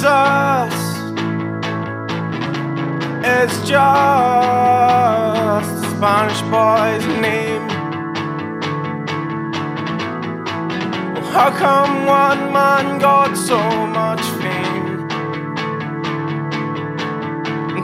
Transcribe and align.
Jesus. 0.00 0.76
It's 3.22 3.58
just 3.68 3.74
a 5.84 5.90
Spanish 5.90 6.40
boy's 6.48 7.06
name. 7.20 7.68
How 11.34 11.50
come 11.50 12.06
one 12.06 12.50
man 12.50 12.98
got 12.98 13.36
so 13.36 13.60
much 13.88 14.22
fame? 14.40 15.06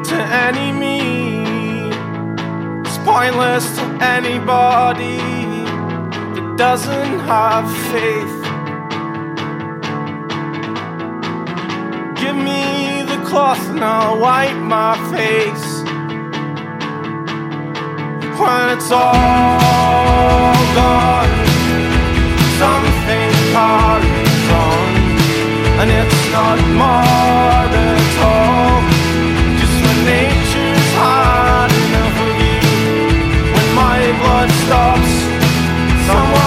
To 0.04 0.16
any 0.46 0.72
me, 0.72 1.90
it's 2.80 2.98
pointless 2.98 3.76
to 3.76 3.84
anybody 4.00 5.18
that 6.34 6.54
doesn't 6.56 7.18
have 7.20 7.70
faith. 7.92 8.35
Cloth 13.56 13.70
and 13.70 13.84
I'll 13.84 14.18
wipe 14.18 14.56
my 14.56 14.94
face. 15.10 15.82
When 18.38 18.68
it's 18.76 18.90
all 18.90 20.54
gone, 20.74 21.32
something 22.60 23.30
carries 23.52 24.48
on, 24.66 24.88
and 25.80 25.90
it's 25.90 26.22
not 26.32 26.58
more 26.82 27.66
at 27.72 28.16
all. 28.22 28.82
Just 29.60 29.76
when 29.84 29.98
nature's 30.04 30.90
hard 31.00 31.72
enough 31.72 32.18
of 32.28 32.34
you, 32.44 32.60
when 33.52 33.68
my 33.74 33.98
blood 34.20 34.50
stops, 34.64 35.12
someone 36.06 36.45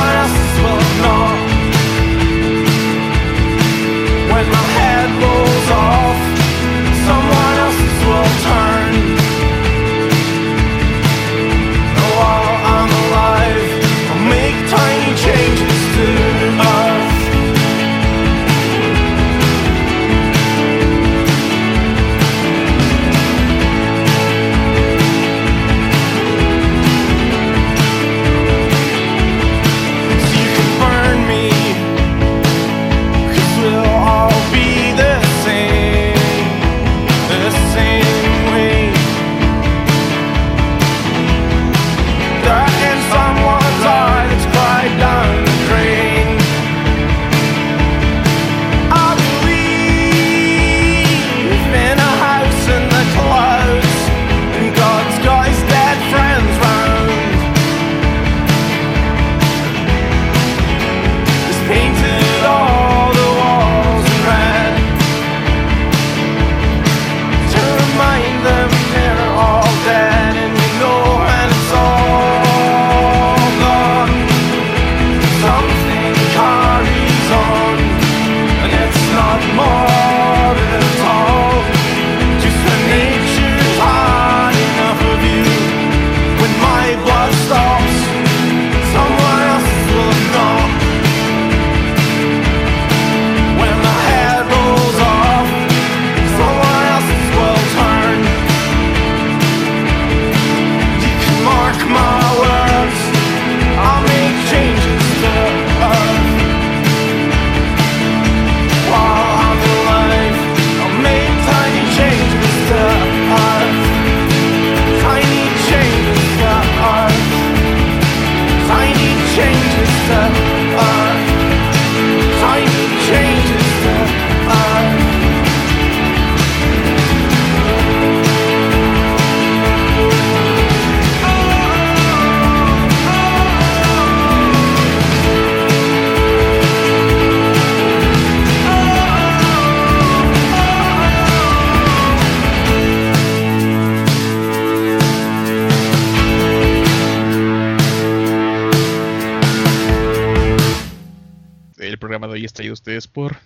por 153.11 153.37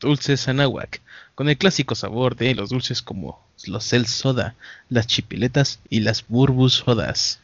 Dulces 0.00 0.48
Anahuac, 0.48 1.00
con 1.34 1.48
el 1.48 1.58
clásico 1.58 1.94
sabor 1.94 2.36
de 2.36 2.54
los 2.54 2.70
dulces 2.70 3.02
como 3.02 3.44
los 3.66 3.88
Cel 3.88 4.06
Soda, 4.06 4.54
las 4.88 5.06
chipiletas 5.06 5.80
y 5.88 6.00
las 6.00 6.26
Burbus 6.26 6.74
Sodas. 6.74 7.40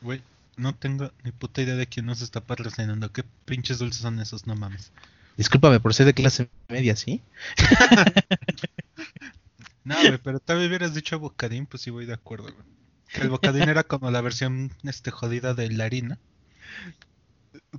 Güey, 0.00 0.22
no 0.56 0.74
tengo 0.74 1.12
ni 1.24 1.32
puta 1.32 1.62
idea 1.62 1.76
de 1.76 1.86
quién 1.86 2.06
nos 2.06 2.22
está 2.22 2.40
patrocinando. 2.40 3.12
¿Qué 3.12 3.24
pinches 3.44 3.78
dulces 3.78 4.02
son 4.02 4.20
esos? 4.20 4.46
No 4.46 4.54
mames. 4.54 4.92
Discúlpame 5.36 5.80
por 5.80 5.94
ser 5.94 6.06
de 6.06 6.14
clase 6.14 6.48
media, 6.68 6.96
¿sí? 6.96 7.22
No, 9.84 9.96
güey, 9.96 10.18
pero 10.18 10.38
tal 10.38 10.58
vez 10.58 10.68
hubieras 10.68 10.92
dicho 10.92 11.18
bocadín, 11.18 11.64
pues 11.64 11.82
sí 11.82 11.88
voy 11.88 12.04
de 12.04 12.12
acuerdo, 12.12 12.52
güey. 12.52 12.66
El 13.14 13.30
bocadín 13.30 13.70
era 13.70 13.84
como 13.84 14.10
la 14.10 14.20
versión 14.20 14.70
este 14.82 15.10
jodida 15.10 15.54
de 15.54 15.70
la 15.70 15.84
harina. 15.84 16.18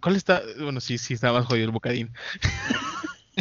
¿Cuál 0.01 0.15
está? 0.15 0.41
Bueno, 0.59 0.79
sí, 0.79 0.97
sí, 0.97 1.13
está 1.15 1.31
más 1.33 1.45
jodido 1.45 1.65
el 1.65 1.71
bocadín. 1.71 2.11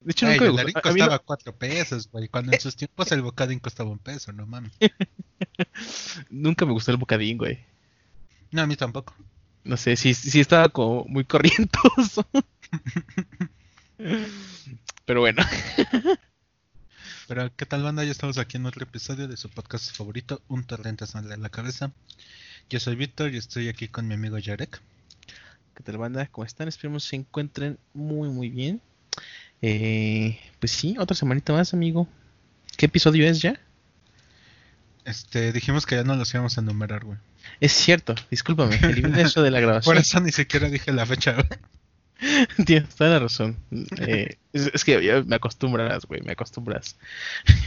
De 0.00 0.10
hecho, 0.12 0.26
Güey, 0.26 0.38
nunca 0.40 0.52
me 0.64 0.72
gustó. 0.72 0.78
no- 0.78 0.82
costaba 0.82 1.18
cuatro 1.18 1.54
pesos, 1.56 2.08
güey. 2.10 2.28
Cuando 2.28 2.52
en 2.52 2.60
sus 2.60 2.74
tiempos 2.76 3.12
el 3.12 3.22
bocadín 3.22 3.58
costaba 3.60 3.90
un 3.90 3.98
peso, 3.98 4.32
no 4.32 4.46
mames. 4.46 4.72
nunca 6.30 6.64
me 6.66 6.72
gustó 6.72 6.90
el 6.90 6.96
bocadín, 6.96 7.38
güey. 7.38 7.58
No, 8.50 8.62
a 8.62 8.66
mí 8.66 8.74
tampoco. 8.76 9.14
No 9.64 9.76
sé, 9.76 9.96
sí, 9.96 10.14
sí 10.14 10.40
estaba 10.40 10.68
como 10.70 11.04
muy 11.04 11.24
corrientoso. 11.24 12.26
Pero 15.04 15.20
bueno, 15.20 15.42
Pero, 17.26 17.54
¿qué 17.56 17.66
tal, 17.66 17.82
banda? 17.82 18.04
Ya 18.04 18.12
estamos 18.12 18.38
aquí 18.38 18.56
en 18.56 18.66
otro 18.66 18.82
episodio 18.84 19.28
de 19.28 19.36
su 19.36 19.50
podcast 19.50 19.94
favorito, 19.94 20.40
Un 20.48 20.64
Torrente 20.64 21.06
Sale 21.06 21.34
a 21.34 21.36
la 21.36 21.50
Cabeza. 21.50 21.92
Yo 22.70 22.80
soy 22.80 22.96
Víctor 22.96 23.32
y 23.32 23.38
estoy 23.38 23.68
aquí 23.68 23.88
con 23.88 24.06
mi 24.06 24.14
amigo 24.14 24.36
Jarek. 24.42 24.80
¿qué 25.74 25.84
tal 25.84 25.96
banda? 25.96 26.26
¿Cómo 26.26 26.44
están? 26.44 26.66
Esperemos 26.66 27.04
se 27.04 27.16
encuentren 27.16 27.78
muy 27.94 28.28
muy 28.28 28.50
bien. 28.50 28.82
Eh, 29.62 30.38
pues 30.58 30.72
sí, 30.72 30.96
otra 30.98 31.16
semanita 31.16 31.52
más, 31.52 31.72
amigo. 31.72 32.08
¿Qué 32.76 32.86
episodio 32.86 33.26
es 33.28 33.40
ya? 33.40 33.58
Este, 35.04 35.52
dijimos 35.52 35.86
que 35.86 35.94
ya 35.94 36.04
no 36.04 36.16
los 36.16 36.34
íbamos 36.34 36.58
a 36.58 36.60
enumerar, 36.60 37.04
güey. 37.04 37.16
Es 37.60 37.72
cierto, 37.72 38.14
discúlpame, 38.30 38.76
elimina 38.82 39.20
eso 39.20 39.42
de 39.42 39.50
la 39.50 39.58
Por 39.58 39.66
grabación. 39.66 39.96
eso 39.98 40.20
ni 40.20 40.32
siquiera 40.32 40.68
dije 40.68 40.92
la 40.92 41.06
fecha, 41.06 41.34
güey. 41.34 42.46
Tienes 42.66 42.94
toda 42.96 43.10
la 43.10 43.18
razón. 43.20 43.56
Eh, 43.98 44.36
es, 44.52 44.70
es 44.74 44.84
que 44.84 45.02
ya 45.02 45.22
me 45.22 45.36
acostumbras, 45.36 46.04
güey, 46.06 46.20
me 46.22 46.32
acostumbras. 46.32 46.96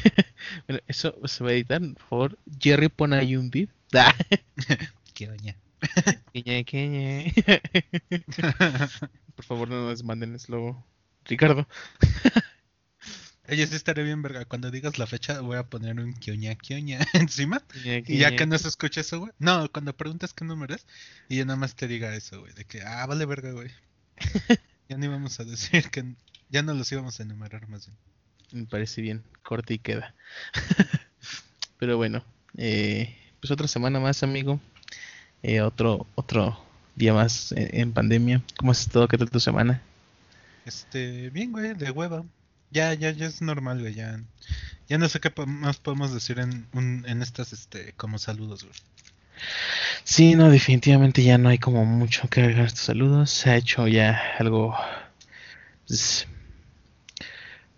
bueno, 0.68 0.84
eso 0.88 1.16
se 1.24 1.44
va 1.44 1.52
a 1.52 1.54
editar, 1.54 1.80
por 1.80 2.04
favor. 2.04 2.38
Jerry, 2.60 2.90
pon 2.90 3.14
ahí 3.14 3.38
un 3.38 3.50
beat. 3.50 3.70
Qué 5.14 5.28
doña. 5.28 5.56
queñe, 6.34 6.66
queñe. 6.66 7.34
por 9.36 9.46
favor, 9.46 9.70
no 9.70 9.90
nos 9.90 10.04
manden 10.04 10.38
slow. 10.40 10.84
Ricardo. 11.26 11.68
Oye, 13.50 13.68
sí 13.68 13.76
estaré 13.76 14.04
bien, 14.04 14.22
verga. 14.22 14.46
Cuando 14.46 14.72
digas 14.72 14.98
la 14.98 15.08
fecha, 15.08 15.42
voy 15.42 15.58
a 15.58 15.68
poner 15.68 16.00
un 16.00 16.14
kioña 16.14 16.56
kioña 16.56 17.00
encima. 17.14 17.64
Y 17.84 18.18
ya 18.18 18.36
que 18.36 18.46
no 18.46 18.58
se 18.58 18.68
escucha 18.68 19.02
eso, 19.02 19.20
güey. 19.20 19.32
No, 19.40 19.70
cuando 19.72 19.96
preguntas 19.96 20.34
qué 20.34 20.46
número 20.46 20.76
es, 20.76 20.86
y 21.28 21.38
yo 21.38 21.46
nada 21.46 21.58
más 21.58 21.76
te 21.76 21.88
diga 21.88 22.16
eso, 22.16 22.40
güey. 22.40 22.54
De 22.54 22.66
que, 22.66 22.82
ah, 22.82 23.06
vale, 23.06 23.26
verga, 23.26 23.52
güey. 23.52 23.72
ya 24.88 24.98
no 24.98 25.06
íbamos 25.06 25.40
a 25.40 25.44
decir 25.44 25.90
que. 25.90 26.16
Ya 26.50 26.64
no 26.64 26.74
los 26.74 26.92
íbamos 26.92 27.20
a 27.20 27.24
enumerar 27.24 27.68
más 27.70 27.88
bien. 27.88 27.98
Me 28.52 28.68
parece 28.68 29.02
bien, 29.02 29.24
corte 29.42 29.74
y 29.74 29.80
queda. 29.80 30.14
Pero 31.78 31.96
bueno, 31.96 32.26
eh, 32.58 33.21
pues 33.42 33.52
otra 33.52 33.68
semana 33.68 34.00
más, 34.00 34.24
amigo. 34.24 34.60
Eh, 35.44 35.62
otro, 35.62 36.06
otro 36.16 36.58
día 36.96 37.14
más 37.14 37.52
en, 37.52 37.82
en 37.82 37.92
pandemia. 37.92 38.42
¿Cómo 38.58 38.72
has 38.72 38.82
estado? 38.82 39.08
¿Qué 39.08 39.18
tal 39.18 39.32
tu 39.32 39.40
semana? 39.40 39.82
Este, 40.66 41.32
bien, 41.32 41.52
güey, 41.52 41.74
de 41.74 41.90
hueva. 41.90 42.24
Ya, 42.70 42.94
ya, 42.94 43.12
ya 43.12 43.26
es 43.26 43.42
normal, 43.42 43.82
güey. 43.82 43.96
Ya, 43.96 44.22
ya 44.88 44.98
no 45.00 45.10
sé 45.10 45.20
qué 45.20 45.34
más 45.48 45.78
podemos 45.78 46.14
decir 46.14 46.40
en, 46.40 46.68
un, 46.74 47.04
en 47.08 47.24
estas, 47.24 47.52
este, 47.52 47.94
como 47.94 48.20
saludos, 48.20 48.64
güey. 48.64 48.76
Sí, 50.04 50.36
no, 50.36 50.52
definitivamente 50.52 51.24
ya 51.24 51.40
no 51.40 51.50
hay 51.50 51.58
como 51.58 51.84
mucho 51.86 52.30
que 52.30 52.42
agregar 52.42 52.68
estos 52.68 52.86
saludos. 52.86 53.32
Se 53.32 53.50
ha 53.50 53.58
hecho 53.58 53.88
ya 53.88 54.22
algo, 54.38 54.76
pues, 55.88 56.28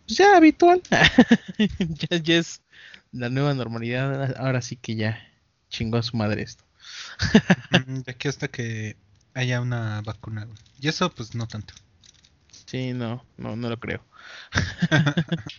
pues 0.05 0.17
ya 0.17 0.35
habitual. 0.35 0.81
ya, 2.09 2.17
ya 2.17 2.37
es 2.37 2.61
la 3.13 3.29
nueva 3.29 3.53
normalidad. 3.53 4.35
Ahora 4.37 4.61
sí 4.61 4.75
que 4.75 4.95
ya 4.95 5.32
chingó 5.73 5.97
a 5.97 6.03
su 6.03 6.15
madre 6.15 6.43
esto. 6.43 6.63
De 8.05 8.11
aquí 8.11 8.27
hasta 8.27 8.47
que 8.47 8.95
haya 9.33 9.59
una 9.59 10.01
vacuna, 10.01 10.45
güey. 10.45 10.57
Y 10.79 10.87
eso, 10.87 11.09
pues, 11.13 11.35
no 11.35 11.47
tanto. 11.47 11.73
Sí, 12.67 12.93
no, 12.93 13.25
no, 13.37 13.55
no 13.55 13.69
lo 13.69 13.79
creo. 13.79 14.05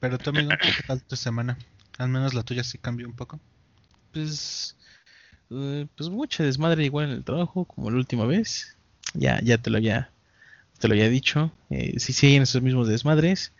Pero 0.00 0.18
tú, 0.18 0.30
amigo, 0.30 0.50
¿qué 0.60 0.82
tal 0.86 1.02
tu 1.02 1.16
semana? 1.16 1.58
Al 1.98 2.08
menos 2.08 2.34
la 2.34 2.42
tuya 2.42 2.62
sí 2.62 2.78
cambió 2.78 3.08
un 3.08 3.16
poco. 3.16 3.40
Pues, 4.12 4.76
eh, 5.50 5.86
pues 5.96 6.08
mucha 6.08 6.44
desmadre 6.44 6.84
igual 6.84 7.06
en 7.06 7.12
el 7.12 7.24
trabajo, 7.24 7.64
como 7.64 7.90
la 7.90 7.96
última 7.96 8.26
vez. 8.26 8.76
Ya, 9.14 9.40
ya 9.42 9.58
te 9.58 9.70
lo 9.70 9.78
había, 9.78 10.10
te 10.78 10.86
lo 10.88 10.94
había 10.94 11.08
dicho. 11.08 11.52
Eh, 11.70 11.98
sí 11.98 12.12
siguen 12.12 12.42
esos 12.42 12.62
mismos 12.62 12.88
desmadres. 12.88 13.52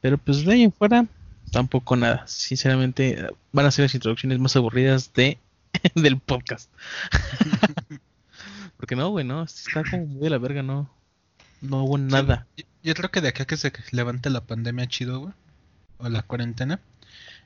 Pero 0.00 0.18
pues 0.18 0.44
de 0.44 0.52
ahí 0.52 0.62
en 0.62 0.72
fuera, 0.72 1.06
tampoco 1.50 1.96
nada. 1.96 2.26
Sinceramente, 2.26 3.28
van 3.52 3.66
a 3.66 3.70
ser 3.70 3.84
las 3.84 3.94
introducciones 3.94 4.38
más 4.38 4.56
aburridas 4.56 5.12
de 5.12 5.38
del 5.94 6.18
podcast. 6.18 6.70
Porque 8.76 8.96
no, 8.96 9.10
güey, 9.10 9.24
no, 9.24 9.42
está 9.42 9.82
como 9.88 10.06
muy 10.06 10.22
de 10.22 10.30
la 10.30 10.38
verga, 10.38 10.62
no. 10.62 10.90
No 11.60 11.84
hubo 11.84 11.98
nada. 11.98 12.46
Yo, 12.56 12.64
yo 12.82 12.94
creo 12.94 13.10
que 13.10 13.20
de 13.20 13.28
acá 13.28 13.44
que 13.44 13.56
se 13.56 13.72
levante 13.90 14.30
la 14.30 14.40
pandemia 14.40 14.86
chido, 14.86 15.20
güey. 15.20 15.34
O 15.98 16.08
la 16.08 16.22
cuarentena. 16.22 16.80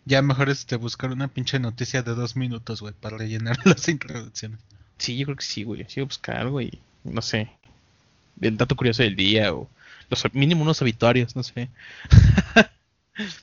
Ya 0.05 0.23
mejor 0.23 0.51
es 0.51 0.61
este, 0.61 0.77
buscar 0.77 1.11
una 1.11 1.29
pinche 1.29 1.59
noticia 1.59 2.03
de 2.03 2.15
dos 2.15 2.37
minutos, 2.37 2.83
güey, 2.83 2.95
para 2.95 3.17
rellenar 3.17 3.57
las 3.65 3.89
introducciones. 3.89 4.61
Sí, 4.99 5.17
yo 5.17 5.27
creo 5.27 5.37
que 5.37 5.45
sí, 5.45 5.65
güey. 5.65 5.87
Sí, 5.89 6.01
buscar 6.03 6.37
algo 6.37 6.61
y 6.61 6.79
no 7.03 7.23
sé. 7.23 7.51
El 8.41 8.57
dato 8.57 8.77
curioso 8.77 9.03
del 9.03 9.17
día 9.17 9.53
o 9.53 9.69
los 10.11 10.35
mínimo 10.35 10.63
unos 10.63 10.83
habituarios, 10.83 11.35
no 11.35 11.43
sé. 11.43 11.69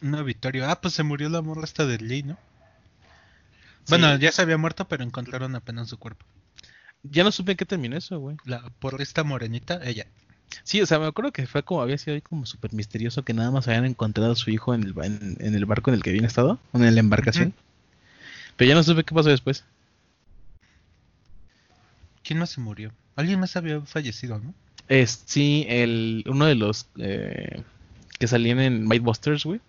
Un 0.02 0.16
obituario. 0.16 0.70
Ah, 0.70 0.82
pues 0.82 0.94
se 0.94 1.04
murió 1.04 1.30
la 1.30 1.42
morra 1.42 1.64
esta 1.64 1.86
de 1.86 1.98
Lee, 1.98 2.24
¿no? 2.24 2.38
Bueno, 3.90 4.16
ya 4.18 4.32
se 4.32 4.42
había 4.42 4.58
muerto, 4.58 4.88
pero 4.88 5.04
encontraron 5.04 5.56
apenas 5.56 5.90
su 5.90 5.98
cuerpo. 5.98 6.26
Ya 7.04 7.24
no 7.24 7.32
supe 7.32 7.52
en 7.52 7.58
qué 7.58 7.66
terminó 7.66 7.98
eso, 7.98 8.20
güey. 8.20 8.38
La 8.46 8.62
porrista 8.80 9.24
morenita, 9.24 9.80
ella. 9.84 10.06
Sí, 10.64 10.82
o 10.82 10.86
sea, 10.86 11.00
me 11.00 11.08
acuerdo 11.08 11.32
que 11.32 11.48
fue 11.48 11.64
como 11.64 11.82
había 11.82 11.98
sido 11.98 12.16
ahí 12.16 12.22
como 12.22 12.46
súper 12.46 12.74
misterioso 12.74 13.24
que 13.24 13.34
nada 13.34 13.52
más 13.52 13.68
habían 13.68 13.86
encontrado 13.86 14.34
a 14.34 14.36
su 14.36 14.50
hijo 14.52 14.74
en 14.74 14.84
el, 14.84 14.94
en, 15.04 15.38
en 15.40 15.56
el 15.56 15.66
barco 15.66 15.90
en 15.90 15.96
el 15.96 16.04
que 16.04 16.12
habían 16.12 16.26
estado, 16.26 16.60
en 16.74 16.94
la 16.94 17.00
embarcación. 17.00 17.54
Pero 18.58 18.70
ya 18.70 18.76
no 18.76 18.84
supe 18.84 19.04
qué 19.04 19.16
pasó 19.16 19.30
después. 19.30 19.64
¿Quién 22.24 22.40
más 22.40 22.52
se 22.52 22.62
murió? 22.62 22.92
Alguien 23.16 23.40
más 23.40 23.56
había 23.56 23.82
fallecido, 23.82 24.40
¿no? 24.40 24.54
Es, 24.88 25.24
sí, 25.26 25.66
el, 25.70 26.24
uno 26.28 26.46
de 26.46 26.56
los 26.56 26.88
eh, 26.98 27.64
que 28.22 28.28
salían 28.28 28.60
en 28.60 28.88
Midebusters, 28.88 29.44
güey. 29.46 29.60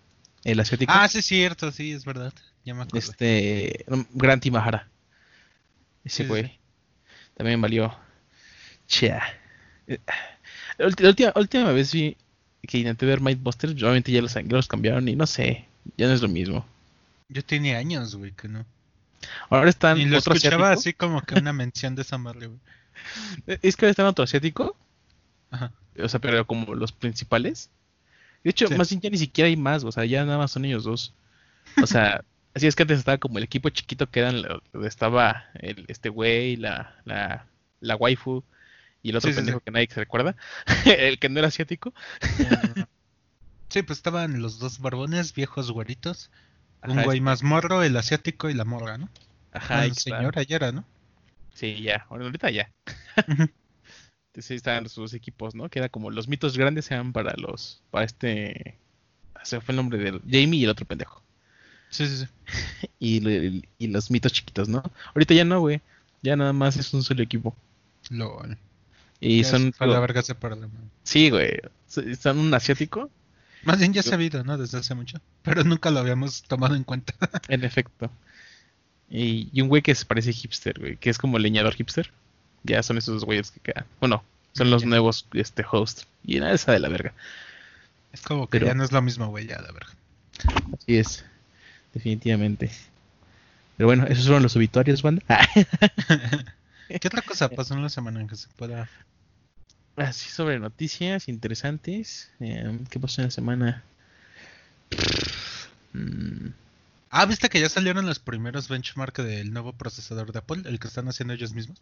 El 0.43 0.59
asiático. 0.59 0.91
Ah, 0.95 1.07
sí, 1.07 1.17
es 1.19 1.25
cierto, 1.25 1.71
sí, 1.71 1.91
es 1.91 2.05
verdad. 2.05 2.31
Ya 2.63 2.75
me 2.75 2.83
acuerdo. 2.83 2.99
este, 3.09 3.83
Grant 4.13 4.45
Imahara. 4.45 4.87
Ese 6.03 6.17
Sí, 6.17 6.23
sí, 6.23 6.27
güey. 6.29 6.43
sí. 6.45 6.59
También 7.35 7.59
valió. 7.59 7.95
Chea. 8.87 9.23
La 10.77 11.33
última, 11.35 11.71
vez 11.71 11.91
vi 11.91 12.15
que 12.67 12.77
intenté 12.77 13.05
ver 13.07 13.21
Midebusters, 13.21 13.73
obviamente 13.81 14.11
ya 14.11 14.21
los, 14.21 14.35
los 14.35 14.67
cambiaron 14.67 15.07
y 15.07 15.15
no 15.15 15.25
sé, 15.25 15.65
ya 15.97 16.07
no 16.07 16.13
es 16.13 16.21
lo 16.21 16.27
mismo. 16.27 16.63
Yo 17.29 17.43
tenía 17.43 17.77
años, 17.79 18.15
güey, 18.15 18.33
que 18.33 18.47
no. 18.47 18.65
Ahora 19.49 19.69
están 19.69 19.97
Y 19.97 20.05
lo 20.05 20.19
otro 20.19 20.33
escuchaba 20.35 20.71
asiático. 20.71 20.79
así 20.79 20.93
como 20.93 21.21
que 21.21 21.35
una 21.35 21.53
mención 21.53 21.95
de 21.95 22.03
esa 22.03 22.17
madre, 22.19 22.47
güey. 22.47 22.59
Es 23.63 23.75
que 23.75 23.85
ahora 23.85 23.91
están 23.91 24.05
otro 24.05 24.23
asiático, 24.25 24.77
Ajá. 25.49 25.71
o 25.99 26.07
sea, 26.07 26.19
pero 26.21 26.45
como 26.45 26.75
los 26.75 26.91
principales. 26.91 27.69
De 28.43 28.51
hecho, 28.51 28.67
Sí. 28.67 28.75
más 28.75 28.89
bien 28.89 29.01
ya 29.01 29.09
ni 29.09 29.17
siquiera 29.17 29.47
hay 29.47 29.57
más, 29.57 29.83
o 29.83 29.91
sea, 29.91 30.05
ya 30.05 30.25
nada 30.25 30.37
más 30.37 30.51
son 30.51 30.65
ellos 30.65 30.83
dos. 30.83 31.13
O 31.81 31.87
sea, 31.87 32.23
así 32.55 32.67
es 32.67 32.75
que 32.75 32.83
antes 32.83 32.99
estaba 32.99 33.17
como 33.19 33.37
el 33.37 33.43
equipo 33.45 33.69
chiquito 33.69 34.09
que 34.09 34.21
eran, 34.21 34.43
estaba 34.85 35.45
el, 35.55 35.85
este 35.87 36.09
güey, 36.09 36.55
la, 36.57 36.95
la, 37.05 37.47
la 37.81 37.95
waifu 37.95 38.43
y 39.03 39.11
el 39.11 39.17
otro 39.17 39.31
Sí, 39.31 39.35
pendejo 39.35 39.59
sí. 39.59 39.63
que 39.65 39.71
nadie 39.71 39.87
se 39.91 39.99
recuerda, 40.01 40.35
el 40.85 41.19
que 41.19 41.29
no 41.29 41.39
era 41.39 41.49
asiático. 41.49 41.93
Sí, 43.69 43.81
pues 43.81 43.97
estaban 43.99 44.41
los 44.41 44.59
dos 44.59 44.79
barbones, 44.79 45.33
viejos 45.33 45.71
güeritos. 45.71 46.29
Un 46.83 47.01
güey 47.03 47.21
más 47.21 47.41
morro, 47.43 47.81
el 47.81 47.97
asiático 47.97 48.49
y 48.49 48.53
la 48.53 48.65
morra, 48.65 48.97
¿no? 48.99 49.09
Ajá, 49.51 49.85
está. 49.85 50.17
señora 50.17 50.43
ya 50.43 50.57
era, 50.57 50.71
¿no? 50.71 50.85
Sí, 51.53 51.81
ya, 51.81 52.05
ahorita 52.09 52.51
ya. 52.51 52.71
Ujú. 54.33 54.41
Sí, 54.41 54.55
estaban 54.55 54.85
dos 54.95 55.13
equipos, 55.13 55.53
¿no? 55.55 55.69
Que 55.69 55.79
era 55.79 55.89
como 55.89 56.09
los 56.11 56.27
mitos 56.27 56.57
grandes 56.57 56.89
eran 56.91 57.13
para 57.13 57.33
los, 57.37 57.81
para 57.91 58.05
este, 58.05 58.77
se 59.43 59.61
fue 59.61 59.73
el 59.73 59.77
nombre 59.77 59.97
del 59.99 60.19
Jamie 60.29 60.59
y 60.59 60.63
el 60.63 60.69
otro 60.71 60.85
pendejo. 60.85 61.21
Sí, 61.89 62.07
sí, 62.07 62.17
sí. 62.25 62.87
y, 62.99 63.19
lo- 63.19 63.61
y 63.77 63.87
los 63.87 64.09
mitos 64.09 64.33
chiquitos, 64.33 64.67
¿no? 64.67 64.81
Ahorita 65.13 65.33
ya 65.33 65.45
no, 65.45 65.59
güey. 65.59 65.81
Ya 66.23 66.35
nada 66.35 66.53
más 66.53 66.77
es 66.77 66.93
un 66.93 67.03
solo 67.03 67.21
equipo. 67.21 67.55
LOL. 68.09 68.57
Y 69.19 69.43
son. 69.43 69.65
se 69.65 69.71
fue 69.73 69.87
a 69.87 69.89
la 69.91 69.99
verga 69.99 70.21
ese 70.21 70.35
problema. 70.35 70.73
Sí, 71.03 71.29
güey. 71.29 71.51
So- 71.87 72.01
Son 72.19 72.39
un 72.39 72.53
asiático, 72.53 73.09
Más 73.63 73.79
bien 73.79 73.93
ya 73.93 74.01
sabido, 74.03 74.43
¿no? 74.43 74.57
Desde 74.57 74.77
hace 74.79 74.95
mucho. 74.95 75.19
Pero 75.43 75.63
nunca 75.63 75.91
lo 75.91 75.99
habíamos 75.99 76.43
tomado 76.43 76.75
en 76.75 76.83
cuenta. 76.83 77.13
en 77.49 77.63
efecto. 77.63 78.09
Y, 79.09 79.49
y 79.53 79.61
un 79.61 79.67
güey 79.69 79.81
que 79.81 79.93
se 79.95 80.05
parece 80.05 80.33
hipster, 80.33 80.79
güey. 80.79 80.97
Que 80.97 81.09
es 81.09 81.17
como 81.17 81.37
leñador 81.39 81.75
hipster. 81.75 82.11
Ya 82.63 82.81
son 82.83 82.97
esos 82.97 83.25
güeyes 83.25 83.51
que 83.51 83.59
quedan. 83.59 83.85
Bueno, 83.99 84.23
son 84.53 84.69
los 84.69 84.83
Ya. 84.83 84.89
nuevos 84.89 85.25
este, 85.33 85.65
hosts. 85.69 86.07
Y 86.25 86.39
nada, 86.39 86.53
esa 86.53 86.71
de 86.71 86.79
la 86.79 86.89
verga. 86.89 87.13
Es 88.11 88.21
como 88.21 88.47
que 88.47 88.59
Pero- 88.59 88.67
ya 88.67 88.73
no 88.75 88.83
es 88.83 88.91
lo 88.91 89.01
mismo, 89.01 89.27
güey, 89.27 89.47
ya, 89.47 89.59
la 89.61 89.71
verga. 89.71 89.91
Así 90.77 90.97
es. 90.97 91.25
Definitivamente. 91.93 92.71
Pero 93.77 93.87
bueno, 93.87 94.05
esos 94.07 94.25
fueron 94.25 94.43
los 94.43 94.55
obituarios, 94.55 95.01
banda. 95.01 95.23
¿Qué 96.87 97.07
otra 97.07 97.21
cosa 97.21 97.49
pasó 97.49 97.73
en 97.73 97.81
la 97.81 97.89
semana 97.89 98.21
en 98.21 98.27
que 98.27 98.35
se 98.35 98.47
pueda 98.49 98.87
Así 99.95 100.29
sobre 100.29 100.59
noticias 100.59 101.27
interesantes. 101.27 102.31
Eh, 102.39 102.79
¿Qué 102.89 102.99
pasó 102.99 103.21
en 103.21 103.27
la 103.27 103.31
semana? 103.31 103.83
Mm, 105.93 106.49
Ah, 107.15 107.27
¿viste 107.27 107.47
que 107.49 107.59
ya 107.59 107.69
salieron 107.69 108.07
los 108.07 108.17
primeros 108.17 108.67
benchmark 108.69 109.17
del 109.21 109.53
nuevo 109.53 109.71
procesador 109.73 110.31
de 110.31 110.39
Apple? 110.39 110.63
El 110.65 110.79
que 110.79 110.87
están 110.87 111.07
haciendo 111.07 111.35
ellos 111.35 111.53
mismos. 111.53 111.77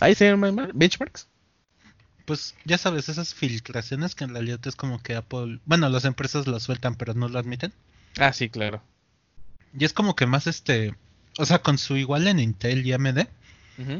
Ahí 0.00 0.14
se 0.14 0.28
llaman 0.30 0.70
benchmarks. 0.74 1.28
Pues 2.24 2.54
ya 2.64 2.78
sabes, 2.78 3.08
esas 3.08 3.34
filtraciones 3.34 4.14
que 4.14 4.24
en 4.24 4.30
realidad 4.30 4.60
es 4.64 4.76
como 4.76 5.02
que 5.02 5.16
Apple... 5.16 5.60
Bueno, 5.64 5.88
las 5.88 6.04
empresas 6.04 6.46
las 6.46 6.62
sueltan 6.62 6.94
pero 6.94 7.14
no 7.14 7.28
lo 7.28 7.38
admiten. 7.38 7.72
Ah, 8.18 8.32
sí, 8.32 8.48
claro. 8.48 8.82
Y 9.78 9.84
es 9.84 9.92
como 9.92 10.16
que 10.16 10.26
más 10.26 10.46
este... 10.46 10.94
O 11.38 11.46
sea, 11.46 11.60
con 11.60 11.78
su 11.78 11.96
igual 11.96 12.26
en 12.26 12.38
Intel 12.38 12.86
y 12.86 12.92
AMD, 12.92 13.26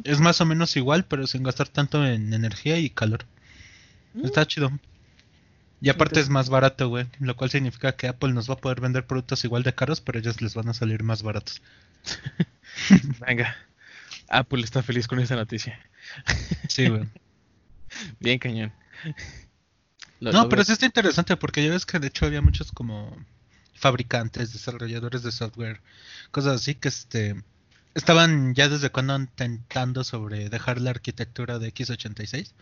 es 0.05 0.21
más 0.21 0.41
o 0.41 0.47
menos 0.47 0.77
igual, 0.77 1.05
pero 1.05 1.27
sin 1.27 1.43
gastar 1.43 1.69
tanto 1.69 2.05
en 2.07 2.35
energía 2.35 2.79
y 2.79 2.91
calor. 2.91 3.25
Está 4.23 4.47
chido. 4.47 4.71
Y 5.81 5.89
aparte 5.89 6.21
es 6.21 6.29
más 6.29 6.51
barato, 6.51 6.89
güey. 6.89 7.07
Lo 7.21 7.37
cual 7.37 7.51
significa 7.51 7.97
que 7.97 8.09
Apple 8.09 8.33
nos 8.33 8.51
va 8.51 8.55
a 8.55 8.59
poder 8.59 8.81
vender 8.81 9.07
productos 9.07 9.45
igual 9.45 9.63
de 9.63 9.75
caros, 9.75 10.01
pero 10.01 10.19
ellos 10.19 10.43
les 10.43 10.55
van 10.55 10.69
a 10.69 10.75
salir 10.75 11.03
más 11.03 11.23
baratos. 11.23 11.63
Venga. 13.27 13.57
Apple 14.29 14.63
está 14.63 14.83
feliz 14.83 15.09
con 15.09 15.19
esta 15.19 15.37
noticia. 15.37 15.81
Sí, 16.69 16.89
güey. 16.89 17.07
Bien 18.21 18.39
cañón. 18.39 18.73
Lo- 20.21 20.33
No, 20.33 20.43
lo 20.45 20.49
pero 20.49 20.65
sí 20.65 20.73
está 20.73 20.87
interesante 20.87 21.37
porque 21.37 21.65
ya 21.65 21.71
ves 21.71 21.87
que 21.87 21.99
de 21.99 22.09
hecho 22.09 22.27
había 22.27 22.43
muchos 22.43 22.73
como 22.73 23.17
fabricantes, 23.75 24.53
desarrolladores 24.53 25.23
de 25.23 25.33
software, 25.33 25.81
cosas 26.31 26.61
así 26.61 26.75
que 26.75 26.89
este 26.89 27.43
estaban 27.95 28.55
ya 28.55 28.69
desde 28.69 28.91
cuando 28.91 29.17
intentando 29.17 30.05
sobre 30.05 30.49
dejar 30.49 30.81
la 30.81 30.91
arquitectura 30.91 31.59
de 31.59 31.69
x86 31.69 32.55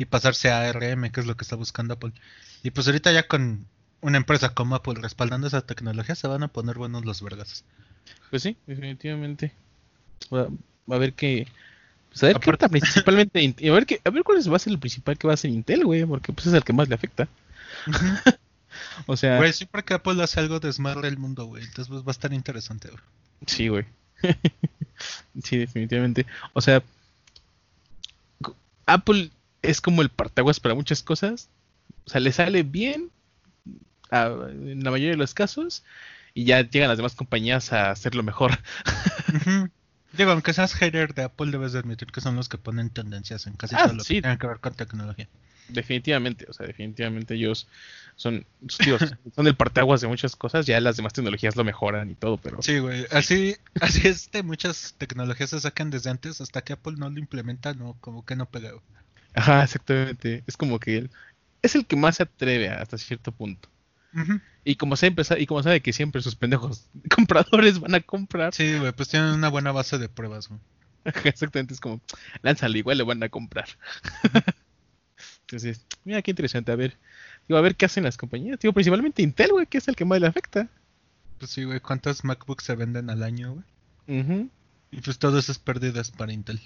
y 0.00 0.04
pasarse 0.04 0.50
a 0.50 0.60
ARM, 0.68 1.10
que 1.10 1.20
es 1.20 1.26
lo 1.26 1.36
que 1.36 1.44
está 1.44 1.56
buscando 1.56 1.94
Apple. 1.94 2.12
Y 2.62 2.70
pues 2.70 2.86
ahorita 2.86 3.12
ya 3.12 3.26
con 3.28 3.66
una 4.02 4.18
empresa 4.18 4.50
como 4.54 4.74
Apple 4.74 4.94
respaldando 5.00 5.46
esa 5.46 5.62
tecnología 5.62 6.14
se 6.14 6.28
van 6.28 6.42
a 6.42 6.48
poner 6.48 6.76
buenos 6.76 7.04
los 7.04 7.22
vergas. 7.22 7.64
Pues 8.30 8.42
sí, 8.42 8.56
definitivamente. 8.66 9.52
Va, 10.32 10.48
a 10.94 10.98
ver 10.98 11.14
qué... 11.14 11.46
Pues 12.14 12.22
a 12.22 12.26
ver 12.28 12.38
qué 12.38 12.68
principalmente... 12.68 13.40
a 13.68 13.72
ver, 13.72 13.86
qué, 13.86 14.00
a 14.04 14.10
ver 14.10 14.22
cuál 14.22 14.38
va 14.38 14.56
a 14.56 14.60
ser 14.60 14.72
el 14.72 14.78
principal 14.78 15.18
que 15.18 15.26
va 15.26 15.34
a 15.34 15.36
ser 15.36 15.50
Intel, 15.50 15.84
güey, 15.84 16.04
porque 16.04 16.32
pues 16.32 16.46
es 16.46 16.52
el 16.52 16.62
que 16.62 16.72
más 16.72 16.88
le 16.88 16.94
afecta. 16.94 17.26
o 19.06 19.16
sea... 19.16 19.36
Güey, 19.38 19.52
siempre 19.52 19.82
que 19.82 19.94
Apple 19.94 20.22
hace 20.22 20.38
algo 20.38 20.60
desmadre 20.60 21.08
el 21.08 21.18
mundo, 21.18 21.46
güey. 21.46 21.64
Entonces 21.64 21.88
pues, 21.88 22.02
va 22.02 22.08
a 22.08 22.12
estar 22.12 22.32
interesante, 22.32 22.88
güey. 22.88 23.00
Sí, 23.48 23.66
güey. 23.66 23.84
sí, 25.42 25.56
definitivamente. 25.56 26.24
O 26.52 26.60
sea, 26.60 26.84
Apple 28.86 29.30
es 29.62 29.80
como 29.80 30.00
el 30.00 30.08
partaguas 30.08 30.60
para 30.60 30.76
muchas 30.76 31.02
cosas. 31.02 31.48
O 32.06 32.10
sea, 32.10 32.20
le 32.20 32.30
sale 32.30 32.62
bien 32.62 33.10
en 34.12 34.84
la 34.84 34.92
mayoría 34.92 35.10
de 35.10 35.16
los 35.16 35.34
casos 35.34 35.82
y 36.32 36.44
ya 36.44 36.60
llegan 36.60 36.90
las 36.90 36.98
demás 36.98 37.16
compañías 37.16 37.72
a 37.72 37.90
hacerlo 37.90 38.22
mejor. 38.22 38.56
Digo, 40.16 40.30
aunque 40.30 40.52
seas 40.52 40.74
hater 40.74 41.14
de 41.14 41.24
Apple, 41.24 41.50
debes 41.50 41.72
de 41.72 41.80
admitir 41.80 42.08
que 42.12 42.20
son 42.20 42.36
los 42.36 42.48
que 42.48 42.58
ponen 42.58 42.90
tendencias 42.90 43.46
en 43.46 43.54
casi 43.54 43.74
ah, 43.74 43.84
todo 43.84 43.94
lo 43.94 44.04
que 44.04 44.20
tiene 44.20 44.38
que 44.38 44.46
ver 44.46 44.60
con 44.60 44.74
tecnología. 44.74 45.28
Definitivamente, 45.68 46.46
o 46.48 46.52
sea, 46.52 46.66
definitivamente 46.66 47.34
ellos 47.34 47.66
son, 48.16 48.46
son 49.34 49.46
el 49.46 49.56
parteaguas 49.56 50.00
de 50.00 50.08
muchas 50.08 50.36
cosas, 50.36 50.66
ya 50.66 50.80
las 50.80 50.96
demás 50.96 51.14
tecnologías 51.14 51.56
lo 51.56 51.64
mejoran 51.64 52.10
y 52.10 52.14
todo, 52.14 52.36
pero... 52.36 52.62
Sí, 52.62 52.78
güey, 52.78 53.06
así, 53.10 53.56
así 53.80 54.06
es 54.06 54.30
de 54.30 54.42
muchas 54.42 54.94
tecnologías 54.98 55.50
se 55.50 55.60
sacan 55.60 55.90
desde 55.90 56.10
antes 56.10 56.40
hasta 56.40 56.62
que 56.62 56.74
Apple 56.74 56.94
no 56.98 57.08
lo 57.08 57.18
implementa, 57.18 57.72
no, 57.72 57.96
como 58.00 58.24
que 58.24 58.36
no 58.36 58.46
pega. 58.46 58.72
Ajá, 59.32 59.64
exactamente, 59.64 60.44
es 60.46 60.56
como 60.56 60.78
que 60.78 60.98
él 60.98 61.10
es 61.64 61.74
el 61.74 61.86
que 61.86 61.96
más 61.96 62.16
se 62.16 62.24
atreve 62.24 62.68
hasta 62.68 62.98
cierto 62.98 63.32
punto. 63.32 63.68
Y 64.64 64.76
como 64.76 64.96
siempre 64.96 65.24
y 65.38 65.46
como 65.46 65.62
sabe 65.62 65.80
que 65.80 65.92
siempre 65.92 66.22
sus 66.22 66.36
pendejos 66.36 66.86
compradores 67.14 67.78
van 67.80 67.94
a 67.94 68.00
comprar. 68.00 68.54
Sí, 68.54 68.78
güey, 68.78 68.92
pues 68.92 69.08
tienen 69.08 69.30
una 69.30 69.48
buena 69.48 69.72
base 69.72 69.98
de 69.98 70.08
pruebas, 70.08 70.48
güey. 70.48 70.60
Exactamente, 71.24 71.74
es 71.74 71.80
como, 71.80 72.00
lánzalo, 72.42 72.78
igual 72.78 72.98
le 72.98 73.04
van 73.04 73.22
a 73.22 73.28
comprar. 73.28 73.68
Entonces, 75.42 75.84
mira 76.04 76.22
qué 76.22 76.30
interesante, 76.30 76.72
a 76.72 76.76
ver, 76.76 76.96
digo, 77.46 77.58
a 77.58 77.62
ver 77.62 77.76
qué 77.76 77.84
hacen 77.84 78.04
las 78.04 78.16
compañías. 78.16 78.58
Digo, 78.58 78.72
principalmente 78.72 79.22
Intel, 79.22 79.52
güey, 79.52 79.66
que 79.66 79.78
es 79.78 79.88
el 79.88 79.96
que 79.96 80.06
más 80.06 80.20
le 80.20 80.26
afecta. 80.26 80.68
Pues 81.38 81.50
sí, 81.50 81.64
güey, 81.64 81.80
¿cuántas 81.80 82.24
MacBooks 82.24 82.64
se 82.64 82.74
venden 82.74 83.10
al 83.10 83.22
año, 83.22 83.52
güey? 84.06 84.48
Y 84.90 85.00
pues 85.00 85.18
todo 85.18 85.38
eso 85.38 85.52
es 85.52 85.58
pérdidas 85.58 86.10
para 86.10 86.32
Intel. 86.32 86.60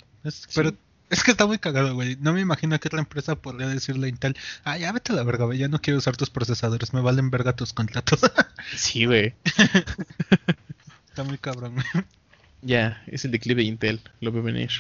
Pero 0.55 0.75
es 1.11 1.23
que 1.23 1.31
está 1.31 1.47
muy 1.47 1.59
cagado, 1.59 1.95
güey. 1.95 2.17
No 2.21 2.33
me 2.33 2.41
imagino 2.41 2.79
que 2.79 2.89
otra 2.89 3.01
empresa 3.01 3.37
podría 3.37 3.69
decirle 3.69 4.07
a 4.07 4.11
Intel, 4.11 4.37
ah, 4.65 4.77
ya 4.77 4.93
vete 4.93 5.13
a 5.13 5.17
la 5.17 5.23
verga, 5.23 5.47
güey, 5.47 5.59
ya 5.59 5.69
no 5.69 5.81
quiero 5.81 5.99
usar 5.99 6.17
tus 6.17 6.31
procesadores, 6.31 6.93
me 6.93 7.01
valen 7.01 7.31
verga 7.31 7.55
tus 7.55 7.73
contratos. 7.73 8.21
sí, 8.77 9.07
güey. 9.07 9.35
está 11.09 11.25
muy 11.25 11.39
cabrón, 11.39 11.75
güey. 11.75 12.05
Ya, 12.63 13.03
es 13.07 13.25
el 13.25 13.31
declive 13.31 13.63
de 13.63 13.69
Intel, 13.69 14.01
lo 14.21 14.33
veo 14.33 14.43
venir. 14.43 14.71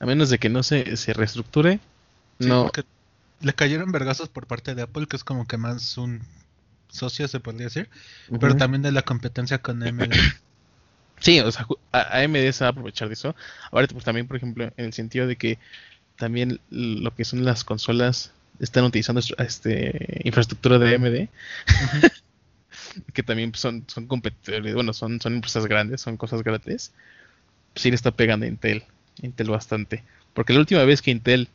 A 0.00 0.06
menos 0.06 0.30
de 0.30 0.38
que 0.38 0.48
no 0.48 0.62
se, 0.62 0.96
se 0.96 1.12
reestructure, 1.12 1.78
no. 2.38 2.70
le 3.40 3.54
cayeron 3.54 3.92
vergazos 3.92 4.28
por 4.28 4.46
parte 4.46 4.74
de 4.74 4.82
Apple, 4.82 5.06
que 5.06 5.16
es 5.16 5.24
como 5.24 5.46
que 5.46 5.56
más 5.56 5.96
un 5.96 6.22
socio, 6.88 7.28
se 7.28 7.40
podría 7.40 7.66
decir, 7.66 7.88
pero 8.40 8.56
también 8.56 8.82
de 8.82 8.92
la 8.92 9.02
competencia 9.02 9.58
con 9.58 9.82
AMD. 9.82 10.12
Sí, 11.22 11.38
o 11.40 11.50
sea, 11.52 11.66
AMD 11.92 12.50
se 12.52 12.64
va 12.64 12.68
a 12.68 12.70
aprovechar 12.70 13.08
de 13.08 13.14
eso. 13.14 13.34
Ahora, 13.70 13.86
pues 13.86 14.04
también, 14.04 14.26
por 14.26 14.36
ejemplo, 14.36 14.64
en 14.76 14.84
el 14.84 14.92
sentido 14.92 15.26
de 15.26 15.36
que 15.36 15.58
también 16.16 16.60
lo 16.70 17.14
que 17.14 17.24
son 17.24 17.44
las 17.44 17.64
consolas 17.64 18.32
están 18.58 18.84
utilizando 18.84 19.20
este 19.38 20.20
infraestructura 20.24 20.78
de 20.78 20.94
AMD. 20.96 21.28
que 23.14 23.22
también 23.22 23.54
son, 23.54 23.84
son 23.86 24.06
competidores, 24.06 24.74
bueno, 24.74 24.92
son, 24.92 25.20
son 25.20 25.34
empresas 25.34 25.66
grandes, 25.66 26.00
son 26.00 26.16
cosas 26.16 26.42
grandes. 26.42 26.92
sí 27.74 27.90
le 27.90 27.96
está 27.96 28.10
pegando 28.10 28.44
a 28.44 28.48
Intel, 28.48 28.84
Intel 29.22 29.50
bastante. 29.50 30.04
Porque 30.34 30.52
la 30.52 30.60
última 30.60 30.84
vez 30.84 31.02
que 31.02 31.10
Intel 31.10 31.48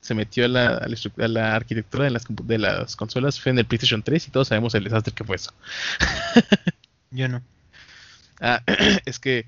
se 0.00 0.14
metió 0.14 0.44
a 0.44 0.48
la, 0.48 0.68
a 0.76 1.28
la, 1.28 1.56
arquitectura 1.56 2.04
de 2.04 2.10
las, 2.10 2.24
de 2.28 2.58
las 2.58 2.94
consolas 2.96 3.40
fue 3.40 3.50
en 3.50 3.58
el 3.58 3.66
PlayStation 3.66 4.02
3 4.02 4.28
y 4.28 4.30
todos 4.30 4.48
sabemos 4.48 4.74
el 4.74 4.84
desastre 4.84 5.12
que 5.12 5.24
fue 5.24 5.36
eso. 5.36 5.52
Yo 7.10 7.28
no. 7.28 7.42
Ah, 8.40 8.62
es 9.06 9.18
que 9.18 9.46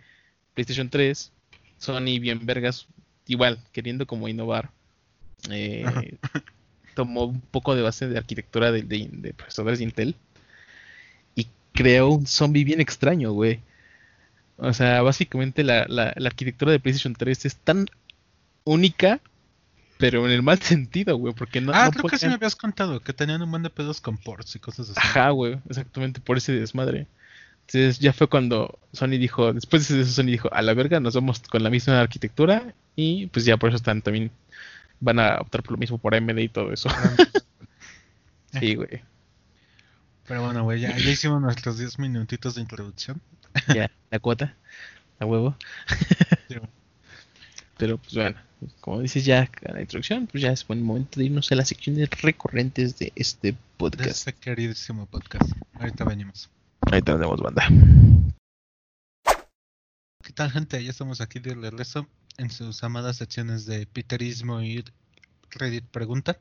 PlayStation 0.54 0.88
3, 0.88 1.32
Sony 1.78 2.18
bien 2.20 2.44
vergas, 2.44 2.86
igual, 3.26 3.58
queriendo 3.72 4.06
como 4.06 4.28
innovar, 4.28 4.70
eh, 5.50 6.18
tomó 6.94 7.24
un 7.24 7.40
poco 7.40 7.74
de 7.74 7.82
base 7.82 8.08
de 8.08 8.18
arquitectura 8.18 8.72
de, 8.72 8.82
de, 8.82 9.32
procesadores 9.32 9.78
de 9.78 9.84
Intel 9.84 10.16
y 11.34 11.46
creó 11.72 12.08
un 12.08 12.26
zombie 12.26 12.64
bien 12.64 12.80
extraño, 12.80 13.32
güey. 13.32 13.60
O 14.56 14.72
sea, 14.74 15.00
básicamente 15.00 15.64
la, 15.64 15.86
la, 15.88 16.12
la, 16.16 16.28
arquitectura 16.28 16.72
de 16.72 16.80
PlayStation 16.80 17.14
3 17.14 17.46
es 17.46 17.56
tan 17.56 17.86
única, 18.64 19.20
pero 19.96 20.26
en 20.26 20.32
el 20.32 20.42
mal 20.42 20.58
sentido, 20.62 21.16
güey, 21.16 21.32
porque 21.32 21.60
no... 21.60 21.72
Ah, 21.74 21.90
creo 21.90 22.04
que 22.04 22.18
sí 22.18 22.26
me 22.26 22.34
habías 22.34 22.56
contado, 22.56 23.00
que 23.00 23.12
tenían 23.12 23.40
un 23.40 23.50
buen 23.50 23.62
de 23.62 23.70
pedos 23.70 24.00
con 24.00 24.18
ports 24.18 24.56
y 24.56 24.58
cosas 24.58 24.90
así. 24.90 24.98
Ajá, 25.00 25.30
güey, 25.30 25.58
exactamente, 25.68 26.20
por 26.20 26.36
ese 26.36 26.52
desmadre. 26.52 27.06
Entonces 27.72 28.00
ya 28.00 28.12
fue 28.12 28.26
cuando 28.28 28.80
Sony 28.92 29.10
dijo, 29.10 29.52
después 29.52 29.86
de 29.88 30.00
eso 30.00 30.10
Sony 30.10 30.26
dijo, 30.26 30.52
a 30.52 30.60
la 30.60 30.74
verga, 30.74 30.98
nos 30.98 31.14
vamos 31.14 31.38
con 31.38 31.62
la 31.62 31.70
misma 31.70 32.00
arquitectura 32.00 32.74
y 32.96 33.28
pues 33.28 33.44
ya 33.44 33.58
por 33.58 33.68
eso 33.68 33.76
están 33.76 34.02
también 34.02 34.32
van 34.98 35.20
a 35.20 35.36
optar 35.36 35.62
por 35.62 35.72
lo 35.72 35.78
mismo 35.78 35.96
por 35.96 36.16
AMD 36.16 36.36
y 36.38 36.48
todo 36.48 36.72
eso. 36.72 36.88
sí, 38.58 38.74
güey. 38.74 39.02
Pero 40.26 40.42
bueno, 40.42 40.64
güey, 40.64 40.80
ya, 40.80 40.98
hicimos 40.98 41.40
nuestros 41.40 41.78
10 41.78 42.00
minutitos 42.00 42.56
de 42.56 42.62
introducción. 42.62 43.20
ya, 43.72 43.88
la 44.10 44.18
cuota, 44.18 44.56
la 45.20 45.26
huevo. 45.26 45.56
Pero 47.78 47.98
pues 47.98 48.14
bueno, 48.14 48.36
como 48.80 49.00
dices 49.00 49.24
ya 49.24 49.48
la 49.62 49.80
introducción, 49.80 50.26
pues 50.26 50.42
ya 50.42 50.50
es 50.50 50.66
buen 50.66 50.82
momento 50.82 51.20
de 51.20 51.26
irnos 51.26 51.52
a 51.52 51.54
las 51.54 51.68
secciones 51.68 52.10
recurrentes 52.20 52.98
de 52.98 53.12
este 53.14 53.54
podcast. 53.76 54.04
De 54.06 54.10
este 54.10 54.32
queridísimo 54.32 55.06
podcast. 55.06 55.52
Ahorita 55.74 56.04
venimos. 56.04 56.50
Ahí 56.90 57.02
tenemos 57.02 57.40
banda. 57.40 57.66
¿Qué 60.22 60.32
tal, 60.32 60.50
gente? 60.50 60.82
Ya 60.82 60.90
estamos 60.90 61.20
aquí 61.20 61.38
de 61.38 61.54
regreso 61.54 62.06
en 62.38 62.50
sus 62.50 62.82
amadas 62.82 63.16
secciones 63.16 63.66
de 63.66 63.86
Peterismo 63.86 64.62
y 64.62 64.84
Reddit 65.50 65.84
Pregunta. 65.86 66.38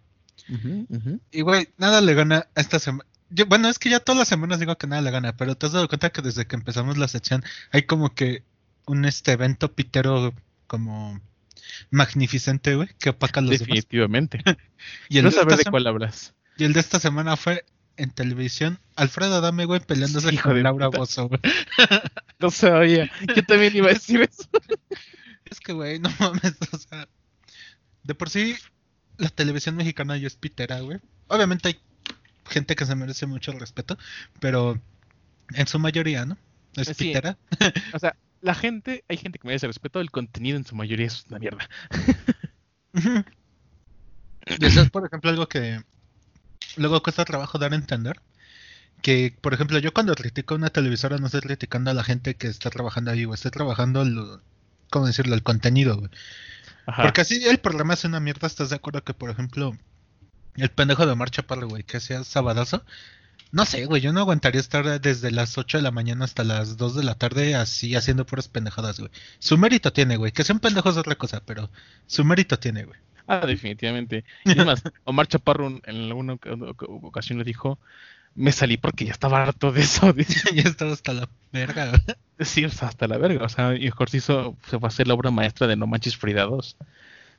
Y, 1.31 1.41
güey, 1.41 1.69
nada 1.77 2.01
le 2.01 2.13
gana 2.13 2.47
a 2.55 2.61
esta 2.61 2.79
semana. 2.79 3.05
Bueno, 3.47 3.69
es 3.69 3.77
que 3.77 3.89
ya 3.89 3.99
todas 3.99 4.17
las 4.17 4.27
semanas 4.27 4.59
digo 4.59 4.77
que 4.77 4.87
nada 4.87 5.01
le 5.01 5.11
gana, 5.11 5.35
pero 5.37 5.55
te 5.55 5.65
has 5.65 5.73
dado 5.73 5.87
cuenta 5.87 6.11
que 6.11 6.21
desde 6.21 6.47
que 6.47 6.55
empezamos 6.55 6.97
la 6.97 7.07
sección 7.07 7.43
hay 7.71 7.83
como 7.83 8.15
que 8.15 8.43
un 8.87 9.05
este 9.05 9.33
evento 9.33 9.73
pitero 9.73 10.33
como 10.65 11.19
magnificente, 11.91 12.75
güey, 12.75 12.89
que 12.99 13.11
opaca 13.11 13.41
los 13.41 13.51
Definitivamente. 13.51 14.41
y 15.09 15.19
el 15.19 15.25
no 15.25 15.31
de, 15.31 15.55
de 15.57 15.65
cuál 15.65 15.87
hablas. 15.87 16.33
Y 16.57 16.63
el 16.63 16.73
de 16.73 16.79
esta 16.79 16.99
semana 16.99 17.37
fue 17.37 17.65
en 17.99 18.11
televisión, 18.11 18.79
Alfredo 18.95 19.35
Adame, 19.35 19.65
güey, 19.65 19.81
peleándose 19.81 20.35
con 20.39 20.63
Laura 20.63 20.87
Bozo, 20.87 21.27
güey. 21.27 21.41
No 22.39 22.49
sabía. 22.49 23.11
Yo 23.35 23.43
también 23.43 23.75
iba 23.75 23.87
a 23.87 23.93
decir 23.93 24.21
eso. 24.21 24.43
Es 25.45 25.59
que, 25.59 25.73
güey, 25.73 25.99
no 25.99 26.09
mames, 26.19 26.55
o 26.71 26.77
sea. 26.77 27.07
De 28.03 28.13
por 28.13 28.29
sí, 28.29 28.55
la 29.17 29.29
televisión 29.29 29.75
mexicana 29.75 30.15
ya 30.15 30.27
es 30.27 30.35
pitera, 30.35 30.79
güey. 30.79 30.99
Obviamente 31.27 31.69
hay 31.69 31.79
gente 32.45 32.75
que 32.75 32.85
se 32.85 32.95
merece 32.95 33.25
mucho 33.25 33.51
respeto, 33.53 33.97
pero 34.39 34.79
en 35.55 35.67
su 35.67 35.79
mayoría, 35.79 36.25
¿no? 36.25 36.37
Es 36.75 36.95
pitera. 36.95 37.37
O 37.93 37.99
sea, 37.99 38.15
la 38.41 38.53
gente, 38.53 39.03
hay 39.09 39.17
gente 39.17 39.39
que 39.39 39.47
merece 39.47 39.65
respeto, 39.65 39.99
el 39.99 40.11
contenido 40.11 40.55
en 40.55 40.65
su 40.65 40.75
mayoría 40.75 41.07
es 41.07 41.25
una 41.29 41.39
mierda. 41.39 41.67
y 44.45 44.65
eso 44.65 44.81
es, 44.81 44.89
por 44.91 45.05
ejemplo, 45.05 45.31
algo 45.31 45.47
que 45.47 45.81
luego 46.79 47.03
cuesta 47.03 47.25
trabajo 47.25 47.59
dar 47.59 47.73
a 47.73 47.75
entender 47.75 48.19
que, 49.01 49.35
por 49.41 49.53
ejemplo, 49.53 49.79
yo 49.79 49.93
cuando 49.93 50.15
critico 50.15 50.55
una 50.55 50.69
televisora 50.69 51.17
no 51.17 51.27
estoy 51.27 51.41
criticando 51.41 51.91
a 51.91 51.93
la 51.93 52.03
gente 52.03 52.35
que 52.35 52.47
está 52.47 52.69
trabajando 52.69 53.11
ahí, 53.11 53.25
o 53.25 53.33
estoy 53.33 53.51
trabajando, 53.51 54.01
el, 54.01 54.39
¿cómo 54.89 55.07
decirlo?, 55.07 55.35
el 55.35 55.43
contenido, 55.43 55.97
güey. 55.97 56.11
Porque 56.97 57.21
así 57.21 57.45
el 57.45 57.59
programa 57.59 57.93
es 57.93 58.03
una 58.03 58.19
mierda, 58.19 58.47
¿estás 58.47 58.71
de 58.71 58.75
acuerdo 58.77 59.03
que, 59.03 59.13
por 59.13 59.29
ejemplo, 59.29 59.77
el 60.55 60.69
pendejo 60.69 61.05
de 61.05 61.15
Marcha 61.15 61.43
para 61.43 61.65
güey, 61.65 61.83
que 61.83 61.99
sea 61.99 62.23
sabadazo? 62.23 62.83
No 63.51 63.65
sé, 63.65 63.85
güey, 63.85 64.01
yo 64.01 64.13
no 64.13 64.19
aguantaría 64.21 64.61
estar 64.61 65.01
desde 65.01 65.31
las 65.31 65.57
8 65.57 65.77
de 65.77 65.83
la 65.83 65.91
mañana 65.91 66.25
hasta 66.25 66.43
las 66.43 66.77
2 66.77 66.95
de 66.95 67.03
la 67.03 67.15
tarde 67.15 67.55
así 67.55 67.95
haciendo 67.95 68.25
puras 68.25 68.47
pendejadas, 68.47 68.99
güey. 68.99 69.11
Su 69.39 69.57
mérito 69.57 69.91
tiene, 69.93 70.17
güey, 70.17 70.31
que 70.31 70.43
sean 70.43 70.59
pendejos 70.59 70.95
es 70.95 70.99
otra 70.99 71.15
cosa, 71.15 71.41
pero 71.45 71.69
su 72.05 72.23
mérito 72.25 72.59
tiene, 72.59 72.83
güey. 72.85 72.99
Ah, 73.29 73.45
definitivamente. 73.45 74.25
Y 74.43 74.51
además, 74.51 74.81
Omar 75.03 75.27
Chaparro 75.27 75.67
en 75.67 75.81
alguna 75.85 76.33
ocasión 76.33 77.37
le 77.37 77.43
dijo, 77.43 77.79
me 78.33 78.51
salí 78.51 78.77
porque 78.77 79.05
ya 79.05 79.11
estaba 79.11 79.43
harto 79.43 79.71
de 79.71 79.81
eso. 79.81 80.13
ya 80.53 80.63
estaba 80.63 80.93
hasta 80.93 81.13
la 81.13 81.29
verga. 81.51 81.91
Sí, 82.39 82.63
hasta 82.65 83.07
la 83.07 83.17
verga. 83.17 83.45
O 83.45 83.49
sea, 83.49 83.75
y 83.75 83.85
mejor 83.85 84.09
se 84.09 84.17
hizo, 84.17 84.57
se 84.67 84.77
va 84.77 84.87
a 84.87 84.89
hacer 84.89 85.07
la 85.07 85.13
obra 85.13 85.29
maestra 85.29 85.67
de 85.67 85.75
No 85.75 85.85
Manches 85.85 86.17
Frida 86.17 86.43
2. 86.43 86.77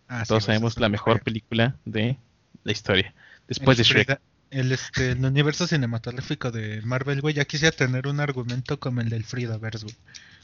Ah, 0.09 0.25
Todos 0.27 0.45
sabemos 0.45 0.79
la 0.79 0.89
mejor 0.89 1.23
película 1.23 1.77
de 1.85 2.17
la 2.63 2.73
historia. 2.73 3.13
Después 3.49 3.77
de 3.79 3.85
Shrek. 3.85 4.21
el, 4.51 4.71
este, 4.73 5.13
el 5.13 5.25
universo 5.25 5.67
cinematográfico 5.67 6.53
de 6.53 6.83
Marvel, 6.83 7.21
güey, 7.21 7.35
ya 7.35 7.45
quisiera 7.45 7.75
tener 7.77 8.07
un 8.07 8.21
argumento 8.21 8.79
como 8.79 9.01
el 9.01 9.09
del 9.09 9.25
Fridaverse, 9.25 9.85
güey. 9.85 9.97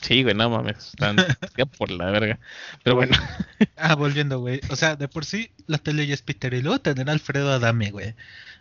Sí, 0.03 0.23
güey, 0.23 0.35
no 0.35 0.51
mames, 0.51 0.89
están 0.89 1.17
por 1.79 1.91
la 1.91 2.11
verga. 2.11 2.39
Pero 2.83 2.97
bueno. 2.97 3.17
ah, 3.77 3.95
volviendo, 3.95 4.39
güey. 4.41 4.61
O 4.71 4.77
sea, 4.77 4.97
de 4.97 5.09
por 5.09 5.25
sí 5.25 5.51
la 5.67 5.79
tele 5.79 6.07
ya 6.07 6.15
es 6.15 6.23
Peter 6.23 6.53
y 6.55 6.63
luego 6.63 6.81
tener 6.81 7.09
a 7.09 7.13
Alfredo 7.13 7.53
Adame, 7.53 7.91
güey. 7.91 8.15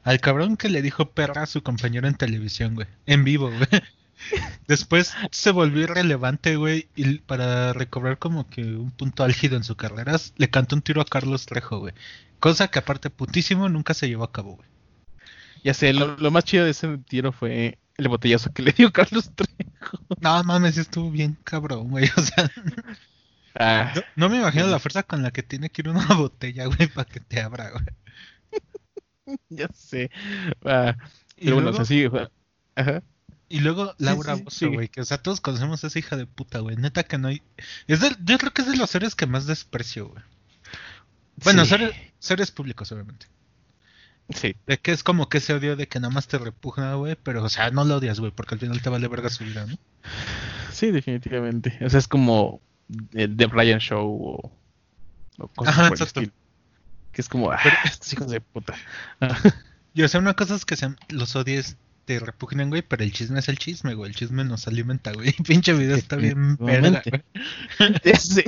Al 0.04 0.20
cabrón 0.20 0.58
que 0.58 0.70
le 0.70 0.82
dijo 0.82 1.12
perra 1.12 1.44
a 1.44 1.48
su 1.48 1.64
compañero 1.64 2.08
en 2.08 2.16
televisión, 2.16 2.76
güey. 2.76 2.88
En 3.06 3.24
vivo, 3.24 3.52
güey. 3.52 3.68
Después 4.68 5.14
se 5.32 5.52
volvió 5.52 5.84
irrelevante, 5.84 6.56
güey, 6.56 6.88
y 6.96 7.20
para 7.20 7.74
recobrar 7.74 8.18
como 8.18 8.50
que 8.50 8.62
un 8.62 8.92
punto 8.92 9.24
álgido 9.24 9.58
en 9.58 9.64
su 9.64 9.76
carrera, 9.76 10.16
le 10.38 10.50
cantó 10.50 10.76
un 10.76 10.82
tiro 10.82 11.02
a 11.02 11.06
Carlos 11.06 11.46
Trejo, 11.46 11.80
güey. 11.80 11.94
Cosa 12.40 12.70
que 12.70 12.80
aparte 12.80 13.10
putísimo 13.10 13.70
nunca 13.70 13.94
se 13.94 14.08
llevó 14.08 14.24
a 14.24 14.32
cabo, 14.32 14.56
güey. 14.56 14.68
Ya 15.64 15.74
sé, 15.74 15.94
lo, 15.94 16.16
lo, 16.18 16.32
más 16.32 16.44
chido 16.44 16.66
de 16.66 16.72
ese 16.72 17.00
tiro 17.00 17.32
fue 17.32 17.80
el 17.98 18.08
botellazo 18.08 18.52
que 18.52 18.62
le 18.62 18.72
dio 18.72 18.92
Carlos 18.92 19.32
Trejo. 19.36 20.00
No 20.20 20.44
mames, 20.44 20.78
estuvo 20.78 21.12
bien 21.12 21.38
cabrón, 21.44 21.90
güey. 21.90 22.10
O 22.18 22.22
sea, 22.22 22.52
ah. 23.56 23.94
no, 24.16 24.30
me 24.30 24.38
imagino 24.38 24.68
la 24.68 24.80
fuerza 24.80 25.04
con 25.04 25.24
la 25.24 25.32
que 25.32 25.44
tiene 25.44 25.70
que 25.70 25.82
ir 25.82 25.90
una 25.90 26.06
botella, 26.16 26.66
güey, 26.66 26.88
para 26.88 27.10
que 27.10 27.20
te 27.20 27.42
abra, 27.42 27.72
güey. 27.72 29.40
ya 29.50 29.68
sé. 29.74 30.12
Ah, 30.64 30.96
y 31.38 31.46
luego, 31.50 31.62
bueno, 31.62 31.70
o 31.72 31.74
sea, 31.74 31.86
sí, 31.86 32.06
Ajá. 32.76 33.04
Y 33.48 33.60
luego 33.60 33.94
Laura 34.00 34.38
sí, 34.50 34.66
güey, 34.66 34.90
que 34.90 35.02
o 35.02 35.06
sea, 35.06 35.20
todos 35.20 35.40
conocemos 35.40 35.84
a 35.84 35.88
esa 35.88 36.00
hija 36.00 36.18
de 36.18 36.26
puta, 36.26 36.60
güey. 36.60 36.76
Neta 36.78 37.04
que 37.04 37.18
no 37.18 37.28
hay. 37.28 37.44
Es 37.88 38.02
yo 38.02 38.38
creo 38.38 38.52
que 38.52 38.64
es 38.64 38.68
de 38.68 38.76
los 38.76 38.90
seres 38.90 39.16
que 39.16 39.28
más 39.28 39.46
desprecio, 39.46 40.10
güey. 40.10 40.24
Bueno, 41.44 41.64
seres, 41.66 41.92
seres 42.18 42.52
públicos, 42.52 42.92
obviamente. 42.92 43.28
Sí. 44.30 44.56
De 44.66 44.78
que 44.78 44.92
es 44.92 45.04
como 45.04 45.30
que 45.30 45.38
ese 45.38 45.54
odio 45.54 45.76
de 45.76 45.88
que 45.88 46.00
nada 46.00 46.14
más 46.14 46.28
te 46.28 46.38
repugna, 46.38 46.96
güey, 46.96 47.16
pero, 47.22 47.44
o 47.44 47.50
sea, 47.50 47.70
no 47.72 47.84
lo 47.84 47.98
odias, 47.98 48.20
güey, 48.20 48.32
porque 48.32 48.56
al 48.56 48.60
final 48.60 48.82
te 48.82 48.90
vale 48.90 49.08
verga 49.08 49.30
su 49.30 49.44
vida, 49.44 49.66
¿no? 49.66 49.78
Sí, 50.72 50.92
definitivamente. 50.92 51.78
O 51.82 51.90
sea, 51.90 52.00
es 52.00 52.08
como 52.08 52.62
el 53.14 53.36
The 53.38 53.46
Brian 53.46 53.80
Show 53.80 54.06
o, 54.06 54.52
o 55.38 55.48
cosas 55.50 55.78
Ajá, 55.78 55.88
exacto. 55.90 56.22
Que 57.12 57.22
es 57.22 57.30
como, 57.30 57.52
ah, 57.52 57.60
estos 57.86 58.12
hijos 58.14 58.30
de 58.30 58.42
puta. 58.42 58.74
y 59.94 60.04
o 60.04 60.08
sea, 60.08 60.20
una 60.20 60.34
cosa 60.34 60.56
es 60.56 60.66
que 60.66 60.76
sean, 60.76 60.98
los 61.10 61.36
odies 61.36 61.78
te 62.06 62.20
repugnen, 62.20 62.70
güey, 62.70 62.82
pero 62.82 63.04
el 63.04 63.12
chisme 63.12 63.40
es 63.40 63.50
el 63.50 63.58
chisme, 63.58 63.96
güey. 63.96 64.10
El 64.10 64.16
chisme 64.16 64.44
nos 64.44 64.68
alimenta, 64.68 65.12
güey. 65.12 65.34
Pinche 65.48 65.74
video 65.74 65.96
está 65.96 66.16
bien 66.16 66.58
verga, 66.58 67.04
sí. 68.20 68.44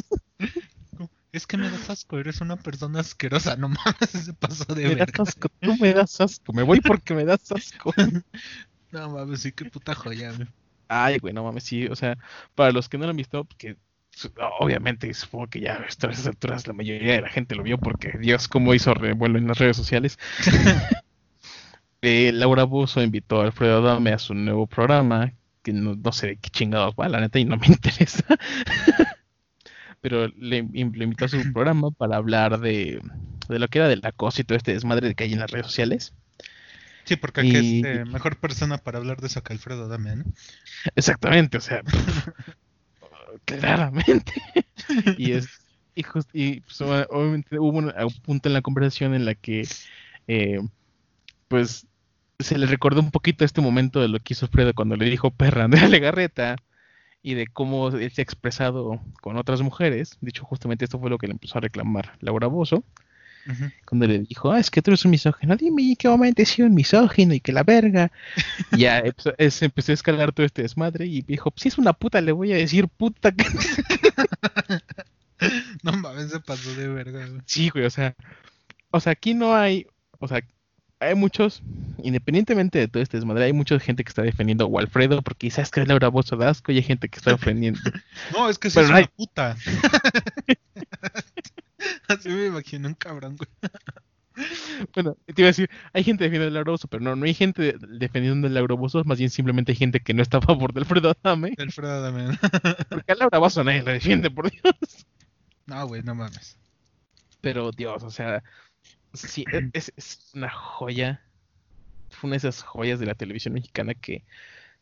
Es 1.38 1.46
que 1.46 1.56
me 1.56 1.70
das 1.70 1.88
asco, 1.88 2.18
eres 2.18 2.42
una 2.42 2.56
persona 2.56 3.02
asquerosa, 3.02 3.56
no 3.58 3.70
mames, 3.70 4.16
ese 4.16 4.34
paso 4.34 4.74
de 4.74 4.88
me 4.88 4.96
das 4.96 5.20
asco, 5.20 5.50
tú 5.60 5.78
me 5.78 5.94
das 5.94 6.20
asco, 6.20 6.52
me 6.52 6.64
voy 6.64 6.82
porque 6.82 7.14
me 7.14 7.26
das 7.26 7.52
asco. 7.52 7.94
no 8.92 9.10
mames, 9.12 9.42
sí, 9.42 9.52
qué 9.52 9.66
puta 9.66 9.94
joya, 9.94 10.32
güey. 10.32 10.48
Ay, 10.88 11.20
güey, 11.20 11.36
no 11.36 11.44
mames, 11.44 11.64
sí, 11.64 11.86
o 11.86 11.96
sea, 11.96 12.18
para 12.56 12.72
los 12.72 12.90
que 12.90 12.98
no 12.98 13.04
lo 13.04 13.12
han 13.12 13.18
visto, 13.18 13.48
que 13.60 13.78
obviamente 14.60 15.14
supongo 15.14 15.46
que 15.46 15.60
ya 15.60 15.76
a 15.76 15.86
estas 15.86 16.26
alturas 16.26 16.66
la 16.66 16.74
mayoría 16.74 17.14
de 17.14 17.22
la 17.22 17.30
gente 17.30 17.54
lo 17.54 17.62
vio 17.62 17.78
porque 17.78 18.18
Dios 18.18 18.48
cómo 18.48 18.74
hizo 18.74 18.96
revuelo 18.96 19.38
en 19.38 19.48
las 19.48 19.60
redes 19.60 19.78
sociales. 19.78 20.18
eh, 22.02 22.32
Laura 22.34 22.64
Buso 22.64 23.04
invitó 23.04 23.42
a 23.42 23.44
Alfredo 23.44 23.78
Adame 23.78 24.12
a 24.12 24.18
su 24.18 24.34
nuevo 24.34 24.66
programa, 24.66 25.34
que 25.62 25.72
no, 25.72 25.96
no 25.96 26.12
sé 26.12 26.28
de 26.30 26.38
qué 26.38 26.50
chingados 26.50 26.96
va, 27.00 27.08
la 27.08 27.20
neta, 27.20 27.38
y 27.38 27.46
no 27.46 27.58
me 27.58 27.68
interesa 27.68 28.26
pero 30.02 30.28
le, 30.28 30.58
invitó 30.58 31.26
a 31.26 31.30
su 31.30 31.54
programa 31.54 31.92
para 31.92 32.18
hablar 32.18 32.60
de, 32.60 33.02
de 33.50 33.60
lo 33.60 33.68
que 33.68 33.80
era 33.80 33.88
del 33.88 34.06
acoso 34.06 34.42
y 34.42 34.44
todo 34.44 34.58
este 34.58 34.74
desmadre 34.74 35.16
que 35.16 35.24
hay 35.24 35.34
en 35.34 35.40
las 35.40 35.52
redes 35.52 35.68
sociales. 35.68 36.14
Sí, 37.06 37.16
porque 37.16 37.42
aquí 37.42 37.56
es 37.56 37.64
este, 37.64 38.06
mejor 38.06 38.38
persona 38.38 38.78
para 38.78 38.98
hablar 38.98 39.22
de 39.22 39.28
eso 39.28 39.42
que 39.42 39.54
Alfredo 39.54 39.88
Damián. 39.88 40.26
Exactamente, 40.96 41.58
o 41.58 41.62
sea, 41.62 41.82
claramente. 43.46 44.34
y 45.18 45.32
es 45.32 45.48
y, 45.98 46.06
y 46.34 46.60
pues, 46.62 46.82
obviamente 46.82 47.58
hubo 47.60 47.80
un, 47.80 47.92
punto 48.24 48.50
en 48.50 48.54
la 48.54 48.62
conversación 48.62 49.16
en 49.16 49.26
la 49.26 49.34
que 49.34 49.68
eh, 50.28 50.60
pues 51.48 51.88
se 52.40 52.58
le 52.58 52.68
recordó 52.68 53.02
un 53.02 53.10
poquito 53.10 53.44
este 53.44 53.62
momento 53.62 54.00
de 54.00 54.08
lo 54.08 54.20
que 54.20 54.34
hizo 54.34 54.46
Alfredo 54.46 54.76
cuando 54.76 54.96
le 54.96 55.10
dijo 55.10 55.32
perra 55.32 55.64
Andrea 55.64 55.88
Legarreta 55.88 56.58
y 57.28 57.34
de 57.34 57.46
cómo 57.46 57.90
él 57.90 58.10
se 58.10 58.22
ha 58.22 58.24
expresado 58.24 59.02
con 59.20 59.36
otras 59.36 59.62
mujeres. 59.62 60.18
Dicho, 60.22 60.46
justamente 60.46 60.86
esto 60.86 60.98
fue 60.98 61.10
lo 61.10 61.18
que 61.18 61.28
le 61.28 61.34
empezó 61.34 61.58
a 61.58 61.62
reclamar 61.62 62.18
Laura 62.22 62.48
Bozo. 62.48 62.86
Cuando 63.86 64.08
le 64.08 64.20
dijo, 64.20 64.54
ah, 64.54 64.60
es 64.60 64.72
que 64.72 64.82
tú 64.82 64.92
eres 64.92 65.04
un 65.04 65.12
misógino, 65.12 65.58
dime 65.58 65.98
qué 66.00 66.08
momento 66.08 66.42
he 66.42 66.46
sido 66.46 66.70
un 66.70 66.74
misógino 66.74 67.34
y 67.34 67.42
que 67.42 67.52
la 67.52 67.64
verga. 67.64 68.14
y 68.72 68.78
ya 68.78 69.04
se 69.50 69.66
empezó 69.66 69.92
a 69.92 69.96
escalar 69.96 70.32
todo 70.32 70.46
este 70.46 70.62
desmadre 70.62 71.06
y 71.06 71.22
dijo, 71.22 71.52
si 71.58 71.68
es 71.68 71.78
una 71.78 71.92
puta, 71.92 72.22
le 72.22 72.32
voy 72.32 72.54
a 72.54 72.56
decir 72.56 72.88
puta. 72.88 73.34
no 75.84 75.92
mames, 75.92 76.32
se 76.32 76.40
pasó 76.40 76.74
de 76.76 76.88
verga. 76.88 77.28
Sí, 77.46 77.68
güey, 77.68 77.84
o 77.84 77.90
sea, 77.90 78.16
o 78.92 79.02
sea, 79.02 79.12
aquí 79.12 79.34
no 79.34 79.54
hay, 79.54 79.86
o 80.20 80.30
sea, 80.30 80.42
hay 81.00 81.16
muchos, 81.16 81.62
independientemente 82.04 82.80
de 82.80 82.88
todo 82.88 83.04
este 83.04 83.18
desmadre, 83.18 83.46
hay 83.46 83.54
mucha 83.54 83.80
gente 83.80 84.04
que 84.04 84.10
está 84.10 84.24
defendiendo 84.24 84.66
a 84.66 84.68
Walfredo 84.68 85.22
porque 85.22 85.52
sabes 85.52 85.72
que 85.72 85.82
es 85.82 85.88
Laura 85.88 86.10
Bozo 86.10 86.36
de 86.38 86.48
asco 86.48 86.72
y 86.72 86.78
hay 86.78 86.84
gente 86.84 87.10
que 87.10 87.18
está 87.18 87.32
defendiendo. 87.32 87.80
no, 88.34 88.50
es 88.50 88.58
que 88.58 88.70
es 88.70 88.76
una 88.76 89.06
puta. 89.08 89.56
Así 92.08 92.30
me 92.30 92.48
imagino 92.48 92.88
un 92.88 92.96
cabrón, 92.96 93.38
güey. 93.38 93.50
Bueno, 94.94 95.18
te 95.26 95.42
iba 95.42 95.48
a 95.48 95.50
decir, 95.50 95.68
hay 95.94 96.04
gente 96.04 96.24
defendiendo 96.24 96.50
a 96.50 96.54
Laura 96.54 96.74
Bozo, 96.74 96.88
pero 96.88 97.04
no, 97.04 97.16
no 97.16 97.26
hay 97.26 97.34
gente 97.34 97.76
defendiendo 97.90 98.46
a 98.46 98.52
Laura 98.52 98.76
Bozo, 98.76 99.04
más 99.04 99.18
bien 99.18 99.32
simplemente 99.32 99.72
hay 99.72 99.76
gente 99.76 100.00
que 100.00 100.14
no 100.14 100.22
está 100.22 100.38
a 100.38 100.42
favor 100.42 100.74
de 100.74 100.82
Alfredo 100.82 101.16
Adame. 101.24 101.56
Alfredo 101.58 101.92
Adame. 101.92 102.38
porque 102.88 103.14
a 103.14 103.16
Laura 103.16 103.40
Bozo 103.40 103.64
nadie 103.64 103.82
la 103.82 103.94
defiende, 103.94 104.30
por 104.30 104.52
Dios. 104.52 105.08
No, 105.66 105.88
güey, 105.88 106.04
no 106.04 106.14
mames. 106.14 106.56
Pero 107.42 107.72
Dios, 107.72 108.04
o 108.04 108.12
sea, 108.12 108.44
Sí, 109.22 109.46
e, 109.52 109.70
es, 109.74 109.94
es, 109.96 110.32
una 110.34 110.50
joya. 110.50 111.22
Fue 112.10 112.28
una 112.28 112.36
de 112.36 112.38
esas 112.38 112.62
joyas 112.64 113.00
de 113.00 113.06
la 113.06 113.16
televisión 113.16 113.54
mexicana 113.54 113.94
que, 113.94 114.24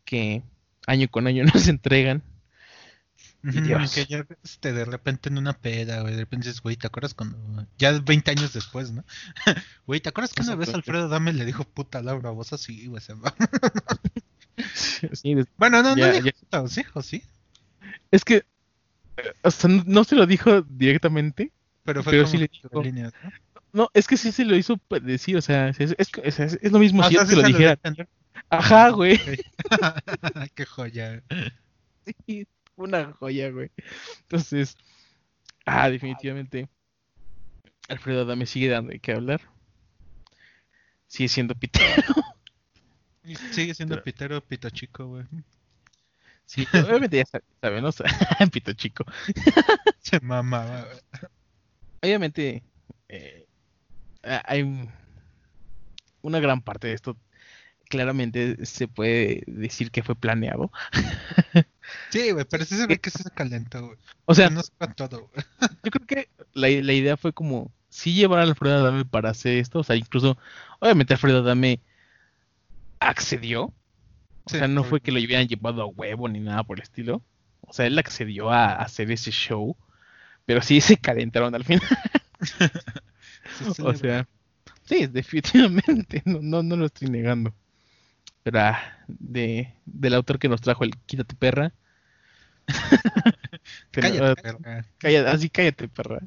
que 0.03 0.43
año 0.87 1.07
con 1.09 1.27
año 1.27 1.43
nos 1.53 1.67
entregan. 1.67 2.23
Y 3.43 3.61
Dios. 3.61 3.93
Que 3.93 4.05
ya 4.05 4.25
este, 4.43 4.73
de 4.73 4.85
repente 4.85 5.29
en 5.29 5.37
una 5.37 5.53
peda, 5.53 6.01
güey, 6.01 6.13
de 6.13 6.21
repente 6.21 6.47
dices, 6.47 6.61
güey, 6.61 6.77
¿te 6.77 6.87
acuerdas 6.87 7.13
cuando... 7.13 7.37
Ya 7.77 7.91
20 7.91 8.31
años 8.31 8.53
después, 8.53 8.91
¿no? 8.91 9.03
Güey, 9.85 9.99
¿te 9.99 10.09
acuerdas 10.09 10.33
que 10.33 10.41
una 10.41 10.55
vez 10.55 10.73
Alfredo 10.73 11.07
Dame 11.07 11.31
le 11.31 11.45
dijo 11.45 11.63
puta 11.63 12.01
Laura 12.01 12.31
vos 12.31 12.53
así, 12.53 12.87
güey, 12.87 13.01
se 13.01 13.13
va? 13.13 13.35
sí, 15.13 15.35
bueno, 15.57 15.83
no, 15.83 15.95
no 15.95 16.11
dijo 16.11 16.29
puta, 16.39 16.67
¿sí? 16.67 16.83
¿O 16.93 17.03
sí? 17.03 17.23
Es 18.09 18.25
que, 18.25 18.45
eh, 19.17 19.33
o 19.43 19.51
sea, 19.51 19.69
no, 19.69 20.03
se 20.03 20.15
lo 20.15 20.25
dijo 20.25 20.63
directamente, 20.63 21.51
pero, 21.83 22.01
fue 22.01 22.13
pero 22.13 22.27
sí 22.27 22.37
le 22.37 22.47
dijo... 22.47 22.67
¿no? 22.73 23.11
No, 23.75 23.89
es 23.93 24.07
que 24.07 24.15
sí 24.15 24.31
se 24.31 24.45
lo 24.45 24.55
hizo 24.55 24.79
decir, 25.01 25.35
o 25.35 25.41
sea, 25.41 25.67
es, 25.67 25.93
es, 25.97 26.39
es, 26.39 26.71
lo 26.71 26.79
mismo 26.79 27.03
si 27.03 27.15
yo 27.15 27.27
te 27.27 27.35
lo 27.35 27.43
dijera. 27.43 27.77
Ajá, 28.49 28.89
güey. 28.91 29.19
Qué 30.55 30.65
joya. 30.65 31.21
Sí, 32.25 32.47
una 32.77 33.11
joya, 33.11 33.49
güey. 33.49 33.69
Entonces, 34.21 34.77
ah, 35.65 35.89
definitivamente, 35.89 36.69
Alfredo 37.89 38.21
Adame 38.21 38.45
sigue 38.45 38.69
dando 38.69 38.91
de 38.91 38.99
qué 38.99 39.11
hablar. 39.11 39.41
Sigue 41.07 41.27
siendo 41.27 41.53
pitero. 41.53 42.01
Sigue 43.51 43.73
siendo 43.73 44.01
pitero, 44.01 44.39
pito 44.39 44.69
chico, 44.69 45.05
güey. 45.07 45.25
Sí, 46.45 46.65
obviamente 46.71 47.17
ya 47.17 47.25
saben, 47.59 47.83
¿no? 47.83 47.89
pito 48.53 48.71
chico. 48.71 49.03
Se 49.99 50.21
mamaba, 50.21 50.85
güey. 50.85 50.99
Obviamente, 52.01 52.63
eh, 53.09 53.44
Ah, 53.44 53.44
hay 54.45 54.89
una 56.21 56.39
gran 56.39 56.61
parte 56.61 56.87
de 56.87 56.93
esto 56.93 57.17
claramente 57.87 58.65
se 58.65 58.87
puede 58.87 59.43
decir 59.47 59.91
que 59.91 60.03
fue 60.03 60.15
planeado. 60.15 60.71
Sí, 62.09 62.31
güey, 62.31 62.45
pero 62.49 62.65
sí 62.65 62.75
se 62.75 62.87
ve 62.87 62.97
que 62.97 63.11
se 63.11 63.29
calentó, 63.29 63.85
güey. 63.85 63.97
O 64.25 64.33
sea, 64.33 64.49
no 64.49 64.63
todo, 64.95 65.29
güey. 65.31 65.45
Yo 65.83 65.91
creo 65.91 66.07
que 66.07 66.29
la, 66.53 66.67
la, 66.67 66.93
idea 66.93 67.15
fue 67.15 67.31
como 67.31 67.71
sí 67.89 68.15
llevar 68.15 68.39
a 68.39 68.41
Alfredo 68.41 68.79
Adame 68.79 69.05
para 69.05 69.29
hacer 69.29 69.57
esto, 69.57 69.79
o 69.79 69.83
sea, 69.83 69.95
incluso 69.95 70.35
obviamente 70.79 71.13
Alfredo 71.13 71.39
Adame 71.39 71.79
accedió. 72.99 73.71
O 74.45 74.49
sea, 74.49 74.67
no 74.67 74.83
fue 74.83 74.99
que 74.99 75.11
lo 75.11 75.19
hubieran 75.19 75.47
llevado 75.47 75.83
a 75.83 75.85
huevo 75.85 76.27
ni 76.27 76.39
nada 76.39 76.63
por 76.63 76.79
el 76.79 76.83
estilo. 76.83 77.21
O 77.61 77.71
sea, 77.71 77.85
él 77.85 77.99
accedió 77.99 78.49
a 78.49 78.73
hacer 78.73 79.11
ese 79.11 79.29
show, 79.29 79.77
pero 80.45 80.63
sí 80.63 80.81
se 80.81 80.97
calentaron 80.97 81.53
al 81.53 81.65
final. 81.65 81.87
o 83.83 83.93
sea, 83.93 84.27
sí, 84.83 85.07
definitivamente, 85.07 86.21
no, 86.25 86.39
no, 86.41 86.63
no 86.63 86.75
lo 86.75 86.85
estoy 86.85 87.09
negando. 87.09 87.53
Pero 88.43 88.59
ah, 88.59 88.79
de, 89.07 89.73
del 89.85 90.13
autor 90.13 90.37
que 90.37 90.49
nos 90.49 90.61
trajo 90.61 90.83
el 90.83 90.95
Quítate 91.05 91.35
perra. 91.35 91.73
cállate, 93.91 94.41
perra. 94.41 94.85
Cállate, 94.97 95.29
así 95.29 95.49
cállate, 95.49 95.87
perra. 95.87 96.19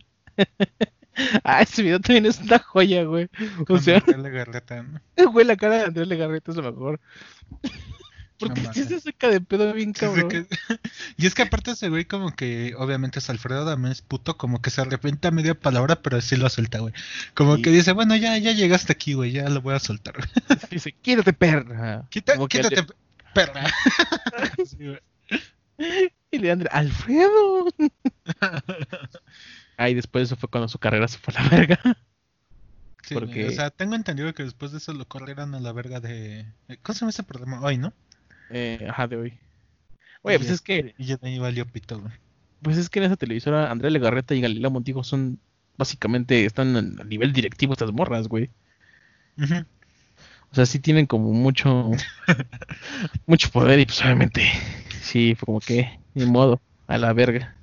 ah, 1.44 1.62
ese 1.62 1.82
video 1.82 2.00
también 2.00 2.26
es 2.26 2.40
una 2.40 2.58
joya, 2.58 3.04
güey. 3.04 3.28
O 3.60 3.64
Con 3.64 3.80
sea, 3.80 4.02
Legarreta, 4.06 4.82
¿no? 4.82 5.00
güey, 5.32 5.46
la 5.46 5.56
cara 5.56 5.76
de 5.76 5.84
Andrés 5.84 6.08
Legarreta 6.08 6.50
es 6.50 6.56
lo 6.56 6.72
mejor. 6.72 7.00
Porque 8.38 8.60
No 8.62 8.72
si 8.72 8.80
mames. 8.82 8.94
se 8.94 9.00
saca 9.10 9.28
de 9.28 9.40
pedo 9.40 9.72
bien 9.72 9.94
Sí, 9.94 10.00
sí, 10.00 10.06
cabrón. 10.06 10.28
que- 10.28 10.46
y 11.16 11.26
es 11.26 11.34
que 11.34 11.42
aparte 11.42 11.72
ese 11.72 11.88
güey 11.88 12.04
como 12.04 12.34
que 12.36 12.74
obviamente 12.78 13.18
es 13.18 13.28
Alfredo 13.30 13.62
Adame 13.62 13.90
es 13.90 14.00
puto, 14.02 14.36
como 14.36 14.62
que 14.62 14.70
se 14.70 14.80
arrepiente 14.80 15.26
a 15.28 15.30
media 15.32 15.54
palabra, 15.58 16.02
pero 16.02 16.20
sí 16.20 16.36
lo 16.36 16.48
suelta, 16.48 16.78
güey. 16.78 16.94
Como 17.34 17.56
Sí. 17.56 17.62
que 17.62 17.70
dice, 17.70 17.92
bueno, 17.92 18.14
ya, 18.16 18.38
ya 18.38 18.52
llegaste 18.52 18.92
aquí, 18.92 19.14
güey, 19.14 19.32
ya 19.32 19.48
lo 19.48 19.60
voy 19.60 19.74
a 19.74 19.80
soltar. 19.80 20.14
Dice, 20.70 20.92
quítate 20.92 21.32
perra. 21.32 22.06
Quita, 22.10 22.34
Como 22.34 22.46
que 22.48 22.60
quítate, 22.60 22.86
perra. 23.34 23.64
Sí, 24.66 24.76
güey. 24.78 25.00
Y 26.30 26.38
le 26.38 26.50
André, 26.50 26.68
Alfredo. 26.72 27.66
Ahí 29.76 29.94
después 29.94 30.24
eso 30.24 30.36
fue 30.36 30.48
cuando 30.48 30.68
su 30.68 30.78
carrera 30.78 31.06
se 31.08 31.18
fue 31.18 31.34
a 31.36 31.42
la 31.42 31.48
verga. 31.48 31.80
Sí, 33.04 33.14
Porque- 33.14 33.46
O 33.46 33.50
sea, 33.52 33.70
tengo 33.70 33.94
entendido 33.94 34.32
que 34.34 34.42
después 34.42 34.72
de 34.72 34.78
eso 34.78 34.92
lo 34.92 35.06
corrieron 35.06 35.54
a 35.54 35.60
la 35.60 35.72
verga 35.72 36.00
de... 36.00 36.46
¿Cómo 36.82 36.94
se 36.94 37.00
llama 37.00 37.10
ese 37.10 37.22
programa? 37.22 37.60
Hoy, 37.62 37.78
¿no? 37.78 37.94
Eh, 38.50 38.86
ajá, 38.88 39.06
de 39.06 39.16
hoy. 39.16 39.38
Oye, 40.22 40.36
Y 40.36 40.38
pues 40.38 40.48
ya- 40.48 40.54
es 40.54 40.60
que, 40.60 40.94
Y 40.98 41.04
ya 41.06 41.18
ahí 41.22 41.38
valió 41.38 41.66
pito, 41.66 42.00
güey. 42.00 42.12
pues 42.62 42.76
es 42.76 42.88
que 42.90 42.98
en 42.98 43.04
esa 43.06 43.16
televisora 43.16 43.70
Andrea 43.70 43.90
Legarreta 43.90 44.34
y 44.34 44.40
Galilea 44.40 44.70
Montijo 44.70 45.04
son 45.04 45.38
básicamente 45.76 46.44
están 46.44 46.76
a 46.76 47.04
nivel 47.04 47.32
directivo 47.32 47.72
estas 47.72 47.92
morras, 47.92 48.26
güey. 48.28 48.50
Ujú. 49.38 49.64
O 50.50 50.54
sea, 50.54 50.66
sí 50.66 50.78
tienen 50.80 51.06
como 51.06 51.32
mucho 51.32 51.92
mucho 53.26 53.50
poder 53.50 53.78
y 53.80 53.84
pues 53.86 54.00
obviamente 54.02 54.50
sí 55.02 55.34
fue 55.36 55.46
como 55.46 55.60
que 55.60 55.98
ni 56.14 56.24
modo 56.26 56.60
a 56.86 56.98
la 56.98 57.12
verga. 57.12 57.54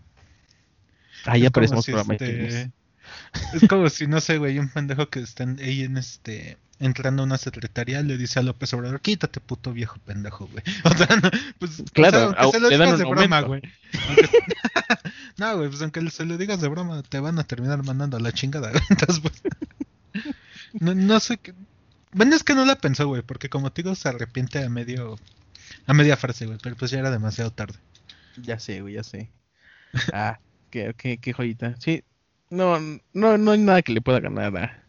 Ah, 1.26 1.38
ya 1.38 1.46
Es 1.48 1.52
como 1.52 1.54
parecemos 1.54 1.86
si, 1.86 1.92
programa 1.92 2.14
este. 2.14 2.72
Es 3.54 3.68
como 3.68 3.90
si, 3.90 4.08
no 4.08 4.22
sé, 4.22 4.38
güey, 4.38 4.60
un 4.60 4.70
pendejo 4.70 5.10
que 5.10 5.20
está 5.20 5.44
en- 5.44 5.60
ahí 5.60 5.82
en 5.82 5.98
este 5.98 6.58
entrando 6.80 7.24
a 7.24 7.26
una 7.26 7.38
secretaría 7.38 8.02
le 8.02 8.18
dice 8.18 8.40
a 8.40 8.44
López 8.44 8.74
Obrador, 8.74 9.00
quítate 9.02 9.40
puto 9.40 9.72
viejo 9.74 9.98
pendejo, 10.06 10.48
güey. 10.48 10.64
O 10.84 10.90
sea, 10.96 11.08
no, 11.22 11.30
pues, 11.60 11.84
Claro, 11.94 12.30
o 12.30 12.32
sea, 12.34 12.42
au- 12.42 12.44
aunque 12.44 12.58
se 12.58 12.62
lo 12.62 12.70
digas 12.70 13.00
de 13.00 13.06
broma, 13.06 13.42
güey. 13.42 13.62
Aunque- 14.08 14.30
no, 15.38 15.58
güey, 15.58 15.70
pues 15.70 15.82
aunque 15.82 16.10
se 16.10 16.26
lo 16.26 16.38
digas 16.38 16.62
de 16.62 16.68
broma, 16.68 17.02
te 17.04 17.20
van 17.20 17.40
a 17.40 17.44
terminar 17.44 17.84
mandando 17.84 18.18
a 18.18 18.20
la 18.20 18.32
chingada, 18.32 18.72
güey. 18.72 18.84
Entonces, 18.90 19.20
pues, 19.22 19.42
no, 20.74 20.94
no 20.96 21.20
sé 21.20 21.38
qué. 21.38 21.54
Bueno, 22.12 22.36
es 22.36 22.44
que 22.44 22.56
no 22.56 22.66
la 22.66 22.76
pensó, 22.78 23.08
güey, 23.08 23.22
porque 23.22 23.50
como 23.50 23.72
te 23.72 23.82
digo, 23.84 23.96
se 23.96 24.08
arrepiente 24.10 24.64
a 24.64 24.70
medio, 24.70 25.18
a 25.86 25.94
media 25.94 26.16
frase, 26.18 26.46
güey, 26.46 26.58
pero 26.62 26.76
pues 26.76 26.92
ya 26.92 27.00
era 27.00 27.12
demasiado 27.12 27.52
tarde. 27.52 27.78
Ya 28.42 28.60
sé, 28.60 28.82
güey, 28.82 28.94
ya 28.96 29.04
sé. 29.04 29.30
Ah, 30.14 30.40
qué, 30.70 30.94
qué, 30.98 31.18
qué 31.18 31.34
joyita. 31.34 31.76
Sí, 31.80 32.04
no, 32.50 32.80
no, 33.14 33.38
no 33.38 33.52
hay 33.52 33.60
nada 33.60 33.82
que 33.82 33.92
le 33.94 34.02
pueda 34.02 34.20
ganar 34.20 34.56
a, 34.58 34.84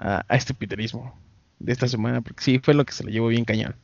a, 0.00 0.24
a 0.28 0.36
este 0.36 0.54
piterismo 0.54 1.16
de 1.60 1.72
esta 1.72 1.86
semana, 1.86 2.22
porque 2.22 2.42
sí, 2.42 2.58
fue 2.58 2.74
lo 2.74 2.84
que 2.84 2.92
se 2.92 3.04
lo 3.04 3.10
llevó 3.10 3.28
bien 3.28 3.44
cañón. 3.44 3.76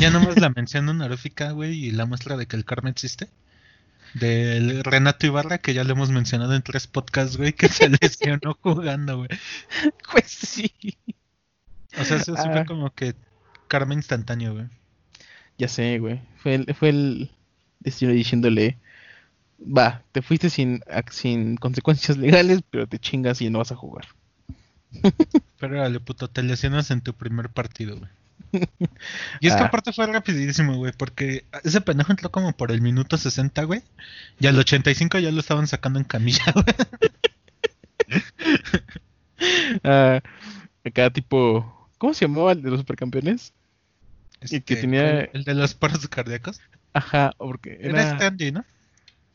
Ya 0.00 0.10
nomás 0.10 0.38
la 0.38 0.50
mención 0.56 0.88
honorífica, 0.88 1.50
güey, 1.52 1.86
y 1.86 1.90
la 1.90 2.06
muestra 2.06 2.36
de 2.36 2.46
que 2.46 2.56
el 2.56 2.64
karma 2.64 2.90
existe. 2.90 3.28
Del 4.14 4.84
Renato 4.84 5.26
Ibarra, 5.26 5.58
que 5.58 5.74
ya 5.74 5.84
lo 5.84 5.92
hemos 5.92 6.10
mencionado 6.10 6.54
en 6.54 6.62
tres 6.62 6.86
podcasts, 6.86 7.36
güey, 7.36 7.52
que 7.52 7.68
se 7.68 7.88
lesionó 7.88 8.56
jugando, 8.62 9.16
güey. 9.18 9.28
Pues 10.12 10.26
sí. 10.26 10.72
O 11.98 12.04
sea, 12.04 12.20
sí 12.22 12.32
Ah. 12.36 12.50
fue 12.52 12.64
como 12.66 12.94
que 12.94 13.14
karma 13.68 13.94
instantáneo, 13.94 14.54
güey. 14.54 14.66
Ya 15.58 15.68
sé, 15.68 15.98
güey. 15.98 16.20
Fue 16.38 16.54
el, 16.54 16.74
fue 16.74 16.90
el 16.90 17.30
destino 17.80 18.12
diciéndole, 18.12 18.78
va, 19.60 20.02
te 20.12 20.22
fuiste 20.22 20.50
sin, 20.50 20.82
sin 21.10 21.56
consecuencias 21.56 22.16
legales, 22.16 22.60
pero 22.70 22.86
te 22.86 22.98
chingas 22.98 23.40
y 23.42 23.50
no 23.50 23.58
vas 23.58 23.72
a 23.72 23.76
jugar. 23.76 24.06
Pero 25.60 25.76
órale, 25.80 26.00
puto, 26.00 26.28
te 26.28 26.42
lesionas 26.42 26.90
en 26.90 27.00
tu 27.00 27.14
primer 27.14 27.48
partido, 27.50 27.96
güey. 27.96 28.10
Y 29.40 29.48
es 29.48 29.54
que 29.54 29.62
Ah. 29.62 29.66
aparte 29.66 29.92
fue 29.92 30.06
rapidísimo, 30.06 30.76
güey, 30.76 30.92
porque 30.96 31.44
ese 31.64 31.80
pendejo 31.80 32.12
entró 32.12 32.30
como 32.30 32.52
por 32.56 32.70
el 32.70 32.80
minuto 32.80 33.18
60, 33.18 33.64
güey. 33.64 33.82
Y 34.40 34.46
al 34.46 34.58
85 34.58 35.18
ya 35.18 35.30
lo 35.32 35.40
estaban 35.40 35.66
sacando 35.66 35.98
en 35.98 36.04
camilla, 36.04 36.44
güey. 36.54 36.64
Ah, 39.84 40.20
acá 40.84 41.10
tipo, 41.10 41.88
¿cómo 41.98 42.14
se 42.14 42.26
llamaba 42.26 42.52
el 42.52 42.62
de 42.62 42.70
los 42.70 42.80
supercampeones? 42.80 43.52
Que 44.40 44.56
Este, 44.56 44.76
tenía- 44.76 45.20
El 45.32 45.44
de 45.44 45.54
los 45.54 45.74
paros 45.74 46.06
cardíacos. 46.08 46.60
Ajá, 46.94 47.32
porque 47.36 47.78
Era 47.80 48.02
era 48.02 48.12
este 48.12 48.24
Andy, 48.24 48.52
¿no? 48.52 48.64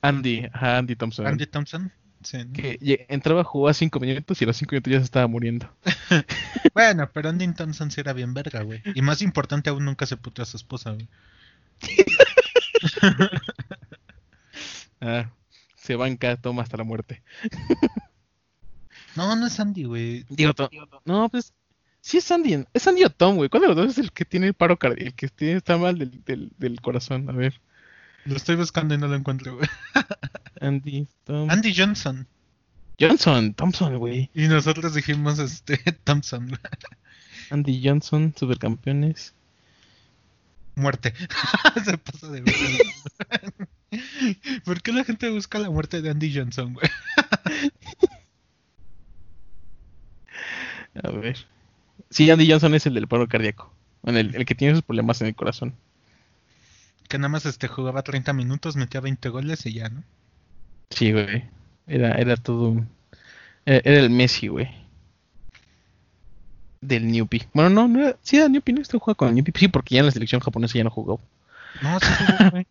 Andy, 0.02 0.48
ajá, 0.52 0.78
Andy 0.80 0.96
Thompson. 0.96 1.28
Andy 1.28 1.46
Thompson. 1.46 1.92
Sí, 2.24 2.38
¿no? 2.46 2.54
Que 2.54 3.06
entraba, 3.10 3.44
jugaba 3.44 3.74
cinco 3.74 4.00
minutos 4.00 4.40
y 4.42 4.44
a 4.46 4.48
los 4.48 4.58
cinco 4.58 4.74
minutos 4.74 4.92
ya 4.92 5.00
se 5.00 5.06
estaba 5.06 5.28
muriendo. 5.28 5.70
Bueno, 6.74 7.10
pero 7.14 7.30
Andy 7.30 7.54
Thompson 7.54 7.92
sí 7.92 8.00
era 8.02 8.14
bien 8.14 8.34
verga, 8.34 8.62
güey. 8.62 8.82
Y 8.96 9.02
más 9.02 9.22
importante 9.22 9.70
aún, 9.70 9.84
nunca 9.86 10.06
se 10.06 10.16
puteó 10.18 10.44
a 10.44 10.46
su 10.46 10.58
esposa, 10.58 10.92
güey. 10.92 11.08
Ah, 15.00 15.32
se 15.76 15.96
banca, 15.96 16.36
toma 16.38 16.62
hasta 16.62 16.78
la 16.78 16.84
muerte. 16.84 17.24
No, 19.16 19.36
no 19.36 19.48
es 19.48 19.60
Andy, 19.60 19.86
güey. 19.86 20.26
Digo, 20.30 20.54
to- 20.54 20.70
no, 21.06 21.28
pues 21.30 21.54
sí 22.02 22.18
es 22.18 22.32
Andy, 22.32 22.66
es 22.74 22.88
Andy 22.88 23.04
o 23.04 23.10
Tom, 23.10 23.36
güey. 23.36 23.50
¿Cuál 23.50 23.62
de 23.64 23.68
los 23.70 23.78
dos 23.78 23.90
es 23.90 23.98
el 23.98 24.12
que 24.12 24.26
tiene 24.26 24.48
el 24.48 24.54
paro 24.54 24.78
cardíaco, 24.78 25.08
el 25.08 25.14
que 25.16 25.28
tiene, 25.30 25.58
está 25.58 25.78
mal 25.78 25.98
del, 25.98 26.24
del, 26.24 26.52
del 26.58 26.82
corazón? 26.82 27.30
A 27.30 27.34
ver, 27.34 27.60
Lo 28.26 28.36
estoy 28.36 28.56
buscando 28.56 28.94
y 28.94 28.98
no 28.98 29.08
lo 29.08 29.16
encuentro, 29.16 29.56
güey. 29.56 29.70
Andy, 30.62 31.08
Tom. 31.24 31.50
Andy 31.50 31.74
Johnson. 31.76 32.28
Johnson, 33.00 33.54
Thompson, 33.56 33.98
güey. 33.98 34.30
Y 34.36 34.48
nosotros 34.48 34.94
dijimos, 34.94 35.40
este, 35.40 35.78
Thompson. 36.04 36.48
güey. 36.48 36.60
Andy 37.50 37.82
Johnson, 37.84 38.34
supercampeones. 38.38 39.34
Muerte. 40.76 41.14
se 41.84 41.98
pasa 41.98 42.30
de. 42.30 42.44
¿Por 44.64 44.82
qué 44.82 44.94
la 44.94 45.04
gente 45.04 45.30
busca 45.30 45.60
la 45.60 45.70
muerte 45.70 46.02
de 46.02 46.12
Andy 46.12 46.34
Johnson, 46.34 46.74
güey? 46.74 46.90
A 51.04 51.10
ver. 51.12 51.38
Sí, 52.10 52.30
Andy 52.30 52.50
Johnson 52.50 52.74
es 52.76 52.86
el 52.86 52.94
del 52.94 53.08
paro 53.08 53.28
cardíaco. 53.28 53.74
Bueno, 54.04 54.20
el, 54.20 54.36
el 54.36 54.46
que 54.46 54.56
tiene 54.56 54.74
esos 54.74 54.84
problemas 54.86 55.22
en 55.22 55.28
el 55.28 55.36
corazón. 55.36 55.76
Que 57.12 57.18
nada 57.18 57.28
más 57.28 57.46
este 57.46 57.68
jugaba 57.68 58.04
30 58.04 58.32
minutos, 58.32 58.78
metía 58.78 59.02
20 59.02 59.28
goles 59.28 59.66
y 59.66 59.74
ya, 59.74 59.90
¿no? 59.90 60.02
Sí, 60.92 61.12
güey. 61.12 61.44
Era, 61.86 62.14
era 62.14 62.38
todo 62.38 62.70
un... 62.70 62.88
Era, 63.66 63.82
era 63.84 64.00
el 64.00 64.10
Messi, 64.10 64.48
güey. 64.48 64.70
Del 66.80 67.12
Newpi. 67.12 67.44
Bueno, 67.54 67.70
no, 67.70 67.90
no 67.90 68.00
era... 68.00 68.18
Sí, 68.22 68.38
era 68.38 68.48
Newpi, 68.48 68.72
¿no? 68.72 68.82
Este 68.82 68.98
juega 68.98 69.18
con 69.18 69.28
el 69.28 69.36
Newpi. 69.36 69.52
Sí, 69.54 69.68
porque 69.68 69.96
ya 69.96 70.00
en 70.00 70.06
la 70.06 70.14
selección 70.14 70.40
japonesa 70.40 70.78
ya 70.78 70.86
no 70.86 70.90
jugó. 70.90 71.20
No, 71.82 72.00
sí 72.00 72.08
jugó, 72.18 72.50
güey. 72.52 72.68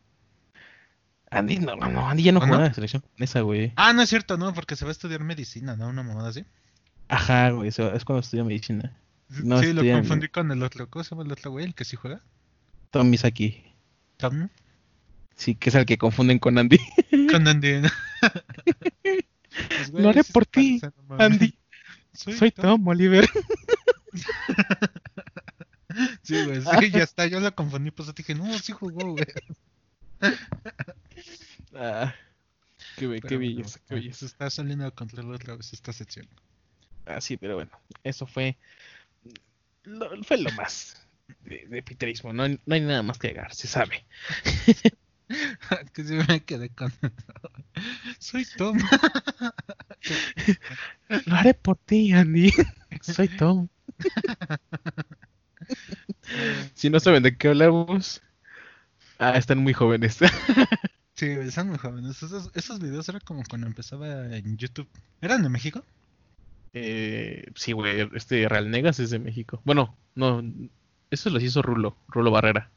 Andy, 1.30 1.58
no, 1.58 1.76
no, 1.76 2.08
Andy 2.08 2.22
ya 2.22 2.32
no 2.32 2.38
¿O 2.38 2.40
jugaba 2.40 2.60
no? 2.60 2.64
en 2.64 2.70
la 2.70 2.74
selección 2.74 3.02
japonesa, 3.02 3.40
güey. 3.42 3.74
Ah, 3.76 3.92
no 3.92 4.00
es 4.00 4.08
cierto, 4.08 4.38
no, 4.38 4.54
porque 4.54 4.74
se 4.74 4.86
va 4.86 4.90
a 4.90 4.92
estudiar 4.92 5.22
medicina, 5.22 5.76
¿no? 5.76 5.86
Una 5.86 6.02
mamada 6.02 6.30
así. 6.30 6.46
Ajá, 7.08 7.50
güey, 7.50 7.68
eso 7.68 7.92
es 7.92 8.06
cuando 8.06 8.20
estudia 8.20 8.42
medicina. 8.44 8.96
No, 9.28 9.60
sí, 9.60 9.74
lo 9.74 9.82
confundí 9.82 10.28
con 10.28 10.50
el 10.50 10.62
otro. 10.62 10.88
¿Cómo 10.88 11.04
se 11.04 11.10
llama 11.10 11.24
el 11.24 11.32
otro 11.32 11.50
güey? 11.50 11.66
El 11.66 11.74
que 11.74 11.84
sí 11.84 11.96
juega. 11.96 12.22
Tom 12.90 13.10
Misaki. 13.10 13.69
Tom. 14.20 14.48
Sí, 15.36 15.54
que 15.54 15.70
es 15.70 15.74
el 15.74 15.86
que 15.86 15.96
confunden 15.98 16.38
con 16.38 16.58
Andy. 16.58 16.78
Con 17.30 17.46
Andy. 17.48 17.80
Pues, 18.20 19.90
güey, 19.90 20.02
Lo 20.02 20.08
haré 20.10 20.22
por 20.24 20.44
ti, 20.46 20.80
no. 21.08 21.16
Andy. 21.18 21.54
Soy, 22.12 22.34
Soy 22.34 22.50
Tom. 22.50 22.62
Tom 22.64 22.88
Oliver. 22.88 23.28
Sí, 26.22 26.44
güey, 26.44 26.60
sí, 26.62 26.90
ya 26.92 27.02
está. 27.02 27.26
Yo 27.26 27.40
lo 27.40 27.52
confundí, 27.54 27.90
pues 27.90 28.14
dije, 28.14 28.34
no, 28.34 28.56
sí 28.60 28.72
jugó, 28.72 29.10
güey. 29.12 29.24
Ah, 31.74 32.14
qué, 32.96 33.06
be- 33.08 33.20
qué 33.20 33.36
belleza, 33.36 33.80
belleza. 33.88 34.20
Se 34.20 34.26
está 34.26 34.48
saliendo 34.50 34.84
de 34.84 34.92
control 34.92 35.34
otra 35.34 35.56
vez 35.56 35.72
esta 35.72 35.92
sección. 35.92 36.28
Ah, 37.06 37.20
sí, 37.20 37.36
pero 37.36 37.56
bueno, 37.56 37.70
eso 38.04 38.24
fue 38.26 38.56
lo, 39.82 40.22
fue 40.22 40.38
lo 40.38 40.52
más 40.52 40.96
de, 41.44 41.66
de 41.68 41.82
piterismo. 41.82 42.32
No, 42.32 42.44
hay- 42.44 42.60
no 42.66 42.74
hay 42.74 42.80
nada 42.80 43.02
más 43.02 43.18
que 43.18 43.28
agregar, 43.28 43.54
se 43.54 43.68
sabe. 43.68 44.04
que 45.94 46.04
sí 46.04 46.14
me 46.14 46.40
quedé 46.44 46.70
con. 46.70 46.92
Soy 48.18 48.44
Tom. 48.56 48.78
Lo 51.26 51.34
haré 51.36 51.54
por 51.54 51.76
ti, 51.76 52.12
Andy. 52.12 52.52
Soy 53.00 53.28
Tom. 53.28 53.68
si 56.74 56.90
no 56.90 57.00
saben 57.00 57.22
de 57.22 57.36
qué 57.36 57.48
hablamos, 57.48 58.22
ah, 59.18 59.36
están 59.36 59.58
muy 59.58 59.72
jóvenes. 59.72 60.18
Sí, 61.14 61.26
están 61.26 61.68
muy 61.68 61.78
jóvenes. 61.78 62.22
Esos, 62.22 62.50
esos 62.54 62.80
videos 62.80 63.08
eran 63.08 63.20
como 63.24 63.42
cuando 63.48 63.66
empezaba 63.66 64.36
en 64.36 64.56
YouTube. 64.56 64.88
¿Eran 65.20 65.42
de 65.42 65.48
México? 65.50 65.84
eh, 66.72 67.46
sí, 67.56 67.72
güey, 67.72 68.08
este 68.14 68.48
Real 68.48 68.70
Negas 68.70 69.00
es 69.00 69.10
de 69.10 69.18
México. 69.18 69.60
Bueno, 69.64 69.96
no, 70.14 70.42
eso 71.10 71.30
los 71.30 71.42
hizo 71.42 71.62
Rulo, 71.62 71.96
Rulo 72.08 72.30
Barrera. 72.30 72.70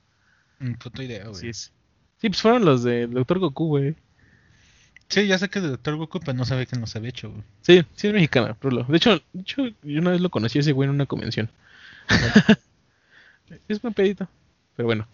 Mm, 0.59 0.73
puta 0.73 1.03
idea, 1.03 1.27
güey. 1.27 1.49
Es. 1.49 1.71
Sí, 2.19 2.29
pues 2.29 2.41
fueron 2.41 2.63
los 2.65 2.83
de 2.83 3.07
Doctor 3.07 3.39
Goku, 3.39 3.67
güey. 3.67 3.95
Sí, 5.09 5.27
ya 5.27 5.37
sé 5.37 5.49
que 5.49 5.59
de 5.61 5.69
Doctor 5.69 5.95
Goku, 5.97 6.19
pero 6.19 6.33
no 6.37 6.45
sabía 6.45 6.65
que 6.65 6.77
nos 6.77 6.95
había 6.95 7.09
hecho, 7.09 7.29
güey. 7.29 7.43
Sí, 7.61 7.83
sí 7.95 8.07
es 8.07 8.13
mexicana, 8.13 8.55
Rulo. 8.61 8.83
De 8.85 8.97
hecho, 8.97 9.21
de 9.33 9.41
hecho, 9.41 9.67
yo 9.83 9.99
una 9.99 10.11
vez 10.11 10.21
lo 10.21 10.29
conocí 10.29 10.57
a 10.59 10.61
ese 10.61 10.71
güey 10.71 10.87
en 10.87 10.95
una 10.95 11.05
convención. 11.05 11.49
es 13.67 13.81
buen 13.81 13.93
pedito. 13.93 14.27
Pero 14.75 14.87
bueno. 14.87 15.07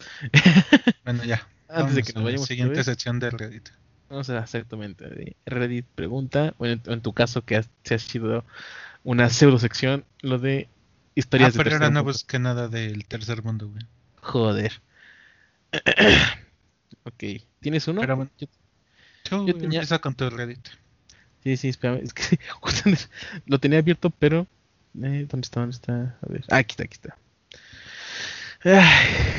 Bueno, 1.04 1.24
ya. 1.24 1.48
Antes 1.68 1.96
de 1.96 2.04
que 2.04 2.14
nos 2.14 2.16
Vamos 2.16 2.16
a 2.16 2.20
la 2.20 2.24
vayamos. 2.26 2.48
Siguiente 2.48 2.84
sección 2.84 3.20
de 3.20 3.30
Reddit. 3.30 3.70
Vamos 4.10 4.30
a 4.30 4.40
exactamente. 4.40 5.36
Reddit 5.46 5.86
pregunta, 5.96 6.54
bueno, 6.58 6.82
en, 6.86 6.94
en 6.94 7.02
tu 7.02 7.14
caso 7.14 7.44
que 7.44 7.58
has- 7.58 7.70
se 7.84 7.96
ha 7.96 8.00
sido 8.00 8.44
una 9.04 9.30
pseudo 9.30 9.60
sección, 9.60 10.04
lo 10.22 10.40
de 10.40 10.68
Ah, 11.20 11.22
historias 11.22 11.54
de 11.54 11.58
pero 11.60 11.70
ahora 11.70 11.80
tercer 11.88 11.94
no 11.94 12.04
busqué 12.04 12.40
nada 12.40 12.68
del 12.68 13.06
tercer 13.06 13.44
mundo, 13.44 13.70
güey. 13.70 13.84
Joder. 14.22 14.74
ok, 17.04 17.24
¿tienes 17.62 17.88
uno? 17.88 18.02
Pero 18.02 18.16
bueno. 18.16 18.32
Yo- 18.40 18.48
tenía- 19.54 19.80
empieza 19.80 20.00
con 20.00 20.16
tu 20.16 20.30
Reddit. 20.30 20.66
Sí, 21.44 21.56
sí, 21.58 21.70
espérame. 21.70 22.02
Es 22.04 22.14
que 22.14 22.40
justo 22.62 22.90
lo 23.46 23.60
tenía 23.60 23.80
abierto, 23.80 24.10
pero. 24.10 24.48
eh, 25.02 25.26
¿Dónde 25.30 25.46
está? 25.46 25.60
¿Dónde 25.62 25.76
está? 25.76 26.18
A 26.22 26.28
ver. 26.32 26.44
Ah, 26.50 26.58
aquí 26.58 26.74
está, 26.74 26.84
aquí 26.84 26.96
está. 26.96 27.18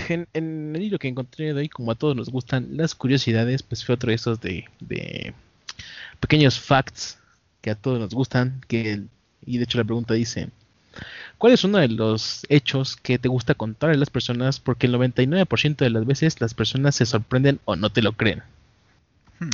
En, 0.09 0.27
en 0.33 0.73
el 0.75 0.81
libro 0.81 0.99
que 0.99 1.09
encontré 1.09 1.53
de 1.53 1.61
hoy, 1.61 1.69
como 1.69 1.91
a 1.93 1.95
todos 1.95 2.17
nos 2.17 2.31
gustan 2.31 2.69
las 2.77 2.95
curiosidades, 2.95 3.63
pues 3.63 3.85
fue 3.85 3.95
otro 3.95 4.09
de 4.09 4.15
esos 4.15 4.41
de, 4.41 4.65
de 4.81 5.35
pequeños 6.21 6.59
facts 6.59 7.19
que 7.61 7.71
a 7.71 7.75
todos 7.75 8.01
nos 8.01 8.15
gustan. 8.15 8.63
Que 8.67 8.93
el- 8.93 9.09
y 9.45 9.59
de 9.59 9.65
hecho 9.65 9.77
la 9.79 9.85
pregunta 9.85 10.15
dice: 10.15 10.49
¿Cuál 11.41 11.55
es 11.55 11.65
uno 11.65 11.79
de 11.79 11.89
los 11.89 12.45
hechos 12.51 12.97
que 12.97 13.19
te 13.19 13.29
gusta 13.29 13.55
contar 13.55 13.89
a 13.89 13.95
las 13.95 14.11
personas? 14.11 14.61
Porque 14.61 14.87
el 14.87 14.93
99% 14.93 15.77
de 15.77 15.89
las 15.89 16.05
veces 16.05 16.39
las 16.39 16.53
personas 16.53 16.95
se 16.95 17.07
sorprenden 17.07 17.61
o 17.65 17.77
no 17.77 17.91
te 17.91 18.03
lo 18.03 18.13
creen. 18.13 18.43
Hmm. 19.39 19.49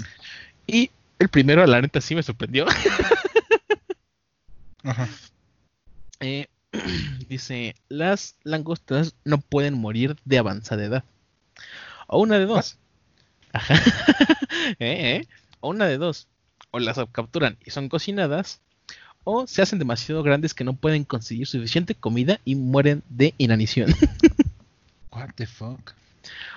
Y 0.66 0.90
el 1.20 1.28
primero, 1.28 1.64
la 1.64 1.80
neta, 1.80 2.00
sí 2.00 2.16
me 2.16 2.24
sorprendió. 2.24 2.66
Ajá. 4.82 5.08
Eh, 6.18 6.48
dice, 7.28 7.76
las 7.88 8.34
langostas 8.42 9.14
no 9.22 9.38
pueden 9.38 9.74
morir 9.74 10.16
de 10.24 10.38
avanzada 10.38 10.84
edad. 10.84 11.04
O 12.08 12.18
una 12.18 12.40
de 12.40 12.46
dos. 12.46 12.78
Ajá. 13.52 13.74
Eh, 14.80 15.20
eh. 15.20 15.28
O 15.60 15.68
una 15.68 15.86
de 15.86 15.98
dos. 15.98 16.26
O 16.72 16.80
las 16.80 16.98
capturan 17.12 17.58
y 17.64 17.70
son 17.70 17.88
cocinadas. 17.88 18.60
O 19.28 19.44
se 19.48 19.60
hacen 19.60 19.80
demasiado 19.80 20.22
grandes 20.22 20.54
que 20.54 20.62
no 20.62 20.74
pueden 20.74 21.02
conseguir 21.02 21.48
suficiente 21.48 21.96
comida 21.96 22.38
y 22.44 22.54
mueren 22.54 23.02
de 23.08 23.34
inanición. 23.38 23.92
What 25.10 25.30
the 25.34 25.46
fuck. 25.46 25.94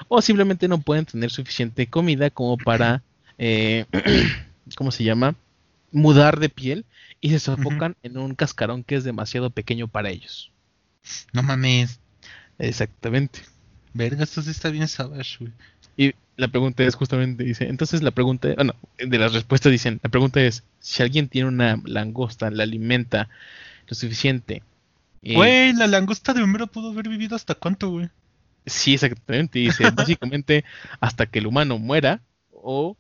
o 0.08 0.22
simplemente 0.22 0.68
no 0.68 0.80
pueden 0.80 1.06
tener 1.06 1.32
suficiente 1.32 1.88
comida 1.88 2.30
como 2.30 2.58
para, 2.58 3.02
eh, 3.40 3.86
¿cómo 4.76 4.92
se 4.92 5.04
llama? 5.04 5.34
Mudar 5.92 6.40
de 6.40 6.50
piel 6.50 6.86
y 7.20 7.32
se 7.32 7.40
sofocan 7.40 7.96
en 8.04 8.20
un 8.20 8.36
cascarón 8.36 8.84
que 8.84 8.96
es 8.96 9.04
demasiado 9.04 9.50
pequeño 9.50 9.88
para 9.88 10.12
ellos. 10.12 10.52
No 11.34 11.42
mames. 11.42 12.00
Exactamente. 12.60 13.40
Verga, 13.96 14.26
esto 14.26 14.44
sí 14.44 14.52
está 14.52 14.70
bien 14.70 14.88
savage, 14.88 15.38
güey. 15.40 15.54
Y 15.98 16.14
la 16.40 16.48
pregunta 16.48 16.84
es 16.84 16.96
justamente, 16.96 17.44
dice, 17.44 17.68
entonces 17.68 18.02
la 18.02 18.12
pregunta, 18.12 18.54
bueno, 18.56 18.74
de 18.98 19.18
las 19.18 19.34
respuestas 19.34 19.72
dicen, 19.72 20.00
la 20.02 20.10
pregunta 20.10 20.42
es, 20.42 20.64
si 20.80 21.04
alguien 21.04 21.28
tiene 21.28 21.50
una 21.50 21.82
langosta, 21.86 22.50
la 22.50 22.64
alimenta 22.64 23.28
lo 23.88 23.96
suficiente. 23.96 24.64
eh, 25.22 25.36
Güey, 25.36 25.74
la 25.74 25.88
langosta 25.88 26.34
de 26.34 26.42
Homero 26.42 26.68
pudo 26.68 26.92
haber 26.92 27.10
vivido 27.10 27.36
hasta 27.36 27.56
cuánto, 27.56 27.90
güey. 27.90 28.10
Sí, 28.66 28.94
exactamente. 28.94 29.60
Dice, 29.60 29.90
básicamente 29.94 30.64
hasta 31.02 31.26
que 31.26 31.40
el 31.40 31.48
humano 31.48 31.78
muera 31.78 32.22
o 32.52 32.96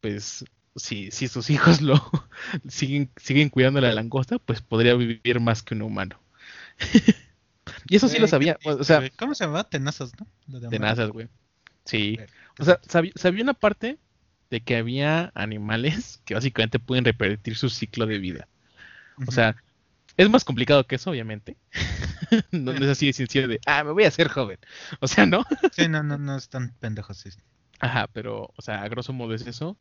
pues 0.00 0.44
si, 0.74 1.12
si 1.12 1.28
sus 1.28 1.50
hijos 1.50 1.80
lo 1.80 1.94
siguen, 2.68 3.08
siguen 3.16 3.50
cuidando 3.50 3.80
la 3.80 3.94
langosta, 3.94 4.38
pues 4.40 4.60
podría 4.62 4.94
vivir 4.94 5.38
más 5.38 5.62
que 5.62 5.74
un 5.74 5.82
humano. 5.82 6.18
y 7.88 7.96
eso 7.96 8.08
sí 8.08 8.18
lo 8.18 8.26
sabía, 8.26 8.58
o 8.64 8.82
sea. 8.82 9.08
¿Cómo 9.16 9.34
se 9.36 9.44
llamaba? 9.44 9.62
Tenazas, 9.62 10.12
¿no? 10.18 10.68
Tenazas, 10.70 11.10
güey. 11.10 11.28
Sí. 11.84 12.18
O 12.58 12.64
sea, 12.64 12.80
sabía, 12.86 13.12
sabía 13.16 13.42
una 13.42 13.54
parte 13.54 13.98
de 14.50 14.60
que 14.60 14.76
había 14.76 15.32
animales 15.34 16.20
que 16.24 16.34
básicamente 16.34 16.78
pueden 16.78 17.04
repetir 17.04 17.56
su 17.56 17.68
ciclo 17.70 18.06
de 18.06 18.18
vida. 18.18 18.48
O 19.26 19.30
sea, 19.30 19.56
es 20.16 20.28
más 20.28 20.44
complicado 20.44 20.86
que 20.86 20.96
eso, 20.96 21.10
obviamente. 21.10 21.56
no, 22.52 22.72
no 22.72 22.84
es 22.84 22.90
así 22.90 23.06
de 23.06 23.12
sencillo 23.12 23.48
de, 23.48 23.60
ah, 23.66 23.84
me 23.84 23.92
voy 23.92 24.04
a 24.04 24.08
hacer 24.08 24.28
joven. 24.28 24.58
O 25.00 25.08
sea, 25.08 25.26
¿no? 25.26 25.44
Sí, 25.72 25.88
no, 25.88 26.02
no, 26.02 26.18
no 26.18 26.36
están 26.36 26.74
pendejos. 26.80 27.18
sí. 27.18 27.30
Ajá, 27.80 28.08
pero, 28.12 28.52
o 28.56 28.62
sea, 28.62 28.82
a 28.82 28.88
grosso 28.88 29.12
modo 29.12 29.34
es 29.34 29.46
eso. 29.46 29.76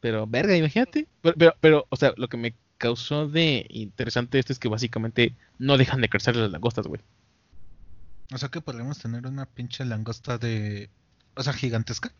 Pero, 0.00 0.26
verga, 0.26 0.56
imagínate. 0.56 1.08
Pero, 1.22 1.34
pero, 1.36 1.54
pero, 1.60 1.86
o 1.88 1.96
sea, 1.96 2.12
lo 2.16 2.28
que 2.28 2.36
me 2.36 2.54
causó 2.78 3.28
de 3.28 3.66
interesante 3.68 4.38
esto 4.38 4.52
es 4.52 4.58
que 4.58 4.68
básicamente 4.68 5.36
no 5.58 5.76
dejan 5.76 6.00
de 6.00 6.08
crecer 6.08 6.34
las 6.36 6.50
langostas, 6.50 6.86
güey. 6.86 7.02
O 8.32 8.38
sea 8.38 8.48
que 8.48 8.60
podríamos 8.60 8.98
tener 8.98 9.26
una 9.26 9.46
pinche 9.46 9.84
langosta 9.84 10.38
de. 10.38 10.90
O 11.34 11.42
sea, 11.42 11.52
gigantesca. 11.52 12.12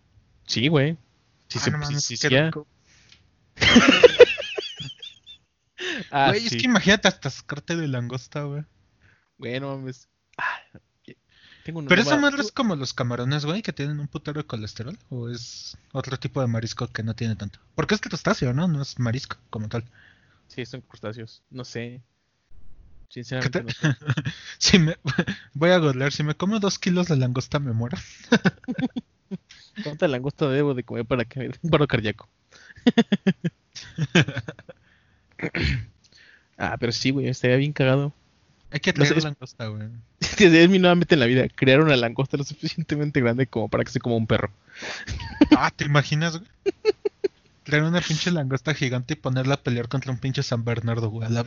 Sí, 0.46 0.68
güey. 0.68 0.96
Sí, 1.48 1.58
Ah, 1.58 1.64
se, 1.64 1.70
no 1.70 1.78
sí, 1.78 1.84
mames, 1.84 2.04
sí. 2.04 2.16
Ah, 6.10 6.28
Güey, 6.30 6.46
es 6.46 6.52
que 6.52 6.64
imagínate 6.64 7.08
hasta 7.08 7.30
sacarte 7.30 7.76
de 7.76 7.88
langosta, 7.88 8.42
güey. 8.42 8.64
Bueno, 9.38 9.76
mames. 9.76 10.08
Ah, 10.36 10.60
tengo 11.64 11.80
una 11.80 11.88
Pero 11.88 12.02
esa 12.02 12.16
madre 12.16 12.42
es 12.42 12.52
como 12.52 12.74
los 12.76 12.94
camarones, 12.94 13.44
güey, 13.44 13.62
que 13.62 13.72
tienen 13.72 14.00
un 14.00 14.08
putero 14.08 14.40
de 14.40 14.46
colesterol. 14.46 14.98
¿O 15.08 15.28
es 15.28 15.76
otro 15.92 16.18
tipo 16.18 16.40
de 16.40 16.46
marisco 16.46 16.88
que 16.88 17.02
no 17.02 17.14
tiene 17.14 17.36
tanto? 17.36 17.58
Porque 17.74 17.94
es 17.94 18.00
crustáceo, 18.00 18.52
¿no? 18.52 18.66
No 18.68 18.82
es 18.82 18.98
marisco 18.98 19.36
como 19.50 19.68
tal. 19.68 19.84
Sí, 20.48 20.64
son 20.66 20.80
crustáceos. 20.80 21.42
No 21.50 21.64
sé. 21.64 22.02
¿Qué 23.12 23.24
Sinceramente, 23.24 23.58
te- 23.60 23.64
no 23.64 23.70
sé. 23.70 23.96
Si 24.58 24.78
me... 24.78 24.96
Voy 25.54 25.70
a 25.70 25.78
googlear, 25.78 26.12
si 26.12 26.22
me 26.22 26.34
como 26.34 26.60
dos 26.60 26.78
kilos 26.78 27.08
de 27.08 27.16
langosta 27.16 27.58
me 27.58 27.72
muero. 27.72 27.98
¿Cuánta 29.82 30.08
langosta 30.08 30.48
debo 30.48 30.74
de 30.74 30.84
comer 30.84 31.04
para 31.06 31.24
que 31.24 31.38
me 31.40 31.48
dé 31.48 31.58
un 31.62 31.70
paro 31.70 31.86
cardíaco? 31.86 32.28
ah, 36.58 36.76
pero 36.78 36.92
sí, 36.92 37.10
güey, 37.10 37.28
estaría 37.28 37.56
bien 37.56 37.72
cagado. 37.72 38.12
Hay 38.70 38.80
que 38.80 38.92
No 38.92 38.98
sé, 39.04 39.08
traer 39.08 39.18
es- 39.18 39.24
langosta, 39.24 39.66
güey. 39.66 39.88
Es 40.20 40.68
mi 40.70 40.78
nuevamente 40.78 41.14
en 41.14 41.20
la 41.20 41.26
vida, 41.26 41.46
crear 41.48 41.80
una 41.80 41.96
langosta 41.96 42.36
lo 42.36 42.44
suficientemente 42.44 43.20
grande 43.20 43.46
como 43.46 43.68
para 43.68 43.84
que 43.84 43.90
se 43.90 44.00
coma 44.00 44.16
un 44.16 44.26
perro. 44.26 44.50
Ah, 45.56 45.70
¿te 45.74 45.84
imaginas, 45.84 46.38
güey? 46.38 46.50
Traer 47.64 47.82
una 47.84 48.00
pinche 48.00 48.30
langosta 48.30 48.74
gigante 48.74 49.14
y 49.14 49.16
ponerla 49.16 49.54
a 49.54 49.62
pelear 49.62 49.88
contra 49.88 50.12
un 50.12 50.18
pinche 50.18 50.42
San 50.42 50.64
Bernardo, 50.64 51.08
güey. 51.10 51.26
A 51.26 51.30
la 51.30 51.44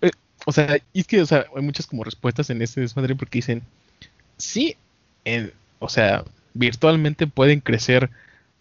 verga. 0.00 0.18
O 0.44 0.52
sea, 0.52 0.76
y 0.92 1.00
es 1.00 1.06
que, 1.06 1.20
o 1.22 1.26
sea, 1.26 1.46
hay 1.54 1.62
muchas 1.62 1.86
como 1.86 2.04
respuestas 2.04 2.50
en 2.50 2.62
este 2.62 2.80
desmadre 2.80 3.14
porque 3.16 3.38
dicen, 3.38 3.62
sí, 4.38 4.76
en- 5.24 5.52
o 5.80 5.88
sea, 5.88 6.24
virtualmente 6.54 7.26
pueden 7.28 7.60
crecer 7.60 8.10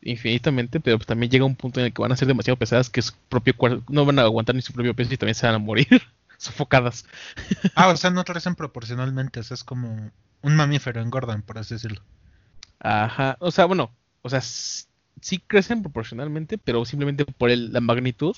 infinitamente, 0.01 0.79
pero 0.79 0.97
pues 0.99 1.07
también 1.07 1.31
llega 1.31 1.45
un 1.45 1.55
punto 1.55 1.79
en 1.79 1.87
el 1.87 1.93
que 1.93 2.01
van 2.01 2.11
a 2.11 2.17
ser 2.17 2.27
demasiado 2.27 2.57
pesadas 2.57 2.89
que 2.89 3.01
su 3.03 3.13
propio 3.29 3.55
cuerpo 3.57 3.83
no 3.93 4.05
van 4.05 4.19
a 4.19 4.23
aguantar 4.23 4.55
ni 4.55 4.61
su 4.61 4.73
propio 4.73 4.95
peso 4.95 5.13
y 5.13 5.17
también 5.17 5.35
se 5.35 5.47
van 5.47 5.55
a 5.55 5.59
morir 5.59 6.01
sofocadas. 6.37 7.05
Ah, 7.75 7.89
o 7.89 7.97
sea, 7.97 8.11
no 8.11 8.23
crecen 8.23 8.55
proporcionalmente. 8.55 9.41
O 9.41 9.43
sea, 9.43 9.55
es 9.55 9.63
como 9.65 10.11
un 10.41 10.55
mamífero, 10.55 11.01
engordan, 11.01 11.41
por 11.43 11.57
así 11.57 11.73
decirlo. 11.75 12.01
Ajá, 12.79 13.37
o 13.39 13.51
sea, 13.51 13.65
bueno, 13.65 13.95
o 14.21 14.29
sea, 14.29 14.41
sí 14.41 15.39
crecen 15.47 15.81
proporcionalmente, 15.81 16.57
pero 16.57 16.83
simplemente 16.85 17.25
por 17.25 17.49
el- 17.51 17.71
la 17.73 17.81
magnitud, 17.81 18.35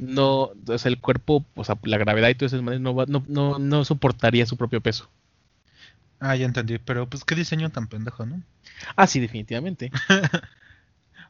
No, 0.00 0.50
o 0.66 0.78
sea, 0.78 0.90
el 0.90 1.00
cuerpo, 1.00 1.44
o 1.54 1.64
sea, 1.64 1.78
la 1.84 1.98
gravedad 1.98 2.28
y 2.28 2.34
todo 2.34 2.46
eso 2.46 2.60
no, 2.60 2.94
va- 2.94 3.06
no, 3.06 3.24
no, 3.28 3.58
no 3.58 3.84
soportaría 3.84 4.44
su 4.46 4.56
propio 4.56 4.80
peso. 4.80 5.08
Ah, 6.20 6.34
ya 6.34 6.46
entendí. 6.46 6.78
Pero, 6.78 7.08
pues, 7.08 7.24
qué 7.24 7.34
diseño 7.36 7.70
tan 7.70 7.86
pendejo, 7.86 8.26
¿no? 8.26 8.42
Ah, 8.96 9.06
sí, 9.06 9.20
definitivamente. 9.20 9.90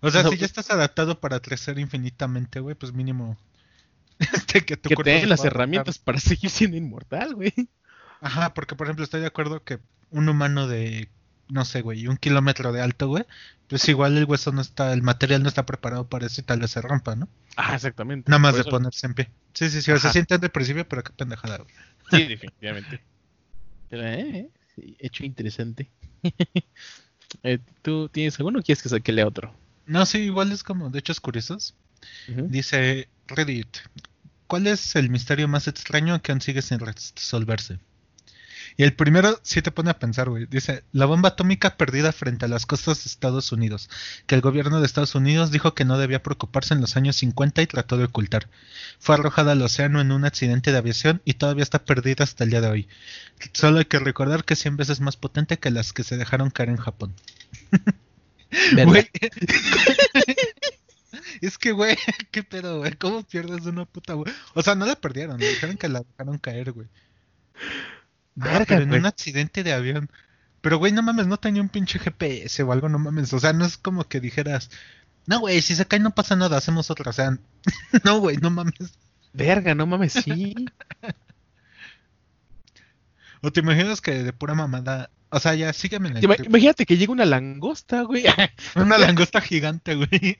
O 0.00 0.10
sea, 0.12 0.22
No, 0.22 0.28
si 0.30 0.36
ya 0.36 0.40
pues- 0.42 0.50
estás 0.50 0.70
adaptado 0.70 1.18
para 1.18 1.40
crecer 1.40 1.76
infinitamente, 1.78 2.60
güey, 2.60 2.74
pues 2.76 2.92
mínimo. 2.92 3.36
Este, 4.20 4.64
que 4.64 4.76
tu 4.76 4.88
que 4.88 4.94
cuerpo 4.94 5.04
te 5.04 5.10
den 5.10 5.20
se 5.22 5.26
las 5.26 5.44
herramientas 5.44 5.98
para 5.98 6.18
seguir 6.20 6.50
siendo 6.50 6.76
inmortal, 6.76 7.34
güey. 7.34 7.52
Ajá, 8.20 8.54
porque, 8.54 8.76
por 8.76 8.86
ejemplo, 8.86 9.04
estoy 9.04 9.20
de 9.20 9.26
acuerdo 9.26 9.62
que 9.64 9.78
un 10.10 10.28
humano 10.28 10.68
de, 10.68 11.08
no 11.48 11.64
sé, 11.64 11.82
güey, 11.82 12.06
un 12.06 12.16
kilómetro 12.16 12.72
de 12.72 12.80
alto, 12.82 13.08
güey, 13.08 13.24
pues 13.68 13.88
igual 13.88 14.16
el 14.16 14.24
hueso 14.24 14.52
no 14.52 14.60
está, 14.60 14.92
el 14.92 15.02
material 15.02 15.42
no 15.42 15.48
está 15.48 15.64
preparado 15.66 16.08
para 16.08 16.26
eso 16.26 16.40
y 16.40 16.44
tal 16.44 16.60
vez 16.60 16.70
se 16.70 16.80
rompa, 16.82 17.16
¿no? 17.16 17.28
Ah, 17.56 17.74
exactamente. 17.74 18.30
Nada 18.30 18.38
más 18.38 18.54
de 18.54 18.60
eso- 18.62 18.70
ponerse 18.70 19.06
en 19.06 19.14
pie. 19.14 19.30
Sí, 19.54 19.68
sí, 19.70 19.82
sí, 19.82 19.90
o 19.90 19.98
sea, 19.98 20.08
Ajá. 20.10 20.12
sí 20.12 20.18
entiendo 20.20 20.46
el 20.46 20.52
principio, 20.52 20.88
pero 20.88 21.02
qué 21.02 21.12
pendejada, 21.12 21.58
güey. 21.58 21.68
Sí, 22.10 22.26
definitivamente. 22.28 23.02
Pero, 23.90 24.04
eh, 24.06 24.20
eh, 24.38 24.50
sí, 24.74 24.96
hecho 25.00 25.24
interesante. 25.24 25.90
Eh, 27.42 27.58
¿Tú 27.82 28.08
tienes 28.08 28.38
alguno 28.40 28.60
o 28.60 28.62
quieres 28.62 28.82
que 28.82 28.88
saque 28.88 29.12
lea 29.12 29.26
otro? 29.26 29.54
No, 29.84 30.06
sí, 30.06 30.18
igual 30.18 30.50
es 30.50 30.62
como 30.62 30.88
de 30.88 30.98
hechos 30.98 31.20
curiosos. 31.20 31.74
Ujú. 32.26 32.46
Dice 32.48 33.08
Reddit, 33.26 33.68
¿cuál 34.46 34.66
es 34.66 34.96
el 34.96 35.10
misterio 35.10 35.46
más 35.46 35.68
extraño 35.68 36.22
que 36.22 36.32
aún 36.32 36.40
sigue 36.40 36.62
sin 36.62 36.78
resolverse? 36.78 37.78
Y 38.78 38.84
el 38.84 38.94
primero 38.94 39.40
sí 39.42 39.60
te 39.60 39.72
pone 39.72 39.90
a 39.90 39.98
pensar, 39.98 40.30
güey. 40.30 40.46
Dice, 40.46 40.84
la 40.92 41.04
bomba 41.04 41.30
atómica 41.30 41.76
perdida 41.76 42.12
frente 42.12 42.44
a 42.44 42.48
las 42.48 42.64
costas 42.64 43.02
de 43.02 43.08
Estados 43.08 43.50
Unidos, 43.50 43.90
que 44.26 44.36
el 44.36 44.40
gobierno 44.40 44.78
de 44.78 44.86
Estados 44.86 45.16
Unidos 45.16 45.50
dijo 45.50 45.74
que 45.74 45.84
no 45.84 45.98
debía 45.98 46.22
preocuparse 46.22 46.74
en 46.74 46.80
los 46.80 46.96
años 46.96 47.16
50 47.16 47.60
y 47.60 47.66
trató 47.66 47.96
de 47.96 48.04
ocultar. 48.04 48.48
Fue 49.00 49.16
arrojada 49.16 49.50
al 49.50 49.62
océano 49.62 50.00
en 50.00 50.12
un 50.12 50.24
accidente 50.24 50.70
de 50.70 50.78
aviación 50.78 51.20
y 51.24 51.34
todavía 51.34 51.64
está 51.64 51.84
perdida 51.84 52.22
hasta 52.22 52.44
el 52.44 52.50
día 52.50 52.60
de 52.60 52.68
hoy. 52.68 52.88
Solo 53.52 53.80
hay 53.80 53.86
que 53.86 53.98
recordar 53.98 54.44
que 54.44 54.54
es 54.54 54.60
100 54.60 54.76
veces 54.76 55.00
más 55.00 55.16
potente 55.16 55.58
que 55.58 55.72
las 55.72 55.92
que 55.92 56.04
se 56.04 56.16
dejaron 56.16 56.50
caer 56.50 56.68
en 56.68 56.76
Japón. 56.76 57.14
Güey. 58.84 59.10
Es 61.40 61.58
que, 61.58 61.72
güey, 61.72 61.96
qué 62.30 62.42
pedo, 62.42 62.78
güey. 62.78 62.92
¿Cómo 62.94 63.22
pierdes 63.22 63.66
una 63.66 63.84
puta, 63.84 64.14
güey? 64.14 64.32
O 64.54 64.62
sea, 64.62 64.74
no 64.74 64.86
la 64.86 64.94
perdieron, 64.94 65.38
dijeron 65.38 65.76
que 65.76 65.88
la 65.88 66.00
dejaron 66.00 66.38
caer, 66.38 66.72
güey. 66.72 66.88
Pero 68.40 68.82
en 68.82 68.94
un 68.94 69.06
accidente 69.06 69.62
de 69.62 69.72
avión. 69.72 70.10
Pero, 70.60 70.78
güey, 70.78 70.92
no 70.92 71.02
mames, 71.02 71.26
no 71.26 71.38
tenía 71.38 71.62
un 71.62 71.68
pinche 71.68 71.98
GPS 71.98 72.62
o 72.62 72.72
algo, 72.72 72.88
no 72.88 72.98
mames. 72.98 73.32
O 73.32 73.40
sea, 73.40 73.52
no 73.52 73.64
es 73.64 73.78
como 73.78 74.04
que 74.04 74.20
dijeras, 74.20 74.70
no, 75.26 75.40
güey, 75.40 75.62
si 75.62 75.76
se 75.76 75.86
cae 75.86 76.00
no 76.00 76.14
pasa 76.14 76.36
nada, 76.36 76.56
hacemos 76.56 76.90
otra. 76.90 77.10
O 77.10 77.12
sea, 77.12 77.38
no, 78.04 78.18
güey, 78.18 78.36
no 78.38 78.50
mames. 78.50 78.98
Verga, 79.32 79.74
no 79.74 79.86
mames, 79.86 80.14
sí. 80.14 80.54
o 83.42 83.52
te 83.52 83.60
imaginas 83.60 84.00
que 84.00 84.22
de 84.22 84.32
pura 84.32 84.54
mamada. 84.54 85.10
O 85.30 85.38
sea, 85.38 85.54
ya 85.54 85.72
sígueme 85.72 86.08
en 86.08 86.16
el. 86.16 86.24
Imagínate 86.46 86.86
que 86.86 86.96
llega 86.96 87.12
una 87.12 87.26
langosta, 87.26 88.02
güey. 88.02 88.24
una 88.74 88.96
langosta 88.96 89.40
gigante, 89.40 89.94
güey. 89.94 90.38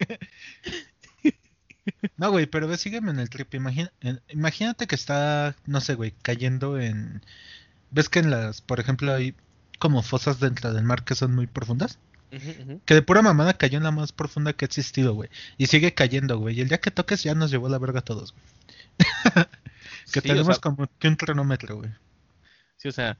No, 2.17 2.31
güey, 2.31 2.47
pero 2.47 2.67
ve, 2.67 2.77
sígueme 2.77 3.11
en 3.11 3.19
el 3.19 3.31
trip. 3.31 3.55
imagínate 4.31 4.87
que 4.87 4.95
está, 4.95 5.55
no 5.67 5.81
sé, 5.81 5.95
güey, 5.95 6.15
cayendo 6.23 6.79
en 6.79 7.23
¿Ves 7.91 8.09
que 8.09 8.19
en 8.19 8.31
las, 8.31 8.61
por 8.61 8.81
ejemplo, 8.81 9.15
hay 9.15 9.35
como 9.79 10.03
fosas 10.03 10.41
dentro 10.41 10.73
del 10.73 10.85
mar 10.85 11.05
que 11.05 11.15
son 11.15 11.35
muy 11.35 11.47
profundas? 11.47 11.99
Que 12.85 12.95
de 12.95 13.03
pura 13.03 13.23
mamada 13.23 13.55
cayó 13.55 13.79
en 13.79 13.85
la 13.85 13.91
más 13.91 14.13
profunda 14.13 14.53
que 14.53 14.65
ha 14.65 14.67
existido, 14.67 15.15
güey. 15.15 15.31
Y 15.57 15.67
sigue 15.67 15.95
cayendo, 15.95 16.39
güey. 16.39 16.59
Y 16.59 16.61
el 16.61 16.69
día 16.69 16.79
que 16.79 16.91
toques 16.91 17.23
ya 17.23 17.35
nos 17.35 17.51
llevó 17.51 17.69
la 17.71 17.79
verga 17.79 18.01
a 18.01 18.05
todos, 18.05 18.35
güey. 18.35 18.45
que 20.13 20.21
tenemos 20.21 20.59
como 20.59 20.89
que 20.99 21.09
un 21.09 21.17
cronómetro, 21.17 21.77
güey. 21.77 21.91
Sí, 22.77 22.89
o 22.89 22.93
sea, 22.93 23.19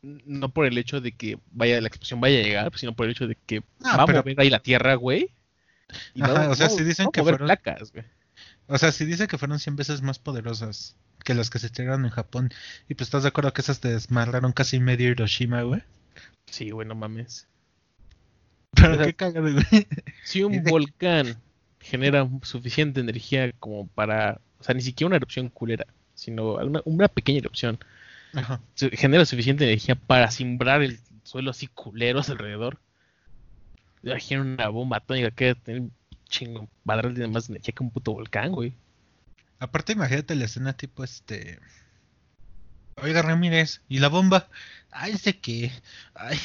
no 0.00 0.48
por 0.48 0.64
el 0.64 0.78
hecho 0.78 1.00
de 1.00 1.12
que 1.12 1.38
vaya 1.50 1.80
la 1.80 1.88
explosión 1.88 2.20
vaya 2.20 2.38
a 2.38 2.42
llegar, 2.42 2.72
sino 2.76 2.94
por 2.94 3.06
el 3.06 3.12
hecho 3.12 3.26
de 3.26 3.34
que 3.34 3.60
va 3.84 4.02
a 4.02 4.06
mover 4.06 4.40
ahí 4.40 4.48
la 4.48 4.60
tierra, 4.60 4.94
güey. 4.94 5.30
Ajá, 6.20 6.48
o 6.48 6.54
sea, 6.54 6.70
si 6.70 6.84
dicen 6.84 7.10
que 7.12 7.22
fueron... 7.22 7.46
Placas, 7.46 7.92
güey. 7.92 8.04
O 8.66 8.78
sea, 8.78 8.92
si 8.92 9.04
dice 9.04 9.28
que 9.28 9.38
fueron 9.38 9.58
100 9.58 9.76
veces 9.76 10.02
más 10.02 10.18
poderosas 10.18 10.96
que 11.24 11.34
las 11.34 11.50
que 11.50 11.58
se 11.58 11.66
estrenaron 11.66 12.04
en 12.04 12.10
Japón. 12.10 12.50
Y 12.88 12.94
pues 12.94 13.08
estás 13.08 13.22
de 13.22 13.28
acuerdo 13.28 13.52
que 13.52 13.60
esas 13.60 13.80
te 13.80 13.88
desmarraron 13.88 14.52
casi 14.52 14.80
medio 14.80 15.10
Hiroshima, 15.10 15.62
güey. 15.62 15.82
Sí, 16.46 16.70
güey, 16.70 16.86
no 16.86 16.94
mames. 16.94 17.46
Pero 18.72 18.98
qué 18.98 19.14
cagado, 19.14 19.52
güey. 19.52 19.86
Si 20.24 20.42
un 20.42 20.62
volcán 20.64 21.36
genera 21.80 22.28
suficiente 22.42 23.00
energía 23.00 23.52
como 23.52 23.86
para, 23.88 24.40
o 24.60 24.64
sea, 24.64 24.74
ni 24.74 24.82
siquiera 24.82 25.08
una 25.08 25.16
erupción 25.16 25.48
culera, 25.48 25.86
sino 26.14 26.54
una, 26.54 26.82
una 26.84 27.08
pequeña 27.08 27.38
erupción, 27.38 27.78
Ajá. 28.34 28.60
genera 28.92 29.24
suficiente 29.24 29.64
energía 29.64 29.94
para 29.94 30.30
simbrar 30.30 30.82
el 30.82 30.98
suelo 31.22 31.50
así 31.50 31.66
culeros 31.66 32.30
alrededor. 32.30 32.78
Imagina 34.02 34.42
una 34.42 34.68
bomba 34.68 34.98
atómica 34.98 35.30
que 35.30 35.54
tener 35.54 35.90
chingo, 36.28 36.68
va 36.88 36.94
a 36.94 36.96
darle 36.98 37.26
más 37.26 37.48
energía 37.48 37.74
que 37.74 37.82
un 37.82 37.90
puto 37.90 38.12
volcán, 38.12 38.52
güey. 38.52 38.74
Aparte, 39.58 39.92
imagínate 39.92 40.34
la 40.34 40.44
escena 40.44 40.72
tipo 40.72 41.04
este. 41.04 41.58
Oiga, 42.96 43.22
Ramírez, 43.22 43.82
¿y 43.88 43.98
la 43.98 44.08
bomba? 44.08 44.48
Ay, 44.90 45.16
sé 45.18 45.38
que. 45.38 45.72
Ay. 46.14 46.38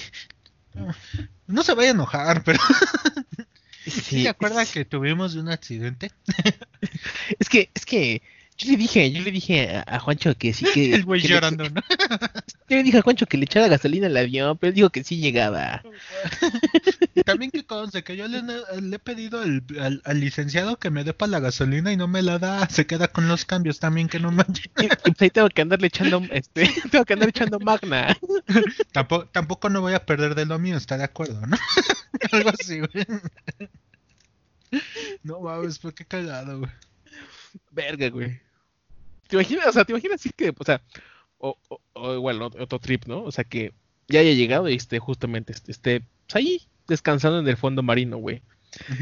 No 1.48 1.64
se 1.64 1.74
vaya 1.74 1.90
a 1.90 1.94
enojar, 1.94 2.44
pero. 2.44 2.60
¿Sí, 3.86 4.24
¿Se 4.24 4.30
acuerda 4.30 4.66
que 4.66 4.86
tuvimos 4.86 5.36
un 5.36 5.50
accidente? 5.50 6.12
es 7.40 7.50
que, 7.50 7.70
es 7.74 7.86
que 7.86 8.22
yo 8.58 8.72
le 8.72 8.78
dije, 8.78 9.12
yo 9.12 9.22
le 9.22 9.32
dije 9.32 9.84
a, 9.86 10.00
Juancho 10.00 10.36
que 10.36 10.54
sí 10.54 10.66
que. 10.74 10.94
El 10.96 11.06
güey 11.06 11.22
llorando, 11.22 11.70
¿no? 11.70 11.82
Yo 12.70 12.78
le 12.78 12.84
dije 12.84 13.00
a 13.00 13.02
Juancho 13.02 13.26
que 13.26 13.38
le 13.38 13.46
echara 13.46 13.68
gasolina 13.68 14.08
al 14.08 14.18
avión, 14.18 14.58
pero 14.58 14.70
él 14.70 14.76
dijo 14.76 14.90
que 14.90 15.04
sí 15.04 15.18
llegaba. 15.18 15.84
también 17.26 17.52
que 17.52 17.66
conste 17.66 18.04
que 18.04 18.16
yo 18.18 18.28
le, 18.28 18.42
he 18.96 19.00
pedido 19.00 19.42
al, 19.42 19.64
al, 20.04 20.20
licenciado 20.20 20.78
que 20.78 20.90
me 20.90 21.04
dé 21.04 21.14
para 21.14 21.32
la 21.32 21.40
gasolina 21.40 21.92
y 21.92 21.98
no 21.98 22.08
me 22.08 22.22
la 22.22 22.40
da, 22.40 22.68
se 22.70 22.88
queda 22.88 23.10
con 23.10 23.28
los 23.28 23.46
cambios 23.46 23.80
también 23.80 24.08
que 24.08 24.20
no 24.20 24.32
y, 24.32 24.88
pues 24.88 25.22
ahí 25.22 25.30
tengo 25.30 25.50
que 25.50 25.62
andarle 25.62 25.88
echando, 25.88 26.22
este, 26.32 26.68
tengo 26.92 27.06
que 27.06 27.14
andar 27.14 27.30
echando 27.30 27.60
magna. 27.60 28.18
tampoco, 28.92 29.28
tampoco 29.28 29.70
no 29.70 29.82
voy 29.82 29.94
a 29.94 30.06
perder 30.06 30.36
de 30.36 30.46
lo 30.46 30.58
mío, 30.58 30.78
está 30.78 30.98
de 30.98 31.04
acuerdo, 31.04 31.46
¿no? 31.46 31.58
Algo 32.32 32.50
así, 32.50 32.80
güey. 32.80 33.06
No 35.22 35.42
mames, 35.42 35.78
fue 35.80 35.94
qué 35.94 36.06
cagado, 36.06 36.60
güey. 36.60 36.72
Verga, 37.72 38.10
güey. 38.10 38.40
¿Te 39.28 39.36
imaginas? 39.36 39.68
O 39.68 39.74
sea, 39.74 39.86
¿te 39.86 39.92
imaginas 39.94 40.20
así 40.20 40.30
que, 40.30 40.54
o 40.58 40.64
sea, 40.64 40.82
o, 41.38 41.58
o, 41.94 42.14
igual 42.14 42.42
otro 42.42 42.80
trip, 42.80 43.06
¿no? 43.06 43.24
O 43.24 43.32
sea, 43.32 43.44
que 43.44 43.74
ya 44.08 44.20
haya 44.20 44.34
llegado 44.34 44.70
y 44.70 44.76
esté 44.76 45.00
justamente, 45.00 45.54
esté, 45.68 46.02
pues, 46.02 46.36
ahí 46.36 46.62
descansando 46.88 47.40
en 47.40 47.48
el 47.48 47.58
fondo 47.58 47.84
marino, 47.84 48.18
güey. 48.18 48.42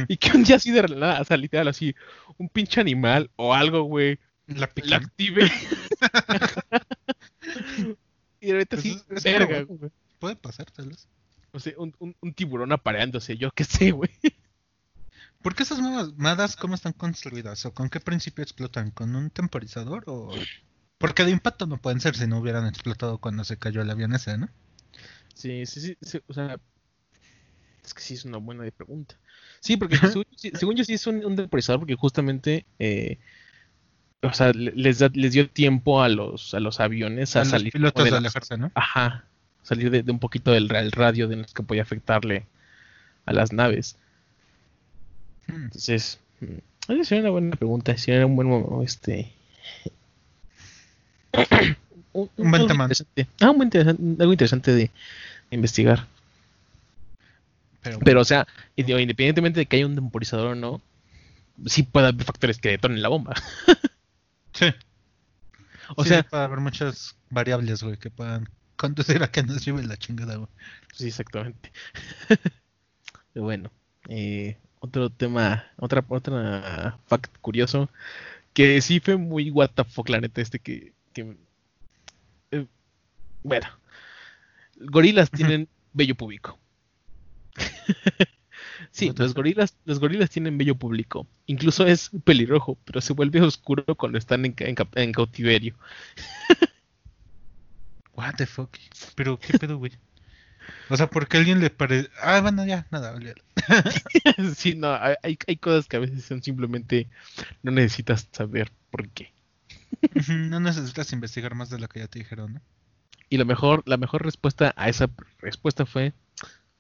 Y 0.08 0.18
que 0.18 0.36
un 0.36 0.44
día 0.44 0.58
así 0.58 0.72
de 0.72 0.88
la 0.88 1.22
o 1.22 1.24
sea, 1.24 1.38
literal, 1.38 1.68
así, 1.68 1.96
un 2.38 2.50
pinche 2.50 2.82
animal 2.82 3.30
o 3.36 3.54
algo, 3.54 3.84
güey, 3.84 4.20
la, 4.48 4.66
active. 4.96 5.50
y 8.42 8.48
de 8.48 8.54
repente 8.54 8.76
así, 8.76 9.02
pues 9.08 9.24
verga, 9.24 9.62
güey. 9.62 9.92
Puede 10.20 10.36
pasar, 10.36 10.70
tal 10.72 10.90
vez. 10.90 11.08
O 11.52 11.60
sea, 11.60 11.74
un, 11.78 11.96
un, 12.00 12.16
un 12.22 12.34
tiburón 12.34 12.72
apareándose, 12.72 13.38
yo 13.38 13.52
qué 13.52 13.64
sé, 13.64 13.92
güey. 13.92 14.12
¿Por 15.42 15.56
qué 15.56 15.64
esas 15.64 15.80
mamadas 15.80 16.56
cómo 16.56 16.76
están 16.76 16.94
construidas? 16.94 17.66
¿O 17.66 17.74
con 17.74 17.90
qué 17.90 18.00
principio 18.00 18.44
explotan? 18.44 18.92
¿Con 18.92 19.16
un 19.16 19.30
temporizador 19.30 20.04
o...? 20.08 20.32
Porque 20.98 21.26
de 21.26 21.32
impacto 21.32 21.66
no 21.66 21.78
pueden 21.78 22.00
ser 22.00 22.16
si 22.16 22.28
no 22.28 22.40
hubieran 22.40 22.68
explotado 22.68 23.18
cuando 23.18 23.44
se 23.44 23.58
cayó 23.58 23.82
el 23.82 23.90
avión 23.90 24.14
ese, 24.14 24.38
¿no? 24.38 24.50
Sí, 25.34 25.66
sí, 25.66 25.98
sí, 26.00 26.20
o 26.28 26.34
sea... 26.34 26.60
Es 27.84 27.96
que 27.96 28.02
sí 28.02 28.14
es 28.14 28.26
una 28.26 28.38
buena 28.38 28.70
pregunta. 28.70 29.16
Sí, 29.60 29.78
porque 29.78 29.98
según, 30.54 30.76
yo 30.76 30.84
sí 30.84 30.94
es 30.94 31.08
un, 31.08 31.36
temporizador 31.36 31.80
porque 31.80 31.96
justamente... 31.96 32.66
Eh, 32.78 33.18
o 34.22 34.34
sea, 34.34 34.52
les, 34.54 35.02
les 35.16 35.34
dio 35.34 35.50
tiempo 35.50 36.04
a 36.04 36.10
los, 36.10 36.54
a 36.54 36.60
los 36.60 36.80
aviones 36.80 37.36
a, 37.36 37.44
salir... 37.44 37.74
pilotos 37.74 38.04
de, 38.04 38.16
alejarse, 38.16 38.56
¿no? 38.56 38.72
Ajá. 38.76 39.26
Salir 39.64 39.90
de, 39.90 40.12
un 40.12 40.20
poquito 40.20 40.52
del 40.52 40.70
radio 40.70 41.28
de 41.28 41.38
los 41.38 41.54
que 41.54 41.64
podía 41.64 41.82
afectarle 41.82 42.46
a 43.26 43.34
las 43.34 43.52
naves. 43.52 43.98
Entonces, 45.54 46.20
mm, 46.40 47.02
sería 47.04 47.22
una 47.22 47.30
buena 47.32 47.56
pregunta, 47.56 47.98
sería 47.98 48.26
un 48.26 48.36
buen 48.36 48.84
este 48.84 49.32
un, 52.14 52.30
buen 52.38 52.68
tema. 52.68 52.90
Ah, 53.40 53.52
un 53.52 53.58
buen 53.58 53.68
interesante, 53.68 54.06
algo 54.20 54.34
interesante 54.34 54.74
de 54.74 54.92
investigar. 55.52 56.08
Pero, 58.04 58.22
o 58.22 58.26
sea, 58.26 58.48
independientemente 58.76 59.60
de 59.60 59.66
que 59.66 59.78
haya 59.78 59.88
un 59.88 59.96
temporizador 59.96 60.52
o 60.52 60.56
no, 60.56 60.82
sí 61.66 61.84
puede 61.84 62.08
haber 62.08 62.26
factores 62.26 62.60
que 62.60 62.70
detonen 62.70 63.02
la 63.02 63.10
bomba. 63.10 63.34
sí. 64.54 64.68
O 65.96 66.06
sea, 66.06 66.24
puede 66.24 66.44
haber 66.44 66.60
muchas 66.60 67.16
variables, 67.30 67.82
güey, 67.82 67.98
que 67.98 68.12
puedan 68.12 68.50
conducir 68.76 69.24
a 69.24 69.32
que 69.32 69.44
nos 69.44 69.66
lleve 69.66 69.84
la 69.84 69.98
chingada, 69.98 70.36
güey. 70.36 70.50
Sí, 70.94 71.08
exactamente. 71.08 71.72
bueno, 73.36 73.72
eh, 74.10 74.58
otro 74.82 75.10
tema, 75.12 75.66
otra, 75.78 76.04
otra 76.10 77.00
fact 77.08 77.38
curioso, 77.40 77.90
que 78.54 78.82
sí 78.82 79.00
fue 79.00 79.16
muy 79.16 79.52
what 79.52 79.70
the 79.76 79.84
fuck, 79.86 80.10
la 80.10 80.20
neta, 80.20 80.42
este 80.42 80.60
que, 80.60 80.94
que 81.14 81.38
eh, 82.52 82.68
bueno, 83.44 83.68
gorilas 84.78 85.30
tienen 85.32 85.70
vello 85.94 86.16
público. 86.16 86.60
sí, 88.92 89.12
los 89.16 89.34
gorilas, 89.36 89.78
los 89.86 90.00
gorilas 90.00 90.32
tienen 90.32 90.58
vello 90.58 90.76
público. 90.76 91.28
Incluso 91.46 91.86
es 91.86 92.10
pelirrojo, 92.24 92.78
pero 92.84 93.02
se 93.02 93.14
vuelve 93.14 93.42
oscuro 93.42 93.86
cuando 93.96 94.18
están 94.18 94.46
en, 94.46 94.56
en 94.58 95.12
cautiverio. 95.12 95.76
What 98.16 98.36
the 98.38 98.46
fuck? 98.48 98.78
Pero 99.16 99.40
qué 99.40 99.58
pedo, 99.60 99.78
güey. 99.78 99.92
O 100.90 100.98
sea, 100.98 101.08
porque 101.08 101.38
alguien 101.38 101.60
le 101.60 101.70
parece. 101.70 102.10
Ah, 102.22 102.42
bueno, 102.42 102.66
ya, 102.66 102.86
nada, 102.92 103.16
sí, 104.56 104.76
no, 104.76 104.94
hay, 104.94 105.38
hay 105.48 105.58
cosas 105.58 105.88
que 105.88 105.98
a 105.98 106.00
veces 106.00 106.24
son 106.24 106.42
simplemente. 106.44 107.08
No 107.64 107.72
necesitas 107.72 108.28
saber 108.32 108.72
por 108.90 109.10
qué. 109.10 109.32
no 110.28 110.60
necesitas 110.60 111.14
investigar 111.14 111.56
más 111.56 111.70
de 111.70 111.80
lo 111.80 111.88
que 111.88 112.00
ya 112.00 112.08
te 112.08 112.20
dijeron, 112.20 112.56
¿no? 112.56 112.62
Y 113.30 113.38
lo 113.38 113.46
mejor, 113.46 113.84
la 113.86 113.96
mejor 113.96 114.26
respuesta 114.26 114.74
a 114.76 114.90
esa 114.90 115.10
respuesta 115.40 115.86
fue: 115.86 116.14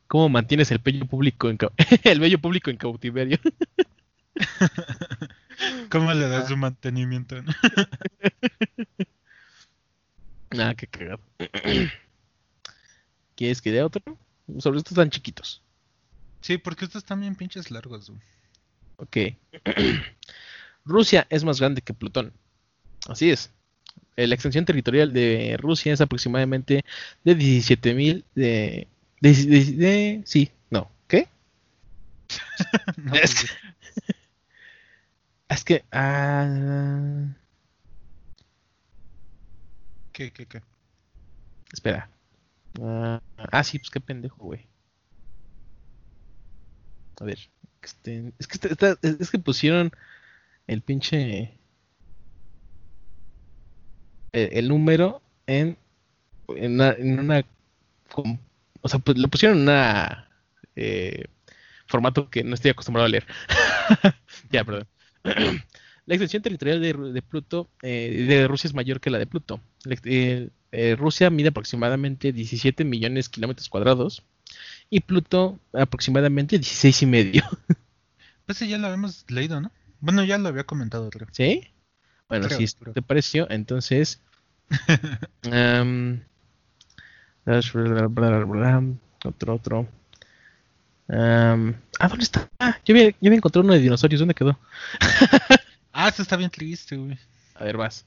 ¿Cómo 0.08 0.28
mantienes 0.28 0.70
el 0.72 0.80
vello 0.84 1.06
público 1.06 1.50
en, 1.50 1.58
el 2.04 2.20
bello 2.20 2.40
público 2.40 2.70
en 2.70 2.78
cautiverio? 2.78 3.40
¿Cómo 5.90 6.14
le 6.14 6.28
das 6.28 6.50
su 6.50 6.58
mantenimiento? 6.58 7.38
Ah, 10.58 10.74
qué 10.76 10.88
cagado. 10.88 11.22
¿Quieres 13.42 13.60
que 13.60 13.72
dé 13.72 13.82
otro? 13.82 14.04
Sobre 14.60 14.78
estos 14.78 14.94
tan 14.94 15.10
chiquitos. 15.10 15.64
Sí, 16.42 16.60
porque 16.60 16.86
estos 16.86 17.02
están 17.02 17.22
bien 17.22 17.34
pinches 17.36 17.72
largos. 17.72 18.12
Güey. 18.12 18.22
Ok. 18.98 19.18
Rusia 20.86 21.26
es 21.28 21.44
más 21.44 21.60
grande 21.60 21.82
que 21.82 21.96
Plutón. 21.96 22.34
Así 23.10 23.32
es. 23.32 23.52
La 24.16 24.36
extensión 24.36 24.64
territorial 24.64 25.12
de 25.12 25.58
Rusia 25.60 25.92
es 25.92 26.02
aproximadamente 26.02 26.86
de 27.24 27.36
17.000 27.36 28.26
de, 28.36 28.88
de, 29.22 29.34
de, 29.34 29.66
de- 29.72 30.22
Sí, 30.24 30.52
no. 30.70 30.92
¿Qué? 31.08 31.28
No, 32.98 33.16
es, 33.16 33.34
pues, 33.34 33.42
que, 33.42 34.14
es 35.50 35.64
que. 35.64 35.86
ah, 35.92 37.26
¿Qué, 40.12 40.32
qué, 40.32 40.46
qué? 40.46 40.62
espera. 41.74 42.08
Ah, 42.80 43.22
ah, 43.38 43.64
sí, 43.64 43.80
pues 43.80 43.90
qué 43.90 44.00
pendejo, 44.02 44.36
güey. 44.44 44.68
A 47.20 47.24
ver. 47.26 47.38
es, 48.40 48.48
que 48.48 48.68
está- 48.68 48.98
es 49.02 49.30
que 49.32 49.40
pusieron 49.40 49.92
el 50.68 50.82
pinche. 50.84 51.58
El, 54.32 54.50
el 54.54 54.68
número 54.70 55.22
en. 55.48 55.78
En 56.50 56.82
una. 57.20 57.46
o 58.82 58.88
sea, 58.90 59.00
pues 59.00 59.18
lo 59.18 59.28
pusieron 59.28 59.58
en 59.60 59.64
una. 59.64 60.30
eh, 60.76 61.26
formato 61.88 62.30
que 62.30 62.44
no 62.44 62.56
estoy 62.56 62.72
acostumbrado 62.72 63.08
a 63.08 63.10
leer. 63.10 63.28
ya, 64.52 64.64
perdón. 64.64 64.88
La 66.06 66.16
extensión 66.16 66.42
territorial 66.44 66.82
de, 66.82 66.94
de 66.94 67.22
Pluto, 67.22 67.70
eh, 67.84 68.26
de 68.28 68.48
Rusia 68.48 68.68
es 68.68 68.74
mayor 68.74 69.00
que 69.00 69.12
la 69.12 69.20
de 69.20 69.28
Pluto. 69.28 69.62
Eh, 70.06 70.50
eh, 70.72 70.96
Rusia 70.98 71.30
mide 71.30 71.50
aproximadamente 71.50 72.32
17 72.32 72.84
millones 72.84 73.26
de 73.26 73.32
kilómetros 73.32 73.70
cuadrados 73.70 74.24
y 74.90 75.02
Pluto 75.02 75.60
aproximadamente 75.74 76.58
16 76.58 77.02
y 77.02 77.06
medio. 77.06 77.44
Pues 78.46 78.58
sí, 78.58 78.68
ya 78.68 78.78
lo 78.80 78.88
habíamos 78.88 79.24
leído, 79.30 79.62
¿no? 79.62 79.72
Bueno, 80.02 80.24
ya 80.26 80.38
lo 80.38 80.50
había 80.50 80.66
comentado, 80.66 81.10
creo. 81.10 81.28
¿Sí? 81.32 81.70
Bueno, 82.28 82.48
Creo, 82.48 82.58
si 82.60 82.68
creo. 82.76 82.92
te 82.94 83.02
pareció, 83.02 83.50
entonces... 83.50 84.20
bla, 87.46 88.84
otro, 89.24 89.56
otro. 89.56 89.88
Ah, 91.08 91.56
¿dónde 92.10 92.24
está? 92.24 92.50
Ah, 92.60 92.78
yo 92.84 92.94
había, 92.96 93.10
yo 93.12 93.16
había 93.22 93.38
encontrado 93.38 93.64
uno 93.64 93.74
de 93.74 93.80
dinosaurios. 93.80 94.20
¿Dónde 94.20 94.36
quedó? 94.36 94.58
Ah, 95.94 96.08
esto 96.08 96.22
está 96.22 96.38
bien 96.38 96.50
triste, 96.50 96.96
güey. 96.96 97.20
A 97.54 97.66
ver, 97.66 97.76
vas. 97.76 98.06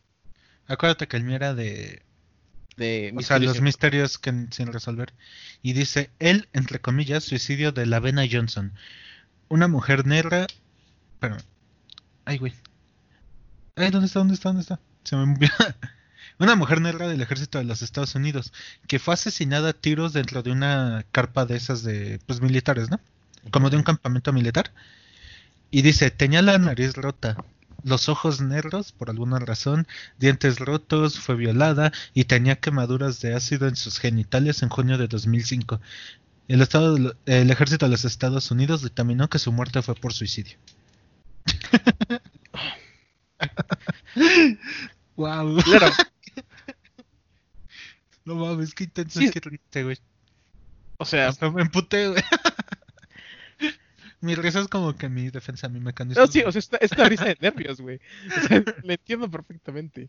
Acuérdate 0.67 1.07
que 1.07 1.19
el 1.19 1.25
mío 1.25 1.37
era 1.37 1.53
de 1.55 2.03
De 2.77 3.13
O 3.17 3.23
sea, 3.23 3.39
misterios 3.39 3.57
los 3.57 3.63
misterios 3.63 4.19
que 4.19 4.47
sin 4.51 4.73
resolver. 4.73 5.13
Y 5.63 5.73
dice, 5.73 6.11
él, 6.19 6.49
entre 6.53 6.81
comillas, 6.81 7.25
suicidio 7.25 7.73
de 7.73 7.87
la 7.87 8.01
Vena 8.01 8.25
Johnson. 8.31 8.73
Una 9.49 9.69
mujer 9.69 10.07
negra... 10.07 10.47
Pero... 11.21 11.37
Ay, 12.25 12.39
güey. 12.39 12.53
Ay, 13.77 13.91
¿dónde 13.91 14.07
está? 14.07 14.19
¿Dónde 14.19 14.35
está? 14.35 14.49
¿Dónde 14.49 14.63
está? 14.63 14.81
Se 15.05 15.17
me 15.17 15.27
movió. 15.27 15.49
Una 16.39 16.57
mujer 16.57 16.81
negra 16.81 17.07
del 17.07 17.21
ejército 17.21 17.59
de 17.59 17.65
los 17.65 17.83
Estados 17.83 18.15
Unidos 18.17 18.53
que 18.89 18.99
fue 18.99 19.15
asesinada 19.15 19.71
a 19.71 19.73
tiros 19.73 20.13
dentro 20.13 20.43
de 20.43 20.51
una 20.51 21.05
carpa 21.13 21.47
de 21.47 21.57
esas 21.57 21.85
de, 21.85 22.19
pues, 22.27 22.41
militares, 22.41 22.91
¿no? 22.91 22.99
Como 23.51 23.71
de 23.71 23.77
un 23.77 23.85
campamento 23.85 24.33
militar. 24.33 24.73
Y 25.71 25.83
dice, 25.83 26.11
tenía 26.11 26.43
la 26.43 26.59
nariz 26.59 26.95
rota, 26.95 27.37
los 27.85 28.09
ojos 28.09 28.41
negros 28.41 28.93
por 28.93 29.11
alguna 29.11 29.39
razón, 29.39 29.87
dientes 30.19 30.59
rotos, 30.59 31.19
fue 31.21 31.37
violada 31.37 31.93
y 32.15 32.25
tenía 32.25 32.57
quemaduras 32.57 33.21
de 33.21 33.35
ácido 33.35 33.69
en 33.69 33.77
sus 33.77 33.99
genitales 33.99 34.63
en 34.63 34.69
junio 34.71 34.99
de 34.99 35.07
2005. 35.09 35.81
El, 36.49 36.61
estado 36.63 36.95
de 36.95 37.01
lo- 37.01 37.15
el 37.27 37.51
ejército 37.51 37.87
de 37.87 37.91
los 37.93 38.05
Estados 38.05 38.51
Unidos 38.51 38.83
dictaminó 38.83 39.29
que 39.29 39.39
su 39.39 39.53
muerte 39.53 39.83
fue 39.83 39.95
por 39.95 40.13
suicidio. 40.13 40.57
wow. 45.17 45.57
Claro. 45.63 45.93
No 48.25 48.35
mames, 48.37 48.75
qué 48.75 48.85
intenso, 48.85 49.21
Sí. 49.21 49.31
qué 49.31 49.41
triste, 49.41 49.85
güey. 49.85 49.99
O 50.99 51.05
sea, 51.05 51.29
Hasta 51.29 51.51
me 51.51 51.63
emputé, 51.63 52.09
güey. 52.09 52.23
Mi 54.25 54.35
risa 54.35 54.61
es 54.61 54.69
como 54.69 54.97
que 54.97 55.11
mi 55.11 55.29
defensa, 55.29 55.69
mi 55.69 55.81
mecanismo. 55.81 56.23
no, 56.23 56.27
sí, 56.27 56.41
o 56.41 56.51
sea, 56.51 56.59
esta, 56.59 56.79
esta 56.79 57.07
risa 57.07 57.27
de 57.27 57.37
nervios, 57.41 57.79
güey. 57.79 58.01
O 58.27 58.49
sea, 58.49 58.65
le 58.83 58.95
entiendo 58.95 59.31
perfectamente. 59.31 60.09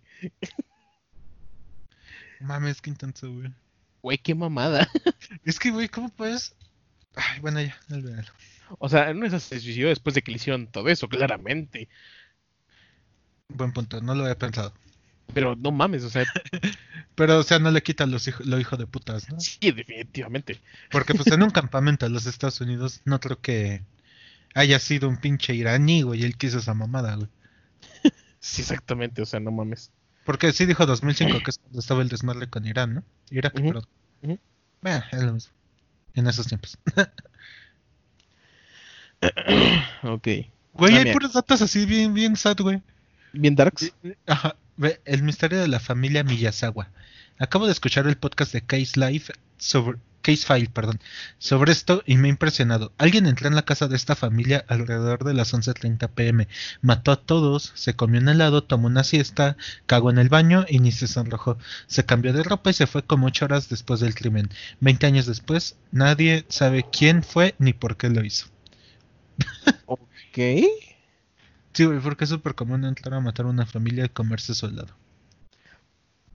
Mames, 2.40 2.82
qué 2.82 2.92
intenso, 2.92 3.30
güey. 3.30 3.52
Güey, 4.02 4.18
qué 4.18 4.34
mamada. 4.34 4.90
Es 5.44 5.60
que, 5.60 5.70
güey, 5.70 5.90
¿cómo 5.90 6.08
puedes? 6.08 6.56
Ay, 7.14 7.42
bueno, 7.42 7.62
ya, 7.62 7.78
olvídalo. 7.92 8.32
O 8.80 8.88
sea, 8.88 9.14
no 9.14 9.26
es 9.26 9.44
se 9.44 9.60
suicidó 9.60 9.90
después 9.90 10.16
de 10.16 10.22
que 10.22 10.32
le 10.32 10.38
hicieron 10.38 10.68
todo 10.68 10.88
eso, 10.88 11.10
claramente. 11.10 11.90
Buen 13.50 13.74
punto, 13.74 14.00
no 14.00 14.16
lo 14.16 14.24
había 14.24 14.38
pensado. 14.38 14.74
Pero 15.34 15.58
no 15.58 15.74
mames, 15.74 16.06
o 16.06 16.10
sea, 16.10 16.24
Pero, 17.16 17.40
o 17.40 17.44
sea, 17.44 17.60
no 17.60 17.70
le 17.70 17.84
quita 17.84 18.06
los 18.06 18.30
hijo, 18.30 18.44
lo 18.46 18.60
hijo 18.62 18.78
de 18.78 18.88
putas, 18.88 19.30
¿no? 19.30 19.42
sí, 19.42 19.72
definitivamente. 19.72 20.62
Porque, 20.90 21.14
pues, 21.14 21.28
en 21.28 21.44
un 21.44 21.50
campamento 21.50 22.06
en 22.06 22.14
los 22.14 22.26
Estados 22.28 22.62
Unidos, 22.62 23.02
no 23.04 23.20
creo 23.20 23.42
que 23.42 23.84
haya 24.56 24.80
sido 24.80 25.08
un 25.08 25.18
pinche 25.18 25.54
iraní, 25.54 26.02
güey, 26.02 26.22
y 26.22 26.24
él 26.26 26.36
quiso 26.38 26.58
esa 26.58 26.74
mamada, 26.74 27.16
güey. 27.16 27.30
Sí, 28.40 28.62
exactamente, 28.62 29.22
o 29.22 29.26
sea, 29.26 29.40
no 29.40 29.52
mames. 29.52 29.92
Porque 30.26 30.52
sí 30.52 30.66
dijo 30.66 30.86
2005, 30.86 31.40
que 31.44 31.52
es 31.52 31.58
cuando 31.60 31.80
estaba 31.80 32.02
el 32.02 32.10
desmadre 32.10 32.48
con 32.50 32.66
Irán, 32.66 32.96
¿no? 32.96 33.04
Irak, 33.30 33.54
Ujú, 33.56 33.66
perdón. 33.68 33.86
ujú. 34.24 34.40
Bueno, 34.82 35.04
es 35.12 35.24
lo 35.24 35.34
mismo. 35.34 35.54
En 36.16 36.28
esos 36.28 36.48
tiempos. 36.48 36.78
Ok. 40.04 40.28
Güey, 40.74 40.94
Ah, 40.96 41.00
hay 41.00 41.14
puros 41.14 41.34
datos 41.34 41.62
así 41.62 41.86
bien, 41.86 42.14
bien 42.14 42.36
sad, 42.36 42.58
güey. 42.60 42.82
Bien 43.34 43.56
darks. 43.56 43.94
Ajá. 44.28 44.56
Ve, 44.78 45.00
el 45.06 45.24
misterio 45.24 45.60
de 45.60 45.68
la 45.68 45.80
familia 45.80 46.24
Miyazawa. 46.24 46.90
Acabo 47.40 47.66
de 47.66 47.72
escuchar 47.72 48.08
el 48.08 48.18
podcast 48.18 48.52
de 48.54 48.62
Case 48.62 49.00
Life 49.00 49.34
sobre 49.58 49.98
Case 50.26 50.44
File, 50.44 50.72
perdón, 50.74 51.00
sobre 51.38 51.72
esto 51.72 52.02
y 52.08 52.18
me 52.18 52.28
ha 52.28 52.32
impresionado. 52.32 52.92
Alguien 52.98 53.28
entró 53.28 53.48
en 53.48 53.54
la 53.54 53.62
casa 53.62 53.88
de 53.88 53.96
esta 53.96 54.16
familia 54.16 54.66
alrededor 54.68 55.24
de 55.24 55.36
las 55.36 55.54
11:30 55.54 56.08
pm, 56.08 56.48
mató 56.82 57.12
a 57.12 57.22
todos, 57.22 57.74
se 57.76 57.96
comió 57.96 58.20
un 58.20 58.30
helado, 58.30 58.64
tomó 58.64 58.88
una 58.88 59.04
siesta, 59.04 59.56
cagó 59.86 60.10
en 60.10 60.18
el 60.18 60.30
baño 60.30 60.66
y 60.68 60.80
ni 60.80 60.92
se 60.92 61.06
sonrojó. 61.08 61.60
Se 61.86 62.06
cambió 62.06 62.34
de 62.34 62.42
ropa 62.42 62.72
y 62.72 62.74
se 62.74 62.88
fue 62.88 63.04
como 63.04 63.28
ocho 63.28 63.46
horas 63.46 63.70
después 63.70 64.00
del 64.00 64.16
crimen. 64.16 64.50
Veinte 64.80 65.06
años 65.06 65.28
después, 65.28 65.78
nadie 65.92 66.44
sabe 66.50 66.88
quién 66.92 67.22
fue 67.22 67.54
ni 67.60 67.74
por 67.74 67.96
qué 67.96 68.10
lo 68.10 68.26
hizo. 68.26 68.48
Ok. 69.86 70.00
Sí, 71.74 71.86
güey, 71.86 72.00
porque 72.00 72.24
es 72.24 72.32
súper 72.32 72.56
común 72.56 72.84
entrar 72.84 73.14
a 73.14 73.20
matar 73.20 73.46
a 73.46 73.50
una 73.50 73.68
familia 73.68 74.06
y 74.06 74.10
comerse 74.10 74.56
su 74.56 74.66
helado. 74.66 74.96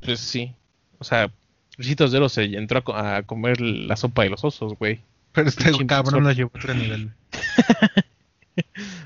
Pues 0.00 0.20
sí. 0.20 0.54
O 1.00 1.04
sea, 1.04 1.32
Luisitos 1.76 2.12
de 2.12 2.28
se 2.28 2.44
entró 2.44 2.78
a, 2.78 2.82
co- 2.82 2.94
a 2.96 3.22
comer 3.22 3.60
la 3.60 3.96
sopa 3.96 4.22
de 4.24 4.30
los 4.30 4.44
osos, 4.44 4.74
güey. 4.78 5.00
Pero 5.32 5.48
este 5.48 5.86
cabrón 5.86 6.24
lo 6.24 6.32
llevó 6.32 6.50
a 6.54 6.58
otro 6.58 6.74
nivel. 6.74 7.10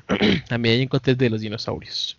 También 0.49 0.77
ahí 0.77 0.83
encontré 0.83 1.13
el 1.13 1.19
de 1.19 1.31
los 1.31 1.41
dinosaurios. 1.41 2.17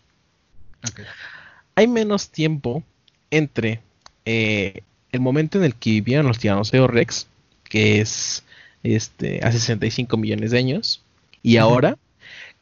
Hay 1.75 1.87
menos 1.87 2.29
tiempo 2.29 2.83
entre 3.31 3.81
eh, 4.25 4.81
el 5.11 5.19
momento 5.19 5.57
en 5.57 5.65
el 5.65 5.75
que 5.75 5.89
vivieron 5.91 6.27
los 6.27 6.39
tiranosaurios 6.39 6.89
Rex, 6.89 7.27
que 7.63 7.99
es 8.01 8.43
este 8.83 9.39
hace 9.43 9.59
65 9.59 10.15
millones 10.17 10.51
de 10.51 10.59
años, 10.59 11.01
y 11.41 11.57
ahora, 11.57 11.97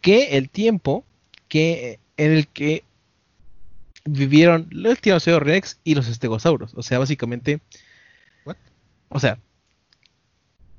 que 0.01 0.37
el 0.37 0.49
tiempo 0.49 1.03
que 1.49 1.99
en 2.17 2.31
el 2.31 2.47
que 2.47 2.83
vivieron 4.05 4.67
los 4.71 4.99
tiranosaurios 4.99 5.43
Rex 5.43 5.79
y 5.83 5.95
los 5.95 6.07
estegosauros. 6.07 6.73
O 6.75 6.83
sea, 6.83 6.99
básicamente, 6.99 7.61
What? 8.45 8.57
o 9.09 9.19
sea, 9.19 9.39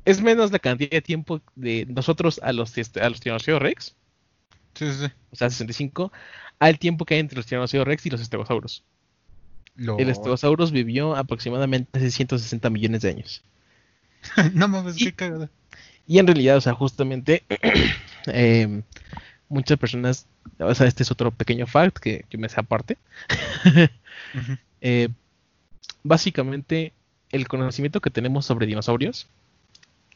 es 0.05 0.20
menos 0.20 0.53
la 0.53 0.59
cantidad 0.59 0.91
de 0.91 1.03
tiempo 1.03 1.41
de 1.55 1.87
nosotros 1.89 2.41
a 2.43 2.53
los, 2.53 2.77
este, 2.77 3.01
a 3.01 3.09
los 3.09 3.20
tiranosaurios 3.20 3.62
Rex, 3.62 3.95
Sí, 4.75 4.87
sí, 4.93 5.07
sí. 5.07 5.12
o 5.31 5.37
sea, 5.37 5.49
65, 5.51 6.12
al 6.59 6.79
tiempo 6.79 7.05
que 7.05 7.14
hay 7.14 7.20
entre 7.20 7.37
los 7.37 7.47
tiranosaurios 7.47 7.87
Rex 7.87 8.07
y 8.07 8.11
los 8.11 8.20
estegosauros. 8.20 8.85
El 9.77 10.14
Stegosaurus 10.14 10.70
vivió 10.70 11.16
aproximadamente 11.16 11.91
hace 11.99 12.11
160 12.12 12.70
millones 12.70 13.03
de 13.03 13.09
años. 13.11 13.43
no 14.55 14.68
mames, 14.68 15.01
Y- 15.01 15.07
qué 15.07 15.12
cagada. 15.14 15.51
Y 16.07 16.18
en 16.18 16.27
realidad, 16.27 16.57
o 16.59 16.61
sea, 16.61 16.75
justamente 16.75 17.43
em, 18.27 18.83
muchas 19.55 19.78
personas, 19.78 20.26
o 20.59 20.74
sea, 20.74 20.86
este 20.86 21.02
es 21.02 21.11
otro 21.11 21.30
pequeño 21.30 21.66
fact 21.66 21.98
que 21.98 22.24
yo 22.30 22.38
me 22.38 22.48
sé 22.48 22.61
aparte. 22.61 22.98
Eh, 24.86 25.09
básicamente, 26.02 26.92
el 27.30 27.48
conocimiento 27.48 28.00
que 28.02 28.11
tenemos 28.11 28.44
sobre 28.44 28.66
dinosaurios 28.66 29.26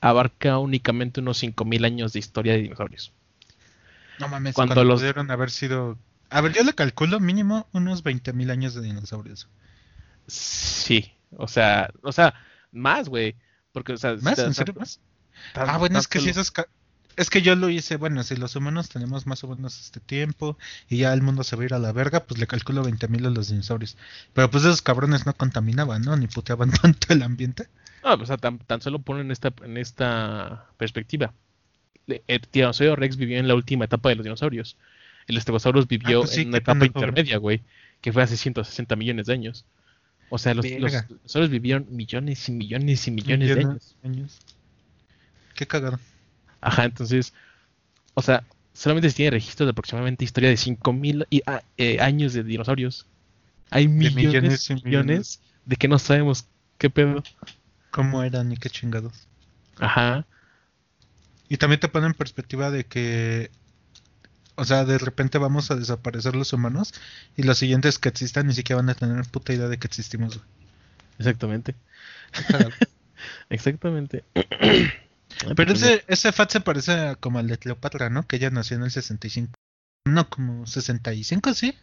abarca 0.02 0.58
únicamente 0.58 1.20
unos 1.20 1.38
5.000 1.38 1.84
años 1.86 2.12
de 2.12 2.18
historia 2.18 2.52
de 2.52 2.62
dinosaurios. 2.62 3.12
No 4.18 4.28
mames, 4.28 4.54
Cuando 4.54 4.74
cuando 4.74 4.90
los- 4.92 5.00
pudieron 5.00 5.30
haber 5.30 5.50
sido... 5.50 5.96
A 6.30 6.42
ver, 6.42 6.52
yo 6.52 6.62
le 6.64 6.74
calculo 6.74 7.18
mínimo 7.18 7.66
unos 7.72 8.02
20.000 8.02 8.50
años 8.50 8.74
de 8.74 8.82
dinosaurios. 8.82 9.48
Sí, 10.26 11.10
o 11.38 11.48
sea, 11.48 11.90
o 12.02 12.12
sea, 12.12 12.34
más, 12.70 13.08
güey. 13.08 13.34
Porque, 13.72 13.94
o 13.94 13.96
sea, 13.96 14.16
¿Más? 14.20 14.38
¿En 14.38 14.52
serio 14.52 14.74
más? 14.78 15.00
tan- 15.54 15.70
Ah, 15.70 15.78
bueno, 15.78 15.98
es 15.98 16.06
que 16.08 16.20
si 16.20 16.32
ca- 16.52 16.68
Es 17.18 17.30
que 17.30 17.42
yo 17.42 17.56
lo 17.56 17.68
hice, 17.68 17.96
bueno, 17.96 18.22
si 18.22 18.36
los 18.36 18.54
humanos 18.54 18.90
tenemos 18.90 19.26
más 19.26 19.42
o 19.42 19.48
menos 19.48 19.80
este 19.80 19.98
tiempo 19.98 20.56
y 20.88 20.98
ya 20.98 21.12
el 21.12 21.20
mundo 21.20 21.42
se 21.42 21.56
va 21.56 21.62
a 21.62 21.66
ir 21.66 21.74
a 21.74 21.80
la 21.80 21.90
verga, 21.90 22.22
pues 22.24 22.38
le 22.38 22.46
calculo 22.46 22.84
20.000 22.84 23.26
a 23.26 23.30
los 23.30 23.48
dinosaurios. 23.48 23.96
Pero 24.34 24.48
pues 24.52 24.62
esos 24.62 24.82
cabrones 24.82 25.26
no 25.26 25.34
contaminaban, 25.34 26.02
¿no? 26.02 26.16
Ni 26.16 26.28
puteaban 26.28 26.70
tanto 26.82 27.12
el 27.12 27.24
ambiente. 27.24 27.66
No, 28.04 28.14
o 28.14 28.24
sea, 28.24 28.36
tan, 28.36 28.58
tan 28.58 28.80
solo 28.82 29.00
ponen 29.00 29.26
en 29.26 29.32
esta, 29.32 29.52
en 29.64 29.78
esta 29.78 30.66
perspectiva. 30.76 31.34
El 32.06 32.40
tiranosaurio 32.42 32.94
Rex 32.94 33.16
vivió 33.16 33.40
en 33.40 33.48
la 33.48 33.56
última 33.56 33.86
etapa 33.86 34.10
de 34.10 34.14
los 34.14 34.24
dinosaurios. 34.24 34.76
El 35.26 35.40
Stegosaurus 35.40 35.88
vivió 35.88 36.20
pues 36.20 36.30
sí, 36.30 36.42
en 36.42 36.48
una 36.50 36.58
etapa 36.58 36.86
intermedia, 36.86 37.38
güey, 37.38 37.62
que 38.00 38.12
fue 38.12 38.22
hace 38.22 38.36
160 38.36 38.94
millones 38.94 39.26
de 39.26 39.32
años. 39.32 39.64
O 40.30 40.38
sea, 40.38 40.54
los, 40.54 40.64
los 40.70 40.92
dinosaurios 41.08 41.50
vivieron 41.50 41.84
millones 41.90 42.48
y 42.48 42.52
millones 42.52 43.08
y 43.08 43.10
millones, 43.10 43.48
de 43.48 43.60
años. 43.60 43.96
años. 44.04 44.38
Qué 45.56 45.66
cagado. 45.66 45.98
Ajá, 46.60 46.84
entonces, 46.84 47.32
o 48.14 48.22
sea, 48.22 48.44
solamente 48.72 49.10
se 49.10 49.16
tiene 49.16 49.30
registro 49.32 49.66
de 49.66 49.70
aproximadamente 49.72 50.24
historia 50.24 50.50
de 50.50 50.56
5000 50.56 51.26
y- 51.30 51.42
a- 51.46 51.62
eh, 51.76 52.00
años 52.00 52.32
de 52.32 52.42
dinosaurios. 52.44 53.06
Hay 53.70 53.86
millones, 53.88 54.14
millones 54.16 54.70
y 54.70 54.74
millones, 54.74 54.84
millones. 54.84 55.40
de 55.66 55.76
que 55.76 55.88
no 55.88 55.98
sabemos 55.98 56.46
qué 56.78 56.90
pedo. 56.90 57.22
¿Cómo 57.90 58.22
eran 58.22 58.50
y 58.52 58.56
qué 58.56 58.70
chingados? 58.70 59.26
Ajá. 59.78 60.24
Y 61.48 61.56
también 61.56 61.80
te 61.80 61.88
pone 61.88 62.06
en 62.06 62.14
perspectiva 62.14 62.70
de 62.70 62.84
que, 62.84 63.50
o 64.56 64.64
sea, 64.64 64.84
de 64.84 64.98
repente 64.98 65.38
vamos 65.38 65.70
a 65.70 65.76
desaparecer 65.76 66.34
los 66.36 66.52
humanos 66.52 66.92
y 67.36 67.42
los 67.44 67.58
siguientes 67.58 67.98
que 67.98 68.08
existan 68.08 68.46
ni 68.46 68.54
siquiera 68.54 68.82
van 68.82 68.90
a 68.90 68.94
tener 68.94 69.24
puta 69.26 69.52
idea 69.54 69.68
de 69.68 69.78
que 69.78 69.86
existimos. 69.86 70.40
Exactamente. 71.18 71.74
Exactamente. 73.50 74.24
Pero 75.56 75.72
ese, 75.72 76.04
ese 76.08 76.32
fat 76.32 76.50
se 76.50 76.60
parece 76.60 76.92
a- 76.92 77.14
como 77.16 77.38
al 77.38 77.46
de 77.48 77.58
Cleopatra, 77.58 78.10
¿no? 78.10 78.26
Que 78.26 78.36
ella 78.36 78.50
nació 78.50 78.76
en 78.76 78.84
el 78.84 78.90
65. 78.90 79.52
No, 80.06 80.28
como 80.28 80.66
65, 80.66 81.54
sí. 81.54 81.74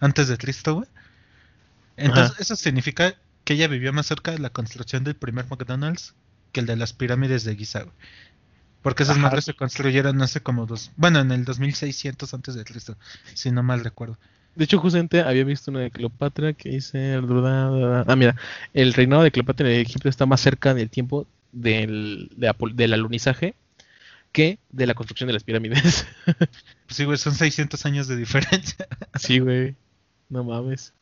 Antes 0.00 0.28
de 0.28 0.38
Cristo, 0.38 0.74
güey. 0.76 0.88
Entonces, 1.96 2.32
Ajá. 2.32 2.42
eso 2.42 2.56
significa 2.56 3.14
que 3.44 3.54
ella 3.54 3.68
vivió 3.68 3.92
más 3.92 4.06
cerca 4.06 4.30
de 4.30 4.38
la 4.38 4.50
construcción 4.50 5.04
del 5.04 5.14
primer 5.16 5.46
McDonald's 5.48 6.14
que 6.52 6.60
el 6.60 6.66
de 6.66 6.76
las 6.76 6.92
pirámides 6.92 7.44
de 7.44 7.56
Giza, 7.56 7.82
güey. 7.82 7.94
Porque 8.82 9.02
esas 9.04 9.16
Ajá. 9.16 9.22
madres 9.26 9.44
se 9.44 9.54
construyeron 9.54 10.20
hace 10.22 10.40
como 10.40 10.66
dos... 10.66 10.90
Bueno, 10.96 11.20
en 11.20 11.30
el 11.30 11.44
2600 11.44 12.34
antes 12.34 12.54
de 12.54 12.64
Cristo, 12.64 12.96
si 13.34 13.50
no 13.50 13.62
mal 13.62 13.84
recuerdo. 13.84 14.18
De 14.56 14.64
hecho, 14.64 14.78
justamente 14.78 15.20
había 15.22 15.44
visto 15.44 15.70
una 15.70 15.80
de 15.80 15.90
Cleopatra 15.90 16.52
que 16.52 16.70
dice... 16.70 17.14
Ah, 17.16 18.14
mira, 18.16 18.36
el 18.74 18.92
reinado 18.92 19.22
de 19.22 19.30
Cleopatra 19.30 19.70
en 19.72 19.80
Egipto 19.80 20.08
está 20.08 20.26
más 20.26 20.40
cerca 20.40 20.74
del 20.74 20.90
tiempo 20.90 21.26
del, 21.52 22.30
de 22.36 22.52
del 22.74 22.92
alunizaje 22.94 23.54
que 24.32 24.58
de 24.70 24.86
la 24.86 24.94
construcción 24.94 25.28
de 25.28 25.34
las 25.34 25.44
pirámides. 25.44 26.06
Sí, 26.88 27.04
güey, 27.06 27.16
son 27.16 27.34
600 27.34 27.86
años 27.86 28.06
de 28.06 28.16
diferencia. 28.16 28.86
sí, 29.14 29.38
güey. 29.38 29.74
No 30.28 30.44
mames. 30.44 30.92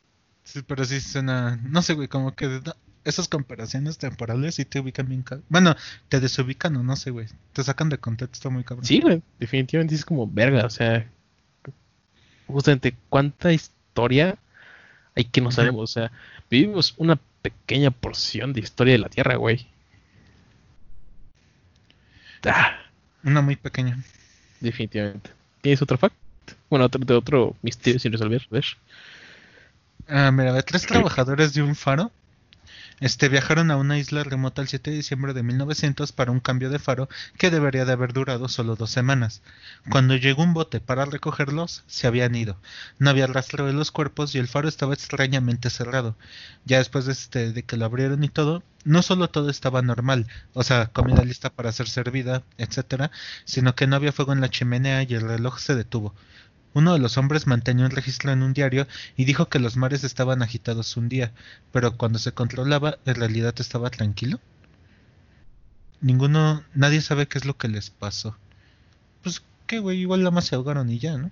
Sí, 0.45 0.61
pero 0.65 0.85
sí 0.85 1.01
suena... 1.01 1.59
No 1.63 1.81
sé, 1.81 1.95
güey, 1.95 2.07
como 2.07 2.33
que... 2.33 2.61
esas 3.03 3.27
comparaciones 3.27 3.97
temporales 3.97 4.55
sí 4.55 4.63
te 4.63 4.79
ubican 4.79 5.09
bien... 5.09 5.25
Bueno, 5.49 5.75
te 6.07 6.21
desubican 6.21 6.77
o 6.77 6.83
no 6.83 6.95
sé, 6.95 7.11
güey. 7.11 7.27
Te 7.51 7.61
sacan 7.61 7.89
de 7.89 7.97
contexto 7.97 8.49
muy 8.49 8.63
cabrón. 8.63 8.85
Sí, 8.85 9.01
güey. 9.01 9.21
Definitivamente 9.37 9.95
es 9.95 10.05
como 10.05 10.25
verga. 10.27 10.65
O 10.65 10.69
sea, 10.69 11.05
justamente 12.47 12.95
cuánta 13.09 13.51
historia 13.51 14.37
hay 15.13 15.25
que 15.25 15.41
no 15.41 15.51
sabemos. 15.51 15.83
O 15.83 15.93
sea, 15.93 16.11
vivimos 16.49 16.93
una 16.97 17.19
pequeña 17.41 17.91
porción 17.91 18.53
de 18.53 18.61
historia 18.61 18.93
de 18.93 18.99
la 18.99 19.09
Tierra, 19.09 19.35
güey. 19.35 19.67
Ah, 22.45 22.77
Una 23.23 23.41
muy 23.41 23.55
pequeña. 23.55 23.97
definitivamente. 24.59 25.31
¿Tienes 25.61 25.81
otro 25.81 25.97
fact? 25.97 26.15
Bueno, 26.69 26.85
otro, 26.85 27.01
de 27.05 27.13
otro 27.15 27.55
misterio 27.61 27.99
sin 27.99 28.11
resolver. 28.11 28.43
A 28.51 28.53
ver. 28.55 28.65
Ah, 30.07 30.31
mira, 30.31 30.53
de 30.53 30.61
tres 30.63 30.85
trabajadores 30.85 31.53
de 31.55 31.63
un 31.63 31.75
faro 31.75 32.11
este, 33.01 33.27
viajaron 33.27 33.71
a 33.71 33.75
una 33.75 33.97
isla 33.97 34.23
remota 34.23 34.61
el 34.61 34.67
7 34.67 34.91
de 34.91 34.97
diciembre 34.97 35.33
de 35.33 35.43
1900 35.43 36.11
para 36.13 36.31
un 36.31 36.39
cambio 36.39 36.69
de 36.69 36.79
faro 36.79 37.09
que 37.37 37.49
debería 37.49 37.83
de 37.83 37.91
haber 37.91 38.13
durado 38.13 38.47
solo 38.47 38.75
dos 38.75 38.91
semanas. 38.91 39.41
Cuando 39.89 40.15
llegó 40.15 40.43
un 40.43 40.53
bote 40.53 40.79
para 40.79 41.05
recogerlos, 41.05 41.83
se 41.87 42.07
habían 42.07 42.35
ido. 42.35 42.57
No 42.99 43.09
había 43.09 43.27
rastro 43.27 43.65
de 43.65 43.73
los 43.73 43.91
cuerpos 43.91 44.35
y 44.35 44.37
el 44.37 44.47
faro 44.47 44.69
estaba 44.69 44.93
extrañamente 44.93 45.69
cerrado. 45.69 46.15
Ya 46.63 46.77
después 46.77 47.05
de, 47.05 47.11
este, 47.11 47.51
de 47.51 47.63
que 47.63 47.75
lo 47.75 47.85
abrieron 47.85 48.23
y 48.23 48.29
todo, 48.29 48.63
no 48.83 49.01
solo 49.01 49.29
todo 49.29 49.49
estaba 49.49 49.81
normal, 49.81 50.27
o 50.53 50.63
sea, 50.63 50.87
comida 50.87 51.23
lista 51.23 51.49
para 51.51 51.71
ser 51.71 51.87
servida, 51.87 52.43
etcétera, 52.57 53.11
sino 53.45 53.75
que 53.75 53.87
no 53.87 53.95
había 53.95 54.11
fuego 54.11 54.33
en 54.33 54.41
la 54.41 54.49
chimenea 54.49 55.03
y 55.03 55.13
el 55.13 55.21
reloj 55.21 55.59
se 55.59 55.75
detuvo. 55.75 56.15
Uno 56.73 56.93
de 56.93 56.99
los 56.99 57.17
hombres 57.17 57.47
mantenía 57.47 57.85
un 57.85 57.91
registro 57.91 58.31
en 58.31 58.43
un 58.43 58.53
diario 58.53 58.87
y 59.17 59.25
dijo 59.25 59.49
que 59.49 59.59
los 59.59 59.75
mares 59.75 60.03
estaban 60.03 60.41
agitados 60.41 60.95
un 60.95 61.09
día, 61.09 61.33
pero 61.71 61.97
cuando 61.97 62.17
se 62.19 62.31
controlaba, 62.31 62.97
en 63.05 63.15
realidad 63.15 63.53
estaba 63.59 63.89
tranquilo. 63.89 64.39
Ninguno, 65.99 66.63
nadie 66.73 67.01
sabe 67.01 67.27
qué 67.27 67.37
es 67.37 67.45
lo 67.45 67.57
que 67.57 67.67
les 67.67 67.89
pasó. 67.89 68.37
Pues 69.21 69.43
qué 69.67 69.79
güey, 69.79 69.99
igual 69.99 70.21
nada 70.21 70.31
más 70.31 70.45
se 70.45 70.55
ahogaron 70.55 70.89
y 70.89 70.97
ya, 70.97 71.17
¿no? 71.17 71.31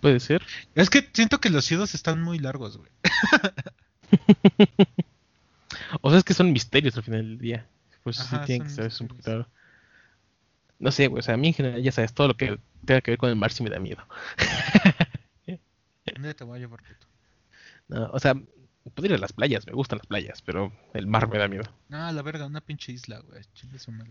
Puede 0.00 0.20
ser. 0.20 0.42
Es 0.74 0.90
que 0.90 1.08
siento 1.12 1.40
que 1.40 1.50
los 1.50 1.70
idos 1.70 1.94
están 1.94 2.22
muy 2.22 2.38
largos, 2.38 2.78
güey. 2.78 2.90
O 6.00 6.10
sea, 6.10 6.18
es 6.18 6.24
que 6.24 6.34
son 6.34 6.52
misterios 6.52 6.96
al 6.96 7.02
final 7.02 7.22
del 7.22 7.38
día. 7.38 7.66
Pues 8.02 8.16
sí 8.16 8.34
Ajá, 8.34 8.44
tienen 8.44 8.66
que 8.66 8.74
son 8.74 8.90
saber 8.90 9.02
un 9.02 9.08
poquito. 9.08 9.48
No 10.82 10.90
sé, 10.90 11.06
güey. 11.06 11.20
O 11.20 11.22
sea, 11.22 11.34
a 11.34 11.36
mí 11.36 11.46
en 11.48 11.54
general, 11.54 11.80
ya 11.80 11.92
sabes, 11.92 12.12
todo 12.12 12.26
lo 12.28 12.36
que 12.36 12.58
tenga 12.84 13.00
que 13.00 13.12
ver 13.12 13.18
con 13.18 13.30
el 13.30 13.36
mar 13.36 13.52
sí 13.52 13.62
me 13.62 13.70
da 13.70 13.78
miedo. 13.78 14.04
¿Dónde 16.12 16.34
te 16.34 16.44
voy 16.44 16.58
a 16.58 16.60
llevar, 16.60 16.80
puto? 16.82 17.06
No, 17.88 18.10
o 18.12 18.18
sea, 18.18 18.34
puedo 18.34 19.06
ir 19.06 19.14
a 19.14 19.18
las 19.18 19.32
playas, 19.32 19.64
me 19.66 19.72
gustan 19.72 19.98
las 19.98 20.06
playas, 20.06 20.42
pero 20.42 20.72
el 20.92 21.06
mar 21.06 21.28
me 21.28 21.38
da 21.38 21.46
miedo. 21.48 21.64
No, 21.88 22.10
la 22.10 22.22
verga, 22.22 22.46
una 22.46 22.60
pinche 22.60 22.90
isla, 22.92 23.20
güey. 23.20 23.42
Chingue 23.54 23.78
su 23.78 23.92
madre. 23.92 24.10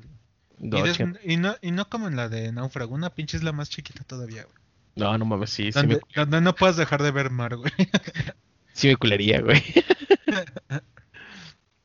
Y, 0.59 0.69
des- 0.82 0.99
y 1.26 1.38
no, 1.38 1.55
y 1.61 1.72
no 1.72 1.89
como 1.89 2.07
en 2.07 2.15
la 2.15 2.30
de 2.30 2.51
Náufrago, 2.53 2.95
una 2.95 3.09
pinche 3.09 3.36
isla 3.38 3.51
más 3.51 3.69
chiquita 3.69 4.03
todavía, 4.05 4.43
güey. 4.43 4.55
no, 4.95 5.17
no 5.17 5.26
mames, 5.26 5.49
sí, 5.49 5.72
sí 5.74 5.86
me, 5.88 5.99
Donde, 6.15 6.39
no 6.41 6.55
puedas 6.55 6.78
dejar 6.78 7.03
de 7.03 7.11
ver 7.11 7.32
mar, 7.32 7.57
güey. 7.57 7.72
sí 8.74 8.88
me 8.88 8.95
culería, 8.95 9.41
güey. 9.41 9.61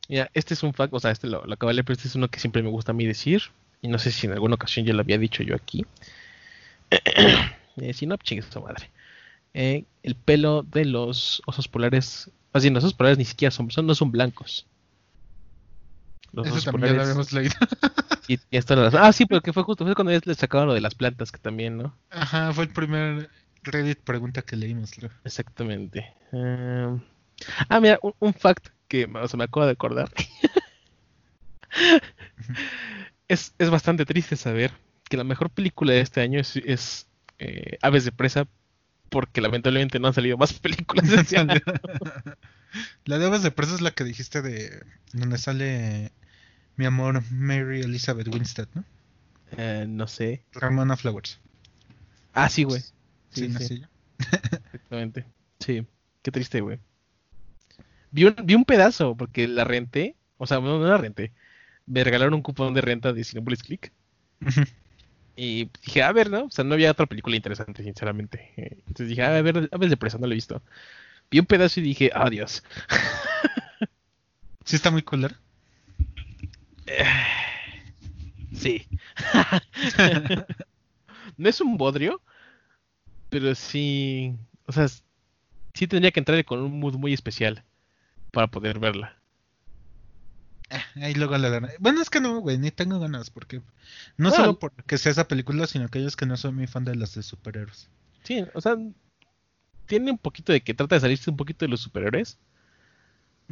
Mira, 0.09 0.31
este 0.35 0.55
es 0.55 0.63
un 0.63 0.73
fact, 0.73 0.95
o 0.95 1.01
sea, 1.01 1.11
este 1.11 1.27
lo, 1.27 1.45
lo 1.45 1.55
acabo 1.55 1.69
de 1.69 1.75
leer, 1.75 1.85
pero 1.85 1.97
este 1.97 2.07
es 2.07 2.15
uno 2.15 2.29
que 2.29 2.39
siempre 2.39 2.63
me 2.63 2.69
gusta 2.71 2.93
a 2.93 2.95
mí 2.95 3.05
decir. 3.07 3.43
Y 3.83 3.89
no 3.89 3.99
sé 3.99 4.11
si 4.11 4.27
en 4.27 4.33
alguna 4.33 4.55
ocasión 4.57 4.85
ya 4.87 4.93
lo 4.95 5.01
había 5.01 5.19
dicho 5.19 5.43
yo 5.43 5.55
aquí. 5.55 5.85
Eh, 7.79 7.93
si 7.93 8.07
no, 8.07 8.17
chingue 8.17 8.41
su 8.43 8.59
madre. 8.63 8.91
Eh, 9.53 9.85
el 10.03 10.15
pelo 10.15 10.63
de 10.63 10.87
los 10.87 11.43
osos 11.45 11.69
polares, 11.69 12.31
más 12.55 12.63
bien, 12.63 12.73
los 12.73 12.83
osos 12.85 12.95
polares 12.95 13.19
ni 13.19 13.27
siquiera 13.27 13.51
son, 13.51 13.71
son 13.71 13.87
no 13.87 13.95
son 13.95 14.11
blancos. 14.11 14.67
Los 16.33 16.47
Eso 16.47 16.55
osos 16.55 16.65
también 16.65 16.87
ya 16.87 16.93
lo 16.93 17.03
polares. 17.03 17.11
habíamos 17.11 17.33
leído. 17.35 17.55
y- 18.29 18.39
y 18.51 18.59
ah, 18.99 19.13
sí, 19.13 19.27
porque 19.27 19.53
fue 19.53 19.63
justo, 19.63 19.85
fue 19.85 19.95
cuando 19.95 20.11
ya 20.13 20.21
les 20.25 20.39
sacaban 20.39 20.69
lo 20.69 20.73
de 20.75 20.81
las 20.81 20.95
plantas, 20.95 21.31
que 21.31 21.39
también, 21.39 21.77
¿no? 21.77 21.95
Ajá, 22.11 22.51
fue 22.55 22.65
el 22.65 22.71
primer 22.71 23.29
Reddit 23.63 23.99
pregunta 23.99 24.41
que 24.43 24.57
leímos, 24.57 24.93
creo. 24.93 25.11
Exactamente. 25.25 26.15
Eh, 26.33 26.99
ah, 27.69 27.81
mira, 27.81 27.99
un, 28.01 28.15
un 28.21 28.33
fact 28.33 28.69
que 28.89 29.05
o 29.05 29.29
sea, 29.29 29.37
me 29.37 29.45
acabo 29.45 29.67
de 29.67 29.73
acordar. 29.73 30.11
es, 33.29 33.55
es 33.59 33.71
bastante 33.71 34.05
triste 34.05 34.37
saber 34.37 34.73
que 35.09 35.17
la 35.17 35.25
mejor 35.25 35.51
película 35.51 35.93
de 35.93 36.01
este 36.01 36.21
año 36.21 36.41
es, 36.41 36.57
es, 36.57 37.07
eh, 37.39 37.79
Aves 37.83 38.05
de 38.05 38.13
Presa, 38.13 38.47
porque 39.09 39.41
lamentablemente 39.41 39.99
no 39.99 40.09
han 40.09 40.15
salido 40.15 40.37
más 40.37 40.53
películas 40.61 41.09
de 41.09 41.17
este 41.17 41.39
año. 41.39 41.61
La 43.05 43.19
de 43.19 43.27
Aves 43.27 43.43
de 43.43 43.51
Presa 43.51 43.75
es 43.75 43.81
la 43.81 43.93
que 43.93 44.05
dijiste 44.05 44.43
de 44.43 44.83
donde 45.13 45.39
sale 45.39 46.13
mi 46.77 46.85
amor 46.85 47.23
Mary 47.31 47.81
Elizabeth 47.81 48.29
Winstead, 48.29 48.69
¿no? 48.75 48.85
Eh, 49.57 49.87
no 49.89 50.07
sé. 50.09 50.43
Ramona 50.53 50.97
Flowers. 50.97 51.39
Ah, 52.35 52.51
sí, 52.51 52.65
güey. 52.65 52.83
Sí, 53.31 53.51
Sí, 53.59 53.83
exactamente. 54.19 55.25
Sí, 55.61 55.87
qué 56.23 56.31
triste, 56.31 56.61
güey. 56.61 56.79
Vi 58.11 58.25
un, 58.25 58.37
vi 58.45 58.55
un 58.55 58.65
pedazo, 58.65 59.17
porque 59.17 59.49
la 59.49 59.65
renté. 59.65 60.17
O 60.37 60.47
sea, 60.47 60.61
no, 60.61 60.79
no 60.79 60.87
la 60.87 60.99
renté. 60.99 61.33
Me 61.87 62.05
regalaron 62.05 62.35
un 62.35 62.43
cupón 62.43 62.75
de 62.75 62.81
renta 62.81 63.13
de 63.13 63.25
Cinepolis 63.25 63.63
Click. 63.63 63.93
Y 65.37 65.71
dije, 65.85 66.03
a 66.03 66.13
ver, 66.13 66.31
¿no? 66.31 66.45
O 66.47 66.51
sea, 66.51 66.65
no 66.65 66.75
había 66.75 66.91
otra 66.91 67.07
película 67.07 67.37
interesante, 67.37 67.83
sinceramente. 67.83 68.53
Eh, 68.57 68.79
Entonces 68.87 69.09
dije, 69.09 69.23
a 69.23 69.43
ver, 69.43 69.69
a 69.71 69.77
ver 69.77 69.91
de 69.91 69.97
presa, 69.97 70.19
no 70.19 70.27
lo 70.27 70.33
he 70.33 70.37
visto. 70.37 70.63
Vi 71.31 71.41
un 71.41 71.47
pedazo 71.47 71.81
y 71.81 71.85
dije, 71.85 72.11
ah, 72.15 72.31
Dios. 72.31 72.65
Sí 74.65 74.77
está 74.77 74.91
muy 74.91 75.03
cool. 75.03 75.35
Sí. 78.55 78.87
no 81.37 81.49
es 81.49 81.61
un 81.61 81.77
bodrio, 81.77 82.21
pero 83.29 83.55
sí. 83.55 84.35
O 84.67 84.73
sea, 84.73 84.89
sí 85.75 85.89
tendría 85.89 86.13
que 86.13 86.21
entrar 86.21 86.45
con 86.47 86.61
un 86.61 86.81
mood 86.81 86.97
muy 86.97 87.13
especial 87.15 87.65
para 88.33 88.49
poder 88.49 88.81
verla. 88.81 89.16
Ah, 90.71 90.83
ahí 90.97 91.15
luego 91.15 91.39
dan. 91.39 91.69
Bueno, 91.79 92.03
es 92.03 92.11
que 92.11 92.21
no, 92.21 92.41
güey, 92.41 92.59
ni 92.59 92.71
tengo 92.71 92.99
ganas, 92.99 93.31
porque 93.31 93.63
no 94.17 94.31
solo 94.31 94.59
porque 94.59 94.99
sea 94.99 95.13
esa 95.13 95.29
película, 95.29 95.67
sino 95.67 95.89
que 95.89 95.99
ellos 95.99 96.17
que 96.17 96.27
no 96.27 96.37
soy 96.37 96.53
muy 96.53 96.67
fan 96.67 96.85
de 96.85 96.97
las 96.97 97.15
de 97.15 97.23
superhéroes. 97.23 97.89
Sí, 98.25 98.45
o 98.55 98.61
sea, 98.61 98.77
tiene 99.87 100.11
un 100.11 100.19
poquito 100.19 100.53
de 100.53 100.63
que 100.63 100.75
trata 100.75 100.97
de 100.97 101.01
salirse 101.01 101.31
un 101.31 101.37
poquito 101.37 101.65
de 101.65 101.71
los 101.71 101.81
superhéroes, 101.81 102.39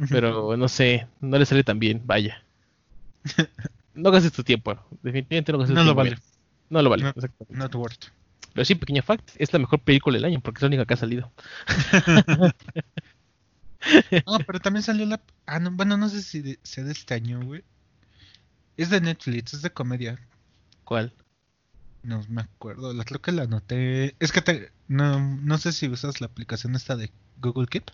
pero 0.09 0.57
no 0.57 0.67
sé, 0.67 1.07
no 1.21 1.37
le 1.37 1.45
sale 1.45 1.63
tan 1.63 1.79
bien, 1.79 2.01
vaya. 2.05 2.43
no 3.93 4.11
gastes 4.11 4.33
tu 4.33 4.43
tiempo, 4.43 4.77
definitivamente 5.01 5.51
no 5.51 5.59
gastes 5.59 5.75
no 5.75 5.81
tu 5.81 5.87
lo 5.87 5.95
tiempo. 5.95 6.15
vale. 6.15 6.35
No 6.69 6.81
lo 6.81 6.89
vale, 6.89 7.03
No, 7.03 7.09
exactamente. 7.09 7.57
Not 7.57 7.75
worth. 7.75 8.05
Pero 8.53 8.65
sí, 8.65 8.75
pequeña 8.75 9.01
fact, 9.01 9.31
es 9.35 9.51
la 9.51 9.59
mejor 9.59 9.79
película 9.81 10.15
del 10.15 10.25
año 10.25 10.39
porque 10.41 10.59
es 10.59 10.61
la 10.63 10.67
única 10.67 10.85
que 10.85 10.93
ha 10.93 10.97
salido. 10.97 11.31
No, 14.25 14.39
pero 14.45 14.59
también 14.59 14.83
salió 14.83 15.05
la. 15.05 15.21
Ah, 15.45 15.59
no, 15.59 15.71
bueno, 15.71 15.97
no 15.97 16.09
sé 16.09 16.21
si 16.21 16.41
de- 16.41 16.59
sea 16.63 16.83
de 16.83 16.91
este 16.91 17.13
año, 17.13 17.41
güey. 17.43 17.63
Es 18.77 18.89
de 18.89 19.01
Netflix, 19.01 19.53
es 19.53 19.61
de 19.61 19.71
comedia. 19.71 20.17
¿Cuál? 20.85 21.13
No 22.03 22.23
me 22.29 22.41
acuerdo, 22.41 22.93
la 22.93 23.03
creo 23.05 23.21
que 23.21 23.31
la 23.31 23.43
anoté. 23.43 24.15
Es 24.19 24.31
que 24.31 24.41
te, 24.41 24.71
no, 24.87 25.19
no 25.19 25.57
sé 25.57 25.73
si 25.73 25.87
usas 25.89 26.21
la 26.21 26.27
aplicación 26.27 26.75
esta 26.75 26.95
de 26.95 27.11
Google 27.41 27.67
Keep. 27.67 27.85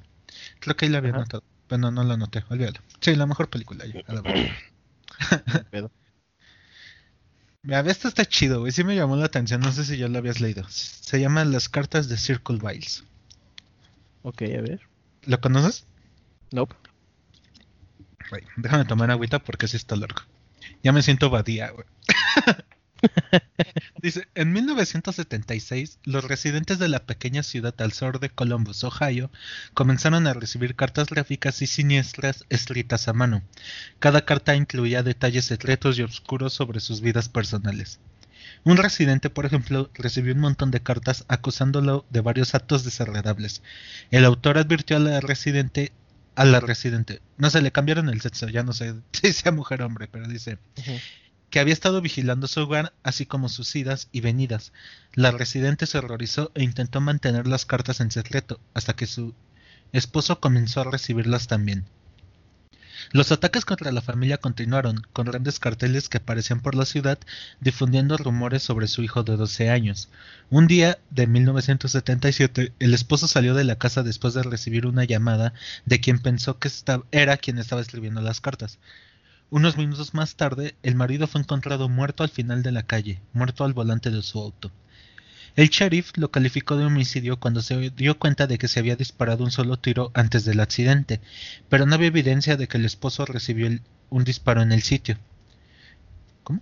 Creo 0.59 0.75
que 0.77 0.85
ahí 0.85 0.91
la 0.91 0.99
había 0.99 1.11
Ajá. 1.11 1.21
anotado. 1.21 1.43
Pero 1.67 1.91
no, 1.91 2.03
la 2.03 2.15
anoté, 2.15 2.43
olvídalo. 2.49 2.79
Sí, 3.01 3.15
la 3.15 3.27
mejor 3.27 3.49
película 3.49 3.85
ya, 3.85 4.01
a 4.07 4.13
la 4.13 4.21
verdad. 4.21 4.45
Mira, 7.63 7.79
esta 7.81 8.07
está 8.07 8.23
chido, 8.25 8.59
güey. 8.59 8.71
Sí 8.71 8.83
me 8.83 8.95
llamó 8.95 9.15
la 9.15 9.25
atención, 9.25 9.61
no 9.61 9.71
sé 9.71 9.83
si 9.83 9.97
ya 9.97 10.07
lo 10.07 10.17
habías 10.19 10.39
leído. 10.41 10.63
Se 10.69 11.19
llama 11.19 11.43
Las 11.45 11.69
cartas 11.69 12.07
de 12.07 12.17
Circle 12.17 12.59
Viles. 12.59 13.03
Ok, 14.23 14.41
a 14.57 14.61
ver. 14.61 14.81
¿Lo 15.25 15.39
conoces? 15.39 15.85
Nope. 16.51 16.75
Güey, 18.29 18.43
déjame 18.57 18.85
tomar 18.85 19.11
agüita 19.11 19.39
porque 19.39 19.67
sí 19.67 19.77
está 19.77 19.95
largo. 19.95 20.21
Ya 20.83 20.91
me 20.91 21.01
siento 21.01 21.29
badía, 21.29 21.69
güey. 21.71 21.85
Dice, 24.01 24.27
en 24.35 24.53
1976, 24.53 25.99
los 26.03 26.23
residentes 26.23 26.79
de 26.79 26.87
la 26.87 27.05
pequeña 27.05 27.43
ciudad 27.43 27.73
al 27.79 27.93
sur 27.93 28.19
de 28.19 28.29
Columbus, 28.29 28.83
Ohio, 28.83 29.31
comenzaron 29.73 30.27
a 30.27 30.33
recibir 30.33 30.75
cartas 30.75 31.09
gráficas 31.09 31.61
y 31.61 31.67
siniestras 31.67 32.45
escritas 32.49 33.07
a 33.07 33.13
mano. 33.13 33.41
Cada 33.99 34.25
carta 34.25 34.55
incluía 34.55 35.03
detalles 35.03 35.45
secretos 35.45 35.97
y 35.97 36.03
oscuros 36.03 36.53
sobre 36.53 36.79
sus 36.79 37.01
vidas 37.01 37.29
personales. 37.29 37.99
Un 38.63 38.77
residente, 38.77 39.29
por 39.29 39.45
ejemplo, 39.45 39.89
recibió 39.93 40.33
un 40.33 40.39
montón 40.39 40.71
de 40.71 40.81
cartas 40.81 41.25
acusándolo 41.27 42.05
de 42.09 42.21
varios 42.21 42.55
actos 42.55 42.83
desagradables. 42.83 43.61
El 44.11 44.25
autor 44.25 44.57
advirtió 44.57 44.97
a 44.97 44.99
la 44.99 45.19
residente 45.19 45.91
a 46.35 46.45
la 46.45 46.59
residente. 46.59 47.21
No 47.37 47.49
sé, 47.49 47.61
le 47.61 47.71
cambiaron 47.71 48.09
el 48.09 48.21
sexo, 48.21 48.47
ya 48.47 48.63
no 48.63 48.73
sé 48.73 48.95
si 49.11 49.33
sea 49.33 49.51
mujer 49.51 49.81
o 49.81 49.85
hombre, 49.85 50.07
pero 50.07 50.27
dice 50.27 50.57
que 51.49 51.59
había 51.59 51.73
estado 51.73 52.01
vigilando 52.01 52.47
su 52.47 52.61
hogar, 52.61 52.93
así 53.03 53.25
como 53.25 53.49
sus 53.49 53.75
idas 53.75 54.07
y 54.13 54.21
venidas. 54.21 54.71
La 55.13 55.31
residente 55.31 55.85
se 55.85 55.97
horrorizó 55.97 56.49
e 56.55 56.63
intentó 56.63 57.01
mantener 57.01 57.45
las 57.45 57.65
cartas 57.65 57.99
en 57.99 58.09
secreto, 58.09 58.61
hasta 58.73 58.95
que 58.95 59.05
su 59.05 59.35
esposo 59.91 60.39
comenzó 60.39 60.81
a 60.81 60.89
recibirlas 60.89 61.47
también. 61.47 61.85
Los 63.11 63.31
ataques 63.31 63.65
contra 63.65 63.91
la 63.91 64.01
familia 64.01 64.37
continuaron, 64.37 65.01
con 65.13 65.25
grandes 65.25 65.59
carteles 65.59 66.09
que 66.09 66.17
aparecían 66.17 66.61
por 66.61 66.75
la 66.75 66.85
ciudad 66.85 67.17
difundiendo 67.59 68.17
rumores 68.17 68.63
sobre 68.63 68.87
su 68.87 69.01
hijo 69.01 69.23
de 69.23 69.37
12 69.37 69.69
años. 69.69 70.09
Un 70.49 70.67
día 70.67 70.99
de 71.09 71.27
1977, 71.27 72.73
el 72.79 72.93
esposo 72.93 73.27
salió 73.27 73.53
de 73.53 73.63
la 73.63 73.77
casa 73.77 74.03
después 74.03 74.33
de 74.33 74.43
recibir 74.43 74.85
una 74.85 75.03
llamada 75.03 75.53
de 75.85 75.99
quien 75.99 76.19
pensó 76.19 76.59
que 76.59 76.69
era 77.11 77.37
quien 77.37 77.57
estaba 77.57 77.81
escribiendo 77.81 78.21
las 78.21 78.41
cartas. 78.41 78.79
Unos 79.49 79.75
minutos 79.75 80.13
más 80.13 80.35
tarde, 80.35 80.75
el 80.83 80.95
marido 80.95 81.27
fue 81.27 81.41
encontrado 81.41 81.89
muerto 81.89 82.23
al 82.23 82.29
final 82.29 82.63
de 82.63 82.71
la 82.71 82.83
calle, 82.83 83.21
muerto 83.33 83.65
al 83.65 83.73
volante 83.73 84.09
de 84.09 84.21
su 84.21 84.39
auto. 84.39 84.71
El 85.55 85.69
sheriff 85.69 86.11
lo 86.15 86.31
calificó 86.31 86.77
de 86.77 86.85
homicidio 86.85 87.37
cuando 87.37 87.61
se 87.61 87.89
dio 87.91 88.17
cuenta 88.17 88.47
de 88.47 88.57
que 88.57 88.67
se 88.67 88.79
había 88.79 88.95
disparado 88.95 89.43
un 89.43 89.51
solo 89.51 89.77
tiro 89.77 90.11
antes 90.13 90.45
del 90.45 90.59
accidente, 90.61 91.19
pero 91.69 91.85
no 91.85 91.95
había 91.95 92.07
evidencia 92.07 92.55
de 92.57 92.67
que 92.67 92.77
el 92.77 92.85
esposo 92.85 93.25
recibió 93.25 93.67
el- 93.67 93.81
un 94.09 94.23
disparo 94.23 94.61
en 94.61 94.71
el 94.71 94.81
sitio. 94.81 95.17
¿Cómo? 96.43 96.61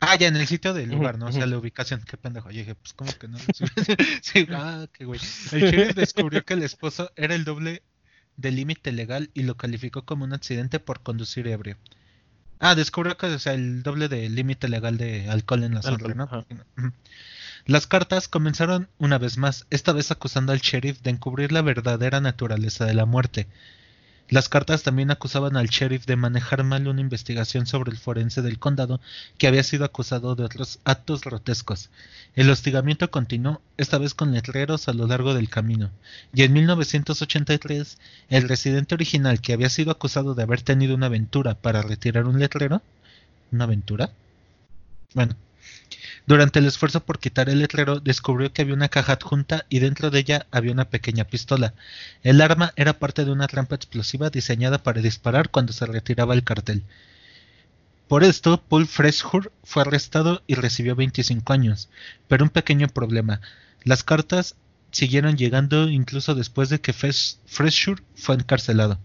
Ah, 0.00 0.16
ya 0.16 0.28
en 0.28 0.36
el 0.36 0.46
sitio 0.46 0.72
del 0.72 0.90
lugar, 0.90 1.18
¿no? 1.18 1.26
O 1.26 1.32
sea, 1.32 1.46
la 1.46 1.58
ubicación. 1.58 2.02
Qué 2.08 2.16
pendejo. 2.16 2.50
Yo 2.50 2.58
dije, 2.60 2.74
pues, 2.74 2.94
¿cómo 2.94 3.12
que 3.18 3.28
no? 3.28 3.38
sí, 4.22 4.46
ah, 4.52 4.86
qué 4.92 5.04
güey. 5.04 5.20
El 5.52 5.60
sheriff 5.60 5.94
descubrió 5.94 6.44
que 6.44 6.54
el 6.54 6.62
esposo 6.62 7.12
era 7.16 7.34
el 7.34 7.44
doble 7.44 7.82
del 8.36 8.56
límite 8.56 8.90
legal 8.92 9.30
y 9.34 9.42
lo 9.42 9.56
calificó 9.56 10.06
como 10.06 10.24
un 10.24 10.32
accidente 10.32 10.80
por 10.80 11.00
conducir 11.00 11.46
ebrio. 11.46 11.76
Ah, 12.58 12.74
descubrió 12.74 13.16
que 13.18 13.26
o 13.26 13.38
sea, 13.38 13.52
el 13.54 13.82
doble 13.82 14.08
del 14.08 14.34
límite 14.34 14.68
legal 14.68 14.96
de 14.96 15.28
alcohol 15.28 15.62
en 15.64 15.74
la 15.74 15.82
sangre, 15.82 16.14
¿no? 16.14 16.24
ajá. 16.24 16.44
Las 17.66 17.86
cartas 17.86 18.28
comenzaron 18.28 18.88
una 18.98 19.18
vez 19.18 19.36
más, 19.36 19.66
esta 19.70 19.92
vez 19.92 20.10
acusando 20.10 20.52
al 20.52 20.60
sheriff 20.60 21.00
de 21.02 21.10
encubrir 21.10 21.52
la 21.52 21.62
verdadera 21.62 22.20
naturaleza 22.20 22.86
de 22.86 22.94
la 22.94 23.06
muerte. 23.06 23.46
Las 24.30 24.48
cartas 24.48 24.84
también 24.84 25.10
acusaban 25.10 25.56
al 25.56 25.66
sheriff 25.66 26.06
de 26.06 26.14
manejar 26.14 26.62
mal 26.62 26.86
una 26.86 27.00
investigación 27.00 27.66
sobre 27.66 27.90
el 27.90 27.98
forense 27.98 28.42
del 28.42 28.60
condado 28.60 29.00
que 29.38 29.48
había 29.48 29.64
sido 29.64 29.84
acusado 29.84 30.36
de 30.36 30.44
otros 30.44 30.78
actos 30.84 31.20
grotescos. 31.22 31.90
El 32.36 32.48
hostigamiento 32.48 33.10
continuó, 33.10 33.60
esta 33.76 33.98
vez 33.98 34.14
con 34.14 34.32
letreros 34.32 34.86
a 34.86 34.92
lo 34.92 35.08
largo 35.08 35.34
del 35.34 35.50
camino, 35.50 35.90
y 36.32 36.44
en 36.44 36.52
1983 36.52 37.98
el 38.28 38.48
residente 38.48 38.94
original 38.94 39.40
que 39.40 39.52
había 39.52 39.68
sido 39.68 39.90
acusado 39.90 40.36
de 40.36 40.44
haber 40.44 40.62
tenido 40.62 40.94
una 40.94 41.06
aventura 41.06 41.56
para 41.56 41.82
retirar 41.82 42.26
un 42.26 42.38
letrero, 42.38 42.82
¿una 43.50 43.64
aventura? 43.64 44.12
Bueno, 45.12 45.34
durante 46.26 46.58
el 46.60 46.66
esfuerzo 46.66 47.04
por 47.04 47.18
quitar 47.18 47.48
el 47.50 47.58
letrero, 47.58 48.00
descubrió 48.00 48.52
que 48.52 48.62
había 48.62 48.74
una 48.74 48.88
caja 48.88 49.12
adjunta 49.14 49.66
y 49.68 49.80
dentro 49.80 50.10
de 50.10 50.20
ella 50.20 50.46
había 50.50 50.72
una 50.72 50.88
pequeña 50.88 51.24
pistola. 51.24 51.74
El 52.22 52.40
arma 52.40 52.72
era 52.76 52.98
parte 52.98 53.24
de 53.24 53.32
una 53.32 53.48
trampa 53.48 53.74
explosiva 53.76 54.30
diseñada 54.30 54.82
para 54.82 55.02
disparar 55.02 55.50
cuando 55.50 55.72
se 55.72 55.86
retiraba 55.86 56.34
el 56.34 56.44
cartel. 56.44 56.84
Por 58.08 58.24
esto, 58.24 58.62
Paul 58.62 58.86
Freshour 58.86 59.52
fue 59.62 59.82
arrestado 59.82 60.42
y 60.46 60.54
recibió 60.54 60.94
25 60.96 61.52
años, 61.54 61.88
pero 62.28 62.44
un 62.44 62.50
pequeño 62.50 62.88
problema. 62.88 63.40
Las 63.84 64.04
cartas 64.04 64.56
siguieron 64.90 65.36
llegando 65.38 65.88
incluso 65.88 66.34
después 66.34 66.68
de 66.68 66.80
que 66.80 66.92
Fres- 66.92 67.38
Freshour 67.46 68.02
fue 68.14 68.34
encarcelado. 68.34 69.00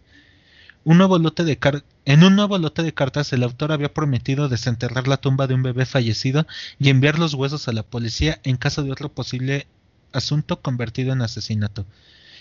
Un 0.85 0.97
nuevo 0.99 1.17
lote 1.19 1.43
de 1.43 1.57
car- 1.57 1.83
en 2.05 2.23
un 2.23 2.35
nuevo 2.35 2.57
lote 2.57 2.81
de 2.83 2.93
cartas, 2.93 3.33
el 3.33 3.43
autor 3.43 3.71
había 3.73 3.93
prometido 3.93 4.47
desenterrar 4.47 5.07
la 5.07 5.17
tumba 5.17 5.47
de 5.47 5.55
un 5.55 5.63
bebé 5.63 5.85
fallecido 5.85 6.45
y 6.79 6.89
enviar 6.89 7.19
los 7.19 7.33
huesos 7.33 7.67
a 7.67 7.73
la 7.73 7.83
policía 7.83 8.39
en 8.43 8.55
caso 8.55 8.83
de 8.83 8.91
otro 8.91 9.11
posible 9.11 9.67
asunto 10.13 10.61
convertido 10.61 11.11
en 11.11 11.21
asesinato. 11.23 11.85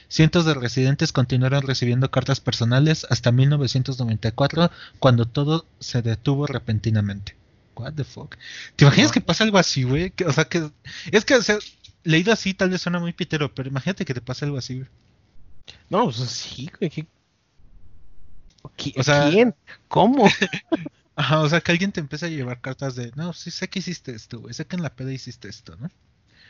Cientos 0.09 0.45
de 0.45 0.53
residentes 0.55 1.11
continuaron 1.13 1.63
recibiendo 1.63 2.11
cartas 2.11 2.39
personales 2.39 3.07
hasta 3.09 3.33
1994, 3.33 4.71
cuando 5.01 5.25
todo 5.27 5.67
se 5.81 6.03
detuvo 6.03 6.47
repentinamente. 6.47 7.35
What 7.75 7.95
the 7.95 8.05
fuck? 8.05 8.37
¿Te 8.77 8.85
imaginas 8.85 9.09
No. 9.09 9.15
que 9.15 9.21
pasa 9.23 9.43
algo 9.45 9.59
así, 9.59 9.83
güey? 9.83 10.13
O 10.27 10.33
sea, 10.33 10.45
que 10.45 10.71
es 11.11 11.25
que 11.25 11.35
o 11.35 11.43
sea, 11.43 11.57
leído 12.05 12.33
así 12.33 12.53
tal 12.55 12.71
vez 12.71 12.83
suena 12.83 13.01
muy 13.01 13.13
pitero, 13.15 13.53
pero 13.55 13.69
imagínate 13.71 14.05
que 14.05 14.15
te 14.15 14.21
pase 14.21 14.45
algo 14.45 14.59
así, 14.59 14.75
güey. 14.77 14.89
No, 15.89 16.05
pues 16.05 16.17
sí, 16.31 16.71
güey. 16.79 16.91
¿qué- 16.91 17.07
¿Qui- 18.77 18.95
O 18.97 19.03
sea- 19.03 19.31
¿Quién? 19.31 19.55
¿Cómo? 19.89 20.27
Ajá, 21.17 21.41
o 21.41 21.49
sea, 21.49 21.61
que 21.61 21.71
alguien 21.73 21.93
te 21.93 22.01
empieza 22.01 22.27
a 22.27 22.29
llevar 22.29 22.61
cartas 22.61 22.97
de, 22.97 23.13
no, 23.15 23.33
sí 23.33 23.51
sé 23.53 23.69
que 23.69 23.79
hiciste 23.79 24.13
esto, 24.13 24.41
güey, 24.41 24.53
sé 24.55 24.67
que 24.67 24.75
en 24.77 24.83
la 24.83 24.95
peda 24.95 25.13
hiciste 25.13 25.49
esto, 25.49 25.77
¿no? 25.77 25.89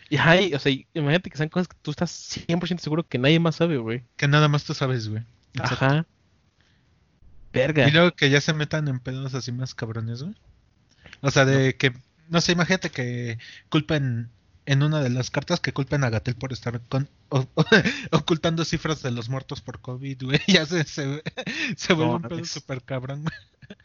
Y, 0.09 0.17
ay, 0.17 0.55
o 0.55 0.59
sea, 0.59 0.73
imagínate 0.95 1.31
que 1.31 1.37
sean 1.37 1.49
cosas 1.49 1.69
que 1.69 1.77
tú 1.83 1.91
estás 1.91 2.11
100% 2.47 2.79
seguro 2.79 3.07
que 3.07 3.19
nadie 3.19 3.39
más 3.41 3.57
sabe, 3.57 3.77
güey. 3.79 4.05
Que 4.17 4.29
nada 4.29 4.49
más 4.49 4.65
tú 4.65 4.73
sabes, 4.75 5.09
güey. 5.09 5.23
Exacto. 5.55 5.85
Ajá. 5.85 6.07
Verga. 7.53 7.87
Y 7.89 7.91
luego 7.93 8.13
que 8.13 8.31
ya 8.31 8.41
se 8.41 8.53
metan 8.53 8.89
en 8.89 9.01
pedos 9.01 9.35
así 9.35 9.53
más 9.53 9.75
cabrones, 9.75 10.23
güey. 10.23 10.35
O 11.21 11.31
sea, 11.31 11.45
de 11.45 11.77
que, 11.77 11.93
no 12.29 12.41
sé, 12.41 12.53
imagínate 12.53 12.91
que 12.91 13.39
culpen 13.69 14.31
en 14.67 14.83
una 14.83 15.01
de 15.03 15.11
las 15.11 15.31
cartas 15.31 15.61
que 15.61 15.73
culpen 15.73 16.05
a 16.05 16.11
Gatel 16.11 16.35
por 16.35 16.53
estar 16.53 16.81
con, 16.89 17.09
o- 17.39 17.49
o- 17.55 17.65
ocultando 18.19 18.65
cifras 18.65 19.03
de 19.03 19.11
los 19.11 19.29
muertos 19.29 19.61
por 19.61 19.81
COVID, 19.81 20.23
güey. 20.25 20.41
Ya 20.47 20.67
se, 20.67 20.85
se, 20.85 21.23
se 21.77 21.93
vuelve 21.93 22.11
No 22.13 22.17
un 22.17 22.23
pedo 22.23 22.45
súper 22.45 22.83
cabrón, 22.83 23.23
güey. 23.23 23.35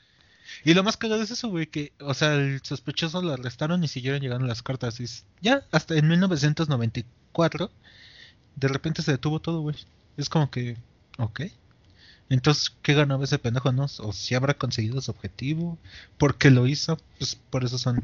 Y 0.66 0.74
lo 0.74 0.84
más 0.84 0.98
cagado 0.98 1.22
es 1.22 1.32
eso, 1.32 1.48
güey, 1.50 1.68
que, 1.68 1.94
o 2.02 2.14
sea, 2.14 2.34
el 2.36 2.60
sospechoso 2.64 3.22
lo 3.22 3.32
arrestaron 3.32 3.82
y 3.84 3.88
siguieron 3.88 4.20
llegando 4.20 4.46
las 4.46 4.62
cartas. 4.62 5.00
Y 5.00 5.06
ya, 5.42 5.64
hasta 5.72 5.96
en 5.96 6.08
1994, 6.10 7.72
de 8.58 8.68
repente 8.68 9.02
se 9.02 9.12
detuvo 9.12 9.40
todo, 9.40 9.62
güey. 9.62 9.78
Es 10.18 10.28
como 10.28 10.52
que, 10.52 10.76
ok. 11.18 11.42
Entonces, 12.30 12.76
¿qué 12.82 12.94
ganaba 12.94 13.24
ese 13.24 13.40
pendejo, 13.40 13.72
no? 13.72 13.86
O 14.00 14.12
si 14.12 14.36
habrá 14.36 14.54
conseguido 14.56 15.00
su 15.00 15.12
objetivo, 15.12 15.78
por 16.18 16.38
qué 16.38 16.52
lo 16.52 16.68
hizo, 16.68 16.98
pues 17.18 17.36
por 17.36 17.64
eso 17.64 17.78
son 17.78 18.04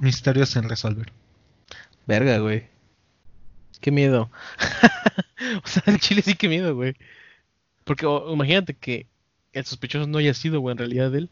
misterios 0.00 0.50
sin 0.50 0.68
resolver. 0.68 1.12
Verga, 2.06 2.38
güey. 2.38 2.68
Qué 3.82 3.90
miedo. 3.90 4.30
o 5.64 5.66
sea, 5.68 5.82
en 5.86 5.98
Chile 5.98 6.22
sí 6.22 6.34
que 6.34 6.48
miedo, 6.48 6.74
güey. 6.74 6.96
Porque 7.84 8.06
o- 8.06 8.32
imagínate 8.32 8.72
que 8.74 9.06
el 9.52 9.64
sospechoso 9.66 10.06
no 10.06 10.16
haya 10.18 10.32
sido, 10.32 10.60
güey, 10.60 10.72
en 10.72 10.78
realidad 10.78 11.14
él. 11.14 11.28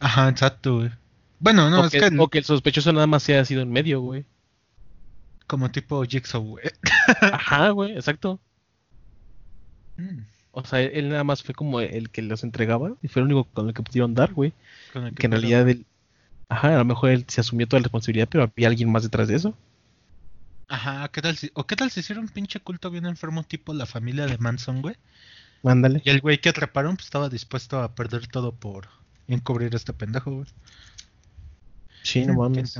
Ajá, 0.00 0.28
exacto, 0.30 0.76
güey. 0.78 0.90
Bueno, 1.38 1.68
no, 1.68 1.82
o 1.82 1.84
es 1.84 1.92
que, 1.92 1.98
que 2.00 2.18
o 2.18 2.28
que 2.28 2.38
el 2.38 2.44
sospechoso 2.44 2.92
nada 2.94 3.06
más 3.06 3.28
haya 3.28 3.44
sido 3.44 3.60
en 3.60 3.70
medio, 3.70 4.00
güey. 4.00 4.24
como 5.46 5.70
tipo 5.70 6.02
Jigsaw, 6.04 6.42
güey. 6.42 6.64
Ajá, 7.20 7.68
güey, 7.70 7.92
exacto. 7.92 8.40
Mm, 9.96 10.20
O 10.52 10.64
sea, 10.64 10.80
él 10.80 11.08
nada 11.08 11.24
más 11.24 11.42
fue 11.42 11.54
como 11.54 11.80
el 11.80 12.08
que 12.10 12.22
los 12.22 12.44
entregaba 12.44 12.92
y 13.02 13.08
fue 13.08 13.20
el 13.20 13.26
único 13.26 13.44
con 13.44 13.68
el 13.68 13.74
que 13.74 13.82
pudieron 13.82 14.14
dar, 14.14 14.32
güey. 14.32 14.52
con 14.92 15.06
el 15.06 15.14
Que 15.14 15.26
en 15.26 15.32
realidad 15.32 15.68
él. 15.68 15.84
Ajá, 16.48 16.74
a 16.74 16.78
lo 16.78 16.84
mejor 16.84 17.10
él 17.10 17.24
se 17.26 17.40
asumió 17.40 17.66
toda 17.66 17.80
la 17.80 17.84
responsabilidad, 17.84 18.28
pero 18.30 18.44
había 18.44 18.68
alguien 18.68 18.90
más 18.92 19.02
detrás 19.02 19.26
de 19.28 19.34
eso. 19.36 19.54
Ajá, 20.68 21.08
¿qué 21.08 21.22
tal 21.22 21.36
si... 21.36 21.50
O 21.54 21.66
qué 21.66 21.76
tal 21.76 21.90
si 21.90 22.00
hicieron 22.00 22.24
un 22.24 22.30
pinche 22.30 22.60
culto 22.60 22.90
bien 22.90 23.06
enfermo 23.06 23.44
tipo 23.44 23.72
la 23.72 23.86
familia 23.86 24.26
de 24.26 24.38
Manson, 24.38 24.82
güey? 24.82 24.96
Mándale. 25.62 26.02
Y 26.04 26.10
el 26.10 26.20
güey 26.20 26.40
que 26.40 26.48
atraparon 26.48 26.96
pues 26.96 27.06
estaba 27.06 27.28
dispuesto 27.28 27.80
a 27.80 27.94
perder 27.94 28.26
todo 28.26 28.52
por 28.52 28.88
encubrir 29.28 29.74
a 29.74 29.76
este 29.76 29.92
pendejo, 29.92 30.32
güey. 30.32 30.46
Sí, 32.02 32.24
no 32.24 32.34
mames. 32.34 32.78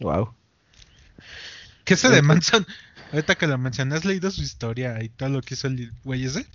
Wow. 0.00 0.34
¿Qué 1.84 1.94
ese 1.94 2.08
de. 2.08 2.22
Manson? 2.22 2.66
Ahorita 3.12 3.34
que 3.36 3.46
lo 3.46 3.56
mencioné, 3.58 3.96
¿has 3.96 4.04
leído 4.04 4.30
su 4.30 4.42
historia 4.42 5.02
y 5.02 5.08
todo 5.08 5.30
lo 5.30 5.40
que 5.40 5.54
hizo 5.54 5.66
el 5.66 5.92
güey 6.04 6.24
ese? 6.24 6.46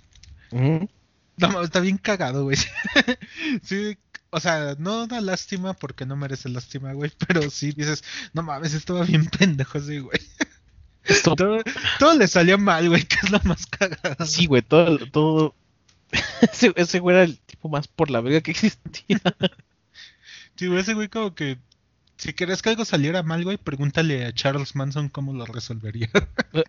No, 0.52 0.88
mames, 1.36 1.64
está 1.64 1.80
bien 1.80 1.98
cagado, 1.98 2.44
güey. 2.44 2.56
sí, 3.62 3.98
o 4.34 4.40
sea, 4.40 4.74
no 4.78 5.06
da 5.06 5.20
lástima 5.20 5.74
porque 5.74 6.04
no 6.06 6.16
merece 6.16 6.48
lástima, 6.48 6.92
güey, 6.92 7.12
pero 7.28 7.48
sí 7.50 7.72
dices, 7.72 8.02
no 8.32 8.42
mames, 8.42 8.74
estaba 8.74 9.04
bien 9.04 9.26
pendejo 9.38 9.78
ese 9.78 10.00
güey. 10.00 10.20
Esto- 11.04 11.36
Todo, 11.36 11.62
todo 11.98 12.18
le 12.18 12.26
salió 12.28 12.58
mal, 12.58 12.88
güey, 12.88 13.04
que 13.04 13.16
es 13.22 13.30
lo 13.30 13.40
más 13.44 13.66
cagado. 13.66 14.24
Sí, 14.26 14.46
güey, 14.46 14.62
todo, 14.62 14.98
todo. 15.10 15.54
ese, 16.52 16.72
ese 16.76 16.98
güey 17.00 17.16
era 17.16 17.24
el 17.24 17.38
tipo 17.40 17.68
más 17.68 17.88
por 17.88 18.10
la 18.10 18.20
verga 18.20 18.40
que 18.40 18.52
existía. 18.52 19.20
Sí, 20.56 20.66
güey, 20.66 20.80
ese 20.80 20.94
güey 20.94 21.08
como 21.08 21.34
que 21.34 21.58
si 22.16 22.32
querés 22.32 22.62
que 22.62 22.70
algo 22.70 22.84
saliera 22.84 23.22
mal, 23.22 23.42
güey, 23.44 23.56
pregúntale 23.58 24.24
a 24.24 24.32
Charles 24.32 24.76
Manson 24.76 25.08
cómo 25.08 25.32
lo 25.34 25.44
resolvería. 25.46 26.08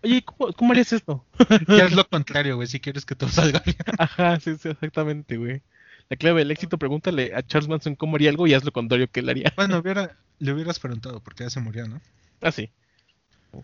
Oye, 0.02 0.22
¿cómo, 0.24 0.52
cómo 0.52 0.72
harías 0.72 0.92
esto? 0.92 1.24
ya 1.68 1.84
es 1.86 1.92
lo 1.92 2.06
contrario, 2.08 2.56
güey, 2.56 2.66
si 2.68 2.80
quieres 2.80 3.06
que 3.06 3.14
todo 3.14 3.30
salga 3.30 3.60
bien. 3.64 3.76
Ajá, 3.98 4.38
sí, 4.40 4.56
sí, 4.60 4.68
exactamente, 4.68 5.36
güey. 5.36 5.62
La 6.08 6.16
clave 6.16 6.40
del 6.40 6.50
éxito, 6.50 6.78
pregúntale 6.78 7.34
a 7.34 7.42
Charles 7.42 7.68
Manson 7.68 7.96
cómo 7.96 8.16
haría 8.16 8.30
algo 8.30 8.46
y 8.46 8.54
haz 8.54 8.64
lo 8.64 8.72
contrario 8.72 9.10
que 9.10 9.20
él 9.20 9.28
haría. 9.28 9.52
Bueno, 9.56 9.78
hubiera, 9.78 10.16
le 10.38 10.52
hubieras 10.52 10.78
preguntado 10.78 11.20
porque 11.20 11.44
ya 11.44 11.50
se 11.50 11.60
murió, 11.60 11.88
¿no? 11.88 12.00
Ah, 12.40 12.52
sí. 12.52 12.70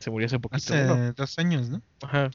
Se 0.01 0.11
murió 0.11 0.27
hace 0.27 0.39
poquito. 0.39 0.75
Hace 0.75 0.85
¿no? 0.85 1.13
dos 1.13 1.39
años, 1.39 1.69
¿no? 1.69 1.83
Ajá. 2.03 2.31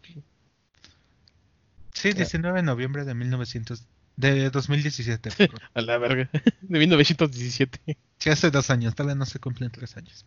Sí, 1.93 2.13
19 2.13 2.57
de 2.57 2.63
noviembre 2.63 3.03
de 3.03 3.15
1900, 3.15 3.83
de 4.15 4.49
2017. 4.49 5.31
perdón. 5.37 5.59
A 5.73 5.81
la 5.81 5.97
verga. 5.97 6.29
De 6.61 6.79
1917. 6.79 7.97
Sí, 8.17 8.29
hace 8.29 8.51
dos 8.51 8.69
años, 8.69 8.95
todavía 8.95 9.15
no 9.15 9.25
se 9.25 9.39
cumplen 9.39 9.71
tres 9.71 9.97
años. 9.97 10.25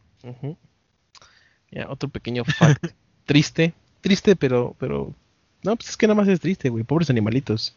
Ya, 1.70 1.88
otro 1.88 2.08
pequeño 2.08 2.44
fact. 2.44 2.86
triste. 3.24 3.74
Triste, 4.00 4.34
pero, 4.36 4.74
pero. 4.78 5.14
No, 5.62 5.76
pues 5.76 5.90
es 5.90 5.96
que 5.96 6.06
nada 6.06 6.16
más 6.16 6.28
es 6.28 6.40
triste, 6.40 6.70
güey. 6.70 6.84
Pobres 6.84 7.10
animalitos. 7.10 7.76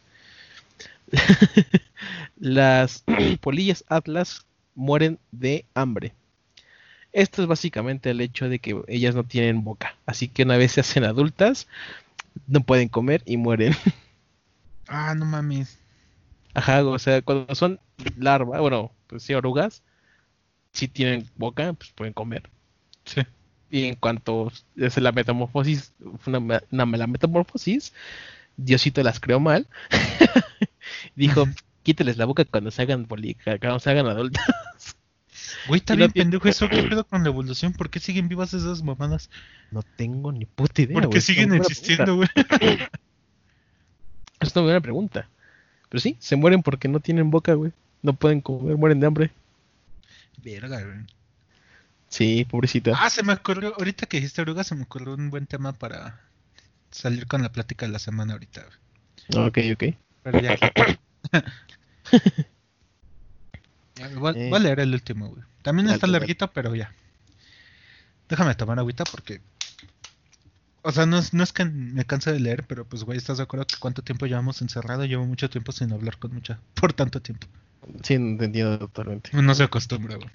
Las 2.38 3.04
polillas 3.40 3.84
Atlas 3.88 4.44
mueren 4.74 5.18
de 5.32 5.64
hambre. 5.74 6.12
Esto 7.12 7.42
es 7.42 7.48
básicamente 7.48 8.10
el 8.10 8.20
hecho 8.20 8.48
de 8.48 8.58
que 8.58 8.80
ellas 8.88 9.14
no 9.14 9.24
tienen 9.24 9.62
boca. 9.62 9.96
Así 10.04 10.28
que 10.28 10.42
una 10.42 10.56
vez 10.56 10.72
se 10.72 10.80
hacen 10.80 11.04
adultas, 11.04 11.68
no 12.48 12.60
pueden 12.60 12.88
comer 12.88 13.22
y 13.24 13.36
mueren. 13.36 13.74
Ah, 14.86 15.14
no 15.14 15.24
mames. 15.24 15.78
Ajá, 16.52 16.84
o 16.84 16.98
sea, 16.98 17.22
cuando 17.22 17.54
son 17.54 17.80
larvas, 18.18 18.60
bueno, 18.60 18.92
pues 19.06 19.22
sí, 19.22 19.32
orugas, 19.32 19.82
si 20.72 20.88
tienen 20.88 21.26
boca, 21.36 21.72
pues 21.72 21.90
pueden 21.92 22.12
comer. 22.12 22.50
Sí. 23.06 23.22
Y 23.70 23.84
en 23.84 23.94
cuanto 23.96 24.52
es 24.76 24.96
la 24.98 25.12
metamorfosis, 25.12 25.94
una, 26.26 26.38
una- 26.38 26.60
la 26.98 27.06
metamorfosis, 27.06 27.94
Diosito 28.56 29.02
las 29.02 29.20
creó 29.20 29.40
mal. 29.40 29.66
Dijo, 31.16 31.46
quíteles 31.82 32.16
la 32.16 32.24
boca 32.24 32.44
cuando 32.44 32.70
se 32.70 32.82
hagan 32.82 33.06
poli- 33.06 33.36
cuando 33.44 33.80
se 33.80 33.90
hagan 33.90 34.06
adultas. 34.06 34.44
Güey, 35.66 35.78
está 35.80 35.94
bien 35.94 36.12
pendejo 36.12 36.46
eso. 36.48 36.68
¿Qué 36.68 36.82
pedo 36.88 37.04
con 37.04 37.22
la 37.22 37.28
evolución? 37.30 37.72
¿Por 37.72 37.88
qué 37.90 37.98
siguen 37.98 38.28
vivas 38.28 38.52
esas 38.54 38.82
mamadas? 38.82 39.30
No 39.70 39.82
tengo 39.82 40.30
ni 40.30 40.44
puta 40.44 40.82
idea. 40.82 41.00
¿Por 41.00 41.10
qué 41.10 41.20
siguen 41.20 41.54
existiendo, 41.54 42.16
güey? 42.16 42.28
Es 44.40 44.54
una 44.54 44.64
buena 44.64 44.80
pregunta. 44.80 45.28
Pero 45.88 46.00
sí, 46.00 46.16
se 46.18 46.36
mueren 46.36 46.62
porque 46.62 46.88
no 46.88 47.00
tienen 47.00 47.30
boca, 47.30 47.54
güey. 47.54 47.72
No 48.02 48.12
pueden 48.12 48.40
comer, 48.40 48.76
mueren 48.76 49.00
de 49.00 49.06
hambre. 49.06 49.30
Verga, 50.42 50.82
güey. 50.82 50.98
Sí, 52.08 52.44
pobrecita. 52.44 52.92
Ah, 52.98 53.08
se 53.10 53.22
me 53.22 53.32
ocurrió, 53.32 53.74
ahorita 53.78 54.06
que 54.06 54.18
dijiste 54.18 54.42
oruga, 54.42 54.64
se 54.64 54.74
me 54.74 54.82
ocurrió 54.82 55.14
un 55.14 55.30
buen 55.30 55.46
tema 55.46 55.72
para 55.72 56.20
salir 56.94 57.26
con 57.26 57.42
la 57.42 57.50
plática 57.52 57.86
de 57.86 57.92
la 57.92 57.98
semana 57.98 58.34
ahorita. 58.34 58.64
güey. 59.32 59.46
Ok, 59.48 59.58
ok. 59.74 59.94
Pero 60.22 60.40
ya. 60.40 60.56
Ya, 63.96 64.08
voy, 64.08 64.32
Eh. 64.36 64.48
voy 64.50 64.56
a 64.58 64.62
leer 64.62 64.80
el 64.80 64.92
último, 64.92 65.28
güey. 65.28 65.42
También 65.62 65.86
Dale, 65.86 65.94
está 65.96 66.06
dale. 66.06 66.18
larguito, 66.18 66.50
pero 66.52 66.74
ya. 66.74 66.92
Déjame 68.28 68.54
tomar 68.54 68.78
agüita 68.78 69.04
porque. 69.04 69.40
O 70.82 70.90
sea, 70.92 71.06
no 71.06 71.18
es, 71.18 71.32
no 71.32 71.42
es 71.44 71.52
que 71.52 71.64
me 71.64 72.04
canse 72.04 72.32
de 72.32 72.40
leer, 72.40 72.64
pero 72.66 72.84
pues, 72.84 73.04
güey, 73.04 73.16
¿estás 73.16 73.36
de 73.38 73.44
acuerdo 73.44 73.66
que 73.66 73.76
cuánto 73.78 74.02
tiempo 74.02 74.26
llevamos 74.26 74.60
encerrado? 74.62 75.04
Llevo 75.04 75.24
mucho 75.24 75.48
tiempo 75.48 75.72
sin 75.72 75.92
hablar 75.92 76.18
con 76.18 76.34
mucha. 76.34 76.58
Por 76.74 76.92
tanto 76.92 77.22
tiempo. 77.22 77.46
Sí, 78.02 78.14
te 78.16 78.44
entiendo 78.44 78.78
totalmente. 78.80 79.30
No 79.32 79.54
se 79.54 79.62
acostumbra, 79.62 80.16
güey. 80.16 80.28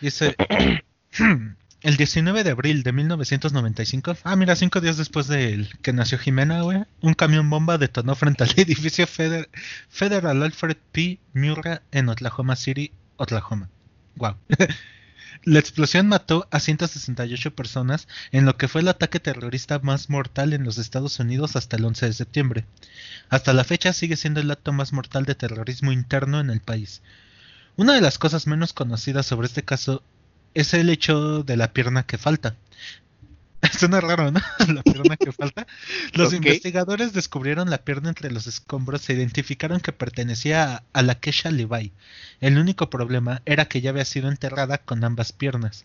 Dice. 0.00 0.34
El 1.80 1.96
19 1.96 2.42
de 2.42 2.50
abril 2.50 2.82
de 2.82 2.92
1995, 2.92 4.16
ah, 4.24 4.34
mira, 4.36 4.56
cinco 4.56 4.80
días 4.80 4.96
después 4.96 5.28
de 5.28 5.68
que 5.80 5.92
nació 5.92 6.18
Jimena, 6.18 6.62
güey, 6.62 6.82
un 7.02 7.14
camión 7.14 7.48
bomba 7.48 7.78
detonó 7.78 8.16
frente 8.16 8.42
al 8.42 8.50
edificio 8.56 9.06
Feder- 9.06 9.48
Federal 9.88 10.42
Alfred 10.42 10.76
P. 10.90 11.20
Murrah 11.34 11.82
en 11.92 12.08
Oklahoma 12.08 12.56
City, 12.56 12.90
Oklahoma. 13.16 13.68
Wow. 14.16 14.34
La 15.44 15.60
explosión 15.60 16.08
mató 16.08 16.48
a 16.50 16.58
168 16.58 17.54
personas 17.54 18.08
en 18.32 18.44
lo 18.44 18.56
que 18.56 18.66
fue 18.66 18.80
el 18.80 18.88
ataque 18.88 19.20
terrorista 19.20 19.78
más 19.78 20.10
mortal 20.10 20.52
en 20.52 20.64
los 20.64 20.78
Estados 20.78 21.20
Unidos 21.20 21.54
hasta 21.54 21.76
el 21.76 21.84
11 21.84 22.06
de 22.06 22.12
septiembre. 22.12 22.64
Hasta 23.28 23.52
la 23.52 23.62
fecha 23.62 23.92
sigue 23.92 24.16
siendo 24.16 24.40
el 24.40 24.50
acto 24.50 24.72
más 24.72 24.92
mortal 24.92 25.24
de 25.26 25.36
terrorismo 25.36 25.92
interno 25.92 26.40
en 26.40 26.50
el 26.50 26.60
país. 26.60 27.02
Una 27.76 27.94
de 27.94 28.00
las 28.00 28.18
cosas 28.18 28.48
menos 28.48 28.72
conocidas 28.72 29.26
sobre 29.26 29.46
este 29.46 29.62
caso 29.62 30.02
es 30.58 30.74
el 30.74 30.90
hecho 30.90 31.44
de 31.44 31.56
la 31.56 31.72
pierna 31.72 32.02
que 32.02 32.18
falta. 32.18 32.56
Suena 33.78 34.00
raro, 34.00 34.32
¿no? 34.32 34.40
la 34.74 34.82
pierna 34.82 35.16
que 35.16 35.30
falta. 35.30 35.68
Los 36.14 36.32
investigadores 36.32 37.12
descubrieron 37.12 37.70
la 37.70 37.78
pierna 37.78 38.08
entre 38.08 38.32
los 38.32 38.48
escombros 38.48 39.08
e 39.08 39.12
identificaron 39.12 39.80
que 39.80 39.92
pertenecía 39.92 40.74
a, 40.74 40.82
a 40.92 41.02
la 41.02 41.14
Kesha 41.14 41.52
Levi. 41.52 41.92
El 42.40 42.58
único 42.58 42.90
problema 42.90 43.40
era 43.46 43.66
que 43.66 43.80
ya 43.80 43.90
había 43.90 44.04
sido 44.04 44.28
enterrada 44.28 44.78
con 44.78 45.04
ambas 45.04 45.32
piernas. 45.32 45.84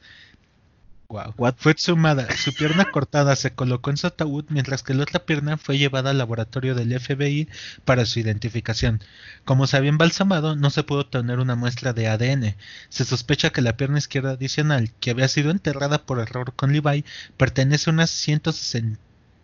Wow. 1.13 1.53
Fue 1.57 1.75
sumada, 1.77 2.27
su 2.35 2.55
pierna 2.55 2.85
cortada 2.85 3.35
se 3.35 3.53
colocó 3.53 3.91
en 3.91 3.97
su 3.97 4.07
ataúd 4.07 4.45
mientras 4.49 4.81
que 4.81 4.95
la 4.95 5.03
otra 5.03 5.23
pierna 5.27 5.57
fue 5.57 5.77
llevada 5.77 6.09
al 6.09 6.17
laboratorio 6.17 6.73
del 6.73 6.99
FBI 6.99 7.47
para 7.85 8.07
su 8.07 8.19
identificación. 8.19 8.99
Como 9.45 9.67
se 9.67 9.77
había 9.77 9.91
embalsamado, 9.91 10.55
no 10.55 10.71
se 10.71 10.81
pudo 10.81 11.01
obtener 11.01 11.37
una 11.37 11.53
muestra 11.53 11.93
de 11.93 12.07
ADN. 12.07 12.55
Se 12.89 13.05
sospecha 13.05 13.51
que 13.51 13.61
la 13.61 13.77
pierna 13.77 13.99
izquierda 13.99 14.31
adicional, 14.31 14.91
que 14.99 15.11
había 15.11 15.27
sido 15.27 15.51
enterrada 15.51 16.03
por 16.03 16.19
error 16.19 16.53
con 16.55 16.73
Levi, 16.73 17.05
pertenece 17.37 17.91
a 17.91 17.93
unas 17.93 18.09
160 18.09 18.99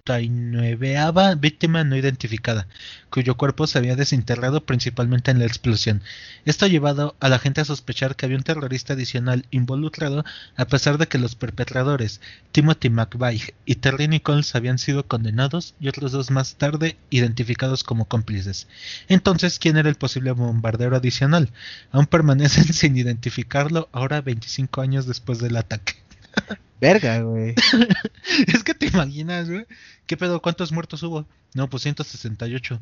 39 0.09 1.35
víctima 1.37 1.83
no 1.83 1.95
identificada, 1.95 2.65
cuyo 3.11 3.37
cuerpo 3.37 3.67
se 3.67 3.77
había 3.77 3.95
desinterrado 3.95 4.65
principalmente 4.65 5.29
en 5.29 5.37
la 5.37 5.45
explosión. 5.45 6.01
Esto 6.45 6.65
ha 6.65 6.67
llevado 6.67 7.15
a 7.19 7.29
la 7.29 7.37
gente 7.37 7.61
a 7.61 7.65
sospechar 7.65 8.15
que 8.15 8.25
había 8.25 8.37
un 8.37 8.43
terrorista 8.43 8.93
adicional 8.93 9.45
involucrado, 9.51 10.25
a 10.55 10.65
pesar 10.65 10.97
de 10.97 11.05
que 11.05 11.19
los 11.19 11.35
perpetradores, 11.35 12.21
Timothy 12.51 12.89
McVeigh 12.89 13.53
y 13.65 13.75
Terry 13.75 14.07
Nichols, 14.07 14.55
habían 14.55 14.79
sido 14.79 15.05
condenados 15.05 15.75
y 15.79 15.89
otros 15.89 16.11
dos 16.11 16.31
más 16.31 16.55
tarde 16.55 16.97
identificados 17.11 17.83
como 17.83 18.05
cómplices. 18.05 18.67
Entonces, 19.09 19.59
¿quién 19.59 19.77
era 19.77 19.89
el 19.89 19.95
posible 19.95 20.31
bombardero 20.31 20.95
adicional? 20.95 21.51
Aún 21.91 22.07
permanecen 22.07 22.73
sin 22.73 22.97
identificarlo 22.97 23.89
ahora 23.91 24.21
25 24.21 24.81
años 24.81 25.05
después 25.05 25.37
del 25.37 25.55
ataque. 25.55 26.08
Verga, 26.81 27.21
güey. 27.21 27.55
es 28.47 28.63
que 28.63 28.73
te 28.73 28.87
imaginas, 28.87 29.49
güey. 29.49 29.65
¿Qué 30.05 30.17
pedo? 30.17 30.41
¿Cuántos 30.41 30.71
muertos 30.71 31.03
hubo? 31.03 31.27
No, 31.53 31.69
pues 31.69 31.83
168. 31.83 32.79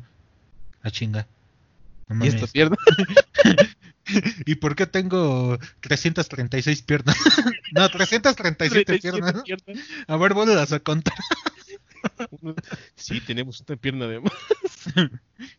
A 0.82 0.90
chinga. 0.90 1.26
No 2.08 2.14
Y 2.14 2.18
mames. 2.18 2.34
esta 2.34 2.46
pierna. 2.46 2.76
¿Y 4.46 4.54
por 4.54 4.74
qué 4.74 4.86
tengo 4.86 5.58
336 5.80 6.82
piernas? 6.82 7.16
no, 7.72 7.88
337 7.88 8.98
piernas. 8.98 9.42
piernas. 9.42 9.84
A 10.06 10.16
ver, 10.16 10.32
vuelvas 10.32 10.72
a 10.72 10.80
contar. 10.80 11.14
sí, 12.94 13.20
tenemos 13.20 13.62
una 13.68 13.76
pierna 13.76 14.06
de 14.06 14.20
más. 14.20 14.32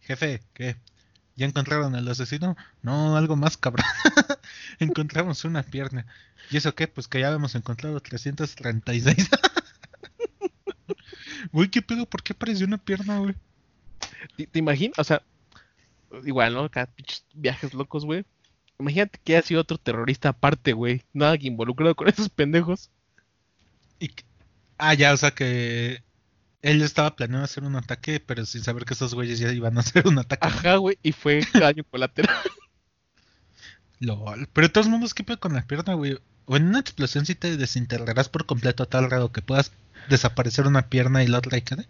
Jefe, 0.02 0.42
¿qué? 0.54 0.78
¿Ya 1.40 1.46
encontraron 1.46 1.96
al 1.96 2.06
asesino? 2.10 2.58
No, 2.82 3.16
algo 3.16 3.38
más 3.38 3.56
cabrón. 3.56 3.86
Encontramos 4.80 5.46
una 5.46 5.64
pierna. 5.64 6.06
¿Y 6.52 6.58
eso 6.58 6.76
qué? 6.76 6.86
Pues 6.86 7.08
que 7.08 7.22
ya 7.22 7.28
habíamos 7.28 7.56
encontrado 7.56 7.98
336. 8.02 9.30
Güey, 11.54 11.70
¿qué 11.72 11.82
pedo? 11.82 12.06
¿Por 12.06 12.24
qué 12.24 12.34
apareció 12.34 12.68
una 12.68 12.78
pierna, 12.78 13.20
güey? 13.20 13.36
¿Te, 14.36 14.48
te 14.48 14.60
imaginas? 14.60 15.00
O 15.00 15.04
sea, 15.06 15.24
igual, 16.26 16.56
¿no? 16.56 16.70
Cada 16.70 16.88
pinches 16.88 17.26
viajes 17.34 17.74
locos, 17.74 18.04
güey. 18.04 18.26
Imagínate 18.78 19.18
que 19.24 19.38
haya 19.38 19.48
sido 19.48 19.62
otro 19.62 19.78
terrorista 19.78 20.28
aparte, 20.28 20.74
güey. 20.74 21.04
Nada 21.14 21.38
que 21.38 21.48
involucrado 21.48 21.96
con 21.96 22.10
esos 22.10 22.28
pendejos. 22.28 22.92
Y 23.98 24.12
Ah, 24.78 24.94
ya, 24.94 25.14
o 25.14 25.18
sea 25.18 25.32
que 25.32 26.04
él 26.62 26.82
estaba 26.82 27.16
planeando 27.16 27.46
hacer 27.46 27.64
un 27.64 27.76
ataque, 27.76 28.20
pero 28.20 28.46
sin 28.46 28.64
saber 28.64 28.86
que 28.86 28.94
esos 28.94 29.14
güeyes 29.16 29.40
ya 29.40 29.52
iban 29.52 29.78
a 29.78 29.82
hacer 29.82 30.08
un 30.08 30.20
ataque. 30.20 30.46
Ajá, 30.48 30.76
güey. 30.78 30.98
Y 31.04 31.12
fue 31.12 31.42
daño 31.54 31.84
colateral. 31.90 32.36
Lol. 34.00 34.48
Pero 34.54 34.68
de 34.68 34.74
todos 34.74 34.88
modos, 34.88 35.14
¿qué 35.14 35.24
con 35.38 35.54
la 35.54 35.62
pierna, 35.64 35.94
güey? 35.94 36.18
O 36.46 36.58
en 36.58 36.68
una 36.68 36.80
explosión 36.80 37.26
sí 37.26 37.36
te 37.36 37.58
desintegrarás 37.58 38.30
por 38.30 38.46
completo 38.46 38.84
a 38.84 38.86
tal 38.88 39.08
grado 39.08 39.32
que 39.32 39.42
puedas 39.42 39.72
desaparecer 40.10 40.68
una 40.68 40.88
pierna 40.88 41.24
y 41.24 41.28
la 41.28 41.40
otra 41.40 41.58
y 41.58 41.62
quede. 41.62 41.86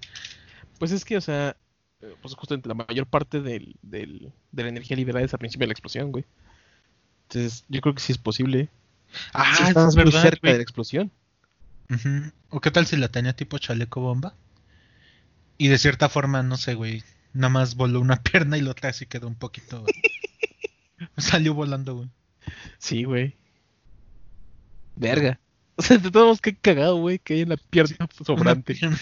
Pues 0.80 0.92
es 0.92 1.06
que, 1.06 1.18
o 1.18 1.22
sea, 1.22 1.56
eh, 2.02 2.16
pues 2.22 2.34
justamente 2.36 2.68
la 2.68 2.76
mayor 2.76 3.06
parte 3.06 3.42
del, 3.42 3.76
del- 3.82 4.32
de 4.52 4.64
la 4.64 4.70
energía 4.70 4.98
liberada 4.98 5.24
es 5.26 5.34
al 5.34 5.40
principio 5.40 5.64
de 5.66 5.68
la 5.70 5.74
explosión, 5.74 6.12
güey. 6.12 6.26
Entonces, 7.28 7.64
yo 7.70 7.80
creo 7.82 7.94
que 7.94 8.02
sí 8.02 8.12
es 8.12 8.18
posible. 8.18 8.70
Ah, 9.34 9.54
Si 9.56 9.62
eso 9.64 9.70
estás 9.70 9.90
es 9.90 9.96
muy 9.96 10.06
verdad, 10.06 10.22
cerca 10.22 10.40
güey. 10.42 10.54
de 10.54 10.60
la 10.60 10.64
explosión. 10.64 11.12
¿O 12.50 12.60
qué 12.62 12.72
tal 12.72 12.86
si 12.88 12.98
la 12.98 13.08
tenía 13.10 13.34
tipo 13.36 13.58
chaleco 13.60 14.02
bomba? 14.02 14.34
Y 15.60 15.68
de 15.68 15.78
cierta 15.78 16.08
forma, 16.08 16.42
no 16.42 16.56
sé, 16.58 16.74
güey. 16.74 17.04
Nada 17.34 17.50
más 17.50 17.76
voló 17.76 18.00
una 18.00 18.16
pierna 18.24 18.58
y 18.58 18.62
la 18.62 18.72
otra 18.72 18.90
así 18.90 19.06
quedó 19.06 19.28
un 19.28 19.36
poquito. 19.36 19.86
Salió 21.18 21.54
volando, 21.54 21.96
güey. 21.96 22.10
Sí, 22.78 23.04
güey. 23.04 23.36
Verga. 24.96 25.40
O 25.76 25.82
sea, 25.82 25.98
de 25.98 26.10
todos 26.10 26.42
qué 26.42 26.56
cagado, 26.56 26.96
güey, 26.96 27.20
que 27.20 27.36
hay 27.36 27.42
en 27.42 27.50
la 27.50 27.58
pierna 27.58 28.08
sobrante. 28.26 28.74
Pierna. 28.74 28.98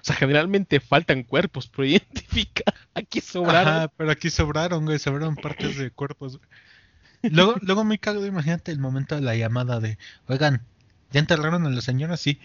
O 0.00 0.02
sea, 0.02 0.16
generalmente 0.16 0.80
faltan 0.80 1.22
cuerpos, 1.24 1.68
pero 1.68 1.84
identifica. 1.86 2.64
Aquí 2.94 3.20
sobraron. 3.20 3.74
Ajá, 3.74 3.88
pero 3.96 4.10
aquí 4.10 4.30
sobraron, 4.30 4.86
güey. 4.86 4.98
Sobraron 4.98 5.36
partes 5.36 5.76
de 5.76 5.90
cuerpos. 5.90 6.38
güey. 6.38 6.48
Luego, 7.22 7.56
luego 7.60 7.84
me 7.84 7.98
cago, 7.98 8.24
imagínate 8.24 8.72
el 8.72 8.78
momento 8.78 9.14
de 9.14 9.20
la 9.20 9.36
llamada 9.36 9.80
de, 9.80 9.98
oigan, 10.26 10.62
¿ya 11.12 11.20
enterraron 11.20 11.66
a 11.66 11.70
la 11.70 11.80
señora? 11.82 12.16
Sí. 12.16 12.40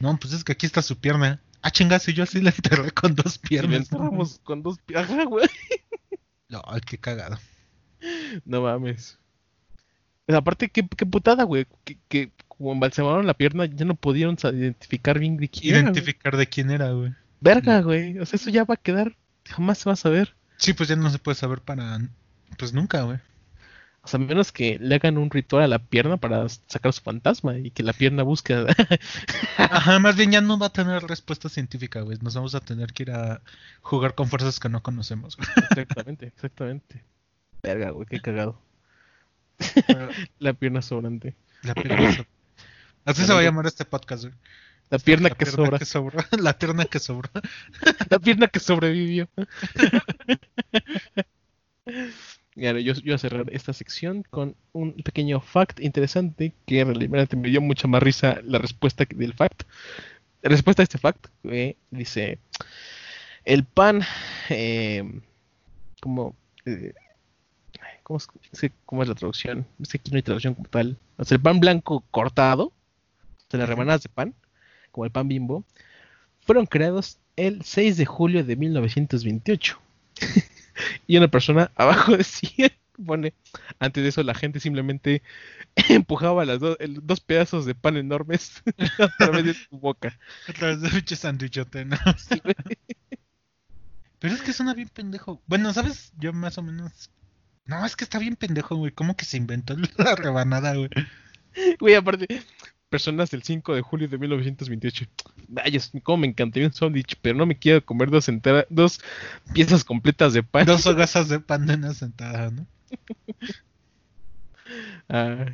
No, 0.00 0.16
pues 0.18 0.32
es 0.32 0.44
que 0.44 0.52
aquí 0.52 0.66
está 0.66 0.82
su 0.82 0.98
pierna. 0.98 1.40
Ah, 1.62 1.70
chingas, 1.70 2.08
y 2.08 2.12
yo 2.14 2.22
así 2.22 2.40
la 2.40 2.50
enterré 2.50 2.90
con 2.92 3.14
dos 3.14 3.38
piernas. 3.38 3.90
enterramos 3.90 4.38
con 4.44 4.62
dos 4.62 4.78
pi- 4.78 4.94
Ajá, 4.94 5.24
güey. 5.24 5.48
No, 6.50 6.62
ay, 6.66 6.80
qué 6.80 6.96
cagado. 6.96 7.38
No 8.46 8.62
mames. 8.62 9.18
Sea, 10.26 10.38
aparte, 10.38 10.70
qué, 10.70 10.86
qué 10.96 11.04
putada, 11.04 11.44
güey. 11.44 11.66
Que, 11.84 11.98
que 12.08 12.32
como 12.48 12.72
embalsamaron 12.72 13.26
la 13.26 13.34
pierna, 13.34 13.66
ya 13.66 13.84
no 13.84 13.94
pudieron 13.94 14.36
identificar 14.54 15.18
bien 15.18 15.36
de 15.36 15.48
quién 15.50 15.74
era. 15.74 15.82
Identificar 15.84 16.36
de 16.38 16.46
quién 16.46 16.70
era, 16.70 16.90
güey. 16.92 17.12
Verga, 17.40 17.82
güey. 17.82 18.18
O 18.18 18.24
sea, 18.24 18.38
eso 18.38 18.48
ya 18.48 18.64
va 18.64 18.74
a 18.74 18.78
quedar. 18.78 19.14
Jamás 19.44 19.78
se 19.78 19.84
va 19.90 19.92
a 19.92 19.96
saber. 19.96 20.34
Sí, 20.56 20.72
pues 20.72 20.88
ya 20.88 20.96
no 20.96 21.10
se 21.10 21.18
puede 21.18 21.34
saber 21.34 21.60
para. 21.60 21.98
Pues 22.58 22.72
nunca, 22.72 23.02
güey. 23.02 23.18
O 24.02 24.08
sea, 24.08 24.18
a 24.18 24.22
menos 24.22 24.52
que 24.52 24.78
le 24.80 24.94
hagan 24.94 25.18
un 25.18 25.30
ritual 25.30 25.64
a 25.64 25.68
la 25.68 25.78
pierna 25.80 26.16
para 26.16 26.48
sacar 26.48 26.92
su 26.94 27.02
fantasma 27.02 27.58
y 27.58 27.70
que 27.70 27.82
la 27.82 27.92
pierna 27.92 28.22
busque. 28.22 28.54
Ajá, 29.58 29.98
más 29.98 30.16
bien 30.16 30.30
ya 30.30 30.40
no 30.40 30.58
va 30.58 30.66
a 30.66 30.72
tener 30.72 31.02
respuesta 31.04 31.48
científica, 31.48 32.00
güey. 32.00 32.16
Nos 32.22 32.34
vamos 32.34 32.54
a 32.54 32.60
tener 32.60 32.92
que 32.94 33.02
ir 33.02 33.10
a 33.10 33.42
jugar 33.82 34.14
con 34.14 34.28
fuerzas 34.28 34.60
que 34.60 34.68
no 34.70 34.82
conocemos, 34.82 35.36
güey. 35.36 35.48
exactamente, 35.70 36.26
exactamente. 36.26 37.04
Verga, 37.62 37.90
güey, 37.90 38.06
qué 38.06 38.20
cagado. 38.20 38.60
La 40.38 40.52
pierna 40.54 40.80
sobrante. 40.80 41.34
La 41.62 41.74
pierna 41.74 42.12
so- 42.14 42.26
Así 43.04 43.24
se 43.24 43.32
va 43.32 43.40
a 43.40 43.42
llamar 43.42 43.66
este 43.66 43.84
podcast, 43.84 44.24
güey. 44.24 44.34
La 44.90 44.98
pierna 44.98 45.28
La 45.28 45.34
que 45.34 45.44
pierna 45.44 45.64
sobra. 45.66 45.78
que 45.78 45.84
sobró. 45.84 46.18
La 46.38 46.52
pierna 46.58 46.84
que 46.86 46.98
sobró. 46.98 47.30
La 48.08 48.18
pierna 48.20 48.46
que 48.46 48.60
sobrevivió. 48.60 49.28
Yo, 52.58 52.76
yo 52.76 52.94
voy 53.04 53.12
a 53.12 53.18
cerrar 53.18 53.46
esta 53.52 53.72
sección 53.72 54.24
con 54.30 54.56
un 54.72 54.92
pequeño 54.94 55.40
fact 55.40 55.78
interesante 55.80 56.52
que 56.66 56.84
realmente 56.84 57.36
me 57.36 57.48
dio 57.48 57.60
mucha 57.60 57.86
más 57.86 58.02
risa 58.02 58.40
la 58.44 58.58
respuesta 58.58 59.06
del 59.08 59.32
fact. 59.32 59.62
La 60.42 60.50
respuesta 60.50 60.82
a 60.82 60.84
este 60.84 60.98
fact 60.98 61.26
eh, 61.44 61.76
dice: 61.90 62.40
El 63.44 63.64
pan, 63.64 64.02
eh, 64.50 65.20
como. 66.00 66.34
eh, 66.66 66.94
¿cómo, 68.02 68.18
es, 68.18 68.70
cómo 68.84 69.04
la 69.04 69.14
traducción? 69.14 69.64
Es 69.80 69.90
que 69.90 69.98
aquí 69.98 70.10
no 70.10 70.16
hay 70.16 70.22
traducción 70.22 70.54
como 70.54 70.68
tal. 70.68 70.96
O 71.16 71.24
sea, 71.24 71.36
el 71.36 71.42
pan 71.42 71.60
blanco 71.60 72.02
cortado, 72.10 72.64
o 72.66 73.50
sea, 73.50 73.60
las 73.60 73.68
rebanadas 73.68 74.02
de 74.02 74.08
pan, 74.08 74.34
como 74.90 75.04
el 75.04 75.12
pan 75.12 75.28
bimbo, 75.28 75.64
fueron 76.40 76.66
creados 76.66 77.18
el 77.36 77.62
6 77.62 77.96
de 77.98 78.06
julio 78.06 78.42
de 78.42 78.56
1928. 78.56 79.80
y 81.06 81.16
una 81.16 81.28
persona 81.28 81.70
abajo 81.76 82.16
decía, 82.16 82.70
pone, 83.04 83.34
antes 83.78 84.02
de 84.02 84.08
eso 84.08 84.22
la 84.22 84.34
gente 84.34 84.60
simplemente 84.60 85.22
empujaba 85.88 86.44
las 86.44 86.60
do- 86.60 86.78
el- 86.78 87.00
dos 87.06 87.20
pedazos 87.20 87.64
de 87.66 87.74
pan 87.74 87.96
enormes 87.96 88.62
a 88.98 89.08
través 89.16 89.44
de 89.44 89.54
su 89.54 89.78
boca. 89.78 90.18
A 90.48 90.52
través 90.52 90.80
de 90.80 90.90
pinche 90.90 91.16
sandwichote, 91.16 91.84
¿no? 91.84 91.96
Sí. 92.16 92.40
Pero 94.18 94.34
es 94.34 94.42
que 94.42 94.52
suena 94.52 94.74
bien 94.74 94.88
pendejo. 94.88 95.40
Bueno, 95.46 95.72
¿sabes? 95.72 96.12
Yo 96.18 96.32
más 96.32 96.58
o 96.58 96.62
menos. 96.62 97.10
No, 97.66 97.84
es 97.86 97.94
que 97.96 98.04
está 98.04 98.18
bien 98.18 98.34
pendejo, 98.36 98.74
güey. 98.76 98.90
¿Cómo 98.92 99.16
que 99.16 99.24
se 99.24 99.36
inventó 99.36 99.76
la 99.96 100.16
rebanada, 100.16 100.74
güey? 100.74 100.88
Güey, 101.78 101.94
aparte, 101.94 102.26
personas 102.88 103.30
del 103.30 103.42
5 103.42 103.74
de 103.74 103.82
julio 103.82 104.08
de 104.08 104.18
1928. 104.18 105.06
Vaya, 105.48 105.80
cómo 106.02 106.18
me 106.18 106.26
encantaría 106.26 106.68
un 106.68 106.74
sándwich, 106.74 107.16
pero 107.22 107.36
no 107.36 107.46
me 107.46 107.58
quiero 107.58 107.84
comer 107.84 108.10
dos, 108.10 108.28
entera- 108.28 108.66
dos 108.70 109.00
piezas 109.54 109.84
completas 109.84 110.32
de 110.32 110.42
pan. 110.42 110.66
Dos 110.66 110.86
hogazas 110.86 111.28
de 111.28 111.40
pan 111.40 111.66
de 111.66 111.74
una 111.74 111.94
sentada, 111.94 112.50
¿no? 112.50 112.66
Ah. 115.08 115.46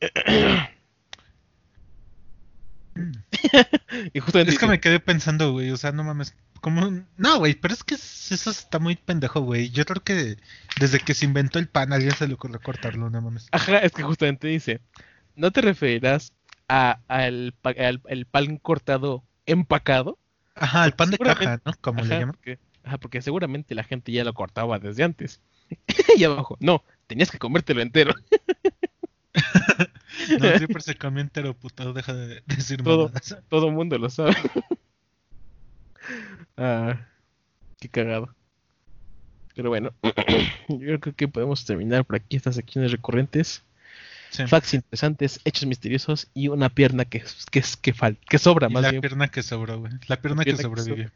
Y 4.12 4.20
justamente 4.20 4.52
Es 4.52 4.58
que 4.58 4.66
me 4.66 4.80
quedé 4.80 5.00
pensando, 5.00 5.52
güey. 5.52 5.70
O 5.70 5.76
sea, 5.76 5.92
no 5.92 6.02
mames. 6.04 6.34
¿Cómo? 6.60 7.04
No, 7.16 7.38
güey, 7.38 7.54
pero 7.54 7.72
es 7.74 7.84
que 7.84 7.94
es- 7.94 8.32
eso 8.32 8.50
está 8.50 8.78
muy 8.80 8.96
pendejo, 8.96 9.40
güey. 9.42 9.70
Yo 9.70 9.84
creo 9.84 10.02
que 10.02 10.36
desde 10.80 10.98
que 10.98 11.14
se 11.14 11.24
inventó 11.24 11.58
el 11.60 11.68
pan, 11.68 11.92
a 11.92 11.96
alguien 11.96 12.14
se 12.14 12.26
le 12.26 12.34
ocurrió 12.34 12.60
cortarlo, 12.60 13.08
no 13.10 13.20
mames. 13.22 13.46
Ajá, 13.52 13.78
es 13.78 13.92
que 13.92 14.02
justamente 14.02 14.48
dice, 14.48 14.80
no 15.36 15.52
te 15.52 15.60
referirás 15.60 16.32
a, 16.68 17.00
al, 17.08 17.54
el 18.06 18.26
pan 18.26 18.56
cortado 18.58 19.24
empacado. 19.46 20.18
Ajá, 20.54 20.84
el 20.86 20.92
pan 20.92 21.10
de 21.10 21.18
caja, 21.18 21.60
¿no? 21.64 21.72
Como 21.80 22.00
le 22.00 22.06
Ajá, 22.06 22.18
llaman. 22.20 22.34
porque, 22.34 22.58
ajá, 22.84 22.98
porque 22.98 23.22
seguramente 23.22 23.74
la 23.74 23.84
gente 23.84 24.12
ya 24.12 24.24
lo 24.24 24.34
cortaba 24.34 24.78
desde 24.78 25.04
antes. 25.04 25.40
y 26.16 26.24
abajo, 26.24 26.56
no, 26.60 26.82
tenías 27.06 27.30
que 27.30 27.38
comértelo 27.38 27.80
entero. 27.82 28.14
No, 30.40 30.48
siempre 30.58 30.82
se 30.82 30.96
comió 30.96 31.20
entero, 31.22 31.54
puto. 31.54 31.92
Deja 31.92 32.12
de 32.12 32.42
decir 32.46 32.82
Todo. 32.82 33.06
mamadas. 33.06 33.38
Todo 33.48 33.70
mundo 33.70 33.98
lo 33.98 34.10
sabe. 34.10 34.34
ah, 36.56 37.06
qué 37.80 37.88
cagado. 37.88 38.34
Pero 39.54 39.70
bueno, 39.70 39.92
yo 40.68 41.00
creo 41.00 41.14
que 41.14 41.28
podemos 41.28 41.64
terminar 41.64 42.04
por 42.04 42.16
aquí 42.16 42.36
estas 42.36 42.54
secciones 42.56 42.92
recurrentes. 42.92 43.64
Sí. 44.30 44.46
Facts 44.46 44.74
interesantes, 44.74 45.40
hechos 45.44 45.66
misteriosos 45.66 46.28
y 46.34 46.48
una 46.48 46.68
pierna 46.68 47.04
que, 47.04 47.24
que, 47.50 47.58
es- 47.60 47.76
que, 47.76 47.94
fal- 47.94 48.18
que 48.28 48.38
sobra 48.38 48.68
Y 48.68 48.72
más 48.74 48.82
la 48.82 48.90
bien. 48.90 49.00
pierna 49.00 49.28
que 49.28 49.42
sobró, 49.42 49.78
güey. 49.80 49.92
La 50.06 50.20
pierna 50.20 50.44
que 50.44 50.52
pierna 50.54 50.74
que 50.74 50.80
sobrevivió. 50.82 51.10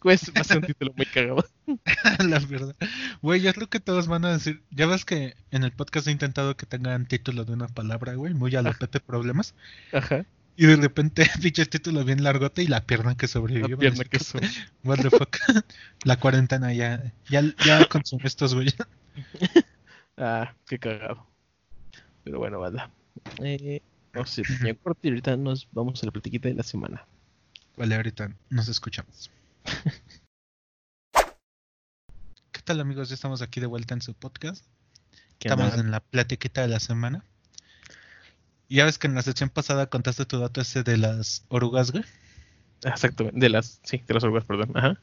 Pues 0.00 0.30
va 0.36 0.42
a 0.42 0.44
ser 0.44 0.58
un 0.58 0.64
título 0.64 0.92
muy 0.96 1.06
cagado. 1.06 1.44
la 2.24 2.38
verdad. 2.38 2.76
Güey, 3.20 3.40
yo 3.40 3.52
creo 3.52 3.68
que 3.68 3.80
todos 3.80 4.06
van 4.06 4.24
a 4.26 4.32
decir. 4.32 4.62
Ya 4.70 4.86
ves 4.86 5.04
que 5.04 5.34
en 5.50 5.64
el 5.64 5.72
podcast 5.72 6.06
he 6.06 6.12
intentado 6.12 6.56
que 6.56 6.66
tengan 6.66 7.06
título 7.06 7.44
de 7.44 7.52
una 7.52 7.66
palabra, 7.68 8.14
güey. 8.14 8.32
Muy 8.34 8.54
a 8.54 8.62
lo 8.62 8.70
Ajá. 8.70 8.78
Pepe 8.78 9.00
Problemas. 9.00 9.54
Aja, 9.92 10.24
Y 10.56 10.66
de 10.66 10.76
repente, 10.76 11.28
pinche 11.42 11.66
título 11.66 12.04
bien 12.04 12.22
largote 12.22 12.62
y 12.62 12.68
la 12.68 12.84
pierna 12.84 13.16
que 13.16 13.26
sobrevivió. 13.26 13.70
la 13.70 13.76
pierna 13.76 14.04
que 14.04 14.20
sobra. 14.20 14.48
What 14.84 14.98
the 14.98 15.10
fuck. 15.10 15.36
la 16.04 16.16
cuarentena 16.20 16.72
ya. 16.72 17.12
Ya, 17.28 17.42
ya 17.66 17.84
consumió 17.86 18.26
estos, 18.28 18.54
güey. 18.54 18.68
Ah, 20.16 20.52
qué 20.66 20.78
cagado. 20.78 21.26
Pero 22.28 22.40
bueno, 22.40 22.60
banda. 22.60 22.90
Eh, 23.38 23.80
no 24.12 24.26
sé, 24.26 24.42
pequeño 24.42 24.76
corte 24.82 25.08
y 25.08 25.10
ahorita 25.12 25.34
nos 25.38 25.66
vamos 25.72 26.02
a 26.02 26.06
la 26.06 26.12
platiquita 26.12 26.50
de 26.50 26.54
la 26.56 26.62
semana. 26.62 27.06
Vale, 27.74 27.94
ahorita 27.94 28.36
nos 28.50 28.68
escuchamos. 28.68 29.30
¿Qué 32.52 32.60
tal, 32.62 32.80
amigos? 32.80 33.08
Ya 33.08 33.14
estamos 33.14 33.40
aquí 33.40 33.60
de 33.60 33.66
vuelta 33.66 33.94
en 33.94 34.02
su 34.02 34.12
podcast. 34.12 34.62
¿Qué 35.38 35.48
Estamos 35.48 35.78
en 35.78 35.90
la 35.90 36.00
platiquita 36.00 36.60
de 36.60 36.68
la 36.68 36.80
semana. 36.80 37.24
Ya 38.68 38.84
ves 38.84 38.98
que 38.98 39.06
en 39.06 39.14
la 39.14 39.22
sección 39.22 39.48
pasada 39.48 39.86
contaste 39.86 40.26
tu 40.26 40.38
dato 40.38 40.60
ese 40.60 40.82
de 40.82 40.98
las 40.98 41.46
orugas, 41.48 41.92
güey. 41.92 42.04
Exactamente, 42.84 43.40
de 43.40 43.48
las, 43.48 43.80
sí, 43.84 44.04
de 44.06 44.12
las 44.12 44.22
orugas, 44.22 44.44
perdón. 44.44 44.76
Ajá. 44.76 45.00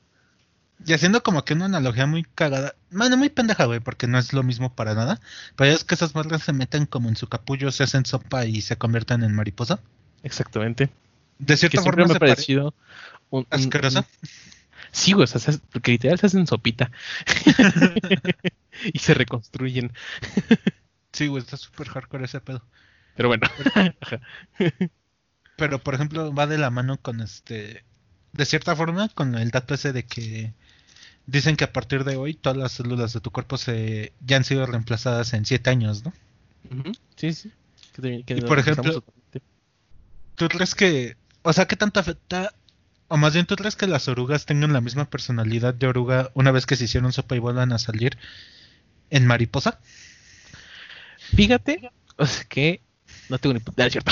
Y 0.83 0.93
haciendo 0.93 1.23
como 1.23 1.45
que 1.45 1.53
una 1.53 1.65
analogía 1.65 2.05
muy 2.05 2.23
cagada, 2.23 2.75
bueno, 2.91 3.15
muy 3.17 3.29
pendeja, 3.29 3.65
güey, 3.65 3.79
porque 3.79 4.07
no 4.07 4.17
es 4.17 4.33
lo 4.33 4.43
mismo 4.43 4.73
para 4.75 4.93
nada. 4.95 5.19
Pero 5.55 5.71
es 5.71 5.83
que 5.83 5.95
esas 5.95 6.15
madres 6.15 6.43
se 6.43 6.53
meten 6.53 6.85
como 6.85 7.09
en 7.09 7.15
su 7.15 7.27
capullo, 7.27 7.71
se 7.71 7.83
hacen 7.83 8.05
sopa 8.05 8.45
y 8.45 8.61
se 8.61 8.77
convierten 8.77 9.23
en 9.23 9.33
mariposa. 9.33 9.79
Exactamente. 10.23 10.89
De 11.39 11.55
cierta 11.57 11.77
que 11.77 11.83
forma 11.83 12.05
me 12.05 12.13
ha 12.15 12.19
parecido 12.19 12.73
un, 13.29 13.41
un- 13.41 13.47
asquerosa. 13.49 13.99
un- 13.99 14.29
Sí, 14.91 15.11
güey, 15.13 15.23
o 15.25 15.27
sea, 15.27 15.39
se- 15.41 15.59
porque 15.71 15.91
literal 15.91 16.19
se 16.19 16.27
hacen 16.27 16.47
sopita. 16.47 16.91
y 18.93 18.99
se 18.99 19.13
reconstruyen. 19.13 19.91
Sí, 21.13 21.27
güey, 21.27 21.41
está 21.43 21.57
súper 21.57 21.87
hardcore 21.89 22.25
ese 22.25 22.41
pedo. 22.41 22.63
Pero 23.15 23.29
bueno. 23.29 23.47
Pero, 25.57 25.79
por 25.79 25.95
ejemplo, 25.95 26.33
va 26.33 26.47
de 26.47 26.57
la 26.57 26.69
mano 26.69 26.97
con 27.01 27.21
este. 27.21 27.85
De 28.33 28.45
cierta 28.45 28.75
forma, 28.75 29.07
con 29.09 29.35
el 29.35 29.51
dato 29.51 29.73
ese 29.73 29.93
de 29.93 30.05
que 30.05 30.53
dicen 31.27 31.55
que 31.55 31.63
a 31.63 31.73
partir 31.73 32.03
de 32.03 32.15
hoy 32.15 32.33
todas 32.33 32.57
las 32.57 32.71
células 32.73 33.13
de 33.13 33.19
tu 33.19 33.31
cuerpo 33.31 33.57
se 33.57 34.13
ya 34.25 34.37
han 34.37 34.43
sido 34.43 34.65
reemplazadas 34.65 35.33
en 35.33 35.45
siete 35.45 35.69
años, 35.69 36.03
¿no? 36.03 36.13
Sí, 37.15 37.33
sí. 37.33 37.51
Que 37.93 38.01
te- 38.01 38.23
que 38.23 38.37
Y 38.37 38.41
por 38.41 38.59
ejemplo-. 38.59 39.03
¿Tú 40.35 40.47
crees 40.49 40.75
que, 40.75 41.15
o 41.43 41.53
sea, 41.53 41.65
qué 41.65 41.75
tanto 41.75 41.99
afecta, 41.99 42.53
o 43.07 43.17
más 43.17 43.33
bien 43.33 43.45
tú 43.45 43.55
crees 43.55 43.75
que 43.75 43.87
las 43.87 44.07
orugas 44.07 44.45
tengan 44.45 44.73
la 44.73 44.81
misma 44.81 45.05
personalidad 45.09 45.73
de 45.73 45.87
oruga 45.87 46.31
una 46.33 46.51
vez 46.51 46.65
que 46.65 46.75
se 46.75 46.85
hicieron 46.85 47.13
sopa 47.13 47.35
y 47.35 47.39
vuelvan 47.39 47.71
a 47.71 47.79
salir 47.79 48.17
en 49.09 49.25
mariposa? 49.25 49.79
Fíjate, 51.35 51.89
o 52.17 52.25
sea, 52.25 52.43
que 52.45 52.81
no 53.29 53.37
tengo 53.39 53.53
ni 53.53 53.59
puta 53.59 53.89
¿cierto? 53.89 54.11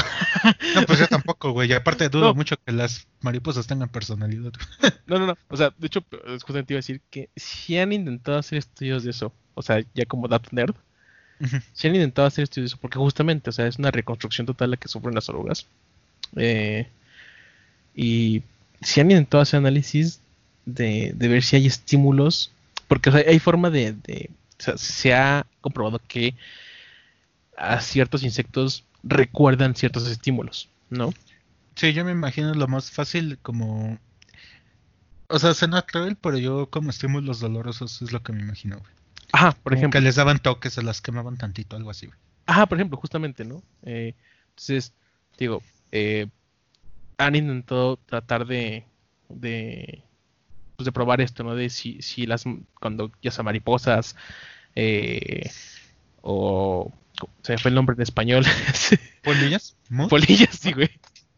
No, 0.75 0.81
pues 0.85 0.99
yo 0.99 1.07
tampoco, 1.07 1.51
güey. 1.51 1.69
Y 1.69 1.73
aparte 1.73 2.09
dudo 2.09 2.25
No. 2.27 2.33
mucho 2.35 2.55
que 2.65 2.71
las 2.71 3.07
mariposas 3.21 3.67
tengan 3.67 3.89
personalidad. 3.89 4.51
No, 5.05 5.19
no, 5.19 5.27
no. 5.27 5.37
O 5.49 5.57
sea, 5.57 5.73
de 5.77 5.87
hecho, 5.87 6.03
justamente 6.43 6.73
iba 6.73 6.77
a 6.77 6.81
decir 6.81 7.01
que 7.11 7.29
si 7.35 7.77
han 7.77 7.91
intentado 7.91 8.37
hacer 8.37 8.57
estudios 8.57 9.03
de 9.03 9.11
eso, 9.11 9.33
o 9.53 9.61
sea, 9.61 9.83
ya 9.93 10.05
como 10.05 10.27
dato 10.29 10.49
nerd, 10.53 10.73
si 11.73 11.87
han 11.89 11.95
intentado 11.95 12.25
hacer 12.27 12.43
estudios 12.43 12.71
de 12.71 12.73
eso, 12.75 12.81
porque 12.81 12.97
justamente, 12.99 13.49
o 13.49 13.53
sea, 13.53 13.67
es 13.67 13.77
una 13.77 13.91
reconstrucción 13.91 14.47
total 14.47 14.71
la 14.71 14.77
que 14.77 14.87
sufren 14.87 15.13
las 15.13 15.27
orugas. 15.27 15.67
Eh, 16.37 16.87
y 17.95 18.43
si 18.81 19.01
han 19.01 19.11
intentado 19.11 19.41
hacer 19.41 19.57
análisis 19.57 20.21
de, 20.65 21.11
de 21.15 21.27
ver 21.27 21.43
si 21.43 21.57
hay 21.57 21.67
estímulos, 21.67 22.51
porque 22.87 23.09
o 23.09 23.13
sea, 23.13 23.23
hay 23.27 23.39
forma 23.39 23.69
de, 23.69 23.91
de- 23.91 24.29
o 24.59 24.63
sea, 24.63 24.77
se 24.77 25.13
ha 25.13 25.45
comprobado 25.61 25.99
que 26.07 26.33
a 27.57 27.81
ciertos 27.81 28.23
insectos 28.23 28.83
recuerdan 29.03 29.75
ciertos 29.75 30.07
estímulos, 30.07 30.69
¿no? 30.89 31.13
Sí, 31.75 31.93
yo 31.93 32.05
me 32.05 32.11
imagino 32.11 32.53
lo 32.53 32.67
más 32.67 32.91
fácil 32.91 33.37
como... 33.41 33.99
O 35.27 35.39
sea, 35.39 35.53
suena 35.53 35.81
cruel, 35.81 36.15
pero 36.15 36.37
yo 36.37 36.69
como 36.69 36.89
estímulos 36.91 37.39
dolorosos 37.39 38.01
es 38.01 38.11
lo 38.11 38.21
que 38.21 38.33
me 38.33 38.41
imagino, 38.41 38.77
güey. 38.79 38.91
Ajá, 39.31 39.51
por 39.53 39.73
Como 39.73 39.77
ejemplo. 39.77 39.99
que 39.99 40.03
les 40.03 40.15
daban 40.15 40.39
toques, 40.39 40.73
se 40.73 40.83
las 40.83 41.01
quemaban 41.01 41.37
tantito, 41.37 41.75
algo 41.75 41.89
así, 41.89 42.05
güey. 42.05 42.17
Ajá, 42.45 42.67
por 42.67 42.77
ejemplo, 42.77 42.97
justamente, 42.97 43.43
¿no? 43.45 43.63
Eh, 43.83 44.13
entonces, 44.49 44.93
digo, 45.39 45.63
eh, 45.91 46.27
han 47.17 47.35
intentado 47.35 47.97
tratar 47.97 48.45
de, 48.45 48.85
de, 49.29 50.03
pues 50.75 50.85
de 50.85 50.91
probar 50.91 51.21
esto, 51.21 51.43
¿no? 51.43 51.55
De 51.55 51.69
si, 51.69 52.01
si 52.03 52.27
las, 52.27 52.43
cuando 52.79 53.11
ya 53.23 53.31
sea 53.31 53.43
mariposas, 53.43 54.15
eh, 54.75 55.49
o, 56.21 56.93
se 57.41 57.53
me 57.53 57.57
fue 57.59 57.69
el 57.69 57.75
nombre 57.75 57.95
en 57.95 58.01
español, 58.01 58.45
¿Polillas? 59.23 59.75
Polillas, 60.07 60.59
sí, 60.59 60.73
güey, 60.73 60.89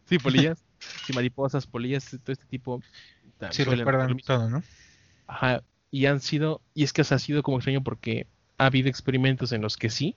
sí, 0.06 0.18
polillas, 0.18 0.64
sí, 1.02 1.12
mariposas, 1.12 1.66
polillas, 1.66 2.10
todo 2.24 2.32
este 2.32 2.46
tipo, 2.46 2.82
Sí, 3.50 3.64
recuerdan 3.64 4.18
todo, 4.18 4.48
¿no? 4.50 4.62
Ajá, 5.28 5.62
y 5.92 6.06
han 6.06 6.20
sido, 6.20 6.62
y 6.74 6.82
es 6.84 6.92
que 6.92 7.02
o 7.02 7.04
sea, 7.04 7.16
ha 7.16 7.20
sido 7.20 7.42
como 7.42 7.58
extraño 7.58 7.82
porque 7.82 8.26
ha 8.58 8.66
habido 8.66 8.88
experimentos 8.88 9.52
en 9.52 9.62
los 9.62 9.76
que 9.76 9.90
sí, 9.90 10.16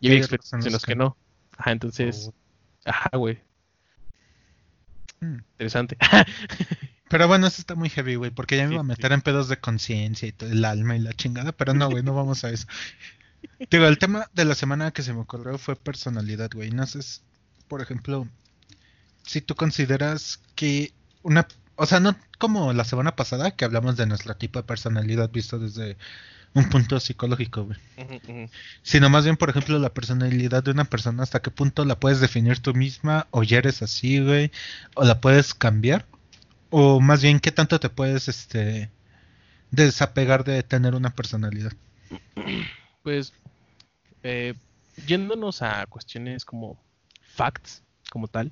y 0.00 0.08
Y 0.08 0.12
hay 0.12 0.16
hay 0.16 0.22
otros 0.22 0.34
experimentos 0.34 0.66
en 0.66 0.72
los 0.72 0.84
que 0.86 0.96
no. 0.96 1.16
Ajá, 1.58 1.72
entonces, 1.72 2.32
ajá, 2.84 3.10
güey, 3.16 3.38
Mm. 5.22 5.44
interesante. 5.58 5.96
Pero 7.08 7.28
bueno, 7.28 7.46
eso 7.46 7.60
está 7.60 7.74
muy 7.76 7.88
heavy, 7.88 8.16
güey, 8.16 8.30
porque 8.32 8.56
ya 8.56 8.66
me 8.66 8.70
Sí, 8.70 8.74
iba 8.74 8.80
a 8.80 8.84
sí. 8.84 8.84
meter 8.84 9.12
en 9.12 9.20
pedos 9.22 9.48
de 9.48 9.60
conciencia 9.60 10.26
y 10.28 10.32
todo 10.32 10.50
el 10.50 10.64
alma 10.64 10.96
y 10.96 11.00
la 11.00 11.12
chingada, 11.12 11.52
pero 11.52 11.72
no, 11.72 11.88
güey, 11.88 12.02
no 12.02 12.14
vamos 12.14 12.44
a 12.44 12.50
eso. 12.50 12.66
Digo, 13.70 13.86
el 13.86 13.98
tema 13.98 14.28
de 14.34 14.44
la 14.44 14.54
semana 14.54 14.90
que 14.90 15.02
se 15.02 15.12
me 15.12 15.20
ocurrió 15.20 15.58
fue 15.58 15.76
personalidad, 15.76 16.50
güey. 16.52 16.70
No 16.70 16.86
sé, 16.86 17.00
por 17.68 17.80
ejemplo, 17.80 18.28
si 19.22 19.40
tú 19.40 19.54
consideras 19.54 20.40
que 20.54 20.92
una, 21.22 21.46
o 21.76 21.86
sea, 21.86 22.00
no 22.00 22.16
como 22.38 22.72
la 22.72 22.84
semana 22.84 23.16
pasada 23.16 23.50
que 23.50 23.64
hablamos 23.64 23.96
de 23.96 24.06
nuestro 24.06 24.36
tipo 24.36 24.58
de 24.58 24.64
personalidad 24.64 25.30
visto 25.30 25.58
desde 25.58 25.96
un 26.54 26.68
punto 26.70 26.98
psicológico, 27.00 27.64
güey. 27.64 28.50
Sino 28.82 29.10
más 29.10 29.24
bien, 29.24 29.36
por 29.36 29.50
ejemplo, 29.50 29.78
la 29.78 29.92
personalidad 29.92 30.62
de 30.62 30.70
una 30.70 30.84
persona, 30.84 31.22
hasta 31.22 31.42
qué 31.42 31.50
punto 31.50 31.84
la 31.84 32.00
puedes 32.00 32.20
definir 32.20 32.60
tú 32.60 32.72
misma, 32.74 33.26
o 33.30 33.42
ya 33.42 33.58
eres 33.58 33.82
así, 33.82 34.20
güey, 34.20 34.50
o 34.94 35.04
la 35.04 35.20
puedes 35.20 35.52
cambiar, 35.52 36.06
o 36.70 37.00
más 37.00 37.22
bien, 37.22 37.40
qué 37.40 37.52
tanto 37.52 37.78
te 37.78 37.90
puedes, 37.90 38.28
este, 38.28 38.90
desapegar 39.70 40.44
de 40.44 40.62
tener 40.62 40.94
una 40.94 41.10
personalidad. 41.10 41.72
Pues, 43.06 43.32
eh, 44.24 44.52
yéndonos 45.06 45.62
a 45.62 45.86
cuestiones 45.86 46.44
como 46.44 46.76
facts, 47.36 47.84
como 48.10 48.26
tal. 48.26 48.50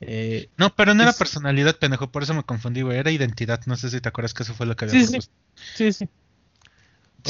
eh, 0.00 0.48
No, 0.58 0.72
pero 0.76 0.94
no 0.94 1.02
era 1.02 1.10
Es- 1.10 1.18
personalidad, 1.18 1.76
pendejo, 1.80 2.12
por 2.12 2.22
eso 2.22 2.34
me 2.34 2.44
confundí, 2.44 2.82
güey, 2.82 2.98
era 2.98 3.10
identidad, 3.10 3.60
no 3.66 3.74
sé 3.74 3.90
si 3.90 4.00
te 4.00 4.08
acuerdas 4.08 4.32
que 4.32 4.44
eso 4.44 4.54
fue 4.54 4.66
lo 4.66 4.76
que 4.76 4.88
Sí, 4.88 5.04
había 5.04 5.08
sí, 5.08 5.28
sí, 5.74 5.92
sí. 5.92 6.04
Sí, 6.04 6.10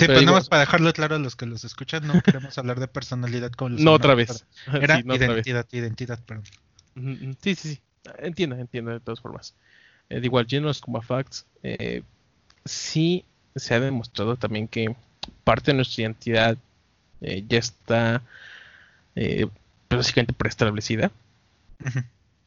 sea, 0.01 0.07
pero 0.09 0.21
digo, 0.21 0.33
nada 0.33 0.41
más 0.41 0.49
para 0.51 0.61
dejarlo 0.61 0.93
claro 0.93 1.15
a 1.17 1.19
los 1.19 1.35
que 1.35 1.47
los 1.47 1.65
escuchan, 1.65 2.07
no 2.07 2.21
queremos 2.21 2.59
hablar 2.59 2.79
de 2.79 2.89
personalidad 2.89 3.51
como 3.53 3.71
los 3.71 3.81
no 3.81 3.93
otra 3.93 4.15
vez. 4.15 4.45
Era 4.83 4.99
Sí, 4.99 5.03
no 5.05 5.15
otra 5.15 5.29
vez. 5.29 5.47
identidad, 5.47 5.67
identidad, 5.73 6.21
perdón. 6.27 6.45
Sí, 7.41 7.55
sí, 7.55 7.69
sí. 7.77 7.81
Entiendo, 8.19 8.57
entiendo 8.57 8.91
de 8.91 9.01
todas 9.01 9.21
formas. 9.21 9.55
Eh, 10.11 10.21
de 10.21 10.27
igual, 10.27 10.47
yéndonos 10.47 10.83
como 10.83 10.99
a 10.99 11.03
facts, 11.03 11.47
eh, 11.63 12.03
sí 12.67 13.25
se 13.57 13.75
ha 13.75 13.81
demostrado 13.81 14.37
también 14.37 14.69
que 14.69 14.95
parte 15.45 15.71
de 15.71 15.77
nuestra 15.77 16.03
identidad 16.03 16.57
eh, 17.21 17.45
ya 17.49 17.59
está 17.59 18.23
eh, 19.15 19.47
pues, 19.89 19.99
básicamente 19.99 20.33
preestablecida. 20.33 21.11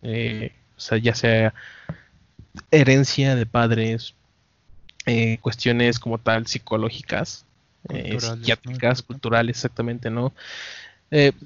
Eh, 0.02 0.52
o 0.76 0.80
sea, 0.80 0.98
ya 0.98 1.16
sea 1.16 1.54
herencia 2.72 3.36
de 3.36 3.46
padres, 3.46 4.14
eh, 5.06 5.38
cuestiones 5.42 6.00
como 6.00 6.18
tal 6.18 6.48
psicológicas, 6.48 7.46
Culturales, 7.88 8.24
¿no? 8.24 8.36
psiquiátricas, 8.36 9.02
culturales, 9.02 9.58
exactamente, 9.58 10.10
¿no? 10.10 10.34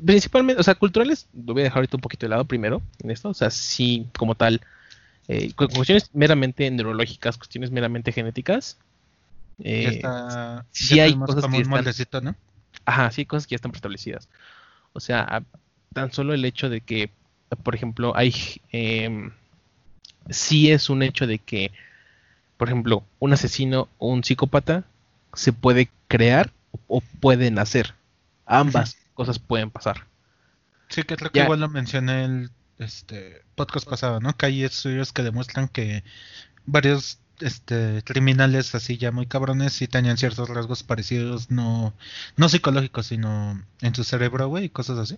Principalmente, 0.06 0.60
o 0.60 0.64
sea, 0.64 0.74
culturales, 0.74 1.28
lo 1.34 1.54
voy 1.54 1.62
a 1.62 1.66
dejar 1.66 1.78
ahorita 1.78 1.98
un 1.98 2.02
poquito 2.02 2.26
de 2.26 2.30
lado 2.32 2.46
primero 2.46 2.82
en 3.04 3.12
esto, 3.12 3.30
o 3.30 3.34
sea, 3.34 3.52
sí, 3.52 4.08
como 4.18 4.34
tal, 4.34 4.60
cu- 5.56 5.68
cuestiones 5.68 6.10
meramente 6.14 6.70
neurológicas, 6.72 7.38
cuestiones 7.38 7.70
meramente 7.70 8.12
genéticas. 8.12 8.78
Ya 9.64 9.70
eh, 9.70 9.88
está, 9.96 10.66
sí 10.72 10.96
ya 10.96 11.04
hay 11.04 11.16
cosas 11.16 11.42
como 11.44 11.52
que 11.54 11.58
un 11.58 11.62
están- 11.62 11.70
moldecito, 11.70 12.22
¿no? 12.22 12.36
Ajá, 12.86 13.12
sí, 13.12 13.26
cosas 13.26 13.46
que 13.48 13.52
ya 13.54 13.58
están 13.58 13.72
preestablecidas. 13.72 14.28
O 14.94 15.00
sea, 15.00 15.22
a- 15.22 15.44
tan 15.94 16.12
solo 16.12 16.34
el 16.34 16.44
hecho 16.46 16.70
de 16.70 16.82
que, 16.82 17.12
por 17.64 17.76
ejemplo, 17.76 18.14
hay, 18.16 18.34
sí 20.30 20.72
es 20.72 20.90
un 20.90 21.04
hecho 21.04 21.28
de 21.28 21.40
que, 21.40 21.72
por 22.58 22.68
ejemplo, 22.70 23.04
un 23.20 23.34
asesino 23.34 23.88
o 23.98 24.08
un 24.10 24.24
psicópata 24.24 24.84
se 25.34 25.54
puede 25.54 25.90
crear 26.08 26.52
o 26.88 27.02
puede 27.20 27.52
nacer. 27.52 27.94
Ambas 28.46 28.98
cosas 29.14 29.40
pueden 29.40 29.70
pasar. 29.70 30.06
Sí, 30.90 31.04
que 31.04 31.16
creo 31.16 31.32
que 31.32 31.40
Ya. 31.40 31.46
igual 31.46 31.60
lo 31.60 31.70
mencioné 31.70 32.26
el 32.26 32.50
este 32.80 33.44
podcast 33.56 33.88
pasado, 33.88 34.20
¿no? 34.20 34.36
Que 34.36 34.48
hay 34.48 34.64
estudios 34.64 35.14
que 35.14 35.22
demuestran 35.24 35.68
que 35.68 36.04
varios 36.66 37.20
este 37.42 38.04
criminales 38.06 38.74
así 38.76 38.98
ya 38.98 39.12
muy 39.12 39.26
cabrones 39.28 39.74
sí 39.74 39.88
tenían 39.88 40.18
ciertos 40.18 40.50
rasgos 40.50 40.84
parecidos, 40.84 41.52
no 41.52 41.94
no 42.38 42.50
psicológicos, 42.50 43.08
sino 43.08 43.62
en 43.82 43.96
su 43.96 44.04
cerebro, 44.04 44.48
güey, 44.48 44.66
y 44.66 44.70
cosas 44.70 44.98
así. 45.00 45.18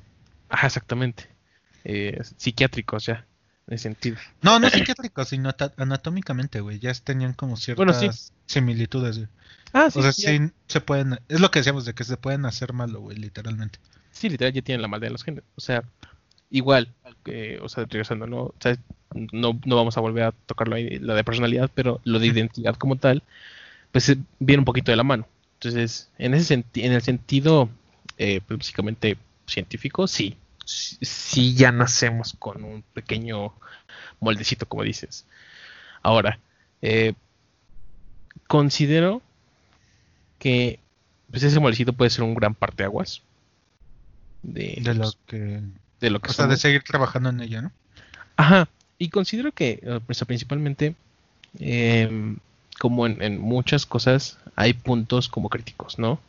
Ajá, 0.49 0.67
exactamente. 0.67 1.27
Eh, 1.83 2.21
psiquiátricos 2.37 3.05
ya, 3.05 3.25
en 3.67 3.73
ese 3.75 3.83
sentido. 3.83 4.17
No, 4.41 4.59
no 4.59 4.69
psiquiátricos, 4.69 5.27
sino 5.29 5.51
anatómicamente, 5.77 6.61
güey, 6.61 6.79
ya 6.79 6.93
tenían 6.93 7.33
como 7.33 7.57
ciertas 7.57 7.85
Bueno, 7.99 8.13
sí. 8.13 8.31
similitudes. 8.45 9.17
güey. 9.17 9.29
Ah, 9.73 9.87
o 9.93 10.01
sea, 10.01 10.11
sí, 10.13 10.23
sí 10.23 10.51
se 10.67 10.81
pueden, 10.81 11.19
es 11.27 11.39
lo 11.41 11.49
que 11.51 11.59
decíamos 11.59 11.83
de 11.85 11.93
que 11.93 12.03
se 12.03 12.15
pueden 12.17 12.45
hacer 12.45 12.73
malo, 12.73 13.01
güey, 13.01 13.17
literalmente. 13.17 13.79
Sí, 14.11 14.29
literal 14.29 14.53
ya 14.53 14.61
tienen 14.61 14.81
la 14.83 14.87
maldad 14.87 15.07
de 15.07 15.11
los 15.11 15.23
genes. 15.23 15.43
O 15.55 15.61
sea, 15.61 15.83
igual, 16.53 16.89
eh, 17.27 17.59
o 17.61 17.69
sea, 17.69 17.85
regresando, 17.85 18.27
¿no? 18.27 18.43
O 18.43 18.55
sea, 18.61 18.77
no, 19.33 19.59
no 19.65 19.75
vamos 19.77 19.97
a 19.97 20.01
volver 20.01 20.25
a 20.25 20.33
tocarlo 20.33 20.75
ahí, 20.77 20.99
lo 20.99 21.15
de 21.15 21.25
personalidad, 21.25 21.71
pero 21.75 22.01
lo 22.05 22.19
de 22.19 22.27
identidad 22.27 22.75
como 22.77 22.97
tal, 22.97 23.23
pues 23.91 24.09
eh, 24.09 24.17
viene 24.39 24.61
un 24.61 24.65
poquito 24.65 24.91
de 24.91 24.97
la 24.97 25.03
mano. 25.03 25.27
Entonces, 25.55 26.11
en 26.19 26.33
ese 26.35 26.45
senti- 26.55 26.83
en 26.85 26.93
el 26.93 27.01
sentido, 27.03 27.69
eh, 28.17 28.41
pues, 28.47 28.59
básicamente 28.59 29.17
científico, 29.47 30.07
sí. 30.07 30.37
si 30.65 31.55
ya 31.55 31.71
nacemos 31.73 32.35
con 32.39 32.63
un 32.65 32.83
pequeño 32.93 33.53
moldecito, 34.21 34.67
como 34.67 34.83
dices. 34.83 35.25
Ahora, 36.03 36.39
eh, 36.81 37.13
considero 38.47 39.21
que 40.39 40.79
pues 41.31 41.43
ese 41.43 41.59
moldecito 41.59 41.93
puede 41.93 42.09
ser 42.11 42.23
un 42.23 42.35
gran 42.35 42.53
parte 42.53 42.83
aguas 42.83 43.21
de, 44.41 44.77
de 44.81 44.93
lo 44.93 45.11
que 45.27 45.61
de 46.03 46.09
lo 46.09 46.19
que 46.19 46.31
o 46.31 46.33
sea, 46.33 46.47
de 46.47 46.57
seguir 46.57 46.83
trabajando 46.83 47.29
en 47.29 47.39
ella, 47.39 47.61
¿no? 47.61 47.71
Ajá, 48.35 48.67
y 48.99 49.07
considero 49.07 49.53
que 49.53 50.01
pues, 50.05 50.23
principalmente 50.25 50.95
em, 51.59 52.37
como 52.77 53.07
en, 53.07 53.39
muchas 53.39 53.85
cosas 53.85 54.37
hay 54.57 54.73
puntos 54.73 55.29
como 55.29 55.49
críticos, 55.49 55.97
¿no? 55.97 56.19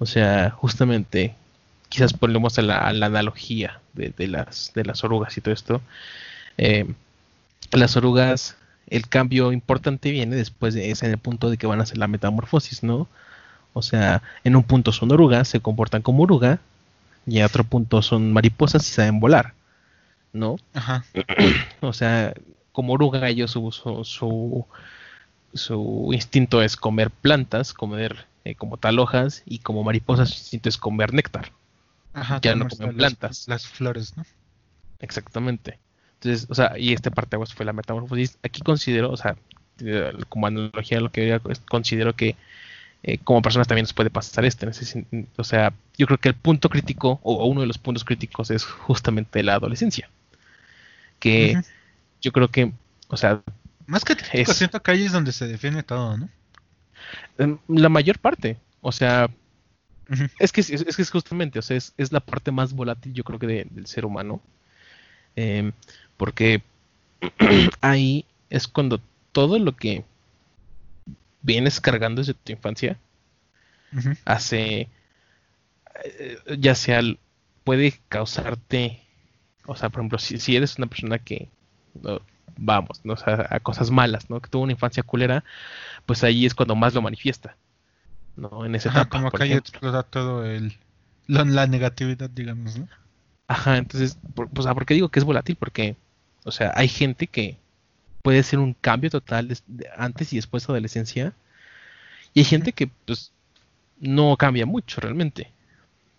O 0.00 0.06
sea, 0.06 0.50
justamente 0.50 1.36
quizás 1.88 2.12
ponemos 2.12 2.58
a 2.58 2.62
la, 2.62 2.88
analogía 2.88 3.80
de, 3.94 4.26
las, 4.26 4.72
de 4.74 4.84
las 4.84 5.04
orugas 5.04 5.36
y 5.38 5.40
todo 5.42 5.54
esto. 5.54 5.80
Em, 6.56 6.94
las 7.70 7.96
orugas, 7.96 8.56
el 8.88 9.08
cambio 9.08 9.52
importante 9.52 10.10
viene 10.10 10.34
después 10.34 10.74
de 10.74 10.90
ese 10.90 11.06
en 11.06 11.12
el 11.12 11.18
punto 11.18 11.50
de 11.50 11.56
que 11.56 11.68
van 11.68 11.78
a 11.78 11.84
hacer 11.84 11.98
la 11.98 12.08
metamorfosis, 12.08 12.82
¿no? 12.82 13.06
O 13.74 13.82
sea, 13.82 14.22
en 14.42 14.56
un 14.56 14.64
punto 14.64 14.90
son 14.90 15.12
orugas, 15.12 15.46
se 15.46 15.60
comportan 15.60 16.02
como 16.02 16.24
oruga, 16.24 16.58
y 17.28 17.38
en 17.38 17.44
otro 17.44 17.64
punto 17.64 18.02
son 18.02 18.32
mariposas 18.32 18.88
y 18.88 18.92
saben 18.92 19.20
volar, 19.20 19.54
¿no? 20.32 20.56
Ajá. 20.74 21.04
o 21.80 21.92
sea, 21.92 22.32
como 22.72 22.94
oruga 22.94 23.28
ellos 23.28 23.50
su, 23.50 23.70
su, 23.72 24.66
su, 25.52 26.10
instinto 26.12 26.62
es 26.62 26.76
comer 26.76 27.10
plantas, 27.10 27.74
comer 27.74 28.26
eh, 28.44 28.54
como 28.54 28.78
tal 28.78 28.98
hojas, 28.98 29.42
y 29.44 29.58
como 29.58 29.84
mariposas 29.84 30.30
su 30.30 30.36
instinto 30.36 30.68
es 30.68 30.78
comer 30.78 31.12
néctar. 31.12 31.52
Ajá, 32.14 32.40
ya 32.40 32.54
no 32.54 32.68
comen 32.68 32.96
plantas. 32.96 33.46
Las, 33.46 33.66
flores, 33.66 34.16
¿no? 34.16 34.24
Exactamente. 35.00 35.78
Entonces, 36.14 36.46
o 36.50 36.54
sea, 36.54 36.78
y 36.78 36.92
este 36.92 37.10
parte 37.10 37.36
fue 37.54 37.66
la 37.66 37.72
metamorfosis. 37.72 38.38
Aquí 38.42 38.60
considero, 38.62 39.10
o 39.10 39.16
sea, 39.16 39.36
como 40.28 40.46
analogía 40.46 41.00
lo 41.00 41.12
que 41.12 41.40
considero 41.68 42.16
que 42.16 42.34
eh, 43.02 43.18
como 43.18 43.42
personas 43.42 43.68
también 43.68 43.84
nos 43.84 43.92
puede 43.92 44.10
pasar 44.10 44.44
este. 44.44 44.66
O 45.36 45.44
sea, 45.44 45.72
yo 45.96 46.06
creo 46.06 46.18
que 46.18 46.28
el 46.28 46.34
punto 46.34 46.68
crítico, 46.68 47.20
o 47.22 47.46
uno 47.46 47.60
de 47.60 47.66
los 47.66 47.78
puntos 47.78 48.04
críticos, 48.04 48.50
es 48.50 48.64
justamente 48.64 49.42
la 49.42 49.54
adolescencia. 49.54 50.10
Que 51.18 51.60
yo 52.20 52.32
creo 52.32 52.48
que, 52.48 52.72
o 53.08 53.16
sea. 53.16 53.42
Más 53.86 54.04
que 54.04 54.16
crítico, 54.16 54.52
siento 54.52 54.82
que 54.82 54.90
ahí 54.90 55.04
es 55.04 55.12
donde 55.12 55.32
se 55.32 55.46
define 55.46 55.82
todo, 55.82 56.16
¿no? 56.16 56.28
La 57.68 57.88
mayor 57.88 58.18
parte. 58.18 58.58
O 58.80 58.92
sea, 58.92 59.30
es, 60.38 60.52
que, 60.52 60.60
es, 60.60 60.84
que 60.84 61.02
es 61.02 61.10
justamente, 61.10 61.58
o 61.58 61.62
sea, 61.62 61.76
es, 61.76 62.12
la 62.12 62.20
parte 62.20 62.50
más 62.50 62.72
volátil, 62.72 63.12
yo 63.12 63.24
creo 63.24 63.38
que 63.38 63.46
del 63.70 63.86
ser 63.86 64.04
humano. 64.04 64.42
Em, 65.36 65.72
porque 66.16 66.62
ahí 67.80 68.24
es 68.50 68.66
cuando 68.66 69.00
todo 69.32 69.58
lo 69.58 69.76
que 69.76 70.04
vienes 71.42 71.80
cargando 71.80 72.20
desde 72.20 72.34
tu 72.34 72.52
infancia, 72.52 72.98
hace, 74.24 74.88
eh, 76.04 76.38
ya 76.58 76.74
sea, 76.74 77.00
puede 77.64 78.00
causarte, 78.08 79.02
o 79.66 79.76
sea, 79.76 79.88
por 79.88 80.00
ejemplo, 80.00 80.18
si, 80.18 80.56
eres 80.56 80.78
una 80.78 80.86
persona 80.86 81.18
que, 81.18 81.48
vamos, 82.56 83.00
¿no? 83.04 83.14
a 83.26 83.60
cosas 83.60 83.90
malas, 83.90 84.30
¿no? 84.30 84.40
Que 84.40 84.48
tuvo 84.48 84.62
una 84.62 84.72
infancia 84.72 85.02
culera, 85.02 85.44
pues 86.06 86.24
ahí 86.24 86.46
es 86.46 86.54
cuando 86.54 86.74
más 86.76 86.94
lo 86.94 87.02
manifiesta, 87.02 87.56
¿no? 88.36 88.64
En 88.64 88.74
ese 88.74 88.88
etapa, 88.88 89.18
como 89.18 89.30
que 89.30 89.42
ahí 89.42 89.52
explota 89.52 90.02
todo 90.02 90.44
el, 90.44 90.76
la, 91.26 91.66
negatividad, 91.66 92.30
digamos, 92.30 92.78
¿no? 92.78 92.88
Ajá, 93.46 93.78
entonces, 93.78 94.18
por, 94.34 94.48
pues, 94.50 94.66
¿por 94.66 94.84
qué 94.84 94.94
digo 94.94 95.08
que 95.08 95.20
es 95.20 95.24
volátil? 95.24 95.56
Porque, 95.56 95.96
o 96.44 96.50
sea, 96.50 96.72
hay 96.74 96.88
gente 96.88 97.26
que 97.26 97.58
puede 98.28 98.42
ser 98.42 98.58
un 98.58 98.74
cambio 98.74 99.08
total 99.08 99.48
de, 99.48 99.88
antes 99.96 100.34
y 100.34 100.36
después 100.36 100.66
de 100.66 100.70
adolescencia. 100.70 101.32
Y 102.34 102.40
hay 102.40 102.44
gente 102.44 102.74
que 102.74 102.90
pues 103.06 103.32
no 103.98 104.36
cambia 104.36 104.66
mucho 104.66 105.00
realmente. 105.00 105.50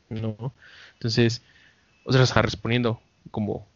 ¿no? 0.09 0.51
Entonces, 0.93 1.43
o 2.05 2.11
sea, 2.11 2.41
respondiendo 2.41 2.99
como 3.29 3.67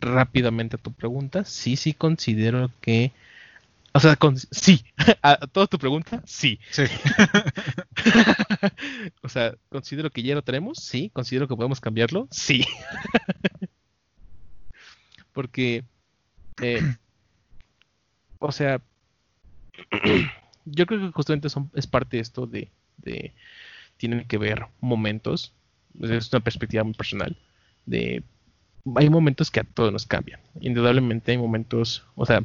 rápidamente 0.00 0.74
a 0.74 0.80
tu 0.80 0.92
pregunta, 0.92 1.44
sí, 1.44 1.76
sí 1.76 1.94
considero 1.94 2.72
que... 2.80 3.12
O 3.92 4.00
sea, 4.00 4.18
sí, 4.50 4.84
a, 5.22 5.46
toda 5.46 5.68
tu 5.68 5.78
pregunta, 5.78 6.20
sí. 6.26 6.58
Sí. 6.72 6.82
o 9.22 9.28
sea, 9.28 9.54
considero 9.68 10.10
que 10.10 10.24
ya 10.24 10.34
lo 10.34 10.42
tenemos, 10.42 10.78
sí. 10.78 11.12
Considero 11.14 11.46
que 11.46 11.54
podemos 11.54 11.80
cambiarlo, 11.80 12.26
sí. 12.32 12.66
Porque 15.32 15.84
eh, 16.60 16.82
o 18.38 18.52
sea, 18.52 18.80
yo 20.64 20.86
creo 20.86 21.00
que 21.00 21.12
justamente 21.12 21.48
son, 21.48 21.70
es 21.74 21.86
parte 21.86 22.16
de 22.16 22.22
esto 22.22 22.46
de, 22.46 22.70
tienen 23.96 24.26
que 24.26 24.38
ver 24.38 24.66
momentos, 24.80 25.54
es 26.00 26.32
una 26.32 26.40
perspectiva 26.40 26.84
muy 26.84 26.94
personal, 26.94 27.36
de 27.86 28.22
hay 28.96 29.10
momentos 29.10 29.50
que 29.50 29.60
a 29.60 29.64
todos 29.64 29.92
nos 29.92 30.06
cambian. 30.06 30.40
Indudablemente 30.60 31.32
hay 31.32 31.38
momentos, 31.38 32.04
o 32.14 32.24
sea, 32.24 32.42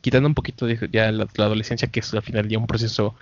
quitando 0.00 0.28
un 0.28 0.34
poquito 0.34 0.66
de 0.66 0.88
ya 0.90 1.10
la, 1.12 1.24
adolescencia, 1.24 1.88
que 1.88 2.00
es 2.00 2.14
al 2.14 2.22
final 2.22 2.48
ya 2.48 2.58
un 2.58 2.66
proceso, 2.66 3.14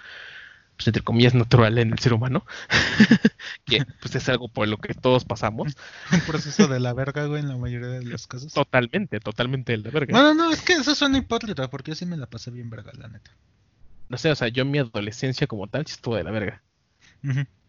pues, 0.76 0.88
entre 0.88 1.02
comillas, 1.02 1.34
natural 1.34 1.78
en 1.78 1.92
el 1.92 1.98
ser 1.98 2.14
humano, 2.14 2.44
que 3.64 3.84
pues 4.00 4.14
es 4.14 4.28
algo 4.28 4.48
por 4.48 4.68
lo 4.68 4.78
que 4.78 4.94
todos 4.94 5.24
pasamos. 5.24 5.76
un 6.12 6.20
proceso 6.20 6.66
de 6.66 6.80
la 6.80 6.92
verga, 6.92 7.26
güey, 7.26 7.42
en 7.42 7.48
la 7.48 7.56
mayoría 7.56 7.88
de 7.88 8.04
los 8.04 8.26
casos. 8.26 8.52
Totalmente, 8.52 9.20
totalmente 9.20 9.72
de 9.72 9.78
la 9.78 9.90
verga. 9.90 10.12
No, 10.12 10.34
no, 10.34 10.50
es 10.50 10.62
que 10.62 10.74
eso 10.74 10.94
suena 10.94 11.18
hipócrita, 11.18 11.70
porque 11.70 11.92
yo 11.92 11.94
sí 11.94 12.06
me 12.06 12.16
la 12.16 12.26
pasé 12.26 12.50
bien 12.50 12.70
verga, 12.70 12.92
la 12.94 13.08
neta. 13.08 13.30
No 14.08 14.18
sé, 14.18 14.30
o 14.30 14.36
sea, 14.36 14.48
yo 14.48 14.62
en 14.62 14.70
mi 14.70 14.78
adolescencia 14.78 15.46
como 15.46 15.66
tal 15.68 15.86
sí 15.86 15.94
estuvo 15.94 16.16
de 16.16 16.24
la 16.24 16.30
verga. 16.30 16.62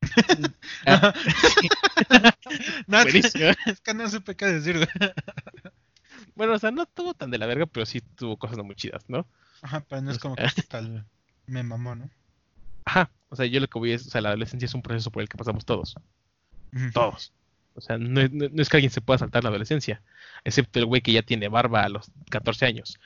no, 2.86 3.00
es 3.00 3.32
que 3.82 3.94
no 3.94 4.08
supe 4.08 4.34
qué 4.34 4.46
decir, 4.46 4.76
güey. 4.76 4.88
Bueno, 6.34 6.54
o 6.54 6.58
sea, 6.58 6.70
no 6.70 6.84
estuvo 6.84 7.12
tan 7.14 7.30
de 7.30 7.36
la 7.38 7.46
verga, 7.46 7.66
pero 7.66 7.86
sí 7.86 8.00
tuvo 8.00 8.38
cosas 8.38 8.56
no 8.56 8.64
muy 8.64 8.74
chidas, 8.74 9.04
¿no? 9.08 9.26
Ajá, 9.62 9.84
pero 9.88 10.02
no 10.02 10.10
es 10.10 10.18
como 10.18 10.34
que 10.36 10.62
tal 10.68 11.06
me 11.46 11.62
mamó, 11.62 11.94
¿no? 11.94 12.10
Ajá, 12.90 13.08
o 13.28 13.36
sea, 13.36 13.46
yo 13.46 13.60
lo 13.60 13.68
que 13.68 13.78
voy 13.78 13.92
es, 13.92 14.04
o 14.08 14.10
sea, 14.10 14.20
la 14.20 14.30
adolescencia 14.30 14.66
es 14.66 14.74
un 14.74 14.82
proceso 14.82 15.12
por 15.12 15.22
el 15.22 15.28
que 15.28 15.38
pasamos 15.38 15.64
todos. 15.64 15.94
Todos. 16.92 17.32
O 17.74 17.80
sea, 17.80 17.98
no, 17.98 18.20
es 18.20 18.68
que 18.68 18.76
alguien 18.76 18.90
se 18.90 19.00
pueda 19.00 19.18
saltar 19.18 19.44
la 19.44 19.50
adolescencia, 19.50 20.02
excepto 20.42 20.80
el 20.80 20.86
güey 20.86 21.00
que 21.00 21.12
ya 21.12 21.22
tiene 21.22 21.46
barba 21.46 21.84
a 21.84 21.88
los 21.88 22.10
14 22.30 22.66
años. 22.66 22.98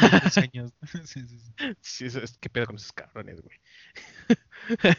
14 0.00 0.40
años. 0.54 0.72
sí, 1.04 1.20
sí, 1.20 1.38
sí. 1.38 1.74
sí 1.82 2.04
es, 2.06 2.38
¿Qué 2.40 2.48
pedo 2.48 2.64
con 2.64 2.76
esos 2.76 2.92
cabrones, 2.92 3.42
güey? 3.42 3.58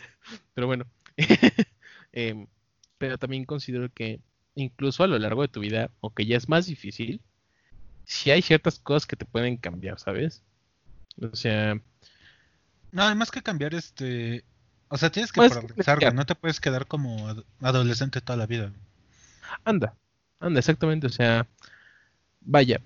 pero 0.53 0.67
bueno. 0.67 0.85
Em, 2.11 2.45
pero 2.99 3.17
también 3.17 3.45
considero 3.45 3.89
que 3.91 4.19
incluso 4.53 5.03
a 5.03 5.07
lo 5.07 5.17
largo 5.17 5.41
de 5.41 5.47
tu 5.47 5.61
vida, 5.61 5.89
aunque 6.03 6.27
ya 6.27 6.37
es 6.37 6.47
más 6.47 6.67
difícil, 6.67 7.21
si 8.05 8.29
hay 8.29 8.43
ciertas 8.43 8.77
cosas 8.77 9.07
que 9.07 9.15
te 9.15 9.25
pueden 9.25 9.57
cambiar, 9.57 9.99
¿sabes? 9.99 10.43
O 11.19 11.35
sea, 11.35 11.81
no, 12.91 13.03
además 13.03 13.31
que 13.31 13.41
cambiar 13.41 13.73
este. 13.73 14.43
O 14.89 14.97
sea, 14.97 15.11
tienes 15.11 15.31
que 15.31 15.41
pues, 15.41 15.51
progresar, 15.51 16.13
No 16.13 16.25
te 16.25 16.35
puedes 16.35 16.59
quedar 16.59 16.87
como 16.87 17.27
adolescente 17.61 18.21
toda 18.21 18.37
la 18.37 18.45
vida. 18.45 18.71
Anda, 19.65 19.93
anda, 20.39 20.59
exactamente. 20.59 21.07
O 21.07 21.09
sea, 21.09 21.45
vaya. 22.41 22.79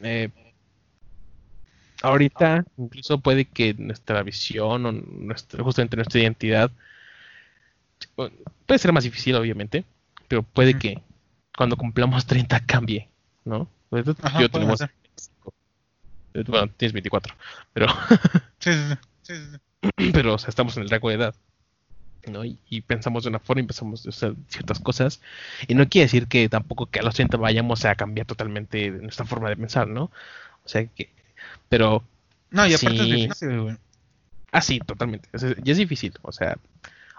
Eh, 0.00 0.30
ahorita, 2.02 2.64
incluso 2.76 3.20
puede 3.20 3.46
que 3.46 3.74
nuestra 3.74 4.22
visión 4.22 4.86
o 4.86 4.92
nuestra, 4.92 5.62
justamente 5.62 5.96
nuestra 5.96 6.20
identidad 6.20 6.70
puede 8.66 8.78
ser 8.78 8.92
más 8.92 9.04
difícil, 9.04 9.34
obviamente, 9.36 9.84
pero 10.28 10.42
puede 10.42 10.78
que 10.78 11.02
cuando 11.56 11.76
cumplamos 11.76 12.26
30 12.26 12.60
cambie, 12.66 13.08
¿no? 13.44 13.68
Pues, 13.88 14.04
yo 14.06 14.48
tenemos 14.48 14.80
bueno, 16.46 16.68
tienes 16.76 16.92
24, 16.92 17.34
pero... 17.72 17.86
sí, 18.58 18.72
sí, 19.22 19.34
sí, 19.34 19.58
Pero, 20.12 20.34
o 20.34 20.38
sea, 20.38 20.48
estamos 20.48 20.76
en 20.76 20.82
el 20.82 20.90
rango 20.90 21.08
de 21.08 21.14
edad, 21.16 21.34
¿no? 22.26 22.44
Y, 22.44 22.82
pensamos 22.86 23.24
de 23.24 23.30
una 23.30 23.38
forma 23.38 23.62
y 23.62 23.66
pensamos 23.66 24.02
de 24.02 24.10
hacer 24.10 24.34
ciertas 24.48 24.78
cosas. 24.80 25.20
Y 25.68 25.74
no 25.74 25.88
quiere 25.88 26.06
decir 26.06 26.26
que 26.26 26.48
tampoco 26.48 26.86
que 26.86 27.00
a 27.00 27.02
los 27.02 27.14
30 27.14 27.36
vayamos 27.38 27.84
a 27.84 27.94
cambiar 27.94 28.26
totalmente 28.26 28.90
nuestra 28.90 29.24
forma 29.24 29.48
de 29.48 29.56
pensar, 29.56 29.88
¿no? 29.88 30.04
O 30.64 30.68
sea 30.68 30.84
que... 30.86 31.10
Pero... 31.68 32.04
No, 32.50 32.66
y 32.66 32.74
aparte 32.74 33.00
es 33.00 33.04
difícil, 33.04 33.60
güey. 33.60 33.76
Ah, 34.52 34.60
sí, 34.60 34.80
totalmente. 34.80 35.28
ya 35.32 35.72
es 35.72 35.78
difícil, 35.78 36.12
o 36.22 36.32
sea... 36.32 36.58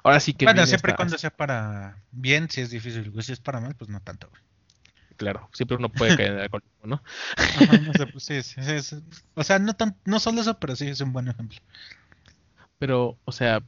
Ahora 0.03 0.19
sí 0.19 0.33
que... 0.33 0.45
Bueno, 0.45 0.65
siempre 0.65 0.95
cuando 0.95 1.17
sea 1.17 1.29
para 1.29 1.97
bien, 2.11 2.49
si 2.49 2.61
es 2.61 2.71
difícil, 2.71 3.11
güey. 3.11 3.23
Si 3.23 3.31
es 3.31 3.39
para 3.39 3.59
mal, 3.59 3.75
pues 3.75 3.89
no 3.89 3.99
tanto, 4.01 4.27
güey 4.29 4.41
claro, 5.21 5.47
siempre 5.53 5.77
uno 5.77 5.87
puede 5.89 6.17
caer 6.17 6.31
en 6.31 6.37
el 6.37 6.41
alcoholismo, 6.41 6.85
¿no? 6.85 7.03
Pues 8.11 8.23
sí, 8.23 8.41
sí, 8.41 8.81
sí, 8.81 8.95
o 9.35 9.43
sea, 9.43 9.59
no, 9.59 9.75
tan, 9.75 9.95
no 10.03 10.19
solo 10.19 10.41
eso, 10.41 10.57
pero 10.57 10.75
sí 10.75 10.87
es 10.87 10.99
un 10.99 11.13
buen 11.13 11.27
ejemplo. 11.27 11.59
Pero, 12.79 13.19
o 13.23 13.31
sea, 13.31 13.61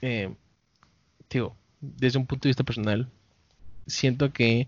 eh, 0.00 0.34
digo, 1.28 1.54
desde 1.82 2.18
un 2.18 2.24
punto 2.26 2.44
de 2.44 2.50
vista 2.50 2.64
personal, 2.64 3.06
siento 3.86 4.32
que 4.32 4.66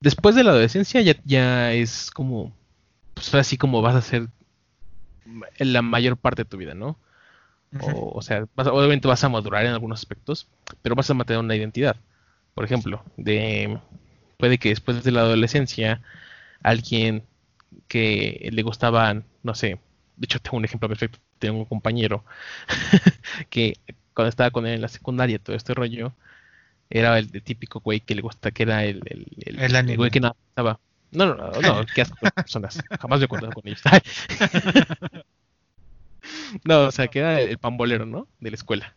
después 0.00 0.34
de 0.34 0.42
la 0.42 0.50
adolescencia 0.50 1.00
ya, 1.02 1.14
ya 1.24 1.72
es 1.72 2.10
como, 2.10 2.52
pues 3.14 3.32
así 3.36 3.56
como 3.56 3.80
vas 3.80 3.94
a 3.94 4.02
ser 4.02 4.26
en 5.58 5.72
la 5.72 5.82
mayor 5.82 6.16
parte 6.16 6.42
de 6.42 6.50
tu 6.50 6.56
vida, 6.56 6.74
¿no? 6.74 6.98
o, 7.80 8.22
sea, 8.22 8.48
obviamente 8.56 9.06
vas 9.06 9.22
a 9.22 9.28
madurar 9.28 9.66
en 9.66 9.72
algunos 9.72 10.00
aspectos, 10.00 10.48
pero 10.82 10.96
vas 10.96 11.08
a 11.10 11.14
mantener 11.14 11.38
una 11.38 11.54
identidad. 11.54 11.96
Por 12.54 12.64
ejemplo, 12.64 13.04
de 13.16 13.78
puede 14.38 14.58
que 14.58 14.70
después 14.70 15.04
de 15.04 15.12
la 15.12 15.20
adolescencia 15.20 16.00
alguien 16.62 17.24
que 17.88 18.48
le 18.52 18.62
gustaban, 18.62 19.24
no 19.42 19.54
sé, 19.54 19.80
de 20.16 20.24
hecho 20.24 20.40
tengo 20.40 20.56
un 20.56 20.64
ejemplo 20.64 20.88
perfecto, 20.88 21.18
tengo 21.38 21.58
un 21.58 21.64
compañero 21.66 22.24
que 23.50 23.74
cuando 24.14 24.30
estaba 24.30 24.50
con 24.50 24.66
él 24.66 24.74
en 24.74 24.80
la 24.80 24.88
secundaria, 24.88 25.38
todo 25.38 25.54
este 25.54 25.74
rollo, 25.74 26.14
era 26.90 27.18
el, 27.18 27.30
típico 27.42 27.80
güey 27.80 28.00
que 28.00 28.14
le 28.14 28.22
gusta, 28.22 28.50
que 28.50 28.62
era 28.62 28.84
el, 28.84 29.02
el, 29.06 29.74
el, 29.74 29.96
güey 29.96 30.10
que 30.10 30.20
no 30.20 30.34
estaba. 30.48 30.80
No, 31.10 31.26
no, 31.26 31.36
no, 31.36 31.60
no 31.60 31.86
qué 31.94 32.02
asco 32.02 32.16
personas. 32.34 32.82
Jamás 33.00 33.20
me 33.20 33.26
he 33.26 33.28
contado 33.28 33.52
con 33.52 33.66
ellos. 33.66 33.82
no, 36.64 36.86
o 36.86 36.90
sea, 36.90 37.08
que 37.08 37.20
era 37.20 37.40
el 37.40 37.58
pambolero, 37.58 38.06
¿no? 38.06 38.26
De 38.40 38.50
la 38.50 38.56
escuela. 38.56 38.94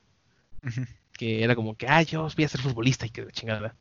Que 1.13 1.43
era 1.43 1.55
como 1.55 1.75
que, 1.75 1.87
ah, 1.87 2.01
yo 2.01 2.27
voy 2.35 2.45
a 2.45 2.49
ser 2.49 2.61
futbolista 2.61 3.05
y 3.05 3.09
que 3.09 3.25
de 3.25 3.31
chingada. 3.31 3.75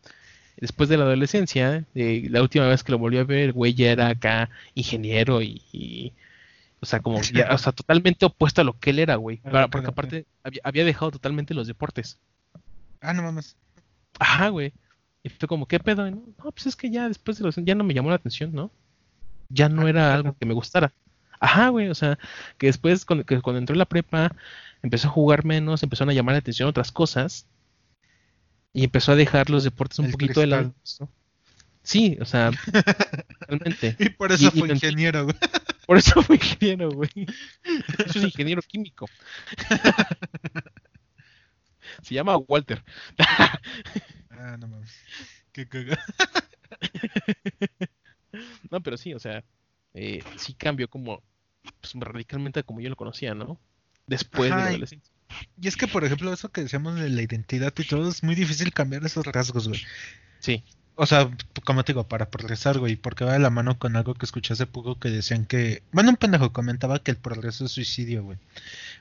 Después 0.60 0.90
de 0.90 0.98
la 0.98 1.04
adolescencia, 1.04 1.86
eh, 1.94 2.26
la 2.30 2.42
última 2.42 2.66
vez 2.66 2.84
que 2.84 2.92
lo 2.92 2.98
volví 2.98 3.16
a 3.16 3.24
ver, 3.24 3.38
el 3.38 3.52
güey 3.52 3.72
ya 3.72 3.90
era 3.92 4.08
acá 4.08 4.50
ingeniero 4.74 5.40
y, 5.40 6.12
o 6.80 6.86
sea, 6.86 7.00
como 7.00 7.20
ya, 7.22 7.48
o 7.52 7.58
sea, 7.58 7.72
totalmente 7.72 8.26
opuesto 8.26 8.60
a 8.60 8.64
lo 8.64 8.78
que 8.78 8.90
él 8.90 8.98
era, 8.98 9.16
güey. 9.16 9.40
porque 9.70 9.88
aparte 9.88 10.26
había, 10.44 10.60
había, 10.62 10.84
dejado 10.84 11.12
totalmente 11.12 11.54
los 11.54 11.66
deportes. 11.66 12.18
Ah, 13.00 13.14
no 13.14 13.22
mames. 13.22 13.56
Ajá, 14.18 14.48
güey. 14.48 14.74
Y 15.22 15.30
fue 15.30 15.48
como, 15.48 15.66
¿qué 15.66 15.80
pedo? 15.80 16.10
No, 16.10 16.22
pues 16.36 16.66
es 16.66 16.76
que 16.76 16.90
ya 16.90 17.08
después 17.08 17.38
de 17.38 17.44
los... 17.44 17.56
Ya 17.56 17.74
no 17.74 17.84
me 17.84 17.94
llamó 17.94 18.10
la 18.10 18.16
atención, 18.16 18.52
¿no? 18.52 18.70
Ya 19.48 19.68
no 19.68 19.86
ah, 19.86 19.90
era 19.90 20.14
algo 20.14 20.36
que 20.38 20.46
me 20.46 20.54
gustara. 20.54 20.92
Ajá, 21.40 21.70
güey, 21.70 21.88
o 21.88 21.94
sea, 21.94 22.18
que 22.58 22.66
después 22.66 23.06
cuando, 23.06 23.24
cuando 23.24 23.58
entró 23.58 23.74
en 23.74 23.78
la 23.78 23.86
prepa, 23.86 24.36
empezó 24.82 25.08
a 25.08 25.10
jugar 25.10 25.46
menos, 25.46 25.82
empezó 25.82 26.04
a 26.04 26.12
llamar 26.12 26.34
la 26.34 26.40
atención 26.40 26.68
otras 26.68 26.92
cosas 26.92 27.46
y 28.72 28.84
empezó 28.84 29.12
a 29.12 29.16
dejar 29.16 29.50
los 29.50 29.64
deportes 29.64 29.98
un 29.98 30.10
poquito 30.10 30.40
de 30.40 30.46
lado. 30.46 30.74
Sí, 31.82 32.18
o 32.20 32.24
sea, 32.24 32.50
realmente. 33.40 33.96
Y 33.98 34.10
por 34.10 34.32
eso 34.32 34.50
fue 34.50 34.68
ingeniero, 34.68 35.24
güey. 35.24 35.36
Por 35.86 35.98
eso 35.98 36.22
fue 36.22 36.36
ingeniero, 36.36 36.90
güey. 36.90 37.10
Eso 38.06 38.18
es 38.18 38.24
ingeniero 38.24 38.62
químico. 38.62 39.06
Se 42.02 42.14
llama 42.14 42.36
Walter. 42.36 42.84
ah, 44.30 44.56
no 44.58 44.68
mames. 44.68 44.94
Qué 45.52 45.66
caga. 45.66 45.98
no, 48.70 48.80
pero 48.80 48.96
sí, 48.96 49.12
o 49.14 49.18
sea, 49.18 49.42
eh, 49.94 50.22
sí 50.36 50.54
cambió 50.54 50.88
como 50.88 51.22
pues, 51.80 51.94
radicalmente 51.94 52.62
como 52.62 52.80
yo 52.80 52.88
lo 52.88 52.96
conocía, 52.96 53.34
¿no? 53.34 53.60
Después 54.06 54.50
de 54.50 54.56
la 54.56 54.66
adolescencia. 54.66 55.12
Y 55.60 55.68
es 55.68 55.76
que, 55.76 55.86
por 55.86 56.04
ejemplo, 56.04 56.32
eso 56.32 56.50
que 56.50 56.62
decíamos 56.62 56.94
de 56.94 57.10
la 57.10 57.22
identidad 57.22 57.72
y 57.76 57.84
todo, 57.84 58.08
es 58.08 58.22
muy 58.22 58.34
difícil 58.34 58.72
cambiar 58.72 59.04
esos 59.04 59.26
rasgos, 59.26 59.68
güey. 59.68 59.82
Sí. 60.38 60.64
O 60.94 61.06
sea, 61.06 61.30
como 61.64 61.84
te 61.84 61.92
digo, 61.92 62.08
para 62.08 62.30
progresar, 62.30 62.78
güey, 62.78 62.96
porque 62.96 63.24
va 63.24 63.34
de 63.34 63.38
la 63.38 63.50
mano 63.50 63.78
con 63.78 63.96
algo 63.96 64.14
que 64.14 64.26
escuché 64.26 64.54
hace 64.54 64.66
poco 64.66 64.98
que 64.98 65.10
decían 65.10 65.46
que. 65.46 65.82
Bueno, 65.92 66.10
un 66.10 66.16
pendejo 66.16 66.52
comentaba 66.52 67.02
que 67.02 67.10
el 67.10 67.16
progreso 67.16 67.64
es 67.66 67.72
suicidio, 67.72 68.24
güey. 68.24 68.38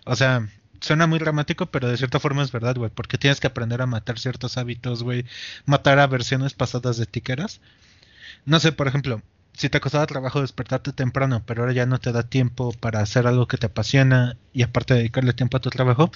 O 0.06 0.16
sea, 0.16 0.48
suena 0.82 1.08
muy 1.08 1.20
dramático, 1.20 1.66
pero 1.68 1.88
de 1.88 1.98
cierta 1.98 2.20
forma 2.20 2.44
es 2.44 2.52
verdad, 2.52 2.76
güey, 2.76 2.92
porque 2.94 3.18
tienes 3.18 3.40
que 3.40 3.48
aprender 3.48 3.82
a 3.82 3.86
matar 3.86 4.20
ciertos 4.20 4.58
hábitos, 4.58 5.04
güey, 5.04 5.26
matar 5.66 6.00
a 6.00 6.08
versiones 6.08 6.54
pasadas 6.54 6.98
de 6.98 7.06
tiqueras. 7.06 7.62
No 8.46 8.60
sé, 8.60 8.72
por 8.72 8.88
ejemplo, 8.88 9.22
si 9.60 9.68
te 9.68 9.82
costaba 9.82 10.08
trabajo 10.08 10.40
despertarte 10.40 10.94
temprano, 10.94 11.44
pero 11.46 11.64
ahora 11.64 11.74
ya 11.74 11.86
no 11.86 12.00
te 12.00 12.14
da 12.14 12.24
tiempo 12.24 12.72
para 12.72 13.02
hacer 13.02 13.28
algo 13.28 13.46
que 13.46 13.58
te 13.58 13.66
apasiona 13.66 14.38
y 14.54 14.64
aparte 14.64 14.94
dedicarle 14.94 15.34
tiempo 15.34 15.58
a 15.58 15.60
tu 15.60 15.70
trabajo, 15.70 16.12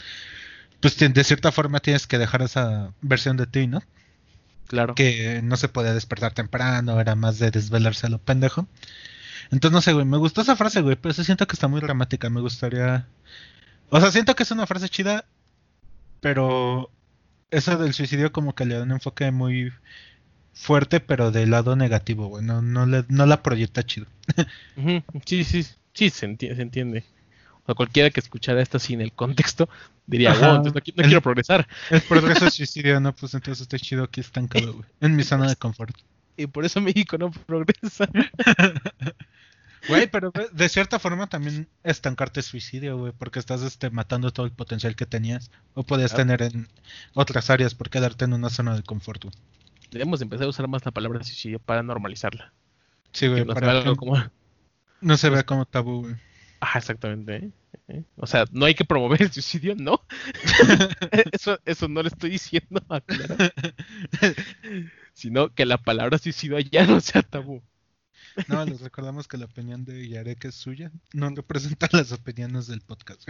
pues 0.79 0.97
de 0.97 1.23
cierta 1.25 1.51
forma 1.51 1.81
tienes 1.81 2.07
que 2.07 2.17
dejar 2.17 2.41
esa 2.41 2.93
versión 3.01 3.35
de 3.35 3.45
ti, 3.45 3.67
¿no? 3.67 3.83
Claro. 4.67 4.95
Que 4.95 5.41
no 5.43 5.57
se 5.57 5.67
podía 5.67 5.93
despertar 5.93 6.33
temprano, 6.33 7.01
era 7.01 7.15
más 7.15 7.37
de 7.37 7.51
desvelarse 7.51 8.07
a 8.07 8.11
lo 8.11 8.17
pendejo. 8.17 8.65
Entonces, 9.51 9.73
no 9.73 9.81
sé, 9.81 9.91
güey, 9.91 10.05
me 10.05 10.15
gustó 10.15 10.39
esa 10.39 10.55
frase, 10.55 10.79
güey, 10.79 10.95
pero 10.95 11.13
se 11.13 11.25
siento 11.25 11.45
que 11.45 11.57
está 11.57 11.67
muy 11.67 11.81
dramática, 11.81 12.29
me 12.29 12.39
gustaría... 12.39 13.07
O 13.89 13.99
sea, 13.99 14.09
siento 14.09 14.37
que 14.37 14.43
es 14.43 14.51
una 14.51 14.67
frase 14.67 14.87
chida, 14.87 15.25
pero 16.21 16.89
eso 17.51 17.75
del 17.77 17.93
suicidio 17.93 18.31
como 18.31 18.55
que 18.55 18.63
le 18.65 18.75
da 18.75 18.83
un 18.83 18.93
enfoque 18.93 19.31
muy 19.31 19.73
fuerte, 20.53 20.99
pero 20.99 21.31
del 21.31 21.51
lado 21.51 21.75
negativo, 21.75 22.27
güey. 22.27 22.43
No, 22.43 22.61
no, 22.61 22.85
la 23.25 23.43
proyecta 23.43 23.83
chido. 23.83 24.07
Sí, 25.25 25.43
sí, 25.43 25.65
sí, 25.93 26.09
se 26.09 26.25
entiende, 26.25 26.55
se 26.55 26.61
entiende. 26.61 27.03
O 27.63 27.65
sea, 27.65 27.75
cualquiera 27.75 28.09
que 28.09 28.19
escuchara 28.19 28.61
esto 28.61 28.79
sin 28.79 29.01
el 29.01 29.11
contexto 29.11 29.69
diría, 30.05 30.33
wow, 30.33 30.55
entonces 30.55 30.73
no, 30.95 31.03
quiero 31.03 31.21
progresar. 31.21 31.67
El 31.89 32.01
progreso 32.01 32.47
es 32.47 32.53
suicidio, 32.55 32.99
no, 32.99 33.15
pues 33.15 33.33
entonces 33.33 33.61
estoy 33.61 33.79
chido 33.79 34.03
aquí 34.03 34.21
estancado, 34.21 34.73
güey. 34.73 34.85
En 35.01 35.15
mi 35.15 35.23
zona 35.23 35.47
de 35.47 35.55
confort. 35.55 35.95
Y 36.35 36.47
por 36.47 36.65
eso 36.65 36.81
México 36.81 37.17
no 37.17 37.31
progresa. 37.31 38.09
Güey, 39.87 40.07
pero 40.07 40.31
de 40.53 40.69
cierta 40.69 40.97
forma 40.97 41.27
también 41.27 41.67
estancarte 41.83 42.39
es 42.39 42.45
suicidio, 42.45 42.97
güey, 42.97 43.11
porque 43.11 43.39
estás 43.39 43.61
este, 43.63 43.89
matando 43.89 44.31
todo 44.31 44.45
el 44.45 44.53
potencial 44.53 44.95
que 44.95 45.05
tenías 45.05 45.51
o 45.73 45.83
podías 45.83 46.15
tener 46.15 46.41
en 46.41 46.69
otras 47.13 47.49
áreas 47.49 47.75
por 47.75 47.89
quedarte 47.89 48.23
en 48.23 48.31
una 48.31 48.49
zona 48.49 48.75
de 48.75 48.83
confort, 48.83 49.23
güey. 49.23 49.35
Debemos 49.93 50.19
empezar 50.23 50.47
a 50.47 50.49
usar 50.49 50.67
más 50.67 50.83
la 50.83 50.91
palabra 50.91 51.23
suicidio 51.23 51.59
para 51.59 51.83
normalizarla. 51.83 52.51
Sí, 53.11 53.27
güey, 53.27 53.45
no 53.45 53.53
para 53.53 53.83
se 53.83 53.95
como... 53.95 54.17
No 55.01 55.17
se 55.17 55.29
vea 55.29 55.43
como 55.43 55.65
tabú, 55.65 56.01
güey. 56.01 56.15
Ah, 56.59 56.79
exactamente. 56.79 57.35
¿eh? 57.35 57.51
¿Eh? 57.89 58.03
O 58.15 58.25
sea, 58.25 58.45
no 58.51 58.65
hay 58.65 58.73
que 58.73 58.85
promover 58.85 59.21
el 59.21 59.31
suicidio, 59.31 59.75
no. 59.75 60.03
eso, 61.31 61.59
eso 61.65 61.87
no 61.87 62.01
le 62.01 62.07
estoy 62.07 62.31
diciendo 62.31 62.81
a 62.89 63.03
Sino 65.13 65.53
que 65.53 65.67
la 65.67 65.77
palabra 65.77 66.17
suicidio 66.17 66.57
ya 66.59 66.87
no 66.87 66.99
sea 66.99 67.21
tabú. 67.21 67.61
No, 68.47 68.65
les 68.65 68.81
recordamos 68.81 69.27
que 69.27 69.37
la 69.37 69.45
opinión 69.45 69.85
de 69.85 70.09
Yarek 70.09 70.45
es 70.45 70.55
suya. 70.55 70.91
No 71.13 71.29
representa 71.29 71.87
las 71.91 72.11
opiniones 72.11 72.65
del 72.65 72.81
podcast. 72.81 73.29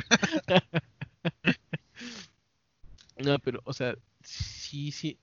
no, 3.18 3.38
pero, 3.40 3.60
o 3.65 3.73
sea, 3.73 3.98
sí, 4.23 4.94
sí. 4.94 5.19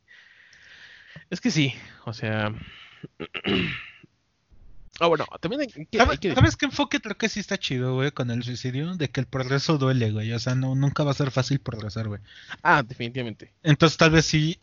Es 1.31 1.40
que 1.40 1.51
sí, 1.51 1.73
o 2.05 2.12
sea. 2.12 2.52
Ah, 5.01 5.07
bueno, 5.07 5.24
también 5.40 5.62
hay 5.62 5.86
que, 5.86 5.98
¿Sabes, 6.35 6.57
qué 6.57 6.66
enfoque 6.66 7.01
creo 7.01 7.16
que 7.16 7.31
sí 7.31 7.40
está 7.40 7.57
chido, 7.57 7.94
güey, 7.94 8.11
con 8.11 8.31
el 8.31 8.43
suicidio? 8.43 8.97
De 8.97 9.09
que 9.09 9.20
el 9.20 9.27
progreso 9.27 9.78
duele, 9.78 10.11
güey. 10.11 10.31
O 10.35 10.39
sea, 10.39 10.55
no, 10.55 10.74
nunca 10.74 11.05
va 11.05 11.12
a 11.12 11.15
ser 11.15 11.31
fácil 11.31 11.59
progresar, 11.59 12.09
güey. 12.09 12.20
Ah, 12.62 12.82
definitivamente. 12.82 13.55
Entonces 13.62 13.97
tal 13.97 14.11
vez 14.11 14.27
sí 14.27 14.61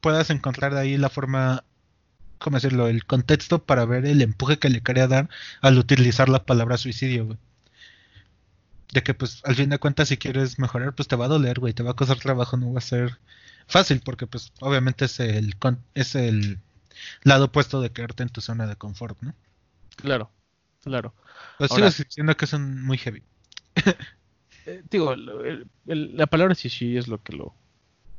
puedas 0.00 0.30
encontrar 0.30 0.74
de 0.74 0.80
ahí 0.80 0.96
la 0.96 1.08
forma, 1.08 1.64
¿cómo 2.38 2.58
decirlo? 2.58 2.86
El 2.86 3.04
contexto 3.04 3.64
para 3.64 3.84
ver 3.84 4.06
el 4.06 4.22
empuje 4.22 4.60
que 4.60 4.68
le 4.68 4.80
quería 4.80 5.08
dar 5.08 5.28
al 5.60 5.76
utilizar 5.76 6.28
la 6.28 6.44
palabra 6.44 6.76
suicidio, 6.76 7.26
güey. 7.26 7.38
De 8.92 9.02
que 9.02 9.14
pues 9.14 9.42
al 9.44 9.56
fin 9.56 9.70
de 9.70 9.78
cuentas 9.78 10.08
si 10.08 10.18
quieres 10.18 10.60
mejorar, 10.60 10.94
pues 10.94 11.08
te 11.08 11.16
va 11.16 11.24
a 11.24 11.28
doler, 11.28 11.58
güey. 11.58 11.72
Te 11.72 11.82
va 11.82 11.92
a 11.92 11.96
costar 11.96 12.18
trabajo, 12.18 12.56
no 12.56 12.72
va 12.72 12.78
a 12.78 12.82
ser 12.82 13.18
fácil 13.66 14.00
porque 14.04 14.26
pues 14.26 14.52
obviamente 14.60 15.04
es 15.04 15.20
el, 15.20 15.54
es 15.94 16.14
el 16.14 16.58
lado 17.22 17.46
opuesto 17.46 17.80
de 17.80 17.90
quedarte 17.90 18.22
en 18.22 18.28
tu 18.28 18.40
zona 18.40 18.66
de 18.66 18.76
confort, 18.76 19.20
¿no? 19.22 19.34
Claro, 19.96 20.30
claro. 20.82 21.14
Pues 21.58 21.70
sigo 21.70 21.88
diciendo 21.90 22.36
que 22.36 22.46
son 22.46 22.82
muy 22.84 22.98
heavy. 22.98 23.22
Eh, 24.66 24.82
digo, 24.90 25.16
la 25.86 26.26
palabra 26.26 26.54
sí 26.54 26.98
es 26.98 27.08
lo 27.08 27.22
que 27.22 27.32
lo, 27.32 27.54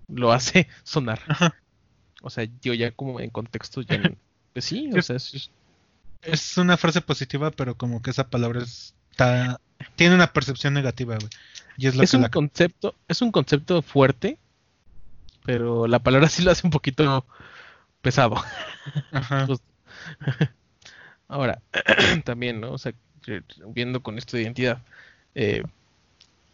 lo 0.07 0.31
hace 0.33 0.67
sonar. 0.83 1.21
O 2.23 2.31
sea, 2.31 2.47
yo 2.63 2.73
ya 2.73 2.89
como 2.89 3.19
en 3.19 3.29
contexto 3.29 3.81
ya... 3.83 4.01
pues 4.53 4.65
sí, 4.65 4.89
o 4.91 4.99
sea, 5.03 5.17
es, 5.17 5.51
es 6.23 6.57
una 6.57 6.77
frase 6.77 6.99
positiva, 7.01 7.51
pero 7.51 7.77
como 7.77 8.01
que 8.01 8.09
esa 8.09 8.27
palabra 8.31 8.63
está 8.63 9.61
tiene 9.95 10.15
una 10.15 10.31
percepción 10.33 10.73
negativa, 10.73 11.15
güey. 11.17 11.29
Y 11.77 11.87
es, 11.87 11.95
lo 11.95 12.03
es 12.03 12.13
un 12.13 12.27
concepto, 12.27 12.95
es 13.07 13.21
un 13.21 13.31
concepto 13.31 13.81
fuerte, 13.81 14.37
pero 15.45 15.87
la 15.87 15.99
palabra 15.99 16.29
sí 16.29 16.43
lo 16.43 16.51
hace 16.51 16.65
un 16.65 16.71
poquito 16.71 17.25
pesado. 18.01 18.35
Ajá. 19.11 19.47
Ahora, 21.27 21.61
también, 22.25 22.59
¿no? 22.59 22.73
O 22.73 22.77
sea, 22.77 22.93
viendo 23.67 24.01
con 24.01 24.17
esto 24.17 24.37
de 24.37 24.43
identidad, 24.43 24.79
eh, 25.35 25.63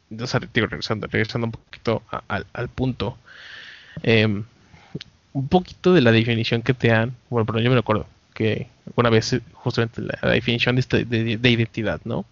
regresando, 0.10 1.08
regresando 1.08 1.48
un 1.48 1.52
poquito 1.52 2.04
al, 2.28 2.70
punto, 2.70 3.18
em, 4.04 4.44
un 5.34 5.48
poquito 5.48 5.94
de 5.94 6.02
la 6.02 6.12
definición 6.12 6.62
que 6.62 6.74
te 6.74 6.90
dan, 6.90 7.16
bueno, 7.30 7.46
pero 7.46 7.60
yo 7.60 7.72
me 7.72 7.78
acuerdo 7.78 8.08
que 8.34 8.68
una 8.96 9.10
vez 9.10 9.34
eh, 9.34 9.42
justamente 9.54 10.02
la, 10.02 10.30
definición 10.30 10.78
este, 10.78 11.06
de, 11.06 11.38
de, 11.38 11.50
identidad, 11.50 12.00
¿no? 12.06 12.26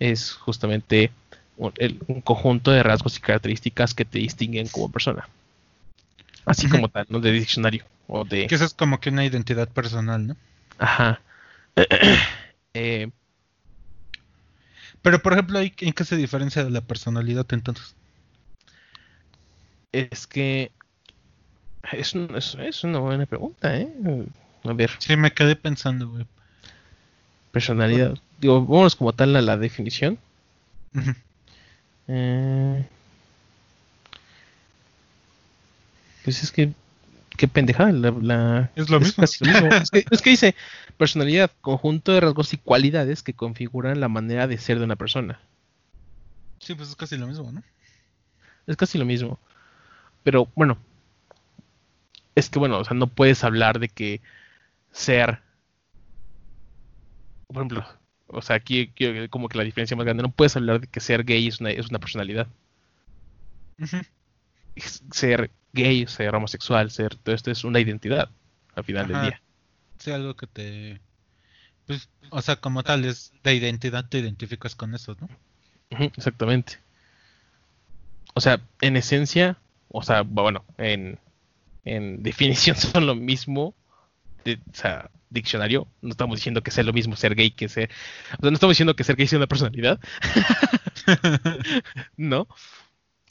Es 0.00 0.32
justamente 0.32 1.12
un, 1.56 2.20
conjunto 2.22 2.70
de 2.72 2.82
rasgos 2.82 3.16
y 3.16 3.20
características 3.20 3.94
que 3.94 4.04
te 4.04 4.18
distinguen 4.18 4.68
como 4.68 4.90
persona. 4.90 5.28
Así 6.44 6.68
como 6.68 6.88
tal, 6.88 7.06
¿no? 7.08 7.20
De 7.20 7.32
diccionario. 7.32 7.84
O 8.08 8.24
de... 8.24 8.46
Que 8.46 8.54
eso 8.54 8.64
es 8.64 8.74
como 8.74 9.00
que 9.00 9.10
una 9.10 9.24
identidad 9.24 9.68
personal, 9.68 10.26
¿no? 10.26 10.36
Ajá. 10.78 11.20
eh, 12.74 13.10
Pero, 15.02 15.20
por 15.22 15.34
ejemplo, 15.34 15.60
¿en 15.60 15.70
qué 15.92 16.04
se 16.04 16.16
diferencia 16.16 16.64
de 16.64 16.70
la 16.70 16.80
personalidad 16.80 17.46
entonces? 17.50 17.94
es 19.92 20.26
que... 20.26 20.70
Es, 21.92 22.14
un- 22.14 22.34
es, 22.36 22.56
es 22.56 22.82
una 22.84 22.98
buena 22.98 23.26
pregunta, 23.26 23.76
¿eh? 23.76 23.88
A 24.64 24.72
ver, 24.72 24.90
Sí, 24.98 25.16
me 25.16 25.32
quedé 25.32 25.56
pensando, 25.56 26.08
güey. 26.08 26.26
personalidad. 27.52 28.18
Digo, 28.40 28.64
vámonos 28.64 28.96
como 28.96 29.12
tal 29.12 29.36
a 29.36 29.42
la 29.42 29.56
definición. 29.56 30.18
Ujú. 30.94 31.12
Eh, 32.08 32.84
pues 36.24 36.42
es 36.42 36.52
que, 36.52 36.72
qué 37.36 37.48
pendejada. 37.48 37.92
La, 37.92 38.10
la- 38.10 38.70
Es 38.76 38.88
lo 38.90 39.00
mismo. 39.00 39.22
casi 39.22 39.44
lo 39.44 39.52
mismo. 39.52 39.68
Es 39.68 39.90
que, 39.90 40.04
es 40.10 40.22
que 40.22 40.30
dice 40.30 40.54
personalidad, 40.96 41.50
conjunto 41.60 42.12
de 42.12 42.20
rasgos 42.20 42.52
y 42.52 42.58
cualidades 42.58 43.22
que 43.22 43.34
configuran 43.34 44.00
la 44.00 44.08
manera 44.08 44.46
de 44.46 44.58
ser 44.58 44.78
de 44.78 44.84
una 44.84 44.96
persona. 44.96 45.40
Sí, 46.60 46.74
pues 46.74 46.90
es 46.90 46.96
casi 46.96 47.16
lo 47.16 47.26
mismo, 47.26 47.50
¿no? 47.50 47.62
Es 48.66 48.76
casi 48.76 48.98
lo 48.98 49.04
mismo. 49.04 49.38
Pero 50.22 50.48
bueno, 50.54 50.78
es 52.34 52.48
que 52.48 52.58
bueno, 52.58 52.78
o 52.78 52.84
sea, 52.84 52.96
no 52.96 53.08
puedes 53.08 53.42
hablar 53.42 53.80
de 53.80 53.88
que 53.88 54.20
ser, 54.92 55.40
por 57.48 57.56
ejemplo, 57.56 57.84
o 58.28 58.40
sea, 58.40 58.56
aquí 58.56 58.92
aquí 58.92 59.28
como 59.28 59.48
que 59.48 59.58
la 59.58 59.64
diferencia 59.64 59.96
más 59.96 60.04
grande, 60.04 60.22
no 60.22 60.30
puedes 60.30 60.56
hablar 60.56 60.80
de 60.80 60.86
que 60.86 61.00
ser 61.00 61.24
gay 61.24 61.48
es 61.48 61.60
una, 61.60 61.70
es 61.70 61.88
una 61.88 61.98
personalidad. 61.98 62.46
Ser 65.12 65.50
gay, 65.72 66.06
ser 66.06 66.34
homosexual, 66.34 66.90
ser 66.90 67.16
todo 67.16 67.34
esto 67.34 67.50
es 67.50 67.64
una 67.64 67.80
identidad 67.80 68.30
al 68.74 68.84
final 68.84 69.04
Ajá. 69.06 69.12
del 69.22 69.30
día. 69.30 69.42
Sí, 69.98 70.10
algo 70.10 70.34
que 70.34 70.46
te... 70.46 71.00
Pues, 71.86 72.08
o 72.30 72.40
sea, 72.42 72.56
como 72.56 72.82
tal, 72.82 73.04
es 73.04 73.32
de 73.42 73.54
identidad, 73.54 74.08
te 74.08 74.18
identificas 74.18 74.74
con 74.76 74.94
eso, 74.94 75.16
¿no? 75.20 75.28
Exactamente. 75.98 76.78
O 78.34 78.40
sea, 78.40 78.60
en 78.80 78.96
esencia, 78.96 79.58
o 79.88 80.02
sea, 80.02 80.22
bueno, 80.22 80.64
en, 80.78 81.18
en 81.84 82.22
definición 82.22 82.76
son 82.76 83.06
lo 83.06 83.14
mismo. 83.14 83.74
de- 84.44 84.60
o 84.70 84.74
sea, 84.74 85.10
diccionario, 85.30 85.88
no 86.02 86.10
estamos 86.10 86.36
diciendo 86.38 86.62
que 86.62 86.70
sea 86.70 86.84
lo 86.84 86.92
mismo 86.92 87.16
ser 87.16 87.34
gay 87.34 87.50
que 87.50 87.68
ser. 87.68 87.90
O 88.38 88.42
sea, 88.42 88.50
no 88.50 88.54
estamos 88.54 88.72
diciendo 88.74 88.94
que 88.94 89.04
ser 89.04 89.16
gay 89.16 89.26
sea 89.26 89.38
una 89.38 89.46
personalidad. 89.46 89.98
no. 92.16 92.46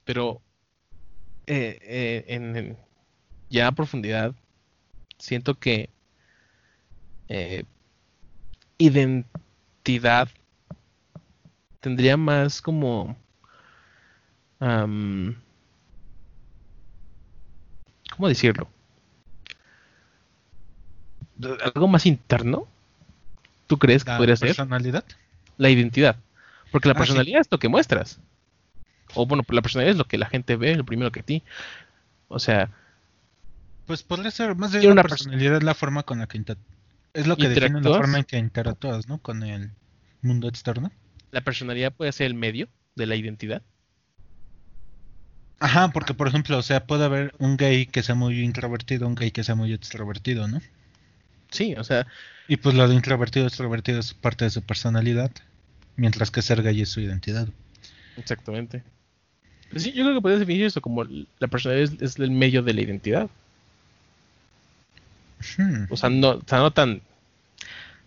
Pero 0.04 0.42
eh, 1.48 1.78
eh, 1.82 2.26
en, 2.28 2.56
en- 2.56 2.78
ya 3.50 3.68
a 3.68 3.72
profundidad, 3.74 4.34
siento 5.20 5.56
que 5.56 5.90
eh, 7.30 7.64
identidad 8.78 10.28
tendría 11.80 12.18
más 12.18 12.62
como 12.62 13.16
¿cómo 18.16 18.28
decirlo? 18.28 18.68
algo 21.74 21.88
más 21.88 22.06
interno 22.06 22.68
¿tú 23.68 23.78
crees 23.78 24.04
que 24.04 24.12
La 24.12 24.18
podría 24.18 24.36
ser? 24.36 24.50
personalidad. 24.50 25.04
la 25.58 25.70
identidad 25.70 26.16
porque 26.72 26.88
la 26.90 26.94
Ah, 26.94 26.98
sí. 26.98 27.00
personalidad 27.00 27.42
es 27.42 27.48
lo 27.52 27.60
que 27.60 27.70
muestras 27.70 28.20
o 29.16 29.26
bueno 29.26 29.44
la 29.50 29.62
personalidad 29.62 29.92
es 29.94 29.98
lo 29.98 30.06
que 30.08 30.18
la 30.18 30.28
gente 30.30 30.56
ve 30.56 30.76
lo 30.76 30.86
primero 30.86 31.12
que 31.12 31.24
ti 31.24 31.44
o 32.30 32.40
sea 32.40 32.72
Pues 33.86 34.02
podría 34.02 34.32
ser, 34.32 34.56
más 34.56 34.72
la 34.74 34.80
una 34.90 35.04
perso- 35.04 35.08
personalidad 35.08 35.58
es 35.58 35.64
la 35.64 35.76
forma 35.76 36.02
con 36.04 36.18
la 36.18 36.28
que 36.28 36.38
es 37.14 37.26
lo 37.28 37.38
que 37.38 37.48
define 37.48 37.80
la 37.82 37.92
forma 37.92 38.18
en 38.18 38.26
que 38.26 38.38
interactúas, 38.38 39.08
¿no? 39.08 39.18
Con 39.20 39.44
el 39.44 39.72
mundo 40.22 40.48
externo. 40.50 40.92
la 41.32 41.42
personalidad 41.42 41.94
puede 41.94 42.14
ser 42.14 42.28
el 42.28 42.36
medio 42.36 42.70
de 42.96 43.06
la 43.06 43.16
identidad 43.18 43.64
Ajá, 45.62 45.92
porque 45.94 46.14
por 46.14 46.28
ejemplo, 46.28 46.58
o 46.58 46.62
sea, 46.62 46.86
puede 46.86 47.06
haber 47.06 47.34
un 47.40 47.56
gay 47.56 47.86
que 47.86 48.04
sea 48.04 48.16
muy 48.16 48.42
introvertido, 48.42 49.08
un 49.08 49.16
gay 49.16 49.32
que 49.32 49.46
sea 49.46 49.56
muy 49.56 49.72
extrovertido, 49.74 50.46
¿no? 50.50 50.60
sí 51.50 51.76
o 51.78 51.84
sea 51.84 52.08
Y 52.48 52.58
pues 52.58 52.76
lo 52.76 52.88
de 52.88 52.94
introvertido, 52.94 53.48
extrovertido 53.48 54.00
es 54.00 54.14
parte 54.14 54.46
de 54.46 54.52
su 54.52 54.62
personalidad, 54.62 55.32
mientras 55.96 56.30
que 56.30 56.44
ser 56.44 56.62
gay 56.62 56.82
es 56.82 56.90
su 56.90 57.02
identidad. 57.02 57.48
exactamente 58.16 58.84
Pues 59.72 59.84
sí 59.84 59.92
yo 59.94 60.04
creo 60.04 60.16
que 60.16 60.22
puedes 60.22 60.40
definir 60.40 60.66
eso 60.66 60.82
como 60.82 61.04
la 61.04 61.48
personalidad 61.48 61.94
es, 61.94 62.02
es 62.02 62.20
el 62.20 62.32
medio 62.32 62.62
de 62.64 62.74
la 62.74 62.82
identidad 62.82 63.30
Hmm. 65.58 65.86
o 65.90 65.98
sea 65.98 66.10
no 66.12 66.30
o 66.34 66.42
sea, 66.46 66.60
no 66.60 66.70
tan 66.72 67.02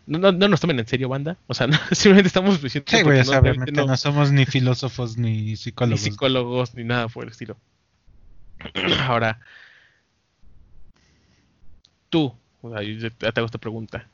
no, 0.06 0.18
no, 0.18 0.30
no 0.30 0.46
nos 0.48 0.60
tomen 0.60 0.78
en 0.78 0.86
serio 0.86 1.08
banda 1.08 1.36
o 1.48 1.54
sea 1.54 1.66
no, 1.66 1.76
simplemente 1.90 2.28
estamos 2.28 2.62
diciendo 2.62 2.88
Sí, 2.88 3.02
güey, 3.02 3.24
no, 3.24 3.38
obviamente 3.38 3.72
no- 3.72 3.96
somos 3.96 4.30
ni 4.30 4.46
filósofos 4.46 5.16
ni 5.16 5.42
ni 5.42 5.56
psicólogos. 5.56 6.00
psicólogos 6.00 6.74
ni 6.76 6.84
nada 6.84 7.08
por 7.08 7.24
el 7.24 7.30
estilo. 7.30 7.56
Ahora, 9.00 9.40
tú, 12.08 12.32
o 12.62 12.70
sea, 12.70 12.82
yo 12.82 13.10
te 13.10 13.26
hago 13.26 13.46
esta 13.46 13.58
pregunta. 13.58 14.06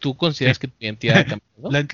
¿Tú 0.00 0.16
consideras 0.16 0.58
que 0.58 0.68
tu 0.68 0.74
identidad 0.80 1.18
ha 1.18 1.24
cambiado? 1.24 1.70
La 1.70 1.86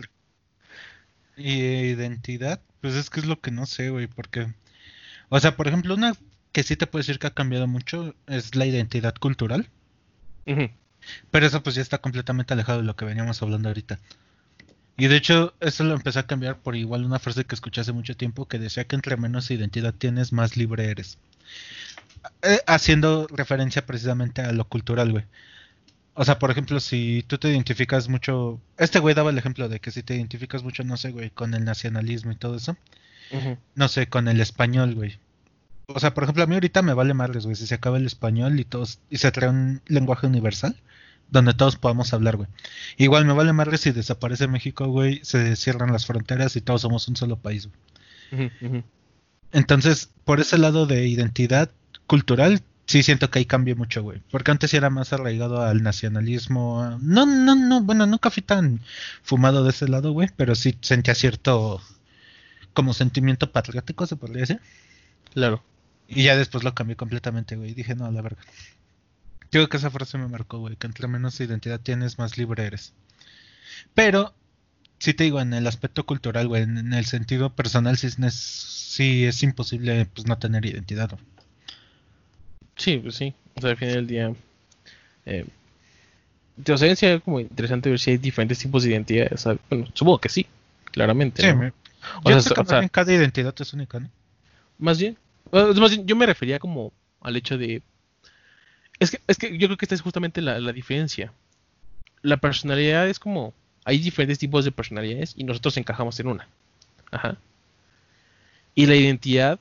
identidad, 1.36 2.60
pues 2.80 2.94
es 2.94 3.10
que 3.10 3.20
es 3.20 3.26
lo 3.26 3.40
que 3.40 3.50
no 3.50 3.66
sé, 3.66 3.90
güey, 3.90 4.06
porque, 4.06 4.46
o 5.28 5.40
sea, 5.40 5.56
por 5.56 5.68
ejemplo, 5.68 5.94
una 5.94 6.14
que 6.52 6.62
sí 6.62 6.76
te 6.76 6.86
puedo 6.86 7.00
decir 7.00 7.18
que 7.18 7.26
ha 7.26 7.34
cambiado 7.34 7.66
mucho 7.66 8.14
es 8.26 8.54
la 8.54 8.66
identidad 8.66 9.14
cultural, 9.14 9.68
pero 11.30 11.46
eso 11.46 11.62
pues 11.62 11.74
ya 11.74 11.82
está 11.82 11.98
completamente 11.98 12.54
alejado 12.54 12.78
de 12.78 12.84
lo 12.84 12.96
que 12.96 13.04
veníamos 13.04 13.42
hablando 13.42 13.68
ahorita. 13.68 13.98
Y 14.98 15.08
de 15.08 15.16
hecho, 15.16 15.54
eso 15.60 15.84
lo 15.84 15.94
empecé 15.94 16.20
a 16.20 16.26
cambiar 16.26 16.58
por 16.58 16.74
igual 16.74 17.04
una 17.04 17.18
frase 17.18 17.44
que 17.44 17.54
escuché 17.54 17.82
hace 17.82 17.92
mucho 17.92 18.16
tiempo 18.16 18.48
que 18.48 18.58
decía 18.58 18.84
que 18.86 18.96
entre 18.96 19.16
menos 19.18 19.50
identidad 19.50 19.92
tienes, 19.94 20.32
más 20.32 20.56
libre 20.56 20.90
eres. 20.90 21.18
Eh, 22.42 22.60
haciendo 22.66 23.26
referencia 23.28 23.84
precisamente 23.84 24.40
a 24.42 24.52
lo 24.52 24.64
cultural, 24.66 25.12
güey. 25.12 25.24
O 26.14 26.24
sea, 26.24 26.38
por 26.38 26.50
ejemplo, 26.50 26.80
si 26.80 27.24
tú 27.26 27.38
te 27.38 27.50
identificas 27.50 28.08
mucho. 28.08 28.60
Este 28.78 28.98
güey 29.00 29.14
daba 29.14 29.30
el 29.30 29.38
ejemplo 29.38 29.68
de 29.68 29.80
que 29.80 29.90
si 29.90 30.02
te 30.02 30.16
identificas 30.16 30.62
mucho, 30.62 30.82
no 30.84 30.96
sé, 30.96 31.10
güey, 31.10 31.30
con 31.30 31.52
el 31.54 31.64
nacionalismo 31.64 32.32
y 32.32 32.36
todo 32.36 32.56
eso. 32.56 32.76
No 33.74 33.88
sé, 33.88 34.08
con 34.08 34.28
el 34.28 34.40
español, 34.40 34.94
güey. 34.94 35.18
O 35.86 36.00
sea, 36.00 36.14
por 36.14 36.24
ejemplo, 36.24 36.42
a 36.42 36.46
mí 36.46 36.54
ahorita 36.54 36.82
me 36.82 36.94
vale 36.94 37.14
madres, 37.14 37.44
güey, 37.44 37.56
si 37.56 37.66
se 37.66 37.74
acaba 37.74 37.96
el 37.96 38.06
español 38.06 38.58
y 38.58 38.64
todos. 38.64 38.98
y 39.08 39.18
se 39.18 39.30
crea 39.32 39.50
un 39.50 39.82
lenguaje 39.86 40.26
universal 40.26 40.76
donde 41.30 41.54
todos 41.54 41.76
podamos 41.76 42.12
hablar, 42.12 42.36
güey. 42.36 42.48
Igual 42.96 43.24
me 43.24 43.32
vale 43.32 43.52
madres 43.52 43.80
si 43.80 43.92
desaparece 43.92 44.48
México, 44.48 44.86
güey, 44.86 45.20
se 45.24 45.56
cierran 45.56 45.92
las 45.92 46.06
fronteras 46.06 46.56
y 46.56 46.60
todos 46.60 46.82
somos 46.82 47.08
un 47.08 47.16
solo 47.16 47.36
país, 47.36 47.68
güey. 48.30 48.52
Entonces, 49.52 50.10
por 50.24 50.40
ese 50.40 50.58
lado 50.58 50.86
de 50.86 51.06
identidad 51.06 51.70
cultural, 52.06 52.62
sí 52.86 53.02
siento 53.02 53.30
que 53.30 53.40
ahí 53.40 53.44
cambia 53.44 53.74
mucho, 53.74 54.02
güey. 54.02 54.22
Porque 54.30 54.50
antes 54.50 54.70
sí 54.70 54.76
era 54.76 54.90
más 54.90 55.12
arraigado 55.12 55.62
al 55.62 55.82
nacionalismo. 55.82 56.98
No, 57.00 57.26
no, 57.26 57.54
no, 57.54 57.82
bueno, 57.82 58.06
nunca 58.06 58.30
fui 58.30 58.42
tan 58.42 58.80
fumado 59.22 59.64
de 59.64 59.70
ese 59.70 59.88
lado, 59.88 60.12
güey, 60.12 60.28
pero 60.36 60.54
sí 60.54 60.76
sentía 60.80 61.14
cierto 61.14 61.80
como 62.76 62.92
sentimiento 62.92 63.50
patriótico, 63.50 64.06
se 64.06 64.16
podría 64.16 64.42
decir. 64.42 64.60
Claro. 65.32 65.64
Y 66.06 66.24
ya 66.24 66.36
después 66.36 66.62
lo 66.62 66.74
cambié 66.74 66.94
completamente, 66.94 67.56
güey. 67.56 67.72
Dije, 67.72 67.96
no, 67.96 68.08
la 68.12 68.20
verga. 68.20 68.40
Creo 69.50 69.68
que 69.68 69.78
esa 69.78 69.90
frase 69.90 70.18
me 70.18 70.28
marcó, 70.28 70.58
güey, 70.58 70.76
que 70.76 70.86
entre 70.86 71.08
menos 71.08 71.40
identidad 71.40 71.80
tienes, 71.80 72.18
más 72.18 72.36
libre 72.36 72.66
eres. 72.66 72.92
Pero, 73.94 74.34
sí 74.98 75.14
te 75.14 75.24
digo, 75.24 75.40
en 75.40 75.54
el 75.54 75.66
aspecto 75.66 76.04
cultural, 76.04 76.48
güey, 76.48 76.64
en, 76.64 76.76
en 76.76 76.92
el 76.92 77.06
sentido 77.06 77.54
personal, 77.54 77.96
sí 77.96 78.08
es, 78.08 78.34
sí 78.34 79.24
es 79.24 79.42
imposible, 79.42 80.06
pues, 80.14 80.26
no 80.26 80.36
tener 80.36 80.66
identidad, 80.66 81.10
güey. 81.10 81.24
Sí, 82.76 82.98
pues 82.98 83.14
sí. 83.14 83.34
O 83.54 83.62
sea, 83.62 83.70
al 83.70 83.76
final 83.78 83.94
del 83.94 84.06
día. 84.06 84.34
Eh, 85.24 85.46
o 86.68 86.76
sea, 86.76 86.94
sería 86.94 87.20
como 87.20 87.40
interesante 87.40 87.88
ver 87.88 87.98
si 87.98 88.10
hay 88.10 88.18
diferentes 88.18 88.58
tipos 88.58 88.82
de 88.82 88.90
identidades. 88.90 89.46
Bueno, 89.70 89.86
supongo 89.94 90.20
que 90.20 90.28
sí, 90.28 90.46
claramente. 90.92 91.42
Sí, 91.42 91.48
¿no? 91.48 91.72
Me- 92.24 92.32
O 92.32 92.34
yo 92.36 92.40
sea, 92.40 92.52
creo 92.54 92.64
que 92.66 92.74
o 92.74 92.80
sea- 92.80 92.88
cada 92.88 93.12
identidad 93.12 93.54
es 93.58 93.72
única, 93.72 94.00
¿no? 94.00 94.10
Más 94.78 94.98
bien, 94.98 95.16
más 95.52 95.90
bien, 95.90 96.06
yo 96.06 96.16
me 96.16 96.26
refería 96.26 96.58
como 96.58 96.92
al 97.20 97.36
hecho 97.36 97.56
de... 97.58 97.82
Es 98.98 99.10
que, 99.10 99.20
es 99.26 99.36
que 99.38 99.56
yo 99.58 99.68
creo 99.68 99.76
que 99.76 99.84
esta 99.84 99.94
es 99.94 100.00
justamente 100.02 100.40
la, 100.40 100.58
la 100.58 100.72
diferencia. 100.72 101.32
La 102.22 102.36
personalidad 102.38 103.08
es 103.08 103.18
como... 103.18 103.52
Hay 103.84 103.98
diferentes 103.98 104.38
tipos 104.38 104.64
de 104.64 104.72
personalidades 104.72 105.34
y 105.36 105.44
nosotros 105.44 105.76
encajamos 105.76 106.18
en 106.20 106.26
una. 106.26 106.48
Ajá. 107.12 107.36
Y 108.74 108.86
la 108.86 108.96
identidad 108.96 109.60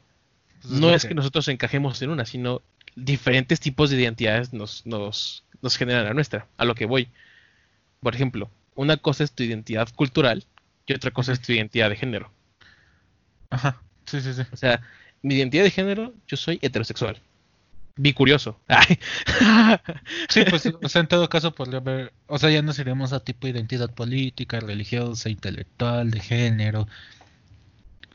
Pues 0.62 0.74
es 0.74 0.80
no 0.80 0.90
es 0.90 1.06
que 1.06 1.14
nosotros 1.14 1.48
encajemos 1.48 2.02
en 2.02 2.10
una, 2.10 2.26
sino 2.26 2.62
diferentes 2.96 3.60
tipos 3.60 3.90
de 3.90 4.02
identidades 4.02 4.52
nos, 4.52 4.86
nos, 4.86 5.44
nos 5.62 5.78
generan 5.78 6.06
la 6.06 6.14
nuestra. 6.14 6.48
A 6.58 6.66
lo 6.66 6.74
que 6.76 6.86
voy. 6.86 7.08
Por 8.02 8.16
ejemplo, 8.16 8.50
una 8.74 8.98
cosa 8.98 9.24
es 9.24 9.32
tu 9.32 9.44
identidad 9.44 9.90
cultural 9.96 10.44
y 10.88 10.94
otra 10.94 11.12
cosa 11.12 11.32
es 11.34 11.42
tu 11.42 11.52
identidad 11.54 11.90
de 11.90 11.96
género. 11.96 12.32
Ajá, 13.56 13.82
sí, 14.06 14.20
sí, 14.20 14.34
sí. 14.34 14.42
O 14.52 14.58
sea, 14.58 14.82
mi 15.22 15.36
identidad 15.36 15.64
de 15.64 15.72
género, 15.72 16.14
yo 16.28 16.36
soy 16.36 16.60
heterosexual. 16.62 17.22
Bicurioso. 17.96 18.60
sí, 20.30 20.44
pues, 20.50 20.66
o 20.66 20.90
sea, 20.90 21.00
en 21.00 21.08
todo 21.08 21.30
caso 21.30 21.56
podría 21.56 21.80
haber, 21.80 22.12
o 22.28 22.38
sea, 22.38 22.50
ya 22.50 22.62
no 22.62 22.74
seríamos 22.74 23.14
a 23.14 23.22
tipo 23.22 23.48
de 23.48 23.54
identidad 23.54 23.90
política, 23.94 24.60
religiosa, 24.60 25.30
intelectual, 25.30 26.12
de 26.12 26.20
género. 26.20 26.88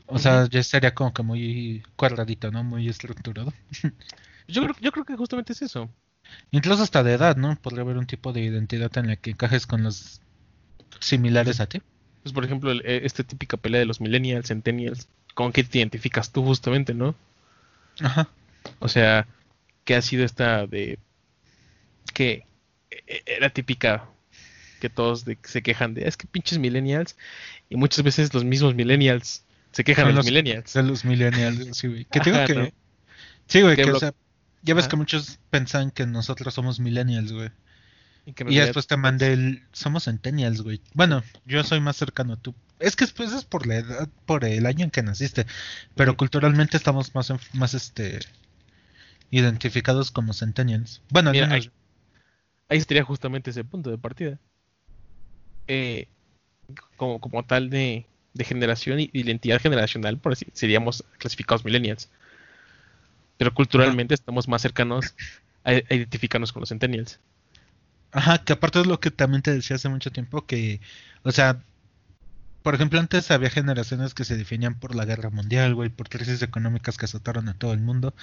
O 0.05 0.19
sea, 0.19 0.47
ya 0.47 0.59
estaría 0.59 0.93
como 0.93 1.11
que 1.11 1.23
muy 1.23 1.83
cuadradito, 1.95 2.51
¿no? 2.51 2.63
Muy 2.63 2.87
estructurado. 2.87 3.51
yo, 4.47 4.61
creo, 4.61 4.75
yo 4.79 4.91
creo 4.91 5.05
que 5.05 5.15
justamente 5.15 5.53
es 5.53 5.63
eso. 5.63 5.89
Incluso 6.51 6.83
hasta 6.83 7.01
de 7.01 7.13
edad, 7.13 7.35
¿no? 7.35 7.55
Podría 7.55 7.81
haber 7.81 7.97
un 7.97 8.05
tipo 8.05 8.31
de 8.31 8.41
identidad 8.41 8.95
en 8.99 9.07
la 9.07 9.15
que 9.15 9.31
encajes 9.31 9.65
con 9.65 9.81
los 9.81 10.21
similares 10.99 11.59
a 11.59 11.65
ti. 11.65 11.81
Pues, 12.23 12.33
por 12.33 12.45
ejemplo, 12.45 12.71
e, 12.71 13.05
esta 13.05 13.23
típica 13.23 13.57
pelea 13.57 13.79
de 13.79 13.85
los 13.85 14.01
millennials, 14.01 14.47
centennials, 14.47 15.07
¿con 15.33 15.51
qué 15.51 15.63
te 15.63 15.79
identificas 15.79 16.31
tú 16.31 16.43
justamente, 16.43 16.93
no? 16.93 17.15
Ajá. 17.99 18.29
O 18.79 18.87
sea, 18.87 19.27
¿qué 19.85 19.95
ha 19.95 20.01
sido 20.01 20.23
esta 20.25 20.67
de 20.67 20.99
que 22.13 22.45
e, 22.89 23.23
era 23.25 23.49
típica 23.49 24.07
que 24.79 24.89
todos 24.89 25.25
se 25.43 25.61
quejan 25.61 25.93
de, 25.93 26.07
es 26.07 26.17
que 26.17 26.27
pinches 26.27 26.57
millennials 26.57 27.15
y 27.69 27.75
muchas 27.75 28.03
veces 28.03 28.33
los 28.33 28.43
mismos 28.43 28.73
millennials 28.75 29.45
se 29.71 29.83
quejan 29.83 30.07
de 30.07 30.13
los, 30.13 30.25
millennials. 30.25 30.73
De 30.73 30.83
los 30.83 31.05
millennials, 31.05 31.69
sí, 31.77 31.87
güey. 31.87 32.05
Que 32.05 32.19
digo 32.19 32.37
que 32.45 32.73
Sí, 33.47 33.61
güey, 33.61 33.75
que, 33.75 33.83
o 33.91 33.99
sea, 33.99 34.13
ya 34.61 34.73
ves 34.73 34.87
que 34.87 34.95
muchos 34.95 35.39
pensan 35.49 35.91
que 35.91 36.05
nosotros 36.05 36.53
somos 36.53 36.79
millennials, 36.79 37.33
güey. 37.33 37.49
Y, 38.25 38.55
después 38.57 38.87
te 38.87 38.97
mandé 38.97 39.33
el... 39.33 39.63
Somos 39.71 40.05
centennials, 40.05 40.61
güey. 40.61 40.79
Bueno, 40.93 41.23
yo 41.45 41.63
soy 41.63 41.79
más 41.79 41.97
cercano 41.97 42.33
a 42.33 42.37
tú. 42.37 42.53
Es 42.79 42.95
que 42.95 43.05
después 43.05 43.31
es 43.33 43.45
por 43.45 43.65
la 43.65 43.77
edad, 43.77 44.09
por 44.25 44.45
el 44.45 44.65
año 44.65 44.85
en 44.85 44.91
que 44.91 45.01
naciste. 45.01 45.47
Pero 45.95 46.15
culturalmente 46.15 46.77
estamos 46.77 47.15
más, 47.15 47.33
más 47.53 47.73
este 47.73 48.19
identificados 49.31 50.11
como 50.11 50.33
centennials. 50.33 51.01
Bueno, 51.09 51.31
ahí, 51.31 51.39
ahí, 51.39 52.77
estaría 52.77 53.03
justamente 53.03 53.49
ese 53.49 53.63
punto 53.63 53.89
de 53.89 53.97
partida. 53.97 54.37
Eh, 55.67 56.07
como, 56.97 57.19
como 57.19 57.43
tal 57.43 57.69
de, 57.69 58.05
de 58.33 58.43
generación 58.43 58.99
y 58.99 59.09
identidad 59.13 59.59
generacional, 59.59 60.17
por 60.17 60.33
así 60.33 60.45
seríamos 60.53 61.03
clasificados 61.17 61.65
millennials. 61.65 62.09
Pero 63.37 63.53
culturalmente 63.53 64.13
estamos 64.13 64.47
más 64.47 64.61
cercanos 64.61 65.15
a, 65.63 65.71
a 65.71 65.93
identificarnos 65.93 66.51
con 66.51 66.59
los 66.59 66.69
centennials. 66.69 67.19
Ajá, 68.11 68.43
que 68.43 68.53
aparte 68.53 68.81
es 68.81 68.87
lo 68.87 68.99
que 68.99 69.11
también 69.11 69.41
te 69.41 69.53
decía 69.53 69.77
hace 69.77 69.89
mucho 69.89 70.11
tiempo, 70.11 70.45
que, 70.45 70.81
o 71.23 71.31
sea, 71.31 71.63
por 72.61 72.75
ejemplo, 72.75 72.99
antes 72.99 73.31
había 73.31 73.49
generaciones 73.49 74.13
que 74.13 74.25
se 74.25 74.37
definían 74.37 74.75
por 74.75 74.95
la 74.95 75.05
guerra 75.05 75.29
mundial, 75.29 75.73
güey, 75.73 75.89
por 75.89 76.09
crisis 76.09 76.41
económicas 76.41 76.97
que 76.97 77.05
azotaron 77.05 77.49
a 77.49 77.53
todo 77.53 77.73
el 77.73 77.79
mundo. 77.79 78.13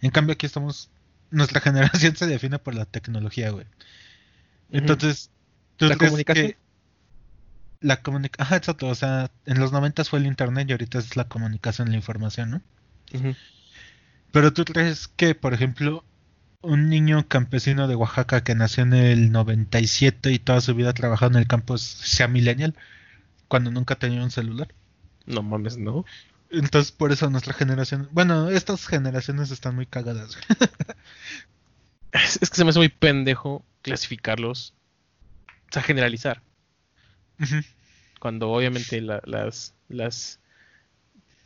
En 0.00 0.10
cambio, 0.10 0.34
aquí 0.34 0.46
estamos, 0.46 0.90
nuestra 1.30 1.60
generación 1.60 2.16
se 2.16 2.26
define 2.26 2.58
por 2.58 2.74
la 2.74 2.84
tecnología, 2.84 3.50
güey. 3.50 3.66
Entonces, 4.70 5.30
¿tú 5.76 5.86
¿La 5.86 5.96
comunicación? 5.96 6.48
Que 6.48 6.56
la 7.80 8.02
comunicación, 8.02 8.46
ajá, 8.46 8.56
exacto, 8.56 8.88
o 8.88 8.94
sea, 8.94 9.30
en 9.44 9.60
los 9.60 9.72
noventas 9.72 10.08
fue 10.08 10.18
el 10.18 10.26
internet 10.26 10.68
y 10.68 10.72
ahorita 10.72 10.98
es 10.98 11.16
la 11.16 11.28
comunicación, 11.28 11.90
la 11.90 11.96
información, 11.96 12.50
¿no? 12.50 12.62
Pero 14.32 14.52
tú 14.52 14.64
crees 14.64 15.08
que, 15.08 15.34
por 15.34 15.54
ejemplo, 15.54 16.04
un 16.62 16.88
niño 16.88 17.26
campesino 17.28 17.88
de 17.88 17.94
Oaxaca 17.94 18.42
que 18.42 18.54
nació 18.54 18.82
en 18.82 18.94
el 18.94 19.32
97 19.32 20.32
y 20.32 20.38
toda 20.38 20.60
su 20.60 20.74
vida 20.74 20.92
trabajado 20.92 21.32
en 21.32 21.38
el 21.38 21.46
campo 21.46 21.78
sea 21.78 22.28
millennial 22.28 22.74
cuando 23.48 23.70
nunca 23.70 23.96
tenido 23.96 24.24
un 24.24 24.30
celular. 24.30 24.68
No 25.26 25.42
mames, 25.42 25.76
no. 25.78 26.04
Entonces 26.50 26.92
por 26.92 27.12
eso 27.12 27.28
nuestra 27.30 27.52
generación, 27.52 28.08
bueno, 28.12 28.50
estas 28.50 28.86
generaciones 28.86 29.50
están 29.50 29.74
muy 29.74 29.86
cagadas. 29.86 30.38
es, 32.12 32.38
que 32.38 32.56
se 32.56 32.64
me 32.64 32.70
hace 32.70 32.78
muy 32.78 32.88
pendejo 32.88 33.64
clasificarlos, 33.82 34.74
o 35.68 35.72
sea, 35.72 35.82
generalizar. 35.82 36.42
Cuando 38.20 38.50
obviamente 38.50 39.00
las, 39.00 39.74
las 39.88 40.40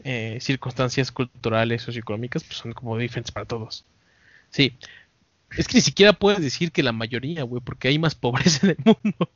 eh, 0.04 0.38
circunstancias 0.40 1.10
culturales, 1.10 1.82
socioeconómicas, 1.82 2.44
pues 2.44 2.58
son 2.58 2.72
como 2.72 2.96
diferentes 2.96 3.32
para 3.32 3.46
todos. 3.46 3.84
Sí, 4.50 4.76
es 5.56 5.66
que 5.66 5.78
ni 5.78 5.80
siquiera 5.80 6.12
puedes 6.12 6.40
decir 6.40 6.72
que 6.72 6.82
la 6.82 6.92
mayoría, 6.92 7.42
güey, 7.42 7.62
porque 7.62 7.88
hay 7.88 7.98
más 7.98 8.14
pobreza 8.14 8.66
en 8.66 8.76
el 8.78 8.84
mundo. 8.84 9.30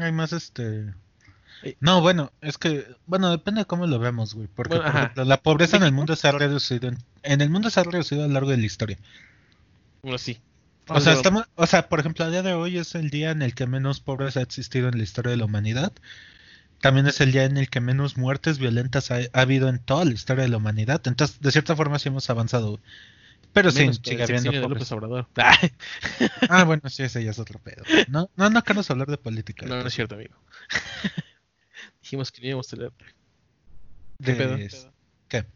hay 0.00 0.12
más 0.12 0.32
este. 0.32 0.92
Eh, 1.62 1.76
no, 1.80 2.00
bueno, 2.02 2.32
es 2.42 2.58
que, 2.58 2.86
bueno, 3.06 3.30
depende 3.30 3.62
de 3.62 3.64
cómo 3.64 3.86
lo 3.86 3.98
vemos, 3.98 4.34
güey. 4.34 4.48
Porque, 4.54 4.76
por 4.76 4.86
ejemplo, 4.86 5.24
la 5.24 5.38
pobreza 5.38 5.76
en 5.78 5.84
el 5.84 5.92
mundo 5.92 6.14
se 6.16 6.28
ha 6.28 6.32
reducido. 6.32 6.90
En, 7.22 7.40
el 7.40 7.50
mundo 7.50 7.70
se 7.70 7.80
ha 7.80 7.84
reducido 7.84 8.24
a 8.24 8.26
lo 8.26 8.34
largo 8.34 8.50
de 8.50 8.58
la 8.58 8.66
historia. 8.66 8.98
Bueno, 10.02 10.18
sí. 10.18 10.38
O 10.88 11.00
sea, 11.00 11.14
estamos, 11.14 11.46
o 11.54 11.66
sea, 11.66 11.88
por 11.88 12.00
ejemplo, 12.00 12.26
a 12.26 12.30
día 12.30 12.42
de 12.42 12.52
hoy 12.52 12.76
es 12.76 12.94
el 12.94 13.08
día 13.08 13.30
en 13.30 13.40
el 13.40 13.54
que 13.54 13.66
menos 13.66 14.00
pobreza 14.00 14.40
ha 14.40 14.42
existido 14.42 14.88
en 14.88 14.98
la 14.98 15.04
historia 15.04 15.30
de 15.30 15.38
la 15.38 15.46
humanidad. 15.46 15.94
También 16.82 17.06
es 17.06 17.22
el 17.22 17.32
día 17.32 17.44
en 17.44 17.56
el 17.56 17.70
que 17.70 17.80
menos 17.80 18.18
muertes 18.18 18.58
violentas 18.58 19.10
ha, 19.10 19.20
ha 19.32 19.40
habido 19.40 19.70
en 19.70 19.78
toda 19.78 20.04
la 20.04 20.12
historia 20.12 20.42
de 20.42 20.50
la 20.50 20.58
humanidad. 20.58 21.00
Entonces, 21.06 21.40
de 21.40 21.50
cierta 21.50 21.74
forma, 21.74 21.98
sí 21.98 22.10
hemos 22.10 22.28
avanzado. 22.28 22.78
Pero 23.54 23.70
sí, 23.70 23.88
sigue 24.02 24.24
habiendo 24.24 24.68
López 24.68 24.90
Obrador. 24.90 25.28
ah, 26.50 26.64
bueno, 26.64 26.82
sí, 26.90 27.04
ese 27.04 27.22
ya 27.22 27.30
es 27.30 27.38
otro 27.38 27.60
pedo. 27.60 27.84
No, 28.08 28.28
no, 28.36 28.50
no 28.50 28.62
queremos 28.62 28.90
hablar 28.90 29.08
de 29.08 29.16
política. 29.16 29.64
No, 29.64 29.80
no 29.80 29.86
es 29.86 29.94
cierto, 29.94 30.16
amigo. 30.16 30.34
Dijimos 32.02 32.32
que 32.32 32.42
no 32.42 32.48
íbamos 32.48 32.72
a 32.72 32.76
tener. 32.76 32.92
¿Qué 34.22 34.32
pedo? 34.32 34.56
¿Qué? 35.28 35.46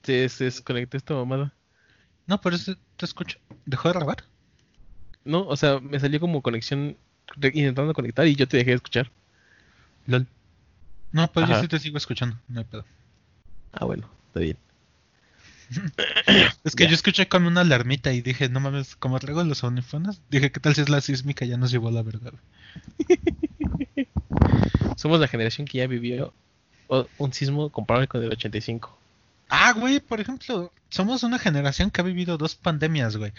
¿Te 0.00 0.28
desconecté 0.28 0.96
esta 0.96 1.14
mamada? 1.14 1.52
No, 2.26 2.40
pero 2.40 2.56
eso 2.56 2.74
te 2.96 3.04
escucho. 3.04 3.38
¿Dejó 3.66 3.88
de 3.88 3.94
grabar? 3.94 4.24
No, 5.24 5.46
o 5.46 5.56
sea, 5.56 5.78
me 5.78 6.00
salió 6.00 6.20
como 6.20 6.40
conexión 6.40 6.96
intentando 7.36 7.92
conectar 7.92 8.26
y 8.26 8.34
yo 8.34 8.48
te 8.48 8.56
dejé 8.56 8.70
de 8.70 8.76
escuchar. 8.76 9.10
LOL. 10.06 10.26
No, 11.12 11.30
pues 11.30 11.46
yo 11.46 11.60
sí 11.60 11.68
te 11.68 11.78
sigo 11.78 11.98
escuchando, 11.98 12.38
no 12.48 12.60
hay 12.60 12.64
pedo. 12.64 12.86
Ah, 13.72 13.84
bueno, 13.84 14.08
está 14.28 14.40
bien. 14.40 14.56
Es 16.64 16.76
que 16.76 16.86
yo 16.86 16.94
escuché 16.94 17.28
con 17.28 17.46
una 17.46 17.62
alarmita 17.62 18.12
y 18.12 18.20
dije, 18.20 18.48
no 18.48 18.60
mames, 18.60 18.96
como 18.96 19.18
traigo 19.18 19.42
los 19.44 19.64
audífonos, 19.64 20.20
dije, 20.30 20.52
¿qué 20.52 20.60
tal 20.60 20.74
si 20.74 20.82
es 20.82 20.88
la 20.88 21.00
sísmica? 21.00 21.44
Ya 21.44 21.56
nos 21.56 21.70
llevó 21.70 21.88
a 21.88 21.92
la 21.92 22.02
verdad. 22.02 22.34
Somos 24.96 25.20
la 25.20 25.28
generación 25.28 25.66
que 25.66 25.78
ya 25.78 25.86
vivió 25.86 26.32
un 27.18 27.32
sismo 27.32 27.70
comparable 27.70 28.08
con 28.08 28.22
el 28.22 28.30
85. 28.30 28.98
Ah, 29.48 29.72
güey, 29.72 30.00
por 30.00 30.20
ejemplo, 30.20 30.72
somos 30.88 31.22
una 31.22 31.38
generación 31.38 31.90
que 31.90 32.00
ha 32.00 32.04
vivido 32.04 32.38
dos 32.38 32.54
pandemias, 32.54 33.16
güey. 33.16 33.32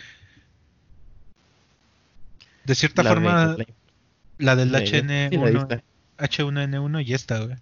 De 2.65 2.75
cierta 2.75 3.03
forma, 3.03 3.57
la 4.37 4.55
del 4.55 4.71
HN1, 4.73 5.81
H1N1 6.17 7.05
y 7.05 7.13
esta, 7.13 7.39
güey. 7.39 7.57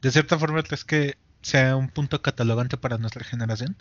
De 0.00 0.10
cierta 0.10 0.38
forma, 0.38 0.62
es 0.70 0.84
que 0.84 1.16
sea 1.42 1.76
un 1.76 1.88
punto 1.88 2.20
catalogante 2.22 2.76
para 2.76 2.98
nuestra 2.98 3.24
generación? 3.24 3.76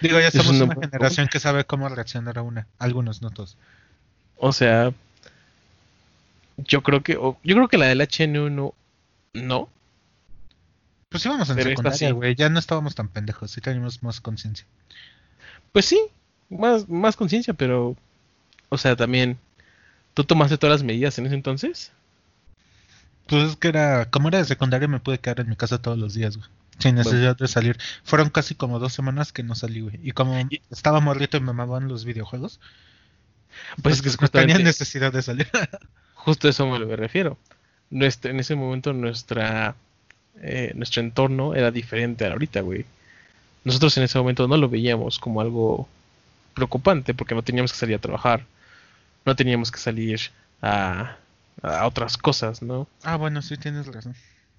Digo, 0.00 0.20
ya 0.20 0.30
somos 0.30 0.60
una 0.60 0.74
generación 0.74 1.28
que 1.28 1.40
sabe 1.40 1.64
cómo 1.64 1.88
reaccionar 1.88 2.38
a 2.38 2.42
una, 2.42 2.66
algunos, 2.78 3.22
no 3.22 3.30
todos. 3.30 3.56
O 4.36 4.52
sea, 4.52 4.92
yo 6.58 6.82
creo 6.82 7.02
que 7.02 7.14
yo 7.14 7.36
creo 7.42 7.68
que 7.68 7.78
la 7.78 7.86
del 7.86 8.00
HN1 8.00 8.72
no. 9.34 9.68
Pues 11.08 11.24
íbamos 11.24 11.48
en 11.48 11.62
secundaria, 11.62 12.12
güey, 12.12 12.34
ya 12.34 12.48
no 12.48 12.58
estábamos 12.58 12.94
tan 12.94 13.08
pendejos, 13.08 13.52
sí 13.52 13.60
teníamos 13.60 14.02
más 14.02 14.20
conciencia. 14.20 14.66
Pues 15.72 15.86
sí, 15.86 16.00
más 16.50 16.88
más 16.88 17.16
conciencia, 17.16 17.54
pero 17.54 17.96
o 18.68 18.78
sea, 18.78 18.96
también 18.96 19.38
¿tú 20.14 20.24
tomaste 20.24 20.58
todas 20.58 20.80
las 20.80 20.84
medidas 20.84 21.18
en 21.18 21.26
ese 21.26 21.34
entonces? 21.34 21.92
Pues 23.26 23.50
es 23.50 23.56
que 23.56 23.68
era, 23.68 24.10
como 24.10 24.28
era 24.28 24.38
de 24.38 24.44
secundaria, 24.44 24.88
me 24.88 25.00
pude 25.00 25.18
quedar 25.18 25.40
en 25.40 25.48
mi 25.48 25.56
casa 25.56 25.80
todos 25.80 25.98
los 25.98 26.14
días, 26.14 26.36
güey. 26.36 26.48
Sin 26.78 26.96
necesidad 26.96 27.36
de 27.36 27.48
salir. 27.48 27.78
Fueron 28.02 28.30
casi 28.30 28.54
como 28.54 28.78
dos 28.78 28.92
semanas 28.92 29.32
que 29.32 29.42
no 29.42 29.54
salí, 29.54 29.80
güey. 29.80 30.00
Y 30.02 30.10
como 30.10 30.36
estaba 30.70 31.00
morrito 31.00 31.36
y 31.36 31.40
me 31.40 31.52
mamaban 31.52 31.88
los 31.88 32.04
videojuegos, 32.04 32.60
pues, 33.82 34.02
pues, 34.02 34.16
que 34.16 34.28
tenía 34.28 34.58
necesidad 34.58 35.12
de 35.12 35.22
salir. 35.22 35.48
justo 36.14 36.48
a 36.48 36.50
eso 36.50 36.66
me 36.66 36.96
refiero. 36.96 37.38
Nuestro, 37.90 38.30
en 38.30 38.40
ese 38.40 38.56
momento 38.56 38.92
nuestra 38.92 39.76
eh, 40.40 40.72
nuestro 40.74 41.00
entorno 41.00 41.54
era 41.54 41.70
diferente 41.70 42.26
a 42.26 42.32
ahorita, 42.32 42.60
güey. 42.60 42.84
Nosotros 43.64 43.96
en 43.96 44.04
ese 44.04 44.18
momento 44.18 44.48
no 44.48 44.56
lo 44.56 44.68
veíamos 44.68 45.18
como 45.18 45.40
algo 45.40 45.88
preocupante 46.54 47.14
porque 47.14 47.34
no 47.34 47.42
teníamos 47.42 47.72
que 47.72 47.78
salir 47.78 47.96
a 47.96 48.00
trabajar. 48.00 48.44
No 49.24 49.36
teníamos 49.36 49.70
que 49.70 49.78
salir 49.78 50.20
a 50.62 51.16
a 51.62 51.86
otras 51.86 52.16
cosas, 52.16 52.62
¿no? 52.62 52.88
Ah, 53.02 53.16
bueno, 53.16 53.42
sí 53.42 53.56
tienes 53.56 53.86
razón. 53.86 54.14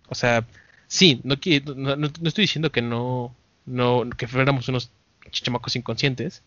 O 0.10 0.16
sea, 0.16 0.46
sí, 0.88 1.22
no, 1.24 1.36
no, 1.76 1.96
no, 1.96 2.08
estoy 2.08 2.44
diciendo 2.44 2.72
que 2.72 2.82
no, 2.82 3.36
no, 3.66 4.10
que 4.18 4.28
fuéramos 4.28 4.68
unos 4.70 4.92
chamacos 5.32 5.76
inconscientes, 5.76 6.42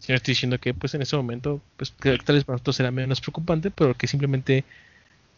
sino 0.00 0.16
estoy 0.16 0.32
diciendo 0.32 0.58
que 0.58 0.74
pues 0.74 0.94
en 0.94 1.02
ese 1.02 1.16
momento, 1.16 1.60
pues 1.76 1.90
que 1.90 2.16
tal 2.18 2.36
vez 2.36 2.44
para 2.44 2.54
nosotros 2.54 2.80
era 2.80 2.90
menos 2.90 3.20
preocupante, 3.20 3.70
pero 3.70 3.94
que 3.94 4.06
simplemente, 4.06 4.64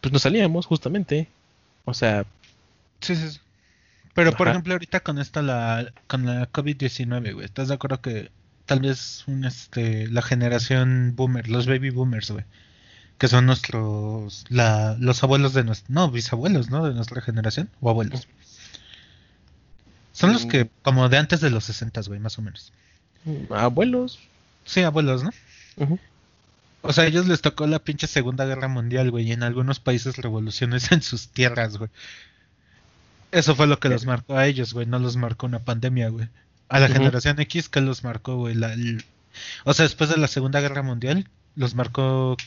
pues 0.01 0.13
no 0.13 0.19
salíamos 0.19 0.65
justamente. 0.65 1.27
O 1.85 1.93
sea... 1.93 2.25
Sí, 3.01 3.15
sí, 3.15 3.39
Pero 4.13 4.31
por 4.33 4.47
ejemplo, 4.47 4.73
ahorita 4.73 5.01
con 5.01 5.19
esta 5.19 5.41
la 5.41 5.91
con 6.07 6.25
la 6.25 6.51
COVID-19, 6.51 7.33
güey, 7.33 7.45
¿estás 7.45 7.67
de 7.67 7.73
acuerdo 7.73 8.01
que 8.01 8.31
tal 8.65 8.79
vez 8.79 9.23
un, 9.27 9.45
este 9.45 10.07
la 10.07 10.21
generación 10.21 11.13
boomer, 11.15 11.49
los 11.49 11.67
baby 11.67 11.89
boomers, 11.89 12.31
güey, 12.31 12.45
que 13.17 13.27
son 13.27 13.45
nuestros 13.45 14.45
la, 14.49 14.95
los 14.99 15.23
abuelos 15.23 15.53
de 15.53 15.63
nuestro 15.63 15.93
no, 15.93 16.11
bisabuelos, 16.11 16.69
¿no? 16.69 16.85
de 16.85 16.93
nuestra 16.93 17.21
generación 17.21 17.69
o 17.79 17.89
abuelos. 17.89 18.27
Son 20.11 20.31
los 20.31 20.45
que 20.45 20.69
como 20.81 21.09
de 21.09 21.17
antes 21.17 21.41
de 21.41 21.49
los 21.49 21.65
60, 21.65 22.01
güey, 22.07 22.19
más 22.19 22.39
o 22.39 22.41
menos. 22.41 22.71
Abuelos. 23.49 24.19
Sí, 24.63 24.81
abuelos, 24.81 25.23
¿no? 25.23 25.31
O 26.81 26.93
sea, 26.93 27.03
a 27.03 27.07
ellos 27.07 27.27
les 27.27 27.41
tocó 27.41 27.67
la 27.67 27.79
pinche 27.79 28.07
Segunda 28.07 28.45
Guerra 28.45 28.67
Mundial, 28.67 29.11
güey, 29.11 29.27
y 29.27 29.31
en 29.31 29.43
algunos 29.43 29.79
países 29.79 30.17
revoluciones 30.17 30.91
en 30.91 31.01
sus 31.01 31.29
tierras, 31.29 31.77
güey. 31.77 31.89
Eso 33.31 33.55
fue 33.55 33.67
lo 33.67 33.79
que 33.79 33.89
los 33.89 34.05
marcó 34.05 34.37
a 34.37 34.47
ellos, 34.47 34.73
güey, 34.73 34.85
no 34.85 34.99
los 34.99 35.17
marcó 35.17 35.47
una 35.47 35.59
pandemia, 35.59 36.09
güey. 36.09 36.29
A 36.69 36.79
la 36.79 36.87
generación 36.87 37.39
X 37.39 37.69
que 37.69 37.81
los 37.81 38.03
marcó, 38.03 38.37
güey. 38.37 38.55
O 39.65 39.73
sea, 39.73 39.83
después 39.83 40.09
de 40.09 40.17
la 40.17 40.27
Segunda 40.27 40.61
Guerra 40.61 40.83
Mundial, 40.83 41.27
los 41.55 41.75
marcó, 41.75 42.37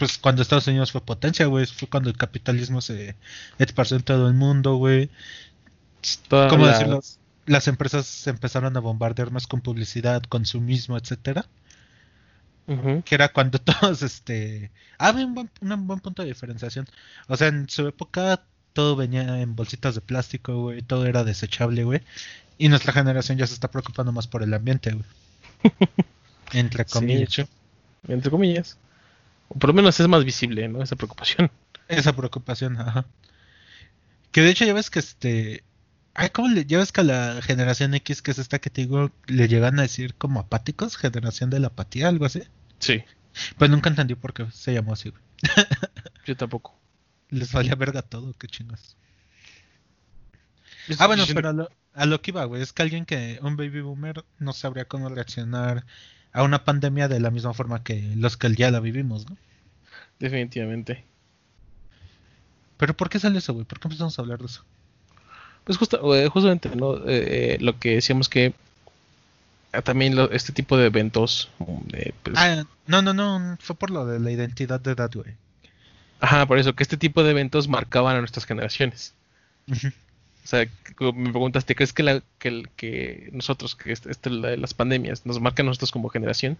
pues 0.00 0.16
cuando 0.16 0.40
Estados 0.40 0.66
Unidos 0.66 0.92
fue 0.92 1.02
potencia, 1.02 1.44
güey. 1.44 1.66
Fue 1.66 1.86
cuando 1.86 2.08
el 2.08 2.16
capitalismo 2.16 2.80
se 2.80 3.16
esparció 3.58 3.98
en 3.98 4.02
todo 4.02 4.28
el 4.28 4.34
mundo, 4.34 4.76
güey. 4.76 5.10
¿Cómo 6.30 6.66
decirlo? 6.66 7.00
Las 7.44 7.68
empresas 7.68 8.06
se 8.06 8.30
empezaron 8.30 8.74
a 8.78 8.80
bombardear 8.80 9.30
más 9.30 9.46
con 9.46 9.60
publicidad, 9.60 10.22
consumismo, 10.22 10.96
etcétera. 10.96 11.44
Que 13.04 13.14
era 13.14 13.28
cuando 13.28 13.58
todos, 13.60 14.00
este... 14.00 14.70
Ah, 14.96 15.10
un 15.10 15.34
buen, 15.34 15.50
un 15.60 15.86
buen 15.86 16.00
punto 16.00 16.22
de 16.22 16.28
diferenciación. 16.28 16.86
O 17.28 17.36
sea, 17.36 17.48
en 17.48 17.68
su 17.68 17.86
época 17.86 18.42
todo 18.72 18.96
venía 18.96 19.42
en 19.42 19.54
bolsitas 19.54 19.96
de 19.96 20.00
plástico, 20.00 20.62
güey, 20.62 20.80
todo 20.80 21.04
era 21.04 21.24
desechable, 21.24 21.84
güey. 21.84 22.00
Y 22.56 22.70
nuestra 22.70 22.94
generación 22.94 23.36
ya 23.36 23.46
se 23.46 23.52
está 23.52 23.70
preocupando 23.70 24.12
más 24.12 24.26
por 24.28 24.42
el 24.42 24.54
ambiente, 24.54 24.92
güey. 24.92 25.04
Entre 26.52 26.86
comillas. 26.86 27.46
Entre 28.08 28.30
comillas. 28.30 28.78
O 29.50 29.58
por 29.58 29.68
lo 29.68 29.74
menos 29.74 29.98
es 29.98 30.06
más 30.06 30.24
visible, 30.24 30.68
¿no? 30.68 30.80
Esa 30.82 30.94
preocupación. 30.94 31.50
Esa 31.88 32.14
preocupación, 32.14 32.80
ajá. 32.80 33.04
Que 34.30 34.42
de 34.42 34.50
hecho 34.50 34.64
ya 34.64 34.72
ves 34.72 34.90
que 34.90 35.00
este... 35.00 35.64
Ay, 36.14 36.30
¿cómo 36.30 36.48
le... 36.48 36.64
Ya 36.64 36.78
ves 36.78 36.92
que 36.92 37.00
a 37.00 37.04
la 37.04 37.42
generación 37.42 37.92
X, 37.94 38.22
que 38.22 38.30
es 38.30 38.38
esta 38.38 38.60
que 38.60 38.70
te 38.70 38.82
digo, 38.82 39.10
le 39.26 39.48
llegan 39.48 39.80
a 39.80 39.82
decir 39.82 40.14
como 40.14 40.38
apáticos, 40.38 40.96
generación 40.96 41.50
de 41.50 41.58
la 41.58 41.66
apatía, 41.66 42.06
algo 42.06 42.26
así. 42.26 42.44
Sí. 42.78 43.02
Pues 43.58 43.70
nunca 43.70 43.90
entendí 43.90 44.14
por 44.14 44.32
qué 44.32 44.46
se 44.52 44.72
llamó 44.72 44.92
así, 44.92 45.10
güey. 45.10 45.22
Yo 46.26 46.36
tampoco. 46.36 46.78
Les 47.28 47.52
valía 47.52 47.74
verga 47.74 48.02
todo, 48.02 48.34
qué 48.34 48.46
chingas. 48.46 48.96
Ah, 50.98 51.08
bueno, 51.08 51.24
pero 51.34 51.68
a 51.94 52.06
lo, 52.06 52.22
que 52.22 52.30
iba, 52.30 52.44
güey, 52.44 52.62
es 52.62 52.72
que 52.72 52.82
alguien 52.82 53.04
que, 53.04 53.40
un 53.42 53.56
baby 53.56 53.80
boomer, 53.80 54.24
no 54.38 54.52
sabría 54.52 54.86
cómo 54.86 55.08
reaccionar 55.08 55.84
a 56.32 56.42
una 56.42 56.64
pandemia 56.64 57.08
de 57.08 57.20
la 57.20 57.30
misma 57.30 57.54
forma 57.54 57.82
que 57.82 58.12
los 58.16 58.36
que 58.36 58.54
ya 58.54 58.70
la 58.70 58.80
vivimos, 58.80 59.28
¿no? 59.28 59.36
Definitivamente. 60.18 61.04
¿Pero 62.76 62.94
por 62.94 63.08
qué 63.08 63.18
sale 63.18 63.38
eso, 63.38 63.52
güey? 63.52 63.64
¿Por 63.64 63.80
qué 63.80 63.88
empezamos 63.88 64.18
a 64.18 64.22
hablar 64.22 64.38
de 64.38 64.46
eso? 64.46 64.64
Pues 65.64 65.76
justo, 65.76 66.14
eh, 66.14 66.28
justamente, 66.28 66.74
¿no? 66.74 66.96
Eh, 66.96 67.54
eh, 67.54 67.58
lo 67.60 67.78
que 67.78 67.96
decíamos 67.96 68.28
que 68.28 68.54
también 69.84 70.16
este 70.32 70.52
tipo 70.52 70.76
de 70.76 70.86
eventos... 70.86 71.50
Pues 72.22 72.36
ah, 72.36 72.64
no, 72.86 73.02
no, 73.02 73.14
no, 73.14 73.56
fue 73.60 73.76
por 73.76 73.90
lo 73.90 74.06
de 74.06 74.18
la 74.18 74.30
identidad 74.30 74.80
de 74.80 74.92
edad, 74.92 75.10
güey. 75.14 75.34
Ajá, 76.20 76.46
por 76.46 76.58
eso, 76.58 76.74
que 76.74 76.82
este 76.82 76.96
tipo 76.96 77.22
de 77.22 77.30
eventos 77.30 77.68
marcaban 77.68 78.16
a 78.16 78.18
nuestras 78.20 78.46
generaciones. 78.46 79.14
O 80.44 80.46
sea, 80.46 80.66
me 81.14 81.30
preguntaste, 81.30 81.74
¿crees 81.74 81.92
que, 81.92 82.02
la, 82.02 82.22
que, 82.38 82.64
que 82.76 83.30
nosotros, 83.32 83.76
que 83.76 83.92
este, 83.92 84.10
este, 84.10 84.30
las 84.30 84.74
pandemias, 84.74 85.24
nos 85.26 85.40
marcan 85.40 85.66
a 85.66 85.68
nosotros 85.68 85.92
como 85.92 86.08
generación? 86.08 86.58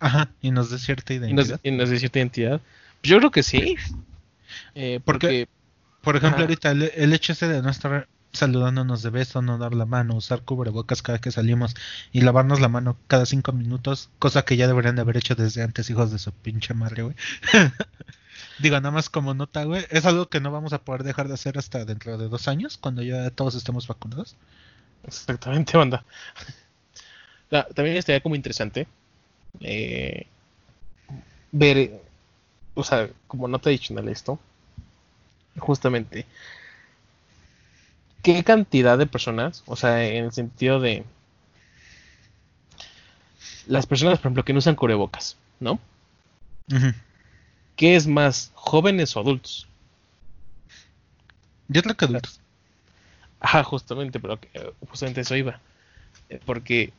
Ajá, 0.00 0.30
y 0.42 0.50
nos 0.50 0.70
da 0.70 0.78
cierta 0.78 1.14
identidad. 1.14 1.60
Y 1.62 1.70
nos, 1.70 1.90
da 1.90 1.96
cierta 1.96 2.18
identidad. 2.18 2.60
Pues 3.00 3.10
yo 3.10 3.18
creo 3.18 3.30
que 3.30 3.42
sí. 3.42 3.76
Eh, 4.74 5.00
porque, 5.04 5.48
por 6.02 6.16
ejemplo, 6.16 6.42
ahorita 6.42 6.72
el, 6.72 7.12
hecho 7.12 7.32
ese 7.32 7.48
de 7.48 7.62
no 7.62 7.70
estar 7.70 8.08
saludándonos 8.32 9.02
de 9.02 9.10
beso, 9.10 9.42
no 9.42 9.58
dar 9.58 9.74
la 9.74 9.86
mano, 9.86 10.16
usar 10.16 10.42
cubrebocas 10.42 11.02
cada 11.02 11.20
que 11.20 11.30
salimos 11.30 11.74
y 12.12 12.20
lavarnos 12.20 12.60
la 12.60 12.68
mano 12.68 12.96
cada 13.06 13.26
cinco 13.26 13.52
minutos, 13.52 14.10
cosa 14.18 14.44
que 14.44 14.56
ya 14.56 14.66
deberían 14.66 14.96
de 14.96 15.02
haber 15.02 15.16
hecho 15.16 15.34
desde 15.34 15.62
antes, 15.62 15.88
hijos 15.88 16.10
de 16.10 16.18
su 16.18 16.32
pinche 16.32 16.74
madre, 16.74 17.04
güey. 17.04 17.16
Digo, 18.58 18.76
nada 18.76 18.90
más 18.90 19.10
como 19.10 19.34
nota, 19.34 19.64
güey, 19.64 19.84
es 19.90 20.06
algo 20.06 20.28
que 20.28 20.40
no 20.40 20.52
vamos 20.52 20.72
a 20.72 20.78
poder 20.78 21.02
dejar 21.02 21.28
de 21.28 21.34
hacer 21.34 21.58
hasta 21.58 21.84
dentro 21.84 22.18
de 22.18 22.28
dos 22.28 22.48
años, 22.48 22.78
cuando 22.78 23.02
ya 23.02 23.30
todos 23.30 23.54
estemos 23.54 23.86
vacunados. 23.88 24.36
Exactamente, 25.06 25.76
banda. 25.76 26.04
también 27.74 27.96
estaría 27.96 28.20
como 28.20 28.34
interesante 28.34 28.86
eh, 29.60 30.26
ver, 31.52 32.00
o 32.74 32.82
sea, 32.82 33.08
como 33.26 33.48
nota 33.48 33.70
adicional 33.70 34.08
esto, 34.08 34.38
justamente, 35.58 36.26
qué 38.22 38.42
cantidad 38.42 38.98
de 38.98 39.06
personas, 39.06 39.62
o 39.66 39.76
sea, 39.76 40.04
en 40.04 40.24
el 40.24 40.32
sentido 40.32 40.80
de 40.80 41.04
las 43.66 43.86
personas, 43.86 44.18
por 44.18 44.26
ejemplo, 44.26 44.44
que 44.44 44.52
no 44.52 44.58
usan 44.58 44.74
cubrebocas, 44.74 45.36
¿no? 45.60 45.78
¿Qué 47.76 47.96
es 47.96 48.06
más, 48.06 48.50
jóvenes 48.54 49.16
o 49.16 49.20
adultos? 49.20 49.66
Yo 51.68 51.82
creo 51.82 51.96
que 51.96 52.04
adultos. 52.04 52.40
Ajá, 53.40 53.62
justamente, 53.64 54.20
pero 54.20 54.38
justamente 54.88 55.20
eso 55.20 55.36
iba. 55.36 55.60
Eh, 56.28 56.40
porque 56.44 56.92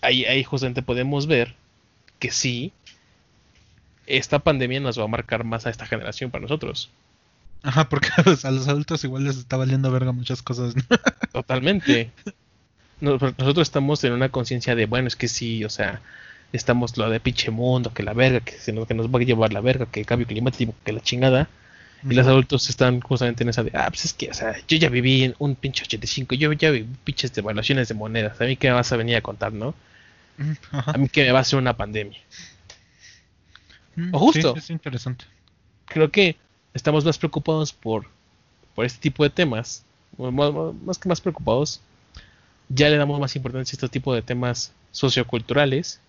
ahí, 0.00 0.24
ahí 0.24 0.44
justamente 0.44 0.82
podemos 0.82 1.26
ver 1.26 1.54
que 2.18 2.30
sí, 2.30 2.72
esta 4.06 4.38
pandemia 4.38 4.80
nos 4.80 4.98
va 4.98 5.04
a 5.04 5.08
marcar 5.08 5.44
más 5.44 5.66
a 5.66 5.70
esta 5.70 5.86
generación 5.86 6.30
para 6.30 6.42
nosotros. 6.42 6.90
Ajá, 7.62 7.88
porque 7.88 8.08
a 8.16 8.22
los, 8.50 8.68
adultos 8.68 9.04
igual 9.04 9.24
les 9.24 9.36
está 9.36 9.56
valiendo 9.56 9.90
verga 9.90 10.12
muchas 10.12 10.42
cosas. 10.42 10.74
Totalmente. 11.32 12.10
Nosotros 13.00 13.66
estamos 13.66 14.02
en 14.04 14.12
una 14.12 14.28
conciencia 14.28 14.74
de, 14.74 14.86
bueno, 14.86 15.08
es 15.08 15.16
que 15.16 15.28
sí, 15.28 15.64
o 15.64 15.70
sea, 15.70 16.00
estamos 16.52 16.96
lo 16.96 17.08
de 17.10 17.20
pinche 17.20 17.50
mundo, 17.50 17.92
que 17.92 18.02
la 18.02 18.12
verga, 18.12 18.40
que, 18.40 18.52
se 18.52 18.72
nos, 18.72 18.86
que 18.86 18.94
nos 18.94 19.08
va 19.08 19.18
a 19.18 19.22
llevar 19.22 19.52
la 19.52 19.60
verga, 19.60 19.86
que 19.86 20.00
el 20.00 20.06
cambio 20.06 20.26
climático, 20.26 20.74
que 20.84 20.92
la 20.92 21.00
chingada. 21.00 21.48
Y 22.04 22.14
los 22.14 22.26
adultos 22.26 22.68
están 22.68 23.00
justamente 23.00 23.44
en 23.44 23.50
esa 23.50 23.62
de, 23.62 23.70
ah, 23.74 23.86
pues 23.88 24.04
es 24.04 24.12
que, 24.12 24.28
o 24.28 24.34
sea, 24.34 24.56
yo 24.66 24.76
ya 24.76 24.88
viví 24.88 25.22
en 25.22 25.36
un 25.38 25.54
pinche 25.54 25.84
85, 25.84 26.34
yo 26.34 26.52
ya 26.52 26.70
viví 26.72 26.88
pinches 27.04 27.32
devaluaciones 27.32 27.86
de 27.86 27.94
monedas, 27.94 28.40
a 28.40 28.44
mí 28.44 28.56
que 28.56 28.66
me 28.66 28.74
vas 28.74 28.90
a 28.90 28.96
venir 28.96 29.14
a 29.14 29.20
contar, 29.20 29.52
¿no? 29.52 29.72
A 30.72 30.98
mí 30.98 31.08
que 31.08 31.22
me 31.22 31.30
va 31.30 31.38
a 31.38 31.42
hacer 31.42 31.60
una 31.60 31.76
pandemia. 31.76 32.18
o 34.10 34.18
justo. 34.18 34.56
es 34.56 34.68
interesante. 34.70 35.26
Creo 35.84 36.10
que 36.10 36.34
estamos 36.74 37.04
más 37.04 37.18
preocupados 37.18 37.72
por, 37.72 38.08
por 38.74 38.84
este 38.84 38.98
tipo 38.98 39.22
de 39.22 39.30
temas, 39.30 39.84
más, 40.18 40.52
más 40.84 40.98
que 40.98 41.08
más 41.08 41.20
preocupados, 41.20 41.80
ya 42.68 42.88
le 42.88 42.96
damos 42.96 43.20
más 43.20 43.36
importancia 43.36 43.74
a 43.74 43.76
este 43.76 43.88
tipo 43.88 44.12
de 44.12 44.22
temas 44.22 44.72
socioculturales 44.90 46.00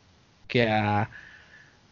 que 0.48 0.70
a 0.70 1.10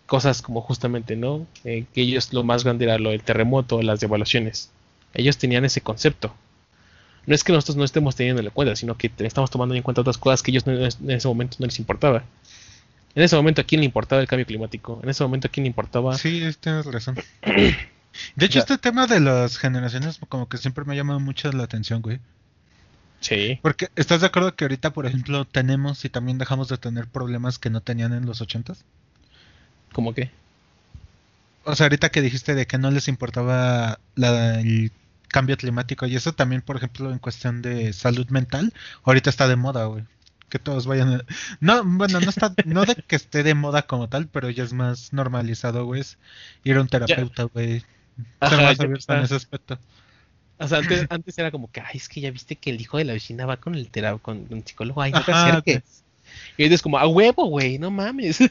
cosas 0.06 0.42
como 0.42 0.62
justamente, 0.62 1.16
¿no? 1.16 1.48
Eh, 1.64 1.86
que 1.94 2.02
ellos 2.02 2.34
lo 2.34 2.44
más 2.44 2.64
grande 2.64 2.86
era 2.86 2.98
lo 2.98 3.12
del 3.12 3.24
terremoto, 3.24 3.82
las 3.82 4.00
devaluaciones. 4.00 4.70
Ellos 5.14 5.38
tenían 5.38 5.66
ese 5.66 5.82
concepto. 5.82 6.34
No 7.26 7.36
es 7.36 7.44
que 7.44 7.54
nosotros 7.54 7.78
no 7.78 7.84
estemos 7.84 8.16
teniendo 8.16 8.42
en 8.42 8.50
cuenta, 8.50 8.76
sino 8.76 8.98
que 8.98 9.12
estamos 9.20 9.52
tomando 9.52 9.76
en 9.76 9.84
cuenta 9.84 10.02
otras 10.02 10.18
cosas 10.18 10.42
que 10.42 10.52
ellos 10.52 10.66
en 10.68 11.12
ese 11.12 11.28
momento 11.28 11.58
no 11.60 11.66
les 11.66 11.80
importaba. 11.80 12.24
En 13.14 13.24
ese 13.24 13.36
momento 13.36 13.62
a 13.62 13.64
quién 13.64 13.82
le 13.82 13.86
importaba 13.86 14.22
el 14.22 14.28
cambio 14.28 14.46
climático. 14.46 15.00
En 15.04 15.10
ese 15.10 15.24
momento 15.24 15.48
a 15.48 15.52
quién 15.52 15.64
le 15.66 15.70
importaba. 15.70 16.18
Sí, 16.18 16.42
tienes 16.60 16.86
razón. 16.86 17.16
De 18.36 18.46
hecho, 18.46 18.60
este 18.60 18.78
tema 18.78 19.08
de 19.08 19.20
las 19.20 19.58
generaciones 19.58 20.20
como 20.28 20.50
que 20.50 20.58
siempre 20.58 20.84
me 20.84 20.94
ha 20.94 20.98
llamado 20.98 21.20
mucho 21.20 21.52
la 21.52 21.64
atención, 21.64 22.02
güey. 22.02 22.20
Sí. 23.22 23.60
Porque, 23.62 23.90
¿estás 23.96 24.22
de 24.22 24.28
acuerdo 24.28 24.56
que 24.56 24.66
ahorita, 24.66 24.92
por 24.92 25.06
ejemplo, 25.06 25.46
tenemos 25.46 26.04
y 26.04 26.10
también 26.10 26.38
dejamos 26.38 26.68
de 26.68 26.78
tener 26.78 27.08
problemas 27.08 27.60
que 27.60 27.70
no 27.70 27.82
tenían 27.82 28.14
en 28.14 28.26
los 28.26 28.42
ochentas? 28.42 28.84
¿Cómo 29.94 30.14
qué? 30.14 30.32
O 31.64 31.76
sea, 31.76 31.86
ahorita 31.86 32.10
que 32.10 32.22
dijiste 32.22 32.56
de 32.56 32.66
que 32.66 32.80
no 32.80 32.90
les 32.90 33.08
importaba 33.08 34.00
el 34.18 34.92
cambio 35.28 35.56
climático 35.56 36.08
y 36.08 36.16
eso 36.16 36.34
también, 36.34 36.64
por 36.64 36.78
ejemplo, 36.78 37.12
en 37.12 37.20
cuestión 37.20 37.62
de 37.62 37.94
salud 37.94 38.28
mental, 38.30 38.74
ahorita 39.04 39.30
está 39.30 39.48
de 39.48 39.56
moda, 39.56 39.86
güey. 39.86 40.04
Que 40.50 40.60
todos 40.60 40.88
vayan 40.88 41.14
a... 41.14 41.26
No, 41.60 41.84
bueno, 41.86 42.20
no 42.20 42.30
está, 42.30 42.54
no 42.66 42.84
de 42.86 42.96
que 42.96 43.16
esté 43.16 43.44
de 43.44 43.54
moda 43.54 43.84
como 43.84 44.10
tal, 44.10 44.28
pero 44.28 44.50
ya 44.50 44.64
es 44.64 44.74
más 44.74 45.14
normalizado, 45.14 45.86
güey. 45.86 46.04
Ir 46.64 46.78
a 46.78 46.82
un 46.82 46.88
terapeuta, 46.88 47.44
güey. 47.44 47.86
Ser 48.42 48.62
más 48.62 48.80
abierto 48.80 49.14
en 49.14 49.22
ese 49.22 49.36
aspecto. 49.36 49.80
O 50.62 50.68
sea, 50.68 50.80
antes, 50.80 51.06
antes 51.10 51.38
era 51.38 51.52
como 51.52 51.72
que, 51.72 51.82
ay, 51.82 51.96
es 51.98 52.08
que 52.08 52.22
ya 52.22 52.32
viste 52.32 52.56
que 52.56 52.70
el 52.70 52.80
hijo 52.80 52.98
de 52.98 53.06
la 53.06 53.14
vecina 53.14 53.46
va 53.46 53.58
con 53.58 53.76
el 53.76 53.90
con 54.22 54.48
un 54.50 54.66
psicólogo, 54.66 55.02
ay, 55.02 55.12
no 55.12 55.24
te 55.24 55.32
acerques. 55.32 56.04
Y 56.58 56.66
es 56.66 56.82
como, 56.82 56.98
a 56.98 57.08
huevo, 57.08 57.46
güey, 57.46 57.78
no 57.80 57.92
mames. 57.92 58.40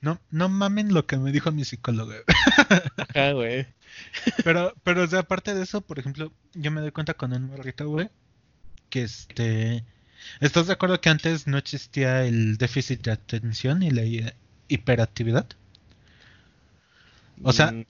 No, 0.00 0.18
no 0.32 0.48
mamen 0.48 0.92
lo 0.92 1.06
que 1.06 1.16
me 1.16 1.30
dijo 1.30 1.52
mi 1.52 1.64
psicólogo. 1.64 2.12
Ajá, 2.96 3.32
güey. 3.34 3.68
Pero, 4.42 4.74
pero 4.82 5.04
o 5.04 5.06
sea, 5.06 5.20
aparte 5.20 5.54
de 5.54 5.62
eso, 5.62 5.80
por 5.80 6.00
ejemplo, 6.00 6.32
yo 6.54 6.72
me 6.72 6.80
doy 6.80 6.90
cuenta 6.90 7.14
con 7.14 7.32
un 7.32 7.44
morrito, 7.46 7.88
güey, 7.88 8.08
que 8.90 9.02
este... 9.04 9.84
¿Estás 10.40 10.66
de 10.66 10.72
acuerdo 10.72 11.00
que 11.00 11.08
antes 11.08 11.46
no 11.46 11.56
existía 11.56 12.24
el 12.24 12.56
déficit 12.56 13.02
de 13.02 13.12
atención 13.12 13.84
y 13.84 13.90
la 13.92 14.02
hi- 14.04 14.32
hiperactividad? 14.66 15.46
O 17.44 17.52
sea, 17.52 17.70
Mm, 17.72 17.84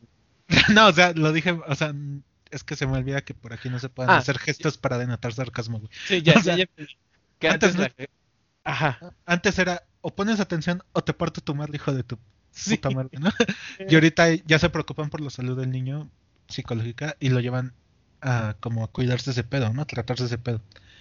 no, 0.75 0.89
o 0.89 0.93
sea, 0.93 1.13
lo 1.15 1.33
dije, 1.33 1.53
o 1.53 1.75
sea, 1.75 1.95
es 2.53 2.63
que 2.65 2.77
se 2.77 2.87
me 2.87 2.97
olvida 2.99 3.23
que 3.23 3.35
por 3.35 3.53
aquí 3.53 3.69
no 3.71 3.79
se 3.81 3.89
pueden 3.89 4.11
Ah, 4.11 4.19
hacer 4.19 4.39
gestos 4.39 4.79
para 4.79 4.99
denotar 4.99 5.33
sarcasmo, 5.33 5.79
güey. 5.81 5.91
sí, 6.07 6.23
ya, 6.23 6.35
o 6.39 6.43
sea, 6.43 6.57
ya, 6.57 6.67
ya- 6.77 6.87
que 7.39 7.49
antes 7.49 7.75
antes 7.75 7.97
la- 7.99 8.07
Ajá. 8.65 9.13
Antes 9.27 9.59
era 9.59 9.83
o 10.03 10.15
pones 10.15 10.39
atención 10.41 10.83
o 10.93 11.03
te 11.03 11.13
parto 11.13 11.41
tu 11.41 11.55
madre, 11.55 11.77
hijo 11.77 11.93
de 11.93 12.05
tu 12.05 12.19
Sí. 12.53 12.77
puta 12.77 12.91
madre, 12.91 13.19
¿no? 13.19 13.31
Y 13.89 13.95
ahorita 13.95 14.33
ya 14.47 14.59
se 14.59 14.69
preocupan 14.71 15.11
por 15.11 15.21
la 15.21 15.31
salud 15.31 15.59
del 15.59 15.71
niño 15.73 16.09
psicológica 16.49 17.17
y 17.19 17.31
lo 17.31 17.41
llevan 17.41 17.73
a 18.21 18.55
como 18.61 18.85
a 18.85 18.89
cuidarse 18.89 19.31
ese 19.33 19.43
pedo, 19.43 19.73
¿no? 19.73 19.85
Tratarse 19.87 20.27
ese 20.27 20.39
pedo. 20.39 20.61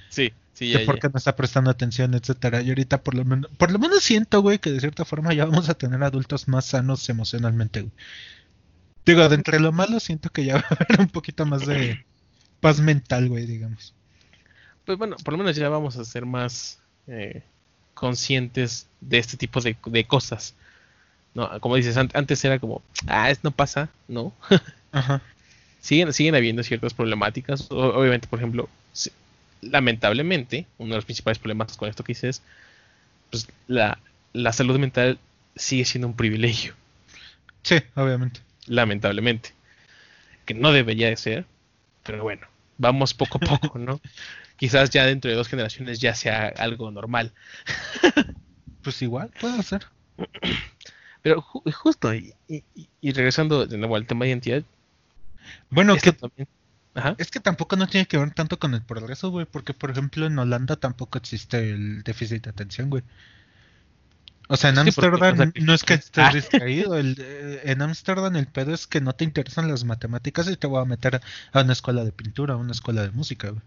Sí, 0.10 0.34
sí, 0.54 0.70
ya, 0.72 0.80
ya. 0.80 0.86
porque 0.86 1.08
no 1.10 1.18
está 1.18 1.36
prestando 1.36 1.70
atención, 1.70 2.14
etcétera. 2.16 2.62
Y 2.62 2.70
ahorita 2.70 3.04
por 3.04 3.14
lo 3.16 3.26
menos, 3.26 3.52
por 3.58 3.72
lo 3.72 3.78
menos 3.80 4.04
siento, 4.04 4.42
güey, 4.42 4.60
que 4.60 4.72
de 4.72 4.80
cierta 4.80 5.06
forma 5.06 5.34
ya 5.34 5.46
vamos 5.46 5.70
a 5.70 5.74
tener 5.76 6.02
adultos 6.04 6.48
más 6.48 6.66
sanos 6.66 7.08
emocionalmente, 7.10 7.82
güey. 7.82 7.94
Digo, 9.06 9.28
de 9.30 9.36
entre 9.36 9.60
lo 9.60 9.72
malo 9.72 10.00
siento 10.00 10.30
que 10.30 10.46
ya 10.46 10.56
va 10.58 10.66
a 10.70 10.76
haber 10.76 11.00
un 11.02 11.08
poquito 11.10 11.46
más 11.46 11.66
de 11.66 12.04
paz 12.60 12.80
mental, 12.80 13.30
güey, 13.30 13.46
digamos. 13.46 13.94
Pues 14.86 14.98
bueno, 14.98 15.16
por 15.24 15.34
lo 15.34 15.38
menos 15.40 15.56
ya 15.56 15.70
vamos 15.70 15.98
a 15.98 16.06
ser 16.06 16.26
más 16.26 16.80
eh, 17.08 17.44
conscientes 17.94 18.88
de 19.02 19.18
este 19.20 19.38
tipo 19.38 19.62
de, 19.62 19.76
de 19.86 20.06
cosas. 20.06 20.56
No, 21.34 21.60
como 21.62 21.76
dices, 21.78 21.98
an- 21.98 22.12
antes 22.14 22.44
era 22.46 22.60
como, 22.60 22.82
ah, 23.08 23.30
es 23.32 23.44
no 23.44 23.52
pasa, 23.52 23.90
no. 24.08 24.34
Ajá. 24.92 25.22
siguen, 25.82 26.14
siguen 26.14 26.36
habiendo 26.36 26.64
ciertas 26.64 26.94
problemáticas. 26.94 27.70
O- 27.72 27.78
obviamente, 28.00 28.28
por 28.28 28.40
ejemplo, 28.40 28.70
si- 28.94 29.12
lamentablemente, 29.62 30.68
uno 30.78 30.92
de 30.92 30.98
los 30.98 31.06
principales 31.06 31.40
problemas 31.40 31.78
con 31.78 31.90
esto 31.90 32.04
que 32.04 32.14
dices, 32.14 32.42
pues 33.32 33.48
la, 33.68 34.00
la 34.34 34.54
salud 34.54 34.78
mental 34.80 35.20
sigue 35.56 35.86
siendo 35.86 36.08
un 36.08 36.16
privilegio, 36.16 36.76
Sí, 37.64 37.78
obviamente. 37.96 38.42
Lamentablemente. 38.68 39.54
Que 40.46 40.54
no 40.54 40.72
debería 40.72 41.08
de 41.10 41.18
ser, 41.18 41.46
pero 42.04 42.24
bueno, 42.24 42.48
vamos 42.78 43.14
poco 43.14 43.38
a 43.42 43.58
poco, 43.60 43.78
¿no? 43.80 44.00
Quizás 44.58 44.90
ya 44.92 45.06
dentro 45.06 45.30
de 45.32 45.38
dos 45.38 45.48
generaciones 45.48 46.00
ya 46.00 46.14
sea 46.16 46.48
algo 46.58 46.92
normal. 46.92 47.32
Pues 48.84 49.00
igual, 49.04 49.32
puede 49.40 49.62
ser. 49.62 49.86
Pero 51.22 51.42
ju- 51.44 51.72
justo, 51.72 52.14
y, 52.16 52.34
y- 52.48 52.64
y 53.00 53.12
regresando 53.12 53.68
de 53.68 53.78
nuevo 53.78 53.96
al 53.96 54.08
tema 54.08 54.26
de 54.26 54.30
identidad, 54.32 54.64
Bueno, 55.70 55.96
que 55.98 56.12
también- 56.14 56.48
Ajá. 56.96 57.16
Es 57.20 57.30
que 57.32 57.40
tampoco 57.40 57.76
no 57.76 57.88
tiene 57.88 58.08
que 58.08 58.18
ver 58.18 58.32
tanto 58.34 58.58
con 58.60 58.74
el 58.74 58.82
progreso, 58.82 59.30
güey, 59.30 59.46
porque 59.46 59.74
por 59.74 59.92
ejemplo 59.92 60.26
en 60.26 60.38
Holanda 60.40 60.76
tampoco 60.78 61.18
existe 61.20 61.58
el 61.72 62.02
déficit 62.04 62.44
de 62.46 62.50
atención, 62.50 62.90
güey. 62.90 63.04
O 64.54 64.58
sea, 64.58 64.70
en 64.72 64.80
Ámsterdam 64.80 65.40
o 65.40 65.52
no 65.62 65.74
es 65.74 65.84
que 65.84 65.94
estés 65.94 66.24
Ah. 66.26 66.32
distraído, 66.34 66.98
el, 66.98 67.16
eh, 67.20 67.62
en 67.64 67.82
Ámsterdam 67.82 68.36
el 68.36 68.48
pedo 68.48 68.74
es 68.74 68.86
que 68.86 69.00
no 69.00 69.14
te 69.14 69.24
interesan 69.24 69.70
las 69.70 69.86
matemáticas 69.86 70.50
y 70.50 70.58
te 70.58 70.68
voy 70.68 70.82
a 70.82 70.86
meter 70.86 71.22
a 71.54 71.62
una 71.62 71.72
escuela 71.72 72.04
de 72.04 72.12
pintura, 72.12 72.56
a 72.56 72.58
una 72.58 72.74
escuela 72.74 73.02
de 73.02 73.12
música, 73.12 73.50
güey. 73.52 73.62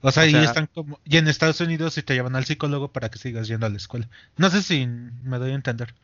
O 0.00 0.10
sea, 0.12 0.24
O 0.24 0.30
sea- 0.30 0.42
están 0.44 0.66
como... 0.68 1.00
Y 1.04 1.16
en 1.16 1.26
Estados 1.28 1.60
Unidos 1.60 1.94
sí 1.94 2.02
te 2.02 2.14
llevan 2.14 2.36
al 2.36 2.44
psicólogo 2.44 2.92
para 2.92 3.08
que 3.10 3.18
sigas 3.18 3.48
yendo 3.48 3.66
a 3.66 3.68
la 3.70 3.76
escuela. 3.76 4.08
No 4.36 4.48
sé 4.50 4.62
si 4.62 4.86
me 4.86 5.38
doy 5.38 5.50
a 5.52 5.54
entender. 5.54 5.94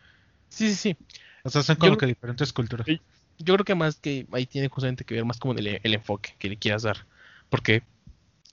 Sí, 0.49 0.69
sí, 0.71 0.75
sí. 0.75 0.97
O 1.45 1.51
sea, 1.51 1.63
son 1.63 1.77
Yo 1.77 1.81
como 1.81 1.91
creo- 1.93 1.99
que 1.99 2.07
diferentes 2.07 2.53
culturas. 2.53 2.87
Sí. 2.87 3.01
Yo 3.39 3.55
creo 3.55 3.65
que 3.65 3.75
más 3.77 3.97
que 3.97 4.27
ahí 4.33 4.47
tiene 4.47 4.67
justamente 4.69 5.05
que 5.05 5.15
ver 5.15 5.25
más 5.25 5.39
como 5.39 5.55
el, 5.55 5.81
el 5.81 5.95
enfoque 5.95 6.35
que 6.41 6.49
le 6.49 6.57
quieras 6.57 6.83
dar. 6.83 7.07
Porque 7.51 7.83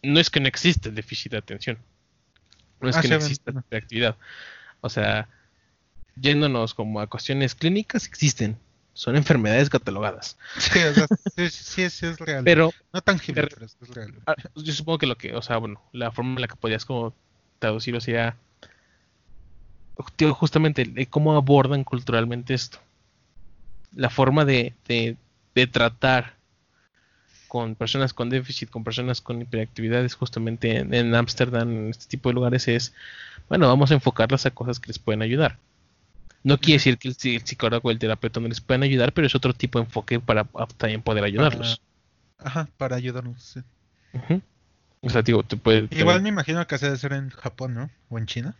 no 0.03 0.19
es 0.19 0.29
que 0.29 0.39
no 0.39 0.47
existe 0.47 0.89
el 0.89 0.95
déficit 0.95 1.31
de 1.31 1.37
atención. 1.39 1.79
No 2.81 2.89
es 2.89 2.97
Ah, 2.97 3.01
que 3.01 3.07
no 3.07 3.15
exista 3.15 3.51
no. 3.51 3.63
la 3.69 3.77
actividad. 3.79 4.15
O 4.85 4.89
sea, 4.89 5.27
yéndonos 6.21 6.75
como 6.75 6.99
a 7.01 7.07
cuestiones 7.07 7.55
clínicas, 7.55 8.05
existen. 8.05 8.55
Son 8.93 9.15
enfermedades 9.15 9.69
catalogadas. 9.69 10.37
Sí, 10.59 10.77
o 10.79 10.93
sea, 10.93 11.07
sí, 11.35 11.49
sí, 11.49 11.89
sí 11.89 12.05
es 12.05 12.19
real. 12.19 12.43
Pero 12.45 12.71
no 12.93 13.01
tangible, 13.01 13.41
pero- 13.47 13.55
pero 13.55 13.65
es 13.65 13.89
real. 13.89 14.13
ah, 14.27 14.35
yo 14.55 14.71
supongo 14.71 14.99
que 14.99 15.07
lo 15.07 15.17
que, 15.17 15.35
o 15.35 15.41
sea, 15.41 15.57
bueno, 15.57 15.81
la 15.91 16.11
forma 16.11 16.35
en 16.35 16.41
la 16.41 16.47
que 16.47 16.55
podías 16.55 16.85
como 16.85 17.13
traducirlo 17.59 17.99
sería 17.99 18.37
justamente 20.33 21.07
cómo 21.09 21.35
abordan 21.35 21.83
culturalmente 21.83 22.53
esto. 22.53 22.77
La 23.95 24.09
forma 24.09 24.45
de, 24.45 24.73
de, 24.87 25.17
de 25.55 25.67
tratar 25.67 26.34
con 27.55 27.75
personas 27.75 28.13
con 28.13 28.29
déficit, 28.29 28.69
con 28.69 28.83
personas 28.83 29.21
con 29.21 29.41
hiperactividades, 29.41 30.15
justamente 30.15 30.77
en 30.79 31.15
Ámsterdam, 31.15 31.69
en 31.71 31.89
este 31.89 32.05
tipo 32.07 32.29
de 32.29 32.33
lugares, 32.35 32.67
es, 32.67 32.93
bueno, 33.49 33.67
vamos 33.69 33.91
a 33.91 33.95
enfocarlas 33.95 34.45
a 34.45 34.51
cosas 34.51 34.79
que 34.81 34.87
les 34.87 34.99
pueden 34.99 35.21
ayudar. 35.21 35.57
No 36.43 36.57
quiere 36.59 36.73
decir 36.79 36.97
que 36.97 37.07
el, 37.09 37.15
psi- 37.15 37.35
el 37.37 37.45
psicólogo 37.45 37.87
o 37.89 37.91
el 37.91 37.99
terapeuta 37.99 38.39
no 38.41 38.49
les 38.49 38.61
puedan 38.61 38.83
ayudar, 38.83 39.13
pero 39.13 39.27
es 39.27 39.35
otro 39.35 39.53
tipo 39.53 39.79
de 39.79 39.85
enfoque 39.85 40.19
para 40.19 40.47
ah, 40.55 40.67
también 40.77 41.01
poder 41.01 41.23
ayudarlos. 41.23 41.81
Ajá, 42.39 42.67
para 42.77 42.97
ayudarnos. 42.97 43.41
sí. 43.41 43.61
Ujú. 44.13 44.41
O 45.01 45.09
sea, 45.09 45.21
digo, 45.21 45.43
te 45.43 45.57
puede, 45.57 45.87
Igual 45.91 46.21
me 46.23 46.29
imagino 46.29 46.65
que 46.67 46.75
hace 46.75 46.89
de 46.89 46.97
ser 46.97 47.13
en 47.13 47.29
Japón, 47.29 47.73
¿no? 47.75 47.89
O 48.09 48.17
en 48.17 48.25
China. 48.25 48.55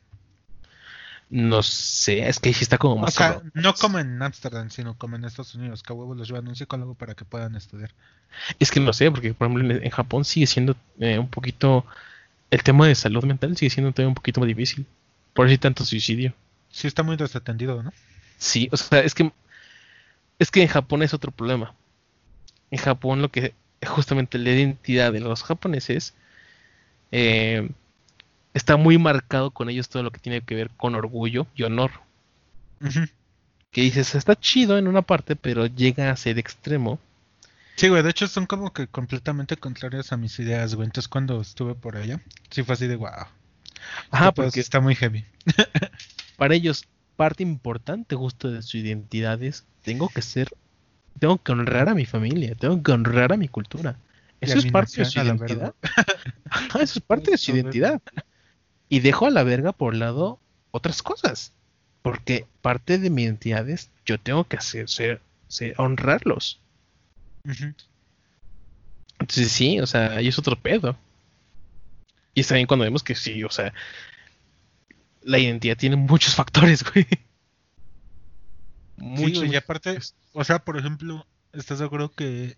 No 1.30 1.64
sé, 1.64 2.28
es 2.30 2.40
que 2.40 2.50
ahí 2.50 2.54
sí 2.54 2.64
está 2.64 2.78
como 2.78 2.96
O 2.96 2.98
más 2.98 3.16
sea, 3.16 3.34
cabrón. 3.34 3.52
no 3.56 3.74
como 3.74 4.00
en 4.00 4.22
Ámsterdam, 4.22 4.70
sino 4.70 4.98
como 4.98 5.16
en 5.16 5.26
Estados 5.26 5.56
Unidos, 5.56 5.82
que 5.82 5.92
a 5.92 5.96
huevo 5.96 6.14
los 6.14 6.28
llevan 6.28 6.46
a 6.48 6.50
un 6.50 6.56
psicólogo 6.56 6.94
para 6.94 7.16
que 7.16 7.26
puedan 7.26 7.56
estudiar. 7.56 7.92
Es 8.60 8.70
que 8.72 8.80
no 8.80 8.94
sé, 8.94 9.10
porque 9.10 9.34
por 9.34 9.48
ejemplo 9.48 9.76
en, 9.76 9.90
Japón 9.90 10.26
sigue 10.26 10.48
siendo 10.48 10.76
eh, 11.00 11.18
un 11.20 11.30
poquito. 11.30 11.86
El 12.52 12.64
tema 12.64 12.88
de 12.88 12.96
salud 12.96 13.24
mental 13.26 13.58
sigue 13.58 13.70
siendo 13.72 13.92
todavía 13.92 14.10
un 14.10 14.16
poquito 14.16 14.40
más 14.40 14.48
difícil. 14.48 14.86
Por 15.34 15.48
eso 15.48 15.52
hay 15.52 15.58
tanto 15.58 15.84
suicidio. 15.84 16.34
Sí 16.70 16.88
está 16.88 17.04
muy 17.04 17.18
desatendido, 17.18 17.82
¿no? 17.82 17.92
Sí, 18.38 18.70
o 18.72 18.78
sea, 18.78 19.00
es 19.00 19.16
que. 19.16 19.32
Es 20.38 20.52
que 20.52 20.62
en 20.62 20.68
Japón 20.68 21.02
es 21.02 21.14
otro 21.14 21.32
problema. 21.32 21.74
En 22.72 22.78
Japón 22.78 23.22
lo 23.22 23.32
que. 23.32 23.54
Justamente 23.86 24.38
la 24.38 24.52
identidad 24.52 25.12
de 25.12 25.22
los 25.22 25.44
japoneses. 25.44 26.14
eh, 27.12 27.70
está 28.56 28.78
muy 28.78 28.98
marcado 28.98 29.52
con 29.52 29.70
ellos 29.70 29.90
todo 29.90 30.02
lo 30.02 30.12
que 30.12 30.20
tiene 30.20 30.42
que 30.42 30.56
ver 30.56 30.72
con 30.78 30.96
orgullo 30.96 31.46
y 31.56 31.64
honor. 31.64 31.92
Que 33.70 33.82
dices, 33.82 34.16
está 34.16 34.40
chido 34.40 34.78
en 34.78 34.88
una 34.88 35.02
parte, 35.02 35.36
pero 35.36 35.68
llega 35.68 36.10
a 36.10 36.16
ser 36.16 36.40
extremo. 36.40 36.98
Sí, 37.76 37.90
güey, 37.90 38.02
de 38.02 38.10
hecho 38.10 38.28
son 38.28 38.46
como 38.46 38.72
que 38.72 38.88
completamente 38.88 39.58
contrarias 39.58 40.14
a 40.14 40.18
mis 40.18 40.40
ideas, 40.40 40.74
güey. 40.74 40.86
Entonces 40.86 41.10
cuando 41.10 41.42
estuve 41.42 41.76
por 41.76 41.98
allá, 41.98 42.22
sí 42.50 42.64
fue 42.64 42.74
así 42.74 42.88
de 42.88 42.96
wow. 42.96 43.28
Ajá, 44.10 44.32
porque 44.32 44.62
está 44.62 44.80
muy 44.80 44.96
heavy. 44.96 45.26
para 46.38 46.56
ellos 46.56 46.88
parte 47.18 47.44
importante 47.44 48.16
justo 48.16 48.50
de 48.50 48.62
su 48.62 48.78
identidad 48.78 49.44
es 49.44 49.66
tengo 49.84 50.08
que 50.10 50.22
ser 50.22 50.50
tengo 51.20 51.42
que 51.42 51.54
honrar 51.54 51.88
a 51.88 51.94
mi 51.94 52.06
familia 52.06 52.56
tengo 52.56 52.84
que 52.84 52.92
honrar 52.92 53.32
a 53.32 53.38
mi 53.38 53.48
cultura 53.48 53.96
eso 54.42 54.58
es 54.60 54.66
parte 54.66 54.98
de 54.98 55.06
su 55.06 55.22
identidad. 55.22 55.74
Ajá, 56.50 56.80
eso 56.82 57.00
es 57.00 57.06
parte 57.06 57.32
de 57.32 57.38
su 57.38 57.52
identidad 57.52 58.02
y 58.90 59.00
dejo 59.00 59.26
a 59.26 59.32
la 59.32 59.44
verga 59.44 59.72
por 59.72 59.96
lado 59.96 60.40
otras 60.72 61.02
cosas 61.02 61.52
porque 62.02 62.46
parte 62.62 62.98
de 63.00 63.10
mi 63.10 63.24
identidad 63.24 63.68
es 63.70 63.90
yo 64.06 64.20
tengo 64.20 64.44
que 64.48 64.58
hacer 64.58 64.90
ser, 64.90 65.22
ser- 65.48 65.74
honrarlos. 65.80 66.60
Ujú. 67.46 67.74
entonces 69.20 69.52
sí 69.52 69.80
o 69.80 69.88
sea 69.88 70.14
ahí 70.14 70.28
es 70.28 70.38
otro 70.40 70.56
pedo. 70.56 70.98
Y 72.34 72.42
está 72.42 72.56
bien 72.56 72.68
cuando 72.68 72.84
vemos 72.86 73.04
que 73.04 73.16
sí 73.16 73.44
o 73.44 73.50
sea 73.50 73.74
la 75.24 75.40
identidad 75.40 75.78
tiene 75.78 75.96
muchos 75.96 76.36
factores 76.36 76.84
güey. 76.94 77.08
Muchos, 78.98 79.46
y 79.46 79.56
aparte, 79.56 80.00
o 80.34 80.44
sea, 80.44 80.60
por 80.60 80.78
ejemplo, 80.78 81.26
¿estás 81.54 81.80
de 81.80 81.86
acuerdo 81.86 82.12
que 82.14 82.56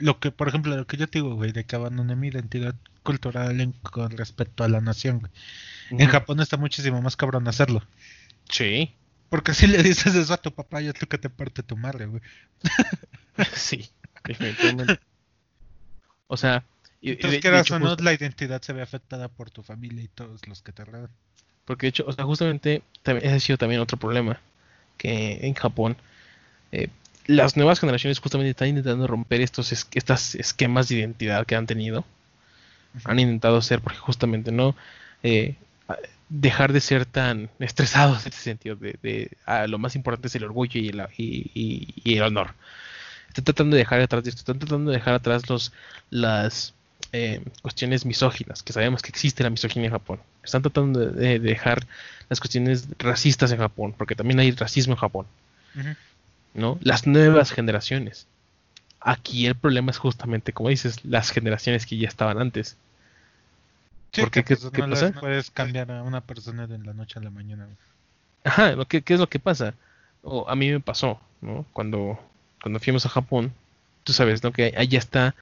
lo 0.00 0.18
que, 0.18 0.30
por 0.32 0.48
ejemplo, 0.48 0.76
lo 0.76 0.86
que 0.86 0.96
yo 0.96 1.06
te 1.08 1.18
digo, 1.20 1.34
güey, 1.34 1.52
de 1.52 1.64
que 1.64 1.76
abandoné 1.76 2.16
mi 2.16 2.28
identidad 2.28 2.74
cultural 3.02 3.60
en- 3.60 3.72
con 3.72 4.10
respecto 4.10 4.64
a 4.64 4.68
la 4.68 4.80
nación, 4.80 5.20
güey. 5.20 5.32
En. 5.90 6.08
Japón 6.08 6.40
está 6.40 6.56
muchísimo 6.56 7.00
más 7.02 7.16
cabrón 7.16 7.46
hacerlo. 7.48 7.82
Sí, 8.48 8.92
Porque 9.28 9.54
si 9.54 9.66
le 9.68 9.80
dices 9.82 10.14
eso 10.16 10.34
a 10.34 10.38
tu 10.42 10.50
papá, 10.52 10.80
ya 10.80 10.92
tú 10.92 11.06
que 11.06 11.16
te 11.18 11.30
parte 11.30 11.62
tu 11.62 11.76
madre, 11.76 12.06
güey. 12.06 12.20
sí, 13.54 13.88
definitivamente. 14.24 14.98
O 16.26 16.36
sea, 16.36 16.64
y- 17.00 17.10
Entonces, 17.12 17.30
de- 17.30 17.36
de 17.36 17.40
quieras 17.40 17.66
hecho, 17.66 17.76
o 17.76 17.78
no, 17.78 17.88
justo- 17.88 18.02
la 18.04 18.12
identidad 18.12 18.60
se 18.62 18.72
ve 18.72 18.82
afectada 18.82 19.28
por 19.28 19.50
tu 19.50 19.62
familia 19.62 20.02
y 20.04 20.08
todos 20.08 20.46
los 20.48 20.62
que 20.62 20.72
te 20.72 20.84
rodean. 20.84 21.08
porque 21.64 21.86
de 21.86 21.88
hecho, 21.90 22.04
o 22.06 22.12
sea, 22.12 22.24
justamente 22.24 22.82
también, 23.02 23.26
ese 23.28 23.36
ha 23.36 23.40
sido 23.40 23.58
también 23.58 23.80
otro 23.80 23.96
problema 23.98 24.40
que 24.96 25.46
en 25.46 25.54
Japón 25.54 25.96
eh, 26.72 26.88
las 27.26 27.56
nuevas 27.56 27.80
generaciones 27.80 28.18
justamente 28.18 28.50
están 28.50 28.68
intentando 28.68 29.06
romper 29.06 29.40
estos 29.40 29.72
es- 29.72 29.88
estas 29.92 30.34
esquemas 30.34 30.88
de 30.88 30.96
identidad 30.96 31.46
que 31.46 31.56
han 31.56 31.66
tenido. 31.66 32.04
Han 33.04 33.18
intentado 33.20 33.62
ser, 33.62 33.80
porque 33.80 33.98
justamente 33.98 34.50
no, 34.50 34.74
eh, 35.22 35.54
dejar 36.28 36.72
de 36.72 36.80
ser 36.80 37.04
tan 37.06 37.50
estresados 37.58 38.24
en 38.26 38.32
ese 38.32 38.42
sentido. 38.42 38.76
De, 38.76 39.30
lo 39.68 39.78
más 39.78 39.94
importante 39.96 40.28
es 40.28 40.34
el 40.36 40.44
orgullo 40.44 40.80
y 40.80 40.88
el, 40.88 41.02
y, 41.16 42.16
el 42.16 42.22
honor. 42.22 42.54
Están 43.28 43.44
tratando 43.44 43.76
de 43.76 43.80
dejar 43.80 44.00
atrás 44.00 44.26
están 44.26 44.58
tratando 44.58 44.90
de 44.90 44.96
dejar 44.96 45.14
atrás 45.14 45.48
los, 45.48 45.72
las 46.10 46.74
eh, 47.12 47.42
cuestiones 47.62 48.04
misóginas, 48.04 48.62
que 48.62 48.72
sabemos 48.72 49.02
que 49.02 49.10
existe 49.10 49.42
la 49.44 49.50
misoginia 49.50 49.86
en 49.86 49.92
Japón. 49.92 50.20
Están 50.42 50.62
tratando 50.62 51.00
de, 51.00 51.38
dejar 51.38 51.86
las 52.28 52.40
cuestiones 52.40 52.88
racistas 52.98 53.52
en 53.52 53.58
Japón, 53.58 53.94
porque 53.96 54.14
también 54.14 54.40
hay 54.40 54.50
racismo 54.52 54.94
en 54.94 54.98
Japón. 54.98 55.26
¿No? 56.54 56.78
Las 56.82 57.06
nuevas 57.06 57.52
generaciones. 57.52 58.26
Aquí 59.00 59.46
el 59.46 59.54
problema 59.54 59.90
es 59.90 59.98
justamente, 59.98 60.52
como 60.52 60.68
dices, 60.68 61.04
las 61.04 61.30
generaciones 61.30 61.86
que 61.86 61.96
ya 61.96 62.08
estaban 62.08 62.38
antes. 62.38 62.76
porque 64.12 64.44
¿qué, 64.44 64.56
pues, 64.56 64.70
pasa? 64.70 65.12
puedes 65.18 65.50
cambiar 65.50 65.90
a 65.90 66.02
una 66.02 66.20
persona 66.20 66.66
de 66.66 66.78
la 66.78 66.92
noche 66.92 67.18
a 67.18 67.22
la 67.22 67.30
mañana. 67.30 67.66
Ajá, 68.44 68.72
lo 68.72 68.86
que, 68.86 69.02
¿qué 69.02 69.14
es 69.14 69.20
lo 69.20 69.28
que 69.28 69.38
pasa? 69.38 69.74
O 70.22 70.48
a 70.48 70.54
mí 70.54 70.70
me 70.70 70.80
pasó, 70.80 71.20
¿no? 71.40 71.64
Cuando, 71.72 72.18
cuando 72.62 72.80
fuimos 72.80 73.06
a 73.06 73.10
Japón, 73.10 73.52
tú 74.04 74.12
sabes, 74.12 74.42
¿no? 74.42 74.52
Que 74.52 74.74
allá 74.76 74.98
está, 74.98 75.34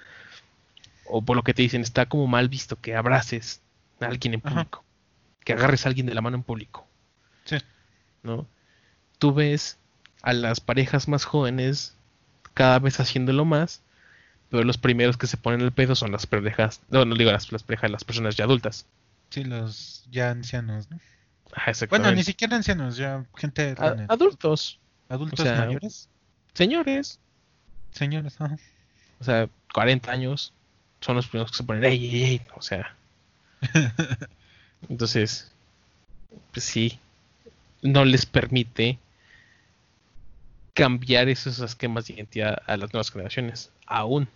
o 1.07 1.23
por 1.23 1.37
lo 1.37 1.43
que 1.43 1.55
te 1.55 1.63
dicen, 1.63 1.83
está 1.83 2.07
como 2.07 2.27
mal 2.27 2.49
visto 2.49 2.81
que 2.81 2.95
abraces 2.95 3.61
a 4.01 4.07
alguien 4.07 4.35
en 4.35 4.41
público, 4.41 4.85
que 5.45 5.53
agarres 5.53 5.85
a 5.85 5.89
alguien 5.89 6.07
de 6.07 6.15
la 6.15 6.21
mano 6.21 6.37
en 6.37 6.43
público. 6.45 6.87
Sí. 7.45 7.57
¿No? 8.23 8.47
Tú 9.19 9.33
ves 9.33 9.79
a 10.29 10.35
las 10.35 10.61
parejas 10.61 11.09
más 11.09 11.25
jóvenes 11.25 11.95
cada 12.53 12.79
vez 12.81 13.01
haciéndolo 13.01 13.47
más, 13.47 13.81
pero 14.51 14.63
los 14.63 14.77
primeros 14.77 15.17
que 15.17 15.27
se 15.27 15.39
ponen 15.39 15.63
el 15.63 15.73
pedo 15.73 15.95
son 15.95 16.13
las 16.13 16.27
parejas, 16.27 16.83
no, 16.91 17.07
no 17.07 17.15
digo 17.15 17.33
las, 17.33 17.51
las 17.51 17.63
parejas, 17.63 17.91
las 17.91 18.05
personas 18.05 18.37
ya 18.37 18.45
adultas. 18.45 18.85
Sí, 19.31 19.43
los 19.43 20.05
ya 20.11 20.31
ancianos, 20.31 20.91
¿no? 20.91 20.99
bueno, 21.89 22.13
ni 22.13 22.25
siquiera 22.25 22.57
ancianos, 22.57 22.99
ya 22.99 23.25
gente... 23.37 23.75
adultos. 23.79 24.79
Adultos 25.09 25.47
mayores. 25.47 26.11
Señores. 26.53 27.19
Señores, 27.93 28.37
O 29.21 29.25
sea, 29.25 29.49
40 29.73 30.13
años 30.13 30.53
son 31.01 31.17
los 31.17 31.27
primeros 31.27 31.53
que 31.53 31.57
se 31.57 31.65
ponen, 31.65 31.85
ey, 31.85 32.05
ey, 32.05 32.25
ey, 32.25 32.43
o 32.55 32.61
sea. 32.61 32.95
Entonces, 34.91 35.51
pues 36.53 36.67
sí, 36.67 36.99
no 37.81 38.05
les 38.05 38.27
permite 38.27 38.99
cambiar 40.79 41.29
esos 41.29 41.59
esquemas 41.59 42.07
de 42.07 42.15
identidad 42.15 42.63
a 42.67 42.77
las 42.77 42.93
nuevas 42.93 43.11
generaciones, 43.11 43.73
aún. 43.87 44.29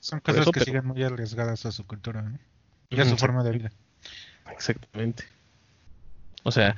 son 0.00 0.20
cosas 0.20 0.48
que 0.50 0.60
siguen 0.60 0.86
muy 0.86 1.02
arriesgadas 1.02 1.66
a 1.66 1.72
su 1.72 1.86
cultura 1.86 2.32
y 2.88 2.98
a 2.98 3.04
su 3.04 3.18
forma 3.18 3.44
de 3.44 3.50
vida. 3.50 3.72
Exactamente. 4.50 5.24
O 6.44 6.50
sea, 6.50 6.76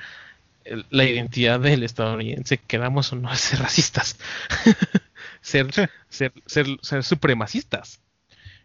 la 0.90 1.05
identidad 1.05 1.60
del 1.60 1.84
estadounidense, 1.84 2.59
queramos 2.59 3.12
o 3.12 3.16
no, 3.16 3.32
es 3.32 3.38
ser 3.38 3.60
racistas. 3.60 4.18
ser, 5.40 5.72
ser, 6.09 6.32
ser, 6.47 6.66
ser, 6.82 7.05
supremacistas. 7.05 8.01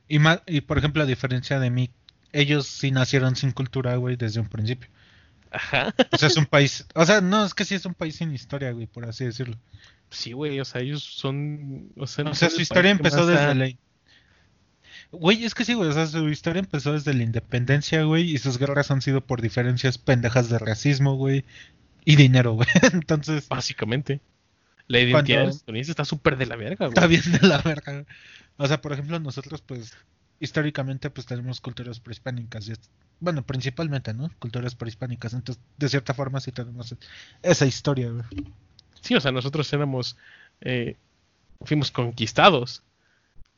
Y, 0.07 0.18
y 0.48 0.61
por 0.61 0.80
ejemplo, 0.80 1.03
a 1.03 1.06
diferencia 1.06 1.60
de 1.60 1.69
mí, 1.69 1.91
ellos 2.34 2.65
sí 2.65 2.90
nacieron 2.90 3.36
sin 3.36 3.52
cultura, 3.52 3.98
güey, 3.98 4.15
desde 4.15 4.40
un 4.40 4.49
principio. 4.49 4.90
Ajá. 5.56 5.95
O 6.11 6.18
sea, 6.18 6.27
es 6.27 6.38
un 6.38 6.45
país. 6.45 6.86
O 6.94 7.06
sea, 7.06 7.22
no, 7.22 7.45
es 7.45 7.53
que 7.53 7.64
sí 7.64 7.76
es 7.76 7.86
un 7.86 7.94
país 7.94 8.18
sin 8.18 8.34
historia, 8.34 8.72
güey, 8.72 8.88
por 8.88 9.06
así 9.06 9.23
decirlo. 9.23 9.57
Sí, 10.10 10.34
güey, 10.34 10.60
o 10.60 10.65
sea, 10.65 10.82
ellos 10.82 11.03
son. 11.03 11.91
O 11.98 12.07
sea, 12.07 12.34
su 12.34 12.61
historia 12.61 12.91
empezó 12.91 13.26
desde 13.26 13.56
la. 13.56 13.72
Güey, 15.11 15.45
es 15.45 15.56
que 15.56 15.64
sí, 15.64 15.73
güey, 15.73 15.90
o 15.90 15.94
sea, 15.94 16.07
su 16.07 16.27
historia 16.30 16.60
empezó 16.60 16.91
desde 16.91 17.14
la 17.14 17.23
independencia, 17.23 18.03
güey, 18.03 18.32
y 18.32 18.38
sus 18.38 18.57
guerras 18.57 18.91
han 18.91 19.02
sido 19.02 19.22
por 19.22 19.41
diferencias 19.41 19.98
pendejas 19.98 20.49
de 20.49 20.60
racismo, 20.60 21.15
güey, 21.15 21.45
y 22.03 22.18
dinero, 22.18 22.53
güey. 22.53 22.68
Entonces. 22.94 23.48
Básicamente. 23.48 24.19
La 24.88 24.99
identidad 24.99 25.48
estadounidense 25.48 25.91
está 25.91 26.06
súper 26.06 26.38
de 26.38 26.45
la 26.45 26.57
verga, 26.57 26.88
güey. 26.88 26.90
Está 26.90 27.07
bien 27.07 27.23
de 27.32 27.48
la 27.48 27.60
verga. 27.60 28.06
O 28.57 28.68
sea, 28.68 28.82
por 28.82 28.94
ejemplo, 28.94 29.19
nosotros, 29.19 29.61
pues, 29.61 29.94
históricamente, 30.40 31.10
pues 31.10 31.26
tenemos 31.26 31.62
culturas 31.62 31.99
prehispánicas. 31.99 32.72
Bueno, 33.20 33.44
principalmente, 33.45 34.14
¿no? 34.14 34.30
Culturas 34.40 34.76
prehispánicas. 34.76 35.34
Entonces, 35.34 35.64
de 35.78 35.90
cierta 35.90 36.14
forma 36.14 36.40
sí 36.40 36.52
tenemos 36.52 36.95
esa 37.41 37.66
historia, 37.66 38.12
Sí, 39.02 39.14
o 39.14 39.22
sea, 39.22 39.32
nosotros 39.32 39.72
éramos, 39.72 40.18
eh, 40.62 40.95
fuimos 41.62 41.91
conquistados. 41.91 42.82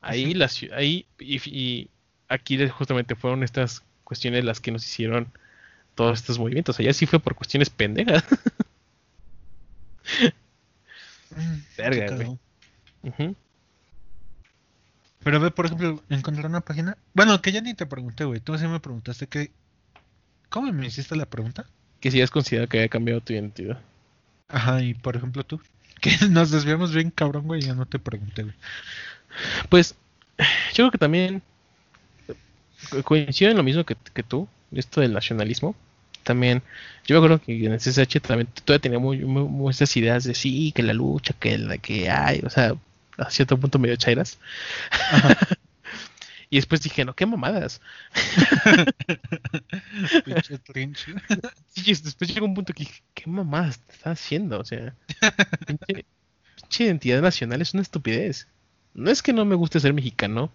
Ahí, 0.02 0.34
la, 0.34 0.50
ahí 0.74 1.06
y, 1.20 1.90
aquí 2.28 2.68
justamente 2.68 3.16
fueron 3.16 3.44
estas 3.44 3.82
cuestiones 4.04 4.44
las 4.44 4.60
que 4.60 4.72
nos 4.72 4.86
hicieron 4.86 5.32
todos 5.96 6.20
estos 6.20 6.38
movimientos. 6.38 6.78
Allá 6.80 6.92
sí 6.92 7.06
fue 7.06 7.20
por 7.20 7.36
cuestiones 7.36 7.70
pendejas. 7.70 8.24
Mm, 11.30 11.60
Verga, 11.78 12.16
güey. 12.16 13.36
Pero 15.28 15.42
ve, 15.42 15.52
por 15.52 15.66
ejemplo, 15.66 16.02
encontrar 16.10 16.46
una 16.46 16.62
página. 16.62 16.96
Bueno, 17.14 17.42
que 17.42 17.52
ya 17.52 17.60
ni 17.60 17.74
te 17.74 17.86
pregunté, 17.86 18.24
güey. 18.24 18.40
Tú 18.40 18.58
sí 18.58 18.66
me 18.66 18.80
preguntaste 18.80 19.28
que. 19.28 19.52
¿Cómo 20.48 20.72
me 20.72 20.88
hiciste 20.88 21.18
la 21.18 21.26
pregunta? 21.26 21.66
Que 22.00 22.12
si 22.12 22.22
has 22.22 22.32
considerado 22.32 22.70
que 22.70 22.80
haya 22.80 22.88
cambiado 22.88 23.20
tu 23.20 23.34
identidad. 23.34 23.78
Ajá, 24.48 24.82
y 24.82 24.94
por 24.94 25.18
ejemplo 25.18 25.44
tú. 25.44 25.60
Que 26.00 26.16
nos 26.30 26.50
desviamos 26.52 26.94
bien, 26.94 27.12
cabrón, 27.12 27.46
güey. 27.46 27.62
Ya 27.62 27.74
no 27.74 27.86
te 27.86 28.00
pregunté, 28.00 28.44
güey. 28.44 28.56
Pues, 29.68 29.96
yo 30.38 30.76
creo 30.76 30.92
que 30.92 30.98
también 30.98 31.42
coincido 33.04 33.52
en 33.52 33.58
lo 33.58 33.64
mismo 33.64 33.84
que, 33.84 33.98
que 34.14 34.24
tú, 34.24 34.48
esto 34.72 35.02
del 35.02 35.12
nacionalismo. 35.12 35.76
También, 36.24 36.64
yo 37.06 37.16
me 37.16 37.26
acuerdo 37.26 37.44
que 37.44 37.66
en 37.66 37.74
el 37.74 37.80
CSH 37.80 38.22
también 38.22 38.48
todavía 38.64 38.82
tenía 38.82 39.00
muy, 39.00 39.26
muchas 39.26 39.98
ideas 39.98 40.24
de 40.24 40.34
sí, 40.34 40.72
que 40.74 40.84
la 40.84 40.94
lucha, 40.94 41.34
que 41.38 41.58
la 41.58 41.78
que 41.80 42.10
hay, 42.10 42.40
o 42.46 42.50
sea, 42.50 42.78
a 43.18 43.30
cierto 43.30 43.60
punto 43.60 43.80
medio 43.80 43.96
chairas. 43.96 44.38
y 46.50 46.58
después 46.58 46.82
dije, 46.82 47.04
no, 47.04 47.16
qué 47.16 47.26
mamadas. 47.26 47.82
sí, 51.74 51.94
después 51.94 52.34
llegó 52.34 52.46
un 52.46 52.54
punto 52.54 52.74
que 52.74 52.84
dije, 52.84 53.02
qué 53.14 53.30
mamadas 53.30 53.80
te 53.80 53.94
estás 53.94 54.20
haciendo, 54.20 54.60
o 54.60 54.66
sea, 54.66 54.94
pinche, 55.86 56.84
identidad 56.84 57.22
nacional 57.22 57.62
es 57.62 57.74
una 57.74 57.84
estupidez. 57.84 58.48
No 58.94 59.12
es 59.12 59.22
que 59.22 59.34
no 59.34 59.46
me 59.46 59.56
guste 59.56 59.80
ser 59.80 59.94
mexicano, 59.94 60.52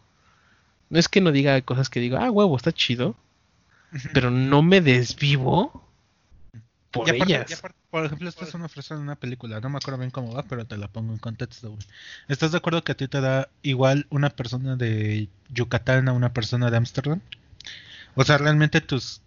no 0.90 0.98
es 0.98 1.08
que 1.08 1.20
no 1.20 1.32
diga 1.32 1.60
cosas 1.62 1.88
que 1.88 2.00
digo, 2.00 2.16
ah, 2.16 2.30
huevo, 2.30 2.56
está 2.56 2.72
chido, 2.72 3.16
pero 4.12 4.30
no 4.30 4.62
me 4.62 4.80
desvivo 4.80 5.86
por 6.90 7.08
ellas. 7.10 7.62
Por 7.92 8.06
ejemplo, 8.06 8.26
esta 8.26 8.46
es 8.46 8.54
una 8.54 8.70
frase 8.70 8.94
de 8.94 9.00
una 9.00 9.16
película, 9.16 9.60
no 9.60 9.68
me 9.68 9.76
acuerdo 9.76 9.98
bien 9.98 10.10
cómo 10.10 10.32
va, 10.32 10.44
pero 10.44 10.64
te 10.64 10.78
la 10.78 10.88
pongo 10.88 11.12
en 11.12 11.18
contexto, 11.18 11.68
güey. 11.68 11.86
¿Estás 12.26 12.50
de 12.50 12.56
acuerdo 12.56 12.82
que 12.82 12.92
a 12.92 12.96
ti 12.96 13.06
te 13.06 13.20
da 13.20 13.50
igual 13.60 14.06
una 14.08 14.30
persona 14.30 14.76
de 14.76 15.28
Yucatán 15.50 16.08
a 16.08 16.14
una 16.14 16.32
persona 16.32 16.70
de 16.70 16.78
Ámsterdam? 16.78 17.20
O 18.14 18.24
sea, 18.24 18.38
realmente 18.38 18.80
tus 18.80 19.20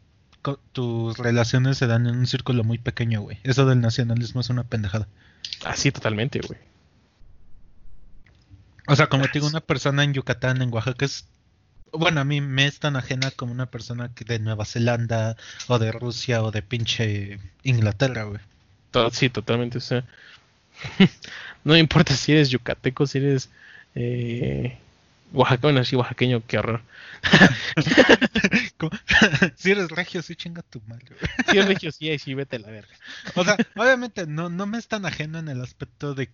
tus 0.72 1.16
relaciones 1.20 1.78
se 1.78 1.86
dan 1.86 2.08
en 2.08 2.18
un 2.18 2.26
círculo 2.26 2.64
muy 2.64 2.80
pequeño, 2.80 3.22
güey. 3.22 3.38
Eso 3.44 3.68
del 3.68 3.82
nacionalismo 3.82 4.42
es 4.42 4.50
una 4.50 4.64
pendejada. 4.64 5.08
Ah, 5.64 5.76
sí, 5.76 5.92
totalmente, 5.92 6.40
güey. 6.40 6.60
O 8.88 8.96
sea, 8.96 9.08
como 9.08 9.26
te 9.26 9.34
digo, 9.34 9.48
una 9.48 9.62
persona 9.62 10.04
en 10.04 10.14
Yucatán, 10.14 10.64
en 10.64 10.74
Oaxaca, 10.74 11.06
es 11.06 11.28
bueno, 11.92 12.20
a 12.22 12.26
mí 12.26 12.42
me 12.42 12.66
es 12.66 12.80
tan 12.80 12.96
ajena 12.96 13.30
como 13.32 13.52
una 13.52 13.68
persona 13.68 14.12
que 14.14 14.26
de 14.26 14.40
Nueva 14.40 14.66
Zelanda 14.66 15.38
o 15.68 15.78
de 15.78 15.92
Rusia 15.92 16.44
o 16.44 16.50
de 16.50 16.64
pinche 16.64 17.40
Inglaterra, 17.64 18.24
güey. 18.24 18.42
Sí, 19.12 19.30
totalmente. 19.30 19.78
O 19.78 19.82
sea, 19.82 20.04
no 21.64 21.78
importa 21.78 22.16
si 22.16 22.32
eres 22.32 22.50
yucateco, 22.50 23.08
si 23.08 23.20
eres 23.20 23.50
eh, 23.96 24.78
oaxaqueño, 25.34 25.84
sí, 25.84 25.96
oaxaqueño, 25.96 26.44
qué 26.48 26.58
horror. 26.58 26.82
si 29.56 29.72
eres 29.72 29.90
regio, 29.90 30.22
sí 30.22 30.36
chinga 30.36 30.62
tu 30.64 30.82
madre. 30.88 31.08
si 31.50 31.58
eres 31.58 31.68
regio, 31.68 31.92
sí, 31.92 32.18
sí, 32.20 32.34
vete 32.34 32.58
a 32.58 32.60
la 32.60 32.70
verga. 32.70 32.94
O 33.36 33.44
sea, 33.44 33.58
obviamente 33.76 34.28
no, 34.28 34.50
no 34.50 34.66
me 34.66 34.78
es 34.78 34.88
tan 34.88 35.06
ajeno 35.06 35.40
en 35.40 35.50
el 35.50 35.62
aspecto 35.62 36.14
de 36.14 36.30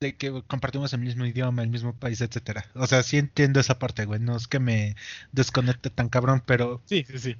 de 0.00 0.14
que 0.14 0.42
compartimos 0.46 0.92
el 0.92 1.00
mismo 1.00 1.26
idioma, 1.26 1.62
el 1.62 1.70
mismo 1.70 1.92
país, 1.92 2.20
etcétera. 2.20 2.66
O 2.74 2.86
sea, 2.86 3.02
sí 3.02 3.18
entiendo 3.18 3.58
esa 3.58 3.78
parte, 3.78 4.04
güey. 4.04 4.20
No 4.20 4.36
es 4.36 4.46
que 4.46 4.60
me 4.60 4.94
desconecte 5.32 5.90
tan 5.90 6.08
cabrón, 6.08 6.42
pero. 6.46 6.80
Sí, 6.86 7.04
sí, 7.08 7.18
sí. 7.18 7.36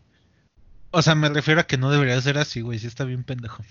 O 0.90 1.02
sea, 1.02 1.14
me 1.14 1.28
refiero 1.28 1.60
a 1.60 1.66
que 1.66 1.78
no 1.78 1.90
debería 1.90 2.20
ser 2.20 2.38
así, 2.38 2.60
güey. 2.60 2.78
Sí 2.78 2.86
está 2.86 3.04
bien 3.04 3.22
pendejo. 3.22 3.64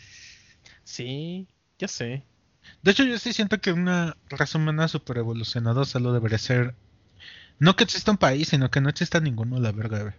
Sí, 0.87 1.47
ya 1.77 1.89
sé. 1.89 2.23
De 2.81 2.91
hecho, 2.91 3.03
yo 3.03 3.19
sí 3.19 3.33
siento 3.33 3.59
que 3.59 3.73
una 3.73 4.15
raza 4.29 4.57
humana 4.57 4.87
super 4.87 5.17
evolucionada 5.17 5.83
solo 5.83 6.13
debería 6.13 6.37
ser. 6.37 6.75
No 7.59 7.75
que 7.75 7.83
exista 7.83 8.11
un 8.11 8.17
país, 8.17 8.47
sino 8.47 8.71
que 8.71 8.79
no 8.79 8.87
exista 8.87 9.19
ninguno, 9.19 9.59
la 9.59 9.73
verga, 9.73 10.01
güey. 10.01 10.13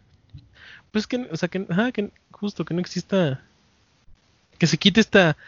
Pues 0.92 1.06
que, 1.06 1.26
o 1.32 1.36
sea, 1.38 1.48
que, 1.48 1.66
ajá, 1.70 1.90
que 1.90 2.12
justo 2.30 2.66
que 2.66 2.74
no 2.74 2.80
exista. 2.80 3.42
Que 4.58 4.66
se 4.66 4.76
quite 4.76 5.00
esta 5.00 5.38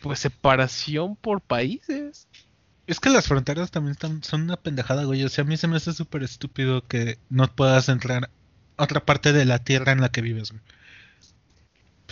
pues 0.00 0.20
separación 0.20 1.16
por 1.16 1.40
países. 1.40 2.28
Es 2.86 3.00
que 3.00 3.10
las 3.10 3.26
fronteras 3.26 3.72
también 3.72 3.92
están, 3.92 4.22
son 4.22 4.42
una 4.42 4.56
pendejada, 4.56 5.02
güey. 5.04 5.24
O 5.24 5.28
sea, 5.28 5.42
a 5.42 5.46
mí 5.46 5.56
se 5.56 5.66
me 5.66 5.76
hace 5.76 5.92
súper 5.92 6.22
estúpido 6.22 6.86
que 6.86 7.18
no 7.30 7.48
puedas 7.48 7.88
entrar 7.88 8.30
a 8.76 8.84
otra 8.84 9.04
parte 9.04 9.32
de 9.32 9.44
la 9.44 9.58
tierra 9.58 9.90
en 9.90 10.00
la 10.00 10.10
que 10.10 10.20
vives, 10.20 10.52
güey. 10.52 10.62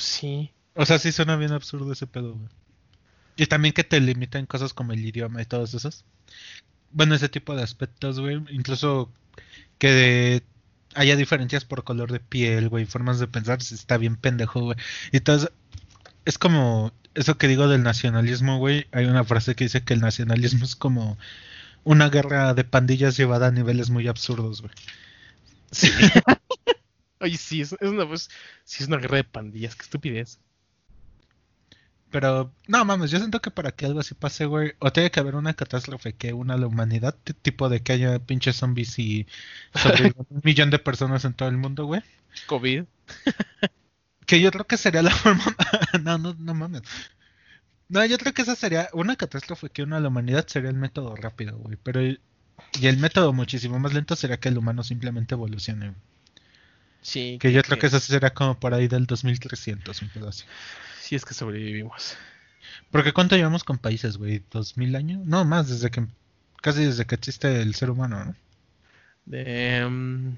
Sí. 0.01 0.53
O 0.75 0.87
sea, 0.87 0.99
sí 0.99 1.13
suena 1.13 1.37
bien 1.37 1.53
absurdo 1.53 1.93
ese 1.93 2.07
pedo, 2.07 2.35
güey. 2.35 2.49
Y 3.37 3.47
también 3.47 3.75
que 3.75 3.85
te 3.85 4.01
limitan 4.01 4.47
cosas 4.47 4.75
como 4.75 4.93
el 4.93 5.05
idioma 5.05 5.41
y 5.41 5.47
todos 5.47 5.75
esos. 5.75 6.05
Bueno, 6.91 7.15
ese 7.15 7.29
tipo 7.29 7.55
de 7.55 7.63
aspectos, 7.63 8.21
güey. 8.21 8.43
Incluso 8.51 9.11
que 9.79 10.43
haya 10.95 11.17
diferencias 11.17 11.65
por 11.65 11.85
color 11.85 12.13
de 12.13 12.21
piel, 12.21 12.69
güey, 12.69 12.85
formas 12.85 13.19
de 13.19 13.29
pensar, 13.29 13.59
está 13.61 13.97
bien 13.97 14.17
pendejo, 14.17 14.61
güey. 14.61 14.77
Y 15.13 15.19
entonces, 15.19 15.51
es 16.25 16.39
como 16.39 16.93
eso 17.15 17.39
que 17.39 17.49
digo 17.49 17.69
del 17.69 17.83
nacionalismo, 17.83 18.59
güey. 18.59 18.87
Hay 18.93 19.07
una 19.07 19.25
frase 19.25 19.55
que 19.55 19.65
dice 19.65 19.85
que 19.85 19.95
el 19.95 20.01
nacionalismo 20.01 20.65
es 20.65 20.77
como 20.77 21.19
una 21.85 22.11
guerra 22.11 22.55
de 22.55 22.65
pandillas 22.65 23.17
llevada 23.17 23.49
a 23.49 23.53
niveles 23.53 23.91
muy 23.91 24.09
absurdos, 24.09 24.63
güey. 24.63 24.73
Sí. 25.71 25.91
Oye, 27.21 27.37
sí, 27.37 27.61
es, 27.61 27.73
una, 27.81 28.07
pues, 28.07 28.31
sí, 28.65 28.83
es 28.83 28.89
una 28.89 28.97
guerra 28.99 29.19
de 29.19 29.25
pandillas, 29.25 29.77
qué 29.77 29.83
estupidez. 29.83 30.41
Pero, 32.11 32.53
no 32.67 32.85
mames, 32.85 33.11
yo 33.11 33.19
siento 33.19 33.41
que 33.41 33.53
para 33.53 33.71
que 33.73 33.87
algo 33.87 34.01
así 34.01 34.15
pase, 34.15 34.47
güey, 34.47 34.73
o 34.81 34.93
tiene 34.93 35.11
que 35.11 35.21
haber 35.21 35.37
una 35.37 35.55
catástrofe 35.55 36.15
que 36.15 36.33
una 36.33 36.57
la 36.57 36.67
humanidad, 36.67 37.17
tipo 37.43 37.69
de 37.69 37.83
que 37.83 37.93
haya 37.93 38.19
pinches 38.19 38.57
zombies 38.57 38.99
y 38.99 39.27
un 40.29 40.41
millón 40.43 40.71
de 40.71 40.81
personas 40.81 41.25
en 41.25 41.35
todo 41.35 41.49
el 41.49 41.57
mundo, 41.57 41.85
güey. 41.87 42.03
COVID. 42.47 42.85
que 44.27 44.41
yo 44.41 44.51
creo 44.51 44.67
que 44.67 44.77
sería 44.77 45.03
la 45.03 45.11
forma. 45.11 45.45
no, 46.03 46.19
no, 46.19 46.35
no 46.35 46.55
mames. 46.55 46.83
No, 47.89 48.05
yo 48.07 48.19
creo 48.19 48.33
que 48.33 48.43
esa 48.43 48.57
sería 48.57 48.89
una 48.93 49.17
catástrofe 49.17 49.71
que 49.71 49.83
una 49.83 50.01
la 50.01 50.09
humanidad 50.09 50.47
sería 50.49 50.71
el 50.71 50.77
método 50.77 51.15
rápido, 51.17 51.59
güey. 51.59 51.77
Pero 51.83 52.01
y 52.03 52.87
el 52.87 52.99
método 52.99 53.33
muchísimo 53.33 53.79
más 53.79 53.95
lento 53.95 54.17
sería 54.17 54.39
que 54.39 54.49
el 54.49 54.59
humano 54.59 54.83
simplemente 54.83 55.35
evolucione. 55.35 55.95
Sí. 57.03 57.39
Que, 57.41 57.53
yo 57.53 57.63
creo 57.63 57.79
que 57.79 57.87
eso 57.87 57.99
sería 58.01 58.31
como 58.31 58.59
por 58.59 58.75
ahí 58.75 58.89
del 58.89 59.07
2300, 59.07 60.03
un 60.03 60.09
pedazo 60.11 60.45
si 61.11 61.17
es 61.17 61.25
que 61.25 61.35
sobrevivimos. 61.35 62.17
Porque 62.93 63.13
¿cuánto 63.13 63.35
llevamos 63.35 63.65
con 63.65 63.79
países, 63.79 64.17
güey? 64.17 64.45
¿Dos 64.49 64.77
mil 64.77 64.95
años? 64.95 65.27
No, 65.27 65.45
más, 65.45 65.69
desde 65.69 65.91
que 65.91 66.07
casi 66.63 66.85
desde 66.85 67.05
que 67.05 67.17
existe 67.17 67.63
el 67.63 67.75
ser 67.75 67.91
humano, 67.91 68.25
¿no? 68.25 69.91
Mm, 69.91 70.37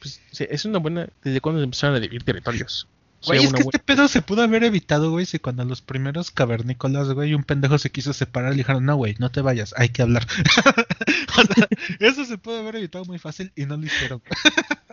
pues, 0.00 0.22
es 0.38 0.64
una 0.64 0.78
buena... 0.78 1.10
¿Desde 1.22 1.42
cuándo 1.42 1.62
empezaron 1.62 1.96
a 1.96 2.00
dividir 2.00 2.22
territorios? 2.22 2.88
Güey, 3.26 3.44
es 3.44 3.52
que 3.52 3.60
este 3.60 3.78
pedo 3.78 4.08
se 4.08 4.22
pudo 4.22 4.42
haber 4.42 4.64
evitado, 4.64 5.10
güey, 5.10 5.26
si 5.26 5.38
cuando 5.38 5.66
los 5.66 5.82
primeros 5.82 6.30
cavernícolas, 6.30 7.10
güey, 7.10 7.34
un 7.34 7.44
pendejo 7.44 7.76
se 7.76 7.90
quiso 7.90 8.14
separar 8.14 8.54
y 8.54 8.58
dijeron, 8.58 8.86
no, 8.86 8.96
güey, 8.96 9.16
no 9.18 9.30
te 9.30 9.42
vayas, 9.42 9.74
hay 9.76 9.90
que 9.90 10.00
hablar. 10.00 10.26
eso 12.00 12.24
se 12.24 12.38
pudo 12.38 12.60
haber 12.60 12.76
evitado 12.76 13.04
muy 13.04 13.18
fácil 13.18 13.52
y 13.54 13.66
no 13.66 13.76
lo 13.76 13.84
hicieron. 13.84 14.22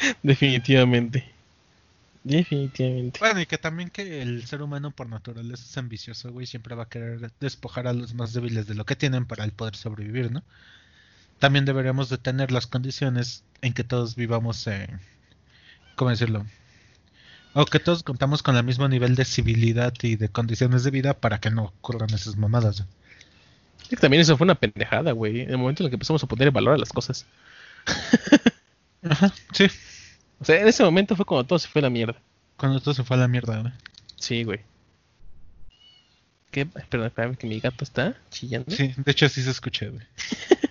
Definitivamente. 0.22 1.24
Definitivamente. 2.22 3.18
Bueno, 3.18 3.40
y 3.40 3.46
que 3.46 3.56
también 3.58 3.88
que 3.90 4.20
el 4.20 4.46
ser 4.46 4.62
humano 4.62 4.90
por 4.90 5.08
naturaleza 5.08 5.64
es 5.64 5.78
ambicioso, 5.78 6.30
güey, 6.32 6.46
siempre 6.46 6.74
va 6.74 6.84
a 6.84 6.88
querer 6.88 7.32
despojar 7.40 7.86
a 7.86 7.94
los 7.94 8.14
más 8.14 8.32
débiles 8.34 8.66
de 8.66 8.74
lo 8.74 8.84
que 8.84 8.96
tienen 8.96 9.24
para 9.24 9.44
el 9.44 9.52
poder 9.52 9.74
sobrevivir, 9.74 10.30
¿no? 10.30 10.42
También 11.38 11.64
deberíamos 11.64 12.10
de 12.10 12.18
tener 12.18 12.52
las 12.52 12.66
condiciones 12.66 13.44
en 13.62 13.72
que 13.72 13.84
todos 13.84 14.16
vivamos, 14.16 14.66
eh, 14.66 14.88
¿cómo 15.96 16.10
decirlo? 16.10 16.44
O 17.54 17.64
que 17.64 17.80
todos 17.80 18.02
contamos 18.02 18.42
con 18.42 18.56
el 18.56 18.64
mismo 18.64 18.86
nivel 18.88 19.14
de 19.16 19.24
civilidad 19.24 19.94
y 20.02 20.16
de 20.16 20.28
condiciones 20.28 20.84
de 20.84 20.90
vida 20.90 21.14
para 21.14 21.40
que 21.40 21.50
no 21.50 21.64
ocurran 21.64 22.12
esas 22.14 22.36
mamadas. 22.36 22.84
que 23.88 23.96
también 23.96 24.20
eso 24.20 24.36
fue 24.36 24.44
una 24.44 24.54
pendejada, 24.54 25.12
güey. 25.12 25.40
En 25.40 25.50
el 25.50 25.58
momento 25.58 25.82
en 25.82 25.86
el 25.86 25.90
que 25.90 25.96
empezamos 25.96 26.22
a 26.22 26.26
poner 26.28 26.50
valor 26.52 26.74
a 26.74 26.78
las 26.78 26.90
cosas. 26.92 27.26
Ajá, 29.02 29.32
sí. 29.52 29.66
O 30.40 30.44
sea, 30.44 30.60
en 30.60 30.68
ese 30.68 30.82
momento 30.82 31.14
fue 31.16 31.26
cuando 31.26 31.46
todo 31.46 31.58
se 31.58 31.68
fue 31.68 31.80
a 31.80 31.84
la 31.84 31.90
mierda. 31.90 32.16
Cuando 32.56 32.80
todo 32.80 32.94
se 32.94 33.04
fue 33.04 33.16
a 33.16 33.20
la 33.20 33.28
mierda, 33.28 33.60
güey. 33.60 33.72
Sí, 34.16 34.42
güey. 34.44 34.60
¿Qué? 36.50 36.66
Perdón, 36.66 37.06
espérame 37.06 37.36
que 37.36 37.46
mi 37.46 37.60
gato 37.60 37.84
está 37.84 38.16
chillando. 38.30 38.70
Sí, 38.74 38.94
de 38.96 39.12
hecho 39.12 39.28
sí 39.28 39.42
se 39.42 39.50
escuché, 39.50 39.90
güey. 39.90 40.04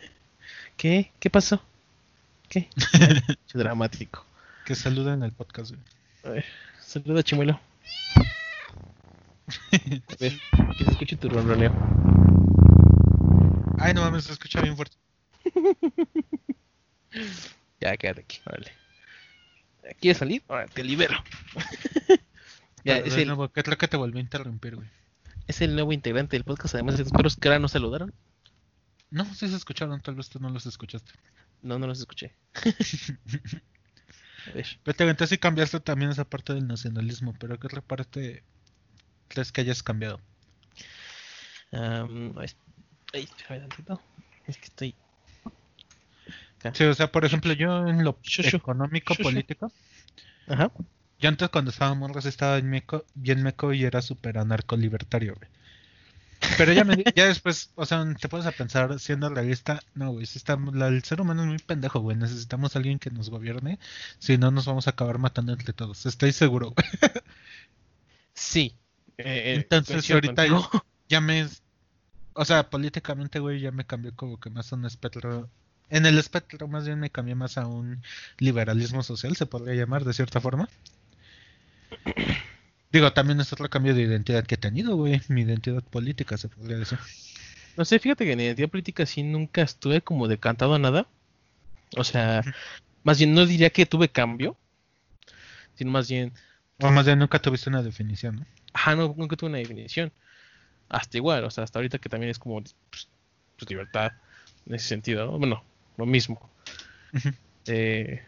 ¿Qué? 0.77 1.11
¿Qué 1.19 1.29
pasó? 1.29 1.61
¿Qué? 2.49 2.67
dramático. 3.53 4.25
Que 4.65 4.75
saluda 4.75 5.13
en 5.13 5.23
el 5.23 5.31
podcast, 5.31 5.71
güey. 5.71 5.83
A 6.23 6.29
ver, 6.29 6.45
saluda, 6.81 7.21
chimuelo. 7.23 7.59
A 9.47 10.15
ver, 10.19 10.33
que 10.77 10.83
se 10.83 10.91
escuche 10.91 11.15
tu 11.15 11.29
ronroneo. 11.29 11.71
Ay, 13.77 13.93
no 13.93 14.01
mames, 14.01 14.25
se 14.25 14.33
escucha 14.33 14.61
bien 14.61 14.75
fuerte. 14.75 14.97
ya, 17.79 17.95
quédate 17.97 18.21
aquí, 18.21 18.41
vale. 18.45 18.78
¿Quieres 19.99 20.17
salir? 20.17 20.43
Ahora 20.47 20.67
te 20.67 20.83
libero. 20.83 21.17
ya, 22.83 22.97
es 22.97 23.15
el... 23.15 23.27
nuevo, 23.27 23.49
creo 23.49 23.77
que 23.77 23.87
te 23.87 23.97
volví 23.97 24.19
a 24.19 24.21
interrumpir, 24.21 24.75
güey. 24.75 24.87
Es 25.47 25.61
el 25.61 25.73
nuevo 25.73 25.91
integrante 25.93 26.35
del 26.35 26.43
podcast, 26.43 26.75
además 26.75 26.97
de 26.97 27.03
los 27.03 27.11
perros 27.11 27.35
que 27.35 27.47
ahora 27.47 27.59
no 27.59 27.67
saludaron. 27.67 28.13
No, 29.09 29.25
sí 29.33 29.47
se 29.47 29.55
escucharon, 29.55 29.99
tal 30.01 30.15
vez 30.15 30.29
tú 30.29 30.39
no 30.39 30.49
los 30.49 30.65
escuchaste. 30.65 31.11
No, 31.63 31.79
no 31.79 31.87
los 31.87 31.99
escuché. 31.99 32.35
a 34.47 34.51
ver. 34.53 34.67
Pero 34.83 35.09
entonces 35.09 35.29
sí 35.29 35.37
cambiaste 35.37 35.79
también 35.79 36.11
esa 36.11 36.25
parte 36.25 36.53
del 36.53 36.67
nacionalismo, 36.67 37.33
pero 37.39 37.59
¿qué 37.59 37.67
otra 37.67 37.81
parte 37.81 38.43
crees 39.27 39.51
que 39.51 39.61
hayas 39.61 39.81
cambiado? 39.81 40.21
Um, 41.71 42.39
es... 42.41 42.55
Ay, 43.13 43.27
Es 44.45 44.57
que 44.57 44.65
estoy 44.65 44.95
Sí, 46.73 46.83
o 46.83 46.93
sea, 46.93 47.11
por 47.11 47.25
ejemplo, 47.25 47.53
yo 47.53 47.87
en 47.87 48.03
lo 48.03 48.17
económico, 48.37 49.15
político, 49.15 49.71
Ajá. 50.47 50.71
yo 51.19 51.29
antes 51.29 51.49
cuando 51.49 51.71
estaba 51.71 51.93
morros 51.93 52.25
estaba 52.25 52.57
en 52.57 52.69
meco, 52.69 53.05
bien 53.15 53.43
meco 53.43 53.73
y 53.73 53.85
era 53.85 54.01
súper 54.01 54.37
anarco 54.37 54.75
libertario, 54.75 55.35
güey. 55.35 55.49
Pero 56.57 56.71
ya, 56.71 56.85
me, 56.85 57.03
ya 57.15 57.27
después, 57.27 57.71
o 57.75 57.85
sea, 57.85 58.05
te 58.19 58.29
pones 58.29 58.45
a 58.45 58.51
pensar, 58.51 58.99
siendo 58.99 59.29
realista, 59.29 59.81
no, 59.93 60.11
güey, 60.11 60.25
si 60.25 60.37
estamos, 60.37 60.73
el 60.75 61.03
ser 61.03 61.21
humano 61.21 61.43
es 61.43 61.47
muy 61.47 61.59
pendejo, 61.59 61.99
güey, 61.99 62.15
necesitamos 62.15 62.75
a 62.75 62.79
alguien 62.79 62.99
que 62.99 63.09
nos 63.09 63.29
gobierne, 63.29 63.79
si 64.19 64.37
no 64.37 64.51
nos 64.51 64.65
vamos 64.65 64.87
a 64.87 64.91
acabar 64.91 65.17
matando 65.17 65.53
entre 65.53 65.73
todos, 65.73 66.05
estoy 66.05 66.31
seguro, 66.31 66.71
güey. 66.71 66.87
Sí. 68.33 68.73
Eh, 69.17 69.23
eh, 69.25 69.55
Entonces 69.55 70.09
ahorita 70.09 70.45
ya 71.09 71.19
me, 71.19 71.45
o 72.33 72.45
sea, 72.45 72.69
políticamente, 72.69 73.39
güey, 73.39 73.59
ya 73.59 73.71
me 73.71 73.85
cambió 73.85 74.15
como 74.15 74.39
que 74.39 74.49
más 74.49 74.71
un 74.71 74.85
espectro 74.85 75.49
en 75.89 76.05
el 76.05 76.17
espectro 76.17 76.67
más 76.67 76.85
bien 76.85 76.99
me 76.99 77.09
cambié 77.09 77.35
más 77.35 77.57
a 77.57 77.67
un 77.67 78.01
liberalismo 78.37 79.03
social, 79.03 79.35
se 79.35 79.45
podría 79.45 79.75
llamar 79.75 80.03
de 80.05 80.13
cierta 80.13 80.39
forma. 80.41 80.69
Digo, 82.91 83.13
también 83.13 83.39
es 83.39 83.53
otro 83.53 83.69
cambio 83.69 83.93
de 83.93 84.01
identidad 84.01 84.45
que 84.45 84.55
he 84.55 84.57
tenido, 84.57 84.95
güey. 84.95 85.21
Mi 85.27 85.41
identidad 85.41 85.83
política, 85.83 86.37
se 86.37 86.49
podría 86.49 86.77
decir. 86.77 86.97
No 87.77 87.85
sé, 87.85 87.99
fíjate 87.99 88.25
que 88.25 88.31
en 88.33 88.39
identidad 88.39 88.69
política 88.69 89.05
sí 89.05 89.21
nunca 89.23 89.61
estuve 89.61 90.01
como 90.01 90.27
decantado 90.27 90.73
a 90.73 90.79
nada. 90.79 91.07
O 91.95 92.03
sea, 92.03 92.41
más 93.03 93.19
bien 93.19 93.33
no 93.33 93.45
diría 93.45 93.69
que 93.69 93.85
tuve 93.85 94.09
cambio, 94.09 94.57
sino 95.75 95.91
más 95.91 96.09
bien... 96.09 96.33
O 96.81 96.91
más 96.91 97.05
bien 97.05 97.19
nunca 97.19 97.39
tuviste 97.39 97.69
una 97.69 97.83
definición, 97.83 98.37
¿no? 98.37 98.45
Ajá, 98.73 98.95
no, 98.95 99.13
nunca 99.17 99.35
tuve 99.35 99.49
una 99.49 99.59
definición. 99.59 100.11
Hasta 100.87 101.17
igual, 101.17 101.43
o 101.43 101.51
sea, 101.51 101.63
hasta 101.63 101.79
ahorita 101.79 101.99
que 101.99 102.09
también 102.09 102.31
es 102.31 102.39
como 102.39 102.61
pues, 102.61 103.07
pues 103.57 103.69
libertad 103.69 104.13
en 104.65 104.75
ese 104.75 104.87
sentido, 104.87 105.25
¿no? 105.25 105.37
Bueno, 105.37 105.63
lo 105.99 106.05
mismo. 106.05 106.49
Eh, 107.65 108.23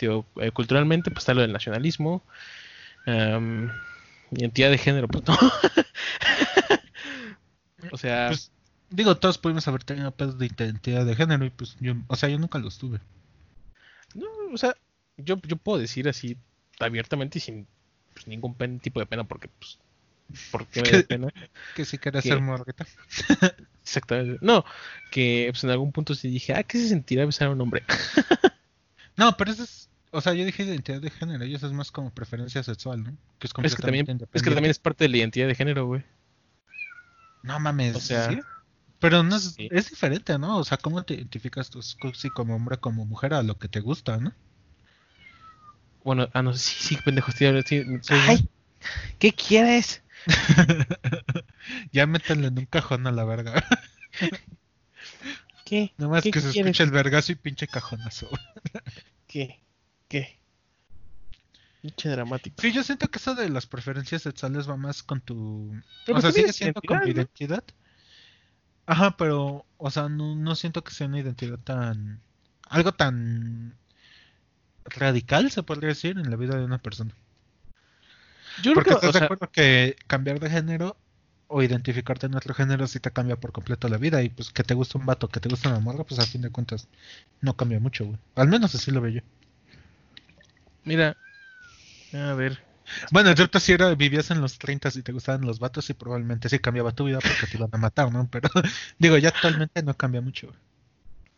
eh, 0.00 0.50
culturalmente, 0.52 1.10
pues 1.10 1.22
está 1.22 1.34
lo 1.34 1.42
del 1.42 1.52
nacionalismo. 1.52 2.22
identidad 4.30 4.70
de 4.70 4.78
género, 4.78 5.08
pues 5.08 5.24
no. 5.26 5.36
o 7.92 7.98
sea. 7.98 8.28
Pues, 8.28 8.50
digo, 8.90 9.16
todos 9.16 9.38
pudimos 9.38 9.66
haber 9.68 9.84
tenido 9.84 10.10
pedos 10.12 10.38
de 10.38 10.46
identidad 10.46 11.04
de 11.04 11.14
género 11.14 11.44
y 11.44 11.50
pues 11.50 11.76
yo, 11.80 11.94
o 12.06 12.16
sea, 12.16 12.28
yo 12.28 12.38
nunca 12.38 12.58
los 12.58 12.78
tuve. 12.78 13.00
No, 14.14 14.26
o 14.52 14.56
sea, 14.56 14.74
yo, 15.16 15.36
yo 15.42 15.56
puedo 15.56 15.78
decir 15.78 16.08
así 16.08 16.36
abiertamente 16.78 17.38
y 17.38 17.40
sin 17.40 17.66
pues, 18.14 18.26
ningún 18.26 18.54
tipo 18.80 19.00
de 19.00 19.06
pena 19.06 19.24
porque 19.24 19.48
pues 19.48 19.78
¿Por 20.50 20.66
qué 20.66 20.82
me 20.82 20.90
da 20.90 21.02
pena? 21.02 21.28
Que 21.74 21.84
si 21.84 21.98
quería 21.98 22.22
ser 22.22 22.40
morgueta. 22.40 22.86
Exactamente. 23.82 24.38
No, 24.40 24.64
que 25.10 25.48
pues, 25.50 25.64
en 25.64 25.70
algún 25.70 25.92
punto 25.92 26.14
sí 26.14 26.28
dije, 26.28 26.54
ah, 26.54 26.62
¿qué 26.62 26.78
se 26.78 26.88
sentirá 26.88 27.26
besar 27.26 27.48
a 27.48 27.50
un 27.50 27.60
hombre? 27.60 27.82
no, 29.16 29.36
pero 29.36 29.50
eso 29.50 29.64
es. 29.64 29.88
O 30.14 30.20
sea, 30.20 30.34
yo 30.34 30.44
dije 30.44 30.64
identidad 30.64 31.00
de 31.00 31.10
género, 31.10 31.44
y 31.46 31.54
eso 31.54 31.66
es 31.66 31.72
más 31.72 31.90
como 31.90 32.10
preferencia 32.10 32.62
sexual, 32.62 33.02
¿no? 33.02 33.16
Que 33.38 33.46
es, 33.46 33.52
es 33.62 33.76
que 33.76 33.82
también 33.82 34.06
Es 34.32 34.42
que 34.42 34.50
también 34.50 34.70
es 34.70 34.78
parte 34.78 35.04
de 35.04 35.08
la 35.08 35.16
identidad 35.16 35.46
de 35.46 35.54
género, 35.54 35.86
güey. 35.86 36.04
No 37.42 37.58
mames. 37.58 37.96
O 37.96 38.00
sea. 38.00 38.28
¿sí? 38.28 38.38
Pero 38.98 39.22
no 39.24 39.34
es, 39.34 39.56
es 39.58 39.90
diferente, 39.90 40.38
¿no? 40.38 40.58
O 40.58 40.64
sea, 40.64 40.76
¿cómo 40.76 41.02
te 41.02 41.14
identificas 41.14 41.70
tú 41.70 41.82
si 41.82 42.30
como 42.30 42.54
hombre 42.54 42.76
como 42.76 43.04
mujer 43.04 43.34
a 43.34 43.42
lo 43.42 43.58
que 43.58 43.68
te 43.68 43.80
gusta, 43.80 44.18
¿no? 44.18 44.32
Bueno, 46.04 46.28
ah, 46.32 46.42
no, 46.42 46.54
sí, 46.54 46.76
sí, 46.78 46.98
pendejo, 47.04 47.32
estoy 47.32 47.62
sí, 47.64 47.84
Ay, 48.10 48.48
¿qué 49.18 49.32
quieres? 49.32 50.02
ya 51.92 52.06
métanle 52.06 52.48
en 52.48 52.58
un 52.58 52.66
cajón 52.66 53.06
a 53.06 53.12
la 53.12 53.24
verga. 53.24 53.64
¿Qué? 55.64 55.92
Nomás 55.96 56.22
¿Qué 56.22 56.30
que 56.30 56.40
se 56.40 56.50
quieres? 56.50 56.70
escuche 56.70 56.84
el 56.84 56.90
vergazo 56.90 57.32
y 57.32 57.36
pinche 57.36 57.66
cajonazo. 57.66 58.28
¿Qué? 59.26 59.62
¿Qué? 60.08 60.38
Pinche 61.80 62.08
dramático. 62.08 62.60
Sí, 62.60 62.72
yo 62.72 62.82
siento 62.82 63.08
que 63.08 63.18
eso 63.18 63.34
de 63.34 63.48
las 63.48 63.66
preferencias 63.66 64.22
sexuales 64.22 64.68
va 64.68 64.76
más 64.76 65.02
con 65.02 65.20
tu... 65.20 65.72
Pero 66.06 66.18
o 66.18 66.20
sea, 66.20 66.30
pues 66.30 66.34
sigue 66.40 66.52
siendo 66.52 66.80
con 66.82 67.00
tu 67.00 67.08
identidad, 67.08 67.62
identidad. 67.62 67.64
Ajá, 68.86 69.16
pero, 69.16 69.64
o 69.78 69.90
sea, 69.90 70.08
no, 70.08 70.34
no 70.36 70.54
siento 70.54 70.84
que 70.84 70.92
sea 70.92 71.06
una 71.06 71.20
identidad 71.20 71.58
tan... 71.58 72.20
Algo 72.68 72.92
tan 72.92 73.76
radical, 74.84 75.50
se 75.50 75.62
podría 75.62 75.88
decir, 75.88 76.18
en 76.18 76.30
la 76.30 76.36
vida 76.36 76.56
de 76.56 76.64
una 76.64 76.78
persona. 76.78 77.14
Yo 78.56 78.72
creo 78.72 78.84
Porque 78.84 78.92
que, 78.94 78.94
estás 78.94 79.10
o 79.10 79.12
de 79.12 79.18
sea, 79.18 79.32
acuerdo 79.32 79.50
que 79.50 79.96
cambiar 80.06 80.40
de 80.40 80.50
género 80.50 80.96
o 81.48 81.62
identificarte 81.62 82.26
en 82.26 82.34
otro 82.34 82.54
género 82.54 82.86
sí 82.86 83.00
te 83.00 83.10
cambia 83.12 83.36
por 83.36 83.52
completo 83.52 83.88
la 83.88 83.98
vida. 83.98 84.22
Y 84.22 84.30
pues 84.30 84.50
que 84.50 84.64
te 84.64 84.74
gusta 84.74 84.98
un 84.98 85.06
vato, 85.06 85.28
que 85.28 85.40
te 85.40 85.48
gusta 85.48 85.68
una 85.70 85.80
morra, 85.80 86.04
pues 86.04 86.20
a 86.20 86.26
fin 86.26 86.42
de 86.42 86.50
cuentas 86.50 86.88
no 87.40 87.56
cambia 87.56 87.80
mucho, 87.80 88.06
güey. 88.06 88.18
Al 88.36 88.48
menos 88.48 88.74
así 88.74 88.90
lo 88.90 89.00
veo 89.02 89.12
yo. 89.12 89.20
mira, 90.84 91.16
a 92.14 92.34
ver, 92.34 92.60
Bueno, 93.10 93.32
yo 93.34 93.46
si 93.60 93.72
era, 93.72 93.94
vivías 93.94 94.30
en 94.30 94.40
los 94.40 94.58
30 94.58 94.88
y 94.94 95.02
te 95.02 95.12
gustaban 95.12 95.42
los 95.46 95.58
vatos 95.60 95.88
y 95.90 95.94
probablemente 95.94 96.48
sí 96.48 96.58
cambiaba 96.58 96.92
tu 96.92 97.04
vida 97.04 97.22
porque 97.22 97.46
te 97.46 97.56
iban 97.56 97.70
a 97.72 97.78
matar, 97.78 98.12
¿no? 98.12 98.28
Pero 98.30 98.48
digo, 98.98 99.18
ya 99.18 99.28
actualmente 99.28 99.82
no 99.82 99.94
cambia 99.96 100.20
mucho. 100.20 100.48
güey. 100.48 100.58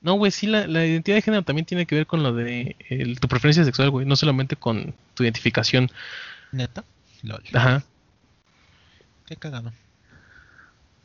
no, 0.00 0.14
güey, 0.16 0.30
sí, 0.30 0.46
la, 0.46 0.66
la 0.66 0.84
identidad 0.86 1.16
de 1.16 1.22
género 1.22 1.44
también 1.44 1.64
tiene 1.66 1.86
que 1.86 1.94
ver 1.94 2.06
con 2.06 2.22
lo 2.22 2.32
de 2.34 2.76
el- 2.90 3.18
tu 3.20 3.28
preferencia 3.28 3.64
sexual, 3.64 3.90
güey, 3.90 4.06
no 4.06 4.16
solamente 4.16 4.56
con 4.56 4.94
tu 5.14 5.22
identificación. 5.24 5.90
¿Neta? 6.52 6.86
Lol. 7.24 7.42
Ajá. 7.54 7.82
Qué 9.26 9.36
cagado. 9.36 9.72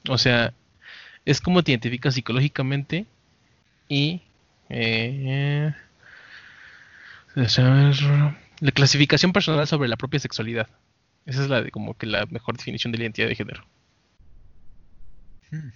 O 0.08 0.18
sea, 0.18 0.54
es 1.26 1.42
como 1.42 1.64
te 1.64 1.72
identificas 1.72 2.14
psicológicamente 2.16 3.06
y 3.88 4.22
eh, 4.70 5.74
la 7.36 8.72
clasificación 8.72 9.32
personal 9.34 9.68
sobre 9.68 9.88
la 9.90 9.98
propia 9.98 10.20
sexualidad. 10.20 10.68
Esa 11.26 11.44
es 11.44 11.50
la 11.50 11.62
de 11.62 11.72
como 11.72 11.98
que 11.98 12.06
la 12.06 12.26
mejor 12.28 12.58
definición 12.58 12.92
de 12.92 12.98
la 12.98 13.04
identidad 13.06 13.28
de 13.28 13.36
género. 13.36 13.66
Hmm. 15.52 15.70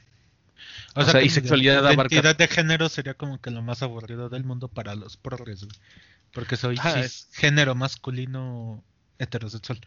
O 0.96 1.04
sea, 1.06 1.22
y 1.22 1.30
sexualidad 1.30 1.80
abarca- 1.88 2.14
identidad 2.14 2.36
de 2.36 2.48
género 2.48 2.90
sería 2.90 3.14
como 3.16 3.40
que 3.42 3.50
lo 3.52 3.62
más 3.62 3.82
aburrido 3.82 4.30
del 4.30 4.44
mundo 4.44 4.68
para 4.68 4.96
los 4.96 5.18
progres. 5.18 5.66
Porque 6.32 6.56
soy 6.58 6.78
cis- 6.78 7.28
género 7.34 7.76
masculino 7.76 8.84
heterosexual. 9.20 9.80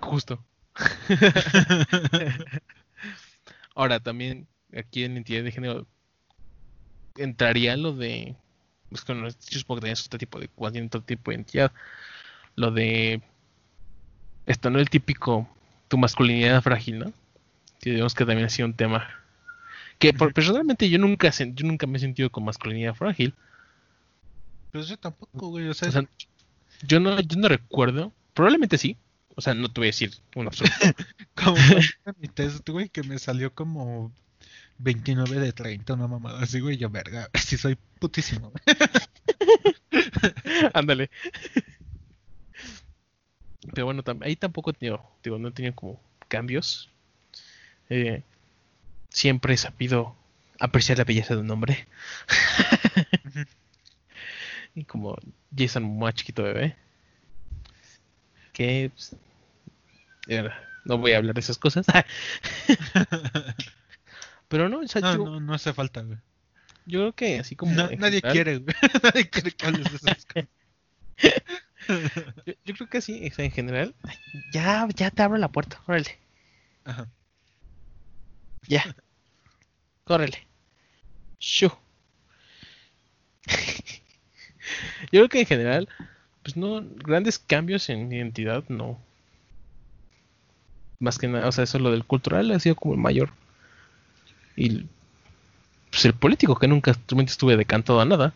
Justo. 0.00 0.44
Ahora 3.74 4.00
también 4.00 4.46
aquí 4.76 5.04
en 5.04 5.12
identidad 5.12 5.44
de 5.44 5.52
género 5.52 5.86
entraría 7.16 7.76
lo 7.76 7.92
de 7.94 8.36
pues 8.90 9.06
no- 9.08 9.28
yo 9.28 9.58
supongo 9.58 9.76
que 9.78 9.80
también 9.82 9.92
es 9.94 10.06
otro 10.06 10.18
tipo 10.18 10.40
de 10.40 10.48
cualquier 10.48 10.84
otro 10.84 11.02
tipo 11.02 11.30
de 11.30 11.36
identidad. 11.36 11.72
Lo 12.56 12.70
de 12.70 13.22
esto 14.46 14.70
no 14.70 14.78
el 14.78 14.88
típico 14.90 15.48
tu 15.88 15.98
masculinidad 15.98 16.62
frágil, 16.62 16.98
¿no? 17.00 17.12
Que 17.80 17.90
digamos 17.90 18.14
que 18.14 18.24
también 18.24 18.46
ha 18.46 18.50
sido 18.50 18.66
un 18.66 18.74
tema 18.74 19.08
que 19.98 20.12
por- 20.12 20.32
personalmente 20.32 20.88
yo 20.88 20.98
nunca 20.98 21.30
yo 21.30 21.66
nunca 21.66 21.86
me 21.86 21.98
he 21.98 22.00
sentido 22.00 22.30
con 22.30 22.44
masculinidad 22.44 22.94
frágil. 22.94 23.34
Pues 24.72 24.88
yo 24.88 24.96
tampoco, 24.98 25.48
güey. 25.48 25.68
O 25.68 25.74
sea, 25.74 25.88
O 25.88 25.92
sea, 25.92 26.02
yo 26.86 27.00
no 27.00 27.20
yo 27.20 27.38
no 27.38 27.48
recuerdo, 27.48 28.12
probablemente 28.34 28.78
sí. 28.78 28.96
O 29.38 29.40
sea, 29.40 29.54
no 29.54 29.70
te 29.72 29.80
voy 29.80 29.86
a 29.86 29.94
decir 29.94 30.10
un 30.34 30.48
absurdo. 30.48 30.72
como 31.36 31.54
mi 32.18 32.26
test, 32.26 32.68
güey, 32.68 32.88
que 32.88 33.04
me 33.04 33.20
salió 33.20 33.54
como 33.54 34.10
29 34.78 35.38
de 35.38 35.52
30, 35.52 35.94
una 35.94 36.08
mamada 36.08 36.42
así, 36.42 36.58
güey. 36.58 36.76
Yo, 36.76 36.90
verga, 36.90 37.30
sí 37.34 37.56
soy 37.56 37.78
putísimo. 38.00 38.52
Ándale. 40.74 41.08
Pero 43.72 43.84
bueno, 43.84 44.02
tam- 44.02 44.24
ahí 44.24 44.34
tampoco 44.34 44.70
he 44.70 44.72
tenido, 44.72 45.08
digo, 45.22 45.38
no 45.38 45.48
he 45.48 45.52
tenido 45.52 45.72
como 45.76 46.00
cambios. 46.26 46.90
Eh, 47.90 48.24
siempre 49.10 49.54
he 49.54 49.56
sabido 49.56 50.16
apreciar 50.58 50.98
la 50.98 51.04
belleza 51.04 51.36
de 51.36 51.42
un 51.42 51.50
hombre. 51.52 51.86
Y 54.74 54.82
como 54.82 55.16
Jason 55.56 55.84
Momoa 55.84 56.12
chiquito 56.12 56.42
bebé. 56.42 56.74
Que 58.52 58.90
pues, 58.92 59.14
no 60.84 60.98
voy 60.98 61.12
a 61.12 61.16
hablar 61.18 61.34
de 61.34 61.40
esas 61.40 61.58
cosas. 61.58 61.86
Pero 64.48 64.68
no, 64.68 64.80
o 64.80 64.88
sea, 64.88 65.00
No, 65.02 65.12
yo, 65.16 65.24
no, 65.24 65.40
no 65.40 65.54
hace 65.54 65.72
falta, 65.74 66.02
güey. 66.02 66.18
yo 66.86 67.00
creo 67.00 67.12
que 67.14 67.38
así 67.40 67.54
como 67.56 67.72
No, 67.72 67.84
nadie 67.98 68.20
general- 68.20 68.32
quiere, 68.32 68.58
güey. 68.58 68.76
nadie 69.02 69.28
quiere 69.30 69.50
que 69.52 69.66
hables 69.66 69.90
de 69.90 69.96
esas 69.96 70.24
cosas. 70.26 70.48
Yo, 72.44 72.52
yo 72.66 72.74
creo 72.74 72.90
que 72.90 73.00
sí, 73.00 73.26
o 73.26 73.34
sea, 73.34 73.46
en 73.46 73.50
general. 73.50 73.94
Ya, 74.52 74.86
ya 74.94 75.10
te 75.10 75.22
abro 75.22 75.38
la 75.38 75.48
puerta, 75.48 75.80
órale. 75.86 76.18
Ajá. 76.84 77.08
Ya. 78.66 78.94
Córrele. 80.04 80.46
Shoo. 81.40 81.70
Yo 85.10 85.20
creo 85.20 85.28
que 85.30 85.40
en 85.40 85.46
general, 85.46 85.88
pues 86.42 86.58
no, 86.58 86.82
grandes 86.96 87.38
cambios 87.38 87.88
en 87.88 88.12
identidad, 88.12 88.64
no. 88.68 89.00
Más 91.00 91.18
que 91.18 91.28
nada, 91.28 91.48
o 91.48 91.52
sea, 91.52 91.64
eso 91.64 91.78
lo 91.78 91.90
del 91.90 92.04
cultural 92.04 92.50
ha 92.50 92.58
sido 92.58 92.74
como 92.74 92.94
el 92.94 93.00
mayor. 93.00 93.30
Y 94.56 94.86
pues 95.90 96.04
el 96.04 96.14
político, 96.14 96.58
que 96.58 96.68
nunca 96.68 96.92
realmente 97.06 97.32
estuve 97.32 97.56
decantado 97.56 98.00
a 98.00 98.04
nada. 98.04 98.34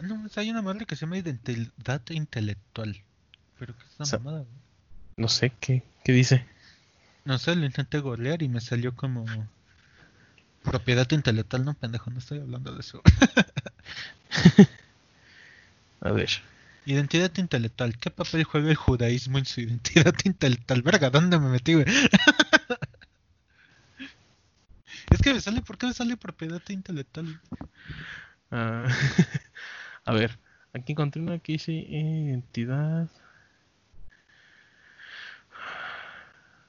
No, 0.00 0.24
hay 0.36 0.50
una 0.50 0.62
madre 0.62 0.86
que 0.86 0.94
se 0.94 1.06
llama 1.06 1.18
identidad 1.18 2.02
intelectual. 2.10 3.00
Pero 3.58 3.76
qué 3.76 3.84
es 3.84 3.92
esa 3.94 4.02
O 4.02 4.06
sea, 4.06 4.18
mamada, 4.18 4.38
güey. 4.38 4.50
No 5.16 5.28
sé 5.28 5.52
qué, 5.60 5.82
qué 6.04 6.12
dice. 6.12 6.46
No 7.24 7.38
sé, 7.38 7.56
lo 7.56 7.66
intenté 7.66 7.98
googlear 7.98 8.42
y 8.42 8.48
me 8.48 8.60
salió 8.60 8.94
como 8.94 9.24
propiedad 10.62 11.10
intelectual. 11.10 11.64
No, 11.64 11.74
pendejo, 11.74 12.10
no 12.10 12.18
estoy 12.18 12.38
hablando 12.38 12.72
de 12.72 12.80
eso. 12.80 13.02
A 16.00 16.10
ver. 16.12 16.30
Identidad 16.86 17.32
intelectual. 17.36 17.98
¿Qué 17.98 18.10
papel 18.10 18.44
juega 18.44 18.70
el 18.70 18.76
judaísmo 18.76 19.38
en 19.38 19.44
su 19.44 19.60
identidad 19.62 20.14
intelectual? 20.24 20.82
Verga, 20.82 21.10
¿dónde 21.10 21.38
me 21.38 21.48
metí, 21.48 21.74
güey? 21.74 21.86
es 25.10 25.20
que 25.20 25.34
me 25.34 25.40
sale, 25.40 25.62
¿por 25.62 25.78
qué 25.78 25.86
me 25.86 25.94
sale 25.94 26.16
propiedad 26.16 26.62
intelectual? 26.68 27.40
Ah, 28.52 28.86
a 30.04 30.12
ver, 30.12 30.38
aquí 30.72 30.92
encontré 30.92 31.20
una 31.20 31.40
que 31.40 31.54
dice 31.54 31.72
identidad. 31.72 33.08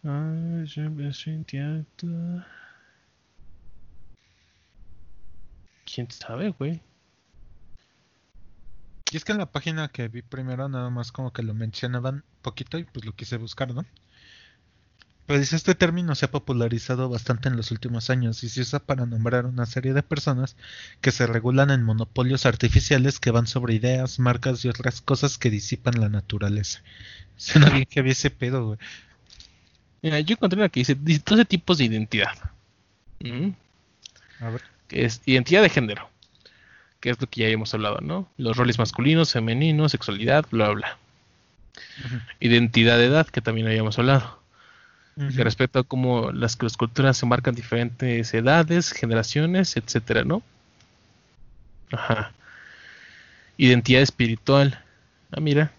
Ah. 0.03 0.64
¿Quién 5.85 6.10
sabe, 6.10 6.49
güey? 6.49 6.81
Y 9.12 9.18
es 9.18 9.26
que 9.26 9.32
en 9.32 9.38
la 9.38 9.52
página 9.52 9.88
que 9.90 10.08
vi 10.08 10.22
primero 10.22 10.68
nada 10.70 10.90
más 10.90 11.12
como 11.12 11.32
que 11.34 11.44
lo 11.44 11.54
mencionaban 11.54 12.24
poquito 12.42 12.78
y 12.78 12.84
pues 12.84 13.06
lo 13.06 13.14
quise 13.16 13.38
buscar, 13.38 13.74
¿no? 13.74 13.86
Pero 15.26 15.40
dice, 15.40 15.58
este 15.58 15.76
término 15.76 16.16
se 16.16 16.26
ha 16.26 16.32
popularizado 16.32 17.10
bastante 17.10 17.50
en 17.50 17.58
los 17.58 17.72
últimos 17.72 18.10
años 18.10 18.44
y 18.44 18.50
se 18.50 18.62
usa 18.62 18.80
para 18.80 19.06
nombrar 19.06 19.46
una 19.46 19.66
serie 19.66 19.94
de 19.94 20.02
personas 20.02 20.56
que 21.02 21.12
se 21.12 21.28
regulan 21.28 21.70
en 21.70 21.84
monopolios 21.84 22.46
artificiales 22.46 23.20
que 23.20 23.32
van 23.32 23.46
sobre 23.46 23.74
ideas, 23.76 24.20
marcas 24.20 24.64
y 24.64 24.70
otras 24.70 25.02
cosas 25.02 25.38
que 25.38 25.50
disipan 25.50 26.00
la 26.00 26.08
naturaleza. 26.10 26.82
Suena 27.36 27.70
bien 27.70 27.86
que 27.86 28.00
había 28.00 28.14
ese 28.14 28.32
pedo, 28.32 28.66
güey. 28.68 28.80
Mira, 30.02 30.20
yo 30.22 30.34
encontré 30.36 30.60
una 30.60 30.70
que 30.70 30.80
dice 30.82 30.96
12 30.96 31.46
tipos 31.46 31.78
de 31.78 31.86
identidad. 31.86 32.34
Mm, 33.20 33.52
A 34.40 34.50
ver. 34.50 34.62
Que 34.88 35.06
es 35.06 35.22
identidad 35.26 35.62
de 35.62 35.70
género. 35.70 36.10
Que 36.99 37.10
es 37.11 37.22
lo 37.22 37.28
que 37.28 37.41
ya 37.41 37.45
habíamos 37.48 37.74
hablado, 37.74 37.99
¿no? 38.02 38.28
Los 38.38 38.57
roles 38.57 38.80
masculinos, 38.80 39.32
femeninos, 39.32 39.91
sexualidad, 39.91 40.45
bla, 40.52 40.69
bla. 40.69 40.98
Identidad 42.40 42.98
de 42.98 43.06
edad, 43.06 43.28
que 43.28 43.41
también 43.41 43.68
habíamos 43.68 43.99
hablado. 43.99 44.38
Respecto 45.15 45.80
a 45.80 45.84
cómo 45.84 46.32
las, 46.32 46.61
las 46.61 46.78
culturas 46.78 47.18
se 47.18 47.26
marcan 47.26 47.56
diferentes 47.56 48.32
edades, 48.36 48.91
generaciones, 48.91 49.76
etcétera, 49.76 50.24
¿no? 50.24 50.44
Ajá. 51.91 52.34
Identidad 53.57 54.03
espiritual. 54.03 54.84
Ah, 55.32 55.40
mira. 55.40 55.72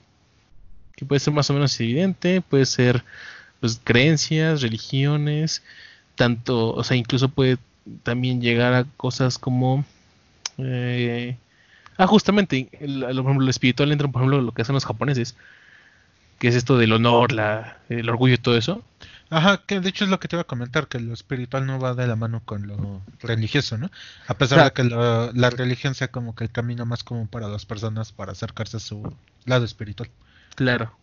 Que 0.96 1.04
puede 1.04 1.20
ser 1.20 1.32
más 1.32 1.48
o 1.50 1.54
menos 1.54 1.78
evidente, 1.78 2.40
puede 2.40 2.66
ser 2.66 3.04
pues 3.60 3.80
creencias, 3.82 4.62
religiones, 4.62 5.62
tanto, 6.16 6.74
o 6.74 6.82
sea, 6.82 6.96
incluso 6.96 7.28
puede 7.28 7.58
también 8.02 8.40
llegar 8.40 8.74
a 8.74 8.84
cosas 8.96 9.38
como 9.38 9.84
eh, 10.58 11.38
ah, 11.96 12.06
justamente, 12.06 12.68
el, 12.80 13.02
ejemplo, 13.02 13.40
lo 13.40 13.50
espiritual 13.50 13.92
entra, 13.92 14.08
por 14.08 14.22
ejemplo, 14.22 14.42
lo 14.42 14.52
que 14.52 14.62
hacen 14.62 14.74
los 14.74 14.84
japoneses, 14.84 15.36
que 16.38 16.48
es 16.48 16.54
esto 16.54 16.78
del 16.78 16.92
honor, 16.92 17.32
la, 17.32 17.78
el 17.88 18.08
orgullo 18.08 18.34
y 18.34 18.38
todo 18.38 18.56
eso. 18.56 18.84
Ajá, 19.30 19.62
que 19.66 19.80
de 19.80 19.88
hecho 19.90 20.04
es 20.04 20.10
lo 20.10 20.18
que 20.20 20.28
te 20.28 20.36
iba 20.36 20.42
a 20.42 20.46
comentar, 20.46 20.88
que 20.88 21.00
lo 21.00 21.12
espiritual 21.12 21.66
no 21.66 21.78
va 21.78 21.94
de 21.94 22.06
la 22.06 22.16
mano 22.16 22.40
con 22.44 22.66
lo 22.66 23.02
religioso, 23.20 23.76
¿no? 23.76 23.90
A 24.26 24.34
pesar 24.34 24.64
de 24.64 24.72
que 24.72 24.84
la 24.84 25.50
religión 25.50 25.94
sea 25.94 26.08
como 26.08 26.34
que 26.34 26.44
el 26.44 26.50
camino 26.50 26.86
más 26.86 27.04
común 27.04 27.28
para 27.28 27.48
las 27.48 27.66
personas 27.66 28.12
para 28.12 28.32
acercarse 28.32 28.78
a 28.78 28.80
su 28.80 29.14
lado 29.44 29.66
espiritual. 29.66 30.08
Claro. 30.54 30.96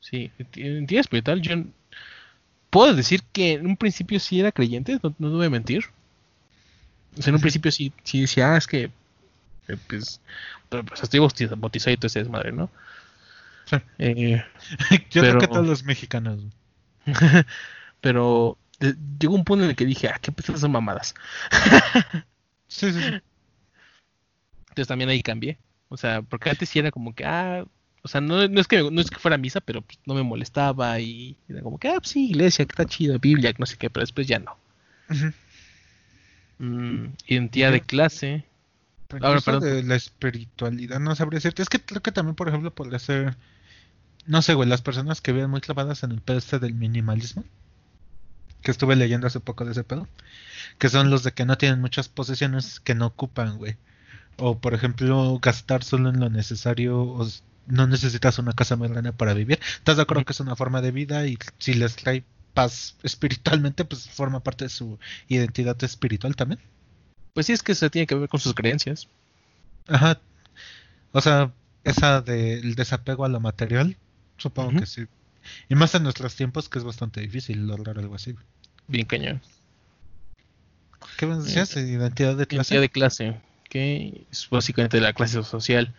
Sí, 0.00 0.30
en 0.56 0.86
día 0.86 1.00
espiritual 1.00 1.40
yo 1.40 1.54
puedo 2.70 2.94
decir 2.94 3.22
que 3.32 3.54
en 3.54 3.66
un 3.66 3.76
principio 3.76 4.20
sí 4.20 4.40
era 4.40 4.52
creyente, 4.52 5.00
no, 5.02 5.14
no 5.18 5.30
voy 5.30 5.46
a 5.46 5.50
mentir. 5.50 5.86
O 7.16 7.22
sea, 7.22 7.30
en 7.30 7.36
un 7.36 7.40
principio 7.40 7.72
sí, 7.72 7.92
sí 8.04 8.22
decía, 8.22 8.54
ah, 8.54 8.56
es 8.56 8.66
que 8.66 8.90
eh, 9.68 9.76
pues, 9.86 10.20
pues, 10.68 11.02
estoy 11.02 11.20
bautizado 11.20 11.92
y 11.92 11.96
todo 11.96 12.06
ese 12.06 12.20
desmadre, 12.20 12.52
¿no? 12.52 12.70
Sí. 13.66 13.76
Eh, 13.98 14.44
yo 15.10 15.22
creo 15.22 15.38
que 15.38 15.48
todos 15.48 15.66
los 15.66 15.84
mexicanos. 15.84 16.40
pero 18.00 18.58
eh, 18.80 18.94
llegó 19.18 19.34
un 19.34 19.44
punto 19.44 19.64
en 19.64 19.70
el 19.70 19.76
que 19.76 19.84
dije, 19.84 20.08
ah, 20.08 20.18
qué 20.20 20.32
pesadas 20.32 20.60
son 20.60 20.72
mamadas. 20.72 21.14
sí, 22.68 22.92
sí, 22.92 23.00
sí. 23.00 23.20
Entonces 24.68 24.88
también 24.88 25.10
ahí 25.10 25.22
cambié. 25.22 25.58
O 25.88 25.96
sea, 25.96 26.22
porque 26.22 26.50
antes 26.50 26.68
sí 26.68 26.78
era 26.78 26.90
como 26.90 27.14
que, 27.14 27.24
ah, 27.24 27.64
o 28.02 28.08
sea, 28.08 28.20
no, 28.20 28.46
no, 28.48 28.60
es 28.60 28.68
que 28.68 28.90
no 28.90 29.00
es 29.00 29.10
que 29.10 29.18
fuera 29.18 29.36
misa, 29.36 29.60
pero 29.60 29.82
pues, 29.82 29.98
no 30.06 30.14
me 30.14 30.22
molestaba 30.22 31.00
y 31.00 31.36
era 31.48 31.62
como 31.62 31.78
que, 31.78 31.88
ah, 31.88 31.98
pues 31.98 32.10
sí, 32.10 32.30
iglesia, 32.30 32.64
que 32.64 32.72
está 32.72 32.86
chido, 32.86 33.18
Biblia, 33.18 33.52
no 33.58 33.66
sé 33.66 33.76
qué, 33.76 33.90
pero 33.90 34.02
después 34.02 34.26
ya 34.26 34.38
no. 34.38 34.56
Mm, 36.58 37.14
identidad 37.26 37.72
de 37.72 37.80
clase. 37.80 38.44
Ahora, 39.20 39.40
perdón. 39.40 39.62
de 39.62 39.82
la 39.84 39.94
espiritualidad, 39.94 41.00
no 41.00 41.14
sabría 41.14 41.38
decirte. 41.38 41.62
Es 41.62 41.68
que 41.68 41.80
creo 41.80 42.02
que 42.02 42.12
también, 42.12 42.34
por 42.34 42.48
ejemplo, 42.48 42.74
podría 42.74 42.98
ser. 42.98 43.36
No 44.26 44.42
sé, 44.42 44.54
güey, 44.54 44.68
las 44.68 44.82
personas 44.82 45.20
que 45.20 45.32
viven 45.32 45.50
muy 45.50 45.60
clavadas 45.60 46.02
en 46.02 46.12
el 46.12 46.20
pedo 46.20 46.38
este 46.38 46.58
del 46.58 46.74
minimalismo. 46.74 47.44
Que 48.62 48.70
estuve 48.70 48.96
leyendo 48.96 49.26
hace 49.26 49.40
poco 49.40 49.64
de 49.64 49.72
ese 49.72 49.84
pedo. 49.84 50.08
Que 50.78 50.88
son 50.88 51.10
los 51.10 51.22
de 51.22 51.32
que 51.32 51.46
no 51.46 51.56
tienen 51.56 51.80
muchas 51.80 52.08
posesiones 52.08 52.80
que 52.80 52.94
no 52.94 53.06
ocupan, 53.06 53.56
güey. 53.56 53.76
O, 54.36 54.58
por 54.58 54.74
ejemplo, 54.74 55.38
gastar 55.40 55.82
solo 55.84 56.10
en 56.10 56.20
lo 56.20 56.28
necesario. 56.28 57.00
O 57.00 57.26
no 57.66 57.86
necesitas 57.86 58.38
una 58.38 58.52
casa 58.52 58.76
muy 58.76 58.88
grande 58.88 59.12
para 59.12 59.34
vivir. 59.34 59.60
¿Estás 59.76 59.96
de 59.96 60.02
acuerdo 60.02 60.24
que 60.24 60.32
es 60.32 60.40
una 60.40 60.56
forma 60.56 60.82
de 60.82 60.90
vida? 60.90 61.26
Y 61.26 61.38
si 61.58 61.74
les 61.74 61.96
trae 61.96 62.24
paz 62.54 62.96
espiritualmente, 63.02 63.84
pues 63.84 64.08
forma 64.08 64.40
parte 64.40 64.64
de 64.64 64.70
su 64.70 64.98
identidad 65.28 65.82
espiritual 65.84 66.36
también. 66.36 66.60
Pues 67.34 67.46
sí, 67.46 67.52
es 67.52 67.62
que 67.62 67.74
se 67.74 67.90
tiene 67.90 68.06
que 68.06 68.14
ver 68.14 68.28
con 68.28 68.40
sus 68.40 68.54
creencias. 68.54 69.08
Ajá. 69.86 70.20
O 71.12 71.20
sea, 71.20 71.52
esa 71.84 72.20
del 72.20 72.74
desapego 72.74 73.24
a 73.24 73.28
lo 73.28 73.40
material, 73.40 73.96
supongo 74.36 74.80
que 74.80 74.86
sí. 74.86 75.06
Y 75.68 75.74
más 75.74 75.94
en 75.94 76.02
nuestros 76.02 76.34
tiempos 76.34 76.68
que 76.68 76.78
es 76.78 76.84
bastante 76.84 77.20
difícil 77.20 77.66
lograr 77.66 77.98
algo 77.98 78.14
así. 78.14 78.34
Bien 78.86 79.06
cañón. 79.06 79.40
¿Qué 81.16 81.26
me 81.26 81.36
decías? 81.36 81.76
Eh, 81.76 81.86
identidad 81.86 82.36
de 82.36 82.46
clase. 82.46 82.74
Identidad 82.74 82.80
de 82.80 82.90
clase, 82.90 83.40
que 83.68 84.26
es 84.30 84.48
básicamente 84.50 85.00
la 85.00 85.12
clase 85.12 85.42
social. 85.42 85.94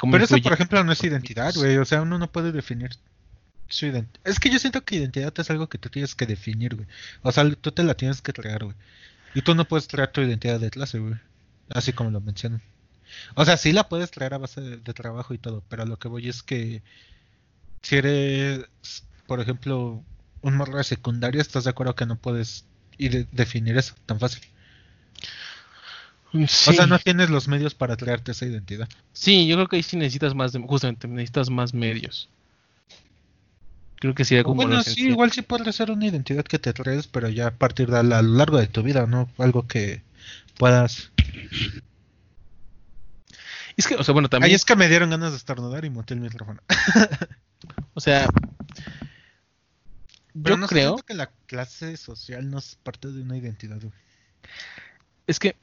Pero 0.00 0.24
eso, 0.24 0.36
por 0.38 0.52
ejemplo, 0.52 0.82
no 0.84 0.92
es 0.92 1.02
identidad, 1.04 1.54
güey. 1.54 1.76
O 1.78 1.84
sea, 1.84 2.02
uno 2.02 2.18
no 2.18 2.30
puede 2.30 2.52
definir 2.52 2.90
su 3.68 3.86
identidad. 3.86 4.20
Es 4.24 4.40
que 4.40 4.50
yo 4.50 4.58
siento 4.58 4.84
que 4.84 4.96
identidad 4.96 5.32
es 5.38 5.50
algo 5.50 5.68
que 5.68 5.78
tú 5.78 5.88
tienes 5.88 6.14
que 6.14 6.26
definir, 6.26 6.74
güey. 6.74 6.88
O 7.22 7.32
sea, 7.32 7.48
tú 7.50 7.72
te 7.72 7.84
la 7.84 7.94
tienes 7.94 8.22
que 8.22 8.32
crear, 8.32 8.64
güey. 8.64 8.76
Y 9.34 9.42
tú 9.42 9.54
no 9.54 9.66
puedes 9.66 9.86
traer 9.88 10.10
tu 10.10 10.20
identidad 10.20 10.58
de 10.58 10.70
clase, 10.70 10.98
güey. 10.98 11.14
Así 11.70 11.92
como 11.92 12.10
lo 12.10 12.20
mencionan. 12.20 12.62
O 13.34 13.44
sea, 13.44 13.56
sí 13.56 13.72
la 13.72 13.88
puedes 13.88 14.10
traer 14.10 14.34
a 14.34 14.38
base 14.38 14.60
de, 14.60 14.94
trabajo 14.94 15.34
y 15.34 15.38
todo, 15.38 15.62
pero 15.68 15.84
lo 15.86 15.98
que 15.98 16.08
voy 16.08 16.28
es 16.28 16.42
que 16.42 16.82
si 17.82 17.96
eres, 17.96 18.66
por 19.26 19.40
ejemplo, 19.40 20.02
un 20.42 20.56
morro 20.56 20.78
de 20.78 20.84
secundaria, 20.84 21.40
¿estás 21.40 21.64
de 21.64 21.70
acuerdo 21.70 21.94
que 21.94 22.06
no 22.06 22.16
puedes 22.16 22.64
ir 22.98 23.28
definir 23.32 23.78
eso 23.78 23.94
tan 24.06 24.20
fácil? 24.20 24.42
O 26.34 26.46
sea, 26.46 26.86
no 26.86 26.98
tienes 26.98 27.30
los 27.30 27.48
medios 27.48 27.74
para 27.74 27.96
traerte 27.96 28.32
esa 28.32 28.44
identidad. 28.44 28.88
Sí, 29.12 29.46
yo 29.46 29.56
creo 29.56 29.68
que 29.68 29.76
ahí 29.76 29.82
sí 29.82 29.96
necesitas 29.96 30.34
más, 30.34 30.52
justamente, 30.52 31.08
necesitas 31.08 31.48
más 31.48 31.72
medios. 31.72 32.28
Creo 34.00 34.14
que 34.14 34.24
sería 34.24 34.44
como. 34.44 34.62
Bueno, 34.62 34.82
sí, 34.82 35.08
igual 35.08 35.32
sí 35.32 35.42
puede 35.42 35.72
ser 35.72 35.90
una 35.90 36.06
identidad 36.06 36.44
que 36.44 36.58
te 36.58 36.72
traes, 36.72 37.08
pero 37.08 37.28
ya 37.28 37.48
a 37.48 37.54
partir 37.54 37.90
de 37.90 37.98
a 37.98 38.02
lo 38.02 38.22
largo 38.22 38.58
de 38.58 38.68
tu 38.68 38.82
vida, 38.82 39.06
¿no? 39.06 39.28
Algo 39.38 39.66
que 39.66 40.02
puedas. 40.56 41.10
Es 43.76 43.86
que, 43.86 43.96
o 43.96 44.04
sea, 44.04 44.12
bueno, 44.12 44.28
también. 44.28 44.50
Ahí 44.50 44.54
es 44.54 44.64
que 44.64 44.76
me 44.76 44.88
dieron 44.88 45.10
ganas 45.10 45.32
de 45.32 45.36
estornudar 45.36 45.84
y 45.84 45.90
monté 45.90 46.14
el 46.14 46.20
micrófono. 46.20 46.62
o 47.94 48.00
sea. 48.00 48.28
yo 50.34 50.56
no 50.56 50.68
creo 50.68 50.96
que 50.98 51.14
la 51.14 51.30
clase 51.46 51.96
social 51.96 52.48
no 52.48 52.58
es 52.58 52.76
parte 52.82 53.08
de 53.08 53.22
una 53.22 53.36
identidad, 53.36 53.80
güey. 53.80 53.92
Es 55.26 55.40
que. 55.40 55.56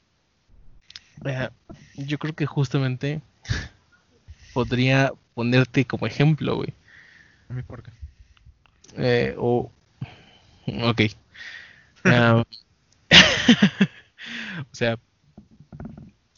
yo 1.96 2.18
creo 2.18 2.34
que 2.34 2.44
justamente 2.44 3.22
podría 4.52 5.12
ponerte 5.34 5.86
como 5.86 6.06
ejemplo, 6.06 6.56
güey. 6.56 6.74
¿A 7.48 7.54
mí 7.54 7.62
por 7.62 7.82
qué? 7.82 7.92
Eh, 8.98 9.34
o. 9.38 9.70
Ok. 10.66 11.02
Ah, 12.08 12.44
o 14.70 14.72
sea. 14.72 14.96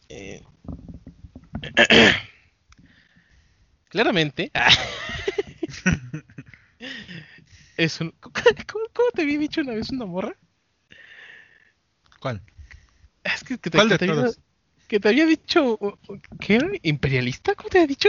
Eh, 0.09 0.43
claramente. 3.91 4.51
es 7.77 8.01
un. 8.01 8.13
¿Cómo, 8.13 9.11
te 9.15 9.23
había 9.23 9.39
dicho 9.39 9.61
una 9.61 9.75
vez 9.75 9.91
una 9.91 10.07
morra? 10.07 10.35
¿Cuál? 12.19 12.41
Es 13.25 13.45
que, 13.45 13.59
te, 13.59 13.71
¿Cuál 13.71 13.91
de 13.91 13.99
te 13.99 14.11
había, 14.11 14.31
que 14.89 15.01
te 15.01 15.09
había 15.11 15.27
dicho. 15.27 15.79
¿Qué 16.41 16.57
era? 16.57 16.69
¿Imperialista? 16.83 17.55
¿Cómo 17.55 17.69
te 17.69 17.77
había 17.77 17.89
dicho? 17.89 18.09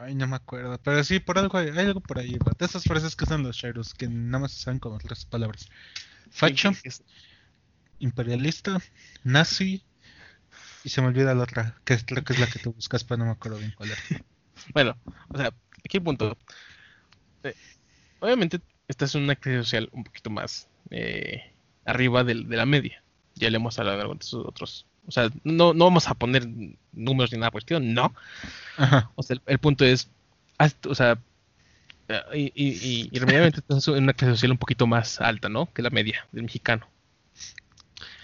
Ay, 0.00 0.14
no 0.14 0.26
me 0.26 0.36
acuerdo. 0.36 0.78
Pero 0.78 1.02
sí, 1.02 1.18
por 1.18 1.38
algo 1.38 1.58
hay, 1.58 1.70
algo 1.70 2.00
por 2.00 2.18
ahí. 2.18 2.38
De 2.58 2.64
esas 2.64 2.84
frases 2.84 3.16
que 3.16 3.24
usan 3.24 3.42
los 3.42 3.56
Shairos, 3.56 3.94
que 3.94 4.08
nada 4.08 4.40
más 4.40 4.52
se 4.52 4.62
saben 4.62 4.78
como 4.78 4.98
tres 4.98 5.24
palabras. 5.24 5.68
Facho, 6.30 6.72
imperialista, 7.98 8.78
nazi, 9.24 9.82
y 10.84 10.88
se 10.90 11.00
me 11.00 11.08
olvida 11.08 11.34
la 11.34 11.42
otra, 11.42 11.80
que 11.84 11.98
creo 11.98 12.22
que 12.22 12.32
es 12.32 12.38
la 12.38 12.46
que 12.46 12.58
tú 12.58 12.72
buscas, 12.72 13.02
pero 13.02 13.18
no 13.18 13.24
me 13.24 13.32
acuerdo 13.32 13.58
bien 13.58 13.72
cuál 13.76 13.90
es. 13.90 13.98
bueno, 14.74 14.96
o 15.28 15.36
sea, 15.36 15.52
aquí 15.84 15.96
el 15.96 16.02
punto. 16.02 16.36
Eh, 17.42 17.54
obviamente, 18.20 18.60
esta 18.86 19.04
es 19.04 19.14
una 19.14 19.36
crisis 19.36 19.64
social 19.64 19.88
un 19.92 20.04
poquito 20.04 20.30
más 20.30 20.68
eh, 20.90 21.54
arriba 21.84 22.24
de, 22.24 22.34
de, 22.44 22.56
la 22.56 22.66
media. 22.66 23.02
Ya 23.34 23.50
le 23.50 23.56
hemos 23.56 23.78
hablado 23.78 23.96
de 23.96 24.02
algunos 24.02 24.32
otros 24.34 24.86
o 25.08 25.10
sea, 25.10 25.30
no, 25.42 25.72
no 25.72 25.86
vamos 25.86 26.06
a 26.06 26.14
poner 26.14 26.46
números 26.92 27.32
ni 27.32 27.38
nada 27.38 27.50
cuestión, 27.50 27.94
no. 27.94 28.14
O 29.14 29.22
sea, 29.22 29.38
el, 29.46 29.58
punto 29.58 29.84
es, 29.84 30.10
o 30.86 30.94
sea, 30.94 31.18
y, 32.34 32.52
y, 32.54 33.08
y, 33.10 33.18
realmente 33.18 33.60
estás 33.60 33.88
en 33.88 34.04
una 34.04 34.12
clase 34.12 34.34
social 34.34 34.52
un 34.52 34.58
poquito 34.58 34.86
más 34.86 35.20
alta, 35.20 35.48
¿no? 35.48 35.72
Que 35.72 35.82
la 35.82 35.90
media 35.90 36.26
del 36.30 36.44
mexicano. 36.44 36.86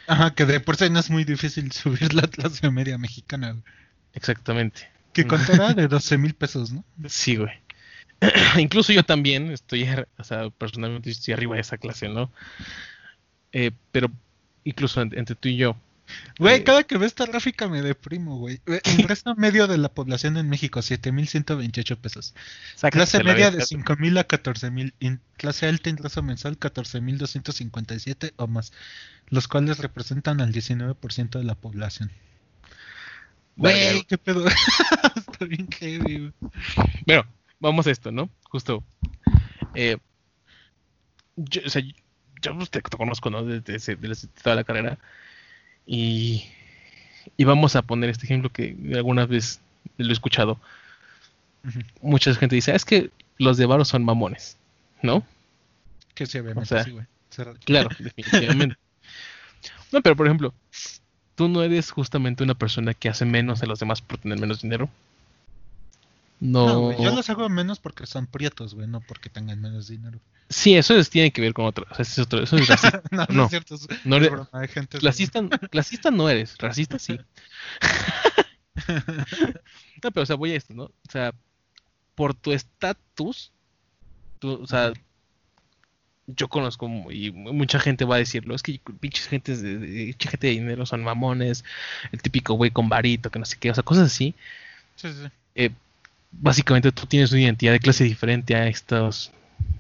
Ajá, 0.07 0.35
que 0.35 0.45
de 0.45 0.61
por 0.61 0.77
sí 0.77 0.91
no 0.91 1.01
es 1.01 1.11
muy 1.11 1.25
difícil 1.25 1.73
subir 1.73 2.13
la 2.13 2.29
clase 2.29 2.71
media 2.71 2.99
mexicana. 2.99 3.57
Exactamente. 4.13 4.89
Que 5.15 5.27
contará 5.27 5.73
de 5.73 5.89
12 5.89 6.19
mil 6.19 6.35
pesos, 6.35 6.73
¿no? 6.73 6.85
Sí, 7.09 7.37
güey. 7.37 7.53
Incluso 8.59 8.93
yo 8.93 9.05
también 9.05 9.51
estoy, 9.51 9.89
o 10.19 10.25
sea, 10.25 10.51
personalmente 10.51 11.11
estoy 11.11 11.33
arriba 11.33 11.55
de 11.55 11.63
esa 11.63 11.79
clase, 11.79 12.09
¿no? 12.09 12.31
Eh, 13.53 13.71
pero 13.93 14.11
incluso 14.65 15.01
entre 15.01 15.37
tú 15.37 15.49
y 15.49 15.57
yo, 15.57 15.77
Güey, 16.39 16.57
eh, 16.57 16.65
cada 16.65 16.83
que 16.83 16.99
veo 16.99 17.07
esta 17.07 17.27
gráfica 17.27 17.69
me 17.69 17.83
deprimo, 17.83 18.39
güey. 18.39 18.61
Ingreso 18.99 19.35
medio 19.37 19.67
de 19.67 19.79
la 19.79 19.89
población 19.89 20.37
en 20.37 20.49
México, 20.49 20.81
7.128 20.81 21.97
pesos. 21.97 22.35
clase 22.91 23.23
media 23.23 23.51
de 23.51 23.59
5.000 23.59 24.19
a 24.19 24.29
14.000. 24.29 25.21
Clase 25.37 25.67
alta 25.67 25.91
ingreso 25.91 26.23
mensual 26.23 26.59
14.257 26.59 28.33
o 28.37 28.47
más. 28.47 28.73
Los 29.29 29.49
cuales 29.49 29.79
representan 29.79 30.41
al 30.41 30.53
19% 30.53 31.39
de 31.39 31.45
la 31.45 31.55
población. 31.55 32.11
Güey, 33.57 34.03
qué 34.05 34.19
pedo. 34.19 34.47
Está 35.17 35.45
bien 35.45 35.69
heavy, 35.71 36.19
güey. 36.19 36.33
Bueno, 37.07 37.25
vamos 37.61 37.87
a 37.87 37.91
esto, 37.91 38.11
¿no? 38.11 38.29
Justo. 38.51 38.85
Eh, 39.75 39.99
yo, 41.37 41.63
o 41.65 41.71
sea, 41.71 41.83
yo 42.43 42.57
pues, 42.57 42.71
te, 42.71 42.83
conozco, 42.83 43.31
¿no? 43.31 43.45
Desde, 43.45 43.97
desde 43.97 44.29
toda 44.43 44.57
la 44.57 44.65
carrera. 44.65 44.99
Y, 45.87 46.45
vamos 47.39 47.77
a 47.77 47.83
poner 47.83 48.11
este 48.11 48.27
ejemplo 48.27 48.51
que 48.51 48.77
alguna 48.95 49.27
vez 49.27 49.61
lo 49.97 50.09
he 50.09 50.13
escuchado. 50.13 50.59
Mucha 52.01 52.35
gente 52.35 52.55
dice, 52.55 52.73
ah, 52.73 52.77
es 52.77 52.85
que 52.85 53.11
los 53.39 53.57
de 53.57 53.67
Varo 53.67 53.85
son 53.85 54.05
mamones, 54.05 54.57
¿no? 55.03 55.25
Que 56.15 56.27
se 56.27 56.41
ven 56.41 56.55
güey. 56.55 57.07
Claro, 57.65 57.89
definitivamente. 57.99 58.77
no, 59.93 60.03
pero 60.03 60.15
por 60.15 60.27
ejemplo, 60.27 60.55
tú 61.35 61.49
no 61.49 61.63
eres 61.63 61.91
justamente 61.91 62.45
una 62.45 62.55
persona 62.55 62.95
que 62.95 63.09
hace 63.09 63.25
menos 63.25 63.63
a 63.63 63.67
los 63.67 63.81
demás 63.81 64.03
por 64.03 64.19
tener 64.19 64.39
menos 64.39 64.63
dinero. 64.63 64.89
No, 66.41 66.81
güey, 66.81 67.03
yo 67.03 67.15
los 67.15 67.31
hago 67.31 67.49
menos 67.49 67.79
porque 67.81 68.07
son 68.07 68.27
prietos, 68.27 68.75
güey, 68.75 68.87
no 68.87 69.01
porque 69.01 69.31
tengan 69.31 69.61
menos 69.61 69.89
dinero. 69.89 70.19
Sí, 70.51 70.75
eso 70.77 70.95
es- 70.99 71.09
tiene 71.09 71.31
que 71.31 71.41
ver 71.41 71.55
con 71.55 71.65
otra. 71.65 71.85
o 71.91 71.95
sea, 71.95 72.03
eso 72.03 72.21
es, 72.21 72.27
otro- 72.27 72.43
eso 72.43 72.57
es 72.57 72.69
racista. 72.69 73.03
no, 73.11 73.27
no, 73.29 73.35
No. 73.35 73.45
es 73.45 73.51
cierto. 73.51 73.75
Es, 73.77 73.87
No 74.05 74.17
es 74.17 74.23
le- 74.23 74.29
broma, 74.29 74.49
hay 74.53 74.69
gente 74.69 74.99
clasista, 74.99 75.41
clasista 75.71 76.11
no 76.11 76.29
eres, 76.29 76.57
racista 76.59 76.99
sí. 76.99 77.19
No, 80.03 80.11
pero 80.11 80.23
o 80.23 80.27
sea, 80.27 80.37
voy 80.37 80.53
a 80.53 80.57
esto, 80.57 80.75
¿no? 80.75 80.85
O 80.85 80.93
sea, 81.11 81.33
por 82.15 82.35
tu 82.35 82.53
estatus, 82.53 83.53
tú, 84.39 84.61
o 84.63 84.67
sea, 84.67 84.93
yo 86.27 86.49
conozco 86.49 86.89
y 87.11 87.31
mucha 87.33 87.79
gente 87.79 88.05
va 88.05 88.17
a 88.17 88.19
decirlo, 88.19 88.55
es 88.55 88.63
que 88.63 88.81
pinches 89.01 89.29
gentes 89.29 89.63
de, 89.63 90.15
gente 90.19 90.47
de 90.47 90.53
dinero 90.53 90.85
son 90.87 91.03
mamones, 91.05 91.65
el 92.13 92.21
típico 92.23 92.55
güey 92.55 92.71
con 92.71 92.89
varito, 92.89 93.31
que 93.31 93.39
no 93.39 93.45
sé 93.45 93.57
qué, 93.59 93.71
o 93.71 93.75
sea, 93.75 93.83
cosas 93.83 94.07
así. 94.07 94.35
Sí, 94.97 95.09
sí. 95.13 95.29
Eh, 95.55 95.71
básicamente 96.41 96.93
tú 96.93 97.07
tienes 97.07 97.33
una 97.33 97.43
identidad 97.43 97.73
de 97.73 97.81
clase 97.81 98.05
diferente 98.05 98.55
a 98.55 98.67
estos, 98.69 99.33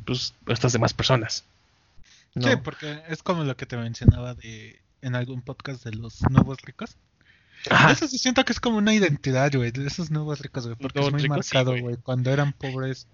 pues, 0.04 0.34
a 0.46 0.52
estas 0.52 0.72
demás 0.72 0.92
personas. 0.94 1.44
¿no? 2.34 2.48
Sí, 2.48 2.56
porque 2.62 3.00
es 3.08 3.22
como 3.22 3.44
lo 3.44 3.56
que 3.56 3.66
te 3.66 3.76
mencionaba 3.76 4.34
de 4.34 4.80
en 5.02 5.14
algún 5.14 5.42
podcast 5.42 5.84
de 5.84 5.92
los 5.92 6.22
nuevos 6.30 6.60
ricos. 6.62 6.96
Ajá. 7.70 7.92
Eso 7.92 8.08
sí 8.08 8.18
siento 8.18 8.44
que 8.44 8.52
es 8.52 8.60
como 8.60 8.78
una 8.78 8.92
identidad, 8.92 9.52
güey, 9.54 9.70
de 9.70 9.86
esos 9.86 10.10
nuevos 10.10 10.40
ricos, 10.40 10.66
güey, 10.66 10.76
porque 10.76 10.98
Nuevos 10.98 11.08
es 11.08 11.12
muy 11.12 11.22
ricos, 11.22 11.36
marcado, 11.36 11.70
güey. 11.70 11.82
güey, 11.82 11.96
cuando 11.96 12.30
eran 12.30 12.52
pobres 12.52 13.06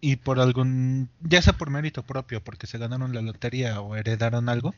y 0.00 0.16
por 0.16 0.40
algún, 0.40 1.08
ya 1.20 1.42
sea 1.42 1.54
por 1.54 1.70
mérito 1.70 2.02
propio, 2.02 2.42
porque 2.42 2.66
se 2.66 2.78
ganaron 2.78 3.14
la 3.14 3.22
lotería 3.22 3.80
o 3.80 3.96
heredaron 3.96 4.48
algo, 4.48 4.74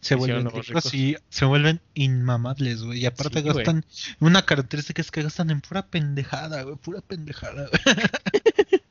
se 0.00 0.14
vuelven 0.14 0.46
ricos 0.46 0.68
ricos. 0.68 0.94
y 0.94 1.16
se 1.28 1.44
vuelven 1.44 1.80
inmamables, 1.94 2.82
güey, 2.82 3.00
y 3.00 3.06
aparte 3.06 3.40
Sí, 3.40 3.46
gastan, 3.46 3.84
una 4.18 4.44
característica 4.44 5.00
es 5.00 5.10
que 5.10 5.22
gastan 5.22 5.50
en 5.50 5.60
pura 5.60 5.86
pendejada, 5.86 6.62
güey, 6.62 6.76
pura 6.76 7.00
pendejada, 7.00 7.68
güey. 7.68 7.80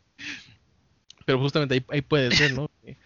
Pero 1.26 1.40
justamente 1.40 1.76
ahí, 1.76 1.86
ahí 1.90 2.02
puede 2.02 2.36
ser, 2.36 2.54
¿no? 2.54 2.70
Que 2.84 2.98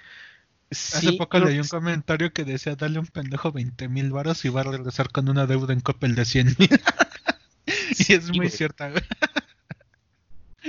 Hace 0.71 1.11
sí, 1.11 1.17
poco 1.17 1.37
leí 1.37 1.59
un 1.59 1.67
comentario 1.67 2.33
que 2.33 2.45
decía, 2.45 2.75
dale 2.75 2.97
a 2.97 3.01
un 3.01 3.05
pendejo 3.05 3.51
20 3.51 3.89
mil 3.89 4.11
varos 4.11 4.43
y 4.43 4.49
va 4.49 4.61
a 4.61 4.63
regresar 4.63 5.11
con 5.11 5.29
una 5.29 5.45
deuda 5.45 5.71
en 5.71 5.81
Coppel 5.81 6.15
de 6.15 6.25
100 6.25 6.55
mil. 6.57 6.69
y 8.07 8.13
es 8.13 8.31
muy 8.35 8.49
cierta, 8.49 8.89
güey. 8.89 9.03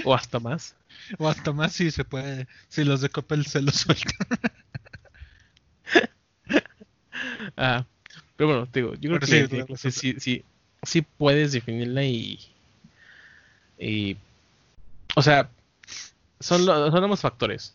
O 0.05 0.15
hasta 0.15 0.41
más. 0.41 0.75
O 1.19 1.29
hasta 1.29 1.53
más 1.53 1.73
si 1.73 1.91
se 1.91 2.05
puede, 2.05 2.47
si 2.69 2.85
los 2.85 3.01
de 3.01 3.11
Coppel 3.11 3.45
se 3.47 3.61
los 3.61 3.75
sueltan. 3.75 4.27
Ah, 7.57 7.85
pero 8.37 8.49
bueno, 8.49 8.67
te 8.67 8.81
digo, 8.81 8.95
yo 8.95 9.11
creo 9.11 9.21
Pero 9.21 9.21
que 9.21 9.27
sí, 9.27 9.43
sí, 9.43 9.49
claro, 9.49 9.77
sí, 9.77 9.91
sí, 9.91 10.15
sí, 10.19 10.45
sí 10.83 11.03
puedes 11.03 11.53
definirla 11.53 12.03
y, 12.03 12.41
y 13.79 14.17
o 15.15 15.23
sea, 15.23 15.49
son, 16.41 16.65
son 16.65 17.05
ambos 17.05 17.21
factores. 17.21 17.75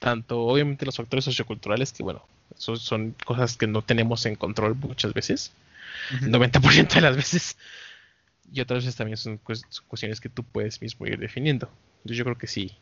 Tanto, 0.00 0.40
obviamente, 0.40 0.84
los 0.84 0.96
factores 0.96 1.24
socioculturales, 1.24 1.92
que 1.92 2.02
bueno, 2.02 2.26
son, 2.56 2.78
son 2.78 3.14
cosas 3.24 3.56
que 3.56 3.66
no 3.66 3.82
tenemos 3.82 4.26
en 4.26 4.36
control 4.36 4.74
muchas 4.74 5.14
veces, 5.14 5.52
el 6.20 6.32
90% 6.32 6.94
de 6.94 7.00
las 7.00 7.16
veces, 7.16 7.56
y 8.52 8.60
otras 8.60 8.84
veces 8.84 8.96
también 8.96 9.16
son, 9.16 9.38
cues- 9.42 9.66
son 9.70 9.84
cuestiones 9.88 10.20
que 10.20 10.28
tú 10.28 10.44
puedes 10.44 10.80
mismo 10.82 11.06
ir 11.06 11.18
definiendo. 11.18 11.68
Entonces, 11.98 12.18
yo 12.18 12.24
creo 12.24 12.38
que 12.38 12.46
sí, 12.46 12.72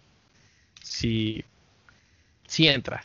sí, 0.82 1.44
sí 2.46 2.68
entra. 2.68 3.04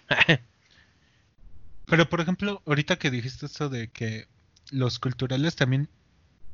Pero 1.86 2.08
por 2.10 2.22
ejemplo, 2.22 2.62
ahorita 2.66 2.98
que 2.98 3.12
dijiste 3.12 3.48
eso 3.48 3.70
de 3.70 3.90
que 3.92 4.28
los 4.72 5.00
culturales 5.00 5.56
también 5.56 5.90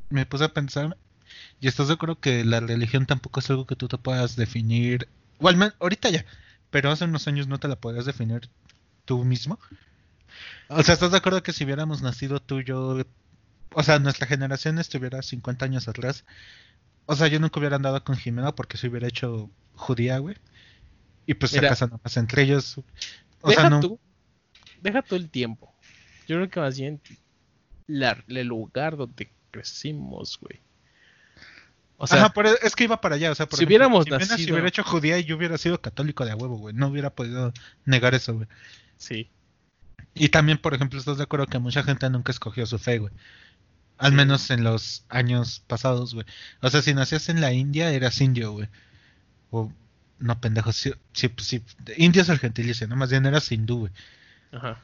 me 0.09 0.25
puse 0.25 0.45
a 0.45 0.53
pensar, 0.53 0.97
y 1.59 1.67
estás 1.69 1.89
de 1.89 1.95
acuerdo 1.95 2.19
que 2.19 2.45
la 2.45 2.59
religión 2.61 3.05
tampoco 3.07 3.41
es 3.41 3.49
algo 3.51 3.65
que 3.67 3.75
tú 3.77 3.87
te 3.89 3.97
puedas 3.99 4.35
definir, 4.37 5.09
o 5.39 5.49
al 5.49 5.75
ahorita 5.79 6.09
ya, 6.11 6.25
pero 6.71 6.91
hace 6.91 7.05
unos 7.05 7.27
años 7.27 7.47
no 7.47 7.59
te 7.59 7.67
la 7.69 7.77
podías 7.79 8.05
definir 8.05 8.49
tú 9.05 9.25
mismo. 9.25 9.59
O 10.69 10.83
sea, 10.83 10.93
¿estás 10.93 11.11
de 11.11 11.17
acuerdo 11.17 11.43
que 11.43 11.53
si 11.53 11.63
hubiéramos 11.63 12.01
nacido 12.01 12.39
tú, 12.41 12.61
yo, 12.61 12.97
o 13.75 13.83
sea, 13.83 13.99
nuestra 13.99 14.25
generación 14.25 14.79
estuviera 14.79 15.21
50 15.21 15.65
años 15.65 15.87
atrás, 15.87 16.25
o 17.05 17.15
sea, 17.15 17.27
yo 17.27 17.39
nunca 17.39 17.59
hubiera 17.59 17.75
andado 17.75 18.03
con 18.03 18.15
Jimena 18.17 18.55
porque 18.55 18.77
se 18.77 18.87
hubiera 18.87 19.07
hecho 19.07 19.49
judía, 19.75 20.17
güey, 20.19 20.37
y 21.25 21.33
pues 21.35 21.51
se 21.51 21.57
Mira. 21.59 21.69
casan 21.69 21.91
más 22.03 22.17
entre 22.17 22.43
ellos. 22.43 22.77
O 23.41 23.49
deja 23.49 23.61
sea, 23.61 23.69
no. 23.69 23.79
tú, 23.81 23.99
deja 24.81 25.01
tú 25.01 25.15
el 25.15 25.29
tiempo. 25.29 25.73
Yo 26.27 26.37
creo 26.37 26.49
que 26.49 26.59
más 26.59 26.77
bien 26.79 26.99
la, 27.87 28.23
el 28.27 28.47
lugar 28.47 28.97
donde 28.97 29.31
crecimos, 29.51 30.39
güey. 30.39 30.59
O 31.97 32.07
sea, 32.07 32.17
Ajá, 32.19 32.33
pero 32.33 32.49
es 32.61 32.75
que 32.75 32.83
iba 32.85 32.99
para 32.99 33.15
allá, 33.15 33.31
o 33.31 33.35
sea, 33.35 33.45
por 33.47 33.57
si 33.57 33.63
ejemplo, 33.63 33.87
hubiéramos 33.87 34.05
si 34.05 34.25
se 34.27 34.33
nacido- 34.33 34.53
hubiera 34.53 34.67
hecho 34.67 34.83
judía 34.83 35.17
y 35.17 35.23
yo 35.23 35.37
hubiera 35.37 35.57
sido 35.57 35.79
católico 35.81 36.25
de 36.25 36.31
a 36.31 36.35
huevo, 36.35 36.57
güey, 36.57 36.75
no 36.75 36.87
hubiera 36.87 37.09
podido 37.09 37.53
negar 37.85 38.15
eso, 38.15 38.33
güey. 38.33 38.47
sí. 38.97 39.29
Y 40.17 40.29
también, 40.29 40.57
por 40.57 40.73
ejemplo, 40.73 40.97
estás 40.97 41.17
de 41.17 41.23
acuerdo 41.23 41.45
que 41.47 41.59
mucha 41.59 41.83
gente 41.83 42.09
nunca 42.09 42.31
escogió 42.31 42.65
su 42.65 42.79
fe, 42.79 42.99
güey. 42.99 43.11
Al 43.97 44.11
menos 44.11 44.49
en 44.49 44.63
los 44.63 45.05
años 45.09 45.63
pasados, 45.67 46.13
güey. 46.13 46.25
O 46.61 46.69
sea, 46.69 46.81
si 46.81 46.93
nacías 46.93 47.29
en 47.29 47.41
la 47.41 47.53
India, 47.53 47.91
eras 47.91 48.19
indio, 48.21 48.51
güey. 48.51 48.67
O, 49.51 49.71
no, 50.19 50.39
pendejo, 50.41 50.71
sí, 50.73 50.93
sí, 51.13 51.29
pues 51.29 51.47
sí. 51.47 51.63
Indio 51.97 52.21
es 52.21 52.29
el 52.29 52.39
gentilicio, 52.39 52.87
¿no? 52.87 52.95
Más 52.95 53.09
bien 53.09 53.25
eras 53.25 53.51
hindú, 53.51 53.79
güey. 53.79 53.91
Ajá. 54.51 54.81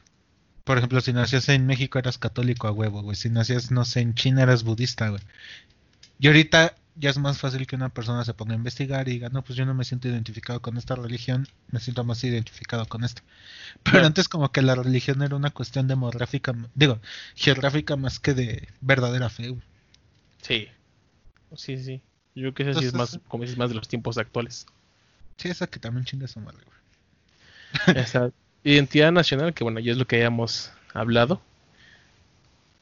Por 0.64 0.78
ejemplo, 0.78 1.00
si 1.00 1.12
nacías 1.12 1.48
en 1.48 1.66
México, 1.66 1.98
eras 1.98 2.18
católico 2.18 2.68
a 2.68 2.72
huevo, 2.72 3.02
güey. 3.02 3.16
Si 3.16 3.28
nacías, 3.28 3.70
no 3.70 3.84
sé, 3.84 4.00
en 4.00 4.14
China, 4.14 4.42
eras 4.42 4.62
budista, 4.62 5.08
güey. 5.08 5.22
Y 6.18 6.28
ahorita 6.28 6.74
ya 6.96 7.10
es 7.10 7.18
más 7.18 7.38
fácil 7.38 7.66
que 7.66 7.76
una 7.76 7.88
persona 7.88 8.24
se 8.24 8.34
ponga 8.34 8.52
a 8.52 8.56
investigar 8.56 9.08
y 9.08 9.12
diga, 9.12 9.28
no, 9.30 9.42
pues 9.42 9.56
yo 9.56 9.64
no 9.64 9.74
me 9.74 9.84
siento 9.84 10.08
identificado 10.08 10.60
con 10.60 10.76
esta 10.76 10.94
religión, 10.94 11.48
me 11.70 11.80
siento 11.80 12.04
más 12.04 12.22
identificado 12.24 12.86
con 12.86 13.04
esta. 13.04 13.22
Pero 13.82 14.04
antes 14.04 14.28
como 14.28 14.52
que 14.52 14.62
la 14.62 14.74
religión 14.74 15.22
era 15.22 15.36
una 15.36 15.50
cuestión 15.50 15.88
demográfica, 15.88 16.54
digo, 16.74 17.00
geográfica 17.34 17.96
más 17.96 18.20
que 18.20 18.34
de 18.34 18.68
verdadera 18.80 19.30
fe. 19.30 19.54
Sí. 20.42 20.68
Sí, 21.56 21.82
sí. 21.82 22.02
Yo 22.34 22.54
creo 22.54 22.54
que 22.54 22.70
eso 22.70 22.80
sí 22.80 22.86
es 22.86 22.94
más, 22.94 23.20
como 23.28 23.42
dices, 23.42 23.58
más 23.58 23.68
de 23.68 23.76
los 23.76 23.88
tiempos 23.88 24.18
actuales. 24.18 24.66
Sí, 25.36 25.48
esa 25.48 25.66
que 25.66 25.78
también 25.78 26.04
chinga 26.04 26.28
su 26.28 26.40
madre, 26.40 26.64
güey. 26.64 27.96
Esa 28.02 28.30
identidad 28.64 29.12
nacional, 29.12 29.54
que 29.54 29.64
bueno, 29.64 29.80
ya 29.80 29.92
es 29.92 29.98
lo 29.98 30.06
que 30.06 30.16
hayamos 30.16 30.72
hablado. 30.94 31.42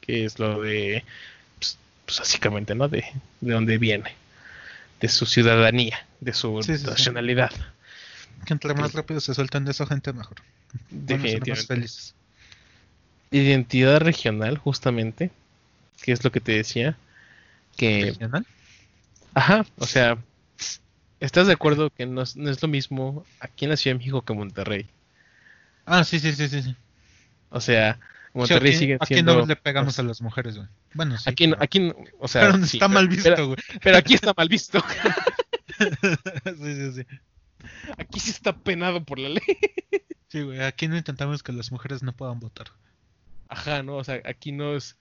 Que 0.00 0.24
es 0.24 0.38
lo 0.38 0.60
de, 0.60 1.04
pues, 2.10 2.18
básicamente, 2.18 2.74
¿no? 2.74 2.88
De, 2.88 3.04
de 3.40 3.52
dónde 3.52 3.78
viene. 3.78 4.14
De 5.00 5.08
su 5.08 5.26
ciudadanía, 5.26 6.06
de 6.20 6.32
su 6.34 6.62
Sí, 6.62 6.74
sí, 6.76 6.78
sí. 6.84 6.86
nacionalidad. 6.86 7.50
Que 8.44 8.52
entre 8.52 8.74
más 8.74 8.92
rápido 8.92 9.20
se 9.20 9.34
sueltan 9.34 9.64
de 9.64 9.70
esa 9.70 9.86
gente, 9.86 10.12
mejor. 10.12 10.36
Ser 10.38 10.80
más 10.80 11.06
Definitivamente. 11.06 11.66
felices. 11.66 12.14
Identidad 13.30 14.00
regional, 14.00 14.58
justamente. 14.58 15.30
Que 16.02 16.12
es 16.12 16.24
lo 16.24 16.32
que 16.32 16.40
te 16.40 16.52
decía. 16.52 16.96
Que 17.76 18.06
¿Regional? 18.06 18.46
Ajá, 19.34 19.64
o 19.78 19.86
sea, 19.86 20.18
¿estás 21.20 21.46
de 21.46 21.52
acuerdo 21.52 21.90
que 21.90 22.04
no 22.06 22.22
es, 22.22 22.36
no 22.36 22.50
es 22.50 22.60
lo 22.60 22.68
mismo 22.68 23.24
aquí 23.38 23.64
en 23.66 23.70
la 23.70 23.76
Ciudad 23.76 23.94
de 23.94 23.98
México 23.98 24.22
que 24.22 24.32
en 24.32 24.38
Monterrey? 24.40 24.86
Ah, 25.86 26.02
sí, 26.04 26.18
sí, 26.18 26.32
sí, 26.32 26.48
sí. 26.48 26.62
sí. 26.62 26.76
O 27.50 27.60
sea, 27.60 27.94
Sí, 27.94 28.38
Monterrey 28.38 28.70
aquí, 28.70 28.78
sigue 28.78 28.94
aquí 29.00 29.14
siendo... 29.14 29.38
no 29.38 29.46
le 29.46 29.56
pegamos 29.56 29.98
a 29.98 30.02
las 30.02 30.20
mujeres, 30.20 30.56
güey. 30.56 30.68
Bueno, 30.94 31.16
sí. 31.18 31.28
Aquí, 31.30 31.46
no- 31.46 31.56
pero- 31.56 31.64
aquí, 31.64 31.92
o 32.18 32.28
sea, 32.28 32.50
pero 32.52 32.66
sí, 32.66 32.76
está 32.76 32.88
mal 32.88 33.08
visto, 33.08 33.46
güey. 33.46 33.58
pero 33.82 33.96
aquí 33.96 34.14
está 34.14 34.32
mal 34.36 34.48
visto. 34.48 34.80
sí, 35.78 36.74
sí, 36.74 36.92
sí. 36.92 37.06
Aquí 37.98 38.20
sí 38.20 38.30
está 38.30 38.56
penado 38.56 39.04
por 39.04 39.18
la 39.18 39.28
ley. 39.30 39.42
Sí, 40.28 40.42
güey. 40.42 40.60
Aquí 40.62 40.88
no 40.88 40.96
intentamos 40.96 41.42
que 41.42 41.52
las 41.52 41.70
mujeres 41.72 42.02
no 42.02 42.12
puedan 42.12 42.40
votar. 42.40 42.68
Ajá, 43.48 43.82
no, 43.82 43.96
o 43.96 44.04
sea, 44.04 44.20
aquí 44.24 44.52
no 44.52 44.76
es... 44.76 44.96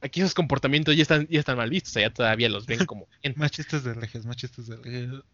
Aquí 0.00 0.20
esos 0.20 0.34
comportamientos 0.34 0.94
ya 0.94 1.02
están, 1.02 1.26
ya 1.28 1.40
están 1.40 1.56
mal 1.56 1.70
vistos, 1.70 1.92
o 1.92 1.94
sea, 1.94 2.02
ya 2.02 2.12
todavía 2.12 2.50
los 2.50 2.66
ven 2.66 2.84
como... 2.84 3.08
Más 3.36 3.50
chistes 3.50 3.84
de 3.84 3.94
regios, 3.94 4.26
más 4.26 4.36
chistes 4.36 4.66
de 4.66 4.76
regios. 4.76 5.24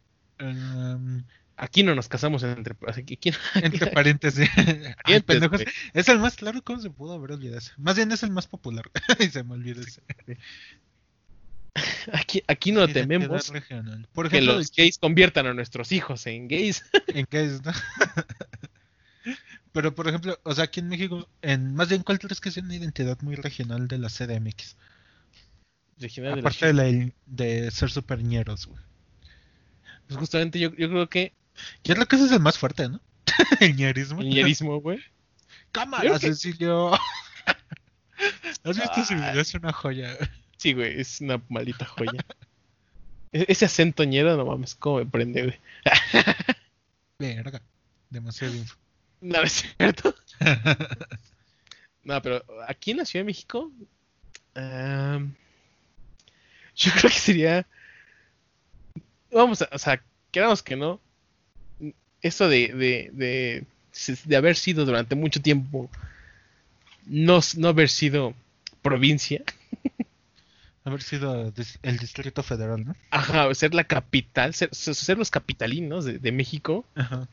Um, 0.40 1.24
Aquí 1.62 1.82
no 1.82 1.95
nos 1.95 2.09
casamos 2.09 2.43
entre... 2.43 2.74
o 2.81 2.93
sea, 2.93 3.03
aquí, 3.12 3.32
entre 3.57 3.87
paréntesis. 3.89 4.49
Ay, 5.05 5.20
pendejos. 5.20 5.61
Es 5.93 6.09
el 6.09 6.19
más 6.19 6.37
claro, 6.37 6.62
¿cómo 6.62 6.81
se 6.81 6.89
pudo 6.89 7.12
haber 7.12 7.32
olvidado? 7.32 7.61
Más 7.77 7.97
bien 7.97 8.11
es 8.12 8.23
el 8.23 8.31
más 8.31 8.47
popular. 8.47 8.91
y 9.20 9.28
se 9.28 9.45
me 9.45 9.55
olvidó 9.55 9.82
ese. 9.82 10.03
aquí, 12.15 12.43
aquí 12.49 12.73
no 12.73 12.89
tememos 12.89 13.53
que 14.31 14.41
los 14.41 14.73
gays 14.73 14.97
conviertan 14.97 15.47
a 15.47 15.55
nuestros 15.55 15.93
hijos 15.93 16.27
en 16.27 16.49
gays. 16.49 16.82
en 17.09 17.27
es, 17.31 17.62
¿no? 17.62 17.73
Pero 19.73 19.95
por 19.95 20.09
ejemplo, 20.09 20.41
o 20.43 20.55
sea, 20.55 20.65
aquí 20.65 20.81
en 20.81 20.89
México, 20.89 21.28
en 21.43 21.74
más 21.74 21.91
bien, 21.91 22.03
¿cuál 22.03 22.19
crees 22.19 22.41
que 22.41 22.49
es 22.49 22.57
una 22.57 22.74
identidad 22.74 23.20
muy 23.20 23.37
regional 23.37 23.87
de 23.87 23.99
la 23.99 24.09
CDMX? 24.09 24.77
Regional 25.99 26.37
de 26.37 26.43
la 26.43 26.49
Aparte 26.49 26.66
de, 26.66 26.73
la, 26.73 27.12
de 27.27 27.70
ser 27.70 27.91
superñeros, 27.91 28.66
güey. 28.66 28.82
Pues 30.07 30.19
justamente 30.19 30.59
yo, 30.59 30.74
yo 30.74 30.89
creo 30.89 31.09
que 31.09 31.35
Yo 31.85 31.95
creo 31.95 32.07
que 32.07 32.16
ese 32.16 32.27
es 32.27 32.32
el 32.32 32.41
más 32.41 32.59
fuerte, 32.59 32.89
¿no? 32.89 33.01
el 33.61 33.77
ñerismo. 33.77 34.20
el 34.20 34.28
ñerismo, 34.28 34.81
güey. 34.81 35.01
Cámara, 35.73 36.19
que- 36.19 36.28
Cecilio. 36.28 36.93
¿Has 38.65 38.77
visto 38.77 39.01
ese 39.01 39.15
Ah. 39.15 39.31
video? 39.31 39.41
Es 39.43 39.55
una 39.55 39.73
joya. 39.73 40.16
Sí, 40.57 40.74
güey, 40.74 41.01
es 41.01 41.20
una 41.20 41.41
maldita 41.49 41.85
joya. 41.87 42.12
E-, 43.32 43.47
ese 43.49 43.65
acento 43.65 44.03
ñero, 44.05 44.37
no 44.37 44.45
mames, 44.45 44.74
cómo 44.74 44.99
me 44.99 45.07
prende, 45.07 45.43
güey. 45.45 45.61
Verga. 47.19 47.62
Demasiado 48.11 48.55
info. 48.55 48.77
No, 49.20 49.41
es 49.43 49.53
cierto. 49.78 50.15
no, 52.03 52.20
pero 52.23 52.43
aquí 52.66 52.91
en 52.91 52.97
la 52.99 53.05
Ciudad 53.05 53.20
de 53.23 53.27
México. 53.27 53.70
yo 56.74 56.93
creo 56.93 57.11
que 57.11 57.19
sería. 57.19 57.66
Vamos 59.31 59.62
a. 59.62 59.69
O 59.73 59.78
sea, 59.78 60.03
queramos 60.32 60.62
que 60.62 60.74
no. 60.77 61.01
Eso 62.22 62.48
de, 62.48 62.68
de, 62.68 63.10
de, 63.12 63.64
de 64.24 64.36
haber 64.36 64.56
sido 64.56 64.84
durante 64.84 65.14
mucho 65.14 65.40
tiempo. 65.40 65.90
No, 67.06 67.40
no 67.56 67.68
haber 67.68 67.88
sido 67.88 68.34
provincia. 68.82 69.42
Haber 70.82 71.02
sido 71.02 71.52
el 71.82 71.98
Distrito 71.98 72.42
Federal, 72.42 72.82
¿no? 72.86 72.97
Ajá, 73.10 73.52
ser 73.55 73.74
la 73.74 73.84
capital, 73.84 74.55
ser, 74.55 74.74
ser 74.74 75.18
los 75.18 75.30
capitalinos 75.30 76.06
de, 76.06 76.18
de 76.18 76.32
México. 76.32 76.86
Ajá. 76.94 77.28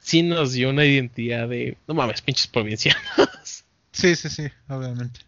Sí 0.00 0.22
nos 0.22 0.52
dio 0.52 0.70
una 0.70 0.84
identidad 0.84 1.48
de. 1.48 1.76
No 1.88 1.94
mames, 1.94 2.22
pinches 2.22 2.46
provincianos. 2.46 3.64
Sí, 3.90 4.14
sí, 4.14 4.28
sí, 4.28 4.44
obviamente. 4.68 5.20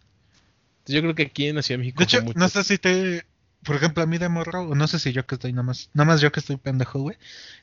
Yo 0.85 1.01
creo 1.01 1.15
que 1.15 1.23
aquí 1.23 1.47
en 1.47 1.57
la 1.57 1.61
Ciudad 1.63 1.79
de 1.79 1.83
México. 1.85 1.99
De 1.99 2.03
hecho, 2.05 2.17
fue 2.19 2.25
mucho- 2.27 2.39
no 2.39 2.47
sé 2.47 2.63
si 2.63 2.77
te. 2.77 3.25
Por 3.67 3.75
ejemplo, 3.75 4.01
a 4.01 4.05
mí 4.07 4.17
de 4.17 4.29
morro, 4.29 4.73
no 4.75 4.87
sé 4.87 4.97
si 4.99 5.11
yo 5.13 5.25
que 5.27 5.35
estoy 5.35 5.51
nada 5.53 5.63
más. 5.63 5.89
Nada 5.93 6.07
más 6.07 6.21
yo 6.21 6.31
que 6.31 6.39
estoy 6.39 6.57
pendejo, 6.57 6.99
güey. 6.99 7.17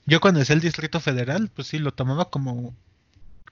Yo 0.07 0.21
cuando 0.21 0.39
decía 0.41 0.55
el 0.55 0.61
Distrito 0.61 1.01
Federal, 1.01 1.51
pues 1.55 1.69
sí, 1.69 1.79
lo 1.79 1.93
tomaba 1.93 2.31
como. 2.31 2.75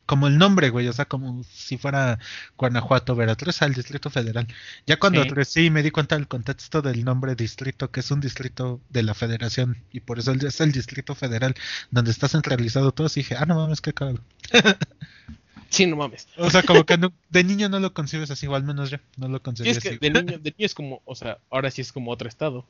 Como 0.04 0.26
el 0.26 0.36
nombre, 0.36 0.68
güey. 0.70 0.88
O 0.88 0.92
sea, 0.92 1.04
como 1.06 1.44
si 1.44 1.78
fuera 1.78 2.18
Guanajuato, 2.58 3.14
Veracruz, 3.14 3.62
al 3.62 3.72
Distrito 3.72 4.10
Federal. 4.10 4.46
Ya 4.86 4.98
cuando 4.98 5.22
Sí. 5.22 5.28
crecí 5.30 5.70
me 5.70 5.82
di 5.82 5.90
cuenta 5.92 6.16
del 6.16 6.26
contexto 6.28 6.82
del 6.82 7.04
nombre 7.04 7.34
distrito, 7.36 7.90
que 7.90 8.00
es 8.00 8.10
un 8.10 8.20
distrito 8.20 8.80
de 8.90 9.04
la 9.04 9.14
federación. 9.14 9.78
Y 9.92 10.00
por 10.00 10.18
eso 10.18 10.32
es 10.32 10.60
el 10.60 10.72
Distrito 10.72 11.14
Federal, 11.14 11.54
donde 11.92 12.10
está 12.10 12.28
centralizado 12.28 12.92
todo. 12.92 13.06
Y 13.06 13.20
dije, 13.20 13.36
ah, 13.38 13.46
no 13.46 13.54
mames, 13.54 13.80
qué 13.80 13.94
cagado. 13.94 14.18
Sí, 15.72 15.86
no 15.86 15.96
mames. 15.96 16.28
O 16.36 16.50
sea, 16.50 16.62
como 16.62 16.84
que 16.84 16.96
no- 16.98 17.12
de 17.30 17.44
niño 17.44 17.68
no 17.68 17.80
lo 17.80 17.94
concibes 17.94 18.30
así, 18.30 18.46
o 18.46 18.54
al 18.54 18.62
menos 18.62 18.90
yo 18.90 18.98
no 19.16 19.26
lo 19.28 19.38
Sí, 19.38 19.42
concebí 19.42 19.70
es 19.70 19.78
que 19.80 19.88
así. 19.88 19.98
de 19.98 20.10
niño, 20.10 20.38
de 20.38 20.50
niño 20.50 20.66
es 20.66 20.74
como, 20.74 21.00
o 21.06 21.14
sea, 21.14 21.38
ahora 21.50 21.70
sí 21.70 21.80
es 21.80 21.92
como 21.92 22.10
otro 22.10 22.28
estado. 22.28 22.66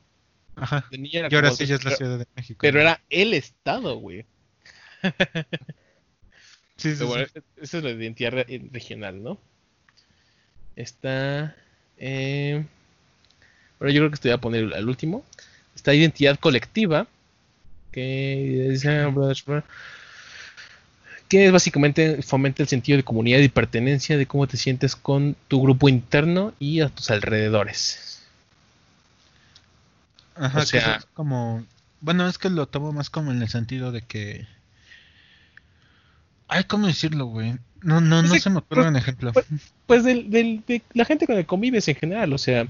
Ajá. 0.55 0.85
De 0.89 0.97
niño 0.97 1.19
era 1.19 1.27
Y 1.31 1.35
ahora 1.35 1.49
como 1.49 1.57
sí 1.57 1.63
otro- 1.65 1.69
ya 1.69 1.75
es 1.75 1.83
la 1.83 1.89
pero- 1.89 1.97
Ciudad 1.97 2.19
de 2.19 2.27
México. 2.35 2.59
Pero 2.61 2.79
era 2.79 3.01
el 3.09 3.33
estado, 3.33 3.97
güey. 3.97 4.25
Sí, 6.75 6.95
sí, 6.95 7.03
bueno, 7.03 7.25
sí. 7.31 7.39
esa 7.61 7.77
es 7.77 7.83
la 7.83 7.91
identidad 7.91 8.31
re- 8.31 8.61
regional, 8.71 9.21
¿no? 9.23 9.37
Está. 10.75 11.55
Eh... 11.97 12.65
Pero 13.79 13.91
yo 13.91 13.99
creo 14.01 14.09
que 14.09 14.15
estoy 14.15 14.31
a 14.31 14.39
poner 14.39 14.73
al 14.73 14.89
último. 14.89 15.23
Está 15.75 15.93
identidad 15.93 16.39
colectiva. 16.39 17.07
Que 17.91 18.67
dice. 18.71 19.05
Que 21.33 21.47
es 21.47 21.51
básicamente 21.51 22.21
fomenta 22.21 22.61
el 22.61 22.69
sentido 22.69 22.95
de 22.95 23.03
comunidad 23.03 23.39
y 23.39 23.49
pertenencia 23.49 24.19
de 24.19 24.27
cómo 24.27 24.45
te 24.45 24.55
sientes 24.55 24.95
con 24.95 25.35
tu 25.47 25.63
grupo 25.63 25.89
interno 25.89 26.53
y 26.59 26.81
a 26.81 26.89
tus 26.89 27.09
alrededores. 27.09 28.21
Ajá, 30.35 30.59
o 30.59 30.65
sea- 30.67 30.95
es 30.97 31.05
como. 31.15 31.65
Bueno, 32.01 32.27
es 32.27 32.37
que 32.37 32.51
lo 32.51 32.67
tomo 32.67 32.91
más 32.93 33.09
como 33.09 33.31
en 33.31 33.41
el 33.41 33.49
sentido 33.49 33.91
de 33.91 34.03
que. 34.03 34.45
Ay, 36.47 36.65
¿cómo 36.65 36.85
decirlo, 36.85 37.25
güey? 37.25 37.55
No, 37.81 37.99
no, 37.99 38.21
no 38.21 38.31
Sí, 38.35 38.39
se 38.39 38.51
me 38.51 38.59
ocurre 38.59 38.81
pues- 38.81 38.87
un 38.89 38.95
ejemplo. 38.97 39.33
pues- 39.33 39.47
Pues 39.87 40.03
del, 40.03 40.29
del- 40.29 40.63
de 40.67 40.83
la 40.93 41.03
gente 41.05 41.25
con 41.25 41.33
la 41.35 41.41
que 41.41 41.47
convives 41.47 41.87
en 41.87 41.95
general, 41.95 42.31
o 42.33 42.37
sea, 42.37 42.67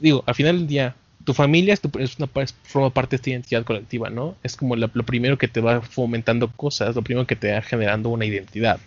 digo, 0.00 0.24
al 0.26 0.34
final 0.34 0.56
del 0.58 0.66
día, 0.66 0.96
tu 1.24 1.34
familia 1.34 1.74
es, 1.74 1.80
tu- 1.80 1.90
es 1.98 2.18
una, 2.18 2.28
forma 2.64 2.90
parte 2.90 3.10
de 3.12 3.16
esta 3.16 3.30
identidad 3.30 3.64
colectiva, 3.64 4.10
¿no? 4.10 4.36
Es 4.42 4.56
como 4.56 4.76
la- 4.76 4.90
lo 4.92 5.02
primero 5.04 5.38
que 5.38 5.48
te 5.48 5.60
va 5.60 5.80
fomentando 5.80 6.48
cosas, 6.50 6.94
lo 6.96 7.02
primero 7.02 7.26
que 7.26 7.36
te 7.36 7.52
va 7.52 7.62
generando 7.62 8.08
una 8.10 8.26
identidad. 8.26 8.78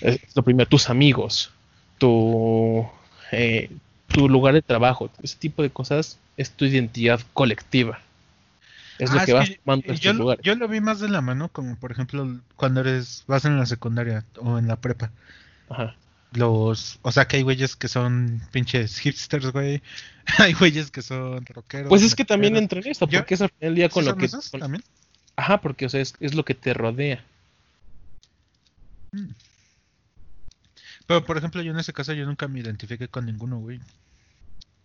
Es 0.00 0.20
lo 0.34 0.42
primero, 0.42 0.68
tus 0.68 0.90
amigos, 0.90 1.50
tu, 1.98 2.86
eh, 3.30 3.70
tu 4.10 4.28
lugar 4.28 4.54
de 4.54 4.62
trabajo, 4.62 5.10
ese 5.22 5.36
tipo 5.38 5.62
de 5.62 5.70
cosas 5.70 6.18
es 6.36 6.50
tu 6.50 6.64
identidad 6.64 7.20
colectiva. 7.32 8.00
Es 8.98 9.10
Ah, 9.10 9.20
lo 9.20 9.26
que 9.26 9.32
vas 9.32 9.48
que 9.48 9.56
tomando 9.64 9.84
en 9.86 9.94
yo, 9.94 9.94
estos 9.94 10.16
lugares. 10.16 10.44
yo 10.44 10.54
lo 10.54 10.68
vi 10.68 10.80
más 10.80 11.00
de 11.00 11.08
la 11.08 11.20
mano, 11.20 11.48
como 11.48 11.76
por 11.76 11.92
ejemplo 11.92 12.26
cuando 12.56 12.80
eres 12.80 13.24
vas 13.26 13.44
en 13.44 13.56
la 13.56 13.66
secundaria 13.66 14.24
o 14.38 14.58
en 14.58 14.68
la 14.68 14.76
prepa. 14.76 15.10
Ajá. 15.68 15.94
Los, 16.34 16.98
o 17.02 17.12
sea, 17.12 17.26
que 17.28 17.36
hay 17.36 17.42
güeyes 17.42 17.76
que 17.76 17.88
son 17.88 18.40
pinches 18.52 18.98
hipsters, 18.98 19.52
güey. 19.52 19.82
hay 20.38 20.54
güeyes 20.54 20.90
que 20.90 21.02
son 21.02 21.44
rockeros. 21.46 21.88
Pues 21.88 22.02
es 22.02 22.14
que 22.14 22.24
también 22.24 22.56
entra 22.56 22.80
en 22.80 22.88
esto, 22.88 23.06
porque 23.06 23.34
es 23.34 23.42
al 23.42 23.50
final 23.50 23.60
del 23.60 23.74
día 23.74 23.88
con 23.88 24.04
¿Sí 24.04 24.10
lo 24.10 24.16
que... 24.16 24.26
esos 24.26 24.50
con- 24.50 24.60
también? 24.60 24.82
Ajá, 25.36 25.60
porque 25.60 25.86
o 25.86 25.88
sea, 25.88 26.00
es, 26.00 26.14
es 26.20 26.34
lo 26.34 26.44
que 26.44 26.54
te 26.54 26.74
rodea. 26.74 27.24
Pero 31.06 31.24
por 31.24 31.36
ejemplo, 31.36 31.62
yo 31.62 31.72
en 31.72 31.78
ese 31.78 31.92
caso 31.92 32.12
yo 32.12 32.24
nunca 32.26 32.48
me 32.48 32.60
identifiqué 32.60 33.08
con 33.08 33.26
ninguno, 33.26 33.58
güey. 33.58 33.80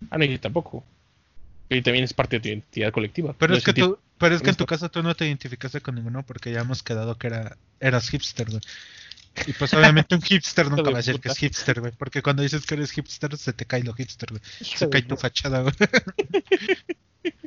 Ah, 0.10 0.18
no, 0.18 0.26
yo 0.26 0.40
tampoco. 0.40 0.84
Y 1.70 1.82
también 1.82 2.06
es 2.06 2.14
parte 2.14 2.38
de 2.38 2.40
tu 2.42 2.48
identidad 2.50 2.92
colectiva. 2.92 3.34
Pero 3.38 3.52
No 3.52 3.58
es 3.58 3.64
que 3.64 3.74
tú, 3.74 4.00
pero 4.18 4.36
es 4.36 4.42
que 4.42 4.50
en 4.50 4.56
tu 4.56 4.66
caso 4.66 4.90
tú 4.90 5.04
no 5.04 5.16
te 5.16 5.28
identificaste 5.28 5.82
con 5.82 5.96
ninguno 5.96 6.24
porque 6.24 6.52
ya 6.52 6.62
hemos 6.62 6.82
quedado 6.82 7.18
que 7.18 7.28
era 7.28 7.58
eras 7.80 8.10
hipster, 8.10 8.50
güey. 8.50 8.62
Y 9.46 9.54
pues 9.54 9.74
obviamente 9.74 10.16
un 10.16 10.22
hipster 10.22 10.66
nunca 10.70 10.84
va 10.90 10.98
a 10.98 11.02
decir 11.02 11.20
que 11.20 11.30
es 11.30 11.38
hipster, 11.38 11.80
güey, 11.80 11.92
porque 11.98 12.22
cuando 12.22 12.42
dices 12.44 12.66
que 12.66 12.76
eres 12.76 12.92
hipster 12.92 13.38
se 13.38 13.54
te 13.54 13.66
cae 13.66 13.84
lo 13.84 13.94
hipster, 13.94 14.30
güey. 14.30 14.42
Se 14.62 14.90
cae 14.90 15.02
tu 15.04 15.16
fachada, 15.16 15.62
güey. 15.62 15.74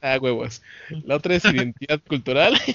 Ah, 0.00 0.18
huevos. 0.20 0.62
La 1.04 1.16
otra 1.16 1.34
es 1.34 1.44
identidad 1.44 2.00
cultural. 2.06 2.58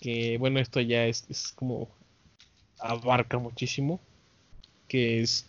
Que 0.00 0.38
bueno, 0.38 0.60
esto 0.60 0.80
ya 0.80 1.04
es, 1.04 1.26
es 1.28 1.52
como 1.54 1.86
abarca 2.78 3.36
muchísimo. 3.36 4.00
Que 4.88 5.20
es 5.20 5.44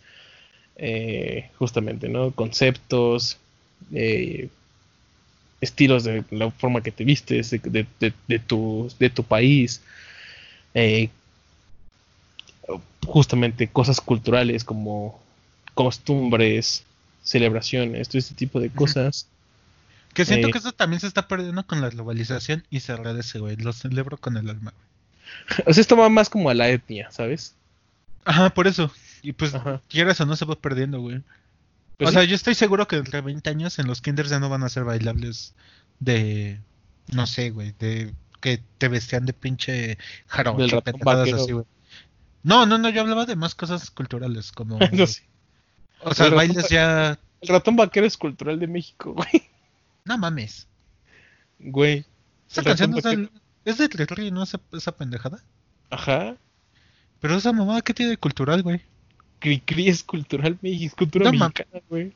eh, 0.76 1.48
justamente, 1.58 2.06
¿no? 2.10 2.32
Conceptos, 2.32 3.38
eh, 3.94 4.50
estilos 5.62 6.04
de 6.04 6.22
la 6.30 6.50
forma 6.50 6.82
que 6.82 6.92
te 6.92 7.02
vistes, 7.04 7.48
de, 7.48 7.60
de- 7.60 7.86
de- 7.98 8.12
de 8.28 8.38
tu, 8.40 8.92
de 8.98 9.08
tu 9.08 9.22
país. 9.24 9.80
Eh, 10.74 11.10
justamente 13.06 13.68
cosas 13.68 14.00
culturales 14.00 14.64
como 14.64 15.20
costumbres, 15.74 16.84
celebraciones, 17.22 18.08
todo 18.08 18.18
este 18.18 18.34
tipo 18.34 18.60
de 18.60 18.70
cosas. 18.70 19.26
Que 20.14 20.24
siento 20.24 20.48
Eh. 20.48 20.50
que 20.52 20.58
eso 20.58 20.72
también 20.72 21.00
se 21.00 21.06
está 21.06 21.26
perdiendo 21.26 21.66
con 21.66 21.80
la 21.80 21.88
globalización 21.88 22.64
y 22.70 22.80
se 22.80 22.92
agradece, 22.92 23.38
güey. 23.38 23.56
Lo 23.56 23.72
celebro 23.72 24.18
con 24.18 24.36
el 24.36 24.48
alma. 24.50 24.72
güey. 24.72 24.82
O 25.66 25.72
sea, 25.72 25.80
esto 25.80 25.96
va 25.96 26.08
más 26.10 26.28
como 26.28 26.50
a 26.50 26.54
la 26.54 26.68
etnia, 26.68 27.10
¿sabes? 27.10 27.54
Ajá, 28.24 28.50
por 28.50 28.66
eso. 28.66 28.92
Y 29.22 29.32
pues, 29.32 29.54
Ajá. 29.54 29.80
quieras 29.88 30.20
o 30.20 30.26
no, 30.26 30.36
se 30.36 30.44
va 30.44 30.54
perdiendo, 30.56 31.00
güey. 31.00 31.22
Pues 31.96 32.08
o 32.08 32.10
sí. 32.12 32.14
sea, 32.18 32.24
yo 32.24 32.34
estoy 32.36 32.54
seguro 32.54 32.86
que 32.86 32.96
entre 32.96 33.20
20 33.22 33.48
años 33.48 33.78
en 33.78 33.86
los 33.86 34.02
kinders 34.02 34.28
ya 34.30 34.38
no 34.40 34.48
van 34.50 34.62
a 34.62 34.68
ser 34.68 34.84
bailables 34.84 35.54
de, 36.00 36.58
no 37.12 37.26
sé, 37.26 37.50
güey, 37.50 37.72
de 37.78 38.12
que 38.42 38.62
te 38.76 38.88
vestían 38.88 39.24
de 39.24 39.32
pinche 39.32 39.96
jarocho, 40.26 40.82
pendejadas 40.82 41.32
así, 41.32 41.52
güey. 41.52 41.64
No, 42.42 42.66
no, 42.66 42.76
no, 42.76 42.90
yo 42.90 43.00
hablaba 43.00 43.24
de 43.24 43.36
más 43.36 43.54
cosas 43.54 43.90
culturales, 43.90 44.52
como... 44.52 44.78
No 44.92 45.06
sé. 45.06 45.22
O 46.00 46.12
sea, 46.12 46.26
El 46.26 46.34
bailes 46.34 46.68
ya... 46.68 47.18
El 47.40 47.48
ratón 47.48 47.76
vaquero 47.76 48.06
es 48.06 48.16
cultural 48.18 48.58
de 48.60 48.66
México, 48.66 49.12
güey. 49.16 49.48
No 50.04 50.18
mames. 50.18 50.66
Güey. 51.58 52.04
Esa 52.50 52.62
canción 52.62 52.98
es, 52.98 53.04
del- 53.04 53.30
es 53.64 53.78
de 53.78 53.88
Tricri, 53.88 54.30
¿no? 54.30 54.42
Esa, 54.42 54.60
esa 54.72 54.92
pendejada. 54.92 55.42
Ajá. 55.90 56.36
Pero 57.20 57.36
esa 57.36 57.52
mamada, 57.52 57.80
¿qué 57.82 57.94
tiene 57.94 58.10
de 58.10 58.16
cultural, 58.16 58.62
güey? 58.62 58.82
Cricri 59.38 59.88
es 59.88 60.02
cultural 60.02 60.58
es 60.62 60.94
cultura 60.94 61.30
No, 61.30 61.38
mexicana, 61.38 61.80
güey. 61.88 62.12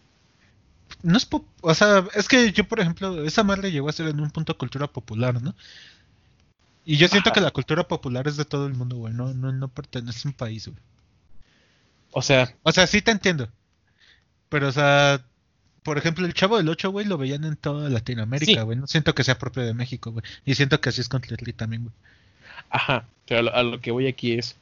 No 1.03 1.17
es 1.17 1.29
o 1.61 1.75
sea, 1.75 2.05
es 2.15 2.29
que 2.29 2.53
yo, 2.53 2.65
por 2.65 2.81
ejemplo, 2.81 3.25
esa 3.25 3.43
madre 3.43 3.71
llegó 3.73 3.89
a 3.89 3.93
ser 3.93 4.09
en 4.09 4.21
un 4.21 4.31
punto 4.31 4.57
cultura 4.57 4.87
popular, 4.87 5.41
¿no? 5.43 5.55
Y 6.87 6.97
yo 6.97 7.09
siento 7.09 7.29
Ajá. 7.31 7.35
que 7.35 7.41
la 7.41 7.51
cultura 7.51 7.87
popular 7.89 8.27
es 8.29 8.37
de 8.39 8.45
todo 8.47 8.67
el 8.67 8.75
mundo, 8.75 8.97
güey. 8.97 9.13
No, 9.13 9.35
no, 9.35 9.53
no 9.53 9.69
pertenece 9.69 10.27
a 10.27 10.31
un 10.31 10.35
país, 10.35 10.69
güey. 10.69 10.79
O 12.13 12.23
sea, 12.23 12.55
O 12.63 12.73
sea, 12.73 12.87
sí 12.87 13.03
te 13.03 13.11
entiendo. 13.11 13.49
Pero, 14.49 14.69
o 14.69 14.73
sea, 14.73 15.23
por 15.83 15.99
ejemplo, 15.99 16.25
el 16.25 16.33
Chavo 16.33 16.57
del 16.57 16.69
8, 16.69 16.91
güey, 16.91 17.05
lo 17.07 17.19
veían 17.19 17.45
en 17.45 17.57
toda 17.57 17.91
Latinoamérica, 17.91 18.61
Sí. 18.61 18.65
güey. 18.65 18.79
No 18.79 18.87
siento 18.87 19.15
que 19.15 19.25
sea 19.25 19.37
propio 19.39 19.65
de 19.65 19.75
México, 19.75 20.13
güey. 20.13 20.25
Y 20.45 20.55
siento 20.55 20.81
que 20.81 20.89
así 20.91 21.01
es 21.01 21.09
con 21.09 21.21
Tletli 21.21 21.53
también, 21.53 21.83
güey. 21.83 21.95
ajá. 22.71 23.05
Pero 23.27 23.41
a 23.41 23.43
lo, 23.43 23.55
a 23.57 23.63
lo 23.65 23.81
que 23.81 23.91
voy 23.91 24.07
aquí 24.07 24.33
es, 24.39 24.55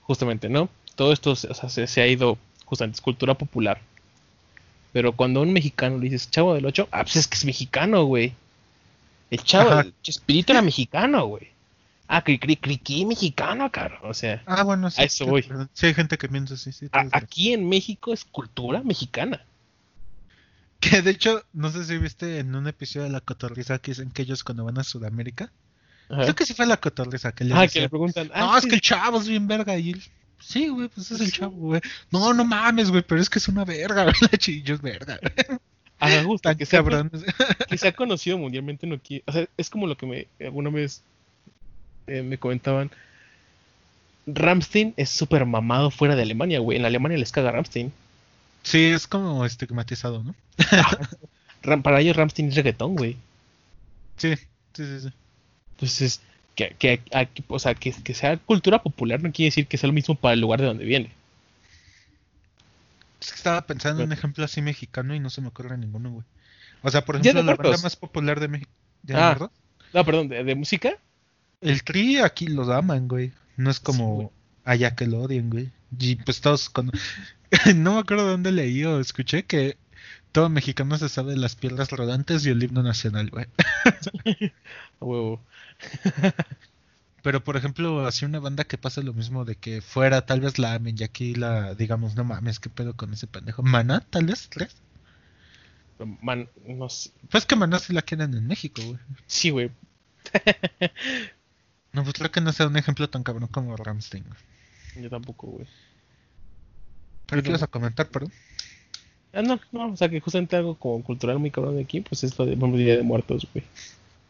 justamente, 0.00 0.48
¿no? 0.48 0.70
Todo 0.96 1.12
esto 1.12 1.32
o 1.32 1.36
sea, 1.36 1.68
se, 1.68 1.86
se 1.86 2.00
ha 2.00 2.06
ido, 2.06 2.38
justamente, 2.64 2.96
es 2.96 3.00
cultura 3.02 3.34
popular. 3.34 3.80
Pero 4.94 5.12
cuando 5.12 5.40
a 5.40 5.42
un 5.42 5.52
mexicano 5.52 5.98
le 5.98 6.04
dices 6.04 6.30
Chavo 6.30 6.54
del 6.54 6.64
8, 6.66 6.88
ah, 6.90 7.02
pues 7.02 7.16
es 7.16 7.26
que 7.28 7.36
es 7.36 7.44
mexicano, 7.44 8.04
güey. 8.04 8.34
El 9.32 9.42
Chavo 9.44 9.70
Ajá. 9.70 9.82
del 9.84 9.94
Chespirito 10.02 10.52
era 10.52 10.60
mexicano, 10.62 11.26
güey. 11.26 11.48
Ah, 12.06 12.22
Cricri, 12.22 12.56
Cricri 12.56 13.06
mexicano, 13.06 13.72
caro. 13.72 13.98
O 14.02 14.12
sea, 14.12 14.42
Ah, 14.44 14.62
bueno, 14.62 14.90
sí. 14.90 15.00
A 15.00 15.04
eso 15.06 15.24
voy. 15.26 15.42
perdón. 15.42 15.70
Sí, 15.72 15.86
hay 15.86 15.94
gente 15.94 16.18
que 16.18 16.28
piensa 16.28 16.54
así, 16.54 16.70
sí. 16.72 16.88
a- 16.92 17.06
aquí 17.12 17.54
en 17.54 17.66
México 17.68 18.12
es 18.12 18.24
cultura 18.24 18.82
mexicana. 18.82 19.44
Que 20.80 21.00
de 21.00 21.12
hecho, 21.12 21.44
no 21.52 21.70
sé 21.70 21.84
si 21.84 21.96
viste 21.96 22.40
en 22.40 22.54
un 22.56 22.66
episodio 22.66 23.04
de 23.04 23.10
La 23.12 23.20
Cotorriza 23.20 23.78
que 23.78 23.92
dicen 23.92 24.10
que 24.10 24.22
ellos 24.22 24.42
cuando 24.44 24.64
van 24.64 24.78
a 24.78 24.84
Sudamérica. 24.84 25.50
Creo 26.08 26.34
que 26.34 26.44
sí 26.44 26.52
fue 26.54 26.66
La 26.66 26.76
Cotorriza 26.76 27.32
que 27.32 27.44
les 27.44 27.56
Ah, 27.56 27.66
que 27.68 27.80
le 27.80 27.88
preguntan. 27.88 28.26
No, 28.34 28.52
ah, 28.52 28.58
es 28.58 28.66
que 28.66 28.74
el 28.74 28.80
chavo 28.82 29.18
es 29.20 29.28
bien 29.28 29.46
verga. 29.46 29.78
Y 29.78 29.90
él, 29.92 30.02
sí, 30.40 30.68
güey, 30.68 30.88
pues 30.88 31.10
es 31.12 31.20
el 31.20 31.32
chavo, 31.32 31.52
güey. 31.52 31.80
No, 32.10 32.34
no 32.34 32.44
mames, 32.44 32.90
güey, 32.90 33.02
pero 33.02 33.20
es 33.22 33.30
que 33.30 33.38
es 33.38 33.46
una 33.48 33.64
verga, 33.64 34.02
güey. 34.02 34.14
La 34.32 34.36
chillo 34.36 34.74
es 34.74 34.82
verga. 34.82 35.18
Ah, 36.04 36.22
justo, 36.24 36.48
Tan 36.48 36.58
que 36.58 36.66
sea, 36.66 36.82
que 37.68 37.78
sea 37.78 37.92
conocido 37.92 38.36
mundialmente 38.36 38.88
no 38.88 38.98
quiere. 38.98 39.22
O 39.26 39.32
sea, 39.32 39.46
es 39.56 39.70
como 39.70 39.86
lo 39.86 39.96
que 39.96 40.06
me 40.06 40.26
alguna 40.44 40.70
vez 40.70 41.02
eh, 42.08 42.22
me 42.22 42.38
comentaban. 42.38 42.90
Ramstein 44.26 44.94
es 44.96 45.10
súper 45.10 45.46
mamado 45.46 45.92
fuera 45.92 46.16
de 46.16 46.22
Alemania, 46.22 46.58
güey. 46.58 46.78
En 46.78 46.84
Alemania 46.84 47.18
les 47.18 47.30
caga 47.30 47.52
Ramstein. 47.52 47.92
Sí, 48.64 48.86
es 48.86 49.06
como 49.06 49.46
estigmatizado, 49.46 50.24
¿no? 50.24 50.34
Para 51.82 52.00
ellos 52.00 52.16
Ramstein 52.16 52.48
es 52.48 52.56
reggaetón, 52.56 52.96
güey. 52.96 53.16
Sí, 54.16 54.34
sí, 54.36 54.44
sí. 54.74 55.00
sí. 55.02 55.08
Entonces, 55.76 56.20
que, 56.56 56.74
que, 56.78 57.00
o 57.46 57.58
sea, 57.60 57.74
que, 57.74 57.92
que 57.92 58.14
sea 58.14 58.36
cultura 58.38 58.82
popular 58.82 59.22
no 59.22 59.30
quiere 59.30 59.48
decir 59.48 59.68
que 59.68 59.78
sea 59.78 59.86
lo 59.86 59.94
mismo 59.94 60.16
para 60.16 60.34
el 60.34 60.40
lugar 60.40 60.60
de 60.60 60.66
donde 60.66 60.84
viene. 60.84 61.12
Es 63.22 63.30
que 63.30 63.36
estaba 63.36 63.64
pensando 63.64 64.02
en 64.02 64.08
un 64.08 64.12
ejemplo 64.12 64.44
así 64.44 64.60
mexicano 64.60 65.14
y 65.14 65.20
no 65.20 65.30
se 65.30 65.40
me 65.40 65.46
ocurre 65.46 65.78
ninguno, 65.78 66.10
güey. 66.10 66.26
O 66.82 66.90
sea, 66.90 67.04
por 67.04 67.14
ejemplo, 67.14 67.40
de 67.40 67.46
la 67.46 67.54
banda 67.54 67.78
más 67.80 67.94
popular 67.94 68.40
de 68.40 68.48
México. 68.48 68.72
Ah. 69.14 69.48
No, 69.94 70.04
perdón, 70.04 70.26
de, 70.26 70.42
de 70.42 70.54
música. 70.56 70.98
El 71.60 71.84
Tri 71.84 72.18
aquí 72.18 72.48
los 72.48 72.68
aman, 72.68 73.06
güey. 73.06 73.30
No 73.56 73.70
es 73.70 73.78
como 73.78 74.32
allá 74.64 74.96
que 74.96 75.06
lo 75.06 75.20
odien, 75.20 75.50
güey. 75.50 75.70
Y 75.96 76.16
pues 76.16 76.40
todos 76.40 76.68
cuando... 76.68 76.94
no 77.76 77.94
me 77.94 78.00
acuerdo 78.00 78.24
de 78.24 78.30
dónde 78.32 78.50
leí 78.50 78.84
o 78.84 78.98
escuché 78.98 79.44
que 79.44 79.76
todo 80.32 80.48
mexicano 80.48 80.98
se 80.98 81.08
sabe 81.08 81.34
de 81.34 81.38
las 81.38 81.54
piedras 81.54 81.92
rodantes 81.92 82.44
y 82.44 82.50
el 82.50 82.60
himno 82.60 82.82
nacional, 82.82 83.30
güey. 83.30 83.46
A 85.00 85.04
huevo. 85.04 85.40
Pero 87.22 87.44
por 87.44 87.56
ejemplo, 87.56 88.04
así 88.06 88.24
una 88.24 88.40
banda 88.40 88.64
que 88.64 88.78
pasa 88.78 89.00
lo 89.00 89.14
mismo 89.14 89.44
de 89.44 89.54
que 89.54 89.80
fuera 89.80 90.26
tal 90.26 90.40
vez 90.40 90.58
la 90.58 90.74
amen 90.74 90.96
y 90.98 91.04
aquí 91.04 91.34
la 91.34 91.74
digamos, 91.74 92.16
no 92.16 92.24
mames, 92.24 92.58
qué 92.58 92.68
pedo 92.68 92.94
con 92.94 93.12
ese 93.12 93.26
pendejo. 93.26 93.62
Maná, 93.62 94.00
tal 94.10 94.26
vez, 94.26 94.48
¿crees? 94.50 94.76
Man, 96.20 96.48
no 96.66 96.88
sé. 96.88 97.10
Pues 97.30 97.46
que 97.46 97.54
Maná 97.54 97.78
sí 97.78 97.92
la 97.92 98.02
quieren 98.02 98.34
en 98.34 98.46
México, 98.46 98.82
güey. 98.84 98.98
Sí, 99.26 99.50
güey. 99.50 99.70
No, 101.92 102.04
pues 102.04 102.14
creo 102.14 102.30
que 102.30 102.40
no 102.40 102.52
sea 102.52 102.68
un 102.68 102.76
ejemplo 102.78 103.10
tan 103.10 103.22
cabrón 103.22 103.48
como 103.48 103.76
Ramstein. 103.76 104.24
Yo 104.98 105.10
tampoco, 105.10 105.46
güey. 105.48 105.66
Pero 107.26 107.42
qué 107.42 107.50
ibas 107.50 107.62
a 107.62 107.66
comentar, 107.66 108.08
perdón. 108.08 108.32
Ah, 109.34 109.42
no, 109.42 109.60
no, 109.72 109.92
o 109.92 109.96
sea 109.96 110.08
que 110.08 110.20
justamente 110.20 110.56
algo 110.56 110.74
como 110.78 111.02
cultural 111.04 111.38
muy 111.38 111.50
cabrón 111.50 111.76
de 111.76 111.82
aquí, 111.82 112.00
pues 112.00 112.24
es 112.24 112.38
lo 112.38 112.46
de 112.46 112.56
ejemplo, 112.56 112.78
Día 112.78 112.96
de 112.96 113.02
Muertos, 113.02 113.46
güey. 113.52 113.64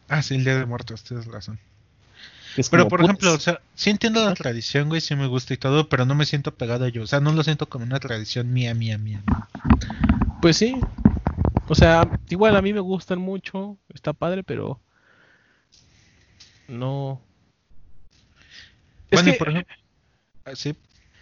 Ah, 0.09 0.21
sí, 0.21 0.35
el 0.35 0.43
Día 0.43 0.57
de 0.57 0.65
Muertos, 0.65 1.03
tienes 1.03 1.25
razón. 1.25 1.57
Es 2.55 2.69
Pero 2.69 2.83
como, 2.83 2.89
por 2.89 3.03
ejemplo, 3.03 3.33
o 3.33 3.39
sea, 3.39 3.61
sí 3.73 3.89
entiendo 3.89 4.23
la 4.23 4.33
tradición, 4.35 4.89
güey, 4.89 5.01
sí 5.01 5.15
me 5.15 5.27
gusta 5.27 5.53
y 5.53 5.57
todo, 5.57 5.89
pero 5.89 6.05
no 6.05 6.13
me 6.15 6.25
siento 6.25 6.53
pegado 6.53 6.85
a 6.85 6.87
ello. 6.87 7.03
O 7.03 7.07
sea, 7.07 7.19
no 7.19 7.31
lo 7.33 7.43
siento 7.43 7.67
como 7.67 7.85
una 7.85 7.99
tradición 7.99 8.53
mía, 8.53 8.73
mía, 8.75 8.97
mía. 8.97 9.23
Pues 10.41 10.57
sí. 10.57 10.75
O 11.67 11.75
sea, 11.75 12.07
igual 12.29 12.55
a 12.55 12.61
mí 12.61 12.73
me 12.73 12.79
gustan 12.79 13.19
mucho, 13.19 13.77
está 13.93 14.13
padre, 14.13 14.43
pero 14.43 14.79
no. 16.67 17.21
Es 19.09 19.21
Bueno, 19.21 19.31
que, 19.31 19.37
por 19.37 19.49
ejemplo... 19.49 19.75
ah, 20.45 20.55
sí, 20.55 20.75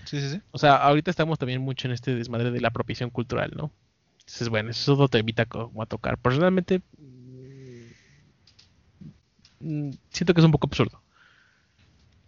sí, 0.06 0.20
sí, 0.20 0.30
sí. 0.32 0.42
o 0.52 0.58
sea, 0.58 0.76
ahorita 0.78 1.12
estamos 1.12 1.38
también 1.40 1.62
mucho 1.62 1.88
en 1.88 1.94
este 1.94 2.16
desmadre 2.16 2.52
de 2.52 2.62
la 2.62 2.70
apropiación 2.70 3.10
cultural, 3.10 3.52
¿no? 3.56 3.72
Entonces, 4.20 4.50
bueno, 4.50 4.72
eso 4.72 4.82
es 4.82 4.90
otro 4.90 5.08
temita 5.10 5.46
como 5.46 5.82
a 5.82 5.86
tocar. 5.86 6.18
Personalmente, 6.18 6.82
mm, 9.60 9.92
siento 10.10 10.34
que 10.34 10.42
es 10.42 10.46
un 10.46 10.52
poco 10.52 10.68
absurdo. 10.68 11.01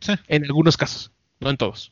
Sí. 0.03 0.13
En 0.27 0.43
algunos 0.45 0.75
casos, 0.77 1.11
no 1.39 1.49
en 1.49 1.57
todos. 1.57 1.91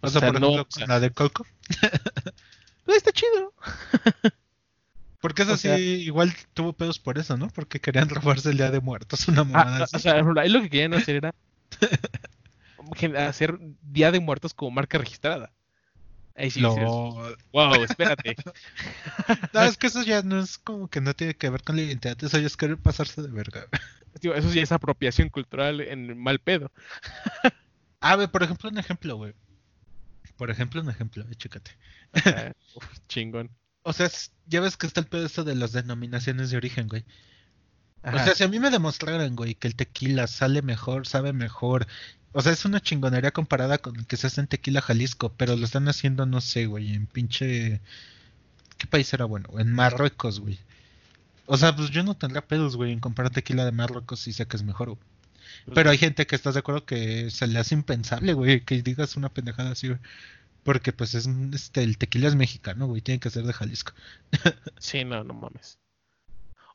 O 0.00 0.08
sea, 0.08 0.20
por 0.32 0.40
no, 0.40 0.48
o 0.52 0.66
sea, 0.68 0.86
la 0.86 0.98
de 1.00 1.10
Coco. 1.10 1.46
pues 2.84 2.96
está 2.96 3.12
chido. 3.12 3.52
Porque 5.20 5.42
eso 5.42 5.52
o 5.52 5.56
sí, 5.56 5.68
sea- 5.68 5.78
igual 5.78 6.34
tuvo 6.54 6.72
pedos 6.72 6.98
por 6.98 7.18
eso, 7.18 7.36
¿no? 7.36 7.48
Porque 7.50 7.80
querían 7.80 8.08
robarse 8.08 8.50
el 8.50 8.56
Día 8.56 8.70
de 8.70 8.80
Muertos, 8.80 9.28
una 9.28 9.42
Ah, 9.42 9.44
mamada 9.44 9.80
o 9.80 9.84
así. 9.84 9.98
sea, 9.98 10.14
ahí 10.38 10.48
lo 10.48 10.62
que 10.62 10.70
querían 10.70 10.94
hacer 10.94 11.16
era 11.16 11.34
hacer 13.28 13.58
Día 13.82 14.10
de 14.10 14.20
Muertos 14.20 14.54
como 14.54 14.70
marca 14.70 14.96
registrada. 14.98 15.52
Ahí 16.34 16.50
sí 16.50 16.60
Lo- 16.60 16.74
dices, 16.74 17.36
wow, 17.52 17.84
espérate. 17.84 18.36
No, 19.52 19.62
es 19.62 19.76
que 19.76 19.88
eso 19.88 20.02
ya 20.02 20.22
no 20.22 20.40
es 20.40 20.58
como 20.58 20.88
que 20.88 21.00
no 21.00 21.14
tiene 21.14 21.34
que 21.34 21.50
ver 21.50 21.62
con 21.62 21.76
la 21.76 21.82
identidad, 21.82 22.16
eso 22.22 22.38
ya 22.38 22.46
es 22.46 22.56
querer 22.56 22.78
pasarse 22.78 23.22
de 23.22 23.28
verga. 23.28 23.66
Tío, 24.20 24.34
eso 24.34 24.52
ya 24.52 24.62
es 24.62 24.72
apropiación 24.72 25.28
cultural 25.28 25.80
en 25.80 26.18
mal 26.18 26.38
pedo. 26.40 26.70
A 28.00 28.16
ver, 28.16 28.30
por 28.30 28.42
ejemplo, 28.42 28.70
un 28.70 28.78
ejemplo, 28.78 29.16
güey. 29.16 29.34
Por 30.36 30.50
ejemplo, 30.50 30.80
un 30.80 30.88
ejemplo, 30.88 31.24
eh, 31.30 31.34
chécate. 31.34 31.72
Ah, 32.24 32.52
uf, 32.74 32.84
chingón. 33.08 33.50
O 33.82 33.92
sea, 33.92 34.08
ya 34.46 34.60
ves 34.60 34.76
que 34.76 34.86
está 34.86 35.00
el 35.00 35.06
pedo 35.06 35.26
esto 35.26 35.44
de 35.44 35.54
las 35.54 35.72
denominaciones 35.72 36.50
de 36.50 36.56
origen, 36.56 36.88
güey. 36.88 37.04
Ajá. 38.02 38.16
O 38.16 38.24
sea, 38.24 38.34
si 38.34 38.44
a 38.44 38.48
mí 38.48 38.58
me 38.58 38.70
demostraran, 38.70 39.36
güey, 39.36 39.54
que 39.54 39.68
el 39.68 39.74
tequila 39.74 40.26
sale 40.26 40.62
mejor, 40.62 41.06
sabe 41.06 41.32
mejor. 41.32 41.86
O 42.32 42.42
sea, 42.42 42.52
es 42.52 42.64
una 42.64 42.80
chingonería 42.80 43.32
comparada 43.32 43.78
con 43.78 43.96
el 43.96 44.06
que 44.06 44.16
se 44.16 44.28
hace 44.28 44.40
en 44.40 44.46
Tequila 44.46 44.80
Jalisco, 44.80 45.32
pero 45.36 45.56
lo 45.56 45.64
están 45.64 45.88
haciendo, 45.88 46.26
no 46.26 46.40
sé, 46.40 46.66
güey, 46.66 46.94
en 46.94 47.06
pinche... 47.06 47.80
¿Qué 48.78 48.86
país 48.86 49.12
era 49.12 49.24
bueno? 49.24 49.48
En 49.58 49.72
Marruecos, 49.72 50.40
güey. 50.40 50.58
O 51.46 51.56
sea, 51.56 51.74
pues 51.74 51.90
yo 51.90 52.04
no 52.04 52.14
tendría 52.14 52.46
pedos, 52.46 52.76
güey, 52.76 52.92
en 52.92 53.00
comprar 53.00 53.30
tequila 53.30 53.64
de 53.64 53.72
Marruecos 53.72 54.20
si 54.20 54.32
sé 54.32 54.46
que 54.46 54.56
es 54.56 54.62
mejor, 54.62 54.90
güey. 54.90 55.00
Pues, 55.64 55.74
Pero 55.74 55.90
hay 55.90 55.98
gente 55.98 56.26
que 56.26 56.36
estás 56.36 56.54
de 56.54 56.60
acuerdo 56.60 56.86
que 56.86 57.30
se 57.30 57.48
le 57.48 57.58
hace 57.58 57.74
impensable, 57.74 58.32
güey, 58.32 58.64
que 58.64 58.80
digas 58.82 59.16
una 59.16 59.28
pendejada 59.28 59.72
así, 59.72 59.88
güey. 59.88 60.00
Porque 60.62 60.92
pues 60.92 61.14
es 61.14 61.26
este 61.52 61.82
el 61.82 61.98
tequila 61.98 62.28
es 62.28 62.36
mexicano, 62.36 62.86
güey, 62.86 63.00
tiene 63.02 63.18
que 63.18 63.30
ser 63.30 63.44
de 63.44 63.52
Jalisco. 63.52 63.92
Sí, 64.78 65.04
no, 65.04 65.24
no 65.24 65.34
mames. 65.34 65.78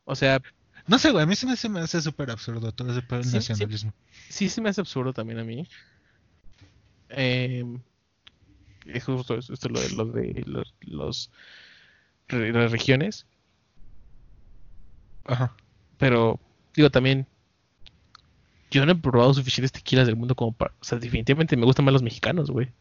O 0.04 0.14
sea, 0.14 0.42
No 0.88 0.98
sé, 0.98 1.10
güey, 1.10 1.24
a 1.24 1.26
mí 1.26 1.34
se 1.34 1.46
me 1.46 1.52
hace, 1.52 1.68
me 1.68 1.80
hace 1.80 2.00
súper 2.00 2.30
absurdo 2.30 2.72
todo 2.72 2.90
ese 2.92 3.02
pedo 3.02 3.18
del 3.18 3.24
Sí, 3.24 3.30
sí. 3.30 3.36
nacionalismo. 3.52 3.92
sí 4.28 4.48
se 4.48 4.60
me 4.60 4.68
hace 4.70 4.80
absurdo 4.80 5.12
también 5.12 5.38
a 5.40 5.44
mí. 5.44 5.66
Eh, 7.08 7.64
es 8.86 9.04
justo 9.04 9.34
esto, 9.36 9.52
esto 9.52 9.68
lo 9.68 9.80
de 9.80 9.90
los 9.90 10.12
de 10.12 10.44
los, 10.86 11.30
las 12.28 12.70
regiones. 12.72 13.26
Ajá. 15.24 15.54
Pero, 15.98 16.38
digo, 16.74 16.90
también. 16.90 17.26
Yo 18.70 18.84
no 18.84 18.92
he 18.92 18.96
probado 18.96 19.32
suficientes 19.32 19.70
tequilas 19.72 20.06
del 20.06 20.16
mundo 20.16 20.34
como 20.34 20.52
para. 20.52 20.72
O 20.80 20.84
sea, 20.84 20.98
definitivamente 20.98 21.56
me 21.56 21.64
gustan 21.64 21.84
más 21.84 21.92
los 21.92 22.02
mexicanos, 22.02 22.50
güey. 22.50 22.72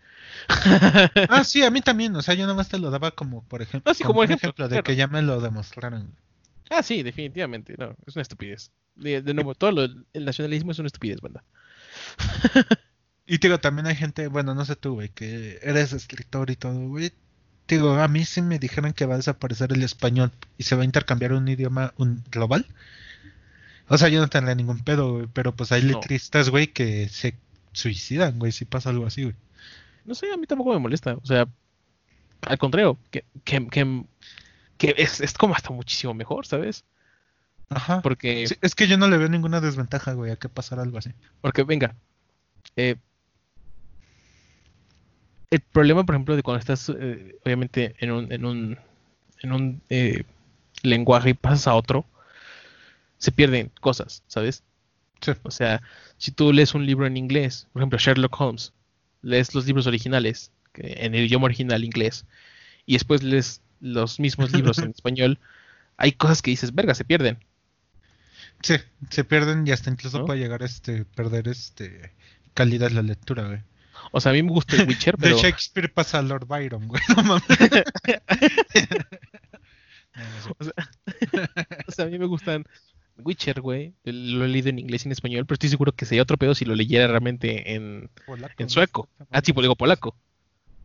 Ah, 1.30 1.44
sí, 1.44 1.64
a 1.64 1.70
mí 1.70 1.82
también, 1.82 2.16
o 2.16 2.22
sea, 2.22 2.34
yo 2.34 2.42
nada 2.44 2.56
más 2.56 2.68
te 2.70 2.78
lo 2.80 2.90
daba 2.90 3.12
como, 3.12 3.44
por 3.44 3.62
ejemplo, 3.62 3.90
Ah, 3.90 3.94
sí, 3.96 4.04
como 4.04 4.20
un 4.22 4.32
ejemplo, 4.32 4.66
de 4.68 4.70
claro. 4.76 4.84
que 4.84 4.96
ya 4.96 5.08
me 5.08 5.22
lo 5.22 5.40
demostraran. 5.40 6.12
Ah, 6.70 6.84
sí, 6.84 7.04
definitivamente. 7.04 7.76
No, 7.78 7.96
es 8.06 8.16
una 8.16 8.22
estupidez. 8.24 8.72
De, 8.96 9.22
de 9.22 9.34
nuevo, 9.34 9.56
todo 9.56 9.72
lo- 9.72 9.84
el 10.14 10.26
nacionalismo 10.26 10.72
es 10.72 10.80
una 10.80 10.88
estupidez, 10.88 11.22
banda. 11.22 11.44
Y 13.28 13.40
digo, 13.40 13.60
también 13.60 13.88
hay 13.88 13.96
gente, 13.96 14.28
bueno, 14.28 14.54
no 14.54 14.66
sé 14.66 14.76
tú, 14.76 14.94
güey, 14.94 15.10
que 15.10 15.58
eres 15.64 15.94
escritor 15.94 16.52
y 16.52 16.56
todo, 16.56 16.88
güey. 16.90 17.12
Digo, 17.68 17.96
a 17.96 18.08
mí 18.08 18.24
si 18.24 18.44
me 18.44 18.60
dijeran 18.60 18.94
que 18.94 19.08
va 19.08 19.16
a 19.16 19.18
desaparecer 19.18 19.74
el 19.74 19.82
español 19.82 20.32
y 20.60 20.64
se 20.64 20.76
va 20.76 20.84
a 20.84 20.86
intercambiar 20.86 21.34
un 21.34 21.48
idioma 21.48 21.92
un 21.98 22.24
global. 22.30 22.68
O 23.88 23.98
sea, 23.98 24.10
yo 24.10 24.20
no 24.22 24.28
tendría 24.28 24.54
ningún 24.54 24.84
pedo, 24.84 25.12
güey, 25.14 25.28
pero 25.34 25.56
pues 25.56 25.72
hay 25.72 25.82
No. 25.82 25.94
letristas, 25.94 26.50
güey, 26.50 26.68
que 26.68 27.10
se 27.10 27.36
suicidan, 27.72 28.38
güey, 28.38 28.52
si 28.52 28.66
pasa 28.66 28.92
algo 28.92 29.08
así, 29.08 29.24
güey. 29.24 29.36
No 30.06 30.14
sé, 30.14 30.32
a 30.32 30.38
mí 30.38 30.46
tampoco 30.46 30.74
me 30.74 30.80
molesta. 30.80 31.16
O 31.16 31.26
sea, 31.26 31.48
al 32.42 32.58
contrario, 32.60 33.00
que, 33.10 33.26
que, 33.44 33.68
que, 33.70 34.04
que 34.78 34.96
es, 34.98 35.22
es 35.22 35.34
como 35.34 35.56
hasta 35.56 35.72
muchísimo 35.72 36.14
mejor, 36.14 36.46
¿sabes? 36.46 36.84
Ajá. 37.70 38.02
Porque, 38.02 38.48
Sí, 38.48 38.56
es 38.62 38.76
que 38.76 38.88
yo 38.88 38.98
no 38.98 39.08
le 39.08 39.18
veo 39.18 39.30
ninguna 39.30 39.62
desventaja, 39.62 40.14
güey, 40.14 40.32
a 40.32 40.36
que 40.36 40.50
pasara 40.50 40.84
algo 40.84 40.98
así. 40.98 41.12
porque 41.42 41.64
venga, 41.64 41.96
eh, 42.76 42.96
el 45.50 45.60
problema, 45.62 46.06
por 46.06 46.16
ejemplo, 46.16 46.36
de 46.36 46.44
cuando 46.44 46.60
estás, 46.60 46.90
eh, 46.90 47.38
obviamente, 47.46 47.96
en 48.00 48.12
un, 48.12 48.32
en 48.32 48.46
un, 48.46 48.78
en 49.42 49.52
un 49.54 49.82
eh, 49.90 50.24
lenguaje 50.84 51.30
y 51.32 51.34
pasas 51.34 51.68
a 51.68 51.76
otro, 51.76 52.06
se 53.18 53.32
pierden 53.32 53.72
cosas, 53.82 54.24
¿sabes? 54.28 54.64
Sí. 55.22 55.32
O 55.44 55.52
sea, 55.52 55.82
si 56.18 56.32
tú 56.32 56.52
lees 56.52 56.76
un 56.76 56.86
libro 56.86 57.08
en 57.08 57.18
inglés, 57.18 57.68
por 57.74 57.82
ejemplo, 57.82 57.98
Sherlock 57.98 58.40
Holmes, 58.40 58.74
lees 59.22 59.56
los 59.56 59.66
libros 59.66 59.88
originales 59.88 60.52
en 60.76 61.16
el 61.16 61.26
idioma 61.26 61.46
original 61.46 61.84
inglés 61.84 62.26
y 62.86 62.94
después 62.94 63.24
lees 63.24 63.62
los 63.80 64.20
mismos 64.20 64.52
libros 64.52 64.78
en 64.80 64.90
español, 64.96 65.40
hay 65.98 66.12
cosas 66.14 66.42
que 66.42 66.52
dices, 66.52 66.74
verga, 66.74 66.96
se 66.96 67.06
pierden. 67.06 67.40
Sí, 68.62 68.76
se 69.10 69.24
pierden 69.24 69.68
y 69.68 69.72
hasta 69.72 69.90
incluso 69.90 70.20
¿No? 70.20 70.26
puede 70.26 70.40
llegar 70.40 70.64
a 70.64 70.66
este, 70.66 71.06
perder 71.06 71.48
este 71.48 72.14
calidad 72.54 72.90
la 72.92 73.02
lectura, 73.02 73.48
güey. 73.48 73.60
O 74.12 74.20
sea, 74.22 74.32
a 74.32 74.34
mí 74.34 74.44
me 74.44 74.52
gusta 74.52 74.76
el 74.76 74.88
Witcher, 74.88 75.18
De 75.18 75.30
pero 75.30 75.38
Shakespeare 75.38 75.90
pasa 75.90 76.20
a 76.20 76.22
Lord 76.22 76.48
Byron, 76.48 76.88
güey. 76.88 77.02
No 77.16 77.24
mames. 77.24 77.44
o, 81.88 81.92
sea, 81.92 82.06
a 82.06 82.08
mí 82.08 82.18
me 82.18 82.26
gustan 82.26 82.66
Witcher, 83.18 83.62
güey. 83.62 83.94
Lo 84.04 84.46
he 84.46 84.48
leído 84.48 84.70
en 84.70 84.80
inglés 84.80 85.06
y 85.06 85.08
en 85.08 85.12
español, 85.14 85.46
pero 85.46 85.56
estoy 85.56 85.70
seguro 85.70 85.92
que 85.92 86.06
sería 86.06 86.24
otro 86.24 86.38
pedo 86.38 86.56
si 86.56 86.66
lo 86.66 86.76
leyera 86.76 87.08
realmente 87.08 87.76
en, 87.76 88.10
en 88.58 88.70
sueco. 88.70 89.10
Ah, 89.32 89.42
sí, 89.44 89.54
pues 89.54 89.64
digo 89.64 89.76
polaco. 89.76 90.16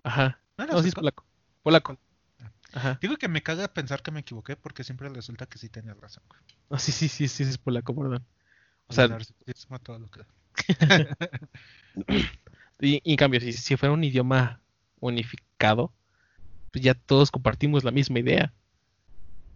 Ajá. 0.02 0.40
No, 0.58 0.82
sí 0.82 0.88
es 0.88 0.94
polaco. 0.94 1.24
Polaco. 1.62 1.98
Ajá. 2.72 2.98
Digo 3.00 3.16
que 3.16 3.28
me 3.28 3.42
caga 3.42 3.68
pensar 3.68 4.02
que 4.02 4.10
me 4.10 4.20
equivoqué 4.20 4.56
porque 4.56 4.84
siempre 4.84 5.08
resulta 5.08 5.46
que 5.46 5.58
sí 5.58 5.68
tenía 5.68 5.94
razón. 5.94 6.22
Ah, 6.70 6.78
sí, 6.78 6.92
sí, 6.92 7.08
sí, 7.08 7.28
sí, 7.28 7.42
es 7.42 7.58
polaco, 7.58 7.94
perdón. 7.94 8.24
O 8.86 8.92
sea, 8.92 9.08
todo 9.82 9.98
lo 9.98 10.10
que... 10.10 10.24
y, 12.80 13.00
y, 13.04 13.12
en 13.12 13.16
cambio, 13.16 13.40
si, 13.40 13.52
si 13.52 13.76
fuera 13.76 13.92
un 13.92 14.04
idioma 14.04 14.60
unificado, 15.00 15.92
pues 16.70 16.84
ya 16.84 16.94
todos 16.94 17.30
compartimos 17.30 17.84
la 17.84 17.90
misma 17.90 18.18
idea. 18.18 18.52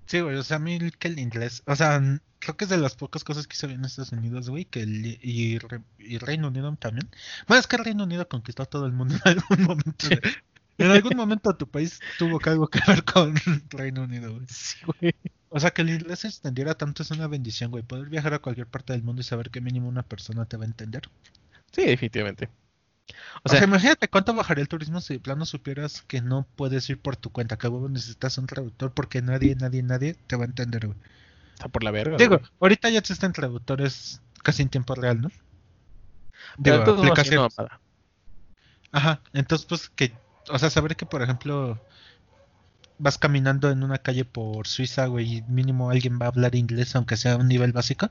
Sí, 0.07 0.21
güey, 0.21 0.37
o 0.37 0.43
sea, 0.43 0.59
a 0.59 0.61
mí 0.61 0.79
que 0.99 1.09
el 1.09 1.19
inglés, 1.19 1.63
o 1.67 1.75
sea, 1.75 2.01
creo 2.39 2.57
que 2.57 2.65
es 2.65 2.71
de 2.71 2.77
las 2.77 2.95
pocas 2.95 3.25
cosas 3.25 3.47
que 3.47 3.57
se 3.57 3.67
ven 3.67 3.77
en 3.77 3.87
Estados 3.87 4.13
Unidos, 4.13 4.51
güey, 4.51 4.67
que 4.67 4.83
el, 4.83 5.07
y, 5.07 5.59
y, 5.99 6.19
Reino 6.19 6.49
Unido 6.49 6.75
también. 6.77 7.09
Bueno, 7.49 7.61
es 7.61 7.67
que 7.67 7.77
el 7.77 7.85
Reino 7.85 8.05
Unido 8.05 8.29
conquistó 8.29 8.65
a 8.65 8.67
todo 8.67 8.87
el 8.87 8.93
mundo 8.93 9.15
en 9.25 9.39
algún 9.39 9.65
momento. 9.65 10.09
En 10.79 10.91
algún 10.91 11.17
momento 11.17 11.55
tu 11.55 11.69
país 11.69 12.01
tuvo 12.19 12.41
algo 12.45 12.69
que 12.69 12.81
ver 12.87 13.05
con 13.05 13.35
Reino 13.71 14.03
Unido, 14.03 14.33
güey. 14.33 14.47
Sí, 14.49 14.77
güey. 14.87 15.15
O 15.51 15.61
sea, 15.61 15.71
que 15.71 15.83
el 15.83 15.91
inglés 15.91 16.21
se 16.21 16.29
extendiera 16.29 16.75
tanto 16.75 17.03
es 17.03 17.11
una 17.13 17.29
bendición, 17.29 17.71
güey. 17.71 17.85
Poder 17.85 18.09
viajar 18.09 18.35
a 18.35 18.41
cualquier 18.41 18.67
parte 18.67 18.93
del 18.93 19.05
mundo 19.05 19.21
y 19.21 19.25
saber 19.25 19.51
que 19.51 19.61
mínimo 19.61 19.89
una 19.89 20.03
persona 20.03 20.47
te 20.47 20.57
va 20.57 20.65
a 20.65 20.67
entender. 20.67 21.03
Sí, 21.71 21.85
definitivamente. 21.85 22.49
O 23.43 23.49
sea, 23.49 23.63
imagínate 23.63 24.09
cuánto 24.09 24.35
bajaría 24.35 24.63
el 24.63 24.69
turismo 24.69 25.01
si 25.01 25.15
de 25.15 25.21
plano 25.21 25.45
supieras 25.45 26.03
que 26.03 26.23
no 26.23 26.47
puedes 26.57 26.89
ir 26.89 26.99
por 26.99 27.17
tu 27.17 27.31
cuenta, 27.31 27.59
que 27.59 27.69
vos 27.69 27.91
necesitas 27.91 28.39
un 28.39 28.47
traductor 28.47 28.93
porque 28.93 29.21
nadie, 29.23 29.55
nadie, 29.55 29.83
nadie 29.83 30.17
te 30.27 30.37
va 30.37 30.45
a 30.45 30.47
entender, 30.47 30.87
güey. 30.87 30.99
Está 31.53 31.69
por 31.69 31.85
la 31.85 31.91
verga. 31.91 32.17
Digo, 32.17 32.41
ahorita 32.61 32.91
ya 32.91 32.99
existen 32.99 33.33
traductores 33.33 34.23
casi 34.43 34.63
en 34.63 34.71
tiempo 34.71 34.95
real, 34.95 35.21
¿no? 35.21 35.31
Digo, 36.59 36.77
aplicaciones. 36.77 37.55
Ajá, 38.93 39.21
entonces 39.33 39.67
pues 39.67 39.89
que, 39.91 40.13
o 40.49 40.59
sea, 40.59 40.71
saber 40.71 40.97
que 40.97 41.07
por 41.07 41.23
ejemplo 41.23 41.81
vas 42.99 43.19
caminando 43.19 43.71
en 43.71 43.83
una 43.83 43.99
calle 43.99 44.25
por 44.25 44.67
Suiza, 44.67 45.07
güey, 45.07 45.39
y 45.39 45.43
mínimo 45.43 45.91
alguien 45.91 46.19
va 46.21 46.27
a 46.27 46.29
hablar 46.29 46.55
inglés 46.55 46.95
aunque 46.95 47.17
sea 47.17 47.33
a 47.33 47.37
un 47.37 47.49
nivel 47.49 47.73
básico, 47.73 48.09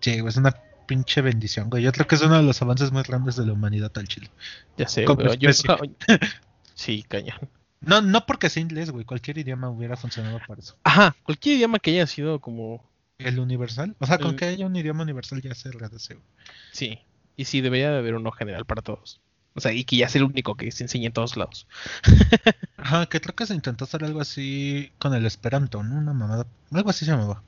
sí, 0.00 0.22
es 0.26 0.36
una 0.36 0.54
pinche 0.86 1.20
bendición, 1.20 1.70
güey. 1.70 1.82
Yo 1.82 1.92
creo 1.92 2.06
que 2.06 2.14
es 2.14 2.22
uno 2.22 2.36
de 2.36 2.42
los 2.42 2.60
avances 2.62 2.92
más 2.92 3.06
grandes 3.06 3.36
de 3.36 3.46
la 3.46 3.52
humanidad 3.52 3.90
al 3.94 4.08
chile. 4.08 4.30
Ya 4.76 4.88
sé, 4.88 5.06
güey. 5.06 5.38
Yo... 5.38 5.50
sí, 6.74 7.04
cañón. 7.08 7.38
No, 7.80 8.00
no 8.00 8.26
porque 8.26 8.50
sea 8.50 8.62
inglés, 8.62 8.90
güey. 8.90 9.04
Cualquier 9.04 9.38
idioma 9.38 9.68
hubiera 9.70 9.96
funcionado 9.96 10.40
para 10.46 10.60
eso. 10.60 10.76
Ajá, 10.84 11.16
cualquier 11.22 11.56
idioma 11.56 11.78
que 11.78 11.90
haya 11.90 12.06
sido 12.06 12.40
como. 12.40 12.84
El 13.18 13.38
universal. 13.38 13.94
O 14.00 14.06
sea, 14.06 14.18
con 14.18 14.36
que 14.36 14.44
haya 14.44 14.66
un 14.66 14.74
idioma 14.74 15.04
universal 15.04 15.40
ya 15.40 15.54
se 15.54 15.68
agradece, 15.68 16.14
güey. 16.14 16.26
Sí. 16.72 16.98
Y 17.36 17.44
sí, 17.44 17.60
debería 17.60 17.90
de 17.90 17.98
haber 17.98 18.14
uno 18.14 18.32
general 18.32 18.64
para 18.64 18.82
todos. 18.82 19.20
O 19.54 19.60
sea, 19.60 19.72
y 19.72 19.84
que 19.84 19.96
ya 19.96 20.08
sea 20.08 20.20
el 20.20 20.24
único 20.24 20.56
que 20.56 20.70
se 20.72 20.84
enseñe 20.84 21.06
en 21.06 21.12
todos 21.12 21.36
lados. 21.36 21.66
Ajá, 22.76 23.06
que 23.06 23.20
creo 23.20 23.36
que 23.36 23.46
se 23.46 23.54
intentó 23.54 23.84
hacer 23.84 24.04
algo 24.04 24.20
así 24.20 24.92
con 24.98 25.14
el 25.14 25.26
Esperanto, 25.26 25.82
¿no? 25.82 25.96
Una 25.96 26.12
mamada. 26.12 26.46
Algo 26.72 26.90
así 26.90 27.04
se 27.04 27.12
llamaba. 27.12 27.42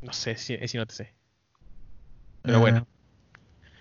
No 0.00 0.12
sé, 0.12 0.36
si, 0.36 0.56
si 0.66 0.76
no 0.78 0.86
te 0.86 0.94
sé. 0.94 1.14
Pero 2.42 2.60
bueno. 2.60 2.86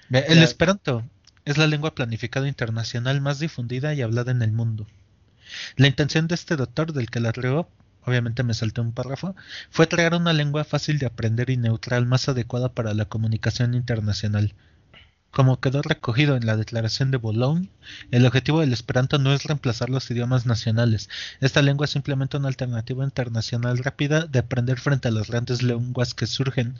El 0.09 0.43
Esperanto 0.43 1.03
es 1.45 1.57
la 1.57 1.67
lengua 1.67 1.95
planificada 1.95 2.47
internacional 2.47 3.21
más 3.21 3.39
difundida 3.39 3.93
y 3.93 4.01
hablada 4.01 4.31
en 4.31 4.41
el 4.41 4.51
mundo. 4.51 4.87
La 5.75 5.87
intención 5.87 6.27
de 6.27 6.35
este 6.35 6.55
doctor, 6.55 6.93
del 6.93 7.09
que 7.09 7.19
la 7.19 7.31
leo, 7.35 7.69
obviamente 8.05 8.43
me 8.43 8.53
salté 8.53 8.81
un 8.81 8.91
párrafo, 8.91 9.35
fue 9.69 9.87
crear 9.87 10.13
una 10.15 10.33
lengua 10.33 10.63
fácil 10.63 10.99
de 10.99 11.05
aprender 11.05 11.49
y 11.49 11.57
neutral 11.57 12.05
más 12.05 12.27
adecuada 12.29 12.73
para 12.73 12.93
la 12.93 13.05
comunicación 13.05 13.73
internacional. 13.73 14.53
Como 15.33 15.59
quedó 15.59 15.81
recogido 15.81 16.35
en 16.35 16.45
la 16.45 16.55
Declaración 16.55 17.09
de 17.09 17.17
Boulogne, 17.17 17.67
el 18.11 18.23
objetivo 18.27 18.59
del 18.59 18.71
Esperanto 18.71 19.17
no 19.17 19.33
es 19.33 19.45
reemplazar 19.45 19.89
los 19.89 20.09
idiomas 20.11 20.45
nacionales. 20.45 21.09
Esta 21.41 21.63
lengua 21.63 21.85
es 21.85 21.91
simplemente 21.91 22.37
una 22.37 22.49
alternativa 22.49 23.03
internacional 23.03 23.79
rápida 23.79 24.27
de 24.27 24.37
aprender 24.37 24.79
frente 24.79 25.07
a 25.07 25.11
las 25.11 25.31
grandes 25.31 25.63
lenguas 25.63 26.13
que 26.13 26.27
surgen 26.27 26.75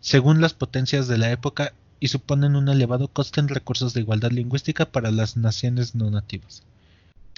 según 0.00 0.40
las 0.40 0.52
potencias 0.52 1.06
de 1.06 1.18
la 1.18 1.30
época 1.30 1.72
y 2.00 2.08
suponen 2.08 2.56
un 2.56 2.68
elevado 2.68 3.06
coste 3.06 3.38
en 3.38 3.46
recursos 3.46 3.94
de 3.94 4.00
igualdad 4.00 4.32
lingüística 4.32 4.90
para 4.90 5.12
las 5.12 5.36
naciones 5.36 5.94
no 5.94 6.10
nativas. 6.10 6.64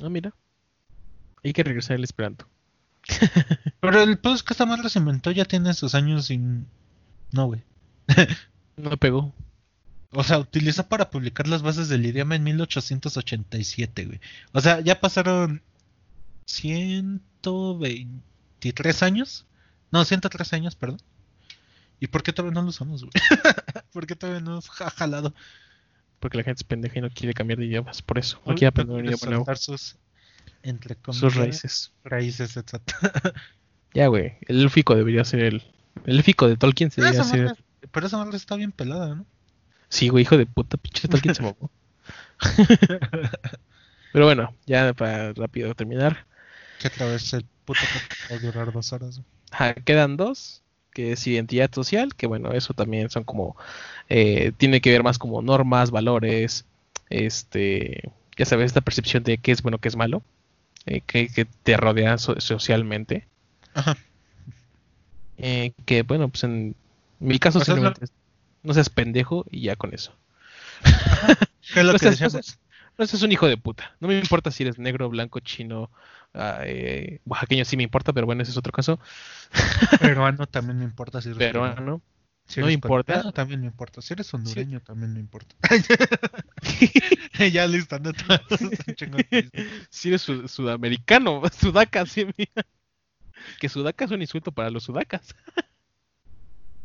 Ah, 0.03 0.09
mira. 0.09 0.33
Hay 1.45 1.53
que 1.53 1.63
regresar 1.63 1.97
al 1.97 2.05
Esperanto. 2.05 2.49
Pero 3.81 4.01
el 4.01 4.19
es 4.23 4.43
que 4.43 4.55
esta 4.55 4.65
madre 4.65 4.89
se 4.89 4.99
inventó, 4.99 5.31
ya 5.31 5.45
tiene 5.45 5.75
sus 5.75 5.95
años 5.95 6.25
sin... 6.25 6.67
No, 7.33 7.49
güey. 7.49 7.61
no 8.79 8.97
pegó. 8.97 9.35
O 10.13 10.23
sea, 10.23 10.39
utilizó 10.39 10.87
para 10.87 11.11
publicar 11.11 11.49
las 11.49 11.63
bases 11.63 11.89
del 11.89 12.05
idioma 12.05 12.37
en 12.37 12.45
1887, 12.45 14.05
güey. 14.05 14.21
O 14.53 14.61
sea, 14.61 14.81
ya 14.81 15.01
pasaron 15.01 15.63
123 16.45 19.03
años. 19.03 19.47
No, 19.91 20.05
103 20.05 20.53
años, 20.53 20.77
perdón. 20.77 21.01
¿Y 21.99 22.09
por 22.09 22.23
qué 22.23 22.33
todavía 22.33 22.55
no 22.55 22.63
lo 22.63 22.69
usamos, 22.69 23.05
güey? 23.05 23.13
¿Por 23.93 24.07
qué 24.07 24.15
todavía 24.15 24.43
no 24.43 24.59
ha 24.59 24.91
jalado? 24.91 25.35
Porque 26.21 26.37
la 26.37 26.45
gente 26.45 26.61
es 26.61 26.65
pendeja 26.65 26.99
y 26.99 27.03
no 27.03 27.09
quiere 27.11 27.33
cambiar 27.33 27.59
de 27.59 27.65
idiomas, 27.67 28.03
por 28.03 28.19
eso. 28.19 28.39
Quiere 28.45 28.67
aprender 28.67 28.97
un 28.97 29.07
idioma 29.07 29.27
nuevo. 29.27 29.47
Sus, 29.57 29.97
entre 30.63 30.97
sus 31.11 31.35
raíces. 31.35 31.91
Raíces, 32.05 32.57
exacto. 32.57 32.95
ya, 33.95 34.09
güey. 34.09 34.37
El 34.47 34.61
élfico 34.61 34.95
debería 34.95 35.25
ser 35.25 35.41
el. 35.41 35.63
El 36.05 36.17
élfico 36.17 36.49
de 36.49 36.57
Tolkien 36.57 36.91
se 36.91 37.01
debería 37.01 37.25
ser. 37.25 37.57
pero 37.91 38.07
esa 38.07 38.19
madre 38.19 38.37
está 38.37 38.57
bien 38.57 38.73
pelada, 38.73 39.15
¿no? 39.15 39.25
Sí, 39.93 40.09
güey, 40.09 40.23
hijo 40.23 40.39
de 40.39 40.47
puta, 40.47 40.79
pinche 40.79 41.07
se 41.35 41.43
mamó. 41.43 41.71
pero 44.13 44.25
bueno, 44.25 44.55
ya 44.65 44.95
para 44.95 45.35
rápido 45.35 45.75
terminar. 45.75 46.25
Que 46.81 46.89
otra 46.89 47.09
vez 47.09 47.31
el 47.35 47.45
puto 47.67 47.81
va 48.31 48.37
a 48.37 48.39
durar 48.39 48.73
dos 48.73 48.91
horas. 48.95 49.21
Ajá, 49.51 49.75
quedan 49.75 50.17
dos 50.17 50.63
que 50.95 51.13
es 51.13 51.27
identidad 51.27 51.71
social, 51.75 52.15
que 52.15 52.27
bueno, 52.27 52.53
eso 52.53 52.73
también 52.73 53.11
son 53.11 53.25
como, 53.25 53.55
eh, 54.09 54.53
tiene 54.57 54.81
que 54.81 54.91
ver 54.91 55.03
más 55.03 55.19
como 55.19 55.43
normas, 55.43 55.91
valores, 55.91 56.65
este, 57.11 58.11
ya 58.39 58.47
sabes, 58.47 58.67
esta 58.67 58.81
percepción 58.81 59.23
de 59.25 59.37
qué 59.37 59.53
es 59.53 59.61
bueno, 59.61 59.77
qué 59.77 59.89
es 59.89 59.97
malo, 59.97 60.23
eh, 60.87 61.03
que, 61.03 61.47
te 61.65 61.77
rodea 61.77 62.17
socialmente. 62.17 63.27
Ajá. 63.75 63.99
Eh, 65.37 65.73
que 65.85 66.03
bueno, 66.03 66.31
pues 66.31 66.45
en 66.45 66.75
mi 67.21 67.39
caso 67.39 67.61
simplemente 67.61 68.07
no 68.63 68.75
seas 68.75 68.91
pendejo 68.91 69.45
y 69.51 69.63
ya 69.63 69.77
con 69.77 69.95
eso. 69.95 70.15
¿Qué 71.75 71.81
es 71.81 71.87
lo 71.87 71.95
que 71.99 72.11
decíamos? 72.11 72.59
No 72.99 73.07
seas 73.07 73.23
un 73.23 73.33
hijo 73.33 73.47
de 73.47 73.57
puta. 73.57 73.97
No 74.01 74.09
me 74.09 74.19
importa 74.19 74.51
si 74.51 74.65
eres 74.65 74.79
negro, 74.79 75.09
blanco, 75.09 75.41
chino, 75.41 75.91
Ah, 76.35 76.63
eh, 76.65 77.21
oaxaqueño 77.27 77.65
sí 77.65 77.77
me 77.77 77.83
importa, 77.83 78.13
pero 78.13 78.27
bueno, 78.27 78.43
ese 78.43 78.53
es 78.53 78.57
otro 78.57 78.73
caso. 78.73 78.99
Peruano 80.01 80.47
también 80.47 80.79
me 80.79 80.85
importa 80.85 81.21
si 81.21 81.29
eres 81.29 81.39
peruano. 81.39 82.01
Si 82.47 82.61
no 82.61 82.71
importa. 82.71 83.31
También 83.33 83.61
me 83.61 83.67
importa. 83.67 84.03
Si 84.03 84.15
eres 84.15 84.33
hondureño, 84.35 84.81
también 84.81 85.13
me 85.13 85.21
importa. 85.21 85.55
ya 87.53 87.67
listando 87.67 88.13
Si 89.91 90.09
eres 90.09 90.23
sudamericano, 90.23 91.43
sudaca, 91.51 92.05
sí, 92.05 92.27
mira. 92.37 92.67
Que 93.61 93.69
sudaca 93.69 94.05
es 94.05 94.11
un 94.11 94.23
insulto 94.23 94.53
para 94.53 94.71
los 94.71 94.85
sudacas. 94.85 95.35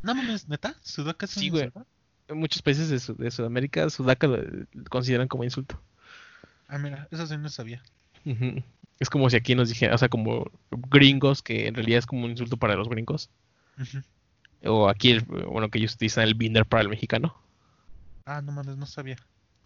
No 0.02 0.16
mames, 0.16 0.48
neta, 0.48 0.76
sudaca 0.82 1.26
es 1.26 1.38
un 1.38 1.44
Sí, 1.44 1.50
güey. 1.50 1.72
En 2.28 2.38
muchos 2.38 2.62
países 2.62 2.90
de, 3.18 3.32
Sudamérica, 3.32 3.90
sudaca 3.90 4.28
lo, 4.28 4.40
consideran 4.90 5.28
como 5.28 5.44
insulto. 5.44 5.82
Ah, 6.68 6.78
mira, 6.78 7.08
eso 7.12 7.26
sí 7.26 7.38
no 7.38 7.50
sabía. 7.50 7.82
Es 9.00 9.10
como 9.10 9.30
si 9.30 9.38
aquí 9.38 9.56
nos 9.56 9.70
dijeran, 9.70 9.96
o 9.96 9.98
sea, 9.98 10.10
como 10.10 10.52
gringos, 10.72 11.42
que 11.42 11.68
en 11.68 11.76
realidad 11.76 12.00
es 12.00 12.06
como 12.06 12.26
un 12.26 12.32
insulto 12.32 12.58
para 12.58 12.76
los 12.76 12.90
gringos. 12.90 13.30
O 14.64 14.90
aquí, 14.90 15.20
bueno, 15.20 15.70
que 15.70 15.80
ellos 15.80 15.94
utilizan 15.94 16.26
el 16.26 16.34
binder 16.34 16.66
para 16.66 16.82
el 16.82 16.90
mexicano. 16.90 17.38
Ah, 18.26 18.42
no 18.42 18.52
mames, 18.52 18.76
no 18.76 18.86
sabía. 18.86 19.16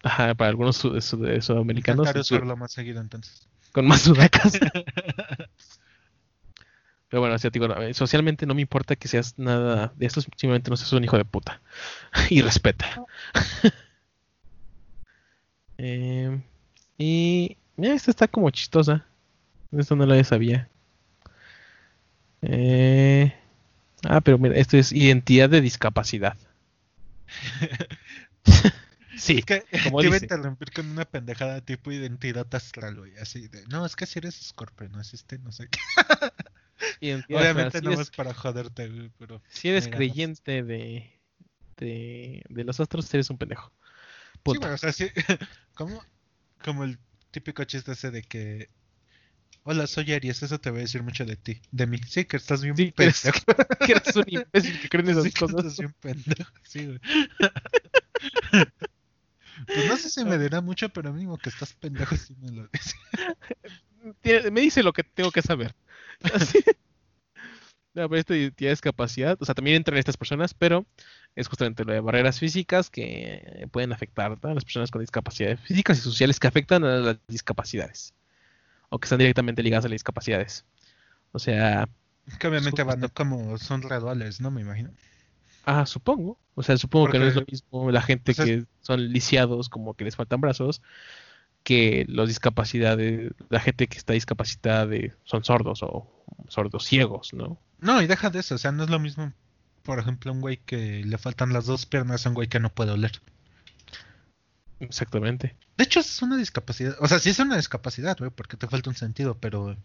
Ajas, 0.04 0.36
para 0.36 0.50
algunos 0.50 0.78
sudamericanos. 0.78 2.16
usarlo 2.16 2.56
más 2.58 2.72
seguido 2.72 3.02
entonces. 3.02 3.48
Con 3.72 3.88
más 3.88 4.02
sudacas. 4.02 4.60
Pero 7.12 7.20
bueno, 7.20 7.36
digo, 7.36 7.68
socialmente 7.94 8.46
no 8.46 8.56
me 8.56 8.62
importa 8.62 8.96
que 8.96 9.10
seas 9.10 9.38
nada 9.38 9.92
de 9.98 10.06
esto, 10.06 10.22
simplemente 10.22 10.70
no 10.70 10.78
seas 10.78 10.94
un 10.94 11.04
hijo 11.04 11.18
de 11.18 11.26
puta. 11.26 11.62
y 12.30 12.42
respeta. 12.42 13.04
eh, 15.78 16.42
y 16.98 17.58
mira, 17.76 17.96
esta 17.96 18.12
está 18.12 18.30
como 18.30 18.50
chistosa. 18.50 19.06
Esto 19.74 19.98
no 19.98 20.06
lo 20.06 20.24
sabía. 20.24 20.70
Eh... 22.42 23.34
Ah, 24.04 24.22
pero 24.22 24.38
mira, 24.38 24.56
esto 24.56 24.78
es 24.78 24.94
identidad 24.94 25.50
de 25.50 25.60
discapacidad. 25.60 26.38
sí, 29.18 29.40
es 29.40 29.46
que 29.46 29.66
como 29.84 30.00
te 30.00 30.08
iba 30.08 30.16
a 30.16 30.20
interrumpir 30.20 30.72
con 30.72 30.90
una 30.90 31.04
pendejada 31.04 31.60
tipo 31.60 31.92
identidad 31.92 32.48
astral, 32.56 32.96
güey, 32.96 33.18
así 33.18 33.50
de, 33.50 33.68
no, 33.68 33.86
es 33.86 33.98
que 33.98 34.06
si 34.06 34.20
eres 34.20 34.36
Scorpio, 34.36 34.88
no 34.90 35.02
existe, 35.02 35.38
no 35.40 35.52
sé 35.52 35.68
qué. 35.68 35.80
Obviamente 37.30 37.82
no 37.82 37.92
es 37.94 38.12
para 38.12 38.34
joderte, 38.34 38.88
güey, 38.88 39.12
pero... 39.18 39.42
Si 39.50 39.70
eres 39.70 39.88
creyente 39.88 40.64
de, 40.64 41.20
de, 41.78 42.44
de 42.50 42.64
los 42.64 42.80
astros, 42.80 43.14
eres 43.14 43.30
un 43.30 43.38
pendejo. 43.38 43.72
Sí, 44.34 44.40
bueno, 44.44 44.74
o 44.74 44.78
sea, 44.78 44.92
sí, 44.92 45.08
como, 45.76 46.04
como 46.64 46.84
el 46.84 46.98
típico 47.32 47.64
chiste 47.64 47.92
ese 47.92 48.12
de 48.12 48.24
que 48.24 48.70
Hola, 49.64 49.86
soy 49.86 50.12
Aries, 50.12 50.42
eso 50.42 50.60
te 50.60 50.72
voy 50.72 50.80
a 50.80 50.82
decir 50.84 51.04
mucho 51.04 51.24
de 51.24 51.36
ti, 51.36 51.62
de 51.72 51.86
mí. 51.86 52.00
Sí, 52.08 52.26
que 52.26 52.38
estás 52.38 52.64
bien 52.64 52.76
sí, 52.76 52.92
pendejo. 52.92 53.40
Que 53.86 53.92
eres, 53.92 54.16
un 54.16 54.24
imbécil 54.28 54.82
que 54.82 54.90
creen 54.90 55.10
esas 55.10 55.24
sí, 55.24 55.32
cosas. 55.32 55.66
estás 55.66 55.78
bien 55.78 55.94
pendejo, 56.00 56.52
sí, 56.64 56.86
güey. 56.88 57.00
Pues 59.68 59.88
no 59.88 59.98
sé 59.98 60.10
si 60.10 60.26
me 60.26 60.40
dirá 60.40 60.62
mucho, 60.62 60.90
pero 60.90 61.14
mínimo 61.14 61.38
que 61.38 61.50
estás 61.50 61.74
pendejo 61.74 62.16
si 62.16 62.34
me 62.36 62.52
lo 62.52 62.68
dice. 62.74 62.96
Me 64.52 64.62
dice 64.62 64.82
lo 64.82 64.94
que 64.94 65.04
tengo 65.04 65.32
que 65.32 65.44
saber. 65.44 65.76
No, 67.94 68.08
pero 68.08 68.20
esto 68.20 68.34
tienes 68.56 68.80
capacidad, 68.80 69.38
o 69.42 69.44
sea, 69.44 69.54
también 69.54 69.76
entran 69.76 69.98
estas 69.98 70.16
personas, 70.16 70.54
pero 70.54 70.86
es 71.36 71.50
justamente 71.50 71.84
lo 71.84 71.92
de 71.92 72.00
barreras 72.00 72.40
físicas 72.40 72.90
que 72.90 73.68
pueden 73.72 73.92
afectar 73.92 74.38
a 74.42 74.54
las 74.54 74.64
personas 74.64 74.92
con 74.92 75.02
discapacidades 75.02 75.60
físicas 75.60 75.98
y 75.98 76.02
sociales 76.02 76.40
que 76.40 76.48
afectan 76.48 76.86
a 76.86 76.98
las 77.00 77.18
discapacidades 77.28 78.14
o 78.88 78.98
que 78.98 79.06
están 79.06 79.20
directamente 79.20 79.62
ligadas 79.62 79.84
a 79.84 79.90
las 79.90 79.96
discapacidades. 79.96 80.66
O 81.34 81.40
sea... 81.40 81.90
Que 82.40 82.48
obviamente 82.48 82.84
van 82.84 83.10
como 83.10 83.58
son 83.58 83.82
graduales, 83.82 84.40
¿no? 84.40 84.52
Me 84.52 84.62
imagino. 84.62 84.92
Ah, 85.66 85.86
supongo. 85.86 86.38
O 86.56 86.64
sea, 86.64 86.78
supongo 86.78 87.10
que 87.10 87.20
no 87.20 87.26
es 87.26 87.36
lo 87.36 87.46
mismo 87.46 87.92
la 87.92 88.02
gente 88.02 88.34
que 88.34 88.66
son 88.82 89.12
lisiados, 89.12 89.68
como 89.68 89.96
que 89.96 90.06
les 90.06 90.16
faltan 90.16 90.40
brazos, 90.40 90.82
que 91.64 92.06
los 92.08 92.28
discapacidades, 92.28 93.32
la 93.50 93.60
gente 93.60 93.88
que 93.88 93.98
está 93.98 94.14
discapacitada 94.14 94.88
de, 94.88 95.14
son 95.24 95.44
sordos 95.44 95.84
o 95.84 96.08
sordos 96.48 96.86
ciegos, 96.86 97.34
¿no? 97.34 97.60
No, 97.80 98.02
y 98.02 98.08
deja 98.08 98.30
de 98.30 98.40
eso, 98.40 98.56
o 98.56 98.58
sea, 98.58 98.72
no 98.72 98.84
es 98.84 98.90
lo 98.90 99.00
mismo, 99.00 99.34
por 99.84 100.00
ejemplo, 100.00 100.32
un 100.32 100.42
güey 100.42 100.58
que 100.58 101.04
le 101.04 101.18
faltan 101.18 101.54
las 101.54 101.66
dos 101.66 101.86
piernas 101.86 102.26
a 102.26 102.30
un 102.30 102.36
güey 102.36 102.48
que 102.48 102.60
no 102.60 102.70
puede 102.70 102.92
oler. 102.92 103.22
Exactamente. 104.82 105.56
De 105.78 105.84
hecho, 105.84 106.00
es 106.00 106.22
una 106.22 106.38
discapacidad. 106.38 106.96
O 107.00 107.08
sea, 107.08 107.20
sí 107.20 107.30
es 107.30 107.40
una 107.40 107.58
discapacidad, 107.58 108.18
güey, 108.18 108.32
porque 108.32 108.58
te 108.58 108.68
falta 108.68 108.90
un 108.90 108.96
sentido, 108.96 109.38
pero. 109.40 109.78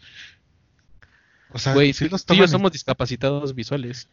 O 1.51 1.59
sea, 1.59 1.75
güey, 1.75 1.93
si 1.93 2.09
los 2.09 2.25
tú 2.25 2.35
somos 2.49 2.73
discapacitados 2.73 3.55
visuales. 3.55 4.09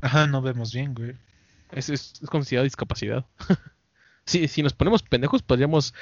Ajá, 0.00 0.26
no 0.26 0.42
vemos 0.42 0.72
bien, 0.72 0.94
güey. 0.94 1.14
Es, 1.70 1.88
es, 1.88 2.14
considerado 2.26 2.64
discapacidad. 2.64 3.24
sí, 4.24 4.48
si 4.48 4.62
nos 4.62 4.72
ponemos 4.72 5.02
pendejos, 5.02 5.42
podríamos. 5.42 5.94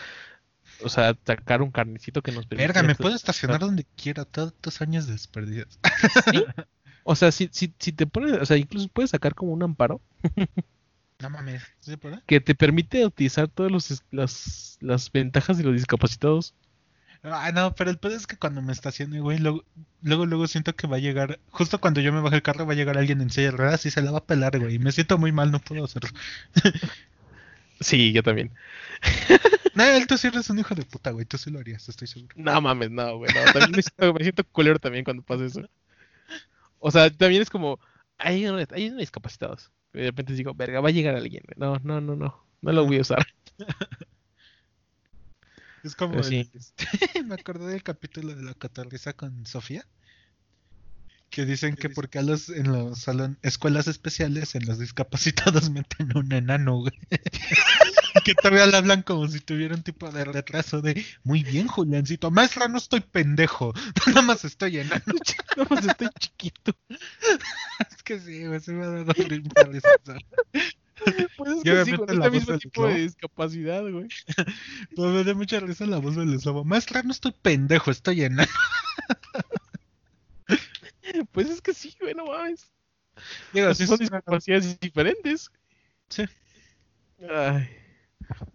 O 0.82 0.88
sea, 0.88 1.16
sacar 1.24 1.62
un 1.62 1.70
carnicito 1.70 2.22
que 2.22 2.32
nos 2.32 2.48
Verga, 2.48 2.82
me 2.82 2.94
puedo 2.94 3.14
estacionar 3.14 3.60
donde 3.60 3.86
quiera, 3.96 4.24
todos 4.24 4.80
años 4.80 5.06
de 5.06 5.12
desperdicios. 5.12 5.78
¿Sí? 6.32 6.44
O 7.02 7.16
sea, 7.16 7.32
si, 7.32 7.48
si, 7.50 7.74
si 7.78 7.92
te 7.92 8.06
pones. 8.06 8.34
O 8.34 8.46
sea, 8.46 8.58
incluso 8.58 8.88
puedes 8.88 9.10
sacar 9.10 9.34
como 9.34 9.52
un 9.52 9.62
amparo. 9.62 10.02
No 11.18 11.30
mames. 11.30 11.62
Que 12.26 12.40
te 12.40 12.54
permite 12.54 13.04
utilizar 13.04 13.48
todas 13.48 13.70
los, 13.72 14.02
las, 14.10 14.78
las 14.80 15.10
ventajas 15.10 15.58
de 15.58 15.64
los 15.64 15.74
discapacitados. 15.74 16.54
Ah, 17.22 17.52
no, 17.52 17.74
pero 17.74 17.90
el 17.90 17.98
pedo 17.98 18.16
es 18.16 18.26
que 18.26 18.38
cuando 18.38 18.62
me 18.62 18.72
estacione, 18.72 19.20
güey, 19.20 19.38
luego, 19.38 19.64
luego, 20.00 20.24
luego 20.24 20.46
siento 20.46 20.74
que 20.74 20.86
va 20.86 20.96
a 20.96 21.00
llegar, 21.00 21.38
justo 21.50 21.78
cuando 21.78 22.00
yo 22.00 22.14
me 22.14 22.20
baje 22.22 22.36
el 22.36 22.42
carro 22.42 22.64
va 22.64 22.72
a 22.72 22.76
llegar 22.76 22.96
alguien 22.96 23.20
en 23.20 23.28
silla 23.28 23.50
de 23.50 23.56
ruedas 23.58 23.84
y 23.84 23.90
se 23.90 24.00
la 24.00 24.10
va 24.10 24.18
a 24.18 24.24
pelar, 24.24 24.58
güey. 24.58 24.78
Me 24.78 24.90
siento 24.90 25.18
muy 25.18 25.30
mal, 25.30 25.50
no 25.50 25.60
puedo 25.60 25.84
hacerlo. 25.84 26.08
sí, 27.80 28.12
yo 28.12 28.22
también. 28.22 28.52
no, 29.74 30.06
tú 30.06 30.16
sí 30.18 30.26
eres 30.28 30.50
un 30.50 30.58
hijo 30.58 30.74
de 30.74 30.84
puta, 30.84 31.10
güey. 31.10 31.24
Tú 31.26 31.38
sí 31.38 31.50
lo 31.50 31.58
harías, 31.58 31.88
estoy 31.88 32.08
seguro. 32.08 32.34
No 32.36 32.60
mames, 32.60 32.90
no, 32.90 33.18
güey. 33.18 33.32
No. 33.34 33.52
También 33.52 33.72
me 33.72 33.82
siento, 33.82 34.14
me 34.14 34.22
siento 34.22 34.44
culero 34.44 34.78
también 34.78 35.04
cuando 35.04 35.22
pasa 35.22 35.44
eso. 35.44 35.62
O 36.78 36.90
sea, 36.90 37.10
también 37.10 37.42
es 37.42 37.50
como, 37.50 37.78
hay, 38.18 38.44
hay 38.44 38.90
discapacitados. 38.90 39.70
Y 39.92 39.98
de 39.98 40.06
repente 40.06 40.34
digo, 40.34 40.54
verga, 40.54 40.80
va 40.80 40.88
a 40.88 40.92
llegar 40.92 41.14
alguien. 41.16 41.42
No, 41.56 41.78
no, 41.82 42.00
no, 42.00 42.16
no. 42.16 42.46
No 42.62 42.72
lo 42.72 42.84
voy 42.84 42.98
a 42.98 43.02
usar. 43.02 43.26
es 45.84 45.94
como. 45.94 46.14
me 47.24 47.34
acordé 47.34 47.72
del 47.72 47.82
capítulo 47.82 48.34
de 48.34 48.42
la 48.42 48.54
catarriza 48.54 49.12
con 49.14 49.46
Sofía. 49.46 49.86
Que 51.30 51.44
dicen 51.46 51.76
que 51.76 51.88
porque 51.88 52.18
a 52.18 52.22
los, 52.22 52.48
en 52.48 52.72
los 52.72 52.98
salón, 52.98 53.38
escuelas 53.42 53.86
especiales, 53.86 54.56
en 54.56 54.66
los 54.66 54.80
discapacitados 54.80 55.70
meten 55.70 56.16
un 56.16 56.32
enano, 56.32 56.78
güey. 56.80 56.92
que 58.24 58.34
todavía 58.34 58.66
le 58.66 58.76
hablan 58.76 59.02
como 59.02 59.26
si 59.28 59.40
tuviera 59.40 59.74
un 59.74 59.82
tipo 59.82 60.10
de 60.10 60.24
retraso 60.24 60.80
de 60.80 61.04
muy 61.22 61.42
bien, 61.42 61.66
Juliancito. 61.66 62.30
Maestra, 62.30 62.68
no 62.68 62.78
estoy 62.78 63.00
pendejo. 63.00 63.72
Nada 64.06 64.22
más 64.22 64.44
estoy 64.44 64.78
enano. 64.78 65.02
Nada 65.56 65.68
más 65.70 65.84
estoy 65.84 66.08
chiquito. 66.18 66.72
es 66.88 68.02
que 68.02 68.18
sí, 68.20 68.46
güey, 68.46 68.60
se 68.60 68.72
me 68.72 68.84
ha 68.84 68.90
dado 68.90 69.12
risa. 69.12 69.88
Pues 71.36 71.56
es 71.56 71.62
que 71.62 71.84
sí, 71.84 71.92
con 71.96 72.10
el 72.10 72.30
mismo 72.30 72.58
tipo 72.58 72.86
de 72.86 72.94
discapacidad, 72.94 73.82
güey. 73.82 74.08
Pues 74.94 75.10
me 75.12 75.24
da 75.24 75.34
mucha 75.34 75.60
risa 75.60 75.86
la 75.86 75.98
voz 75.98 76.16
del 76.16 76.38
lobo. 76.44 76.64
Maestra, 76.64 77.02
no 77.02 77.12
estoy 77.12 77.32
pendejo, 77.32 77.90
estoy 77.90 78.22
enano. 78.24 78.50
pues 81.32 81.48
es 81.48 81.62
que 81.62 81.72
sí, 81.72 81.94
güey, 82.00 82.14
no 82.14 82.26
mames. 82.26 82.70
Digo, 83.52 83.74
son 83.74 83.98
discapacidades 83.98 84.78
diferentes. 84.78 85.50
Sí. 86.08 86.24
Ay. 87.28 87.79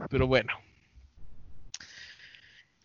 Pero 0.10 0.28
bueno. 0.28 0.54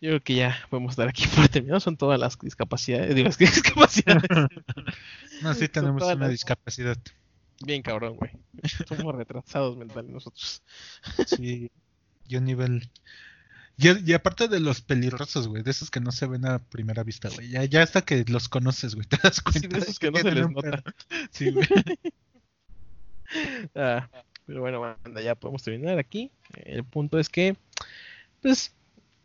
Yo 0.01 0.09
creo 0.09 0.23
que 0.23 0.35
ya 0.35 0.57
podemos 0.69 0.93
estar 0.93 1.07
aquí 1.07 1.25
por 1.35 1.47
terminado. 1.47 1.79
Son 1.79 1.95
todas 1.95 2.19
las 2.19 2.37
discapacidades. 2.39 3.15
Digo, 3.15 3.29
discapacidades. 3.39 4.23
no, 5.41 5.53
sí 5.53 5.67
tenemos 5.67 6.03
una 6.03 6.27
discapacidad. 6.27 6.97
Bien 7.63 7.83
cabrón, 7.83 8.15
güey. 8.15 8.31
Somos 8.87 9.15
retrasados 9.15 9.77
mentales 9.77 10.11
nosotros. 10.11 10.63
sí. 11.27 11.71
Yo 12.27 12.41
nivel. 12.41 12.89
Y, 13.77 14.13
aparte 14.13 14.47
de 14.47 14.59
los 14.59 14.81
pelirrosos, 14.81 15.47
güey, 15.47 15.63
de 15.63 15.71
esos 15.71 15.89
que 15.89 15.99
no 15.99 16.11
se 16.11 16.27
ven 16.27 16.45
a 16.45 16.59
primera 16.59 17.03
vista, 17.03 17.29
güey. 17.29 17.49
Ya, 17.49 17.65
ya 17.65 17.81
hasta 17.81 18.03
que 18.03 18.23
los 18.27 18.47
conoces, 18.47 18.95
güey, 18.95 19.07
te 19.07 19.17
das 19.21 19.41
cuenta. 19.41 19.67
de 19.67 19.79
esos 19.79 19.97
que, 19.97 20.11
no 20.11 20.19
se 20.19 20.31
les 20.31 20.49
nota. 20.49 20.83
Sí, 21.31 21.51
güey. 21.51 21.67
ah. 23.75 24.07
Pero 24.51 24.59
bueno, 24.59 24.97
ya 25.23 25.33
podemos 25.33 25.63
terminar 25.63 25.97
aquí. 25.97 26.29
El 26.65 26.83
punto 26.83 27.17
es 27.17 27.29
que, 27.29 27.55
pues, 28.41 28.73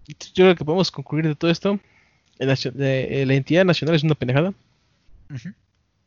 yo 0.07 0.45
creo 0.45 0.55
que 0.55 0.65
podemos 0.65 0.93
concluir 0.93 1.27
de 1.27 1.35
todo 1.35 1.51
esto. 1.51 1.81
La, 2.39 2.55
entidad 3.35 3.65
nacional 3.65 3.97
es 3.97 4.05
una 4.05 4.15
pendejada. 4.15 4.55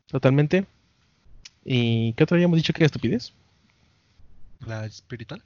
Totalmente. 0.06 0.64
¿Y 1.66 2.14
qué 2.14 2.24
otro 2.24 2.36
habíamos 2.36 2.56
dicho 2.56 2.72
que 2.72 2.78
era 2.78 2.86
estupidez? 2.86 3.34
¿La 4.60 4.86
espiritual? 4.86 5.42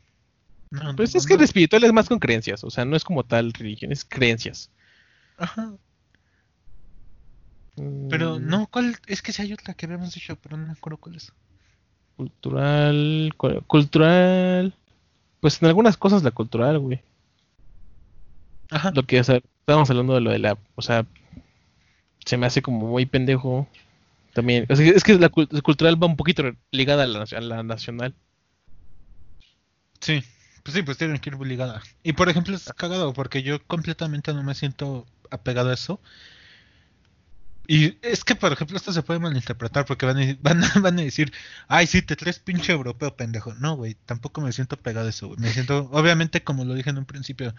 pues 0.96 1.16
es 1.16 1.26
que 1.26 1.36
la 1.36 1.42
espiritual 1.42 1.82
es 1.82 1.92
más 1.92 2.08
con 2.08 2.20
creencias, 2.20 2.62
o 2.62 2.70
sea, 2.70 2.84
no 2.84 2.94
es 2.94 3.02
como 3.02 3.24
tal 3.24 3.52
religión, 3.52 3.90
es 3.90 4.04
creencias. 4.04 4.70
Ajá. 5.36 5.74
Pero 8.08 8.38
mm. 8.38 8.46
no, 8.46 8.68
¿cuál? 8.68 8.96
Es 9.08 9.20
que 9.20 9.32
si 9.32 9.42
hay 9.42 9.52
otra 9.52 9.74
que 9.74 9.86
habíamos 9.86 10.14
dicho, 10.14 10.36
pero 10.36 10.56
no 10.56 10.66
me 10.66 10.72
acuerdo 10.72 10.98
cuál 10.98 11.16
es. 11.16 11.32
Cultural. 12.16 13.34
Cultural. 13.66 14.74
Pues 15.40 15.62
en 15.62 15.68
algunas 15.68 15.96
cosas 15.96 16.22
la 16.22 16.30
cultural, 16.30 16.78
güey. 16.78 17.00
Ajá. 18.70 18.92
Lo 18.94 19.04
que, 19.04 19.20
o 19.20 19.24
sea, 19.24 19.40
estábamos 19.60 19.90
hablando 19.90 20.14
de 20.14 20.20
lo 20.20 20.30
de 20.30 20.38
la. 20.38 20.58
O 20.74 20.82
sea, 20.82 21.06
se 22.24 22.36
me 22.36 22.46
hace 22.46 22.62
como 22.62 22.86
muy 22.86 23.06
pendejo. 23.06 23.68
También. 24.32 24.66
es 24.68 25.04
que 25.04 25.14
la, 25.14 25.28
cultural 25.28 26.02
va 26.02 26.08
un 26.08 26.16
poquito 26.16 26.42
ligada 26.72 27.04
a 27.04 27.06
la, 27.06 27.22
a 27.22 27.40
la 27.40 27.62
nacional. 27.62 28.14
Sí. 30.00 30.24
Pues 30.64 30.74
sí, 30.74 30.82
pues 30.82 30.96
tienen 30.96 31.18
que 31.18 31.30
ir 31.30 31.38
ligada. 31.38 31.82
Y 32.02 32.14
por 32.14 32.28
ejemplo, 32.30 32.56
es 32.56 32.72
cagado 32.72 33.12
porque 33.12 33.42
yo 33.42 33.62
completamente 33.66 34.32
no 34.32 34.42
me 34.42 34.54
siento 34.54 35.06
apegado 35.30 35.70
a 35.70 35.74
eso. 35.74 36.00
Y 37.66 37.98
es 38.02 38.24
que, 38.24 38.34
por 38.34 38.52
ejemplo, 38.52 38.76
esto 38.76 38.92
se 38.92 39.02
puede 39.02 39.20
malinterpretar 39.20 39.86
porque 39.86 40.04
van 40.04 40.18
a, 40.18 40.36
van, 40.42 40.62
van 40.82 40.98
a 40.98 41.02
decir, 41.02 41.32
ay, 41.68 41.86
sí, 41.86 42.02
te 42.02 42.16
traes 42.16 42.38
pinche 42.38 42.72
europeo, 42.72 43.16
pendejo. 43.16 43.54
No, 43.54 43.76
güey, 43.76 43.96
tampoco 44.06 44.40
me 44.40 44.52
siento 44.52 44.76
pegado 44.76 45.06
a 45.06 45.10
eso, 45.10 45.28
güey. 45.28 45.40
Me 45.40 45.50
siento, 45.50 45.88
obviamente, 45.92 46.42
como 46.44 46.64
lo 46.64 46.74
dije 46.74 46.90
en 46.90 46.98
un 46.98 47.06
principio, 47.06 47.54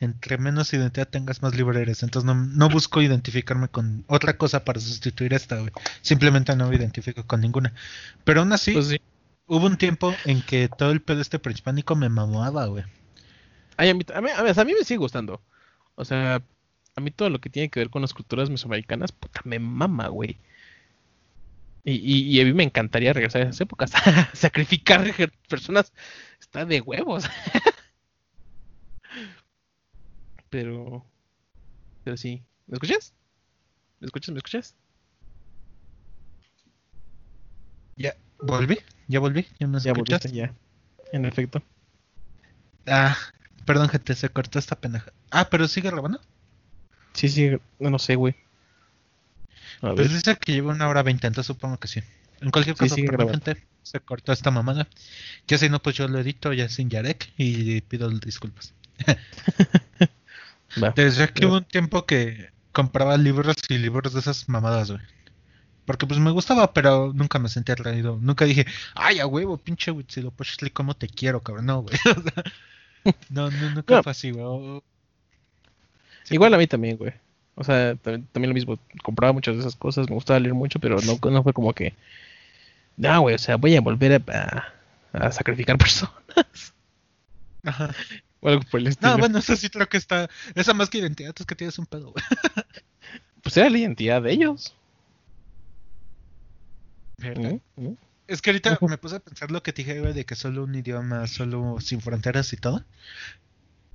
entre 0.00 0.38
menos 0.38 0.72
identidad 0.72 1.08
tengas, 1.08 1.42
más 1.42 1.54
libre 1.56 1.82
eres. 1.82 2.02
Entonces 2.02 2.26
no, 2.26 2.34
no 2.34 2.68
busco 2.68 3.02
identificarme 3.02 3.68
con 3.68 4.04
otra 4.06 4.36
cosa 4.36 4.64
para 4.64 4.80
sustituir 4.80 5.34
esta, 5.34 5.58
güey. 5.58 5.72
Simplemente 6.02 6.54
no 6.54 6.68
me 6.68 6.76
identifico 6.76 7.26
con 7.26 7.40
ninguna. 7.40 7.74
Pero 8.24 8.40
aún 8.40 8.52
así, 8.52 8.72
pues 8.72 8.96
hubo 9.46 9.66
un 9.66 9.76
tiempo 9.76 10.14
en 10.24 10.42
que 10.42 10.68
todo 10.68 10.92
el 10.92 11.02
pedo 11.02 11.20
este 11.20 11.38
prehispánico 11.38 11.96
me 11.96 12.08
mamaba, 12.08 12.66
güey. 12.66 12.84
Ay, 13.76 13.90
a 13.90 13.94
mí, 13.94 14.02
a, 14.14 14.20
mí, 14.20 14.28
a 14.34 14.64
mí 14.64 14.74
me 14.74 14.84
sigue 14.84 14.98
gustando. 14.98 15.40
O 15.94 16.04
sea, 16.04 16.42
a 16.98 17.00
mí 17.00 17.10
todo 17.10 17.30
lo 17.30 17.40
que 17.40 17.48
tiene 17.48 17.70
que 17.70 17.80
ver 17.80 17.90
con 17.90 18.02
las 18.02 18.12
culturas 18.12 18.50
mesoamericanas, 18.50 19.12
puta, 19.12 19.40
me 19.44 19.58
mama, 19.58 20.08
güey. 20.08 20.36
Y, 21.84 22.38
a 22.40 22.44
mí 22.44 22.52
me 22.52 22.64
encantaría 22.64 23.14
regresar 23.14 23.40
a 23.40 23.44
esas 23.44 23.62
épocas. 23.62 23.92
Sacrificar 24.34 25.06
personas 25.48 25.92
está 26.38 26.66
de 26.66 26.82
huevos. 26.82 27.24
pero. 30.50 31.06
Pero 32.04 32.16
sí. 32.18 32.42
¿Me 32.66 32.74
escuchas? 32.74 33.14
¿Me 34.00 34.06
escuchas? 34.06 34.32
¿Me 34.32 34.38
escuchas? 34.38 34.74
Ya, 37.96 38.14
volví, 38.42 38.78
ya 39.06 39.20
volví, 39.20 39.46
ya 39.58 39.66
me 39.66 39.80
Ya 39.80 39.92
escuchas. 39.92 40.24
volviste, 40.24 40.32
ya. 40.32 40.54
En 41.12 41.24
efecto. 41.24 41.62
Ah, 42.86 43.16
perdón, 43.64 43.88
gente, 43.88 44.14
se 44.14 44.28
cortó 44.28 44.58
esta 44.58 44.76
pendeja. 44.76 45.10
Ah, 45.30 45.48
pero 45.48 45.68
sigue 45.68 45.90
grabando. 45.90 46.20
Sí, 47.14 47.28
sí, 47.28 47.50
no, 47.78 47.98
sé, 47.98 48.14
güey. 48.16 48.34
A 49.82 49.94
Pues 49.94 50.08
ver. 50.08 50.08
dice 50.08 50.36
que 50.36 50.52
lleva 50.52 50.72
una 50.72 50.88
hora 50.88 51.02
veinte, 51.02 51.26
entonces 51.26 51.46
supongo 51.46 51.78
que 51.78 51.88
sí. 51.88 52.02
En 52.40 52.50
cualquier 52.50 52.76
Sí, 52.76 52.80
caso, 52.88 52.96
grabando. 53.02 53.32
gente, 53.32 53.64
se 53.82 54.00
cortó 54.00 54.32
esta 54.32 54.50
mamada. 54.50 54.86
Ya 55.46 55.58
si 55.58 55.68
no, 55.68 55.80
pues 55.82 55.96
yo 55.96 56.06
lo 56.08 56.18
edito 56.18 56.52
ya 56.52 56.68
sin 56.68 56.90
Yarek 56.90 57.32
y 57.36 57.80
pido 57.82 58.08
disculpas. 58.10 58.74
Desde 60.94 61.28
que 61.32 61.46
hubo 61.46 61.56
un 61.56 61.64
tiempo 61.64 62.04
que 62.06 62.50
compraba 62.72 63.16
libros 63.16 63.56
y 63.68 63.78
libros 63.78 64.12
de 64.12 64.20
esas 64.20 64.48
mamadas, 64.48 64.90
güey. 64.90 65.02
Porque 65.86 66.06
pues 66.06 66.20
me 66.20 66.30
gustaba, 66.30 66.74
pero 66.74 67.12
nunca 67.14 67.38
me 67.38 67.48
sentía 67.48 67.72
atraído. 67.72 68.18
Nunca 68.20 68.44
dije, 68.44 68.66
ay, 68.94 69.20
a 69.20 69.26
huevo, 69.26 69.56
pinche 69.56 69.90
Huitzilopochtli, 69.90 70.70
cómo 70.70 70.94
te 70.94 71.08
quiero, 71.08 71.40
cabrón. 71.42 71.66
No, 71.66 71.82
güey. 71.82 71.96
No, 73.30 73.50
no, 73.50 73.70
nunca 73.70 73.94
No. 73.96 74.02
fue 74.02 74.12
así, 74.12 74.32
güey. 74.32 74.82
Sí, 76.28 76.34
Igual 76.34 76.54
a 76.54 76.58
mí 76.58 76.66
también, 76.66 76.96
güey. 76.96 77.12
O 77.54 77.64
sea, 77.64 77.96
también, 77.96 78.26
también 78.32 78.50
lo 78.50 78.54
mismo. 78.54 78.78
Compraba 79.02 79.32
muchas 79.32 79.54
de 79.54 79.60
esas 79.60 79.76
cosas, 79.76 80.08
me 80.08 80.14
gustaba 80.14 80.38
leer 80.38 80.54
mucho, 80.54 80.78
pero 80.78 80.98
no, 81.00 81.18
no 81.30 81.42
fue 81.42 81.52
como 81.52 81.72
que. 81.72 81.94
No, 82.96 83.20
güey, 83.22 83.34
o 83.34 83.38
sea, 83.38 83.56
voy 83.56 83.74
a 83.76 83.80
volver 83.80 84.22
a, 84.30 84.72
a- 85.12 85.26
a 85.26 85.32
sacrificar 85.32 85.76
personas. 85.78 86.12
Ajá. 87.64 87.94
O 88.40 88.48
algo 88.48 88.62
por 88.70 88.80
el 88.80 88.88
estilo. 88.88 89.12
No, 89.12 89.18
bueno, 89.18 89.38
eso 89.38 89.56
sí 89.56 89.68
creo 89.70 89.88
que 89.88 89.96
está. 89.96 90.28
Esa 90.54 90.74
más 90.74 90.90
que 90.90 90.98
identidad 90.98 91.34
es 91.36 91.46
que 91.46 91.54
tienes 91.56 91.78
un 91.78 91.86
pedo, 91.86 92.12
güey. 92.12 92.24
Pues 93.42 93.56
era 93.56 93.70
la 93.70 93.78
identidad 93.78 94.20
de 94.20 94.32
ellos. 94.32 94.74
Es 98.26 98.42
que 98.42 98.50
ahorita 98.50 98.78
me 98.82 98.98
puse 98.98 99.16
a 99.16 99.20
pensar 99.20 99.50
lo 99.50 99.62
que 99.62 99.72
te 99.72 99.82
dije, 99.82 100.00
güey, 100.00 100.12
de 100.12 100.24
que 100.26 100.34
solo 100.34 100.64
un 100.64 100.74
idioma, 100.74 101.26
solo 101.26 101.78
sin 101.80 102.00
fronteras 102.00 102.52
y 102.52 102.56
todo. 102.56 102.84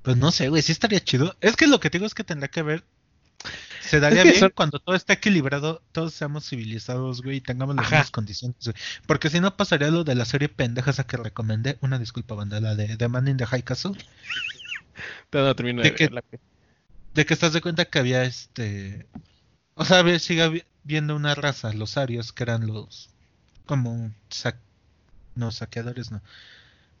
Pues 0.04 0.16
no 0.16 0.30
sé, 0.30 0.48
güey, 0.50 0.62
sí 0.62 0.70
estaría 0.70 1.02
chido. 1.02 1.34
Es 1.40 1.56
que 1.56 1.66
lo 1.66 1.80
que 1.80 1.90
te 1.90 1.98
digo 1.98 2.06
es 2.06 2.14
que 2.14 2.22
tendría 2.22 2.48
que 2.48 2.62
ver. 2.62 2.84
Se 3.80 3.98
daría 4.00 4.22
que 4.22 4.28
bien 4.30 4.40
son- 4.40 4.52
cuando 4.54 4.78
todo 4.78 4.94
esté 4.94 5.14
equilibrado, 5.14 5.82
todos 5.92 6.14
seamos 6.14 6.48
civilizados, 6.48 7.20
güey, 7.22 7.38
y 7.38 7.40
tengamos 7.40 7.74
las 7.76 7.86
Ajá. 7.86 7.96
mismas 7.96 8.10
condiciones, 8.12 8.56
güey. 8.64 8.76
Porque 9.06 9.28
si 9.30 9.40
no 9.40 9.56
pasaría 9.56 9.90
lo 9.90 10.04
de 10.04 10.14
la 10.14 10.24
serie 10.24 10.48
pendeja 10.48 10.90
esa 10.92 11.04
que 11.04 11.16
recomendé. 11.16 11.76
Una 11.80 11.98
disculpa, 11.98 12.34
banda, 12.34 12.60
la 12.60 12.74
de 12.76 12.96
The 12.96 13.08
Man 13.08 13.28
in 13.28 13.36
the 13.38 13.46
High 13.46 13.62
Castle. 13.64 13.92
No 15.32 15.54
termino 15.56 15.82
¿De 15.82 15.90
de 15.90 16.06
güey. 16.08 16.22
De 17.14 17.26
que 17.26 17.34
estás 17.34 17.52
de 17.52 17.60
cuenta 17.60 17.84
que 17.86 17.98
había 17.98 18.24
este. 18.24 19.06
O 19.74 19.84
sea, 19.84 19.98
había- 19.98 20.18
sigue 20.18 20.64
viendo 20.84 21.16
una 21.16 21.34
raza, 21.34 21.72
los 21.72 21.96
arios, 21.96 22.32
que 22.32 22.42
eran 22.44 22.66
los. 22.66 23.10
Como. 23.66 24.12
sa- 24.30 24.58
no, 25.34 25.50
saqueadores, 25.50 26.10
no. 26.10 26.22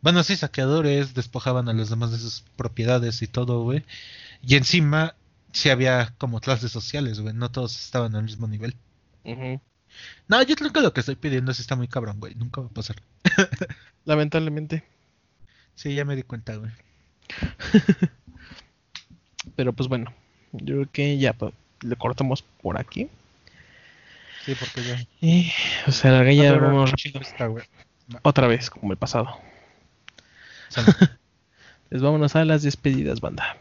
Bueno, 0.04 0.22
sí, 0.22 0.36
saqueadores, 0.36 1.14
despojaban 1.14 1.66
a 1.70 1.72
los 1.72 1.88
demás 1.88 2.10
de 2.10 2.18
sus 2.18 2.44
propiedades 2.56 3.22
y 3.22 3.26
todo, 3.26 3.62
güey. 3.62 3.84
Y 4.46 4.56
encima, 4.56 5.14
sí 5.50 5.70
había 5.70 6.12
como 6.18 6.42
clases 6.42 6.70
sociales, 6.70 7.20
güey. 7.20 7.32
No 7.32 7.50
todos 7.50 7.74
estaban 7.74 8.14
al 8.14 8.24
mismo 8.24 8.46
nivel. 8.46 8.76
No, 10.28 10.42
yo 10.42 10.56
creo 10.56 10.74
que 10.74 10.82
lo 10.82 10.92
que 10.92 11.00
estoy 11.00 11.14
pidiendo 11.16 11.54
sí 11.54 11.62
está 11.62 11.74
muy 11.74 11.88
cabrón, 11.88 12.20
güey. 12.20 12.34
Nunca 12.34 12.60
va 12.60 12.66
a 12.66 12.70
pasar. 12.70 12.96
Lamentablemente. 14.04 14.84
Sí, 15.74 15.94
ya 15.94 16.04
me 16.04 16.16
di 16.16 16.22
cuenta, 16.22 16.56
güey. 16.56 16.70
Pero 19.56 19.72
pues 19.72 19.88
bueno, 19.88 20.12
yo 20.52 20.74
creo 20.74 20.92
que 20.92 21.16
ya 21.16 21.32
pues, 21.32 21.54
le 21.80 21.96
cortamos 21.96 22.42
por 22.60 22.78
aquí. 22.78 23.08
Sí, 24.44 24.54
porque 24.54 24.84
ya. 24.84 25.06
Y, 25.22 25.50
o 25.86 25.92
sea, 25.92 26.10
la 26.10 26.30
ya 26.30 26.58
vamos 26.58 26.92
está, 27.02 27.48
otra 28.20 28.48
vez, 28.48 28.68
como 28.68 28.92
el 28.92 28.98
pasado. 28.98 29.40
Pues 31.90 32.02
vámonos 32.02 32.34
a 32.34 32.44
las 32.44 32.62
despedidas, 32.62 33.20
banda. 33.20 33.56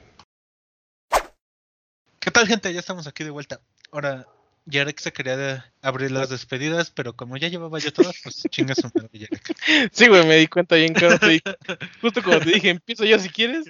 ¿Qué 2.20 2.32
tal, 2.32 2.48
gente? 2.48 2.74
Ya 2.74 2.80
estamos 2.80 3.06
aquí 3.06 3.24
de 3.24 3.30
vuelta. 3.30 3.62
Ahora, 3.92 4.26
Yarek 4.66 5.00
se 5.00 5.14
quería 5.14 5.38
de- 5.38 5.64
abrir 5.84 6.10
las 6.10 6.30
despedidas, 6.30 6.90
pero 6.90 7.16
como 7.16 7.38
ya 7.38 7.50
llevaba 7.50 7.78
yo 7.78 7.94
todas, 7.94 8.16
pues 8.24 8.42
chingas 8.50 8.80
su 8.80 8.90
madre, 8.96 9.10
Yarek. 9.12 9.90
Sí, 9.92 10.08
güey, 10.08 10.26
me 10.26 10.38
di 10.38 10.48
cuenta 10.48 10.76
bien 10.78 10.94
claro. 10.94 11.20
te 11.20 11.28
dije- 11.28 11.58
justo 12.02 12.24
cuando 12.24 12.46
te 12.46 12.52
dije, 12.54 12.70
empiezo 12.70 13.04
yo 13.06 13.20
si 13.20 13.30
quieres. 13.30 13.66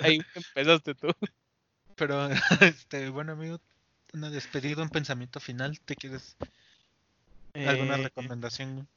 Ahí 0.00 0.20
empezaste 0.34 0.94
tú. 0.96 1.08
Pero, 1.94 2.28
este, 2.62 3.10
bueno, 3.10 3.32
amigo, 3.32 3.60
una 4.14 4.30
despedida, 4.30 4.82
un 4.82 4.90
pensamiento 4.90 5.38
final. 5.38 5.78
¿Te 5.84 5.94
quieres 5.94 6.36
alguna 7.54 7.96
Eh, 7.96 8.02
recomendación? 8.04 8.88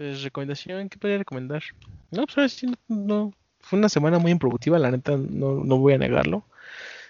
Pues 0.00 0.22
recomendación, 0.22 0.88
¿qué 0.88 0.96
podría 0.96 1.18
recomendar? 1.18 1.62
No, 2.10 2.24
pues 2.24 2.38
ahora 2.38 2.48
sí, 2.48 2.66
no, 2.66 2.76
no. 2.88 3.34
Fue 3.58 3.78
una 3.78 3.90
semana 3.90 4.18
muy 4.18 4.32
improductiva, 4.32 4.78
la 4.78 4.90
neta, 4.90 5.12
no, 5.18 5.62
no 5.62 5.76
voy 5.76 5.92
a 5.92 5.98
negarlo. 5.98 6.46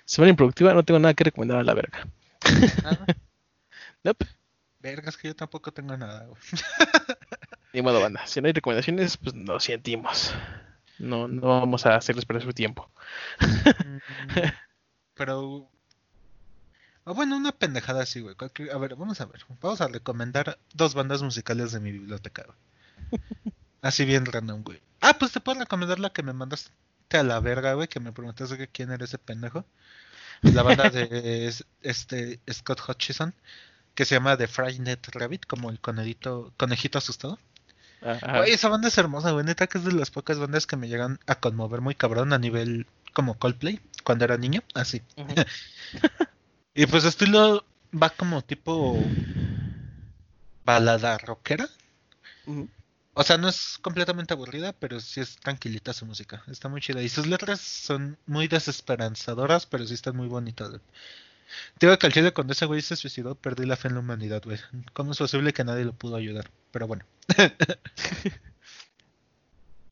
Semana 0.05 0.31
improductiva, 0.31 0.75
no 0.75 0.85
tengo 0.85 0.99
nada 0.99 1.15
que 1.15 1.23
recomendar 1.23 1.59
a 1.59 1.63
la 1.63 1.75
verga. 1.75 2.09
Nada. 2.83 3.07
Nope. 4.03 4.27
Vergas 4.81 5.17
que 5.17 5.29
yo 5.29 5.37
tampoco 5.37 5.71
tengo 5.71 5.97
nada, 5.97 6.27
güey. 6.27 6.41
Ni 7.75 7.81
modo, 7.81 8.01
banda. 8.01 8.27
Si 8.27 8.41
no 8.41 8.49
hay 8.49 8.55
recomendaciones, 8.55 9.17
pues 9.19 9.37
lo 9.37 9.61
sentimos. 9.61 10.35
No, 10.99 11.29
no 11.29 11.47
vamos 11.47 11.87
a 11.87 11.95
hacerles 11.95 12.25
perder 12.25 12.43
su 12.43 12.53
tiempo. 12.55 12.91
Mm, 13.41 13.99
Pero. 15.15 15.71
ah, 17.05 17.13
bueno, 17.13 17.37
una 17.37 17.53
pendejada 17.53 18.03
así, 18.03 18.21
güey. 18.21 18.35
A 18.75 18.79
ver, 18.79 18.97
vamos 18.97 19.21
a 19.21 19.27
ver. 19.27 19.43
Vamos 19.61 19.81
a 19.81 19.87
recomendar 19.87 20.59
dos 20.75 20.95
bandas 20.95 21.23
musicales 21.23 21.71
de 21.71 21.79
mi 21.79 21.93
biblioteca, 21.93 22.43
güey. 22.47 22.59
Así 23.83 24.05
bien 24.05 24.27
random, 24.27 24.63
güey. 24.63 24.81
Ah, 25.01 25.17
pues 25.19 25.33
te 25.33 25.41
puedo 25.41 25.59
recomendar 25.61 25.99
la 25.99 26.11
que 26.11 26.23
me 26.23 26.33
mandaste 26.33 26.71
a 27.13 27.23
la 27.23 27.41
verga, 27.41 27.75
güey. 27.75 27.89
Que 27.89 28.01
me 28.01 28.13
preguntaste 28.13 28.59
que 28.59 28.69
quién 28.69 28.91
era 28.93 29.05
ese 29.05 29.19
pendejo. 29.19 29.65
La 30.43 30.63
banda 30.63 30.91
de 30.91 31.47
es- 31.49 31.65
este 31.83 32.41
Scott 32.51 32.81
Hutchison. 32.89 33.35
Que 33.95 34.05
se 34.05 34.15
llama 34.15 34.37
The 34.37 34.47
Frightened 34.47 34.99
Rabbit, 35.13 35.47
como 35.47 35.71
el 35.71 35.81
conejito, 35.81 36.53
conejito 36.57 36.99
asustado. 36.99 37.39
Ajá. 38.03 38.39
Güey, 38.39 38.53
esa 38.53 38.69
banda 38.69 38.89
es 38.89 38.97
hermosa, 38.99 39.33
güey. 39.33 39.45
Neta 39.45 39.67
que 39.67 39.79
es 39.79 39.85
de 39.85 39.93
las 39.93 40.11
pocas 40.11 40.39
bandas 40.39 40.67
que 40.67 40.77
me 40.77 40.89
llegan 40.89 41.19
a 41.27 41.35
conmover 41.35 41.81
muy 41.81 41.95
cabrón 41.95 42.33
a 42.33 42.39
nivel 42.39 42.87
como 43.13 43.39
Coldplay, 43.39 43.81
cuando 44.05 44.25
era 44.25 44.37
niño, 44.37 44.63
así. 44.75 45.03
Y 46.73 46.87
pues 46.87 47.05
estilo 47.05 47.65
va 47.93 48.11
como 48.11 48.43
tipo 48.43 48.97
balada 50.65 51.19
rockera. 51.19 51.69
Ujú. 52.47 52.69
O 53.21 53.23
sea, 53.23 53.37
no 53.37 53.51
es 53.51 53.79
completamente 53.83 54.33
aburrida, 54.33 54.73
pero 54.73 54.99
sí 54.99 55.21
es 55.21 55.37
tranquilita 55.37 55.93
su 55.93 56.07
música. 56.07 56.43
Está 56.47 56.71
muy 56.71 56.81
chida. 56.81 57.03
Y 57.03 57.11
sus 57.11 57.27
letras 57.27 57.61
son 57.61 58.17
muy 58.25 58.49
desesperanzadoras, 58.49 59.67
pero 59.67 59.87
sí 59.87 59.93
están 59.93 60.17
muy 60.17 60.27
bonitas. 60.27 60.71
digo 61.79 61.99
que 61.99 62.07
al 62.07 62.15
chile 62.15 62.33
cuando 62.33 62.55
ese 62.55 62.65
güey 62.65 62.81
se 62.81 62.97
suicidó, 62.97 63.35
perdí 63.35 63.67
la 63.67 63.77
fe 63.77 63.89
en 63.89 63.95
la 63.95 64.01
humanidad, 64.01 64.43
güey. 64.43 64.59
¿Cómo 64.95 65.13
es 65.13 65.19
posible 65.19 65.53
que 65.53 65.65
nadie 65.65 65.85
lo 65.85 65.93
pudo 65.93 66.17
ayudar? 66.17 66.51
Pero 66.73 66.87
bueno. 66.87 67.05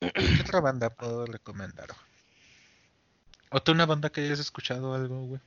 ¿Qué 0.00 0.40
otra 0.40 0.60
banda 0.60 0.88
puedo 0.88 1.26
recomendar? 1.26 1.88
¿O 3.50 3.60
tú 3.62 3.72
una 3.72 3.84
banda 3.84 4.08
que 4.08 4.22
hayas 4.22 4.38
escuchado 4.38 4.94
algo, 4.94 5.26
güey? 5.26 5.40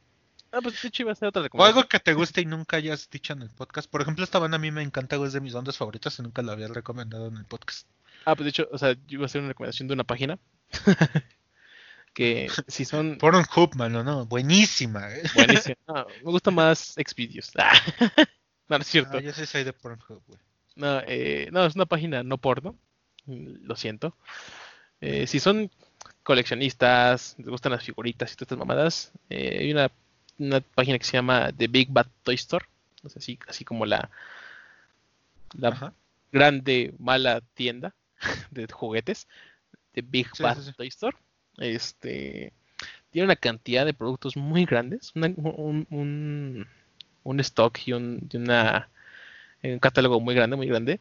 Ah, 0.52 0.60
pues 0.62 0.84
hecho 0.84 1.04
iba 1.04 1.12
a 1.12 1.16
ser 1.16 1.30
otra 1.30 1.48
O 1.52 1.64
algo 1.64 1.88
que 1.88 2.00
te 2.00 2.14
guste 2.14 2.42
y 2.42 2.46
nunca 2.46 2.78
hayas 2.78 3.10
dicho 3.10 3.34
en 3.34 3.42
el 3.42 3.50
podcast. 3.50 3.90
Por 3.90 4.02
ejemplo, 4.02 4.24
esta 4.24 4.40
banda 4.40 4.58
a 4.58 4.60
mí 4.60 4.72
me 4.72 4.82
encanta, 4.82 5.16
güey, 5.16 5.28
es 5.28 5.34
de 5.34 5.40
mis 5.40 5.54
bandas 5.54 5.78
favoritas 5.78 6.20
y 6.20 6.24
nunca 6.24 6.42
la 6.42 6.54
había 6.54 6.68
recomendado 6.68 7.28
en 7.28 7.38
el 7.38 7.46
podcast. 7.46 7.88
Ah, 8.26 8.36
pues 8.36 8.46
de 8.46 8.50
hecho, 8.50 8.70
o 8.72 8.78
sea, 8.78 8.94
yo 8.94 9.00
iba 9.08 9.24
a 9.24 9.26
hacer 9.28 9.42
una 9.42 9.50
recomendación 9.50 9.88
de 9.88 9.94
una 9.94 10.04
página. 10.04 10.38
que 12.14 12.50
si 12.68 12.86
son 12.86 13.18
Pornhub, 13.20 13.76
mano, 13.76 14.04
no, 14.04 14.26
buenísima, 14.26 15.14
eh. 15.14 15.24
buenísimas. 15.36 15.78
No, 15.88 16.06
me 16.24 16.32
gusta 16.32 16.52
más 16.52 16.96
Xvideos. 16.96 17.52
No, 17.56 18.78
no 18.78 18.78
es 18.78 18.88
cierto. 18.88 19.18
Ah, 19.18 19.22
yo 19.22 19.32
sí 19.34 19.46
soy 19.46 19.64
de 19.64 19.74
Pornhub, 19.74 20.22
güey. 20.28 20.40
No, 20.76 21.02
eh, 21.08 21.50
no, 21.52 21.66
es 21.66 21.76
una 21.76 21.86
página 21.86 22.24
no 22.24 22.38
porno. 22.38 22.78
Mm, 23.26 23.66
Lo 23.66 23.76
siento. 23.76 24.16
Eh, 25.02 25.28
si 25.28 25.40
son 25.40 25.72
coleccionistas, 26.24 27.36
les 27.38 27.48
gustan 27.48 27.72
las 27.72 27.84
figuritas 27.84 28.32
y 28.32 28.36
todas 28.36 28.44
estas 28.44 28.58
mamadas, 28.58 29.12
eh, 29.30 29.58
hay 29.62 29.72
una, 29.72 29.92
una 30.42 30.62
página 30.62 30.98
que 30.98 31.06
se 31.06 31.14
llama 31.14 31.52
The 31.56 31.68
Big 31.68 31.90
Bad 31.90 32.08
Toy 32.24 32.36
Store. 32.36 32.66
Sea, 33.08 33.12
así, 33.18 33.40
así 33.48 33.66
como 33.66 33.86
la, 33.86 34.10
la 35.58 35.70
Ajá. 35.70 35.94
grande, 36.32 36.94
mala 37.00 37.42
tienda 37.54 37.94
de 38.52 38.68
juguetes. 38.72 39.28
The 39.94 40.02
Big 40.02 40.28
Sí, 40.36 40.44
Bad 40.44 40.58
sí, 40.58 40.64
sí. 40.66 40.74
Toy 40.78 40.88
Store. 40.88 41.18
Este 41.58 42.54
tiene 43.12 43.26
una 43.26 43.36
cantidad 43.36 43.86
de 43.86 43.94
productos 43.94 44.38
muy 44.38 44.66
grandes. 44.66 45.12
una- 45.16 45.34
un, 45.36 45.86
un, 45.90 46.68
un 47.24 47.40
stock 47.42 47.78
y 47.86 47.94
un, 47.94 48.28
y 48.32 48.38
una, 48.38 48.90
un 49.64 49.80
catálogo 49.80 50.20
muy 50.20 50.34
grande, 50.34 50.56
muy 50.56 50.68
grande. 50.68 51.00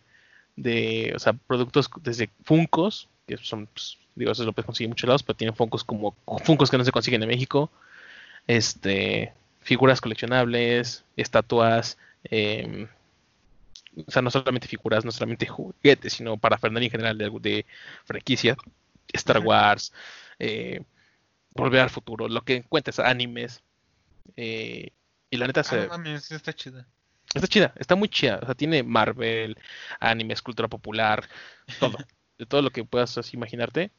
De, 0.57 1.13
o 1.15 1.19
sea, 1.19 1.33
productos 1.33 1.89
desde 2.03 2.29
Funcos, 2.45 3.09
que 3.27 3.37
son, 3.39 3.67
pues, 3.69 3.97
digo, 4.17 4.33
eso 4.33 4.45
lo 4.45 4.53
puedes 4.53 4.67
conseguir 4.67 4.87
en 4.87 4.91
muchos 4.91 5.07
lados, 5.09 5.23
pero 5.23 5.37
tienen 5.37 5.55
Funcos 5.55 5.85
como 5.85 6.15
Funcos 6.45 6.71
que 6.71 6.77
no 6.77 6.85
se 6.85 6.93
consiguen 6.93 7.23
en 7.23 7.29
México. 7.29 7.71
Este, 8.51 9.33
figuras 9.61 10.01
coleccionables, 10.01 11.05
estatuas, 11.17 11.99
em, 12.25 12.89
o 14.05 14.11
sea, 14.11 14.23
no 14.23 14.31
solamente 14.33 14.67
figuras, 14.67 15.05
no 15.05 15.13
solamente 15.13 15.47
juguetes, 15.47 16.15
sino 16.15 16.37
para 16.37 16.59
Fernández 16.59 16.87
en 16.87 16.91
general 16.91 17.17
de, 17.17 17.31
de 17.41 17.67
franquicia, 18.05 18.57
Star 19.13 19.39
Wars, 19.39 19.93
eh, 20.41 20.83
Volver 21.55 21.83
al 21.83 21.91
Futuro, 21.91 22.29
lo 22.29 22.43
que 22.43 22.57
encuentres, 22.57 22.99
animes. 22.99 23.63
Eh, 24.37 24.91
y 25.31 25.37
la 25.37 25.47
neta 25.47 25.63
se... 25.63 25.83
Ah, 25.83 25.87
mames, 25.91 26.33
está 26.33 26.53
chida. 26.53 26.89
Está 27.33 27.47
chida, 27.47 27.73
está 27.77 27.95
muy 27.95 28.09
chida. 28.09 28.41
O 28.43 28.47
sea, 28.47 28.57
tiene 28.57 28.83
Marvel, 28.83 29.57
animes, 30.01 30.43
cultura 30.43 30.67
popular, 30.67 31.29
todo. 31.79 31.99
de 32.39 32.47
todo 32.47 32.63
lo 32.63 32.71
que 32.71 32.85
puedas 32.85 33.17
así, 33.17 33.37
imaginarte. 33.37 33.93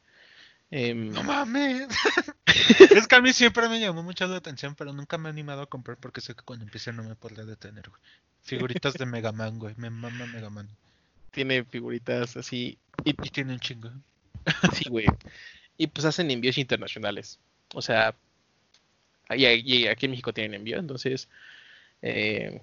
Em, 0.72 1.10
No 1.10 1.24
mames. 1.24 1.88
es 2.96 3.08
que 3.08 3.16
a 3.16 3.22
mí 3.22 3.34
siempre 3.34 3.70
me 3.70 3.80
llamó 3.80 4.04
mucho 4.04 4.28
la 4.28 4.38
atención, 4.38 4.76
pero 4.76 4.94
nunca 4.94 5.18
me 5.18 5.30
he 5.30 5.32
animado 5.32 5.62
a 5.62 5.68
comprar 5.70 5.98
porque 5.98 6.22
sé 6.22 6.36
que 6.36 6.44
cuando 6.44 6.66
empiece 6.66 6.92
no 6.94 7.04
me 7.04 7.16
podré 7.16 7.46
detener, 7.46 7.90
güey. 7.90 8.02
Figuritas 8.44 8.94
de 8.96 9.06
Mega 9.06 9.32
Man, 9.32 9.60
güey. 9.60 9.76
Me 9.78 9.90
mama 9.90 10.26
Mega 10.28 10.50
Man. 10.50 10.68
tiene 11.32 11.64
figuritas 11.64 12.38
así. 12.38 12.78
Y, 13.06 13.12
Y 13.12 13.30
tiene 13.30 13.54
un 13.54 13.60
chingo. 13.60 13.92
sí, 14.74 14.90
güey. 14.90 15.06
Y 15.78 15.88
pues 15.88 16.06
hacen 16.06 16.30
envíos 16.32 16.58
internacionales. 16.58 17.40
O 17.74 17.82
sea, 17.82 18.16
y, 19.30 19.46
y 19.46 19.88
aquí 19.88 20.06
en 20.06 20.12
México 20.12 20.34
tienen 20.34 20.56
envío. 20.56 20.78
Entonces, 20.80 21.30
eh, 22.02 22.62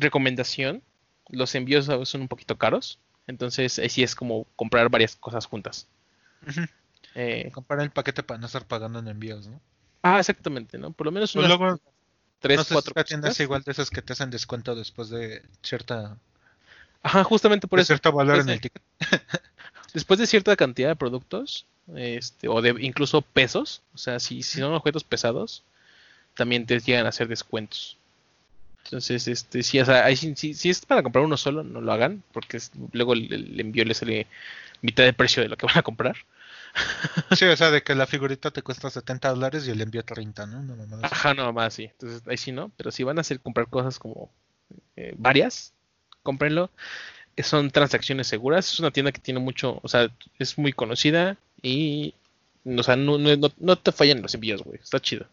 recomendación: 0.00 0.82
los 1.28 1.54
envíos 1.54 1.86
son 2.08 2.22
un 2.22 2.28
poquito 2.28 2.58
caros. 2.58 2.98
Entonces, 3.26 3.78
ahí 3.78 3.88
sí 3.88 4.02
es 4.02 4.14
como 4.14 4.46
comprar 4.56 4.88
varias 4.90 5.16
cosas 5.16 5.46
juntas. 5.46 5.88
Eh, 7.14 7.50
Comprar 7.52 7.80
el 7.80 7.90
paquete 7.90 8.22
para 8.22 8.38
no 8.40 8.46
estar 8.46 8.66
pagando 8.66 8.98
en 8.98 9.08
envíos, 9.08 9.46
¿no? 9.48 9.60
ah, 10.02 10.18
exactamente, 10.18 10.78
¿no? 10.78 10.92
Por 10.92 11.06
lo 11.06 11.12
menos 11.12 11.34
Pues 11.34 11.46
unas 11.46 11.58
luego, 11.58 11.80
tres, 12.40 12.58
no 12.58 12.64
sé 12.64 12.68
si 12.68 12.74
cuatro 12.74 12.94
la 12.96 13.04
tienda 13.04 13.28
es 13.28 13.32
cositas. 13.32 13.46
igual 13.46 13.62
de 13.62 13.72
esas 13.72 13.90
que 13.90 14.02
te 14.02 14.12
hacen 14.12 14.30
descuento 14.30 14.74
después 14.74 15.10
de 15.10 15.42
cierta 15.62 16.16
Ajá, 17.02 17.24
justamente 17.24 17.66
por 17.68 17.78
de 17.78 17.82
eso. 17.82 17.88
cierto 17.94 18.12
valor 18.12 18.36
después 18.36 18.46
en 18.46 18.50
el 18.54 18.56
de- 18.56 18.60
ticket. 18.60 18.82
después 19.94 20.18
de 20.20 20.26
cierta 20.26 20.56
cantidad 20.56 20.88
de 20.88 20.96
productos, 20.96 21.66
este, 21.94 22.48
o 22.48 22.62
de 22.62 22.74
incluso 22.80 23.22
pesos, 23.22 23.82
o 23.94 23.98
sea, 23.98 24.20
si, 24.20 24.42
si 24.42 24.60
son 24.60 24.72
objetos 24.74 25.04
pesados, 25.04 25.62
también 26.36 26.66
te 26.66 26.80
llegan 26.80 27.06
a 27.06 27.10
hacer 27.10 27.28
descuentos. 27.28 27.98
Entonces, 28.84 29.28
este, 29.28 29.62
si, 29.62 29.80
o 29.80 29.84
sea, 29.84 30.14
sí- 30.16 30.54
si 30.54 30.70
es 30.70 30.84
para 30.86 31.02
comprar 31.02 31.24
uno 31.24 31.36
solo, 31.36 31.62
no 31.64 31.80
lo 31.80 31.92
hagan, 31.92 32.22
porque 32.32 32.58
es- 32.58 32.72
luego 32.92 33.14
el, 33.14 33.32
el 33.32 33.60
envío 33.60 33.84
le 33.84 33.94
sale 33.94 34.26
mitad 34.82 35.04
de 35.04 35.12
precio 35.14 35.42
de 35.42 35.48
lo 35.50 35.56
que 35.56 35.66
van 35.66 35.78
a 35.78 35.82
comprar. 35.82 36.16
Sí, 37.36 37.44
o 37.46 37.56
sea, 37.56 37.70
de 37.70 37.82
que 37.82 37.94
la 37.94 38.06
figurita 38.06 38.50
te 38.50 38.62
cuesta 38.62 38.90
70 38.90 39.30
dólares 39.30 39.66
y 39.66 39.70
el 39.70 39.80
envío 39.80 40.04
30, 40.04 40.46
¿no? 40.46 40.60
Una 40.60 40.74
mamada 40.76 41.06
así. 41.06 41.14
Ajá, 41.14 41.34
no 41.34 41.52
más, 41.52 41.74
sí. 41.74 41.84
Entonces, 41.84 42.22
ahí 42.26 42.36
sí 42.36 42.52
no, 42.52 42.70
pero 42.76 42.90
si 42.90 43.02
van 43.02 43.18
a 43.18 43.22
hacer 43.22 43.40
comprar 43.40 43.68
cosas 43.68 43.98
como 43.98 44.30
eh, 44.96 45.14
varias, 45.16 45.72
cómprenlo. 46.22 46.70
Eh, 47.36 47.42
Son 47.42 47.70
transacciones 47.70 48.26
seguras, 48.26 48.70
es 48.72 48.80
una 48.80 48.90
tienda 48.90 49.12
que 49.12 49.20
tiene 49.20 49.40
mucho, 49.40 49.80
o 49.82 49.88
sea, 49.88 50.08
es 50.38 50.58
muy 50.58 50.72
conocida 50.72 51.36
y, 51.62 52.14
o 52.66 52.82
sea, 52.82 52.96
no, 52.96 53.18
no, 53.18 53.34
no- 53.36 53.52
no 53.58 53.76
te 53.78 53.92
fallan 53.92 54.22
los 54.22 54.34
envíos, 54.34 54.62
güey, 54.62 54.78
está 54.82 55.00
chido. 55.00 55.26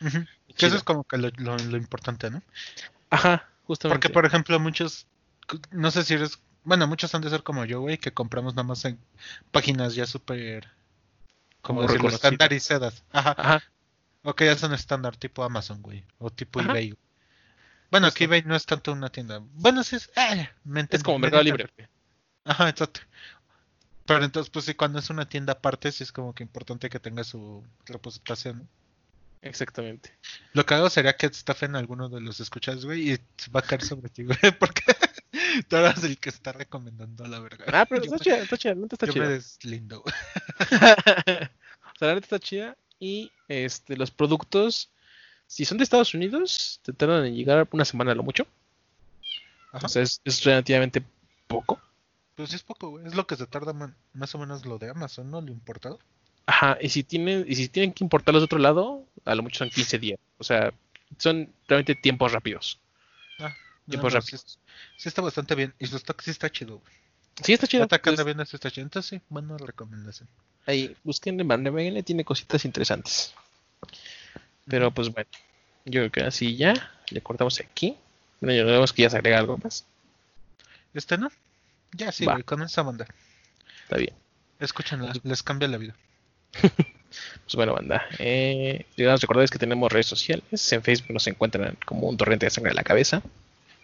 Chido. 0.00 0.68
eso 0.68 0.76
es 0.76 0.82
como 0.82 1.04
que 1.04 1.16
lo, 1.18 1.30
lo- 1.36 1.56
lo 1.58 1.76
importante, 1.76 2.30
¿no? 2.30 2.42
Ajá, 3.10 3.48
justamente. 3.64 4.00
Porque, 4.00 4.12
por 4.12 4.26
ejemplo, 4.26 4.58
muchos, 4.60 5.06
no 5.70 5.90
sé 5.90 6.02
si 6.04 6.14
eres, 6.14 6.38
bueno, 6.64 6.86
muchos 6.86 7.14
han 7.14 7.22
de 7.22 7.30
ser 7.30 7.42
como 7.42 7.64
yo, 7.64 7.80
güey, 7.80 7.98
que 7.98 8.12
compramos 8.12 8.54
nada 8.54 8.64
más 8.68 8.84
en 8.84 8.98
páginas 9.50 9.94
ya 9.94 10.06
súper, 10.06 10.68
como 11.62 11.82
decirlo, 11.82 12.08
estandarizadas. 12.08 13.04
Ajá. 13.10 13.34
Ajá, 13.38 13.62
O 14.22 14.34
que 14.34 14.44
ya 14.46 14.56
son 14.56 14.72
estándar 14.74 15.16
tipo 15.16 15.42
Amazon, 15.44 15.82
güey. 15.82 16.04
O 16.18 16.30
tipo 16.30 16.60
Ajá. 16.60 16.70
eBay. 16.70 16.94
Bueno, 17.90 18.06
aquí 18.08 18.24
eBay 18.24 18.42
no 18.42 18.54
es 18.56 18.66
tanto 18.66 18.92
una 18.92 19.10
tienda. 19.10 19.40
Bueno, 19.54 19.82
sí 19.84 19.96
es. 19.96 20.10
ah, 20.16 20.34
me 20.64 20.80
es 20.80 20.84
entendí, 20.84 21.02
como 21.04 21.18
me 21.18 21.22
Mercado 21.22 21.42
entendí. 21.42 21.62
Libre. 21.62 21.72
güey. 21.76 21.88
Ajá, 22.44 22.68
exacto. 22.68 23.00
Pero 24.06 24.24
entonces, 24.24 24.50
pues 24.50 24.64
sí, 24.64 24.74
cuando 24.74 24.98
es 24.98 25.10
una 25.10 25.28
tienda 25.28 25.52
aparte, 25.54 25.92
sí 25.92 26.02
es 26.02 26.12
como 26.12 26.34
que 26.34 26.42
importante 26.42 26.88
que 26.88 26.98
tenga 27.00 27.24
su 27.24 27.64
representación. 27.86 28.58
¿no? 28.60 28.68
Exactamente. 29.42 30.16
Lo 30.52 30.64
que 30.66 30.74
hago 30.74 30.90
sería 30.90 31.16
que 31.16 31.26
estafen 31.26 31.76
a 31.76 31.78
alguno 31.78 32.08
de 32.08 32.20
los 32.20 32.40
escuchados, 32.40 32.84
güey, 32.86 33.12
y 33.12 33.18
va 33.54 33.60
a 33.60 33.62
caer 33.62 33.82
sobre 33.84 34.08
ti, 34.08 34.24
güey, 34.24 34.38
porque 34.58 34.82
tú 35.68 35.76
el 35.76 36.18
que 36.18 36.28
está 36.28 36.52
recomendando 36.52 37.26
la 37.26 37.38
verga. 37.40 37.64
Ah, 37.72 37.86
pero 37.86 38.02
está 38.04 38.18
chida, 38.18 38.38
está 38.38 38.56
chida, 38.56 38.74
la 38.74 38.80
neta 38.82 38.94
está 38.96 39.06
Yo 39.06 39.12
chida. 39.12 39.24
me 39.24 39.30
deslindo. 39.30 40.00
o 40.02 41.98
sea, 41.98 42.08
la 42.08 42.14
neta 42.14 42.26
está 42.26 42.38
chida. 42.38 42.76
Y 43.00 43.30
este, 43.48 43.96
los 43.96 44.10
productos, 44.10 44.90
si 45.46 45.64
son 45.64 45.78
de 45.78 45.84
Estados 45.84 46.14
Unidos, 46.14 46.80
te 46.82 46.92
tardan 46.92 47.26
en 47.26 47.34
llegar 47.36 47.68
una 47.70 47.84
semana 47.84 48.12
a 48.12 48.14
lo 48.14 48.22
mucho. 48.22 48.46
Ajá. 49.72 49.86
O 49.86 49.88
sea, 49.88 50.02
es, 50.02 50.20
es 50.24 50.42
relativamente 50.44 51.02
poco. 51.46 51.80
Pues 52.34 52.50
sí 52.50 52.56
es 52.56 52.62
poco, 52.62 52.90
güey. 52.90 53.06
Es 53.06 53.14
lo 53.14 53.26
que 53.26 53.36
se 53.36 53.46
tarda 53.46 53.72
man- 53.72 53.96
más 54.14 54.34
o 54.34 54.38
menos 54.38 54.64
lo 54.64 54.78
de 54.78 54.90
Amazon, 54.90 55.30
¿no? 55.30 55.40
Lo 55.40 55.52
importado. 55.52 55.98
Ajá, 56.46 56.78
y 56.80 56.88
si 56.88 57.02
tienen, 57.04 57.44
y 57.46 57.54
si 57.56 57.68
tienen 57.68 57.92
que 57.92 58.02
importarlos 58.02 58.40
de 58.42 58.46
otro 58.46 58.58
lado, 58.58 59.04
a 59.24 59.34
lo 59.34 59.42
mucho 59.42 59.58
son 59.58 59.68
15 59.70 59.98
días. 59.98 60.18
O 60.38 60.44
sea, 60.44 60.72
son 61.18 61.52
realmente 61.68 61.94
tiempos 61.94 62.32
rápidos. 62.32 62.80
Ah, 63.38 63.54
Tiempos 63.88 64.12
no, 64.12 64.18
no, 64.18 64.22
sí, 64.22 64.36
rápidos. 64.36 64.58
sí 64.96 65.08
está 65.08 65.22
bastante 65.22 65.54
bien. 65.54 65.74
Y 65.78 65.86
su 65.86 65.96
stock 65.96 66.20
sí 66.20 66.30
está 66.30 66.50
chido, 66.50 66.78
güey. 66.78 66.94
Sí, 67.42 67.52
está 67.52 67.66
chido. 67.66 67.84
Entonces, 67.84 68.24
bien, 68.24 68.40
esto 68.40 68.56
está 68.56 68.70
chido. 68.70 68.84
Entonces 68.84 69.08
sí, 69.08 69.20
buena 69.28 69.56
recomendación. 69.56 70.28
ahí, 70.66 70.96
busquen 71.04 71.40
en 71.40 72.04
tiene 72.04 72.24
cositas 72.24 72.64
interesantes. 72.64 73.34
Pero 74.66 74.92
pues 74.92 75.10
bueno, 75.10 75.30
yo 75.84 76.00
creo 76.00 76.10
que 76.10 76.20
así 76.22 76.56
ya, 76.56 76.74
le 77.10 77.22
cortamos 77.22 77.60
aquí. 77.60 77.96
Bueno, 78.40 78.56
ya 78.56 78.64
vemos 78.64 78.92
que 78.92 79.02
ya 79.02 79.10
se 79.10 79.16
agrega 79.16 79.38
algo 79.38 79.56
más. 79.58 79.86
¿Este 80.94 81.16
no? 81.16 81.30
Ya 81.92 82.12
sí, 82.12 82.24
güey, 82.24 82.42
con 82.42 82.62
esa 82.62 82.82
banda. 82.82 83.06
Está 83.84 83.96
bien. 83.96 84.14
Escúchenla, 84.60 85.12
les 85.22 85.42
cambia 85.42 85.68
la 85.68 85.78
vida. 85.78 85.94
Pues 87.44 87.54
bueno, 87.54 87.72
banda. 87.72 88.04
Eh, 88.18 88.84
digamos, 88.96 89.22
recordarles 89.22 89.50
que 89.50 89.58
tenemos 89.58 89.90
redes 89.90 90.06
sociales. 90.06 90.72
En 90.72 90.82
Facebook 90.82 91.12
nos 91.12 91.26
encuentran 91.26 91.76
como 91.86 92.06
un 92.06 92.18
torrente 92.18 92.44
de 92.46 92.50
sangre 92.50 92.70
en 92.70 92.76
la 92.76 92.84
cabeza. 92.84 93.22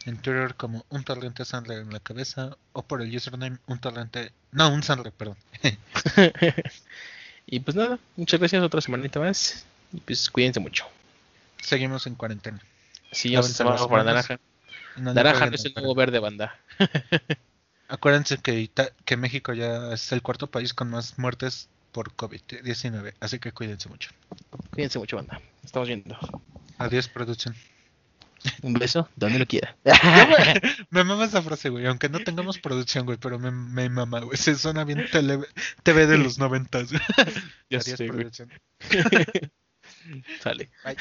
En 0.06 0.18
Twitter 0.18 0.54
como 0.54 0.84
un 0.90 1.02
torrente 1.04 1.44
sangre 1.44 1.76
en 1.76 1.90
la 1.92 2.00
cabeza 2.00 2.56
o 2.72 2.82
por 2.82 3.00
el 3.00 3.14
username 3.14 3.58
un 3.66 3.78
torrente... 3.78 4.32
No, 4.52 4.68
un 4.68 4.82
sangre, 4.82 5.10
perdón. 5.10 5.36
y 7.46 7.60
pues 7.60 7.74
nada, 7.76 7.98
muchas 8.16 8.38
gracias. 8.40 8.62
Otra 8.62 8.80
semanita 8.80 9.20
más. 9.20 9.64
Y 9.92 10.00
pues 10.00 10.30
cuídense 10.30 10.60
mucho. 10.60 10.84
Seguimos 11.62 12.06
en 12.06 12.14
cuarentena. 12.16 12.60
Sí, 13.12 13.30
ya 13.30 13.38
Lávense 13.38 13.56
se 13.56 13.64
va 13.64 13.70
las 13.72 13.86
para 13.86 14.04
naranja. 14.04 14.40
No, 14.96 15.14
Naranja 15.14 15.46
no 15.46 15.54
es 15.54 15.64
el 15.64 15.74
nuevo 15.74 15.94
verde, 15.94 16.18
banda. 16.18 16.58
Acuérdense 17.88 18.38
que, 18.38 18.58
Ita- 18.60 18.92
que 19.04 19.16
México 19.16 19.52
ya 19.52 19.92
es 19.92 20.10
el 20.12 20.22
cuarto 20.22 20.46
país 20.48 20.74
con 20.74 20.90
más 20.90 21.18
muertes 21.18 21.68
por 21.92 22.14
COVID-19, 22.16 23.14
así 23.20 23.38
que 23.38 23.52
cuídense 23.52 23.88
mucho. 23.88 24.10
Cuídense 24.70 24.98
mucho, 24.98 25.16
banda. 25.16 25.40
Estamos 25.64 25.88
viendo. 25.88 26.16
Adiós, 26.78 27.08
producción. 27.08 27.54
Un 28.62 28.74
beso, 28.74 29.08
donde 29.16 29.38
lo 29.38 29.46
quiera. 29.46 29.76
Me 30.90 31.04
mama 31.04 31.24
esa 31.24 31.42
frase, 31.42 31.68
güey, 31.70 31.86
aunque 31.86 32.08
no 32.08 32.20
tengamos 32.20 32.58
producción, 32.58 33.06
güey, 33.06 33.18
pero 33.18 33.38
me, 33.38 33.50
me 33.50 33.88
mama, 33.88 34.20
güey. 34.20 34.36
Se 34.36 34.54
suena 34.54 34.84
bien 34.84 35.06
tele- 35.10 35.46
TV 35.82 36.06
de 36.06 36.18
los 36.18 36.38
noventas. 36.38 36.90
Ya 37.70 37.80
sé, 37.80 37.96
güey. 37.96 38.10
producción. 38.10 38.50
Sale. 40.40 40.70
Bye. 40.84 40.96